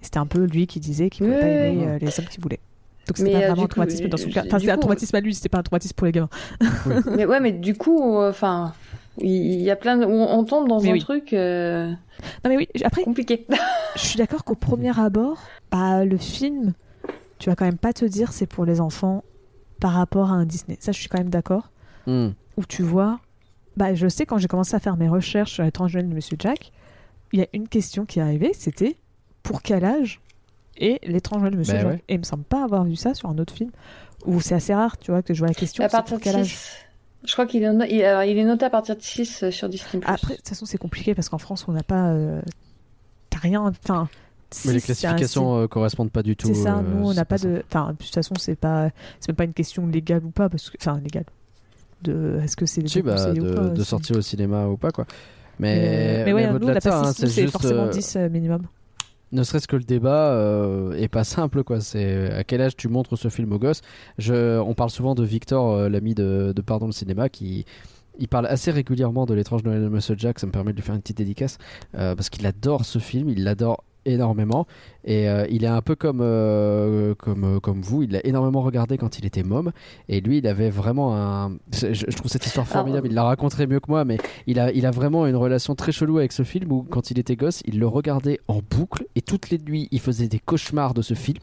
C'était 0.01 0.17
un 0.19 0.25
peu 0.25 0.43
lui 0.43 0.67
qui 0.67 0.81
disait 0.81 1.09
qu'il 1.09 1.25
pouvait 1.25 1.39
pas 1.39 1.47
aimer 1.47 1.87
euh, 1.87 1.97
les 1.99 2.19
hommes 2.19 2.25
qu'il 2.27 2.41
voulait. 2.43 2.59
Donc, 3.07 3.17
c'était 3.17 3.31
pas 3.31 3.37
euh, 3.37 3.47
vraiment 3.47 3.63
un 3.63 3.65
coup, 3.65 3.71
traumatisme 3.71 4.07
dans 4.07 4.17
son 4.17 4.29
euh, 4.29 4.31
cas. 4.31 4.43
Enfin, 4.45 4.59
c'était 4.59 4.71
un 4.71 4.77
traumatisme 4.77 5.15
à 5.15 5.19
lui, 5.19 5.33
c'était 5.33 5.49
pas 5.49 5.57
un 5.59 5.63
traumatisme 5.63 5.95
pour 5.95 6.05
les 6.05 6.13
gamins. 6.13 6.29
mais 7.15 7.25
ouais, 7.25 7.39
mais 7.39 7.51
du 7.51 7.75
coup, 7.75 8.17
euh, 8.17 8.29
enfin, 8.29 8.73
il 9.17 9.61
y 9.61 9.69
a 9.69 9.75
plein 9.75 9.97
de... 9.97 10.05
on, 10.05 10.39
on 10.39 10.43
tombe 10.45 10.67
dans 10.67 10.81
Mais 10.81 10.89
un 10.89 10.93
oui. 10.93 10.99
truc 10.99 11.33
euh, 11.33 11.89
Non, 11.89 12.49
mais 12.49 12.57
oui, 12.57 12.67
après, 12.83 13.03
compliqué. 13.03 13.45
je 13.95 14.01
suis 14.01 14.17
d'accord 14.17 14.43
qu'au 14.43 14.55
premier 14.55 14.97
abord, 14.97 15.41
bah, 15.71 16.05
le 16.05 16.17
film, 16.17 16.73
tu 17.39 17.49
vas 17.49 17.55
quand 17.55 17.65
même 17.65 17.77
pas 17.77 17.93
te 17.93 18.05
dire 18.05 18.31
c'est 18.31 18.47
pour 18.47 18.65
les 18.65 18.79
enfants 18.79 19.23
par 19.81 19.91
rapport 19.91 20.31
à 20.31 20.35
un 20.35 20.45
Disney. 20.45 20.77
Ça, 20.79 20.93
je 20.93 20.99
suis 20.99 21.09
quand 21.09 21.17
même 21.17 21.29
d'accord. 21.29 21.71
hmm. 22.07 22.29
où 22.57 22.65
tu 22.65 22.83
vois, 22.83 23.19
bah, 23.75 23.93
je 23.95 24.07
sais 24.07 24.25
quand 24.25 24.37
j'ai 24.37 24.47
commencé 24.47 24.75
à 24.75 24.79
faire 24.79 24.95
mes 24.95 25.09
recherches 25.09 25.51
sur 25.51 25.63
l'étrange 25.63 25.93
Noël 25.93 26.09
de 26.09 26.15
Monsieur 26.15 26.37
Jack, 26.39 26.71
il 27.33 27.39
y 27.39 27.41
a 27.41 27.47
une 27.51 27.67
question 27.67 28.05
qui 28.05 28.19
est 28.19 28.21
arrivée, 28.21 28.51
c'était 28.53 28.95
pour 29.41 29.61
quel 29.61 29.83
âge 29.83 30.21
est 30.77 31.05
l'étrange 31.07 31.41
Noël 31.41 31.53
de 31.53 31.57
Monsieur 31.57 31.73
Bah 31.73 31.79
Jack 31.81 31.89
ouais. 31.91 32.03
Et 32.09 32.13
il 32.15 32.19
me 32.19 32.23
semble 32.23 32.43
pas 32.43 32.63
avoir 32.63 32.83
vu 32.83 32.95
ça 32.95 33.13
sur 33.13 33.29
un 33.29 33.37
autre 33.37 33.53
film, 33.53 33.71
où 34.25 34.41
c'est 34.41 34.55
assez 34.55 34.73
rare, 34.73 34.97
tu 34.97 35.11
vois, 35.11 35.21
que 35.21 35.33
je 35.33 35.39
vois 35.39 35.47
la 35.49 35.53
question. 35.53 35.83
à 35.83 35.89
partir 35.89 36.17
de 36.17 36.21
quel 36.23 36.35
âge 36.35 36.47
6. 36.47 36.69
Je 37.25 37.31
crois 37.33 37.45
qu'il 37.45 37.63
est, 37.63 37.71
no- 37.71 37.85
il, 37.85 38.03
alors, 38.03 38.23
il 38.23 38.37
est 38.37 38.43
noté 38.43 38.65
à 38.65 38.69
partir 38.69 38.95
de 38.97 39.01
6 39.01 39.49
sur 39.49 39.69
Disney+. 39.69 40.03
Après, 40.05 40.33
de 40.33 40.37
toute 40.37 40.49
façon, 40.49 40.65
c'est 40.65 40.77
compliqué 40.77 41.15
parce 41.15 41.29
qu'en 41.29 41.37
France, 41.37 41.65
on 41.67 41.71
n'a 41.71 41.83
pas, 41.83 42.09
euh, 42.09 42.41
t'as 43.29 43.39
rien, 43.39 43.61
enfin. 43.61 44.09
Mais 44.65 44.73
les 44.73 44.81
classifications 44.81 45.57
euh, 45.61 45.67
correspondent 45.67 46.11
pas 46.11 46.21
du 46.21 46.35
tout. 46.35 46.47
C'est 46.47 46.53
ça, 46.53 46.77
euh, 46.77 46.81
nous 46.81 47.07
on 47.09 47.13
n'a 47.13 47.25
pas 47.25 47.37
de. 47.37 47.63
Enfin, 47.67 47.93
de 47.93 47.97
toute 48.03 48.13
façon, 48.13 48.35
c'est 48.37 48.55
pas, 48.55 48.89
c'est 49.19 49.29
même 49.29 49.35
pas 49.35 49.45
une 49.45 49.53
question 49.53 49.87
légale 49.87 50.23
ou 50.25 50.29
pas, 50.31 50.49
parce 50.49 50.69
que, 50.69 50.77
enfin, 50.79 50.99
légale. 50.99 51.25
De, 52.03 52.39
est-ce 52.43 52.57
que 52.57 52.65
c'est 52.65 52.85
Si, 52.87 53.01
bah, 53.01 53.31
de, 53.31 53.39
ou 53.41 53.55
pas 53.55 53.69
de 53.69 53.83
sortir 53.83 54.17
au 54.17 54.21
cinéma 54.21 54.67
ou 54.67 54.75
pas 54.75 54.91
quoi. 54.91 55.05
Mais, 55.59 55.75
Mais, 55.77 56.25
mais 56.25 56.33
ouais, 56.33 56.43
nous, 56.47 56.53
on 56.53 56.55
au-delà 56.57 56.73
n'a 56.73 56.79
de 56.79 56.83
ça, 56.83 56.89
pas 56.89 57.13
6, 57.13 57.23
nous, 57.23 57.29
c'est 57.29 57.41
juste, 57.43 57.51
forcément 57.53 57.83
euh, 57.83 57.89
10 57.89 58.15
euh, 58.17 58.29
minimum. 58.29 58.63
Ne 59.33 59.43
serait-ce 59.43 59.67
que 59.67 59.75
le 59.75 59.83
débat 59.83 60.31
euh, 60.31 60.93
est 60.93 61.07
pas 61.07 61.23
simple 61.23 61.63
quoi. 61.63 61.81
C'est 61.81 62.31
à 62.31 62.43
quel 62.43 62.61
âge 62.61 62.75
tu 62.77 62.87
montres 62.87 63.17
ce 63.17 63.29
film 63.29 63.51
aux 63.51 63.59
gosses. 63.59 63.81
Je, 64.17 64.59
on 64.59 64.73
parle 64.73 64.91
souvent 64.91 65.15
de 65.15 65.23
Victor, 65.23 65.71
euh, 65.71 65.89
l'ami 65.89 66.13
de, 66.13 66.53
de 66.55 66.61
Pardon 66.61 66.85
le 66.85 66.91
cinéma, 66.91 67.29
qui 67.29 67.65
il 68.19 68.27
parle 68.27 68.45
assez 68.45 68.69
régulièrement 68.69 69.25
de 69.25 69.33
l'étrange 69.33 69.63
Noël 69.63 69.81
de 69.81 69.89
Monsieur 69.89 70.15
Jack. 70.17 70.39
Ça 70.39 70.45
me 70.45 70.51
permet 70.51 70.71
de 70.71 70.77
lui 70.77 70.83
faire 70.83 70.95
une 70.95 71.01
petite 71.01 71.17
dédicace 71.17 71.57
euh, 71.95 72.15
parce 72.15 72.29
qu'il 72.29 72.45
adore 72.45 72.85
ce 72.85 72.99
film. 72.99 73.27
Il 73.29 73.43
l'adore 73.43 73.83
énormément. 74.05 74.67
Et 75.05 75.27
euh, 75.27 75.45
il 75.49 75.63
est 75.63 75.67
un 75.67 75.81
peu 75.81 75.95
comme, 75.95 76.21
euh, 76.21 77.13
comme, 77.15 77.43
euh, 77.43 77.59
comme 77.59 77.81
vous, 77.81 78.03
il 78.03 78.11
l'a 78.11 78.25
énormément 78.25 78.61
regardé 78.61 78.97
quand 78.97 79.19
il 79.19 79.25
était 79.25 79.43
môme. 79.43 79.71
Et 80.07 80.21
lui, 80.21 80.37
il 80.37 80.47
avait 80.47 80.69
vraiment 80.69 81.15
un. 81.15 81.57
Je, 81.71 81.93
je 81.93 82.05
trouve 82.15 82.31
cette 82.31 82.45
histoire 82.45 82.67
formidable, 82.67 83.07
il 83.07 83.13
la 83.13 83.23
raconterait 83.23 83.67
mieux 83.67 83.79
que 83.79 83.89
moi, 83.89 84.05
mais 84.05 84.17
il 84.47 84.59
a, 84.59 84.71
il 84.71 84.85
a 84.85 84.91
vraiment 84.91 85.27
une 85.27 85.35
relation 85.35 85.75
très 85.75 85.91
chelou 85.91 86.19
avec 86.19 86.31
ce 86.31 86.43
film 86.43 86.71
où, 86.71 86.83
quand 86.83 87.11
il 87.11 87.19
était 87.19 87.35
gosse, 87.35 87.61
il 87.65 87.79
le 87.79 87.87
regardait 87.87 88.39
en 88.47 88.61
boucle 88.61 89.05
et 89.15 89.21
toutes 89.21 89.49
les 89.49 89.57
nuits, 89.57 89.87
il 89.91 89.99
faisait 89.99 90.27
des 90.27 90.39
cauchemars 90.39 90.93
de 90.93 91.01
ce 91.01 91.13
film. 91.13 91.39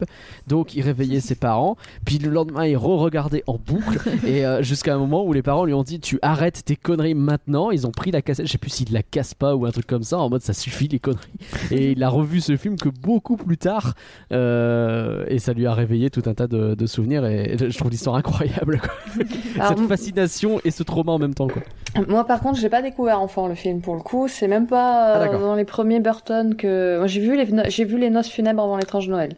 Donc, 0.47 0.75
il 0.75 0.81
réveillait 0.81 1.19
ses 1.19 1.35
parents, 1.35 1.77
puis 2.05 2.17
le 2.17 2.29
lendemain, 2.29 2.65
il 2.65 2.77
re-regardait 2.77 3.43
en 3.47 3.57
boucle. 3.57 3.99
et 4.25 4.45
euh, 4.45 4.63
jusqu'à 4.63 4.95
un 4.95 4.97
moment 4.97 5.23
où 5.23 5.33
les 5.33 5.41
parents 5.41 5.65
lui 5.65 5.73
ont 5.73 5.83
dit 5.83 5.99
Tu 5.99 6.17
arrêtes 6.21 6.65
tes 6.65 6.75
conneries 6.75 7.13
maintenant. 7.13 7.71
Ils 7.71 7.85
ont 7.85 7.91
pris 7.91 8.11
la 8.11 8.21
cassette, 8.21 8.47
je 8.47 8.51
sais 8.51 8.57
plus 8.57 8.71
s'il 8.71 8.91
la 8.91 9.03
casse 9.03 9.33
pas 9.33 9.55
ou 9.55 9.65
un 9.65 9.71
truc 9.71 9.87
comme 9.87 10.03
ça, 10.03 10.17
en 10.17 10.29
mode 10.29 10.41
ça 10.41 10.53
suffit 10.53 10.87
les 10.87 10.99
conneries. 10.99 11.21
Et 11.69 11.91
il 11.91 12.03
a 12.03 12.09
revu 12.09 12.41
ce 12.41 12.50
film 12.57 12.75
que 12.77 12.89
beaucoup 12.89 13.37
plus 13.37 13.57
tard. 13.57 13.93
euh, 14.31 15.25
et 15.27 15.39
ça 15.39 15.53
lui 15.53 15.65
a 15.67 15.73
réveillé 15.73 16.09
tout 16.09 16.23
un 16.25 16.33
tas 16.33 16.47
de, 16.47 16.75
de 16.75 16.85
souvenirs. 16.85 17.25
Et 17.25 17.57
je 17.57 17.77
trouve 17.77 17.91
l'histoire 17.91 18.15
incroyable. 18.15 18.79
quoi. 18.79 19.23
Alors, 19.55 19.77
Cette 19.77 19.87
fascination 19.87 20.59
et 20.63 20.71
ce 20.71 20.83
trauma 20.83 21.11
en 21.11 21.19
même 21.19 21.33
temps. 21.33 21.47
Quoi. 21.47 21.61
Moi, 22.07 22.25
par 22.25 22.39
contre, 22.41 22.59
j'ai 22.59 22.69
pas 22.69 22.81
découvert 22.81 23.21
enfant 23.21 23.47
le 23.47 23.55
film 23.55 23.81
pour 23.81 23.95
le 23.95 24.01
coup. 24.01 24.27
C'est 24.27 24.47
même 24.47 24.67
pas 24.67 25.13
Ah, 25.13 25.17
euh, 25.17 25.25
d'accord. 25.25 25.41
dans 25.41 25.55
les 25.55 25.65
premiers 25.65 25.99
Burton 25.99 26.55
que 26.55 27.03
j'ai 27.05 27.21
vu 27.21 27.35
les 27.37 27.47
j'ai 27.69 27.85
vu 27.85 27.97
les 27.97 28.09
noces 28.09 28.29
funèbres 28.29 28.63
avant 28.63 28.77
l'étrange 28.77 29.07
Noël. 29.09 29.33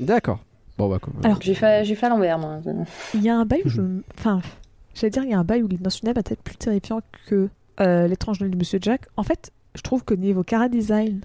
D'accord. 0.00 0.38
Bon, 0.78 0.88
bah, 0.88 0.98
quoi. 1.00 1.12
Alors, 1.22 1.38
J'ai 1.40 1.54
fait 1.54 1.84
j'ai 1.84 1.94
fait 1.94 2.06
à 2.06 2.08
l'envers 2.08 2.38
moi. 2.38 2.58
Il 3.14 3.22
y 3.22 3.28
a 3.28 3.36
un 3.36 3.44
bail 3.44 3.62
où 3.64 3.68
je. 3.68 3.80
Enfin, 4.18 4.40
j'allais 4.94 5.10
dire, 5.10 5.22
il 5.24 5.30
y 5.30 5.34
a 5.34 5.38
un 5.38 5.44
bail 5.44 5.62
où 5.62 5.68
les 5.68 5.78
noces 5.78 5.98
funèbres 6.00 6.18
est 6.20 6.22
peut-être 6.24 6.42
plus 6.42 6.56
terrifiant 6.56 7.00
que 7.26 7.48
euh, 7.80 8.08
l'étrange 8.08 8.40
Noël 8.40 8.50
de 8.52 8.56
Monsieur 8.56 8.78
Jack. 8.82 9.02
En 9.16 9.22
fait, 9.22 9.52
je 9.76 9.82
trouve 9.82 10.04
que 10.04 10.14
niveau 10.14 10.42
cara 10.42 10.68
design, 10.68 11.20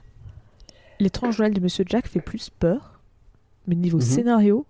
l'étrange 1.00 1.40
Noël 1.40 1.54
de 1.54 1.60
Monsieur 1.60 1.86
Jack 1.88 2.08
fait 2.08 2.22
plus 2.22 2.50
peur. 2.50 3.00
Mais 3.68 3.76
niveau 3.76 3.98
Mhm. 3.98 4.04
scénario, 4.04 4.66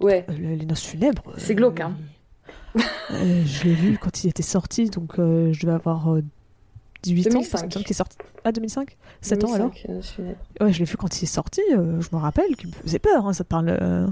Ouais. 0.00 0.26
euh, 0.28 0.56
les 0.56 0.66
noces 0.66 0.84
funèbres. 0.84 1.22
euh, 1.28 1.34
C'est 1.38 1.54
glauque, 1.54 1.80
hein. 1.80 1.96
euh, 3.12 3.42
je 3.46 3.64
l'ai 3.64 3.74
vu 3.74 3.98
quand 3.98 4.24
il 4.24 4.28
était 4.28 4.42
sorti, 4.42 4.90
donc 4.90 5.18
euh, 5.18 5.52
je 5.52 5.60
devais 5.62 5.72
avoir 5.74 6.12
euh, 6.14 6.22
18 7.02 7.28
ans. 7.28 7.40
parce 7.50 7.50
2005. 7.50 7.58
qu'il 7.60 7.66
me 7.66 7.70
semble 7.72 7.84
qu'il 7.84 7.92
est 7.92 7.94
sorti. 7.94 8.16
Ah, 8.44 8.52
2005 8.52 8.96
7 9.22 9.44
ans 9.44 9.52
alors? 9.54 9.70
2005, 9.70 9.88
Noces 9.94 10.10
funèbres. 10.10 10.38
Ouais, 10.60 10.72
je 10.72 10.78
l'ai 10.80 10.84
vu 10.84 10.96
quand 10.96 11.20
il 11.20 11.24
est 11.24 11.26
sorti, 11.26 11.60
euh, 11.72 12.00
je 12.00 12.08
me 12.12 12.20
rappelle 12.20 12.54
qu'il 12.56 12.68
me 12.68 12.74
faisait 12.74 12.98
peur, 12.98 13.26
hein, 13.26 13.32
ça 13.32 13.44
parle. 13.44 13.70
euh, 13.80 14.06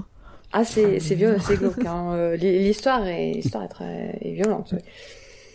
Ah 0.53 0.63
c'est 0.63 0.99
c'est 0.99 1.15
vieux, 1.15 1.37
c'est 1.39 1.57
glauque. 1.57 1.85
Hein. 1.85 2.11
Euh, 2.15 2.35
l'hi- 2.37 2.63
L'histoire 2.63 3.05
est 3.05 3.31
est 3.45 3.67
très 3.67 4.17
est 4.21 4.33
violente. 4.33 4.71
ouais. 4.71 4.83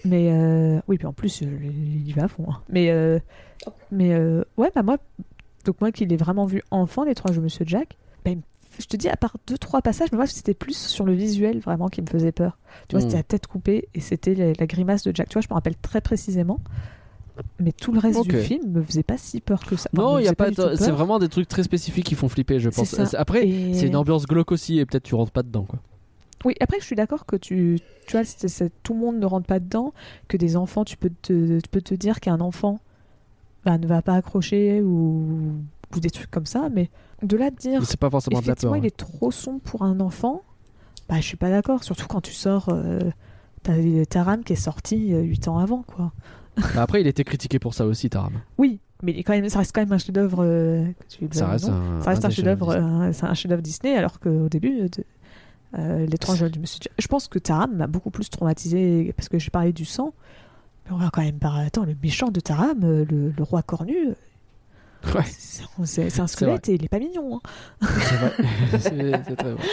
Mais 0.04 0.30
euh, 0.32 0.80
oui, 0.88 0.96
puis 0.96 1.06
en 1.06 1.12
plus, 1.12 1.42
euh, 1.42 1.46
il 1.62 2.08
y 2.08 2.12
va 2.12 2.24
à 2.24 2.28
fond. 2.28 2.46
hein. 2.48 2.60
Mais, 2.70 2.90
euh, 2.90 3.18
mais 3.90 4.14
euh, 4.14 4.42
ouais, 4.56 4.70
bah 4.74 4.82
moi, 4.82 4.96
donc 5.64 5.80
moi 5.80 5.92
qui 5.92 6.06
l'ai 6.06 6.16
vraiment 6.16 6.46
vu 6.46 6.62
enfant, 6.70 7.04
les 7.04 7.14
trois 7.14 7.32
jeux 7.32 7.40
Monsieur 7.40 7.64
Jack, 7.66 7.96
me- 8.26 8.36
je 8.78 8.86
te 8.86 8.96
dis, 8.96 9.08
à 9.08 9.16
part 9.16 9.36
deux, 9.46 9.58
trois 9.58 9.82
passages, 9.82 10.08
mais 10.12 10.16
moi 10.16 10.26
c'était 10.26 10.54
plus 10.54 10.76
sur 10.76 11.04
le 11.04 11.12
visuel 11.12 11.58
vraiment 11.60 11.88
qui 11.88 12.00
me 12.02 12.06
faisait 12.06 12.32
peur. 12.32 12.58
Tu 12.88 12.96
vois, 12.96 13.00
Mm. 13.04 13.08
c'était 13.08 13.16
la 13.18 13.22
tête 13.24 13.46
coupée 13.46 13.88
et 13.94 14.00
c'était 14.00 14.34
la, 14.34 14.52
la 14.58 14.66
grimace 14.66 15.02
de 15.02 15.14
Jack. 15.14 15.28
Tu 15.28 15.34
vois, 15.34 15.42
je 15.42 15.48
me 15.50 15.54
rappelle 15.54 15.76
très 15.76 16.00
précisément. 16.00 16.60
Mais 17.58 17.72
tout 17.72 17.92
le 17.92 17.98
reste 18.00 18.22
du 18.26 18.36
film 18.38 18.70
me 18.70 18.82
faisait 18.82 19.02
pas 19.02 19.16
si 19.16 19.40
peur 19.40 19.64
que 19.64 19.74
ça. 19.76 19.88
Non, 19.94 20.18
il 20.18 20.24
y 20.24 20.28
a 20.28 20.34
pas. 20.34 20.50
de- 20.50 20.74
C'est 20.76 20.90
vraiment 20.90 21.18
des 21.18 21.28
trucs 21.28 21.48
très 21.48 21.62
spécifiques 21.62 22.04
qui 22.04 22.14
font 22.14 22.28
flipper, 22.28 22.60
je 22.60 22.68
pense. 22.68 22.94
Après, 23.14 23.46
Et- 23.48 23.72
c'est 23.74 23.86
une 23.86 23.96
ambiance 23.96 24.26
glauque 24.26 24.52
aussi, 24.52 24.78
et 24.78 24.84
peut-être 24.86 25.04
tu 25.04 25.14
rentres 25.14 25.32
pas 25.32 25.42
dedans, 25.42 25.64
quoi. 25.64 25.78
Oui, 26.44 26.54
après, 26.60 26.78
je 26.80 26.84
suis 26.84 26.96
d'accord 26.96 27.26
que 27.26 27.36
tu, 27.36 27.78
tu 28.06 28.12
vois, 28.16 28.22
tout 28.82 28.94
le 28.94 29.00
monde 29.00 29.18
ne 29.18 29.26
rentre 29.26 29.46
pas 29.46 29.58
dedans, 29.58 29.92
que 30.28 30.36
des 30.36 30.56
enfants, 30.56 30.84
tu 30.84 30.96
peux 30.96 31.10
te, 31.22 31.60
tu 31.60 31.68
peux 31.70 31.82
te 31.82 31.94
dire 31.94 32.20
qu'un 32.20 32.40
enfant 32.40 32.78
bah, 33.64 33.78
ne 33.78 33.86
va 33.86 34.02
pas 34.02 34.14
accrocher 34.14 34.82
ou, 34.82 35.52
ou 35.94 36.00
des 36.00 36.10
trucs 36.10 36.30
comme 36.30 36.46
ça, 36.46 36.68
mais 36.72 36.90
de 37.22 37.36
là 37.36 37.50
de 37.50 37.56
dire 37.56 37.84
C'est 37.84 37.98
pas 38.00 38.10
forcément 38.10 38.40
de 38.40 38.46
la 38.46 38.52
effectivement 38.52 38.72
peur. 38.72 38.82
il 38.82 38.86
hein. 38.86 38.88
est 38.88 38.96
trop 38.96 39.30
sombre 39.30 39.60
pour 39.60 39.82
un 39.82 40.00
enfant, 40.00 40.42
bah, 41.08 41.16
je 41.16 41.22
suis 41.24 41.36
pas 41.36 41.50
d'accord, 41.50 41.82
surtout 41.84 42.06
quand 42.06 42.20
tu 42.20 42.32
sors, 42.32 42.68
euh, 42.70 43.00
t'as 43.62 43.74
Taram 44.08 44.42
qui 44.44 44.52
est 44.54 44.56
sorti 44.56 45.08
8 45.12 45.48
ans 45.48 45.58
avant, 45.58 45.82
quoi. 45.82 46.12
Bah, 46.74 46.82
Après, 46.82 47.00
il 47.00 47.06
était 47.06 47.24
critiqué 47.24 47.58
pour 47.58 47.74
ça 47.74 47.86
aussi, 47.86 48.10
Taram. 48.10 48.32
Oui, 48.58 48.80
mais 49.02 49.22
quand 49.22 49.32
même, 49.32 49.48
ça 49.48 49.60
reste 49.60 49.72
quand 49.74 49.80
même 49.82 49.92
un 49.92 49.98
chef-d'œuvre. 49.98 50.44
euh, 50.44 50.84
Ça 51.30 51.46
reste 51.48 51.68
un. 51.68 52.00
ça 52.02 52.10
reste 52.10 52.24
un 52.24 52.26
un 52.26 52.28
des 52.28 52.34
chef-d'œuvre, 52.34 52.70
euh, 52.70 53.12
un 53.22 53.34
chef-d'œuvre 53.34 53.62
Disney, 53.62 53.96
alors 53.96 54.18
qu'au 54.20 54.48
début, 54.48 54.80
euh, 54.82 54.88
de- 54.88 55.04
euh, 55.78 56.06
l'étrange. 56.06 56.44
Je 56.98 57.06
pense 57.06 57.28
que 57.28 57.38
Taram 57.38 57.76
m'a 57.76 57.86
beaucoup 57.86 58.10
plus 58.10 58.28
traumatisé 58.28 59.12
parce 59.16 59.28
que 59.28 59.38
j'ai 59.38 59.50
parlé 59.50 59.72
du 59.72 59.84
sang. 59.84 60.12
On 60.90 60.96
va 60.96 61.10
quand 61.12 61.22
même 61.22 61.38
parler. 61.38 61.66
Attends, 61.66 61.84
le 61.84 61.94
méchant 62.02 62.28
de 62.30 62.40
Taram, 62.40 62.78
euh, 62.82 63.04
le, 63.08 63.30
le 63.36 63.42
roi 63.42 63.62
cornu, 63.62 64.08
euh. 64.08 64.14
Ouais, 65.14 65.24
c'est 65.86 66.20
un 66.20 66.26
squelette 66.26 66.68
et 66.68 66.74
il 66.74 66.84
est 66.84 66.88
pas 66.88 66.98
mignon. 66.98 67.40
hein. 67.82 67.86
c'est 68.78 68.80
très 69.36 69.52
vrai. 69.52 69.64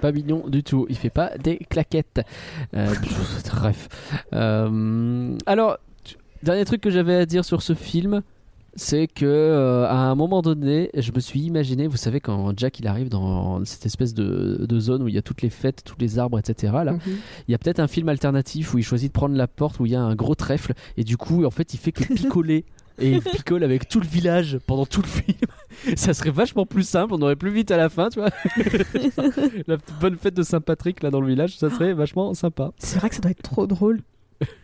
Pas 0.00 0.12
mignon 0.12 0.48
du 0.48 0.62
tout. 0.62 0.86
Il 0.88 0.96
fait 0.96 1.10
pas 1.10 1.36
des 1.36 1.58
claquettes. 1.58 2.22
Euh, 2.74 2.94
bref. 3.54 3.88
Euh, 4.32 5.36
alors, 5.46 5.78
dernier 6.42 6.64
truc 6.64 6.80
que 6.80 6.90
j'avais 6.90 7.16
à 7.16 7.26
dire 7.26 7.44
sur 7.44 7.60
ce 7.60 7.74
film, 7.74 8.22
c'est 8.76 9.06
que 9.06 9.24
euh, 9.24 9.86
à 9.86 9.96
un 9.96 10.14
moment 10.14 10.42
donné, 10.42 10.90
je 10.94 11.12
me 11.12 11.20
suis 11.20 11.40
imaginé, 11.40 11.86
vous 11.86 11.96
savez, 11.96 12.20
quand 12.20 12.52
Jack 12.58 12.78
il 12.80 12.86
arrive 12.86 13.08
dans 13.08 13.64
cette 13.64 13.86
espèce 13.86 14.14
de, 14.14 14.66
de 14.68 14.80
zone 14.80 15.02
où 15.02 15.08
il 15.08 15.14
y 15.14 15.18
a 15.18 15.22
toutes 15.22 15.42
les 15.42 15.50
fêtes, 15.50 15.82
tous 15.84 15.96
les 15.98 16.18
arbres, 16.18 16.38
etc. 16.38 16.72
Là, 16.84 16.92
Mhm. 16.92 17.00
il 17.48 17.52
y 17.52 17.54
a 17.54 17.58
peut-être 17.58 17.80
un 17.80 17.86
film 17.88 18.08
alternatif 18.08 18.74
où 18.74 18.78
il 18.78 18.82
choisit 18.82 19.08
de 19.10 19.12
prendre 19.12 19.36
la 19.36 19.46
porte 19.48 19.80
où 19.80 19.86
il 19.86 19.92
y 19.92 19.96
a 19.96 20.02
un 20.02 20.14
gros 20.14 20.34
trèfle 20.34 20.72
et 20.96 21.04
du 21.04 21.16
coup, 21.16 21.44
en 21.44 21.50
fait, 21.50 21.74
il 21.74 21.78
fait 21.78 21.92
que 21.92 22.04
picoler. 22.14 22.64
Et 23.00 23.10
il 23.10 23.22
picole 23.22 23.64
avec 23.64 23.88
tout 23.88 23.98
le 23.98 24.06
village 24.06 24.58
pendant 24.68 24.86
tout 24.86 25.02
le 25.02 25.08
film. 25.08 25.36
Ça 25.96 26.14
serait 26.14 26.30
vachement 26.30 26.64
plus 26.64 26.84
simple, 26.84 27.12
on 27.14 27.20
aurait 27.22 27.34
plus 27.34 27.50
vite 27.50 27.72
à 27.72 27.76
la 27.76 27.88
fin, 27.88 28.08
tu 28.08 28.20
vois. 28.20 28.30
la 29.66 29.76
bonne 30.00 30.16
fête 30.16 30.34
de 30.34 30.42
Saint-Patrick 30.44 31.02
là 31.02 31.10
dans 31.10 31.20
le 31.20 31.26
village, 31.26 31.56
ça 31.58 31.70
serait 31.70 31.92
vachement 31.92 32.32
sympa. 32.34 32.70
C'est 32.78 32.98
vrai 33.00 33.08
que 33.08 33.16
ça 33.16 33.20
doit 33.20 33.32
être 33.32 33.42
trop 33.42 33.66
drôle. 33.66 34.00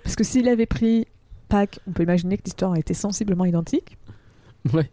Parce 0.04 0.14
que 0.14 0.22
s'il 0.24 0.48
avait 0.48 0.66
pris 0.66 1.06
Pâques, 1.48 1.80
on 1.88 1.90
peut 1.92 2.04
imaginer 2.04 2.36
que 2.36 2.44
l'histoire 2.44 2.76
était 2.76 2.94
sensiblement 2.94 3.44
identique. 3.44 3.96
Ouais. 4.72 4.90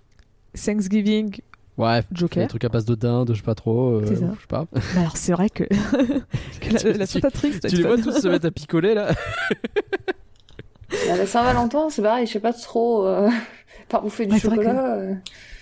Thanksgiving, 0.56 1.38
Ouais, 1.78 2.02
des 2.02 2.08
Joker. 2.18 2.48
trucs 2.48 2.64
à 2.64 2.70
base 2.70 2.86
de 2.86 2.96
dinde, 2.96 3.30
je 3.34 3.38
sais 3.38 3.44
pas 3.44 3.54
trop. 3.54 3.96
euh, 4.00 4.04
C'est 4.08 4.16
ça. 4.16 4.26
je 4.36 4.42
sais 4.42 4.48
pas. 4.48 4.66
Bah 4.74 4.80
alors 5.02 5.16
c'est 5.18 5.32
vrai 5.34 5.50
que, 5.50 5.64
que 6.60 6.74
la, 6.88 6.94
la 6.98 7.06
Tu- 7.08 7.20
doit 7.20 7.30
tu 7.32 7.48
être 7.48 7.72
les 7.72 7.84
vois 7.84 7.98
tous 7.98 8.20
se 8.20 8.28
mettre 8.28 8.48
à 8.48 8.52
picoler 8.52 8.96
là 8.96 9.12
À 11.12 11.16
la 11.18 11.26
Saint-Valentin, 11.28 11.90
c'est 11.90 12.02
pareil, 12.02 12.26
je 12.26 12.32
sais 12.34 12.40
pas 12.40 12.54
trop. 12.54 13.06
Euh... 13.06 13.30
Par 13.90 14.02
bouffer 14.02 14.26
du 14.26 14.38
chocolat. 14.40 14.96
euh. 14.96 15.14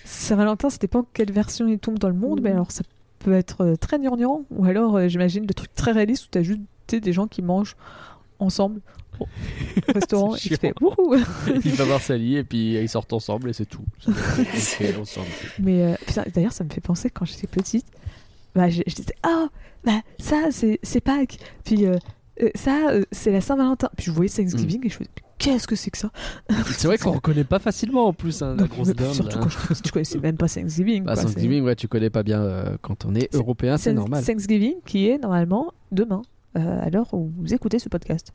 Saint-Valentin, 0.04 0.70
ça 0.70 0.78
dépend 0.78 1.04
quelle 1.12 1.30
version 1.32 1.68
il 1.68 1.78
tombe 1.78 1.98
dans 1.98 2.08
le 2.08 2.14
monde, 2.14 2.40
mais 2.42 2.50
alors 2.50 2.70
ça 2.70 2.82
peut 3.20 3.32
être 3.34 3.62
euh, 3.64 3.76
très 3.76 3.98
gnangnan, 3.98 4.44
ou 4.50 4.64
alors 4.64 4.96
euh, 4.96 5.08
j'imagine 5.08 5.44
des 5.46 5.54
trucs 5.54 5.74
très 5.74 5.92
réalistes 5.92 6.24
où 6.26 6.28
t'as 6.30 6.42
juste 6.42 6.60
tu 6.86 7.00
des 7.00 7.12
gens 7.12 7.26
qui 7.26 7.42
mangent 7.42 7.76
ensemble 8.38 8.80
restaurant 9.94 10.34
et 10.36 10.38
tu 10.38 10.56
fais. 10.56 10.72
Wouhou 10.80 11.14
Il 11.64 11.72
va 11.72 11.84
voir 11.84 12.00
Sally 12.00 12.36
et 12.36 12.44
puis 12.44 12.74
ils 12.74 12.88
sortent 12.88 13.12
ensemble 13.12 13.50
et 13.50 13.52
c'est 13.52 13.66
tout. 13.66 13.84
S'en 14.00 14.12
fout. 15.22 15.50
Mais 15.58 15.82
euh, 15.82 15.94
putain, 16.06 16.24
d'ailleurs, 16.34 16.52
ça 16.52 16.64
me 16.64 16.70
fait 16.70 16.80
penser 16.80 17.10
quand 17.10 17.24
j'étais 17.24 17.46
petite, 17.46 17.86
bah, 18.54 18.68
je, 18.70 18.82
je 18.86 18.94
disais 18.94 19.14
Ah, 19.22 19.46
bah 19.84 20.00
ça 20.18 20.48
c'est 20.50 20.78
c'est 20.82 21.00
Pâques, 21.00 21.38
puis 21.64 21.86
euh, 21.86 21.96
euh, 22.42 22.50
ça 22.54 22.90
euh, 22.90 23.04
c'est 23.12 23.30
la 23.32 23.40
Saint-Valentin. 23.40 23.88
Puis 23.96 24.06
je 24.06 24.10
voyais 24.12 24.30
Thanksgiving 24.30 24.80
Mm. 24.82 24.86
et 24.86 24.88
je 24.90 24.94
faisais 24.96 25.10
Qu'est-ce 25.38 25.66
que 25.68 25.76
c'est 25.76 25.90
que 25.90 25.98
ça? 25.98 26.10
C'est 26.78 26.86
vrai 26.86 26.96
qu'on 26.96 27.12
reconnaît 27.20 27.44
pas 27.44 27.58
facilement 27.58 28.06
en 28.06 28.14
plus 28.14 28.40
hein, 28.40 28.56
la 28.58 28.66
grosse 28.66 28.88
dinde. 28.88 29.12
Surtout 29.12 29.38
quand 29.38 29.50
je, 29.50 29.58
je 29.84 29.92
connaissais 29.92 30.18
même 30.18 30.38
pas 30.38 30.48
Thanksgiving. 30.48 31.04
Bah, 31.04 31.12
quoi, 31.12 31.24
Thanksgiving, 31.24 31.62
ouais, 31.62 31.76
tu 31.76 31.88
connais 31.88 32.08
pas 32.08 32.22
bien 32.22 32.78
quand 32.80 33.04
on 33.04 33.14
est 33.14 33.28
C'est- 33.30 33.36
européen, 33.36 33.76
c'est 33.76 33.92
normal. 33.92 34.24
Thanksgiving 34.24 34.76
qui 34.86 35.08
est 35.10 35.18
normalement 35.18 35.72
demain, 35.92 36.22
à 36.54 36.88
l'heure 36.88 37.12
où 37.12 37.30
vous 37.36 37.52
écoutez 37.52 37.78
ce 37.78 37.90
podcast. 37.90 38.32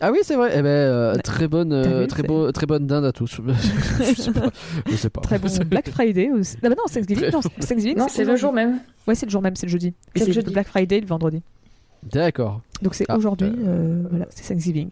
Ah 0.00 0.10
oui, 0.10 0.18
c'est 0.22 0.34
vrai. 0.36 0.50
Eh 0.54 0.62
ben, 0.62 0.68
euh, 0.68 1.14
Ouais. 1.14 1.22
très 1.22 1.46
bonne, 1.48 1.72
euh, 1.72 2.00
vu, 2.02 2.06
très 2.08 2.22
beau, 2.22 2.50
très 2.52 2.66
bonne 2.66 2.86
dinde 2.86 3.04
à 3.04 3.12
tous. 3.12 3.40
je 4.00 4.14
sais 4.14 4.32
pas. 4.32 4.48
Je 4.88 4.96
sais 4.96 5.10
pas. 5.10 5.20
Très 5.20 5.38
bon 5.38 5.48
Black 5.66 5.90
Friday 5.90 6.30
aussi. 6.30 6.56
Non, 6.62 6.70
bah 6.70 6.76
non, 6.78 6.84
Thanksgiving, 6.92 7.30
non, 7.30 7.40
Thanksgiving, 7.40 7.96
Non, 7.98 8.06
c'est 8.08 8.24
le 8.24 8.36
jour 8.36 8.52
même. 8.52 8.80
Ouais, 9.06 9.14
c'est 9.14 9.26
le 9.26 9.30
jour 9.30 9.42
même, 9.42 9.54
c'est 9.56 9.66
le 9.66 9.70
jeudi. 9.72 9.94
C'est 10.16 10.26
le 10.26 10.32
jeudi. 10.32 10.52
Black 10.52 10.66
Friday 10.68 11.00
le 11.00 11.06
vendredi. 11.06 11.42
D'accord. 12.10 12.62
Donc 12.82 12.94
c'est 12.94 13.04
Ah, 13.08 13.16
aujourd'hui, 13.16 13.48
euh, 13.48 13.66
euh, 13.68 14.02
voilà, 14.10 14.26
c'est 14.30 14.48
Thanksgiving. 14.48 14.88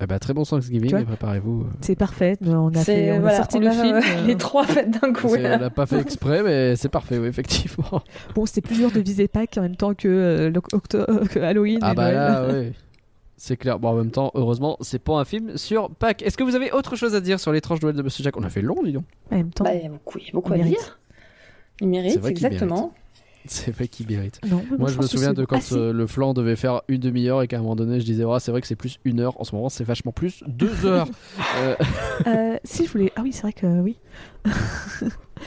Eh 0.00 0.06
ben, 0.06 0.18
très 0.20 0.32
bon 0.32 0.44
Thanksgiving 0.44 1.04
préparez-vous. 1.04 1.66
C'est 1.80 1.96
parfait. 1.96 2.36
On 2.46 2.68
a, 2.74 2.78
fait, 2.84 3.12
on 3.12 3.16
a 3.16 3.20
voilà, 3.20 3.36
sorti 3.38 3.56
on 3.56 3.60
le 3.60 3.66
a, 3.68 3.70
film. 3.72 3.96
euh, 3.96 4.26
Les 4.26 4.36
trois 4.36 4.64
fêtes 4.64 4.90
d'un 4.90 5.12
coup. 5.12 5.26
On 5.28 5.34
l'a 5.40 5.70
pas 5.70 5.86
fait 5.86 6.00
exprès, 6.00 6.42
mais 6.44 6.76
c'est 6.76 6.88
parfait, 6.88 7.18
oui, 7.18 7.26
effectivement. 7.28 8.02
Bon, 8.34 8.46
c'était 8.46 8.60
plus 8.60 8.76
dur 8.76 8.90
de 8.92 9.00
viser 9.00 9.26
Pâques 9.28 9.54
en 9.58 9.62
même 9.62 9.74
temps 9.76 9.94
que, 9.94 10.06
euh, 10.08 10.50
que 11.30 11.38
Halloween. 11.40 11.78
Ah 11.82 11.92
et 11.92 11.94
bah 11.96 12.02
Noël. 12.12 12.14
là, 12.14 12.46
oui. 12.60 12.72
C'est 13.40 13.56
clair. 13.56 13.78
Bon, 13.78 13.90
en 13.90 13.94
même 13.94 14.10
temps, 14.10 14.32
heureusement, 14.34 14.76
c'est 14.80 14.98
pas 14.98 15.14
un 15.14 15.24
film 15.24 15.56
sur 15.56 15.90
Pâques. 15.90 16.22
Est-ce 16.22 16.36
que 16.36 16.42
vous 16.42 16.56
avez 16.56 16.72
autre 16.72 16.96
chose 16.96 17.14
à 17.14 17.20
dire 17.20 17.38
sur 17.38 17.52
l'étrange 17.52 17.80
Noël 17.80 17.94
de 17.94 18.02
Monsieur 18.02 18.24
Jack 18.24 18.36
On 18.36 18.42
a 18.42 18.50
fait 18.50 18.62
long, 18.62 18.82
dis 18.82 18.92
donc. 18.92 19.04
En 19.30 19.36
même 19.36 19.50
temps, 19.50 19.62
Bah, 19.64 19.74
il 19.74 19.82
y 19.82 19.86
a 19.86 19.88
beaucoup, 19.88 20.18
il 20.18 20.26
y 20.26 20.28
a 20.28 20.32
beaucoup 20.32 20.52
à 20.52 20.56
mérite. 20.56 20.72
dire. 20.76 20.98
Il 21.80 21.88
mérite, 21.88 22.12
C'est 22.14 22.18
vrai 22.18 22.34
qu'il 22.34 22.44
exactement. 22.44 22.92
C'est 23.46 23.70
vrai 23.70 23.86
qu'il 23.86 24.08
mérite. 24.08 24.40
Non, 24.50 24.62
Moi, 24.76 24.90
je 24.90 24.98
me 24.98 25.02
souviens 25.06 25.32
de 25.32 25.44
quand 25.44 25.72
euh, 25.72 25.92
le 25.92 26.06
flan 26.08 26.34
devait 26.34 26.56
faire 26.56 26.82
une 26.88 26.98
demi-heure 27.00 27.40
et 27.42 27.46
qu'à 27.48 27.58
un 27.58 27.62
moment 27.62 27.76
donné, 27.76 28.00
je 28.00 28.04
disais, 28.04 28.24
oh, 28.24 28.38
c'est 28.40 28.50
vrai 28.50 28.60
que 28.60 28.66
c'est 28.66 28.74
plus 28.76 28.98
une 29.04 29.20
heure. 29.20 29.40
En 29.40 29.44
ce 29.44 29.54
moment, 29.54 29.68
c'est 29.68 29.84
vachement 29.84 30.10
plus 30.12 30.42
deux 30.48 30.84
heures. 30.84 31.06
Euh, 31.58 31.76
Euh, 32.26 32.58
si, 32.64 32.84
je 32.86 32.90
voulais. 32.90 33.12
Ah 33.14 33.20
oui, 33.22 33.32
c'est 33.32 33.42
vrai 33.42 33.52
que 33.52 33.66
oui. 33.66 33.96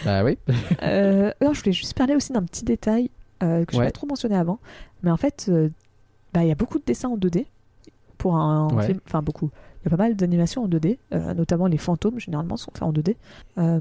bah 0.05 0.23
oui. 0.23 0.37
Euh, 0.83 1.31
non, 1.41 1.53
je 1.53 1.59
voulais 1.59 1.73
juste 1.73 1.93
parler 1.93 2.15
aussi 2.15 2.31
d'un 2.31 2.43
petit 2.43 2.63
détail 2.65 3.09
euh, 3.43 3.65
que 3.65 3.73
je 3.73 3.77
n'ai 3.77 3.81
Ouais. 3.81 3.87
pas 3.87 3.91
trop 3.91 4.07
mentionné 4.07 4.35
avant. 4.35 4.59
Mais 5.03 5.11
en 5.11 5.17
fait, 5.17 5.47
euh, 5.49 5.69
bah, 6.33 6.43
il 6.43 6.47
y 6.47 6.51
a 6.51 6.55
beaucoup 6.55 6.79
de 6.79 6.85
dessins 6.85 7.09
en 7.09 7.17
2D 7.17 7.45
pour 8.21 8.35
un 8.35 8.69
Ouais. 8.73 8.85
film. 8.85 8.99
Enfin, 9.07 9.21
beaucoup. 9.21 9.49
Il 9.83 9.85
y 9.89 9.93
a 9.93 9.97
pas 9.97 10.03
mal 10.03 10.15
d'animations 10.15 10.63
en 10.63 10.67
2D, 10.67 10.99
euh, 11.11 11.33
notamment 11.33 11.65
les 11.65 11.79
fantômes, 11.79 12.19
généralement, 12.19 12.55
sont 12.55 12.69
faits 12.71 12.83
en 12.83 12.91
2D. 12.93 13.15
Euh, 13.57 13.79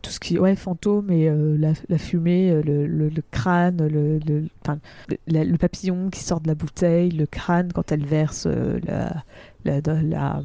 tout 0.00 0.10
ce 0.10 0.18
qui. 0.18 0.38
Ouais, 0.38 0.56
fantômes 0.56 1.10
et 1.10 1.28
euh, 1.28 1.56
la, 1.58 1.72
la 1.90 1.98
fumée, 1.98 2.62
le, 2.62 2.86
le- 2.86 3.10
le 3.10 3.22
crâne, 3.30 3.86
le, 3.86 4.18
le, 4.20 4.44
enfin, 4.62 4.78
le, 5.08 5.18
la- 5.26 5.44
le 5.44 5.58
papillon 5.58 6.08
qui 6.08 6.20
sort 6.20 6.40
de 6.40 6.48
la 6.48 6.54
bouteille, 6.54 7.10
le 7.10 7.26
crâne 7.26 7.72
quand 7.74 7.92
elle 7.92 8.06
verse 8.06 8.46
euh, 8.46 8.80
la. 8.84 9.22
la, 9.66 9.80
la, 9.84 10.02
la 10.02 10.42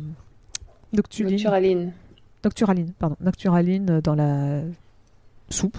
noctuline. 0.92 1.32
Nocturaline. 1.32 1.92
Nocturaline, 2.44 2.92
pardon, 3.00 3.16
Nocturaline 3.22 4.02
dans 4.02 4.16
la 4.16 4.62
soupe. 5.50 5.78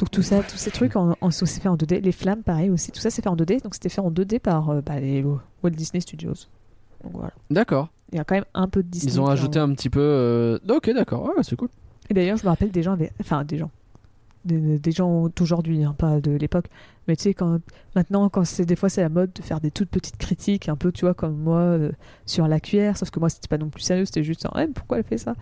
Donc 0.00 0.10
tout 0.10 0.22
ça, 0.22 0.42
tous 0.42 0.56
ces 0.56 0.70
trucs 0.72 0.96
en, 0.96 1.16
en, 1.20 1.30
c'est 1.30 1.46
fait 1.60 1.68
en 1.68 1.76
2D. 1.76 2.00
Les 2.00 2.12
flammes, 2.12 2.42
pareil 2.42 2.70
aussi, 2.70 2.90
tout 2.90 3.00
ça 3.00 3.10
c'est 3.10 3.22
fait 3.22 3.28
en 3.28 3.36
2D. 3.36 3.62
Donc 3.62 3.74
c'était 3.74 3.88
fait 3.88 4.00
en 4.00 4.10
2D 4.10 4.40
par 4.40 4.70
euh, 4.70 4.80
bah, 4.80 4.98
les 4.98 5.22
Walt 5.22 5.70
Disney 5.70 6.00
Studios. 6.00 6.34
Donc 7.04 7.12
voilà. 7.14 7.32
D'accord. 7.50 7.88
Il 8.12 8.16
y 8.16 8.20
a 8.20 8.24
quand 8.24 8.34
même 8.34 8.44
un 8.54 8.68
peu 8.68 8.82
de 8.82 8.88
Disney. 8.88 9.12
Ils 9.12 9.20
ont 9.20 9.26
ajouté 9.26 9.58
un 9.58 9.72
petit 9.72 9.90
peu. 9.90 10.00
euh, 10.00 10.58
Ok, 10.68 10.90
d'accord. 10.90 11.30
C'est 11.42 11.56
cool. 11.56 11.68
Et 12.10 12.14
d'ailleurs, 12.14 12.36
je 12.36 12.44
me 12.44 12.48
rappelle 12.48 12.70
des 12.70 12.82
gens, 12.82 12.92
avec- 12.92 13.12
enfin 13.20 13.44
des 13.44 13.56
gens, 13.56 13.70
des, 14.44 14.78
des 14.78 14.92
gens 14.92 15.28
d'aujourd'hui, 15.34 15.84
hein, 15.84 15.94
pas 15.96 16.20
de 16.20 16.32
l'époque. 16.32 16.66
Mais 17.08 17.16
tu 17.16 17.22
sais, 17.24 17.34
quand 17.34 17.58
maintenant, 17.94 18.28
quand 18.28 18.44
c'est 18.44 18.64
des 18.66 18.76
fois 18.76 18.88
c'est 18.88 19.00
la 19.02 19.08
mode 19.08 19.32
de 19.32 19.42
faire 19.42 19.60
des 19.60 19.70
toutes 19.70 19.88
petites 19.90 20.16
critiques, 20.16 20.68
un 20.68 20.76
peu, 20.76 20.90
tu 20.92 21.04
vois, 21.04 21.14
comme 21.14 21.36
moi 21.36 21.58
euh, 21.60 21.92
sur 22.26 22.46
la 22.48 22.60
cuillère. 22.60 22.96
Sauf 22.98 23.10
que 23.10 23.20
moi, 23.20 23.28
c'était 23.30 23.48
pas 23.48 23.58
non 23.58 23.68
plus 23.68 23.82
sérieux, 23.82 24.04
c'était 24.04 24.24
juste, 24.24 24.46
mais 24.54 24.66
pourquoi 24.68 24.98
elle 24.98 25.04
fait 25.04 25.18
ça? 25.18 25.34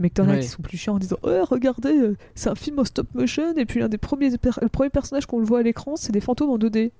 Mais 0.00 0.10
que 0.10 0.14
t'en 0.14 0.28
as 0.28 0.34
Ouais. 0.34 0.40
qui 0.40 0.46
sont 0.48 0.62
plus 0.62 0.76
chiants 0.76 0.94
en 0.94 0.98
disant, 0.98 1.16
ouais, 1.24 1.40
regardez, 1.42 1.92
euh, 1.92 2.16
c'est 2.34 2.50
un 2.50 2.54
film 2.54 2.78
en 2.78 2.84
stop 2.84 3.08
motion, 3.14 3.54
et 3.56 3.64
puis 3.64 3.82
un 3.82 3.88
des 3.88 3.98
premiers, 3.98 4.30
le 4.30 4.68
premier 4.68 4.90
personnage 4.90 5.26
qu'on 5.26 5.38
le 5.40 5.44
voit 5.46 5.58
à 5.60 5.62
l'écran, 5.62 5.96
c'est 5.96 6.12
des 6.12 6.20
fantômes 6.20 6.50
en 6.50 6.58
2D. 6.58 6.92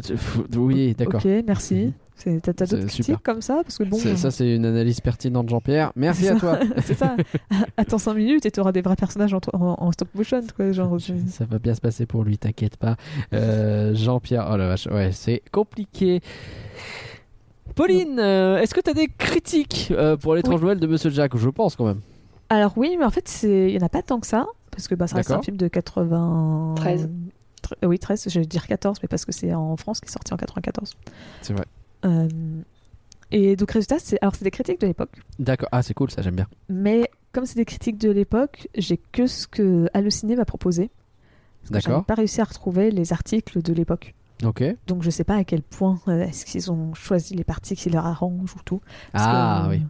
C'est 0.00 0.16
fou- 0.16 0.44
Oui, 0.56 0.94
d'accord. 0.94 1.20
Ok, 1.24 1.30
merci. 1.46 1.74
Mhm. 2.26 2.40
T'as 2.40 2.52
d'autres 2.52 2.86
critiques 2.86 3.22
comme 3.24 3.42
ça 3.42 3.62
Parce 3.64 3.78
que 3.78 3.84
bon. 3.84 3.98
Ça, 3.98 4.30
c'est 4.30 4.54
une 4.54 4.64
analyse 4.64 5.00
pertinente, 5.00 5.48
Jean-Pierre. 5.48 5.92
Merci 5.96 6.28
à 6.28 6.34
ça. 6.34 6.38
toi. 6.40 6.58
c'est 6.84 6.94
ça. 6.94 7.16
Attends 7.76 7.98
5 7.98 8.14
minutes 8.14 8.46
et 8.46 8.50
tu 8.52 8.60
auras 8.60 8.70
des 8.70 8.80
vrais 8.80 8.94
personnages 8.96 9.34
en, 9.34 9.40
en- 9.54 9.74
en 9.78 9.92
stop 9.92 10.08
motion. 10.14 10.40
Quoi, 10.54 10.70
genre, 10.72 10.96
Ça 11.26 11.44
va 11.46 11.58
bien 11.58 11.74
se 11.74 11.80
passer 11.80 12.06
pour 12.06 12.22
lui, 12.22 12.38
t'inquiète 12.38 12.76
pas. 12.76 12.96
Euh, 13.32 13.92
Jean-Pierre, 13.94 14.48
oh 14.52 14.56
la 14.56 14.68
vache, 14.68 14.86
ouais, 14.86 15.10
c'est 15.12 15.42
compliqué. 15.50 16.20
Pauline, 17.74 18.18
euh, 18.18 18.58
est-ce 18.60 18.74
que 18.74 18.80
t'as 18.80 18.92
des 18.92 19.08
critiques 19.08 19.88
euh, 19.92 20.16
pour 20.16 20.34
l'étrange 20.34 20.60
Noël 20.62 20.78
de 20.78 20.86
Monsieur 20.86 21.10
Jack? 21.10 21.36
Je 21.36 21.48
pense 21.48 21.76
quand 21.76 21.86
même. 21.86 22.00
Alors 22.50 22.72
oui, 22.76 22.96
mais 22.98 23.04
en 23.04 23.10
fait, 23.10 23.28
c'est- 23.28 23.70
il 23.70 23.76
n'y 23.76 23.82
en 23.82 23.86
a 23.86 23.88
pas 23.88 24.02
tant 24.02 24.20
que 24.20 24.26
ça. 24.26 24.46
Parce 24.70 24.88
que 24.88 24.94
bah, 24.94 25.06
ça 25.06 25.16
reste 25.16 25.30
un 25.30 25.42
film 25.42 25.56
de 25.56 25.68
80... 25.68 26.74
13. 26.76 27.08
Tre- 27.62 27.74
euh, 27.82 27.86
Oui, 27.86 27.98
13, 27.98 28.26
je 28.28 28.40
vais 28.40 28.46
dire 28.46 28.66
14, 28.66 28.98
mais 29.02 29.08
parce 29.08 29.24
que 29.24 29.32
c'est 29.32 29.52
en 29.54 29.76
France 29.76 30.00
qui 30.00 30.08
est 30.08 30.12
sorti 30.12 30.32
en 30.32 30.36
94. 30.36 30.94
C'est 31.42 31.52
vrai. 31.52 31.64
Euh, 32.04 32.28
Et 33.30 33.54
donc, 33.56 33.70
résultat, 33.70 33.96
c'est 33.98 34.18
alors 34.22 34.34
c'est 34.34 34.44
des 34.44 34.50
critiques 34.50 34.80
de 34.80 34.86
l'époque. 34.86 35.10
D'accord, 35.38 35.68
ah 35.72 35.82
c'est 35.82 35.94
cool, 35.94 36.10
ça 36.10 36.20
j'aime 36.22 36.36
bien. 36.36 36.46
Mais 36.68 37.08
comme 37.32 37.46
c'est 37.46 37.56
des 37.56 37.64
critiques 37.64 37.98
de 37.98 38.10
l'époque, 38.10 38.68
j'ai 38.76 38.98
que 39.12 39.26
ce 39.26 39.46
que 39.46 39.88
Allociné 39.94 40.36
m'a 40.36 40.44
proposé. 40.44 40.90
D'accord. 41.70 41.92
j'avais 41.92 42.04
pas 42.04 42.14
réussi 42.14 42.40
à 42.40 42.44
retrouver 42.44 42.90
les 42.90 43.12
articles 43.12 43.62
de 43.62 43.72
l'époque. 43.72 44.14
Donc 44.86 45.02
je 45.02 45.10
sais 45.10 45.24
pas 45.24 45.36
à 45.36 45.44
quel 45.44 45.62
point 45.62 46.00
euh, 46.08 46.22
est-ce 46.22 46.44
qu'ils 46.44 46.70
ont 46.70 46.94
choisi 46.94 47.34
les 47.34 47.44
parties 47.44 47.76
qui 47.76 47.90
leur 47.90 48.06
arrangent 48.06 48.54
ou 48.56 48.60
tout. 48.64 48.80
Parce 49.12 49.24
Ah 49.26 49.62
que, 49.64 49.72
euh, 49.72 49.76
oui. 49.76 49.82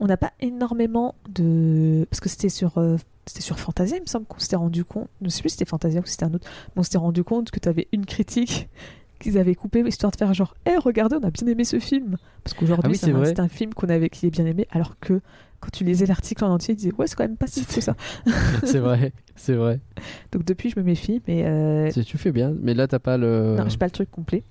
On 0.00 0.06
n'a 0.06 0.16
pas 0.16 0.32
énormément 0.40 1.14
de 1.28 2.06
parce 2.10 2.20
que 2.20 2.28
c'était 2.28 2.48
sur 2.48 2.78
euh, 2.78 2.96
c'était 3.26 3.42
sur 3.42 3.58
Fantasia, 3.58 3.96
il 3.96 4.02
me 4.02 4.06
semble 4.06 4.26
qu'on 4.26 4.38
s'était 4.38 4.56
rendu 4.56 4.84
compte. 4.84 5.08
Je 5.22 5.28
sais 5.28 5.40
plus 5.40 5.50
si 5.50 5.56
c'était 5.56 5.68
Fantasia 5.68 6.00
ou 6.00 6.04
si 6.04 6.12
c'était 6.12 6.24
un 6.24 6.34
autre. 6.34 6.48
Mais 6.74 6.80
on 6.80 6.82
s'était 6.82 6.98
rendu 6.98 7.24
compte 7.24 7.50
que 7.50 7.58
tu 7.60 7.68
avais 7.68 7.88
une 7.92 8.04
critique 8.04 8.68
qu'ils 9.20 9.38
avaient 9.38 9.54
coupée 9.54 9.80
histoire 9.86 10.12
de 10.12 10.16
faire 10.16 10.34
genre, 10.34 10.54
hé 10.66 10.76
regardez, 10.76 11.16
on 11.16 11.26
a 11.26 11.30
bien 11.30 11.46
aimé 11.46 11.64
ce 11.64 11.78
film. 11.78 12.16
Parce 12.42 12.54
qu'aujourd'hui 12.54 12.98
Ah 13.02 13.06
oui, 13.06 13.26
c'est 13.26 13.40
un 13.40 13.48
film 13.48 13.72
qu'on 13.72 13.88
avait 13.88 14.10
qui 14.10 14.26
est 14.26 14.30
bien 14.30 14.44
aimé, 14.44 14.66
alors 14.70 14.98
que 14.98 15.20
quand 15.64 15.70
tu 15.72 15.84
lisais 15.84 16.04
l'article 16.04 16.44
en 16.44 16.52
entier, 16.52 16.74
ils 16.74 16.76
disaient 16.76 16.92
ouais 16.92 17.06
c'est 17.06 17.16
quand 17.16 17.24
même 17.24 17.38
pas 17.38 17.46
si 17.46 17.64
que 17.64 17.80
ça. 17.80 17.96
c'est 18.64 18.78
vrai, 18.78 19.12
c'est 19.34 19.54
vrai. 19.54 19.80
Donc 20.32 20.44
depuis 20.44 20.68
je 20.68 20.78
me 20.78 20.84
méfie, 20.84 21.22
mais 21.26 21.44
euh, 21.46 21.90
Tu 21.90 22.18
fais 22.18 22.32
bien, 22.32 22.54
mais 22.60 22.74
là 22.74 22.86
t'as 22.86 22.98
pas 22.98 23.16
le. 23.16 23.56
non, 23.56 23.68
j'ai 23.68 23.78
pas 23.78 23.86
le 23.86 23.90
truc 23.90 24.10
complet. 24.10 24.42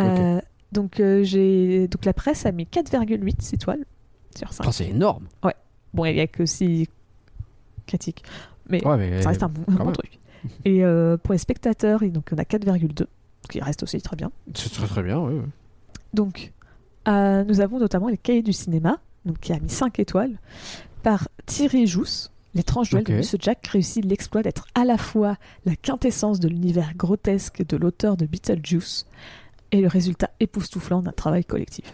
Euh, 0.00 0.40
donc 0.72 1.00
euh, 1.00 1.22
j'ai 1.22 1.86
donc 1.88 2.04
la 2.04 2.12
presse 2.12 2.44
a 2.44 2.52
mis 2.52 2.64
4,8 2.64 3.54
étoiles 3.54 3.84
sur 4.36 4.52
5. 4.52 4.64
Oh, 4.66 4.72
c'est 4.72 4.88
énorme. 4.88 5.28
Bon, 5.94 6.04
il 6.04 6.16
y 6.16 6.20
a 6.20 6.26
que 6.26 6.44
6 6.44 6.88
critiques, 7.86 8.22
mais 8.68 8.84
Ouais, 8.84 8.96
mais 8.96 9.22
ça 9.22 9.30
reste 9.30 9.42
un 9.42 9.48
bon, 9.48 9.62
un 9.68 9.92
truc. 9.92 10.18
Et 10.64 10.82
pour 11.22 11.32
les 11.32 11.38
spectateurs, 11.38 12.00
donc 12.00 12.30
on 12.32 12.38
a 12.38 12.42
4,2, 12.42 13.06
ce 13.42 13.48
qui 13.48 13.60
reste 13.60 13.84
aussi 13.84 14.00
très 14.00 14.16
bien. 14.16 14.30
c'est 14.54 14.72
très 14.72 14.86
très 14.86 15.02
bien. 15.02 15.18
Oui. 15.20 15.40
Donc 16.14 16.52
nous 17.06 17.60
avons 17.60 17.78
notamment 17.78 18.08
les 18.08 18.18
cahiers 18.18 18.42
du 18.42 18.52
cinéma, 18.52 18.98
donc 19.28 19.38
qui 19.40 19.52
a 19.52 19.58
mis 19.60 19.70
5 19.70 19.98
étoiles, 20.00 20.38
par 21.02 21.28
Thierry 21.46 21.86
Jousse. 21.86 22.30
L'étrange 22.54 22.90
Noël 22.92 23.04
Ok. 23.04 23.10
de 23.12 23.16
Monsieur 23.18 23.38
Jack 23.40 23.64
réussit 23.68 24.04
l'exploit 24.04 24.42
d'être 24.42 24.66
à 24.74 24.84
la 24.84 24.98
fois 24.98 25.36
la 25.66 25.76
quintessence 25.76 26.40
de 26.40 26.48
l'univers 26.48 26.92
grotesque 26.96 27.64
de 27.64 27.76
l'auteur 27.76 28.16
de 28.16 28.24
Beetlejuice 28.26 29.06
et 29.70 29.80
le 29.80 29.86
résultat 29.86 30.30
époustouflant 30.40 31.02
d'un 31.02 31.12
travail 31.12 31.44
collectif. 31.44 31.92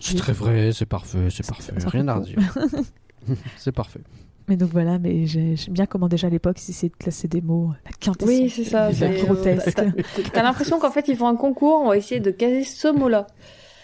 C'est 0.00 0.16
très 0.16 0.32
vrai, 0.32 0.72
c'est 0.72 0.86
parfait, 0.86 1.28
c'est 1.30 1.46
parfait. 1.46 1.74
ça 1.78 1.88
Rien 1.90 2.08
à 2.08 2.14
redire. 2.14 2.38
c'est 3.58 3.72
parfait. 3.72 4.00
Mais 4.48 4.56
donc 4.56 4.70
voilà, 4.70 4.98
mais 4.98 5.26
j'ai- 5.26 5.56
j'aime 5.56 5.74
bien 5.74 5.86
comment 5.86 6.08
déjà 6.08 6.26
à 6.26 6.30
l'époque 6.30 6.56
ils 6.66 6.70
essayaient 6.70 6.90
de 6.90 6.96
classer 6.96 7.28
des 7.28 7.40
mots, 7.40 7.70
la 7.84 7.90
quintessence. 7.92 8.28
Oui, 8.34 8.50
c'est 8.50 8.64
ça. 8.64 8.92
c'est- 8.92 9.22
grotesque. 9.24 9.74
T'as 9.74 9.90
t'as 10.32 10.42
l'impression 10.42 10.78
qu'en 10.78 10.90
fait, 10.90 11.08
ils 11.08 11.16
font 11.16 11.28
un 11.28 11.36
concours, 11.36 11.80
on 11.82 11.88
va 11.88 11.96
essayer 11.96 12.20
de 12.20 12.30
caser 12.30 12.64
ce 12.64 12.88
mot-là. 12.88 13.26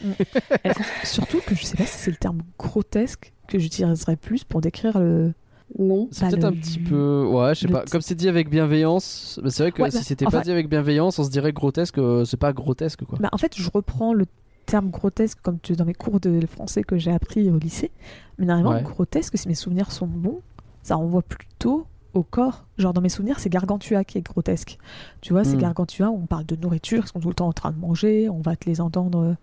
Surtout 1.05 1.41
que 1.47 1.55
je 1.55 1.65
sais 1.65 1.77
pas 1.77 1.87
si 1.87 1.99
c'est 1.99 2.11
le 2.11 2.17
terme 2.17 2.41
grotesque 2.59 3.33
que 3.49 3.59
j'utiliserais 3.59 4.17
plus 4.17 4.45
pour 4.45 4.61
décrire 4.61 4.99
le. 4.99 5.33
Non. 5.79 6.09
C'est 6.11 6.23
Bah, 6.25 6.31
peut-être 6.31 6.43
le- 6.43 6.49
un 6.49 6.53
petit 6.53 6.79
peu. 6.81 7.25
Ouais, 7.27 7.55
je 7.55 7.61
sais 7.61 7.67
le 7.69 7.73
pas. 7.73 7.85
Comme 7.85 8.01
c'est 8.01 8.17
dit 8.17 8.29
avec 8.29 8.51
bienveillance, 8.51 9.39
bah, 9.43 9.51
c'est 9.51 9.63
vrai 9.63 9.73
que 9.73 9.81
Ouais, 9.83 9.91
si 9.91 9.99
bah, 9.99 10.03
c'était 10.05 10.27
enfin- 10.27 10.39
pas 10.39 10.45
dit 10.45 10.51
avec 10.51 10.69
bienveillance, 10.69 11.19
on 11.21 11.25
se 11.25 11.31
dirait 11.31 11.53
grotesque. 11.53 11.99
euh, 11.99 12.25
c'est 12.25 12.37
pas 12.37 12.53
grotesque 12.53 13.05
quoi. 13.05 13.19
Bah, 13.21 13.29
en 13.33 13.39
fait, 13.39 13.55
je 13.57 13.71
reprends 13.73 14.13
le 14.13 14.27
terme 14.67 14.91
grotesque 14.91 15.39
comme 15.43 15.59
tu 15.61 15.75
dans 15.75 15.85
mes 15.85 15.95
cours 15.95 16.19
de 16.21 16.45
français 16.47 16.83
que 16.83 16.99
j'ai 16.99 17.13
appris 17.13 17.49
au 17.51 17.59
lycée. 17.59 17.91
Mais 18.39 18.47
normalement, 18.47 18.73
Ouais. 18.73 18.83
grotesque, 18.83 19.39
si 19.39 19.47
mes 19.49 19.55
souvenirs 19.55 19.93
sont 19.93 20.07
bons, 20.09 20.41
ça 20.83 20.97
renvoie 20.97 21.23
plutôt 21.23 21.87
au 22.15 22.25
corps. 22.25 22.65
Genre 22.79 22.93
dans 22.93 23.01
mes 23.01 23.09
souvenirs, 23.09 23.39
c'est 23.39 23.49
Gargantua 23.49 24.03
qui 24.03 24.19
est 24.19 24.23
grotesque. 24.23 24.77
Tu 25.21 25.33
vois, 25.33 25.45
c'est 25.45 25.55
Hmm. 25.57 25.61
Gargantua 25.61 26.11
on 26.11 26.27
parle 26.27 26.47
de 26.47 26.57
nourriture, 26.57 27.05
ils 27.05 27.09
sont 27.09 27.21
tout 27.21 27.29
le 27.29 27.35
temps 27.35 27.47
en 27.49 27.53
train 27.53 27.71
de 27.71 27.79
manger, 27.79 28.29
on 28.29 28.41
va 28.41 28.57
te 28.57 28.69
les 28.69 28.81
entendre. 28.81 29.37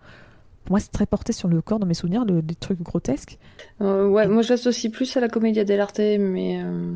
Moi, 0.70 0.80
c'est 0.80 0.90
très 0.92 1.06
porté 1.06 1.32
sur 1.32 1.48
le 1.48 1.60
corps 1.62 1.78
dans 1.78 1.86
mes 1.86 1.94
souvenirs, 1.94 2.24
le- 2.24 2.42
des 2.42 2.54
trucs 2.54 2.80
grotesques. 2.82 3.38
Euh, 3.80 4.08
ouais, 4.08 4.26
moi 4.28 4.42
je 4.42 4.50
l'associe 4.50 4.92
plus 4.92 5.16
à 5.16 5.20
la 5.20 5.28
comédia 5.28 5.64
dell'arte, 5.64 5.98
mais 5.98 6.62
euh, 6.62 6.94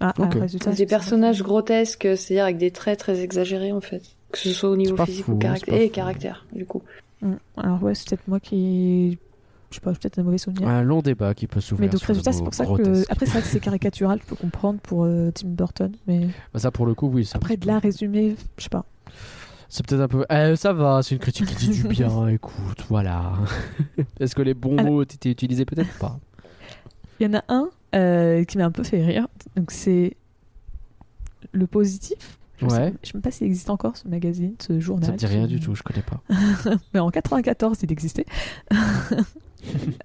Ah, 0.00 0.12
ah, 0.18 0.28
résultat, 0.28 0.72
des 0.72 0.86
personnages 0.86 1.42
grotesques, 1.42 2.08
c'est-à-dire 2.16 2.44
avec 2.44 2.58
des 2.58 2.70
traits 2.70 2.98
très 2.98 3.20
exagérés 3.20 3.72
en 3.72 3.80
fait. 3.80 4.02
Que 4.32 4.38
ce 4.38 4.50
soit 4.50 4.70
au 4.70 4.76
niveau 4.76 4.96
physique 5.04 5.24
fou, 5.26 5.32
ou 5.32 5.38
caractère. 5.38 5.74
Et 5.74 5.86
fou. 5.88 5.92
caractère, 5.92 6.46
du 6.52 6.64
coup. 6.64 6.82
Hmm. 7.20 7.34
Alors 7.56 7.82
ouais, 7.82 7.94
c'est 7.94 8.08
peut-être 8.08 8.26
moi 8.28 8.40
qui... 8.40 9.18
Je 9.70 9.76
sais 9.76 9.80
pas, 9.80 9.92
j'ai 9.92 9.98
peut-être 10.00 10.18
un 10.18 10.22
mauvais 10.24 10.36
souvenir. 10.38 10.68
Un 10.68 10.82
long 10.82 11.00
débat 11.00 11.32
qui 11.34 11.46
peut 11.46 11.60
s'ouvrir. 11.60 11.86
Mais 11.88 11.92
donc 11.92 12.02
résultat, 12.02 12.32
c'est 12.32 12.42
pour 12.44 12.52
ça 12.52 12.64
que 12.64 12.68
grotesque. 12.72 13.06
après 13.10 13.24
c'est 13.26 13.32
vrai 13.32 13.40
que 13.42 13.46
c'est 13.48 13.60
caricatural, 13.64 14.18
je 14.22 14.26
peux 14.26 14.36
comprendre 14.36 14.80
pour 14.80 15.04
euh, 15.04 15.30
Tim 15.34 15.48
Burton, 15.48 15.92
mais 16.06 16.26
Bah, 16.52 16.58
ça 16.60 16.70
pour 16.70 16.84
le 16.84 16.94
coup, 16.94 17.08
oui. 17.08 17.30
après 17.32 17.56
de 17.56 17.66
là 17.66 17.78
résumer, 17.78 18.36
je 18.58 18.64
sais 18.64 18.68
pas. 18.68 18.84
C'est 19.74 19.86
peut-être 19.86 20.02
un 20.02 20.08
peu. 20.08 20.26
Eh, 20.28 20.54
ça 20.56 20.74
va, 20.74 21.00
c'est 21.02 21.14
une 21.14 21.18
critique 21.20 21.46
qui 21.46 21.54
dit 21.70 21.80
du 21.82 21.88
bien. 21.88 22.28
Écoute, 22.28 22.84
voilà. 22.90 23.32
Est-ce 24.20 24.34
que 24.34 24.42
les 24.42 24.52
bons 24.52 24.76
Alors- 24.76 24.92
mots 24.92 24.98
ont 24.98 25.02
été 25.02 25.30
utilisés 25.30 25.64
Peut-être 25.64 25.96
pas? 25.98 26.20
Il 27.18 27.26
y 27.26 27.34
en 27.34 27.38
a 27.38 27.44
un 27.48 27.70
euh, 27.94 28.44
qui 28.44 28.58
m'a 28.58 28.66
un 28.66 28.70
peu 28.70 28.82
fait 28.84 29.02
rire, 29.02 29.28
donc 29.56 29.70
c'est 29.70 30.16
le 31.52 31.66
positif. 31.66 32.38
Je 32.58 32.68
sais, 32.68 32.74
Ouais. 32.74 32.94
je 33.02 33.08
sais 33.08 33.14
même 33.14 33.22
pas 33.22 33.30
s'il 33.30 33.46
existe 33.46 33.70
encore 33.70 33.96
ce 33.96 34.06
magazine, 34.08 34.54
ce 34.60 34.78
journal. 34.78 35.06
Ça 35.06 35.12
me 35.12 35.16
dit 35.16 35.26
rien 35.26 35.46
qui- 35.46 35.54
du 35.54 35.60
tout, 35.60 35.74
je 35.74 35.82
connais 35.82 36.02
pas. 36.02 36.20
Mais 36.92 37.00
en 37.00 37.10
94, 37.10 37.78
il 37.82 37.92
existait. 37.92 38.26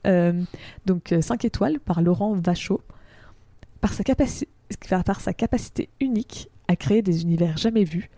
Euh, 0.06 0.44
donc 0.86 1.14
5 1.20 1.44
étoiles 1.46 1.80
par 1.80 2.02
Laurent 2.02 2.34
Vachaud. 2.36 2.82
Par 3.82 3.94
sa, 3.94 4.04
capaci- 4.04 4.48
par 5.06 5.20
sa 5.20 5.34
capacité 5.34 5.90
unique 6.00 6.50
à 6.68 6.76
créer 6.76 7.02
des 7.02 7.22
univers 7.24 7.58
jamais 7.58 7.84
vus, 7.84 8.10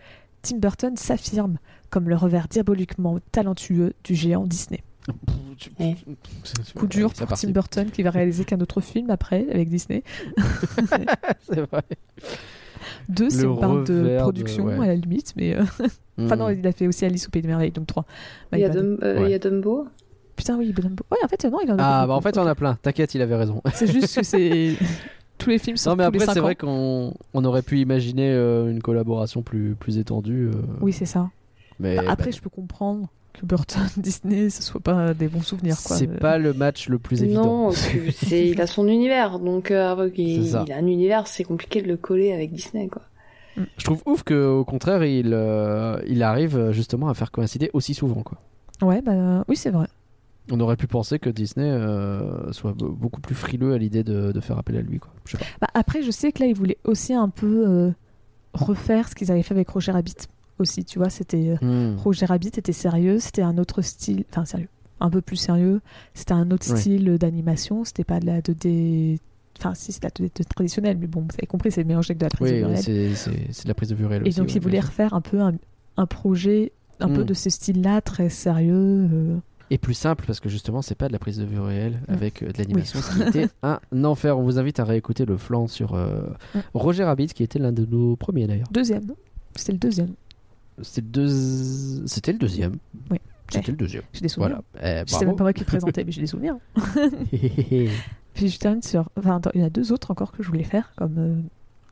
Tim 0.42 0.58
Burton 0.58 0.96
s'affirme 0.98 1.58
comme 1.90 2.08
le 2.10 2.16
revers 2.16 2.48
diaboliquement 2.48 3.20
talentueux 3.32 3.94
du 4.04 4.16
géant 4.16 4.46
Disney. 4.46 4.84
Coup 6.76 6.88
dur 6.88 7.14
pour. 7.14 7.28
Tim 7.38 7.50
Burton 7.52 7.90
qui 7.92 8.04
va 8.04 8.12
réaliser 8.12 8.46
qu'un 8.46 8.60
autre 8.62 8.80
film 8.82 9.10
après 9.10 9.48
avec 9.50 9.70
Disney. 9.70 10.04
C'est 11.42 11.62
vrai. 11.62 11.84
Deux, 13.10 13.30
c'est 13.30 13.46
on 13.46 13.58
parle 13.58 13.84
de 13.86 14.18
production 14.20 14.66
ouais. 14.66 14.76
à 14.84 14.88
la 14.88 14.96
limite, 14.96 15.34
mais. 15.36 15.56
euh, 15.56 15.64
Enfin, 16.22 16.36
Hmm. 16.36 16.40
non, 16.40 16.50
il 16.50 16.66
a 16.68 16.72
fait 16.74 16.86
aussi 16.86 17.06
Alice 17.06 17.28
au 17.28 17.30
Pays 17.32 17.42
des 17.42 17.48
Merveilles, 17.48 17.72
donc 17.72 17.88
trois. 17.88 18.06
Il 18.54 18.60
y, 18.60 18.66
a 18.66 18.68
My 18.70 18.74
bad. 18.76 18.84
Dum- 18.84 19.00
euh, 19.04 19.22
il 19.26 19.32
y 19.32 19.34
a 19.34 19.40
Dumbo? 19.40 19.88
Putain, 20.36 20.58
oui, 20.58 20.74
Dumbo. 20.74 21.04
Ouais, 21.12 21.18
en 21.24 21.28
fait, 21.30 21.44
non, 21.46 21.60
il 21.64 21.72
en 21.72 21.78
a 21.80 21.84
Ah, 22.02 22.08
bah 22.08 22.14
en 22.14 22.22
fait, 22.22 22.38
on 22.38 22.46
a 22.46 22.56
plein. 22.56 22.76
T'inquiète, 22.82 23.16
il 23.16 23.22
avait 23.22 23.36
raison. 23.36 23.62
C'est 23.74 23.88
juste 23.92 24.16
que 24.18 24.24
c'est. 24.24 24.76
Tous 25.40 25.50
les 25.50 25.58
films 25.58 25.76
Non, 25.76 25.82
sortent 25.82 25.98
mais 25.98 26.06
tous 26.06 26.12
les 26.14 26.22
après, 26.22 26.34
c'est 26.34 26.40
vrai 26.42 26.56
qu'on 26.56 27.14
on 27.34 27.46
aurait 27.46 27.62
pu 27.64 27.80
imaginer 27.80 28.30
euh, 28.32 28.70
une 28.70 28.82
collaboration 28.82 29.42
plus, 29.42 29.76
plus 29.80 29.98
étendue. 29.98 30.52
euh, 30.54 30.62
Oui, 30.82 30.94
c'est 30.94 31.06
ça. 31.06 31.30
mais 31.80 31.96
Bah, 31.96 32.04
après, 32.10 32.26
bah, 32.30 32.36
je 32.36 32.42
peux 32.42 32.50
comprendre 32.50 33.08
que 33.34 33.46
Burton, 33.46 33.82
Disney, 33.98 34.50
ce 34.50 34.62
soit 34.62 34.82
pas 34.82 35.14
des 35.14 35.28
bons 35.28 35.42
souvenirs, 35.42 35.78
quoi. 35.84 35.96
c'est 35.96 36.10
Euh, 36.10 36.18
pas 36.18 36.38
le 36.38 36.54
match 36.54 36.90
le 36.90 37.00
plus 37.00 37.24
évident. 37.24 37.68
Non, 37.68 37.70
que 37.72 38.12
c'est, 38.12 38.48
il 38.50 38.60
a 38.62 38.68
son 38.68 38.88
univers, 38.88 39.40
donc 39.40 39.72
euh, 39.72 40.10
il, 40.16 40.44
C'est 40.44 40.52
ça. 40.52 40.64
il 40.68 40.72
a 40.74 40.78
un 40.78 40.86
univers, 40.88 41.26
c'est 41.28 41.44
compliqué 41.46 41.82
de 41.82 41.88
le 41.88 41.98
coller 41.98 42.32
avec 42.34 42.52
Disney, 42.54 42.88
quoi. 42.88 43.02
Je 43.78 43.84
trouve 43.84 44.02
ouf 44.06 44.24
qu'au 44.24 44.64
contraire, 44.64 45.04
il, 45.04 45.32
euh, 45.34 46.00
il 46.08 46.24
arrive 46.24 46.58
euh, 46.58 46.72
justement 46.72 47.10
à 47.10 47.14
faire 47.14 47.30
coïncider 47.32 47.70
aussi 47.74 47.94
souvent. 47.94 48.22
Quoi. 48.24 48.38
Ouais, 48.82 49.02
bah 49.02 49.44
oui, 49.50 49.58
c'est 49.58 49.70
vrai. 49.72 49.88
On 50.52 50.60
aurait 50.60 50.78
pu 50.78 50.88
penser 50.88 51.20
que 51.20 51.30
Disney 51.30 51.70
euh, 51.70 52.52
soit 52.52 52.72
be- 52.74 52.92
beaucoup 52.96 53.22
plus 53.22 53.36
frileux 53.36 53.74
à 53.74 53.78
l'idée 53.78 54.04
de, 54.04 54.32
de 54.32 54.40
faire 54.40 54.58
appel 54.58 54.78
à 54.78 54.82
lui. 54.82 55.00
Quoi. 55.00 55.12
Je 55.26 55.32
sais 55.32 55.38
pas. 55.38 55.46
Bah, 55.62 55.68
après, 55.74 56.02
je 56.02 56.12
sais 56.12 56.32
que 56.32 56.42
là, 56.42 56.48
ils 56.50 56.56
voulaient 56.56 56.78
aussi 56.86 57.14
un 57.14 57.30
peu 57.30 57.66
euh, 57.68 57.92
refaire 58.54 59.08
ce 59.10 59.16
qu'ils 59.16 59.32
avaient 59.32 59.44
fait 59.44 59.54
avec 59.54 59.70
Roger 59.70 59.92
Rabbit 59.92 60.16
aussi, 60.58 60.84
tu 60.86 61.00
vois. 61.00 61.10
C'était 61.10 61.56
euh, 61.62 61.66
Hmm. 61.94 61.98
Roger 61.98 62.26
Rabbit 62.26 62.48
était 62.58 62.74
sérieux, 62.74 63.20
c'était 63.20 63.42
un 63.44 63.58
autre 63.58 63.82
style, 63.82 64.24
enfin 64.32 64.46
sérieux, 64.46 64.70
un 65.00 65.10
peu 65.10 65.22
plus 65.22 65.36
sérieux. 65.38 65.82
C'était 66.14 66.34
un 66.34 66.50
autre 66.52 66.70
Ouais. 66.72 66.78
style 66.80 67.18
d'animation, 67.18 67.84
c'était 67.86 68.04
pas 68.04 68.20
de 68.20 68.26
la 68.26 68.42
2D. 68.42 69.20
Enfin, 69.60 69.74
si, 69.76 69.92
c'est 69.92 70.02
de 70.02 70.06
la 70.24 70.28
2D 70.30 70.46
traditionnelle, 70.46 70.98
mais 71.00 71.08
bon, 71.08 71.22
vous 71.22 71.36
avez 71.38 71.48
compris, 71.48 71.70
c'est 71.72 71.84
mélangé 71.84 72.12
avec 72.12 72.20
de 72.20 72.26
la 72.26 72.30
prise 72.30 72.48
Oui, 72.48 72.54
de 72.54 72.58
vue 72.60 72.66
réelle. 72.66 73.16
c'est 73.52 73.64
de 73.64 73.68
la 73.68 73.74
prise 73.74 73.90
de 73.90 73.96
vue 73.96 74.06
réelle 74.06 74.24
Et 74.26 74.30
aussi, 74.30 74.40
donc, 74.40 74.48
ouais, 74.48 74.54
ils 74.56 74.62
voulaient 74.62 74.80
refaire 74.80 75.14
un 75.14 75.20
peu 75.22 75.42
un, 75.42 75.54
un 75.98 76.06
projet, 76.06 76.72
un 77.02 77.08
peu 77.10 77.22
Mm. 77.24 77.26
de 77.26 77.34
ce 77.34 77.50
style-là, 77.50 78.02
très 78.02 78.30
sérieux. 78.30 79.40
Euh. 79.72 79.74
Et 79.76 79.78
plus 79.78 79.94
simple 79.94 80.26
parce 80.26 80.40
que 80.40 80.50
justement, 80.50 80.82
c'est 80.82 80.96
pas 80.96 81.08
de 81.08 81.14
la 81.14 81.20
prise 81.20 81.38
de 81.38 81.46
vue 81.46 81.60
réelle 81.60 82.00
Mm. 82.08 82.14
avec 82.14 82.44
euh, 82.44 82.52
de 82.52 82.58
l'animation, 82.58 83.00
ce 83.02 83.14
qui 83.16 83.22
était 83.22 83.48
un 83.64 83.80
enfer. 84.04 84.38
On 84.38 84.44
vous 84.44 84.60
invite 84.60 84.80
à 84.80 84.84
réécouter 84.84 85.26
le 85.26 85.38
flanc 85.38 85.68
sur 85.68 85.94
euh, 85.96 86.22
Mm. 86.56 86.60
Roger 86.74 87.04
Rabbit, 87.04 87.28
qui 87.28 87.44
était 87.44 87.60
l'un 87.60 87.72
de 87.72 87.86
nos 87.86 88.16
premiers 88.16 88.48
d'ailleurs. 88.48 88.68
Deuxième, 88.72 89.04
C'était 89.56 89.74
le 89.74 89.78
deuxième. 89.80 90.14
C'était 90.82 91.02
le, 91.02 91.08
deux... 91.08 92.08
C'était 92.08 92.32
le 92.32 92.38
deuxième. 92.40 92.78
Oui. 93.12 93.18
C'était 93.52 93.72
le 93.72 93.78
deuxième. 93.78 94.04
J'ai 94.14 94.22
des 94.22 94.28
souvenirs. 94.30 94.62
Voilà. 94.74 95.04
Eh, 95.04 95.26
même 95.26 95.36
pas 95.36 95.44
moi 95.44 95.54
qui 95.54 95.62
le 95.62 95.66
présentais, 95.66 96.04
mais 96.06 96.12
j'ai 96.12 96.22
des 96.22 96.28
souvenirs. 96.28 96.56
Puis 98.34 98.50
je 98.50 98.60
termine 98.60 98.82
sur. 98.82 99.10
Enfin, 99.18 99.38
attends, 99.38 99.52
il 99.54 99.62
y 99.62 99.64
en 99.64 99.68
a 99.68 99.70
deux 99.72 99.92
autres 99.92 100.12
encore 100.12 100.32
que 100.32 100.44
je 100.44 100.48
voulais 100.48 100.64
faire 100.64 100.94
comme 100.96 101.16
euh, 101.18 101.42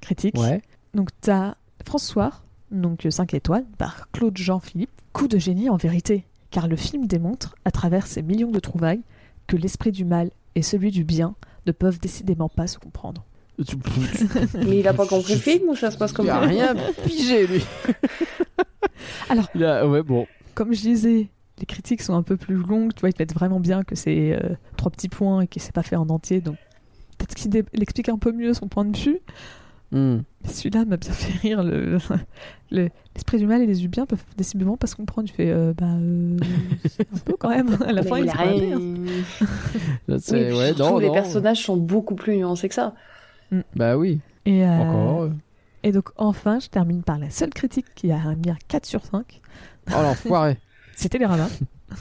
critique. 0.01 0.37
ouais. 0.37 0.61
Donc, 0.93 1.09
t'as 1.21 1.55
François, 1.85 2.31
donc 2.71 3.05
5 3.09 3.33
étoiles, 3.33 3.65
par 3.77 4.09
Claude 4.11 4.37
Jean-Philippe. 4.37 4.89
Coup 5.13 5.27
de 5.27 5.37
génie 5.39 5.69
en 5.69 5.77
vérité, 5.77 6.25
car 6.51 6.67
le 6.67 6.75
film 6.75 7.07
démontre, 7.07 7.55
à 7.65 7.71
travers 7.71 8.07
ces 8.07 8.21
millions 8.21 8.51
de 8.51 8.59
trouvailles, 8.59 9.01
que 9.47 9.55
l'esprit 9.57 9.91
du 9.91 10.05
mal 10.05 10.31
et 10.55 10.61
celui 10.61 10.91
du 10.91 11.03
bien 11.03 11.35
ne 11.65 11.71
peuvent 11.71 11.99
décidément 11.99 12.49
pas 12.49 12.67
se 12.67 12.77
comprendre. 12.79 13.23
Mais 14.65 14.79
il 14.79 14.87
a 14.87 14.93
pas 14.93 15.07
compris 15.07 15.33
le 15.33 15.39
film 15.39 15.69
ou 15.69 15.75
ça 15.75 15.89
se 15.91 15.97
passe 15.97 16.11
comme 16.13 16.25
Il 16.27 16.29
a 16.29 16.41
ça 16.41 16.47
rien 16.47 16.75
pigé 17.05 17.47
lui. 17.47 17.65
Alors- 19.29 19.47
Il 19.55 19.63
a- 19.63 19.87
ouais 19.87 20.03
bon. 20.03 20.27
Comme 20.53 20.73
je 20.73 20.81
disais, 20.81 21.29
les 21.59 21.65
critiques 21.65 22.01
sont 22.01 22.15
un 22.15 22.23
peu 22.23 22.37
plus 22.37 22.55
longues, 22.55 22.93
tu 22.93 23.01
vois, 23.01 23.09
ils 23.09 23.13
te 23.13 23.21
mettent 23.21 23.33
vraiment 23.33 23.59
bien 23.59 23.83
que 23.83 23.95
c'est 23.95 24.33
euh, 24.33 24.55
trois 24.75 24.91
petits 24.91 25.09
points 25.09 25.41
et 25.41 25.47
que 25.47 25.59
c'est 25.59 25.71
pas 25.73 25.83
fait 25.83 25.95
en 25.95 26.07
entier, 26.09 26.41
donc 26.41 26.55
peut-être 27.17 27.35
qu'il 27.35 27.49
dé- 27.49 27.65
il 27.73 27.81
explique 27.81 28.09
un 28.09 28.17
peu 28.17 28.31
mieux 28.31 28.53
son 28.53 28.67
point 28.67 28.85
de 28.85 28.95
vue. 28.97 29.19
Hmm. 29.91 30.17
Mais 30.43 30.49
celui-là 30.49 30.83
m'a 30.85 30.97
bien 30.97 31.11
fait 31.13 31.31
rire. 31.39 31.63
Le, 31.63 31.97
le- 32.71 32.89
l'esprit 33.15 33.37
du 33.37 33.47
mal 33.47 33.61
et 33.61 33.65
les 33.65 33.75
du 33.75 33.87
bien 33.87 34.05
peuvent 34.05 34.23
décidément 34.37 34.75
pas 34.77 34.87
se 34.87 34.95
comprendre. 34.95 35.29
Tu 35.29 35.33
fais, 35.35 35.49
euh, 35.49 35.73
bah, 35.77 35.85
euh, 35.87 36.37
c'est 36.89 37.07
un 37.13 37.17
peu 37.19 37.35
quand 37.39 37.49
même. 37.49 37.77
À 37.85 37.93
la 37.93 38.01
Mais 38.01 38.09
fin, 38.09 38.17
il 38.19 38.29
a 38.29 38.33
rien-. 38.33 38.79
Là, 40.07 40.17
Oui, 40.31 40.51
ouais, 40.53 40.73
non, 40.77 40.97
les 40.99 41.07
non. 41.07 41.13
personnages 41.13 41.63
sont 41.63 41.77
beaucoup 41.77 42.15
plus 42.15 42.35
nuancés 42.37 42.67
que 42.67 42.75
ça. 42.75 42.93
Bah 43.75 43.97
oui. 43.97 44.19
Et, 44.45 44.65
euh, 44.65 44.69
Encore. 44.79 45.29
et 45.83 45.91
donc, 45.93 46.09
enfin, 46.17 46.59
je 46.59 46.67
termine 46.67 47.01
par 47.03 47.17
la 47.17 47.29
seule 47.29 47.51
critique 47.51 47.85
qui 47.95 48.11
a 48.11 48.17
un 48.17 48.35
4 48.67 48.85
sur 48.85 49.05
5. 49.05 49.41
Oh 49.89 50.01
l'enfoiré. 50.01 50.57
C'était 50.95 51.17
les 51.17 51.25
radars. 51.25 51.49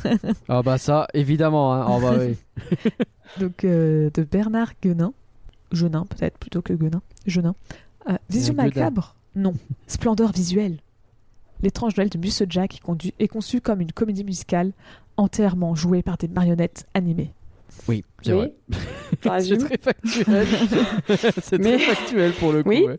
Ah 0.48 0.62
bah 0.62 0.78
ça, 0.78 1.06
évidemment. 1.14 1.72
Hein. 1.72 1.86
Oh 1.88 2.00
bah 2.00 2.14
oui. 2.18 2.36
donc, 3.38 3.62
euh, 3.64 4.10
de 4.12 4.24
Bernard 4.24 4.72
Guenin. 4.82 5.12
Genin, 5.70 6.04
peut-être 6.06 6.38
plutôt 6.38 6.62
que 6.62 6.72
Guenin. 6.72 7.02
Genin. 7.26 7.54
Euh, 8.08 8.16
Vision 8.30 8.54
macabre 8.54 9.14
Non. 9.34 9.54
Splendeur 9.86 10.32
visuelle. 10.32 10.78
L'étrange 11.62 11.96
Noël 11.96 12.10
de 12.10 12.18
Monsieur 12.18 12.46
Jack 12.48 12.74
est, 12.76 12.80
conduit- 12.82 13.14
est 13.18 13.28
conçu 13.28 13.60
comme 13.60 13.80
une 13.80 13.92
comédie 13.92 14.24
musicale 14.24 14.72
entièrement 15.16 15.74
jouée 15.74 16.02
par 16.02 16.16
des 16.18 16.28
marionnettes 16.28 16.86
animées. 16.94 17.32
Oui, 17.88 18.04
c'est 18.22 18.32
Oui. 18.32 18.38
vrai. 18.38 19.40
C'est 19.40 19.56
très 19.58 19.78
factuel. 19.78 20.46
c'est 21.42 21.58
Mais- 21.58 21.76
très 21.76 21.94
factuel 21.94 22.32
pour 22.32 22.52
le 22.52 22.62
coup. 22.62 22.68
Oui. 22.70 22.84
ouais. 22.86 22.98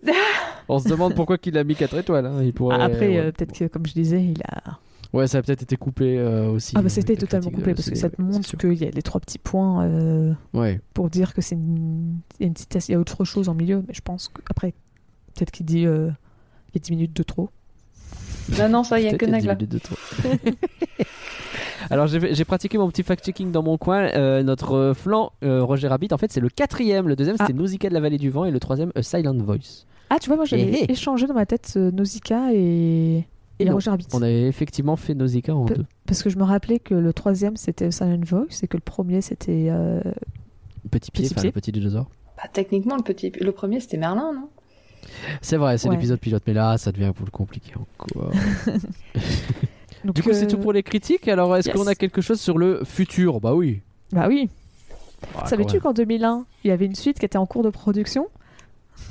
On 0.69 0.79
se 0.79 0.89
demande 0.89 1.15
pourquoi 1.15 1.37
il 1.45 1.57
a 1.57 1.63
mis 1.63 1.75
4 1.75 1.97
étoiles. 1.97 2.25
hein. 2.25 2.41
Il 2.43 2.53
pourrait, 2.53 2.81
Après, 2.81 3.07
ouais. 3.07 3.17
euh, 3.19 3.31
peut-être 3.31 3.53
que, 3.57 3.65
comme 3.65 3.85
je 3.85 3.93
disais, 3.93 4.21
il 4.21 4.41
a 4.43 4.77
Ouais, 5.13 5.27
ça 5.27 5.37
a 5.37 5.41
peut-être 5.41 5.63
été 5.63 5.77
coupé 5.77 6.17
euh, 6.17 6.49
aussi. 6.49 6.73
Ah 6.77 6.81
bah 6.81 6.89
c'était 6.89 7.15
totalement 7.15 7.49
la 7.55 7.73
parce 7.73 7.89
que 7.89 7.95
ça 7.95 8.09
te 8.09 8.21
montre 8.21 8.57
qu'il 8.57 8.73
y 8.73 8.85
a 8.85 8.89
les 8.89 9.01
trois 9.01 9.21
petits 9.21 9.39
points 9.39 9.85
euh, 9.85 10.33
Ouais. 10.53 10.81
pour 10.93 11.09
dire 11.09 11.33
que 11.33 11.41
c'est 11.41 11.55
une... 11.55 12.19
il 12.39 12.43
y 12.43 12.45
a 12.45 12.47
une 12.47 12.55
citation, 12.57 12.91
il 12.91 12.93
y 12.93 12.95
a 12.95 12.99
autre 12.99 13.23
chose 13.23 13.47
en 13.49 13.53
milieu, 13.53 13.83
mais 13.87 13.93
je 13.93 14.01
pense 14.01 14.27
qu'après, 14.27 14.73
peut-être 15.33 15.51
qu'il 15.51 15.65
dit 15.65 15.85
euh, 15.85 16.09
il 16.73 16.75
y 16.75 16.77
a 16.77 16.81
10 16.83 16.91
minutes 16.91 17.15
de 17.15 17.23
trop. 17.23 17.49
Non, 18.59 18.69
non, 18.69 18.83
ça, 18.83 18.99
il 18.99 19.05
y 19.05 19.07
a 19.07 19.11
que 19.11 19.17
qu'il 19.17 19.29
y 19.29 19.31
a 19.31 19.37
Nagla. 19.37 19.55
10 19.55 19.65
minutes 19.67 19.73
de 19.73 19.79
trop. 19.79 19.95
Alors 21.89 22.07
j'ai 22.07 22.45
pratiqué 22.45 22.77
mon 22.77 22.89
petit 22.89 23.03
fact-checking 23.03 23.51
dans 23.51 23.63
mon 23.63 23.77
coin. 23.77 24.09
Euh, 24.15 24.43
notre 24.43 24.73
euh, 24.73 24.93
flanc 24.93 25.31
euh, 25.43 25.63
Roger 25.63 25.87
Rabbit, 25.87 26.09
en 26.11 26.17
fait, 26.17 26.31
c'est 26.31 26.41
le 26.41 26.49
quatrième. 26.49 27.07
Le 27.07 27.15
deuxième, 27.15 27.37
c'était 27.37 27.53
Nausicaa 27.53 27.89
de 27.89 27.93
la 27.93 27.99
vallée 28.01 28.17
du 28.17 28.29
vent, 28.29 28.43
et 28.45 28.51
le 28.51 28.59
troisième, 28.59 28.91
A 28.95 29.03
Silent 29.03 29.37
Voice. 29.37 29.85
Ah 30.09 30.17
tu 30.19 30.27
vois, 30.27 30.35
moi 30.37 30.45
j'avais 30.45 30.63
Eh, 30.63 30.85
eh. 30.87 30.91
échangé 30.91 31.27
dans 31.27 31.33
ma 31.33 31.45
tête 31.45 31.73
euh, 31.77 31.91
Nausicaa 31.91 32.53
et, 32.53 33.25
et, 33.59 33.65
non, 33.65 33.73
Roger 33.73 33.89
Rabbit. 33.91 34.07
On 34.13 34.21
avait 34.21 34.43
effectivement 34.47 34.95
fait 34.95 35.13
Nausicaa 35.15 35.53
en 35.55 35.65
Pe- 35.65 35.75
deux. 35.75 35.85
Parce 36.05 36.21
que 36.23 36.29
je 36.29 36.37
me 36.37 36.43
rappelais 36.43 36.79
que 36.79 36.93
le 36.93 37.13
troisième 37.13 37.57
c'était 37.57 37.89
Silent 37.91 38.19
Voice 38.25 38.59
et 38.63 38.67
que 38.67 38.77
le 38.77 38.81
premier 38.81 39.21
c'était... 39.21 39.67
euh, 39.69 40.01
Petit 40.91 41.11
pied, 41.11 41.25
Petit 41.25 41.33
pied. 41.33 41.43
le 41.45 41.51
petit 41.51 41.71
dinosaure. 41.71 42.09
Bah, 42.37 42.43
techniquement, 42.53 42.95
le, 42.95 43.03
petit... 43.03 43.31
le 43.41 43.51
premier, 43.51 43.79
c'était 43.79 43.97
Merlin, 43.97 44.31
non? 44.33 44.49
C'est 45.41 45.57
vrai, 45.57 45.77
c'est 45.77 45.89
Ouais. 45.89 45.95
l'épisode 45.95 46.19
pilote, 46.19 46.43
mais 46.47 46.53
là, 46.53 46.77
ça 46.77 46.91
devient 46.91 47.05
un 47.05 47.13
peu 47.13 47.23
plus 47.23 47.31
compliqué 47.31 47.73
encore. 47.75 48.31
donc, 50.05 50.15
du 50.15 50.23
coup, 50.23 50.29
c'est 50.33 50.45
euh, 50.45 50.47
tout 50.47 50.57
pour 50.57 50.71
les 50.73 50.83
critiques. 50.83 51.27
Alors, 51.27 51.55
est-ce 51.57 51.69
yes. 51.69 51.75
qu'on 51.75 51.87
a 51.87 51.95
quelque 51.95 52.21
chose 52.21 52.39
sur 52.39 52.57
le 52.57 52.83
futur? 52.85 53.39
Bah 53.41 53.55
oui. 53.55 53.81
Bah 54.11 54.27
oui. 54.27 54.49
Ah, 55.35 55.47
Savais-tu 55.47 55.79
qu'en 55.79 55.93
2001, 55.93 56.45
il 56.63 56.67
y 56.67 56.71
avait 56.71 56.85
une 56.85 56.95
suite 56.95 57.19
qui 57.19 57.25
était 57.25 57.37
en 57.37 57.45
cours 57.47 57.63
de 57.63 57.69
production 57.69 58.27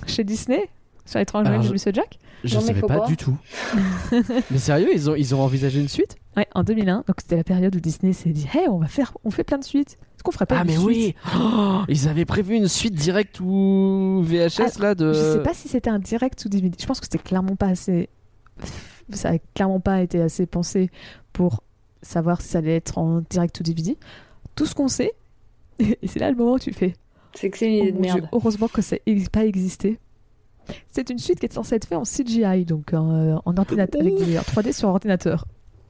chez 0.06 0.22
Disney? 0.24 0.68
Sur 1.06 1.18
l'étrange 1.18 1.46
Noël 1.46 1.60
de 1.60 1.66
je- 1.66 1.72
Monsieur 1.72 1.92
Jack 1.94 2.18
Je 2.44 2.54
mais 2.56 2.60
savais 2.62 2.80
pas 2.82 3.00
du 3.06 3.16
tout. 3.16 3.36
mais 4.50 4.58
sérieux, 4.58 4.88
ils 4.92 5.08
ont, 5.10 5.14
ils 5.14 5.34
ont 5.34 5.40
envisagé 5.40 5.80
une 5.80 5.88
suite? 5.88 6.16
Ouais, 6.36 6.46
en 6.54 6.62
2001. 6.62 7.04
Donc 7.06 7.16
c'était 7.20 7.36
la 7.36 7.44
période 7.44 7.74
où 7.74 7.80
Disney 7.80 8.12
s'est 8.12 8.28
dit 8.30 8.46
Hey, 8.52 8.68
on 8.68 8.78
va 8.78 8.86
faire, 8.88 9.16
on 9.24 9.30
fait 9.30 9.44
plein 9.44 9.58
de 9.58 9.64
suites. 9.64 9.92
Est-ce 10.16 10.22
qu'on 10.22 10.32
ferait 10.32 10.44
pas 10.46 10.56
Ah, 10.58 10.62
une 10.62 10.66
mais 10.66 10.76
suite? 10.76 10.86
oui 10.86 11.14
Oh, 11.34 11.80
Ils 11.88 12.08
avaient 12.08 12.24
prévu 12.26 12.54
une 12.56 12.68
suite 12.68 12.94
directe 12.94 13.40
ou 13.40 14.22
VHS 14.24 14.78
là 14.80 14.94
de. 14.94 15.12
Je 15.12 15.18
sais 15.34 15.42
pas 15.42 15.54
si 15.54 15.68
c'était 15.68 15.90
un 15.90 15.98
direct 15.98 16.44
ou 16.44 16.48
DVD. 16.50 16.76
Je 16.78 16.86
pense 16.86 17.00
que 17.00 17.06
c'était 17.06 17.18
clairement 17.22 17.56
pas 17.56 17.68
assez. 17.68 18.08
Ça 19.10 19.30
a 19.30 19.38
clairement 19.54 19.80
pas 19.80 20.02
été 20.02 20.20
assez 20.20 20.46
pensé 20.46 20.90
pour 21.32 21.62
savoir 22.02 22.40
si 22.40 22.48
ça 22.48 22.58
allait 22.58 22.76
être 22.76 22.98
en 22.98 23.22
direct 23.30 23.58
ou 23.60 23.62
DVD. 23.62 23.96
Tout 24.56 24.66
ce 24.66 24.74
qu'on 24.74 24.88
sait, 24.88 25.12
et 25.78 25.98
c'est 26.06 26.18
là 26.18 26.30
le 26.30 26.36
moment 26.36 26.52
où 26.54 26.58
tu 26.58 26.72
fais. 26.72 26.94
C'est 27.34 27.50
que 27.50 27.58
c'est 27.58 27.66
une 27.66 27.74
Oh 27.74 27.82
idée 27.82 27.92
de 27.92 28.02
Dieu, 28.02 28.12
merde. 28.14 28.28
heureusement 28.32 28.68
que 28.68 28.80
ça 28.82 28.96
n'a 29.06 29.28
pas 29.30 29.44
existé. 29.44 29.98
C'est 30.90 31.10
une 31.10 31.18
suite 31.18 31.40
qui 31.40 31.46
est 31.46 31.52
censée 31.52 31.76
être 31.76 31.86
faite 31.86 31.98
en 31.98 32.02
CGI, 32.04 32.64
donc 32.64 32.92
euh, 32.92 33.36
en 33.44 33.56
ordinateur, 33.56 34.00
avec 34.00 34.16
des 34.16 34.38
en 34.38 34.42
3D 34.42 34.72
sur 34.72 34.88
ordinateur. 34.88 35.44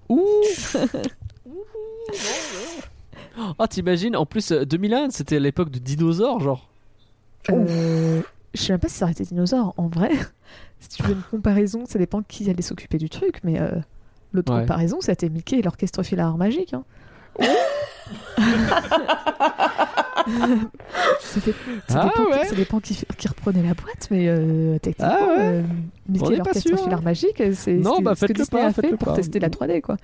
Ouh 0.08 0.22
Oh, 3.58 3.66
t'imagines, 3.66 4.16
en 4.16 4.24
plus, 4.24 4.50
euh, 4.52 4.64
2001, 4.64 5.10
c'était 5.10 5.38
l'époque 5.40 5.70
de 5.70 5.78
dinosaures, 5.78 6.40
genre. 6.40 6.68
Euh, 7.50 8.22
je 8.54 8.62
sais 8.62 8.72
même 8.72 8.80
pas 8.80 8.88
si 8.88 8.94
ça 8.96 9.04
aurait 9.04 9.12
été 9.12 9.24
dinosaure. 9.24 9.74
En 9.76 9.88
vrai, 9.88 10.10
si 10.80 10.88
tu 10.88 11.02
veux 11.02 11.12
une 11.12 11.22
comparaison, 11.22 11.84
ça 11.86 11.98
dépend 11.98 12.22
qui 12.22 12.48
allait 12.48 12.62
s'occuper 12.62 12.96
du 12.98 13.10
truc, 13.10 13.40
mais 13.44 13.60
euh, 13.60 13.70
l'autre 14.32 14.52
Ouais. 14.54 14.60
comparaison, 14.62 14.98
c'était 15.00 15.28
Mickey 15.28 15.58
et 15.58 15.62
l'orchestre 15.62 16.02
filar 16.02 16.36
magique. 16.38 16.72
Hein. 16.74 16.84
C'était- 21.20 21.52
ça, 21.88 22.02
Ah 22.02 22.04
dépend 22.08 22.30
ouais. 22.30 22.44
ça 22.46 22.54
dépend 22.54 22.80
qui, 22.80 22.98
qui 23.16 23.28
reprenait 23.28 23.62
la 23.62 23.74
boîte, 23.74 24.08
mais 24.10 24.26
euh, 24.28 24.78
techniquement, 24.78 25.16
Ah 25.20 25.26
ouais. 25.36 25.36
euh, 25.40 25.62
Mickey 26.08 26.36
l'orchestre 26.36 26.88
hein. 26.92 27.00
magique, 27.02 27.42
c'est 27.54 27.74
Non, 27.74 27.94
ce 27.94 27.98
que, 27.98 28.04
bah, 28.04 28.14
ce 28.14 28.26
que 28.26 28.32
Disney 28.32 28.62
pas, 28.62 28.66
a 28.68 28.72
fait 28.72 28.88
pour 28.96 29.08
pas. 29.08 29.14
tester 29.14 29.38
la 29.38 29.48
3D. 29.50 29.80
Quoi. 29.80 29.96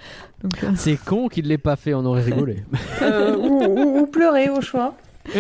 Euh, 0.44 0.48
C'est 0.76 0.96
con 0.96 1.28
qu'il 1.28 1.46
l'ait 1.48 1.58
pas 1.58 1.76
fait, 1.76 1.94
on 1.94 2.04
aurait 2.04 2.22
rigolé. 2.22 2.62
Euh, 3.02 3.36
ou, 3.36 3.64
ou- 3.64 3.98
ou 4.02 4.06
pleurer 4.06 4.48
au 4.48 4.60
choix. 4.60 4.94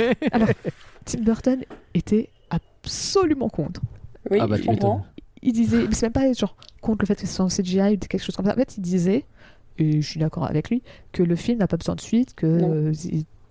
Tim 1.04 1.20
Burton 1.20 1.62
était 1.94 2.28
absolument 2.50 3.48
contre. 3.48 3.80
Oui, 4.30 4.38
ah 4.40 4.46
bah 4.46 4.58
tu 4.58 4.68
il 5.44 5.52
disait, 5.52 5.86
mais 5.88 5.94
c'est 5.94 6.06
même 6.06 6.12
pas 6.12 6.32
genre 6.32 6.56
contre 6.80 6.98
le 7.02 7.06
fait 7.06 7.16
que 7.16 7.26
ce 7.26 7.34
soit 7.34 7.44
en 7.44 7.48
CGI 7.48 7.94
ou 7.94 7.98
quelque 7.98 8.18
chose 8.22 8.36
comme 8.36 8.46
ça. 8.46 8.52
En 8.52 8.56
fait, 8.56 8.76
il 8.76 8.80
disait, 8.80 9.24
et 9.78 10.00
je 10.00 10.08
suis 10.08 10.20
d'accord 10.20 10.44
avec 10.44 10.70
lui, 10.70 10.82
que 11.12 11.22
le 11.24 11.34
film 11.34 11.58
n'a 11.58 11.66
pas 11.66 11.76
besoin 11.76 11.96
de 11.96 12.00
suite, 12.00 12.34
que 12.36 12.46
euh, 12.46 12.92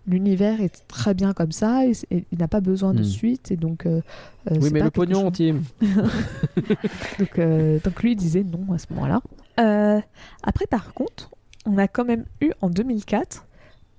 l'univers 0.07 0.61
est 0.61 0.83
très 0.87 1.13
bien 1.13 1.33
comme 1.33 1.51
ça, 1.51 1.85
et, 1.85 1.93
il 2.11 2.37
n'a 2.39 2.47
pas 2.47 2.61
besoin 2.61 2.93
de 2.93 3.01
Hmm. 3.01 3.03
suite, 3.05 3.51
et 3.51 3.55
donc. 3.55 3.85
euh, 3.85 4.01
euh, 4.49 4.57
Oui, 4.61 4.69
mais 4.71 4.79
pas 4.79 4.85
le 4.85 4.91
pognon, 4.91 5.21
chose- 5.21 5.31
Tim. 5.33 5.61
donc, 7.19 7.39
euh, 7.39 7.79
donc 7.83 8.01
lui 8.03 8.11
il 8.13 8.15
disait 8.15 8.43
non 8.43 8.73
à 8.73 8.77
ce 8.77 8.87
moment-là. 8.91 9.21
Euh, 9.59 10.01
après, 10.43 10.65
par 10.67 10.93
contre, 10.93 11.29
on 11.65 11.77
a 11.77 11.87
quand 11.87 12.05
même 12.05 12.25
eu 12.41 12.51
en 12.61 12.69
2004 12.69 13.45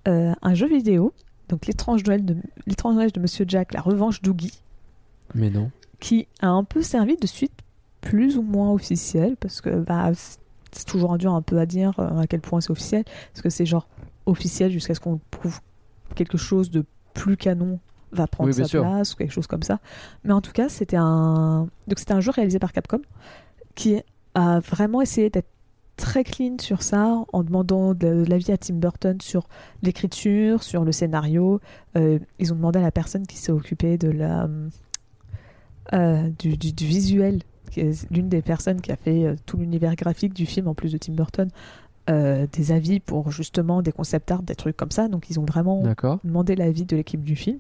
euh, 0.09 0.33
un 0.43 0.55
jeu 0.55 0.67
vidéo, 0.67 1.13
donc 1.49 1.67
l'étrange 1.67 2.03
Noël 2.05 2.25
de 2.25 2.37
l'étrange 2.67 3.13
de 3.13 3.21
Monsieur 3.21 3.45
Jack, 3.47 3.73
la 3.75 3.81
revanche 3.81 4.21
d'Oogie, 4.23 4.59
Mais 5.35 5.51
non. 5.51 5.71
qui 6.01 6.27
a 6.41 6.49
un 6.49 6.65
peu 6.65 6.83
servi 6.83 7.17
de 7.17 7.27
suite 7.27 7.53
plus 8.01 8.37
ou 8.37 8.43
moins 8.43 8.71
officielle, 8.73 9.37
parce 9.39 9.61
que 9.61 9.71
bah, 9.81 10.11
c'est- 10.15 10.39
toujours 10.87 11.19
dur 11.19 11.35
un 11.35 11.43
peu 11.43 11.59
à 11.61 11.67
dire 11.67 11.93
à 12.01 12.27
quel 12.27 12.41
point 12.41 12.61
c'est 12.63 12.71
officiel, 12.71 13.05
parce 13.33 13.43
que 13.43 13.51
c'est 13.51 13.67
genre 13.67 13.87
officiel 14.25 14.73
jusqu'à 14.73 14.95
ce 14.95 15.01
qu'on 15.01 15.21
prouve 15.31 15.61
quelque 16.15 16.39
chose 16.39 16.71
de 16.71 16.85
plus 17.15 17.37
canon 17.37 17.79
va 18.13 18.27
prendre 18.27 18.49
Oui, 18.51 18.55
sa 18.55 18.65
sûr. 18.65 18.83
place 18.83 19.15
ou 19.15 19.17
quelque 19.17 19.33
chose 19.33 19.47
comme 19.47 19.63
ça. 19.63 19.79
Mais 20.25 20.33
en 20.33 20.41
tout 20.41 20.53
cas, 20.53 20.69
c'était 20.69 20.97
un 20.99 21.69
donc 21.89 21.99
c'était 21.99 22.13
un 22.13 22.21
jeu 22.21 22.31
réalisé 22.31 22.59
par 22.59 22.73
Capcom 22.73 23.01
qui 23.75 24.01
a 24.35 24.61
vraiment 24.61 25.01
essayé 25.03 25.31
d'être 25.31 25.49
très 25.97 26.25
clean 26.25 26.57
sur 26.59 26.83
ça 26.83 27.23
en 27.33 27.43
demandant 27.43 27.93
de, 27.95 28.25
de 28.25 28.25
l'avis 28.29 28.51
à 28.51 28.57
Tim 28.57 28.75
Burton 28.75 29.21
sur 29.21 29.47
l'écriture, 29.83 30.63
sur 30.63 30.85
le 30.85 30.93
scénario. 30.93 31.61
Euh, 31.97 32.19
ils 32.39 32.53
ont 32.53 32.57
demandé 32.57 32.79
à 32.79 32.83
la 32.83 32.91
personne 32.91 33.27
qui 33.27 33.37
s'est 33.37 33.53
occupée 33.53 33.99
de 33.99 34.11
la 34.11 34.49
euh, 35.93 36.29
du, 36.39 36.57
du- 36.57 36.73
du 36.73 36.87
visuel, 36.87 37.43
qui 37.71 37.81
est 37.81 38.11
l'une 38.11 38.29
des 38.29 38.41
personnes 38.43 38.81
qui 38.81 38.93
a 38.93 38.97
fait 38.97 39.25
euh, 39.25 39.35
tout 39.47 39.57
l'univers 39.57 39.95
graphique 39.97 40.33
du 40.33 40.47
film 40.47 40.69
en 40.69 40.75
plus 40.75 40.93
de 40.93 40.99
Tim 40.99 41.13
Burton, 41.15 41.49
euh, 42.11 42.47
des 42.53 42.73
avis 42.73 43.01
pour 43.01 43.31
justement 43.31 43.83
des 43.83 43.93
concept 43.93 44.31
art, 44.31 44.43
des 44.43 44.55
trucs 44.55 44.77
comme 44.77 44.91
ça. 44.91 45.09
Donc 45.09 45.31
ils 45.31 45.39
ont 45.39 45.45
vraiment 45.45 45.83
demandé 46.25 46.55
l'avis 46.57 46.85
de 46.85 46.97
l'équipe 46.97 47.23
du 47.23 47.37
film, 47.37 47.59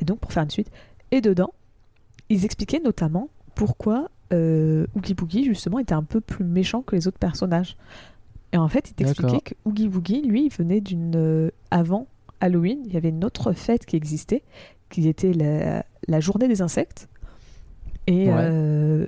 et 0.00 0.04
donc 0.04 0.18
pour 0.18 0.32
faire 0.32 0.42
une 0.42 0.50
suite. 0.50 0.70
Et 1.10 1.20
dedans, 1.20 1.52
ils 2.28 2.44
expliquaient 2.44 2.80
notamment 2.80 3.28
pourquoi 3.54 4.08
euh, 4.32 4.86
Oogie 4.96 5.14
Boogie, 5.14 5.44
justement, 5.44 5.78
était 5.78 5.94
un 5.94 6.02
peu 6.02 6.20
plus 6.20 6.44
méchant 6.44 6.82
que 6.82 6.96
les 6.96 7.06
autres 7.06 7.18
personnages. 7.18 7.76
Et 8.52 8.56
en 8.56 8.68
fait, 8.68 8.90
ils 8.90 8.94
t'expliquaient 8.94 9.40
que 9.40 9.54
Oogie 9.64 9.88
Boogie, 9.88 10.22
lui, 10.22 10.46
il 10.46 10.52
venait 10.52 10.80
d'une... 10.80 11.14
euh, 11.16 11.50
avant 11.70 12.06
Halloween, 12.40 12.80
il 12.84 12.92
y 12.92 12.96
avait 12.96 13.10
une 13.10 13.24
autre 13.24 13.52
fête 13.52 13.86
qui 13.86 13.96
existait, 13.96 14.42
qui 14.90 15.08
était 15.08 15.32
la, 15.32 15.84
la 16.08 16.20
journée 16.20 16.48
des 16.48 16.62
insectes. 16.62 17.08
Et, 18.06 18.26
Ouais. 18.28 18.34
euh, 18.36 19.06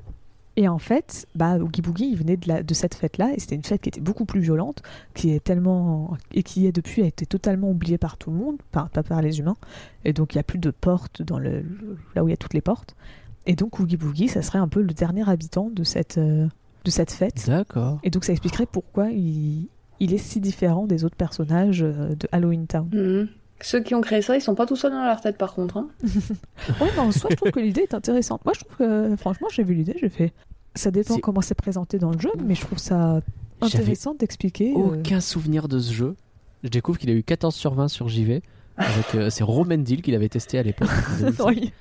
et 0.57 0.69
en 0.69 0.79
fait, 0.79 1.27
bah, 1.35 1.59
Oogie 1.59 1.83
Boogie, 1.83 2.09
il 2.11 2.17
venait 2.17 2.37
de, 2.37 2.49
la, 2.49 2.63
de 2.63 2.75
cette 2.75 2.95
fête-là, 2.95 3.33
et 3.35 3.41
c'était 3.41 3.55
une 3.55 3.65
fête 3.65 3.83
qui 3.83 3.91
était 3.91 4.01
beaucoup 4.01 4.25
plus 4.25 4.41
violente, 4.41 4.83
qui 5.15 5.31
est 5.31 5.45
tellement... 5.45 6.17
et 6.33 6.43
qui, 6.43 6.71
depuis, 6.73 7.03
a 7.03 7.07
été 7.07 7.27
totalement 7.27 7.71
oubliée 7.71 7.99
par 7.99 8.17
tout 8.17 8.31
le 8.31 8.37
monde, 8.37 8.57
par, 8.73 8.89
pas 8.89 9.03
par 9.03 9.21
les 9.21 9.39
humains. 9.39 9.57
Et 10.05 10.13
donc, 10.13 10.35
il 10.35 10.39
n'y 10.39 10.41
a 10.41 10.45
plus 10.45 10.59
de 10.59 10.71
portes 10.71 11.23
dans 11.23 11.39
le, 11.39 11.65
là 12.15 12.25
où 12.25 12.29
il 12.29 12.31
y 12.31 12.35
a 12.35 12.39
toutes 12.39 12.55
les 12.55 12.63
portes. 12.63 12.97
Et 13.45 13.55
donc, 13.55 13.79
Oogie 13.81 13.97
Boogie, 13.97 14.29
ça 14.29 14.43
serait 14.43 14.59
un 14.59 14.69
peu 14.69 14.81
le 14.81 14.95
dernier 14.95 15.29
habitant 15.29 15.71
de 15.71 15.85
cette, 15.85 16.19
euh, 16.19 16.49
de 16.85 16.91
cette 16.91 17.13
fête. 17.13 17.47
D'accord. 17.47 18.01
Et 18.03 18.11
donc, 18.11 18.25
ça 18.25 18.33
expliquerait 18.33 18.67
pourquoi 18.67 19.11
il, 19.11 19.69
il 20.01 20.15
est 20.15 20.19
si 20.19 20.41
différent 20.41 20.87
des 20.87 21.05
autres 21.05 21.17
personnages 21.17 21.83
euh, 21.83 22.15
de 22.15 22.29
Halloween 22.33 22.67
Town. 22.67 22.89
Mhm. 22.93 23.29
Ceux 23.61 23.81
qui 23.81 23.95
ont 23.95 24.01
créé 24.03 24.21
ça, 24.23 24.37
ils 24.37 24.41
sont 24.41 24.55
pas 24.55 24.67
tout 24.67 24.77
seuls 24.77 24.93
dans 24.93 25.05
leur 25.05 25.21
tête 25.21 25.39
par 25.39 25.55
contre. 25.55 25.79
hein. 25.79 25.89
Ouais, 26.81 26.89
mais 26.95 26.99
en 27.01 27.11
soi, 27.13 27.31
je 27.31 27.37
trouve 27.37 27.51
que 27.51 27.61
l'idée 27.61 27.83
est 27.83 27.95
intéressante. 27.95 28.45
Moi, 28.45 28.53
je 28.55 28.61
trouve 28.65 28.77
que, 28.77 29.17
franchement, 29.17 29.49
j'ai 29.53 29.63
vu 29.63 29.75
l'idée, 29.75 29.97
j'ai 30.01 30.09
fait. 30.11 30.33
Ça 30.75 30.91
dépend 30.91 31.17
comment 31.19 31.41
c'est 31.41 31.55
présenté 31.55 31.99
dans 31.99 32.11
le 32.11 32.19
jeu, 32.19 32.31
mais 32.45 32.55
je 32.55 32.61
trouve 32.61 32.79
ça 32.79 33.21
intéressant 33.63 34.15
d'expliquer. 34.15 34.73
euh, 34.73 34.99
Aucun 34.99 35.21
souvenir 35.21 35.69
de 35.69 35.79
ce 35.79 35.93
jeu. 35.93 36.17
Je 36.65 36.69
découvre 36.69 36.99
qu'il 36.99 37.09
a 37.11 37.15
eu 37.15 37.23
14 37.23 37.55
sur 37.55 37.73
20 37.75 37.89
sur 37.89 38.09
JV. 38.09 38.43
Avec, 38.77 39.15
euh, 39.15 39.31
c'est 39.31 39.43
Romendil 39.45 40.03
qu'il 40.03 40.15
avait 40.15 40.29
testé 40.29 40.59
à 40.59 40.63
l'époque. 40.63 40.89
en 41.15 41.19
2005. 41.21 41.47
oui. 41.49 41.73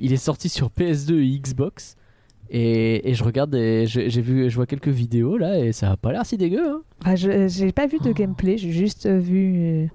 Il 0.00 0.12
est 0.12 0.16
sorti 0.16 0.48
sur 0.48 0.70
PS2 0.70 1.20
et 1.20 1.38
Xbox. 1.38 1.96
Et, 2.52 3.08
et 3.08 3.14
je 3.14 3.22
regarde, 3.22 3.54
et 3.54 3.84
j'ai 3.86 4.08
vu, 4.20 4.50
je 4.50 4.56
vois 4.56 4.66
quelques 4.66 4.88
vidéos 4.88 5.36
là, 5.38 5.60
et 5.60 5.70
ça 5.70 5.92
a 5.92 5.96
pas 5.96 6.10
l'air 6.10 6.26
si 6.26 6.36
dégueu. 6.36 6.68
Hein. 6.68 6.82
Ah, 7.04 7.14
je- 7.14 7.46
j'ai 7.46 7.70
pas 7.70 7.86
vu 7.86 7.98
de 8.00 8.10
Oh. 8.10 8.14
gameplay, 8.14 8.58
j'ai 8.58 8.72
juste 8.72 9.06
euh, 9.06 9.18
vu. 9.20 9.88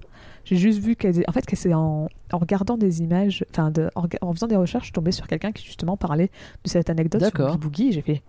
J'ai 0.46 0.56
juste 0.56 0.78
vu 0.78 0.96
qu'elle. 0.96 1.22
En 1.28 1.32
fait, 1.32 1.44
que 1.44 1.56
c'est 1.56 1.74
en, 1.74 2.08
en 2.32 2.38
regardant 2.38 2.78
des 2.78 3.02
images, 3.02 3.44
enfin, 3.50 3.70
de- 3.70 3.90
en, 3.94 4.32
faisant 4.32 4.46
des 4.46 4.56
recherches, 4.56 4.84
je 4.84 4.86
suis 4.86 4.92
tombée 4.92 5.12
sur 5.12 5.26
quelqu'un 5.26 5.52
qui 5.52 5.64
justement 5.66 5.96
parlait 5.98 6.30
de 6.64 6.68
cette 6.70 6.88
anecdote 6.88 7.20
sur. 7.34 7.58
Boogie 7.58 7.88
et 7.88 7.92
J'ai 7.92 8.00
fait. 8.02 8.22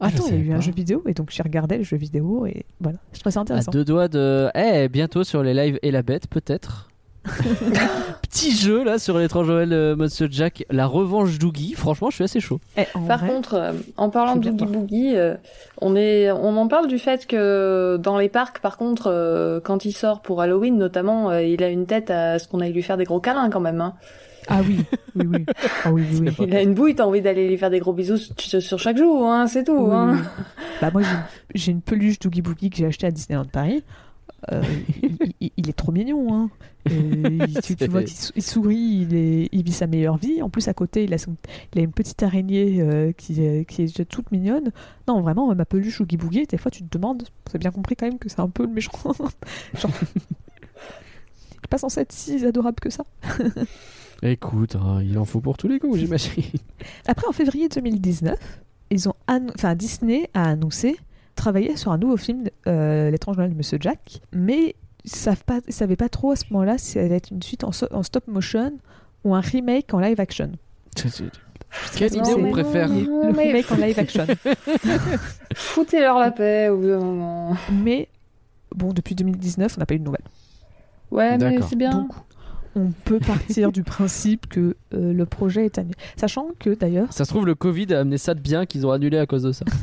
Ah, 0.00 0.06
Attends, 0.06 0.24
il 0.28 0.34
y 0.34 0.38
a 0.38 0.40
eu 0.40 0.52
un 0.52 0.60
jeu 0.60 0.70
vidéo, 0.72 1.02
et 1.08 1.12
donc 1.14 1.30
j'ai 1.32 1.42
regardé 1.42 1.76
le 1.76 1.82
jeu 1.82 1.96
vidéo, 1.96 2.46
et 2.46 2.64
voilà. 2.80 2.98
Je 3.12 3.18
trouvais 3.18 3.32
ça 3.32 3.40
À 3.40 3.42
intéressant. 3.42 3.72
deux 3.72 3.84
doigts 3.84 4.06
de. 4.08 4.48
Eh, 4.54 4.88
bientôt 4.88 5.24
sur 5.24 5.42
les 5.42 5.52
lives 5.54 5.78
et 5.82 5.90
la 5.90 6.02
bête, 6.02 6.28
peut-être. 6.28 6.87
Petit 8.22 8.52
jeu 8.52 8.84
là 8.84 8.98
sur 8.98 9.18
l'étrange 9.18 9.48
Noël 9.48 9.72
euh, 9.72 9.96
Monsieur 9.96 10.28
Jack, 10.30 10.64
la 10.70 10.86
revanche 10.86 11.38
d'Oogie. 11.38 11.74
Franchement, 11.74 12.10
je 12.10 12.16
suis 12.16 12.24
assez 12.24 12.40
chaud. 12.40 12.60
Eh, 12.76 12.82
Par 13.06 13.18
vrai, 13.18 13.28
contre, 13.28 13.54
euh, 13.54 13.72
en 13.96 14.10
parlant 14.10 14.36
d'Oogie 14.36 14.64
Boogie, 14.66 15.16
euh, 15.16 15.34
on, 15.80 15.96
est, 15.96 16.30
on 16.30 16.56
en 16.56 16.68
parle 16.68 16.86
du 16.88 16.98
fait 16.98 17.26
que 17.26 17.96
dans 18.02 18.18
les 18.18 18.28
parcs, 18.28 18.60
par 18.60 18.76
contre, 18.76 19.08
euh, 19.08 19.60
quand 19.62 19.84
il 19.84 19.92
sort 19.92 20.20
pour 20.20 20.40
Halloween 20.42 20.76
notamment, 20.76 21.30
euh, 21.30 21.42
il 21.42 21.62
a 21.62 21.68
une 21.68 21.86
tête 21.86 22.10
à 22.10 22.38
ce 22.38 22.48
qu'on 22.48 22.60
aille 22.60 22.72
lui 22.72 22.82
faire 22.82 22.96
des 22.96 23.04
gros 23.04 23.20
câlins 23.20 23.50
quand 23.50 23.60
même. 23.60 23.80
Hein. 23.80 23.94
Ah 24.50 24.60
oui, 24.66 24.78
oui, 25.14 25.26
oui. 25.30 25.46
Ah 25.84 25.92
oui, 25.92 26.04
oui, 26.10 26.20
oui. 26.22 26.34
C'est 26.38 26.44
Il 26.44 26.56
a 26.56 26.62
une 26.62 26.72
bouille, 26.72 26.94
t'as 26.94 27.04
envie 27.04 27.20
d'aller 27.20 27.46
lui 27.48 27.58
faire 27.58 27.68
des 27.70 27.80
gros 27.80 27.92
bisous 27.92 28.16
sur 28.38 28.78
chaque 28.78 28.96
jour, 28.96 29.30
hein, 29.30 29.46
c'est 29.46 29.64
tout. 29.64 29.76
Oui, 29.76 29.90
hein. 29.94 30.16
Bah, 30.80 30.90
moi, 30.92 31.02
j'ai 31.02 31.10
une- 31.10 31.16
j'ai 31.54 31.72
une 31.72 31.82
peluche 31.82 32.18
d'Oogie 32.18 32.40
Boogie 32.40 32.70
que 32.70 32.76
j'ai 32.78 32.86
achetée 32.86 33.06
à 33.06 33.10
Disneyland 33.10 33.44
Paris. 33.44 33.82
Euh, 34.52 34.62
il, 35.40 35.68
est 35.68 35.76
trop 35.76 35.92
mignon. 35.92 36.32
Hein. 36.34 36.50
Et 36.90 36.94
il- 36.94 37.60
tu, 37.62 37.74
vois 37.86 38.02
qu'il 38.02 38.16
sou- 38.16 38.32
il 38.36 38.42
sourit, 38.42 39.06
il, 39.08 39.14
est, 39.14 39.48
il 39.52 39.62
vit 39.62 39.72
sa 39.72 39.86
meilleure 39.86 40.16
vie. 40.16 40.42
En 40.42 40.48
plus, 40.48 40.68
à 40.68 40.74
côté, 40.74 41.04
il 41.04 41.12
a, 41.12 41.18
son- 41.18 41.36
a 41.76 41.80
une 41.80 41.92
petite 41.92 42.22
araignée 42.22 42.80
euh, 42.80 43.12
qui, 43.12 43.42
est, 43.42 43.68
qui 43.68 43.82
est 43.82 44.04
toute 44.04 44.30
mignonne. 44.30 44.70
Non, 45.06 45.20
vraiment, 45.20 45.54
ma 45.54 45.64
peluche 45.64 46.00
Oogie 46.00 46.16
Boogie, 46.16 46.46
des 46.46 46.56
fois, 46.58 46.70
tu 46.70 46.82
te 46.84 46.96
demandes, 46.96 47.24
c'est 47.50 47.58
bien 47.58 47.70
compris 47.70 47.96
quand 47.96 48.06
même 48.06 48.18
que 48.18 48.28
c'est 48.28 48.40
un 48.40 48.48
peu 48.48 48.62
le 48.64 48.72
méchant. 48.72 48.92
Genre, 49.74 49.90
il 51.52 51.56
est 51.64 51.68
pas 51.68 51.78
censé 51.78 52.00
être 52.00 52.12
si 52.12 52.44
adorable 52.46 52.80
que 52.80 52.90
ça. 52.90 53.04
Écoute, 54.22 54.76
hein, 54.76 55.00
il 55.02 55.18
en 55.18 55.24
faut 55.24 55.40
pour 55.40 55.56
tous 55.56 55.68
les 55.68 55.78
coups, 55.78 55.98
j'imagine. 55.98 56.42
Après, 57.06 57.26
en 57.28 57.32
février 57.32 57.68
2019, 57.68 58.38
ils 58.90 59.08
ont 59.08 59.14
enfin, 59.28 59.74
Disney 59.74 60.28
a 60.34 60.44
annoncé 60.48 60.96
travailler 61.38 61.76
sur 61.76 61.90
un 61.92 61.98
nouveau 61.98 62.16
film, 62.18 62.44
euh, 62.66 63.10
L'étrange 63.10 63.36
Noël 63.38 63.50
de 63.50 63.56
Monsieur 63.56 63.78
Jack, 63.80 64.20
mais 64.32 64.74
ils 65.04 65.10
savent 65.10 65.44
pas, 65.44 65.60
savaient 65.68 65.96
pas 65.96 66.08
trop 66.10 66.32
à 66.32 66.36
ce 66.36 66.44
moment-là 66.50 66.76
si 66.76 66.92
ça 66.92 67.00
allait 67.00 67.16
être 67.16 67.30
une 67.30 67.42
suite 67.42 67.64
en, 67.64 67.72
so- 67.72 67.86
en 67.92 68.02
stop 68.02 68.26
motion 68.28 68.72
ou 69.24 69.34
un 69.34 69.40
remake 69.40 69.92
en 69.94 70.00
live 70.00 70.20
action. 70.20 70.50
Quelle 71.96 72.14
idée 72.16 72.34
on 72.36 72.50
préfère 72.50 72.88
Le 72.88 73.28
remake 73.36 73.70
en 73.72 73.76
live 73.76 73.98
action. 73.98 74.26
Foutez-leur 75.54 76.18
la 76.18 76.30
paix 76.30 76.68
au 76.68 76.78
bout 76.78 76.86
d'un 76.88 76.98
moment. 76.98 77.56
mais 77.72 78.08
bon, 78.74 78.92
depuis 78.92 79.14
2019, 79.14 79.74
on 79.76 79.80
n'a 79.80 79.86
pas 79.86 79.94
eu 79.94 79.98
de 79.98 80.04
nouvelles. 80.04 80.24
Ouais, 81.10 81.38
mais 81.38 81.58
c'est 81.68 81.76
bien. 81.76 81.90
Donc, 81.92 82.12
on 82.76 82.90
peut 83.04 83.18
partir 83.18 83.72
du 83.72 83.82
principe 83.82 84.46
que 84.46 84.76
euh, 84.94 85.12
le 85.12 85.26
projet 85.26 85.64
est 85.64 85.78
annulé. 85.78 85.94
Sachant 86.16 86.48
que 86.58 86.70
d'ailleurs, 86.74 87.12
Ça 87.12 87.24
se 87.24 87.30
trouve, 87.30 87.46
le 87.46 87.54
Covid 87.54 87.92
a 87.94 88.00
amené 88.00 88.18
ça 88.18 88.34
de 88.34 88.40
bien 88.40 88.66
qu'ils 88.66 88.86
ont 88.86 88.92
annulé 88.92 89.18
à 89.18 89.26
cause 89.26 89.42
de 89.42 89.52
ça. 89.52 89.64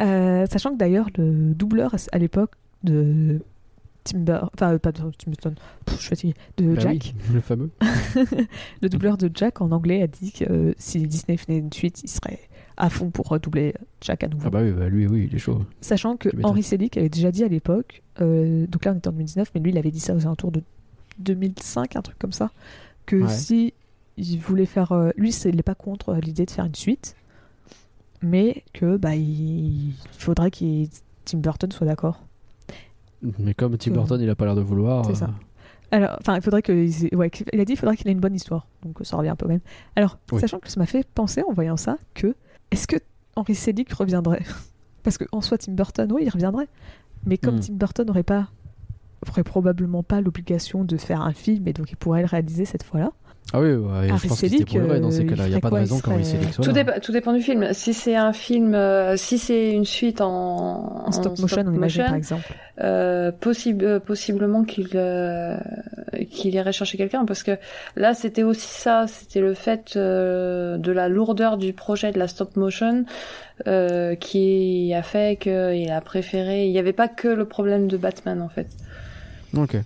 euh, 0.00 0.46
sachant 0.50 0.72
que 0.72 0.78
d'ailleurs 0.78 1.08
le 1.16 1.54
doubleur 1.54 1.94
à- 2.12 2.18
l'époque 2.18 2.52
de 2.84 3.40
Timber, 4.04 4.40
enfin 4.54 4.74
euh, 4.74 4.78
pas 4.78 4.92
de 4.92 4.98
Tim 4.98 5.10
Burton, 5.30 5.54
pff, 5.84 5.96
je 5.96 6.00
suis 6.00 6.08
fatiguée, 6.10 6.34
de 6.56 6.74
Bah 6.74 6.80
Jack, 6.80 7.14
oui, 7.28 7.34
le 7.34 7.40
fameux. 7.40 7.70
le 8.82 8.88
doubleur 8.88 9.16
de 9.18 9.30
Jack 9.34 9.60
en 9.60 9.70
anglais 9.72 10.02
a 10.02 10.06
dit 10.06 10.32
que 10.32 10.44
euh, 10.50 10.74
si 10.78 11.00
Disney 11.06 11.36
faisait 11.36 11.58
une 11.58 11.72
suite, 11.72 12.02
il 12.02 12.08
serait 12.08 12.38
à 12.76 12.90
fond 12.90 13.10
pour 13.10 13.26
redoubler 13.28 13.74
Jack 14.00 14.22
à 14.24 14.28
nouveau. 14.28 14.44
Ah 14.46 14.50
bah 14.50 14.60
oui, 14.62 14.70
bah 14.72 14.88
lui, 14.88 15.06
oui, 15.08 15.26
il 15.30 15.34
est 15.34 15.38
chaud. 15.40 15.62
Sachant 15.80 16.16
que. 16.16 16.28
Henry 16.44 16.62
Selick 16.62 16.96
avait 16.96 17.08
déjà 17.08 17.30
dit 17.32 17.42
à 17.44 17.48
l'époque, 17.48 18.02
donc 18.20 18.84
là 18.84 18.92
on 18.94 18.98
était 18.98 19.08
en 19.08 19.12
2019, 19.12 19.50
mais 19.54 19.60
lui 19.60 19.70
il 19.72 19.78
avait 19.78 19.90
dit 19.90 20.00
ça 20.00 20.14
aux 20.14 20.22
alentours 20.26 20.52
de 20.52 20.62
2005, 21.18 21.96
un 21.96 22.02
truc 22.02 22.18
comme 22.18 22.32
ça, 22.32 22.50
que 23.06 23.16
Ouais. 23.16 23.28
si 23.28 23.74
il 24.16 24.38
voulait 24.38 24.66
faire, 24.66 25.12
lui 25.16 25.30
il 25.44 25.56
n'est 25.56 25.62
pas 25.62 25.74
contre 25.74 26.14
l'idée 26.14 26.46
de 26.46 26.50
faire 26.50 26.64
une 26.64 26.74
suite, 26.74 27.16
mais 28.22 28.64
que 28.72 28.96
bah 28.96 29.14
il, 29.14 29.92
faudrait 30.18 30.50
que 30.50 30.84
Tim 31.24 31.38
Burton 31.38 31.70
soit 31.72 31.86
d'accord. 31.86 32.22
Mais 33.38 33.54
comme 33.54 33.76
Tim 33.76 33.90
Euh, 33.90 33.94
Burton, 33.94 34.20
il 34.20 34.30
a 34.30 34.34
pas 34.34 34.44
l'air 34.44 34.54
de 34.54 34.60
vouloir. 34.60 35.04
c'est 35.06 35.14
ça. 35.16 35.26
euh, 35.26 35.96
Alors, 35.96 36.16
enfin, 36.20 36.36
il 36.36 36.42
faudrait 36.42 36.62
que, 36.62 36.72
ouais, 37.16 37.30
il 37.52 37.60
a 37.60 37.64
dit, 37.64 37.72
il 37.72 37.76
faudrait 37.78 37.96
qu'il 37.96 38.08
ait 38.08 38.12
une 38.12 38.20
bonne 38.20 38.34
histoire, 38.34 38.66
donc 38.84 38.98
ça 39.02 39.16
revient 39.16 39.30
un 39.30 39.36
peu 39.36 39.46
même. 39.48 39.60
Alors, 39.96 40.18
Oui. 40.32 40.40
sachant 40.40 40.58
que 40.60 40.70
ça 40.70 40.78
m'a 40.78 40.86
fait 40.86 41.06
penser 41.14 41.42
en 41.48 41.52
voyant 41.52 41.76
ça 41.76 41.98
que 42.14 42.34
est-ce 42.70 42.86
que 42.86 42.96
Henry 43.36 43.54
Selick 43.54 43.92
reviendrait? 43.92 44.42
Parce 45.02 45.18
que 45.18 45.24
en 45.32 45.40
soi, 45.40 45.58
Tim 45.58 45.72
Burton, 45.72 46.10
oui, 46.12 46.22
il 46.26 46.28
reviendrait, 46.28 46.68
mais 47.26 47.38
comme 47.38 47.56
Hmm. 47.56 47.60
Tim 47.60 47.74
Burton 47.74 48.06
n'aurait 48.06 48.22
pas, 48.22 48.48
aurait 49.28 49.42
probablement 49.44 50.02
pas 50.02 50.20
l'obligation 50.20 50.84
de 50.84 50.96
faire 50.96 51.22
un 51.22 51.32
film, 51.32 51.66
et 51.66 51.72
donc 51.72 51.90
il 51.90 51.96
pourrait 51.96 52.20
le 52.20 52.26
réaliser 52.26 52.64
cette 52.66 52.82
fois-là. 52.84 53.12
Ah 53.54 53.60
oui, 53.60 53.72
ouais, 53.72 54.08
je 54.08 54.10
pense 54.10 54.20
qu'il 54.20 54.30
se 54.30 54.36
Selick, 54.36 54.58
débrouillerait 54.70 55.00
dans 55.00 55.10
ces 55.10 55.24
euh, 55.24 55.28
cas-là. 55.30 55.46
Il 55.46 55.50
n'y 55.50 55.56
a 55.56 55.60
pas 55.60 55.70
de 55.70 55.76
raison 55.76 56.00
quand 56.04 56.18
Il 56.18 56.52
soit 56.52 56.62
Tout, 56.62 56.72
dépend, 56.72 56.92
tout 57.00 57.12
dépend 57.12 57.32
du 57.32 57.40
film. 57.40 57.72
Si 57.72 57.94
c'est 57.94 58.14
un 58.14 58.34
film, 58.34 58.74
euh, 58.74 59.16
si 59.16 59.38
c'est 59.38 59.72
une 59.72 59.86
suite 59.86 60.20
en, 60.20 61.06
En 61.06 61.12
stop 61.12 61.38
motion, 61.38 61.64
on 61.66 61.72
imagine 61.72 62.04
par 62.04 62.14
exemple. 62.14 62.52
euh, 62.82 63.32
possible, 63.32 63.84
euh, 63.86 64.00
possiblement 64.00 64.64
qu'il 64.64 64.90
euh, 64.94 65.56
qu'il 66.30 66.54
irait 66.54 66.72
chercher 66.72 66.98
quelqu'un 66.98 67.24
parce 67.24 67.42
que 67.42 67.52
là 67.96 68.12
c'était 68.12 68.42
aussi 68.42 68.68
ça, 68.68 69.06
c'était 69.06 69.40
le 69.40 69.54
fait 69.54 69.94
euh, 69.96 70.76
de 70.76 70.92
la 70.92 71.08
lourdeur 71.08 71.56
du 71.56 71.72
projet 71.72 72.12
de 72.12 72.18
la 72.18 72.28
stop 72.28 72.54
motion 72.56 73.06
euh, 73.66 74.14
qui 74.14 74.92
a 74.94 75.02
fait 75.02 75.38
qu'il 75.40 75.90
a 75.90 76.00
préféré. 76.02 76.66
Il 76.66 76.72
n'y 76.72 76.78
avait 76.78 76.92
pas 76.92 77.08
que 77.08 77.28
le 77.28 77.46
problème 77.46 77.88
de 77.88 77.96
Batman 77.96 78.42
en 78.42 78.50
fait, 78.50 78.68
Ok. 79.56 79.76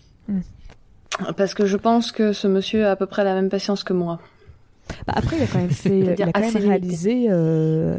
Parce 1.36 1.54
que 1.54 1.66
je 1.66 1.76
pense 1.76 2.12
que 2.12 2.32
ce 2.32 2.46
monsieur 2.48 2.86
a 2.86 2.92
à 2.92 2.96
peu 2.96 3.06
près 3.06 3.24
la 3.24 3.34
même 3.34 3.48
patience 3.48 3.84
que 3.84 3.92
moi. 3.92 4.18
Bah, 5.06 5.14
après, 5.16 5.36
il 5.36 5.42
a 5.42 5.46
quand 5.46 5.58
même, 5.58 5.70
fait, 5.70 5.98
il 6.00 6.10
a 6.22 6.32
quand 6.32 6.40
même 6.40 6.56
réalisé 6.56 7.26
euh, 7.30 7.98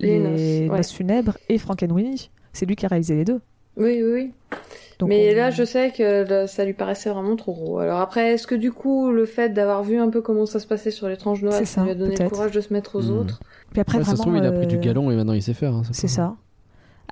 Les 0.00 0.18
les, 0.18 0.64
Noces, 0.64 0.70
ouais. 0.70 0.76
Noces 0.78 0.92
funèbres 0.92 1.36
et 1.48 1.58
Frankenweenie. 1.58 2.30
C'est 2.52 2.66
lui 2.66 2.76
qui 2.76 2.84
a 2.86 2.88
réalisé 2.88 3.14
les 3.14 3.24
deux. 3.24 3.40
Oui, 3.76 4.02
oui, 4.02 4.12
oui. 4.12 4.32
Donc, 4.98 5.08
Mais 5.08 5.32
on- 5.32 5.36
là, 5.36 5.50
je 5.50 5.64
sais 5.64 5.90
que 5.90 6.46
ça 6.46 6.64
lui 6.64 6.74
paraissait 6.74 7.10
vraiment 7.10 7.36
trop 7.36 7.52
gros. 7.52 7.78
Alors 7.78 8.00
après, 8.00 8.32
est-ce 8.34 8.46
que 8.46 8.54
du 8.54 8.70
coup, 8.72 9.10
le 9.10 9.24
fait 9.26 9.48
d'avoir 9.50 9.82
vu 9.82 9.98
un 9.98 10.10
peu 10.10 10.20
comment 10.20 10.46
ça 10.46 10.58
se 10.60 10.66
passait 10.66 10.90
sur 10.90 11.08
l'étrange 11.08 11.42
Noël, 11.42 11.58
C'est 11.60 11.64
ça, 11.64 11.76
ça, 11.76 11.84
lui 11.84 11.90
a 11.90 11.94
donné 11.94 12.16
le 12.16 12.28
courage 12.28 12.50
de 12.52 12.60
se 12.60 12.72
mettre 12.72 12.96
aux 12.96 13.02
Mhm. 13.02 13.16
autres 13.18 13.40
Puis 13.72 13.80
après, 13.80 13.98
Ouais, 13.98 14.04
ça 14.04 14.12
se 14.12 14.16
trouve, 14.16 14.36
il 14.36 14.44
a 14.44 14.52
pris 14.52 14.66
du 14.66 14.76
euh, 14.76 14.80
galon 14.80 15.10
et 15.10 15.16
maintenant 15.16 15.32
il 15.32 15.42
sait 15.42 15.54
faire. 15.54 15.72
hein, 15.74 15.82
C'est 15.92 16.08
ça. 16.08 16.36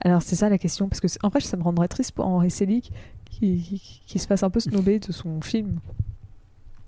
Alors, 0.05 0.23
c'est 0.23 0.37
ça 0.37 0.49
la 0.49 0.59
question. 0.59 0.89
Parce 0.89 1.01
que, 1.01 1.07
en 1.23 1.29
vrai, 1.29 1.41
ça 1.41 1.57
me 1.57 1.63
rendrait 1.63 1.89
triste 1.89 2.13
pour 2.13 2.27
Henri 2.27 2.51
Selick 2.51 2.93
qui, 3.41 3.59
qui, 3.63 4.03
qui 4.07 4.19
se 4.19 4.27
fasse 4.27 4.43
un 4.43 4.51
peu 4.51 4.61
snobber 4.61 4.99
de 5.01 5.13
son 5.13 5.41
film. 5.41 5.79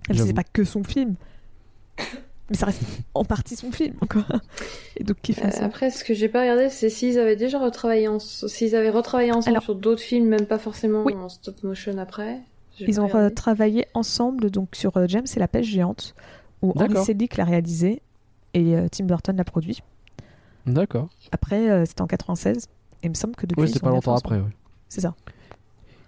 Même 0.08 0.18
si 0.18 0.26
c'est 0.26 0.34
pas 0.34 0.44
que 0.44 0.64
son 0.64 0.84
film. 0.84 1.14
Mais 2.50 2.56
ça 2.56 2.66
reste 2.66 2.82
en 3.14 3.24
partie 3.24 3.56
son 3.56 3.72
film, 3.72 3.94
quoi. 4.10 4.24
Et 4.96 5.04
donc, 5.04 5.16
qui 5.22 5.32
fait 5.32 5.46
Euh, 5.46 5.50
ça 5.50 5.64
Après, 5.64 5.90
ce 5.90 6.04
que 6.04 6.12
j'ai 6.12 6.28
pas 6.28 6.42
regardé, 6.42 6.68
c'est 6.68 6.90
s'ils 6.90 7.18
avaient 7.18 7.36
déjà 7.36 7.58
retravaillé, 7.58 8.08
en... 8.08 8.18
s'ils 8.18 8.74
avaient 8.76 8.90
retravaillé 8.90 9.32
ensemble 9.32 9.56
Alors- 9.56 9.62
sur 9.64 9.74
d'autres 9.74 10.02
films, 10.02 10.28
même 10.28 10.46
pas 10.46 10.58
forcément 10.58 11.02
Oui. 11.04 11.14
en 11.14 11.28
stop 11.28 11.62
motion 11.62 11.96
après. 11.98 12.40
Ils 12.80 13.00
ont 13.00 13.06
regardé. 13.06 13.34
travaillé 13.34 13.86
ensemble 13.94 14.50
donc 14.50 14.74
sur 14.74 14.96
euh, 14.96 15.06
James 15.06 15.26
et 15.34 15.38
la 15.38 15.46
pêche 15.48 15.66
géante, 15.66 16.14
où 16.62 16.72
D'accord. 16.74 17.04
Selick 17.04 17.36
l'a 17.36 17.44
réalisé 17.44 18.02
et 18.54 18.76
euh, 18.76 18.88
Tim 18.90 19.04
Burton 19.04 19.36
l'a 19.36 19.44
produit. 19.44 19.82
D'accord. 20.66 21.08
Après, 21.30 21.70
euh, 21.70 21.84
c'était 21.86 22.02
en 22.02 22.06
96. 22.06 22.66
Et 23.02 23.06
il 23.06 23.10
me 23.10 23.14
semble 23.14 23.34
que 23.36 23.46
depuis. 23.46 23.62
Oui, 23.62 23.72
ont 23.76 23.78
pas 23.80 23.90
longtemps 23.90 24.16
après. 24.16 24.36
ouais. 24.36 24.50
C'est 24.88 25.00
ça. 25.02 25.14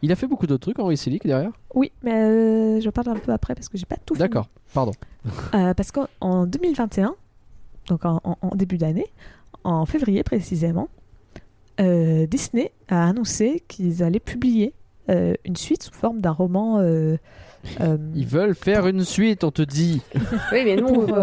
Il 0.05 0.13
a 0.13 0.17
fait 0.17 0.27
beaucoup 0.27 0.47
d'autres 0.47 0.61
trucs, 0.61 0.79
Henri 0.79 0.97
Selick, 0.99 1.27
derrière 1.27 1.51
Oui, 1.75 1.91
mais 2.03 2.13
euh, 2.13 2.81
je 2.81 2.91
parle 2.91 3.09
un 3.09 3.15
peu 3.15 3.33
après 3.33 3.55
parce 3.55 3.69
que 3.71 3.79
j'ai 3.79 3.87
pas 3.87 3.97
tout. 4.05 4.15
D'accord, 4.17 4.49
pardon. 4.75 4.93
Euh, 5.55 5.73
parce 5.73 5.91
qu'en 5.93 6.07
en 6.21 6.45
2021, 6.47 7.15
donc 7.89 8.05
en, 8.05 8.21
en- 8.25 8.37
en 8.43 8.55
début 8.55 8.77
d'année, 8.77 9.07
en 9.65 9.87
février 9.87 10.23
précisément, 10.23 10.89
euh, 11.81 12.27
Disney 12.27 12.71
a 12.89 13.09
annoncé 13.09 13.63
qu'ils 13.67 14.03
allaient 14.03 14.21
publier 14.21 14.75
euh, 15.09 15.33
une 15.47 15.57
suite 15.57 15.83
sous 15.85 15.95
forme 15.95 16.21
d'un 16.21 16.31
roman. 16.33 16.79
euh, 16.81 17.17
euh, 17.81 17.97
Ils 18.15 18.27
veulent 18.27 18.55
faire 18.55 18.87
une 18.87 19.05
suite, 19.05 19.43
on 19.45 19.51
te 19.51 19.63
dit. 19.63 20.03
Oui, 20.53 20.63
mais 20.67 20.77
non. 20.77 20.93
pour, 21.07 21.19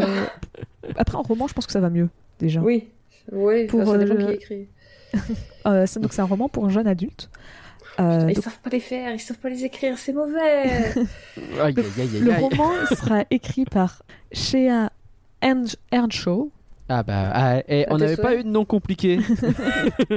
après, 0.97 1.17
en 1.17 1.21
roman, 1.21 1.47
je 1.47 1.53
pense 1.53 1.67
que 1.67 1.71
ça 1.71 1.79
va 1.79 1.89
mieux 1.91 2.09
déjà. 2.39 2.61
Oui. 2.61 2.87
Oui, 3.31 3.67
Pour, 3.67 3.85
ça 3.85 3.97
dépend 3.99 4.15
euh, 4.15 4.27
qui 4.27 4.33
écrit. 4.33 4.67
Euh, 5.67 5.85
c'est- 5.85 5.99
donc 5.99 6.11
c'est 6.13 6.21
un 6.21 6.25
roman 6.25 6.49
pour 6.49 6.65
un 6.65 6.69
jeune 6.69 6.87
adulte. 6.87 7.29
Euh, 7.99 8.25
ils 8.29 8.35
donc, 8.35 8.43
savent 8.43 8.59
pas 8.61 8.69
les 8.69 8.79
faire, 8.79 9.13
ils 9.13 9.19
savent 9.19 9.37
pas 9.37 9.49
les 9.49 9.63
écrire, 9.65 9.97
c'est 9.97 10.13
mauvais. 10.13 10.63
Aïe, 11.59 11.75
aïe, 11.75 11.75
aïe, 11.77 12.09
aïe, 12.15 12.19
le 12.19 12.33
roman 12.33 12.71
sera 12.95 13.25
écrit 13.29 13.65
par 13.65 14.01
Shea 14.31 14.89
Earnshaw 15.91 16.51
Ah 16.89 17.03
bah, 17.03 17.31
ah, 17.33 17.61
et 17.67 17.85
on 17.89 17.97
n'avait 17.97 18.15
pas 18.17 18.35
eu 18.35 18.43
de 18.43 18.49
nom 18.49 18.63
compliqué. 18.65 19.19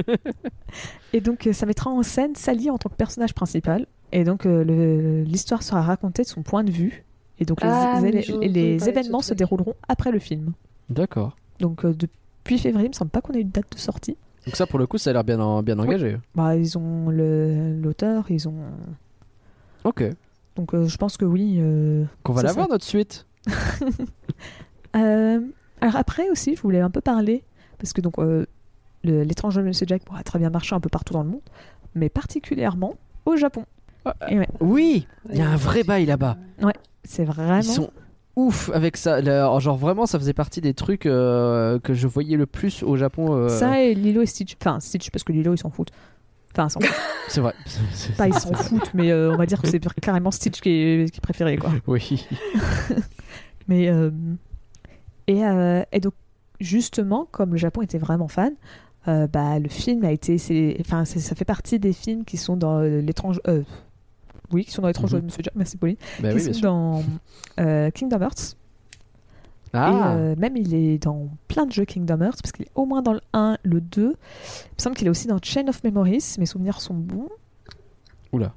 et 1.13 1.21
donc 1.21 1.47
euh, 1.47 1.53
ça 1.53 1.67
mettra 1.67 1.91
en 1.91 2.03
scène 2.03 2.35
Sally 2.37 2.71
en 2.71 2.79
tant 2.79 2.89
que 2.89 2.95
personnage 2.97 3.35
principal 3.35 3.87
et 4.13 4.25
donc 4.25 4.47
euh, 4.47 5.25
l'histoire 5.25 5.63
sera 5.63 5.83
racontée 5.83 6.23
de 6.23 6.29
son 6.29 6.43
point 6.43 6.65
de 6.65 6.71
vue 6.71 7.05
et 7.41 7.45
donc 7.45 7.61
les, 7.63 7.69
Ah, 7.71 8.01
les- 8.03 8.23
les 8.49 8.77
de 8.79 8.89
événements 8.89 9.21
se 9.21 9.35
dérouleront 9.35 9.75
après 9.89 10.13
le 10.13 10.19
film. 10.21 10.53
D'accord. 10.89 11.37
Donc 11.61 11.85
euh, 11.85 11.93
depuis 11.95 12.59
février, 12.59 12.87
il 12.87 12.91
me 12.91 12.95
semble 12.95 13.11
pas 13.11 13.21
qu'on 13.21 13.33
ait 13.33 13.41
une 13.41 13.51
date 13.51 13.73
de 13.73 13.79
sortie. 13.79 14.17
Donc 14.47 14.57
ça, 14.57 14.67
pour 14.67 14.79
le 14.79 14.87
coup, 14.87 14.99
ça 14.99 15.11
a 15.11 15.13
l'air 15.15 15.25
bien, 15.25 15.41
en- 15.41 15.63
bien 15.63 15.79
engagé. 15.79 16.19
Bah 16.35 16.55
ils 16.57 16.77
ont 16.77 17.09
le- 17.09 17.79
l'auteur, 17.81 18.31
ils 18.31 18.47
ont 18.49 18.55
Ok. 19.85 20.05
donc 20.57 20.75
euh, 20.75 20.87
je 20.87 20.97
pense 20.97 21.17
que 21.17 21.25
oui. 21.25 21.57
euh, 21.61 22.05
Qu'on 22.23 22.33
va 22.35 22.43
l'avoir, 22.43 22.69
notre 22.69 22.85
suite. 22.85 23.27
Euh, 24.97 25.41
alors 25.81 25.97
après 25.97 26.31
aussi, 26.31 26.55
je 26.55 26.63
voulais 26.63 26.81
un 26.81 26.89
peu 26.91 27.01
parler, 27.01 27.43
parce 27.79 27.93
que 27.93 28.01
donc 28.01 28.19
euh, 28.21 28.47
l'étrange 29.03 29.57
de 29.57 29.63
Monsieur 29.63 29.87
Jack 29.89 30.05
pourra 30.05 30.23
très 30.23 30.39
bien 30.39 30.51
marcher 30.51 30.77
un 30.77 30.81
peu 30.81 30.89
partout 30.89 31.13
dans 31.15 31.25
le 31.25 31.31
monde, 31.31 31.41
mais 31.97 32.09
particulièrement 32.09 32.95
au 33.27 33.37
Japon. 33.37 33.65
Ouais, 34.07 34.49
Oui, 34.61 35.09
il 35.31 35.37
y 35.39 35.41
a 35.43 35.49
un 35.51 35.57
vrai 35.57 35.83
bail 35.83 36.07
là-bas. 36.07 36.37
c'est 37.03 37.25
vraiment. 37.25 37.57
Ils 37.59 37.65
sont 37.65 37.91
ouf 38.37 38.71
avec 38.75 38.97
ça. 38.97 39.21
Genre 39.23 39.77
vraiment, 39.77 40.07
ça 40.07 40.19
faisait 40.19 40.33
partie 40.33 40.61
des 40.61 40.75
trucs 40.75 41.07
euh, 41.07 41.79
que 41.79 41.95
je 41.95 42.07
voyais 42.07 42.37
le 42.37 42.47
plus 42.47 42.83
au 42.83 42.97
Japon. 42.97 43.35
euh, 43.35 43.49
Ça 43.49 43.81
et 43.83 43.95
Lilo 43.95 44.23
et 44.23 44.27
Stitch. 44.27 44.57
Enfin, 44.61 44.81
Stitch, 44.81 45.11
parce 45.11 45.23
que 45.25 45.33
Lilo, 45.33 45.55
ils 45.55 45.59
s'en 45.59 45.71
foutent. 45.71 45.91
Enfin, 46.53 46.67
ils 46.69 46.71
s'en 46.71 46.81
foutent. 46.81 46.95
C'est 47.29 47.41
vrai. 47.41 47.55
C'est- 47.93 48.17
pas 48.17 48.29
ils 48.29 48.35
s'en 48.35 48.53
foutent, 48.53 48.93
mais 48.95 49.11
euh, 49.11 49.33
on 49.33 49.37
va 49.37 49.47
dire 49.47 49.61
que 49.63 49.69
c'est 49.69 49.81
carrément 50.01 50.31
Stitch 50.31 50.61
qui 50.61 50.69
est, 50.71 51.11
qui 51.11 51.19
est 51.19 51.21
préféré, 51.21 51.57
quoi. 51.57 51.71
Oui. 51.87 52.27
Mais. 53.69 53.91
et, 55.27 55.41
et 55.93 56.01
donc, 56.01 56.13
justement, 56.61 57.27
comme 57.31 57.53
le 57.53 57.57
Japon 57.57 57.83
était 57.83 57.99
vraiment 57.99 58.29
fan, 58.29 58.53
bah, 59.07 59.59
le 59.59 59.69
film 59.69 60.05
a 60.05 60.13
été. 60.13 60.39
c'est- 60.39 60.77
Enfin, 60.81 61.05
c'est- 61.05 61.21
ça 61.21 61.35
fait 61.35 61.45
partie 61.47 61.79
des 61.79 61.93
films 61.93 62.25
qui 62.25 62.37
sont 62.37 62.57
dans 62.57 62.81
l'étrange. 62.81 63.41
Oui, 64.55 64.65
qui 64.65 64.71
sont 64.71 64.83
dans 64.83 64.89
l'étrange 64.89 65.13
Mhm. 65.15 65.21
de 65.21 65.25
Monsieur 65.27 65.43
Jack. 65.43 65.55
Merci, 65.57 65.77
Pauline. 65.77 65.97
Bah 66.21 66.31
qui 66.31 66.37
oui, 66.37 66.55
sont 66.55 66.61
dans 66.61 67.03
euh, 67.61 67.91
Kingdom 67.91 68.21
Hearts. 68.23 68.57
Et 69.73 69.77
Ah. 69.77 70.15
euh, 70.15 70.35
même 70.39 70.57
il 70.57 70.73
est 70.73 70.99
dans 70.99 71.29
plein 71.49 71.67
de 71.67 71.73
jeux 71.73 71.85
Kingdom 71.85 72.21
Hearts, 72.21 72.41
parce 72.43 72.53
qu'il 72.53 72.65
est 72.67 72.71
au 72.77 72.87
moins 72.87 73.03
dans 73.03 73.13
le 73.13 73.21
1, 73.33 73.59
le 73.65 73.81
2. 73.81 74.03
Il 74.03 74.07
me 74.11 74.15
semble 74.79 74.95
qu'il 74.97 75.07
est 75.09 75.11
aussi 75.11 75.27
dans 75.27 75.39
Chain 75.43 75.67
of 75.69 75.83
Memories, 75.83 76.37
mes 76.39 76.47
souvenirs 76.47 76.81
sont 76.81 76.95
bons. 76.95 77.29
Oula. 78.33 78.53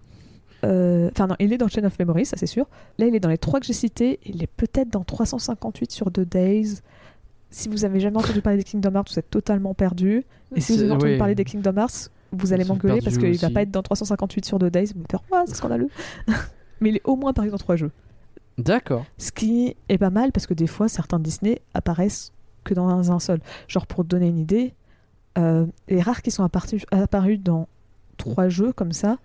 Euh, 0.63 1.09
Enfin 1.11 1.27
non, 1.27 1.35
il 1.39 1.53
est 1.53 1.57
dans 1.57 1.67
Chain 1.67 1.83
of 1.85 1.97
Memories, 1.99 2.27
ça 2.27 2.37
c'est 2.37 2.45
sûr. 2.47 2.67
Là, 2.97 3.05
il 3.07 3.15
est 3.15 3.19
dans 3.19 3.29
les 3.29 3.37
trois 3.37 3.59
que 3.59 3.65
j'ai 3.65 3.73
cités. 3.73 4.19
Il 4.25 4.41
est 4.43 4.47
peut-être 4.47 4.89
dans 4.89 5.03
358 5.03 5.91
sur 5.91 6.11
The 6.11 6.19
Days. 6.21 6.81
Si 7.49 7.69
vous 7.69 7.85
avez 7.85 7.99
jamais 7.99 8.17
entendu 8.17 8.41
parler 8.41 8.57
des 8.59 8.63
Kingdom 8.63 8.93
Hearts, 8.95 9.07
vous 9.11 9.19
êtes 9.19 9.29
totalement 9.29 9.73
perdu. 9.73 10.23
Et 10.55 10.61
si 10.61 10.73
vous 10.73 10.83
avez 10.83 10.91
entendu 10.91 11.11
oui. 11.13 11.17
parler 11.17 11.35
des 11.35 11.45
Kingdom 11.45 11.77
Hearts, 11.77 12.09
vous 12.31 12.53
allez 12.53 12.65
m'engueuler 12.65 13.01
parce 13.01 13.17
qu'il 13.17 13.37
va 13.37 13.49
pas 13.49 13.61
être 13.61 13.71
dans 13.71 13.81
358 13.83 14.45
sur 14.45 14.59
The 14.59 14.65
Days. 14.65 14.91
Vous 14.95 15.01
me 15.01 15.05
faire, 15.09 15.21
Ouah, 15.31 15.43
c'est 15.47 15.55
scandaleux. 15.55 15.89
Mais 16.81 16.89
il 16.89 16.95
est 16.97 17.01
au 17.05 17.15
moins 17.15 17.31
apparu 17.31 17.49
dans 17.49 17.57
trois 17.57 17.75
jeux. 17.75 17.91
D'accord. 18.57 19.05
Ce 19.17 19.31
qui 19.31 19.75
est 19.89 19.97
pas 19.97 20.09
mal 20.09 20.31
parce 20.31 20.47
que 20.47 20.53
des 20.53 20.67
fois, 20.67 20.87
certains 20.87 21.19
Disney 21.19 21.61
apparaissent 21.73 22.31
que 22.63 22.73
dans 22.73 23.11
un 23.11 23.19
seul. 23.19 23.39
Genre, 23.67 23.85
pour 23.87 24.03
te 24.03 24.09
donner 24.09 24.27
une 24.27 24.39
idée, 24.39 24.73
euh, 25.37 25.65
les 25.87 26.01
rares 26.01 26.21
qui 26.21 26.31
sont 26.31 26.43
apparus, 26.43 26.85
apparus 26.91 27.39
dans 27.39 27.67
trois 28.17 28.49
jeux 28.49 28.73
comme 28.73 28.91
ça, 28.91 29.17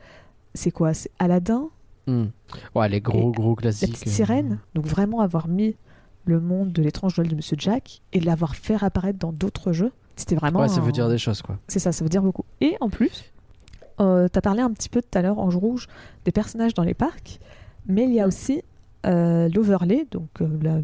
c'est 0.54 0.70
quoi? 0.70 0.94
C'est 0.94 1.10
Aladdin, 1.18 1.68
Hmm. 2.08 2.26
Ouais, 2.74 2.88
les 2.88 3.00
gros, 3.00 3.30
gros 3.30 3.50
la 3.54 3.62
classiques. 3.62 3.92
petite 3.92 4.08
sirène. 4.08 4.58
Donc, 4.74 4.86
vraiment 4.86 5.20
avoir 5.20 5.46
mis 5.46 5.76
le 6.24 6.40
monde 6.40 6.72
de 6.72 6.82
l'étrange 6.82 7.16
Noël 7.16 7.30
de 7.30 7.36
Monsieur 7.36 7.56
Jack 7.58 8.00
et 8.12 8.18
l'avoir 8.18 8.56
fait 8.56 8.74
apparaître 8.82 9.20
dans 9.20 9.30
d'autres 9.32 9.72
jeux. 9.72 9.92
C'était 10.16 10.34
vraiment. 10.34 10.60
Ouais, 10.60 10.68
ça 10.68 10.80
veut 10.80 10.92
dire 10.92 11.08
des 11.08 11.18
choses, 11.18 11.42
quoi. 11.42 11.58
C'est 11.68 11.78
ça, 11.78 11.92
ça 11.92 12.04
veut 12.04 12.10
dire 12.10 12.22
beaucoup. 12.22 12.44
Et 12.60 12.76
en 12.80 12.90
plus, 12.90 13.24
euh, 14.00 14.28
t'as 14.28 14.40
parlé 14.40 14.60
un 14.60 14.70
petit 14.70 14.88
peu 14.88 15.00
tout 15.02 15.18
à 15.18 15.22
l'heure, 15.22 15.38
Ange 15.38 15.56
Rouge, 15.56 15.88
des 16.24 16.32
personnages 16.32 16.74
dans 16.74 16.82
les 16.82 16.94
parcs, 16.94 17.40
mais 17.86 18.04
il 18.04 18.12
y 18.12 18.20
a 18.20 18.26
aussi 18.26 18.62
euh, 19.06 19.48
l'overlay, 19.54 20.06
donc 20.10 20.28
euh, 20.40 20.48
la... 20.62 20.78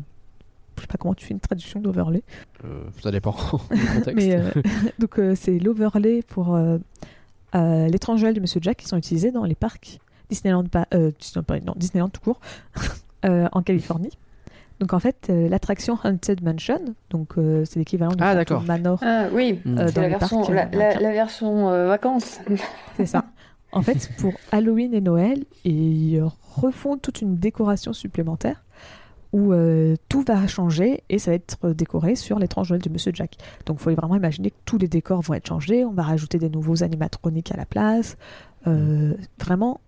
je 0.76 0.80
sais 0.80 0.86
pas 0.86 0.98
comment 0.98 1.14
tu 1.14 1.24
fais 1.26 1.34
une 1.34 1.40
traduction 1.40 1.80
d'overlay, 1.80 2.22
Euh, 2.64 2.82
ça 3.02 3.10
dépend 3.10 3.32
du 3.70 3.86
contexte. 3.86 4.14
mais 4.14 4.34
euh, 4.34 4.50
donc 4.98 5.20
c'est 5.36 5.58
l'overlay 5.58 6.22
pour 6.22 6.58
l'étrange 7.54 8.22
Noël 8.22 8.34
de 8.34 8.40
Monsieur 8.40 8.60
Jack 8.62 8.78
qui 8.78 8.86
sont 8.86 8.96
utilisés 8.96 9.30
dans 9.30 9.44
les 9.44 9.54
parcs 9.54 10.00
Disneyland, 10.30 10.64
pas, 10.64 10.86
Disneyland, 11.18 11.64
non, 11.64 11.74
Disneyland 11.76 12.08
tout 12.10 12.20
court, 12.20 12.40
en 13.24 13.62
Californie. 13.62 14.10
Donc 14.80 14.92
en 14.92 14.98
fait, 15.00 15.26
euh, 15.30 15.48
l'attraction 15.48 15.98
Haunted 16.04 16.42
Mansion, 16.44 16.94
donc 17.10 17.36
euh, 17.36 17.64
c'est 17.64 17.78
l'équivalent 17.80 18.12
du 18.14 18.22
Ah. 18.22 18.34
Manor 18.66 18.98
Ah 19.02 19.26
oui, 19.32 19.60
Hmm. 19.64 19.78
euh, 19.78 19.88
c'est 19.88 19.96
la 19.96 20.02
les 20.08 20.08
version, 20.16 20.36
parcs, 20.38 20.48
la, 20.50 20.54
la- 20.54 20.62
américains. 20.70 21.00
la 21.00 21.10
version 21.12 21.68
euh, 21.70 21.88
vacances. 21.88 22.40
C'est 22.96 23.06
ça. 23.06 23.24
En 23.72 23.82
fait, 23.82 24.08
pour 24.18 24.32
Halloween 24.50 24.94
et 24.94 25.00
Noël, 25.00 25.44
ils 25.64 26.22
refont 26.56 26.96
toute 26.96 27.20
une 27.20 27.36
décoration 27.36 27.92
supplémentaire 27.92 28.64
où 29.34 29.52
euh, 29.52 29.94
tout 30.08 30.22
va 30.26 30.46
changer 30.46 31.02
et 31.10 31.18
ça 31.18 31.32
va 31.32 31.34
être 31.34 31.70
décoré 31.72 32.14
sur 32.16 32.38
l'étrange 32.38 32.70
Noël 32.70 32.80
de 32.80 32.88
Monsieur 32.88 33.12
Jack. 33.14 33.36
Donc, 33.66 33.76
il 33.78 33.82
faut 33.82 33.90
vraiment 33.94 34.16
imaginer 34.16 34.50
que 34.52 34.56
tous 34.64 34.78
les 34.78 34.88
décors 34.88 35.20
vont 35.20 35.34
être 35.34 35.46
changés. 35.46 35.84
On 35.84 35.92
va 35.92 36.02
rajouter 36.02 36.38
des 36.38 36.48
nouveaux 36.48 36.82
animatroniques 36.82 37.52
à 37.52 37.56
la 37.58 37.66
place. 37.66 38.16
Euh, 38.66 39.12
Vraiment, 39.38 39.80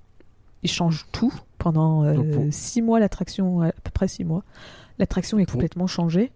ils 0.62 0.70
changent 0.70 1.06
tout. 1.10 1.32
Pendant 1.61 2.03
euh, 2.05 2.15
pour- 2.32 2.45
six 2.51 2.82
mois, 2.82 2.99
l'attraction, 2.99 3.61
à 3.61 3.70
peu 3.70 3.91
près 3.93 4.09
six 4.09 4.24
mois, 4.24 4.43
l'attraction 4.99 5.39
est 5.39 5.45
Pour- 5.47 5.53
complètement 5.53 5.87
changée. 5.87 6.32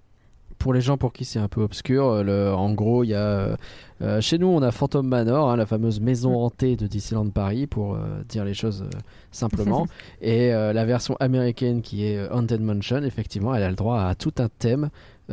Pour 0.59 0.73
les 0.73 0.81
gens 0.81 0.97
pour 0.97 1.13
qui 1.13 1.25
c'est 1.25 1.41
un 1.41 1.49
peu 1.49 1.63
obscur, 1.63 2.07
euh, 2.07 2.23
le- 2.23 2.55
en 2.55 2.73
gros, 2.73 3.03
il 3.05 3.09
y 3.09 3.15
a 3.15 3.19
euh, 3.19 3.57
euh, 4.03 4.21
chez 4.21 4.39
nous 4.39 4.47
on 4.47 4.63
a 4.63 4.71
Phantom 4.71 5.05
Manor, 5.07 5.51
hein, 5.51 5.57
la 5.57 5.67
fameuse 5.67 6.01
maison 6.01 6.37
hantée 6.45 6.77
de 6.77 6.87
Disneyland 6.87 7.29
Paris, 7.31 7.67
pour 7.67 7.95
euh, 7.95 8.23
dire 8.29 8.45
les 8.45 8.55
choses 8.55 8.85
simplement. 9.33 9.87
et 10.23 10.51
la 10.51 10.85
version 10.85 11.17
américaine 11.21 11.83
qui 11.83 12.07
est 12.07 12.29
Haunted 12.31 12.61
Mansion, 12.61 13.03
effectivement, 13.03 13.55
elle 13.55 13.65
a 13.65 13.69
le 13.71 13.75
droit 13.77 14.01
à 14.03 14.15
tout 14.15 14.33
un 14.39 14.49
thème. 14.49 14.91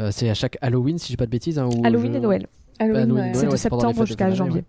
C'est 0.09 0.29
à 0.29 0.33
chaque 0.33 0.57
Halloween, 0.61 0.97
si 0.97 1.07
je 1.07 1.13
dis 1.13 1.17
pas 1.17 1.25
de 1.27 1.31
bêtises. 1.31 1.59
hein, 1.59 1.67
ou 1.67 1.85
Halloween 1.85 2.13
je- 2.13 2.17
et 2.17 2.21
Noël. 2.21 2.47
Halloween, 2.79 3.01
Halloween, 3.03 3.21
ouais. 3.27 3.31
C'est 3.33 3.41
de 3.41 3.45
ouais, 3.47 3.51
les 3.51 3.57
septembre 3.57 4.01
de 4.01 4.05
jusqu'à 4.05 4.31
janvier. 4.31 4.63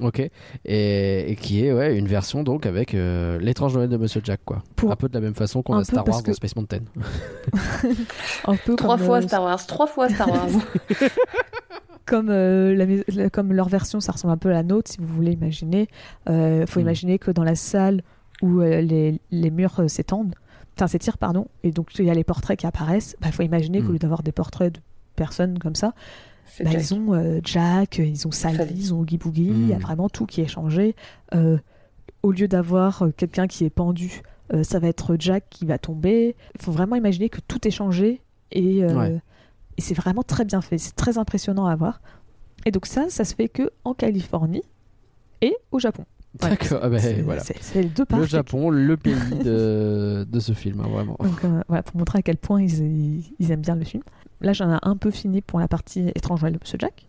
Ok. 0.00 0.20
Et, 0.64 1.30
et 1.30 1.36
qui 1.36 1.64
est 1.64 1.72
ouais, 1.72 1.96
une 1.96 2.06
version 2.08 2.42
donc 2.42 2.66
avec 2.66 2.94
euh, 2.94 3.38
l'étrange 3.38 3.74
Noël 3.74 3.88
de 3.88 3.96
Monsieur 3.96 4.20
Jack, 4.24 4.40
quoi. 4.44 4.62
Pour- 4.76 4.90
Un 4.90 4.96
peu 4.96 5.08
de 5.08 5.14
la 5.14 5.20
même 5.20 5.34
façon 5.34 5.62
qu'on 5.62 5.76
a 5.76 5.84
Star 5.84 6.06
Wars 6.06 6.22
que- 6.22 6.28
dans 6.28 6.34
Space 6.34 6.56
Mountain. 6.56 6.80
Un 8.46 8.56
peu 8.56 8.76
Trois 8.76 8.96
comme, 8.96 9.06
fois 9.06 9.18
euh, 9.18 9.22
Star 9.22 9.42
Wars, 9.42 9.66
trois 9.66 9.86
fois 9.86 10.08
Star 10.08 10.28
Wars. 10.30 10.48
comme, 12.06 12.28
euh, 12.30 12.74
la 12.74 12.86
mais- 12.86 13.04
la- 13.08 13.30
comme 13.30 13.52
leur 13.52 13.68
version, 13.68 14.00
ça 14.00 14.12
ressemble 14.12 14.32
un 14.32 14.36
peu 14.36 14.50
à 14.50 14.54
la 14.54 14.62
nôtre, 14.62 14.90
si 14.90 14.98
vous 15.00 15.06
voulez 15.06 15.32
imaginer. 15.32 15.88
Il 16.28 16.64
faut 16.68 16.80
Mm. 16.80 16.82
imaginer 16.82 17.18
que 17.18 17.30
dans 17.30 17.44
la 17.44 17.54
salle 17.54 18.02
où 18.42 18.60
euh, 18.60 18.80
les, 18.80 19.20
les 19.30 19.50
murs 19.50 19.78
euh, 19.80 19.88
s'étendent, 19.88 20.34
enfin 20.76 20.86
s'étirent, 20.88 21.18
pardon, 21.18 21.46
et 21.62 21.70
donc 21.70 21.88
il 21.98 22.04
y 22.04 22.10
a 22.10 22.14
les 22.14 22.24
portraits 22.24 22.58
qui 22.58 22.66
apparaissent, 22.66 23.16
il 23.24 23.32
faut 23.32 23.42
imaginer 23.42 23.80
Mm. 23.80 23.86
qu'au 23.86 23.92
lieu 23.92 23.98
d'avoir 23.98 24.22
des 24.22 24.32
portraits 24.32 24.74
de 24.74 24.80
personnes 25.16 25.58
comme 25.58 25.76
ça, 25.76 25.92
bah, 26.60 26.70
Jack. 26.70 26.80
ils 26.82 26.94
ont 26.94 27.14
euh, 27.14 27.40
Jack, 27.44 27.98
ils 27.98 28.26
ont 28.26 28.30
Sally, 28.30 28.56
Sally. 28.56 28.74
ils 28.76 28.94
ont 28.94 29.00
Oogie 29.00 29.18
Boogie, 29.18 29.44
il 29.46 29.68
y 29.68 29.72
a 29.72 29.76
Mm. 29.78 29.80
vraiment 29.80 30.08
tout 30.08 30.26
qui 30.26 30.40
est 30.40 30.46
changé. 30.46 30.94
Euh, 31.34 31.58
au 32.22 32.32
lieu 32.32 32.48
d'avoir 32.48 33.02
euh, 33.02 33.10
quelqu'un 33.16 33.46
qui 33.46 33.64
est 33.64 33.70
pendu, 33.70 34.22
euh, 34.52 34.62
ça 34.62 34.78
va 34.78 34.88
être 34.88 35.16
Jack 35.18 35.44
qui 35.50 35.66
va 35.66 35.78
tomber. 35.78 36.36
Il 36.58 36.62
faut 36.62 36.72
vraiment 36.72 36.96
imaginer 36.96 37.28
que 37.28 37.40
tout 37.46 37.66
est 37.66 37.70
changé 37.70 38.20
et, 38.52 38.84
euh, 38.84 38.94
Ouais. 38.96 39.20
et 39.76 39.80
c'est 39.80 39.94
vraiment 39.94 40.22
très 40.22 40.44
bien 40.44 40.60
fait. 40.60 40.78
C'est 40.78 40.94
très 40.96 41.18
impressionnant 41.18 41.66
à 41.66 41.76
voir. 41.76 42.00
Et 42.66 42.70
donc 42.70 42.86
ça, 42.86 43.06
ça 43.10 43.24
se 43.24 43.34
fait 43.34 43.48
que 43.48 43.70
en 43.84 43.92
Californie 43.94 44.62
et 45.42 45.54
au 45.70 45.78
Japon. 45.78 46.04
Voilà, 46.40 46.56
D'accord, 46.56 46.78
c'est- 46.80 46.84
ah 46.84 46.88
ben, 46.88 47.22
voilà. 47.24 47.40
c'est- 47.42 47.74
les 47.80 47.84
deux 47.88 48.02
Le 48.02 48.06
parcs. 48.06 48.24
Japon, 48.24 48.70
le 48.70 48.96
pays 48.96 49.14
de, 49.44 50.26
de 50.28 50.40
ce 50.40 50.52
film, 50.52 50.80
hein, 50.80 50.88
vraiment. 50.88 51.16
Donc 51.20 51.44
euh, 51.44 51.60
voilà, 51.68 51.82
pour 51.84 51.96
montrer 51.96 52.18
à 52.18 52.22
quel 52.22 52.38
point 52.38 52.60
ils, 52.62 52.80
ils- 52.80 53.34
ils 53.38 53.50
aiment 53.52 53.60
bien 53.60 53.76
le 53.76 53.84
film. 53.84 54.02
Là, 54.40 54.52
j'en 54.52 54.72
ai 54.74 54.78
un 54.82 54.96
peu 54.96 55.10
fini 55.10 55.40
pour 55.40 55.58
la 55.60 55.68
partie 55.68 56.08
étrange 56.14 56.40
Noël 56.42 56.54
de 56.54 56.58
Monsieur 56.62 56.78
Jack. 56.80 57.06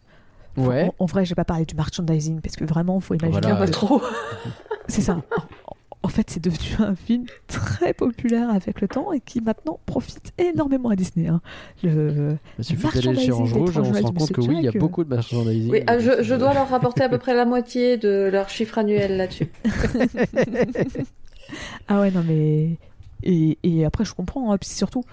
Ouais. 0.58 0.90
En, 1.00 1.04
en 1.04 1.06
vrai, 1.06 1.26
j'ai 1.26 1.36
pas 1.36 1.44
parlé 1.46 1.66
du 1.66 1.76
merchandising 1.76 2.40
parce 2.42 2.56
que 2.56 2.64
vraiment, 2.66 3.00
faut 3.00 3.14
imaginer. 3.14 3.40
Voilà. 3.42 3.62
Euh, 3.62 3.68
trop. 3.68 4.02
C'est 4.88 5.02
ça. 5.02 5.22
En, 5.68 5.76
en 6.04 6.08
fait, 6.08 6.30
c'est 6.30 6.40
devenu 6.44 6.76
un 6.88 6.94
film 6.96 7.26
très 7.48 7.92
populaire 7.96 8.52
avec 8.52 8.80
le 8.80 8.88
temps 8.88 9.12
et 9.12 9.20
qui 9.20 9.42
maintenant 9.42 9.80
profite 9.88 10.34
énormément 10.38 10.90
à 10.90 10.96
Disney. 10.96 11.28
hein. 11.28 11.42
Le... 11.82 12.38
Il 12.60 12.64
suffit 12.64 12.88
d'aller 13.02 13.16
chez 13.20 13.32
Orange 13.32 13.54
Rouge 13.54 13.76
et 13.76 13.80
on 13.80 13.92
se 13.92 14.02
rend 14.04 14.12
compte 14.14 14.32
que 14.32 14.42
oui, 14.42 14.56
il 14.60 14.64
y 14.66 14.68
a 14.68 14.72
Jack, 14.72 14.80
beaucoup 14.80 15.04
de 15.04 15.10
merchandising. 15.10 15.72
Oui, 15.72 15.82
ah, 15.88 15.98
je, 15.98 16.22
je 16.22 16.36
dois 16.36 16.54
leur 16.54 16.70
rapporter 16.70 17.02
à 17.04 17.10
peu 17.10 17.18
près 17.18 17.34
la 17.34 17.46
moitié 17.46 17.98
de 17.98 18.30
leur 18.32 18.50
chiffre 18.50 18.78
annuel 18.78 19.18
là-dessus. 19.18 19.50
Ah 21.88 22.00
ouais, 22.00 22.12
non 22.12 22.24
mais. 22.28 22.78
Et, 23.24 23.58
et 23.64 23.86
après, 23.86 24.06
je 24.06 24.14
comprends. 24.14 24.52
hein. 24.52 24.58
Puis 24.58 24.70
surtout, 24.70 25.04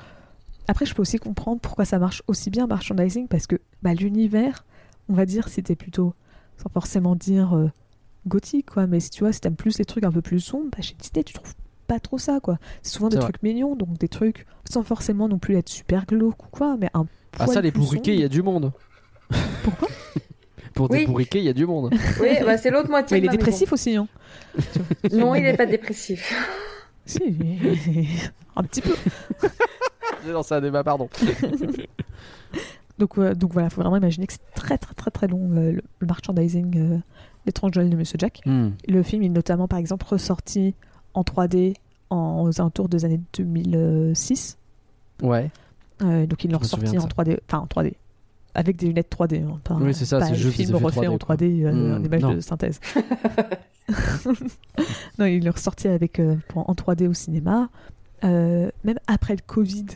après, 0.69 0.87
je 0.87 0.95
peux 0.95 1.03
aussi 1.03 1.19
comprendre 1.19 1.61
pourquoi 1.61 1.85
ça 1.85 1.99
marche 1.99 2.23
aussi 2.29 2.51
bien 2.51 2.67
merchandising 2.67 3.29
parce 3.29 3.47
que 3.47 3.57
bah, 3.83 3.95
l'univers, 3.95 4.65
on 5.09 5.15
va 5.15 5.27
dire, 5.27 5.49
c'était 5.49 5.77
plutôt, 5.77 6.15
sans 6.63 6.69
forcément 6.71 7.17
dire 7.17 7.57
euh, 7.57 7.71
gothique, 8.27 8.71
quoi. 8.71 8.87
Mais 8.87 9.01
si 9.01 9.11
tu 9.11 9.25
vois, 9.25 9.33
si 9.33 9.41
t'aimes 9.41 9.57
plus 9.57 9.79
les 9.79 9.85
trucs 9.85 10.05
un 10.05 10.13
peu 10.13 10.23
plus 10.23 10.41
sombres, 10.41 10.69
bah, 10.71 10.83
chez 10.83 10.95
Disney, 10.99 11.25
tu 11.25 11.35
trouves 11.35 11.55
pas 11.87 12.01
trop 12.01 12.19
ça, 12.19 12.41
quoi. 12.41 12.59
C'est 12.83 12.95
souvent 12.95 13.09
des 13.09 13.19
trucs 13.19 13.43
mignons, 13.43 13.77
donc 13.77 13.99
des 13.99 14.09
trucs 14.09 14.47
sans 14.71 14.83
forcément 14.83 15.29
non 15.29 15.39
plus 15.39 15.57
être 15.57 15.69
super 15.69 16.07
glauque 16.07 16.45
ou 16.45 16.49
quoi, 16.51 16.77
mais 16.79 16.89
un. 16.95 17.07
Ah, 17.39 17.47
ça, 17.47 17.61
les 17.61 17.71
bourriquets, 17.71 18.15
il 18.15 18.21
y 18.21 18.25
a 18.25 18.29
du 18.29 18.43
monde. 18.43 18.73
Pourquoi? 19.65 19.89
Pour 20.75 20.91
Oui. 20.91 21.01
des 21.01 21.07
bourriquets, 21.07 21.39
il 21.39 21.45
y 21.45 21.49
a 21.51 21.53
du 21.53 21.67
monde. 21.67 21.93
Oui, 22.21 22.29
bah, 22.45 22.57
c'est 22.57 22.71
l'autre 22.71 22.89
moitié. 22.89 23.21
Mais 23.21 23.27
il 23.27 23.29
est 23.29 23.37
dépressif 23.37 23.73
aussi, 23.73 23.97
hein. 23.97 24.09
Non, 25.13 25.35
il 25.35 25.43
n'est 25.43 25.57
pas 25.57 25.67
dépressif. 25.67 26.35
Si, 27.05 27.21
un 28.57 28.63
petit 28.63 28.81
peu. 28.81 28.95
J'ai 30.27 30.33
lancé 30.33 30.55
un 30.55 30.61
débat, 30.61 30.85
pardon. 30.85 31.09
Donc, 32.99 33.19
euh, 33.19 33.35
donc 33.35 33.53
voilà, 33.55 33.71
faut 33.71 33.81
vraiment 33.81 33.97
imaginer 33.97 34.27
que 34.27 34.35
c'est 34.35 34.55
très 34.55 34.77
très 34.79 34.95
très 34.95 35.11
très 35.11 35.27
long 35.27 35.49
euh, 35.53 35.73
le, 35.73 35.83
le 35.99 36.07
merchandising 36.07 36.79
euh, 36.79 36.99
d'étrange 37.47 37.75
Noël 37.75 37.89
de 37.91 37.97
Monsieur 37.97 38.17
Jack. 38.19 38.41
Hmm. 38.45 38.71
Le 38.87 39.03
film 39.03 39.23
est 39.23 39.29
notamment 39.31 39.67
par 39.67 39.79
exemple 39.79 40.07
ressorti 40.07 40.75
en 41.15 41.23
3D 41.23 41.75
en, 42.11 42.43
aux 42.43 42.61
alentours 42.61 42.89
des 42.89 43.05
années 43.05 43.21
2006. 43.35 44.59
Ouais. 45.23 45.51
Euh, 46.03 46.27
donc 46.27 46.45
me 46.45 46.51
souviens 46.51 46.59
ressorti 46.59 46.99
en 46.99 47.03
ça. 47.03 47.09
3D, 47.09 47.39
enfin 47.49 47.59
en 47.59 47.67
3D. 47.83 47.95
Avec 48.55 48.77
des 48.77 48.87
lunettes 48.87 49.11
3D. 49.11 49.43
hein, 49.43 49.59
pas, 49.65 49.75
Oui, 49.77 49.95
c'est 49.95 50.05
ça, 50.05 50.21
c'est 50.21 50.35
juste 50.35 50.57
film 50.57 50.77
refait 50.77 51.01
3D, 51.01 51.09
en 51.09 51.19
quoi. 51.19 51.37
3D 51.37 51.65
euh, 51.65 51.97
en 51.97 52.05
image 52.05 52.21
non. 52.21 52.35
de 52.35 52.41
synthèse. 52.41 52.79
non, 55.19 55.25
il 55.25 55.47
est 55.47 55.51
ressorti 55.51 55.89
avec, 55.89 56.21
euh, 56.21 56.37
en 56.55 56.75
3D 56.75 57.09
au 57.09 57.15
cinéma. 57.15 57.71
Euh, 58.25 58.71
même 58.85 58.99
après 59.07 59.35
le 59.35 59.41
Covid, 59.47 59.87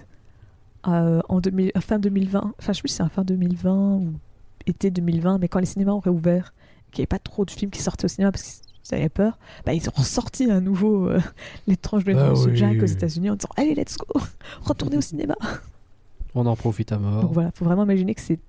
euh, 0.89 1.21
en 1.29 1.41
2000 1.41 1.73
fin 1.81 1.99
2020, 1.99 2.55
enfin 2.59 2.73
je 2.73 2.77
sais 2.77 2.83
plus 2.83 2.89
si 2.89 2.97
c'est 2.97 3.03
en 3.03 3.09
fin 3.09 3.25
2020 3.25 3.95
ou 3.97 4.13
été 4.67 4.91
2020, 4.91 5.39
mais 5.39 5.49
quand 5.49 5.61
les 5.61 5.67
cinémas 5.67 5.93
ont 5.93 6.01
réouvert, 6.01 6.53
qu'il 6.91 7.01
n'y 7.01 7.03
avait 7.03 7.07
pas 7.07 7.19
trop 7.19 7.45
de 7.45 7.51
films 7.51 7.71
qui 7.71 7.83
sortaient 7.83 8.07
au 8.07 8.09
cinéma 8.09 8.33
parce 8.33 8.43
qu'ils 8.43 8.95
avaient 8.95 9.09
peur, 9.09 9.39
bah, 9.65 9.75
ils 9.75 9.89
ont 9.89 9.93
ressorti 9.95 10.51
à 10.51 10.61
nouveau 10.61 11.09
euh, 11.09 11.21
l'étrange 11.67 12.05
Noël 12.05 12.17
de 12.17 12.23
Ah 12.23 12.33
oui. 12.47 12.57
Jack 12.57 12.83
aux 12.83 12.87
États-Unis 12.87 13.31
en 13.31 13.37
disant 13.37 13.49
Allez, 13.57 13.75
let's 13.75 13.97
go, 13.97 14.21
retournez 14.63 14.97
au 14.97 15.01
cinéma. 15.03 15.35
On 16.35 16.47
en 16.47 16.57
profite 16.57 16.93
à 16.93 16.99
mort. 16.99 17.23
Donc 17.23 17.33
voilà, 17.33 17.51
faut 17.53 17.65
vraiment 17.65 17.85
imaginer 17.85 18.15
que 18.15 18.21
c'est 18.21 18.41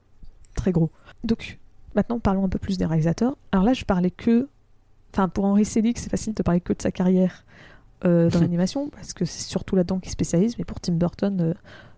très 0.56 0.72
gros. 0.72 0.92
Donc 1.24 1.58
maintenant, 1.96 2.20
parlons 2.20 2.46
un 2.46 2.50
peu 2.50 2.60
plus 2.60 2.78
des 2.78 2.86
réalisateurs. 2.86 3.38
Alors 3.52 3.66
là, 3.66 3.74
je 3.74 3.86
parlais 3.86 4.12
que. 4.12 4.48
Enfin, 5.14 5.30
pour 5.30 5.46
Henry 5.46 5.66
Selick, 5.66 5.98
c'est 5.98 6.10
facile 6.10 6.34
de 6.34 6.44
parler 6.44 6.60
que 6.60 6.74
de 6.74 6.82
sa 6.82 6.92
carrière 6.92 7.46
euh, 8.06 8.30
dans 8.30 8.40
l'animation, 8.42 8.90
parce 8.90 9.14
que 9.14 9.26
c'est 9.26 9.48
surtout 9.48 9.76
là-dedans 9.76 10.00
qu'il 10.00 10.12
spécialise. 10.12 10.58
Mais 10.58 10.66
pour 10.66 10.80
Tim 10.80 10.94
Burton, 10.94 11.40
euh, 11.40 11.44
euh, 11.46 11.54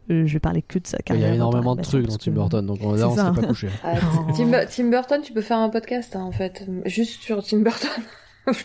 je 0.09 0.33
vais 0.33 0.39
parler 0.39 0.61
que 0.61 0.79
de 0.79 0.87
sa 0.87 0.97
Il 0.99 1.03
carrière. 1.03 1.27
y 1.29 1.31
a 1.31 1.35
énormément 1.35 1.75
de 1.75 1.81
trucs 1.81 2.07
dans 2.07 2.17
Tim 2.17 2.31
Burton, 2.31 2.65
donc 2.65 2.79
on, 2.81 2.93
là, 2.93 3.07
on 3.09 3.15
s'est 3.15 3.41
pas 3.41 3.47
couché. 3.47 3.69
Ah. 3.83 3.95
Tim, 4.35 4.51
Tim 4.69 4.89
Burton, 4.89 5.21
tu 5.21 5.33
peux 5.33 5.41
faire 5.41 5.57
un 5.59 5.69
podcast 5.69 6.15
hein, 6.15 6.21
en 6.23 6.31
fait, 6.31 6.65
juste 6.85 7.21
sur 7.21 7.43
Tim 7.43 7.59
Burton. 7.59 7.89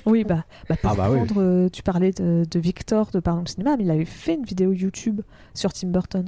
Oui, 0.07 0.25
bah, 0.25 0.45
bah, 0.69 0.77
pour 0.81 0.93
Ah 0.93 0.95
bah 0.95 1.09
oui, 1.11 1.17
prendre, 1.27 1.43
euh, 1.43 1.69
tu 1.69 1.83
parlais 1.83 2.11
de, 2.13 2.45
de 2.51 2.59
Victor 2.59 3.11
de 3.11 3.21
Parlons 3.21 3.45
Cinéma, 3.45 3.77
mais 3.77 3.85
il 3.85 3.91
avait 3.91 4.07
fait 4.07 4.33
une 4.35 4.45
vidéo 4.45 4.73
YouTube 4.73 5.21
sur 5.53 5.75
Tim 5.75 5.89
Burton 5.89 6.25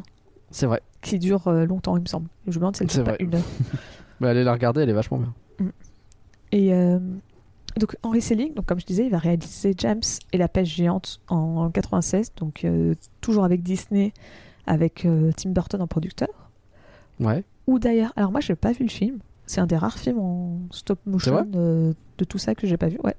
C'est 0.50 0.66
vrai. 0.66 0.82
qui 1.00 1.18
dure 1.18 1.48
euh, 1.48 1.64
longtemps, 1.64 1.96
il 1.96 2.02
me 2.02 2.06
semble. 2.06 2.28
Je 2.46 2.50
me 2.50 2.56
demande 2.56 2.76
si 2.76 2.82
elle 2.82 2.88
dure 2.90 3.04
pas 3.04 3.16
une 3.18 3.34
heure. 3.34 3.42
Mais 4.20 4.28
allez 4.28 4.44
la 4.44 4.52
regarder, 4.52 4.82
elle 4.82 4.90
est 4.90 4.94
vachement 4.94 5.16
bien. 5.18 5.32
Et 6.52 6.74
euh, 6.74 6.98
donc 7.78 7.96
Henry 8.02 8.20
Selick, 8.20 8.54
donc 8.54 8.66
comme 8.66 8.80
je 8.80 8.84
disais, 8.84 9.06
il 9.06 9.10
va 9.10 9.18
réaliser 9.18 9.72
James 9.78 10.02
et 10.32 10.38
la 10.38 10.48
pêche 10.48 10.74
géante 10.74 11.20
en 11.28 11.70
96, 11.70 12.32
donc 12.36 12.62
euh, 12.64 12.94
toujours 13.22 13.44
avec 13.46 13.62
Disney, 13.62 14.12
avec 14.66 15.04
euh, 15.04 15.30
Tim 15.36 15.50
Burton 15.50 15.80
en 15.82 15.86
producteur. 15.86 16.28
Ouais. 17.20 17.44
Ou 17.66 17.78
d'ailleurs, 17.78 18.12
alors 18.16 18.30
moi 18.32 18.40
je 18.40 18.52
n'ai 18.52 18.56
pas 18.56 18.72
vu 18.72 18.84
le 18.84 18.90
film, 18.90 19.18
c'est 19.46 19.60
un 19.60 19.66
des 19.66 19.76
rares 19.76 19.98
films 19.98 20.18
en 20.18 20.58
stop 20.70 20.98
motion 21.06 21.46
euh, 21.54 21.92
de 22.18 22.24
tout 22.24 22.38
ça 22.38 22.54
que 22.54 22.66
j'ai 22.66 22.76
pas 22.76 22.88
vu, 22.88 22.98
ouais. 23.04 23.14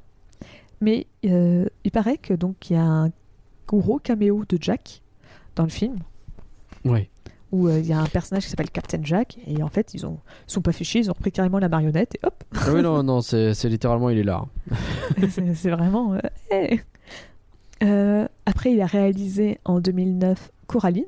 Mais 0.82 1.08
euh, 1.26 1.66
il 1.84 1.92
paraît 1.92 2.18
que 2.18 2.34
donc 2.34 2.70
il 2.70 2.74
y 2.74 2.76
a 2.78 2.84
un 2.84 3.12
gros 3.68 3.98
caméo 4.00 4.44
de 4.48 4.58
Jack 4.62 5.02
dans 5.56 5.64
le 5.64 5.70
film 5.70 5.98
Ouais. 6.86 7.10
où 7.52 7.68
euh, 7.68 7.80
il 7.80 7.86
y 7.88 7.94
a 7.94 8.00
un 8.00 8.06
personnage 8.06 8.44
qui 8.44 8.50
s'appelle 8.52 8.70
Captain 8.70 9.00
Jack 9.04 9.40
et 9.48 9.64
en 9.64 9.68
fait 9.70 9.94
ils 9.96 10.06
ont 10.06 10.20
ils 10.48 10.52
sont 10.54 10.62
pas 10.62 10.72
fichés, 10.72 11.00
ils 11.00 11.10
ont 11.10 11.14
repris 11.14 11.32
carrément 11.32 11.58
la 11.60 11.68
marionnette 11.68 12.16
et 12.16 12.20
hop 12.24 12.44
Ah 12.56 12.72
oui, 12.74 12.82
non, 12.84 13.02
non, 13.04 13.22
c'est 13.22 13.54
littéralement, 13.66 14.10
il 14.12 14.20
est 14.20 14.24
là. 14.24 14.46
c'est 15.56 15.72
vraiment. 15.72 16.14
euh, 16.14 16.20
hey. 16.52 16.82
Après, 18.46 18.72
il 18.72 18.82
a 18.82 18.86
réalisé 18.86 19.60
en 19.66 19.80
2009 19.80 20.52
Coraline 20.68 21.06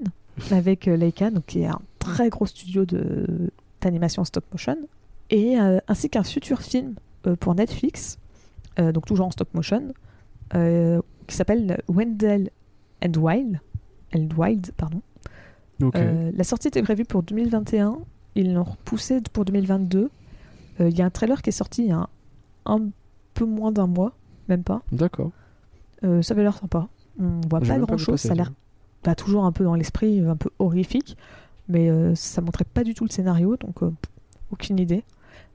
avec 0.51 0.87
euh, 0.87 0.95
Leica, 0.97 1.31
donc 1.31 1.45
qui 1.47 1.61
est 1.61 1.67
un 1.67 1.79
très 1.99 2.29
gros 2.29 2.45
studio 2.45 2.85
d'animation 3.81 4.23
stop 4.25 4.45
motion, 4.51 4.77
et 5.29 5.59
euh, 5.59 5.79
ainsi 5.87 6.09
qu'un 6.09 6.23
futur 6.23 6.61
film 6.61 6.95
euh, 7.27 7.35
pour 7.35 7.55
Netflix, 7.55 8.17
euh, 8.79 8.91
donc 8.91 9.05
toujours 9.05 9.27
en 9.27 9.31
stop 9.31 9.53
motion, 9.53 9.93
qui 10.51 11.35
s'appelle 11.35 11.79
Wendell 11.87 12.49
and 13.05 13.13
Wild, 13.19 13.59
and 14.15 14.27
Wild, 14.35 14.71
pardon. 14.77 15.01
La 15.79 16.43
sortie 16.43 16.67
était 16.69 16.81
prévue 16.81 17.05
pour 17.05 17.23
2021. 17.23 17.99
Ils 18.35 18.53
l'ont 18.53 18.63
repoussée 18.63 19.21
pour 19.31 19.45
2022. 19.45 20.09
Euh, 20.79 20.89
Il 20.89 20.97
y 20.97 21.01
a 21.01 21.05
un 21.05 21.09
trailer 21.09 21.41
qui 21.41 21.49
est 21.49 21.53
sorti 21.53 21.83
il 21.83 21.89
y 21.89 21.91
a 21.91 21.97
un, 21.97 22.07
un 22.65 22.89
peu 23.33 23.45
moins 23.45 23.71
d'un 23.71 23.87
mois, 23.87 24.13
même 24.47 24.63
pas. 24.63 24.81
D'accord. 24.91 25.31
Ça 26.01 26.33
avait 26.33 26.43
l'air 26.43 26.57
sympa. 26.57 26.87
On 27.19 27.41
voit 27.49 27.59
pas 27.59 27.77
grand 27.77 27.97
chose. 27.97 28.19
Ça 28.21 28.31
a 28.31 28.35
l'air 28.35 28.51
bah, 29.03 29.15
toujours 29.15 29.45
un 29.45 29.51
peu 29.51 29.63
dans 29.63 29.75
l'esprit, 29.75 30.19
un 30.21 30.35
peu 30.35 30.49
horrifique. 30.59 31.17
Mais 31.67 31.89
euh, 31.89 32.15
ça 32.15 32.41
montrait 32.41 32.65
pas 32.65 32.83
du 32.83 32.93
tout 32.93 33.03
le 33.05 33.11
scénario, 33.11 33.55
donc 33.57 33.83
euh, 33.83 33.91
aucune 34.51 34.79
idée. 34.79 35.03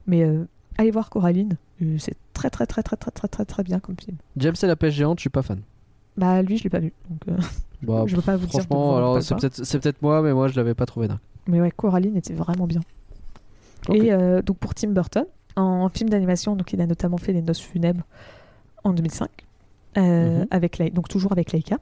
Mais 0.07 0.23
euh, 0.23 0.45
allez 0.77 0.91
voir 0.91 1.09
Coraline. 1.09 1.57
Euh, 1.81 1.97
c'est 1.99 2.15
très 2.33 2.49
très 2.49 2.65
très 2.65 2.83
très 2.83 2.95
très 2.95 3.11
très 3.11 3.27
très 3.27 3.45
très 3.45 3.63
bien 3.63 3.79
comme 3.79 3.95
film. 3.99 4.17
James 4.37 4.55
et 4.61 4.65
la 4.67 4.75
pêche 4.77 4.93
géante, 4.93 5.19
je 5.19 5.21
suis 5.23 5.29
pas 5.29 5.41
fan. 5.41 5.59
Bah 6.17 6.41
lui, 6.41 6.57
je 6.57 6.63
l'ai 6.63 6.69
pas 6.69 6.79
vu. 6.79 6.93
Donc, 7.09 7.37
Bah, 7.81 8.03
je 8.07 8.15
veux 8.15 8.21
pas 8.21 8.37
vous 8.37 8.45
dire. 8.45 8.61
Franchement, 8.61 8.95
alors 8.95 9.15
pas 9.15 9.21
c'est 9.51 9.79
peut-être 9.79 10.01
moi, 10.01 10.21
mais 10.21 10.33
moi 10.33 10.47
je 10.47 10.55
l'avais 10.55 10.73
pas 10.73 10.85
trouvé 10.85 11.09
dingue. 11.09 11.17
Mais 11.47 11.59
ouais, 11.59 11.71
Coraline 11.71 12.15
était 12.15 12.33
vraiment 12.33 12.65
bien. 12.67 12.81
Et 13.93 14.11
donc 14.43 14.57
pour 14.57 14.73
Tim 14.73 14.89
Burton, 14.89 15.25
en 15.57 15.89
film 15.89 16.09
d'animation, 16.09 16.55
donc 16.55 16.71
il 16.73 16.81
a 16.81 16.87
notamment 16.87 17.17
fait 17.17 17.33
Les 17.33 17.41
Noces 17.41 17.59
funèbres 17.61 18.03
en 18.83 18.93
2005, 18.93 19.29
euh, 19.97 20.39
Mhm. 20.39 20.47
avec 20.51 20.93
donc 20.93 21.07
toujours 21.09 21.31
avec 21.31 21.51
Laika. 21.51 21.77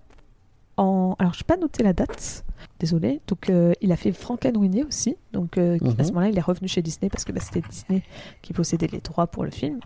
En, 0.78 1.16
alors 1.20 1.34
je 1.34 1.40
n'ai 1.40 1.46
pas 1.48 1.58
noté 1.58 1.84
la 1.84 1.94
date, 1.94 2.44
désolé. 2.80 3.22
Donc 3.28 3.50
euh, 3.50 3.74
il 3.82 3.92
a 3.92 3.96
fait 3.96 4.12
Frankenweenie 4.12 4.84
aussi. 4.84 5.16
Donc 5.32 5.58
euh, 5.58 5.78
Mhm. 5.82 5.96
à 6.00 6.04
ce 6.04 6.10
moment-là, 6.10 6.30
il 6.30 6.38
est 6.38 6.42
revenu 6.42 6.68
chez 6.68 6.82
Disney 6.82 7.10
parce 7.10 7.24
que 7.26 7.32
bah, 7.32 7.42
c'était 7.42 7.62
Disney 7.68 8.02
qui 8.42 8.54
possédait 8.54 8.88
les 8.88 9.00
droits 9.00 9.28
pour 9.28 9.44
le 9.44 9.52
film. 9.52 9.80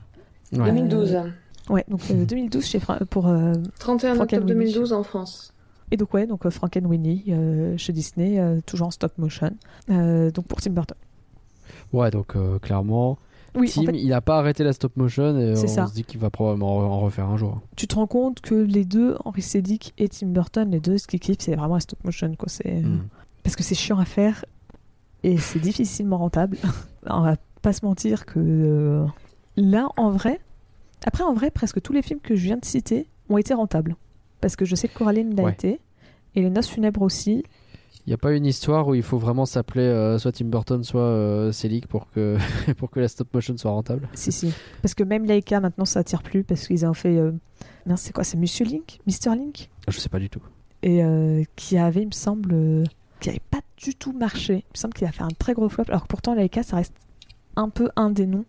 Ouais. 0.53 0.65
2012. 0.71 1.17
Ouais, 1.69 1.83
donc 1.89 1.99
euh, 2.11 2.23
2012 2.25 2.65
chez 2.65 2.79
Fra- 2.79 2.99
pour 3.09 3.27
euh, 3.27 3.53
31 3.79 4.11
octobre 4.11 4.15
Frankenweenie. 4.15 4.71
2012 4.71 4.93
en 4.93 5.03
France. 5.03 5.53
et 5.91 5.97
donc 5.97 6.13
ouais 6.13 6.25
donc 6.25 6.45
euh, 6.45 6.49
Frankenweenie 6.49 7.25
euh, 7.29 7.75
chez 7.77 7.91
Disney 7.91 8.39
euh, 8.39 8.61
toujours 8.65 8.87
en 8.87 8.91
stop 8.91 9.17
motion. 9.17 9.51
Euh, 9.89 10.31
donc 10.31 10.45
pour 10.47 10.61
Tim 10.61 10.71
Burton. 10.71 10.95
Ouais, 11.91 12.09
donc 12.11 12.35
euh, 12.37 12.59
clairement, 12.59 13.17
Oui, 13.55 13.69
Tim, 13.73 13.81
en 13.81 13.85
fait, 13.85 13.97
il 13.99 14.13
a 14.13 14.21
pas 14.21 14.37
arrêté 14.39 14.63
la 14.63 14.73
stop 14.73 14.95
motion 14.97 15.37
et 15.39 15.51
on 15.51 15.67
ça. 15.67 15.87
se 15.87 15.93
dit 15.93 16.03
qu'il 16.03 16.19
va 16.19 16.29
probablement 16.29 16.77
en 16.77 16.99
refaire 16.99 17.27
un 17.29 17.37
jour. 17.37 17.61
tu 17.75 17.87
te 17.87 17.95
rends 17.95 18.07
compte 18.07 18.41
que 18.41 18.55
les 18.55 18.85
deux, 18.85 19.15
Henry 19.25 19.41
Selick 19.41 19.93
et 19.97 20.09
Tim 20.09 20.27
Burton, 20.27 20.69
les 20.69 20.79
deux, 20.79 20.97
ce 20.97 21.07
qu'ils 21.07 21.19
kiffent, 21.19 21.37
c'est 21.39 21.55
vraiment 21.55 21.75
la 21.75 21.79
stop 21.79 22.03
motion. 22.03 22.33
Quoi. 22.35 22.49
C'est... 22.49 22.81
Mm. 22.81 23.07
Parce 23.43 23.55
que 23.55 23.63
c'est 23.63 23.75
chiant 23.75 23.97
à 23.99 24.05
faire 24.05 24.43
et 25.23 25.37
c'est 25.37 25.59
difficilement 25.59 26.17
rentable. 26.17 26.57
On 27.09 27.21
va 27.21 27.35
pas 27.61 27.73
se 27.73 27.85
mentir 27.85 28.25
que 28.25 28.39
euh, 28.39 29.05
là, 29.55 29.89
en 29.97 30.11
vrai, 30.11 30.39
après, 31.05 31.23
en 31.23 31.33
vrai, 31.33 31.49
presque 31.51 31.81
tous 31.81 31.93
les 31.93 32.01
films 32.01 32.19
que 32.19 32.35
je 32.35 32.43
viens 32.43 32.57
de 32.57 32.65
citer 32.65 33.07
ont 33.29 33.37
été 33.37 33.53
rentables. 33.53 33.95
Parce 34.41 34.55
que 34.55 34.65
je 34.65 34.75
sais 34.75 34.87
que 34.87 34.97
Coraline 34.97 35.35
l'a 35.35 35.43
Ouais. 35.43 35.53
été 35.53 35.79
et 36.35 36.41
Les 36.41 36.49
Noces 36.49 36.67
funèbres 36.67 37.01
aussi. 37.01 37.43
Il 38.07 38.11
n'y 38.11 38.13
a 38.13 38.17
pas 38.17 38.31
une 38.31 38.45
histoire 38.45 38.87
où 38.87 38.95
il 38.95 39.03
faut 39.03 39.17
vraiment 39.17 39.45
s'appeler 39.45 39.83
euh, 39.83 40.17
soit 40.17 40.31
Tim 40.31 40.45
Burton, 40.45 40.81
soit 40.81 41.01
euh, 41.01 41.51
Selig 41.51 41.87
pour 41.87 42.09
que, 42.09 42.37
pour 42.77 42.89
que 42.89 43.01
la 43.01 43.09
stop 43.09 43.33
motion 43.33 43.57
soit 43.57 43.69
rentable. 43.71 44.07
Si, 44.13 44.31
si. 44.31 44.53
Parce 44.81 44.93
que 44.93 45.03
même 45.03 45.25
Laika, 45.25 45.59
maintenant, 45.59 45.83
ça 45.83 45.99
attire 45.99 46.23
plus 46.23 46.45
parce 46.45 46.65
qu'ils 46.67 46.85
ont 46.85 46.93
fait. 46.93 47.17
euh, 47.17 47.33
c'est 47.97 48.13
quoi 48.13 48.23
C'est 48.23 48.37
Monsieur 48.37 48.65
Link? 48.65 48.99
Mr. 49.07 49.35
Link? 49.35 49.69
Je 49.89 49.99
sais 49.99 50.07
pas 50.07 50.19
du 50.19 50.29
tout. 50.29 50.39
et 50.83 51.03
euh, 51.03 51.43
qui 51.57 51.77
avait, 51.77 52.03
il 52.03 52.07
me 52.07 52.11
semble, 52.13 52.51
euh, 52.53 52.83
qui 53.19 53.27
avait 53.29 53.41
pas 53.51 53.59
du 53.75 53.93
tout 53.93 54.13
marché. 54.13 54.53
Il 54.53 54.73
me 54.73 54.77
semble 54.77 54.93
qu'il 54.93 55.05
a 55.05 55.11
fait 55.11 55.23
un 55.23 55.31
très 55.37 55.53
gros 55.53 55.67
flop. 55.67 55.83
Alors 55.89 56.03
que 56.03 56.07
pourtant, 56.07 56.33
Laika, 56.33 56.63
ça 56.63 56.77
reste 56.77 56.93
un 57.57 57.67
peu 57.67 57.89
un 57.97 58.09
des 58.09 58.25
noms 58.25 58.45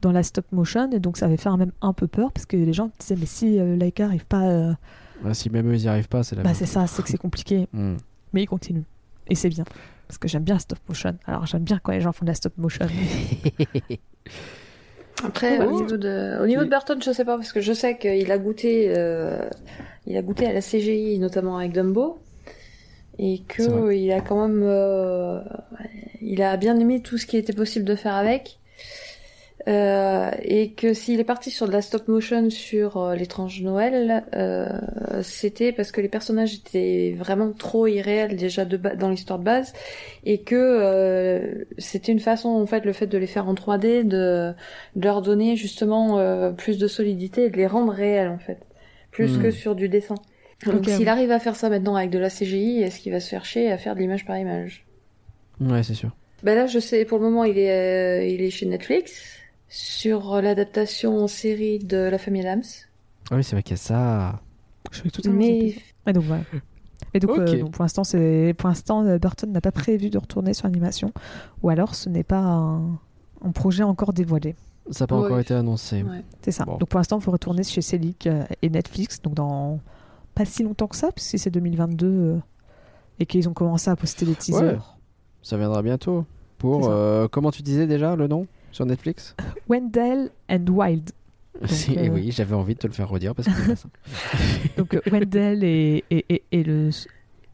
dans 0.00 0.10
la 0.10 0.24
stop 0.24 0.46
motion, 0.50 0.90
et 0.90 0.98
donc 0.98 1.18
ça 1.18 1.26
avait 1.26 1.36
fait 1.36 1.56
même 1.56 1.70
un 1.82 1.92
peu 1.92 2.08
peur 2.08 2.32
parce 2.32 2.46
que 2.46 2.56
les 2.56 2.72
gens 2.72 2.90
disaient 2.98 3.14
mais 3.14 3.26
si 3.26 3.60
euh, 3.60 3.76
Laika 3.76 4.06
arrive 4.06 4.26
pas, 4.26 4.74
Ouais, 5.24 5.34
si 5.34 5.50
même 5.50 5.70
eux 5.70 5.74
ils 5.76 5.82
y 5.84 5.88
arrivent 5.88 6.08
pas, 6.08 6.24
c'est 6.24 6.34
la 6.34 6.42
bah 6.42 6.54
c'est 6.54 6.66
ça, 6.66 6.88
c'est 6.88 7.02
que 7.04 7.08
c'est 7.08 7.16
compliqué. 7.16 7.68
Mm. 7.72 7.94
Mais 8.32 8.42
il 8.42 8.46
continue 8.46 8.84
et 9.28 9.34
c'est 9.34 9.48
bien 9.48 9.64
parce 10.08 10.18
que 10.18 10.28
j'aime 10.28 10.42
bien 10.42 10.56
la 10.56 10.60
stop 10.60 10.78
motion. 10.88 11.16
Alors 11.26 11.46
j'aime 11.46 11.62
bien 11.62 11.80
quand 11.82 11.92
les 11.92 12.00
gens 12.00 12.12
font 12.12 12.24
de 12.24 12.30
la 12.30 12.34
stop 12.34 12.52
motion. 12.58 12.86
Après, 15.24 15.64
au 15.64 15.70
niveau 15.70 15.96
de, 15.96 16.42
au 16.42 16.46
niveau 16.46 16.64
de 16.64 16.68
Burton, 16.68 17.00
je 17.02 17.12
sais 17.12 17.24
pas 17.24 17.36
parce 17.36 17.52
que 17.52 17.60
je 17.60 17.72
sais 17.72 17.96
qu'il 17.96 18.30
a 18.32 18.38
goûté, 18.38 18.92
euh, 18.96 19.48
il 20.06 20.16
a 20.16 20.22
goûté 20.22 20.46
à 20.46 20.52
la 20.52 20.60
CGI 20.60 21.18
notamment 21.18 21.58
avec 21.58 21.72
Dumbo 21.72 22.18
et 23.18 23.42
C'est 23.56 23.68
vrai. 23.68 23.80
que 23.80 23.94
il 23.94 24.10
a 24.12 24.20
quand 24.20 24.48
même, 24.48 24.62
euh, 24.64 25.40
il 26.20 26.42
a 26.42 26.56
bien 26.56 26.78
aimé 26.78 27.00
tout 27.02 27.18
ce 27.18 27.26
qui 27.26 27.36
était 27.36 27.52
possible 27.52 27.84
de 27.84 27.94
faire 27.94 28.14
avec. 28.14 28.58
Euh, 29.68 30.30
et 30.42 30.72
que 30.72 30.92
s'il 30.92 31.20
est 31.20 31.24
parti 31.24 31.50
sur 31.52 31.68
de 31.68 31.72
la 31.72 31.82
stop 31.82 32.08
motion 32.08 32.50
sur 32.50 32.96
euh, 32.96 33.14
l'étrange 33.14 33.62
Noël, 33.62 34.24
euh, 34.34 34.68
c'était 35.22 35.70
parce 35.72 35.92
que 35.92 36.00
les 36.00 36.08
personnages 36.08 36.54
étaient 36.54 37.14
vraiment 37.16 37.52
trop 37.52 37.86
irréels 37.86 38.34
déjà 38.36 38.64
de 38.64 38.76
dans 38.76 39.08
l'histoire 39.08 39.38
de 39.38 39.44
base, 39.44 39.72
et 40.24 40.42
que 40.42 40.56
euh, 40.56 41.64
c'était 41.78 42.10
une 42.10 42.18
façon 42.18 42.48
en 42.48 42.66
fait 42.66 42.84
le 42.84 42.92
fait 42.92 43.06
de 43.06 43.18
les 43.18 43.28
faire 43.28 43.48
en 43.48 43.54
3D 43.54 44.02
de, 44.02 44.52
de 44.96 45.04
leur 45.04 45.22
donner 45.22 45.54
justement 45.54 46.18
euh, 46.18 46.50
plus 46.50 46.78
de 46.78 46.88
solidité 46.88 47.44
et 47.44 47.50
de 47.50 47.56
les 47.56 47.68
rendre 47.68 47.92
réels 47.92 48.28
en 48.30 48.38
fait, 48.38 48.58
plus 49.12 49.36
Hmm. 49.36 49.42
que 49.42 49.50
sur 49.52 49.76
du 49.76 49.88
dessin. 49.88 50.22
Donc 50.66 50.86
s'il 50.86 51.08
arrive 51.08 51.30
à 51.30 51.38
faire 51.38 51.54
ça 51.56 51.68
maintenant 51.68 51.94
avec 51.96 52.10
de 52.10 52.18
la 52.18 52.30
CGI, 52.30 52.82
est-ce 52.82 52.98
qu'il 53.00 53.12
va 53.12 53.20
se 53.20 53.28
faire 53.28 53.44
chier 53.44 53.70
à 53.70 53.78
faire 53.78 53.94
de 53.94 54.00
l'image 54.00 54.24
par 54.26 54.38
image? 54.38 54.86
Ouais, 55.60 55.82
c'est 55.82 55.94
sûr. 55.94 56.10
ben 56.42 56.54
là, 56.56 56.66
je 56.66 56.78
sais, 56.80 57.04
pour 57.04 57.18
le 57.18 57.24
moment, 57.24 57.44
il 57.44 57.58
est, 57.58 57.70
euh, 57.70 58.24
il 58.26 58.42
est 58.42 58.50
chez 58.50 58.66
Netflix 58.66 59.38
sur 59.74 60.34
euh, 60.34 60.40
l'adaptation 60.42 61.16
en 61.24 61.26
série 61.28 61.78
de 61.78 61.96
La 61.96 62.18
Famille 62.18 62.46
Adams. 62.46 62.62
Ah 63.30 63.36
oui, 63.36 63.42
c'est 63.44 63.56
vrai 63.56 63.62
qu'il 63.62 63.72
y 63.72 63.80
a 63.80 63.82
ça. 63.82 64.40
Je 64.90 64.98
suis 64.98 65.10
totalement 65.10 65.38
Mais 65.38 65.70
zappée. 65.70 65.82
Et 66.08 66.12
donc 66.12 66.24
voilà. 66.24 66.42
Et 67.14 67.18
donc, 67.20 67.30
euh, 67.38 67.60
donc, 67.60 67.72
pour 67.72 67.82
l'instant, 67.82 68.04
c'est 68.04 68.54
pour 68.58 68.68
l'instant 68.68 69.04
euh, 69.06 69.18
Burton 69.18 69.50
n'a 69.50 69.60
pas 69.62 69.72
prévu 69.72 70.10
de 70.10 70.18
retourner 70.18 70.52
sur 70.54 70.66
l'animation, 70.66 71.12
ou 71.62 71.70
alors 71.70 71.94
ce 71.94 72.08
n'est 72.10 72.22
pas 72.22 72.38
un, 72.40 72.82
un 73.42 73.52
projet 73.52 73.82
encore 73.82 74.12
dévoilé. 74.12 74.54
Ça 74.90 75.04
n'a 75.04 75.06
pas 75.06 75.18
Ouais. 75.18 75.24
encore 75.26 75.38
été 75.40 75.54
annoncé. 75.54 76.02
Ouais. 76.02 76.22
C'est 76.42 76.52
ça. 76.52 76.64
Bon. 76.64 76.76
Donc 76.76 76.88
pour 76.88 76.98
l'instant, 76.98 77.18
il 77.18 77.22
faut 77.22 77.30
retourner 77.30 77.62
chez 77.64 77.80
Selic 77.82 78.26
euh, 78.26 78.44
et 78.60 78.68
Netflix, 78.68 79.22
donc 79.22 79.34
dans 79.34 79.80
pas 80.34 80.44
si 80.44 80.62
longtemps 80.62 80.86
que 80.88 80.96
ça, 80.96 81.12
puisque 81.12 81.38
c'est 81.38 81.50
2022 81.50 82.06
euh, 82.06 82.36
et 83.20 83.26
qu'ils 83.26 83.48
ont 83.48 83.52
commencé 83.54 83.90
à 83.90 83.96
poster 83.96 84.26
des 84.26 84.34
teasers. 84.34 84.62
Ouais. 84.62 84.78
Ça 85.42 85.56
viendra 85.56 85.82
bientôt. 85.82 86.24
Pour. 86.58 86.88
euh, 86.90 87.26
comment 87.28 87.50
tu 87.50 87.62
disais 87.62 87.86
déjà 87.86 88.16
le 88.16 88.26
nom? 88.28 88.46
Sur 88.72 88.84
Netflix 88.86 89.36
Wendell 89.68 90.30
and 90.50 90.66
Wild. 90.68 91.10
Si, 91.66 91.96
euh, 91.96 92.08
Oui, 92.10 92.32
j'avais 92.32 92.54
envie 92.54 92.74
de 92.74 92.78
te 92.80 92.86
le 92.86 92.92
faire 92.92 93.08
redire 93.08 93.34
parce 93.34 93.46
que 93.48 93.74
ça. 93.76 93.88
Donc 94.76 94.94
euh, 94.94 95.00
Wendell 95.10 95.62
et, 95.62 96.02
et, 96.10 96.24
et, 96.28 96.42
et 96.50 96.62
le, 96.64 96.90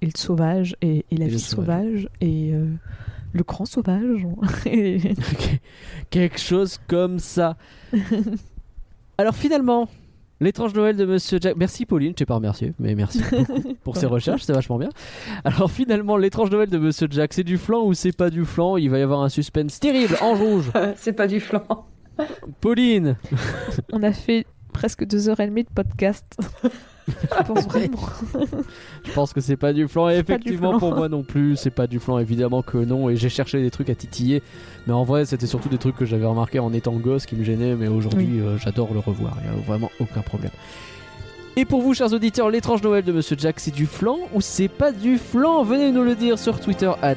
et 0.01 0.07
le 0.07 0.13
sauvage 0.17 0.77
et, 0.81 1.05
et 1.11 1.17
la 1.17 1.27
fille 1.29 1.39
sauvage. 1.41 1.85
sauvage 1.85 2.09
et 2.21 2.53
euh, 2.55 2.69
le 3.33 3.43
grand 3.43 3.67
sauvage. 3.67 4.27
Et- 4.67 5.01
Quelque 6.11 6.39
chose 6.39 6.79
comme 6.89 7.19
ça. 7.19 7.57
Alors 9.19 9.35
finalement, 9.35 9.89
l'étrange 10.41 10.75
Noël 10.75 10.97
de 10.97 11.05
Monsieur 11.05 11.39
Jack. 11.41 11.57
Merci 11.57 11.87
Pauline, 11.87 12.11
je 12.11 12.17
t'ai 12.17 12.27
pas 12.27 12.35
remercié, 12.37 12.75
mais 12.79 12.95
merci 12.95 13.23
beaucoup 13.31 13.75
pour 13.85 13.97
ces 13.97 14.07
recherches, 14.07 14.43
c'est 14.43 14.53
vachement 14.53 14.79
bien. 14.79 14.91
Alors 15.45 15.71
finalement, 15.71 16.17
l'étrange 16.17 16.51
Noël 16.51 16.69
de 16.69 16.79
Monsieur 16.79 17.09
Jack, 17.11 17.33
c'est 17.33 17.45
du 17.45 17.59
flan 17.59 17.85
ou 17.85 17.95
c'est 17.95 18.17
pas 18.17 18.31
du 18.31 18.45
flan? 18.45 18.77
Il 18.77 18.91
va 18.91 18.99
y 18.99 19.03
avoir 19.03 19.23
un 19.23 19.29
suspense 19.29 19.81
terrible 19.81 20.17
en 20.21 20.35
rouge. 20.35 20.71
c'est 20.97 21.13
pas 21.13 21.27
du 21.27 21.41
flan. 21.41 21.65
Pauline, 22.61 23.17
On 23.93 24.03
a 24.03 24.13
fait 24.13 24.47
presque 24.73 25.05
deux 25.05 25.29
heures 25.29 25.41
et 25.41 25.47
demie 25.47 25.65
de 25.65 25.71
podcast. 25.71 26.37
Je 27.09 27.43
pense 27.45 27.67
vraiment. 27.67 27.99
je 29.05 29.13
pense 29.13 29.33
que 29.33 29.41
c'est 29.41 29.57
pas 29.57 29.73
du 29.73 29.89
flan. 29.89 30.11
Et 30.11 30.17
effectivement, 30.17 30.71
flan. 30.71 30.79
pour 30.79 30.95
moi 30.95 31.09
non 31.09 31.23
plus, 31.23 31.57
c'est 31.57 31.71
pas 31.71 31.87
du 31.87 31.99
flan, 31.99 32.19
évidemment 32.19 32.63
que 32.63 32.79
non. 32.79 33.09
Et 33.11 33.17
j'ai 33.17 33.29
cherché 33.29 33.61
des 33.61 33.71
trucs 33.71 33.91
à 33.91 33.95
titiller, 33.95 34.43
mais 34.87 34.93
en 34.93 35.05
vrai, 35.05 35.25
c'était 35.25 35.47
surtout 35.47 35.69
des 35.69 35.79
trucs 35.79 35.97
que 35.97 36.05
j'avais 36.05 36.27
remarqué 36.27 36.59
en 36.59 36.73
étant 36.73 36.95
gosse 36.97 37.27
qui 37.27 37.37
me 37.37 37.45
gênaient. 37.45 37.75
Mais 37.75 37.89
aujourd'hui, 37.89 38.41
euh, 38.41 38.59
j'adore 38.59 38.93
le 38.93 39.01
revoir. 39.01 39.37
Il 39.43 39.51
y 39.51 39.55
a 39.55 39.61
vraiment 39.67 39.91
aucun 40.01 40.23
problème. 40.23 40.53
Et 41.57 41.65
pour 41.65 41.83
vous, 41.83 41.93
chers 41.93 42.13
auditeurs, 42.13 42.51
l'étrange 42.51 42.85
Noël 42.85 43.03
de 43.03 43.11
Monsieur 43.11 43.35
Jack, 43.37 43.59
c'est 43.59 43.75
du 43.75 43.87
flan 43.87 44.17
ou 44.33 44.41
c'est 44.41 44.69
pas 44.69 44.93
du 44.93 45.19
flan? 45.19 45.65
Venez 45.65 45.91
nous 45.91 46.05
le 46.05 46.15
dire 46.15 46.39
sur 46.39 46.61
Twitter, 46.61 46.93
at. 47.03 47.17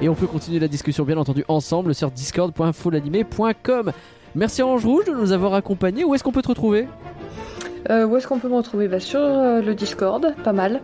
Et 0.00 0.08
on 0.08 0.14
peut 0.14 0.28
continuer 0.28 0.60
la 0.60 0.68
discussion, 0.68 1.04
bien 1.04 1.16
entendu, 1.16 1.44
ensemble 1.48 1.92
sur 1.92 2.12
discord.folanimé.com. 2.12 3.90
Merci 4.36 4.62
Orange 4.62 4.84
Rouge 4.84 5.06
de 5.06 5.12
nous 5.12 5.32
avoir 5.32 5.54
accompagnés. 5.54 6.04
Où 6.04 6.14
est-ce 6.14 6.22
qu'on 6.22 6.30
peut 6.30 6.42
te 6.42 6.48
retrouver? 6.48 6.86
Euh, 7.88 8.04
où 8.04 8.16
est-ce 8.16 8.26
qu'on 8.26 8.38
peut 8.38 8.48
me 8.48 8.56
retrouver 8.56 8.88
bah, 8.88 9.00
Sur 9.00 9.20
euh, 9.20 9.62
le 9.62 9.74
Discord, 9.74 10.34
pas 10.44 10.52
mal. 10.52 10.82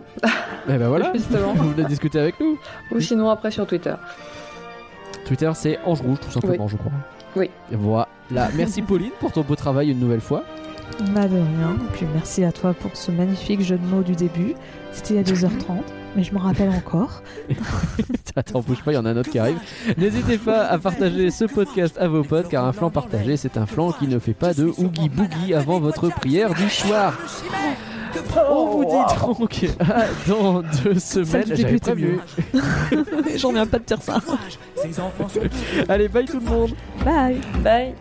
Eh 0.67 0.77
ben 0.77 0.87
voilà, 0.87 1.11
Justement. 1.15 1.53
vous 1.53 1.71
venez 1.71 1.87
discuter 1.87 2.19
avec 2.19 2.39
nous. 2.39 2.57
Ou 2.91 2.99
sinon 2.99 3.29
après 3.29 3.51
sur 3.51 3.67
Twitter. 3.67 3.93
Twitter, 5.25 5.51
c'est 5.53 5.77
Ange 5.85 6.01
Rouge, 6.01 6.19
tout 6.21 6.31
simplement, 6.31 6.67
je 6.67 6.77
crois. 6.77 6.91
Oui. 7.35 7.49
Et 7.71 7.75
Voilà. 7.75 8.07
Merci 8.55 8.81
Pauline 8.81 9.11
pour 9.19 9.31
ton 9.31 9.41
beau 9.41 9.55
travail 9.55 9.91
une 9.91 9.99
nouvelle 9.99 10.21
fois. 10.21 10.43
Bah 11.13 11.27
de 11.27 11.35
rien. 11.35 11.75
Et 11.75 11.93
puis 11.93 12.07
merci 12.13 12.43
à 12.43 12.51
toi 12.51 12.73
pour 12.73 12.95
ce 12.95 13.11
magnifique 13.11 13.61
jeu 13.61 13.77
de 13.77 13.85
mots 13.85 14.01
du 14.01 14.15
début. 14.15 14.55
C'était 14.91 15.19
a 15.19 15.21
2h30, 15.23 15.81
mais 16.17 16.23
je 16.23 16.33
m'en 16.33 16.39
rappelle 16.39 16.69
encore. 16.69 17.21
Attends, 18.35 18.61
bouge 18.61 18.83
pas, 18.83 18.91
il 18.91 18.95
y 18.95 18.97
en 18.97 19.05
a 19.05 19.11
un 19.11 19.17
autre 19.17 19.29
qui 19.29 19.37
arrive. 19.37 19.59
N'hésitez 19.97 20.39
pas 20.39 20.65
à 20.65 20.79
partager 20.79 21.29
ce 21.29 21.45
podcast 21.45 21.95
à 21.99 22.07
vos 22.07 22.23
potes, 22.23 22.49
car 22.49 22.65
un 22.65 22.73
flanc 22.73 22.89
partagé, 22.89 23.37
c'est 23.37 23.55
un 23.55 23.67
flanc 23.67 23.91
qui 23.91 24.07
ne 24.07 24.17
fait 24.17 24.33
pas 24.33 24.53
de 24.53 24.65
oogie 24.65 25.09
boogie 25.09 25.53
avant 25.53 25.79
votre 25.79 26.09
prière 26.09 26.53
du 26.55 26.69
soir. 26.69 27.13
On 28.49 28.65
vous 28.65 28.85
dit 28.85 29.21
donc 29.21 29.63
à 29.79 30.05
dans 30.27 30.63
deux 30.83 30.99
semaines. 30.99 31.45
J'avais 31.47 31.77
prévenu. 31.77 32.19
J'en 33.35 33.51
viens 33.51 33.67
pas 33.67 33.77
de 33.77 33.83
dire 33.83 34.01
ça. 34.01 34.19
Allez, 35.87 36.07
bye 36.07 36.25
tout 36.25 36.39
le 36.39 36.45
monde. 36.45 36.71
Bye. 37.05 37.39
Bye. 37.63 37.93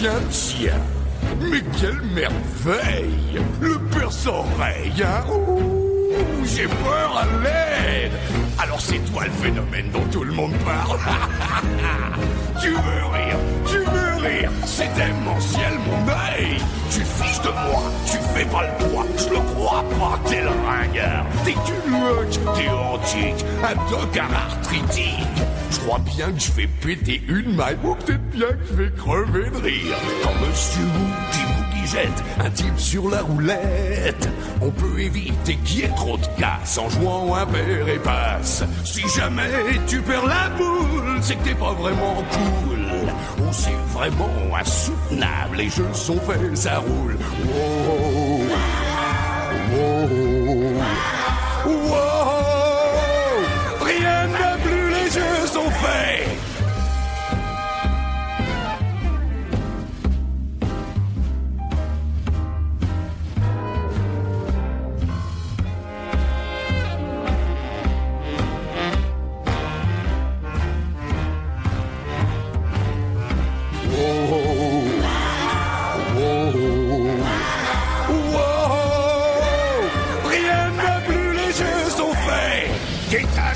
Tiens, 0.00 0.12
tiens. 0.30 0.80
Mais 1.40 1.60
quelle 1.80 2.00
merveille. 2.14 3.42
Le 3.60 3.76
sans 4.10 4.46
oreille, 4.54 4.92
hein. 5.02 5.24
Ouh, 5.28 6.44
J'ai 6.44 6.68
peur 6.68 7.16
à 7.18 7.24
l'aide. 7.42 8.12
Alors 8.60 8.80
c'est 8.80 9.00
toi 9.10 9.24
le 9.24 9.30
phénomène 9.32 9.90
dont 9.92 10.04
tout 10.12 10.22
le 10.22 10.32
monde 10.32 10.52
parle. 10.64 11.00
Tu 12.60 12.70
veux 12.70 12.76
rire 12.76 13.36
Tu 13.66 13.78
veux 13.78 14.22
rire. 14.24 14.50
C'est 14.66 14.92
démentiel 14.94 15.72
mon 15.84 16.08
œil. 16.12 16.58
Tu 16.92 17.00
fiches 17.00 17.42
de 17.42 17.48
moi 17.48 17.82
Tu 18.06 18.18
fais 18.34 18.44
pas 18.44 18.62
le 18.68 18.84
poids. 18.88 19.06
Je 19.16 19.30
le 19.30 19.40
crois 19.52 19.84
pas 19.98 20.20
T'es 20.28 20.42
le 20.42 20.50
ringard. 20.50 21.26
T'es 21.44 21.54
du 21.66 21.90
look 21.90 22.56
T'es 22.56 22.68
antique 22.68 23.44
Un 23.64 23.74
tocard 23.90 24.30
arthritique 24.32 25.26
je 25.70 25.78
crois 25.80 25.98
bien 25.98 26.32
que 26.32 26.40
je 26.40 26.52
vais 26.52 26.66
péter 26.66 27.22
une 27.28 27.54
maille 27.54 27.76
ou 27.84 27.94
peut-être 27.94 28.30
bien 28.30 28.48
que 28.48 28.66
je 28.70 28.74
vais 28.74 28.90
crever 28.90 29.50
de 29.50 29.56
rire. 29.56 29.96
Quand 30.22 30.34
Monsieur 30.46 30.82
Boogie 30.82 31.44
Boogie 31.44 31.86
jette 31.86 32.24
un 32.40 32.50
type 32.50 32.78
sur 32.78 33.08
la 33.10 33.22
roulette, 33.22 34.28
on 34.60 34.70
peut 34.70 35.00
éviter 35.00 35.56
qu'il 35.64 35.80
y 35.80 35.82
ait 35.82 35.88
trop 35.88 36.16
de 36.16 36.26
casse 36.38 36.78
en 36.78 36.88
jouant 36.88 37.34
un 37.34 37.46
père 37.46 37.88
et 37.88 37.98
passe. 37.98 38.64
Si 38.84 39.02
jamais 39.08 39.50
tu 39.86 40.00
perds 40.00 40.26
la 40.26 40.50
boule, 40.50 41.18
c'est 41.20 41.36
que 41.36 41.44
t'es 41.44 41.54
pas 41.54 41.72
vraiment 41.72 42.22
cool. 42.32 42.78
Ou 43.40 43.52
c'est 43.52 43.70
vraiment 43.92 44.28
insoutenable 44.58 45.60
et 45.60 45.68
je 45.68 45.82
son 45.92 46.18
fait, 46.20 46.56
ça 46.56 46.78
roule. 46.78 47.16
De 55.14 55.20
plus, 55.20 56.47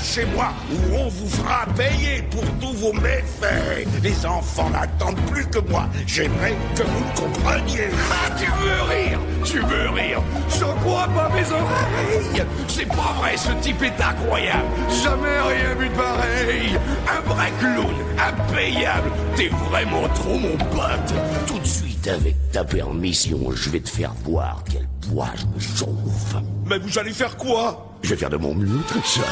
Détachez 0.03 0.25
moi 0.35 0.51
ou 0.69 0.95
on 0.95 1.07
vous 1.07 1.29
fera 1.29 1.65
payer 1.77 2.21
pour 2.23 2.43
tous 2.59 2.73
vos 2.77 2.93
méfaits. 2.93 3.87
Les 4.01 4.25
enfants 4.25 4.69
n'attendent 4.69 5.19
plus 5.31 5.45
que 5.45 5.59
moi. 5.59 5.87
J'aimerais 6.05 6.55
que 6.75 6.83
vous 6.83 7.21
compreniez. 7.21 7.87
Ah, 8.11 8.29
tu 8.37 8.45
veux 8.45 8.81
rire? 8.93 9.19
Tu 9.45 9.59
veux 9.59 9.89
rire? 9.89 10.21
J'en 10.59 10.73
crois 10.75 11.07
pas 11.07 11.29
mes 11.29 11.49
oreilles? 11.49 12.45
C'est 12.67 12.87
pas 12.87 13.15
vrai, 13.19 13.37
ce 13.37 13.51
type 13.61 13.81
est 13.81 14.01
incroyable. 14.01 14.67
Jamais 15.03 15.39
rien 15.39 15.75
vu 15.75 15.87
de 15.87 15.95
pareil. 15.95 16.79
Un 17.07 17.29
vrai 17.29 17.51
clown, 17.59 17.95
impayable. 18.17 19.09
T'es 19.37 19.49
vraiment 19.69 20.09
trop 20.15 20.37
mon 20.37 20.57
pote. 20.57 21.13
Tout 21.47 21.59
de 21.59 21.65
suite, 21.65 22.07
avec 22.09 22.35
ta 22.51 22.65
permission, 22.65 23.51
je 23.53 23.69
vais 23.69 23.79
te 23.79 23.89
faire 23.89 24.13
voir 24.25 24.63
quel 24.69 24.85
poids 25.09 25.29
je 25.35 25.45
me 25.45 25.59
chauffe. 25.59 26.35
Mais 26.67 26.77
vous 26.79 26.97
allez 26.99 27.13
faire 27.13 27.35
quoi? 27.37 27.97
Je 28.01 28.09
vais 28.09 28.15
faire 28.15 28.29
de 28.29 28.37
mon 28.37 28.53
mieux, 28.53 28.81
très 28.87 29.01
cher. 29.01 29.23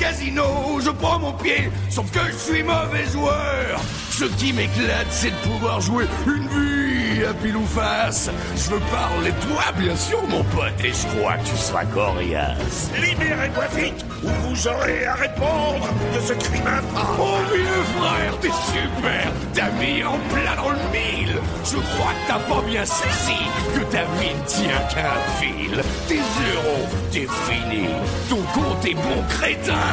Casino, 0.00 0.80
je 0.80 0.90
prends 0.90 1.18
mon 1.18 1.32
pied, 1.34 1.70
sauf 1.90 2.10
que 2.10 2.20
je 2.32 2.36
suis 2.36 2.62
mauvais 2.62 3.06
joueur. 3.12 3.78
Ce 4.10 4.24
qui 4.24 4.52
m'éclate, 4.52 5.06
c'est 5.10 5.30
de 5.30 5.36
pouvoir 5.36 5.80
jouer 5.80 6.06
une 6.26 6.48
vie 6.48 7.24
à 7.24 7.34
pile 7.34 7.56
ou 7.56 7.66
face. 7.66 8.30
Je 8.56 8.70
veux 8.70 8.80
parler 8.90 9.30
toi, 9.46 9.64
bien 9.78 9.94
sûr, 9.94 10.22
mon 10.26 10.42
pote, 10.44 10.72
et 10.82 10.92
je 10.92 11.06
crois 11.18 11.36
que 11.36 11.46
tu 11.46 11.56
seras 11.56 11.84
coriace. 11.84 12.90
Libérez-moi 12.98 13.66
vite, 13.76 14.04
ou 14.24 14.28
vous 14.28 14.68
aurez 14.68 15.06
à 15.06 15.14
répondre 15.14 15.88
de 16.14 16.20
ce 16.20 16.32
crime 16.34 16.66
infâme. 16.66 17.16
Oh, 17.18 17.38
vieux 17.52 17.84
frère, 17.98 18.38
t'es 18.40 18.48
super, 18.48 19.32
t'as 19.54 19.70
mis 19.72 20.02
en 20.04 20.18
plein 20.32 20.56
dans 20.56 20.70
le 20.70 20.84
mille. 20.92 21.36
Je 21.64 21.76
crois 21.76 22.12
que 22.12 22.28
t'as 22.28 22.38
pas 22.38 22.62
bien 22.66 22.84
saisi 22.84 23.40
que 23.74 23.80
ta 23.84 24.02
vie 24.18 24.34
ne 24.34 24.46
tient 24.46 24.80
qu'à 24.92 25.12
un 25.12 25.40
fil. 25.40 25.82
Tes 26.08 26.18
euros, 26.18 26.86
t'es 27.10 27.26
fini, 27.46 27.86
ton 28.28 28.42
compte 28.54 28.84
est 28.84 28.94
bon 28.94 29.22
crétin. 29.28 29.88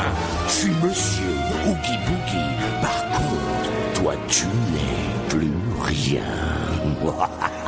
Je 0.47 0.51
suis 0.53 0.71
monsieur 0.71 1.35
Oogie 1.65 1.99
Boogie, 2.05 2.81
par 2.81 3.03
contre, 3.17 4.01
toi 4.01 4.13
tu 4.27 4.45
n'es 4.45 5.29
plus 5.29 5.51
rien. 5.81 6.21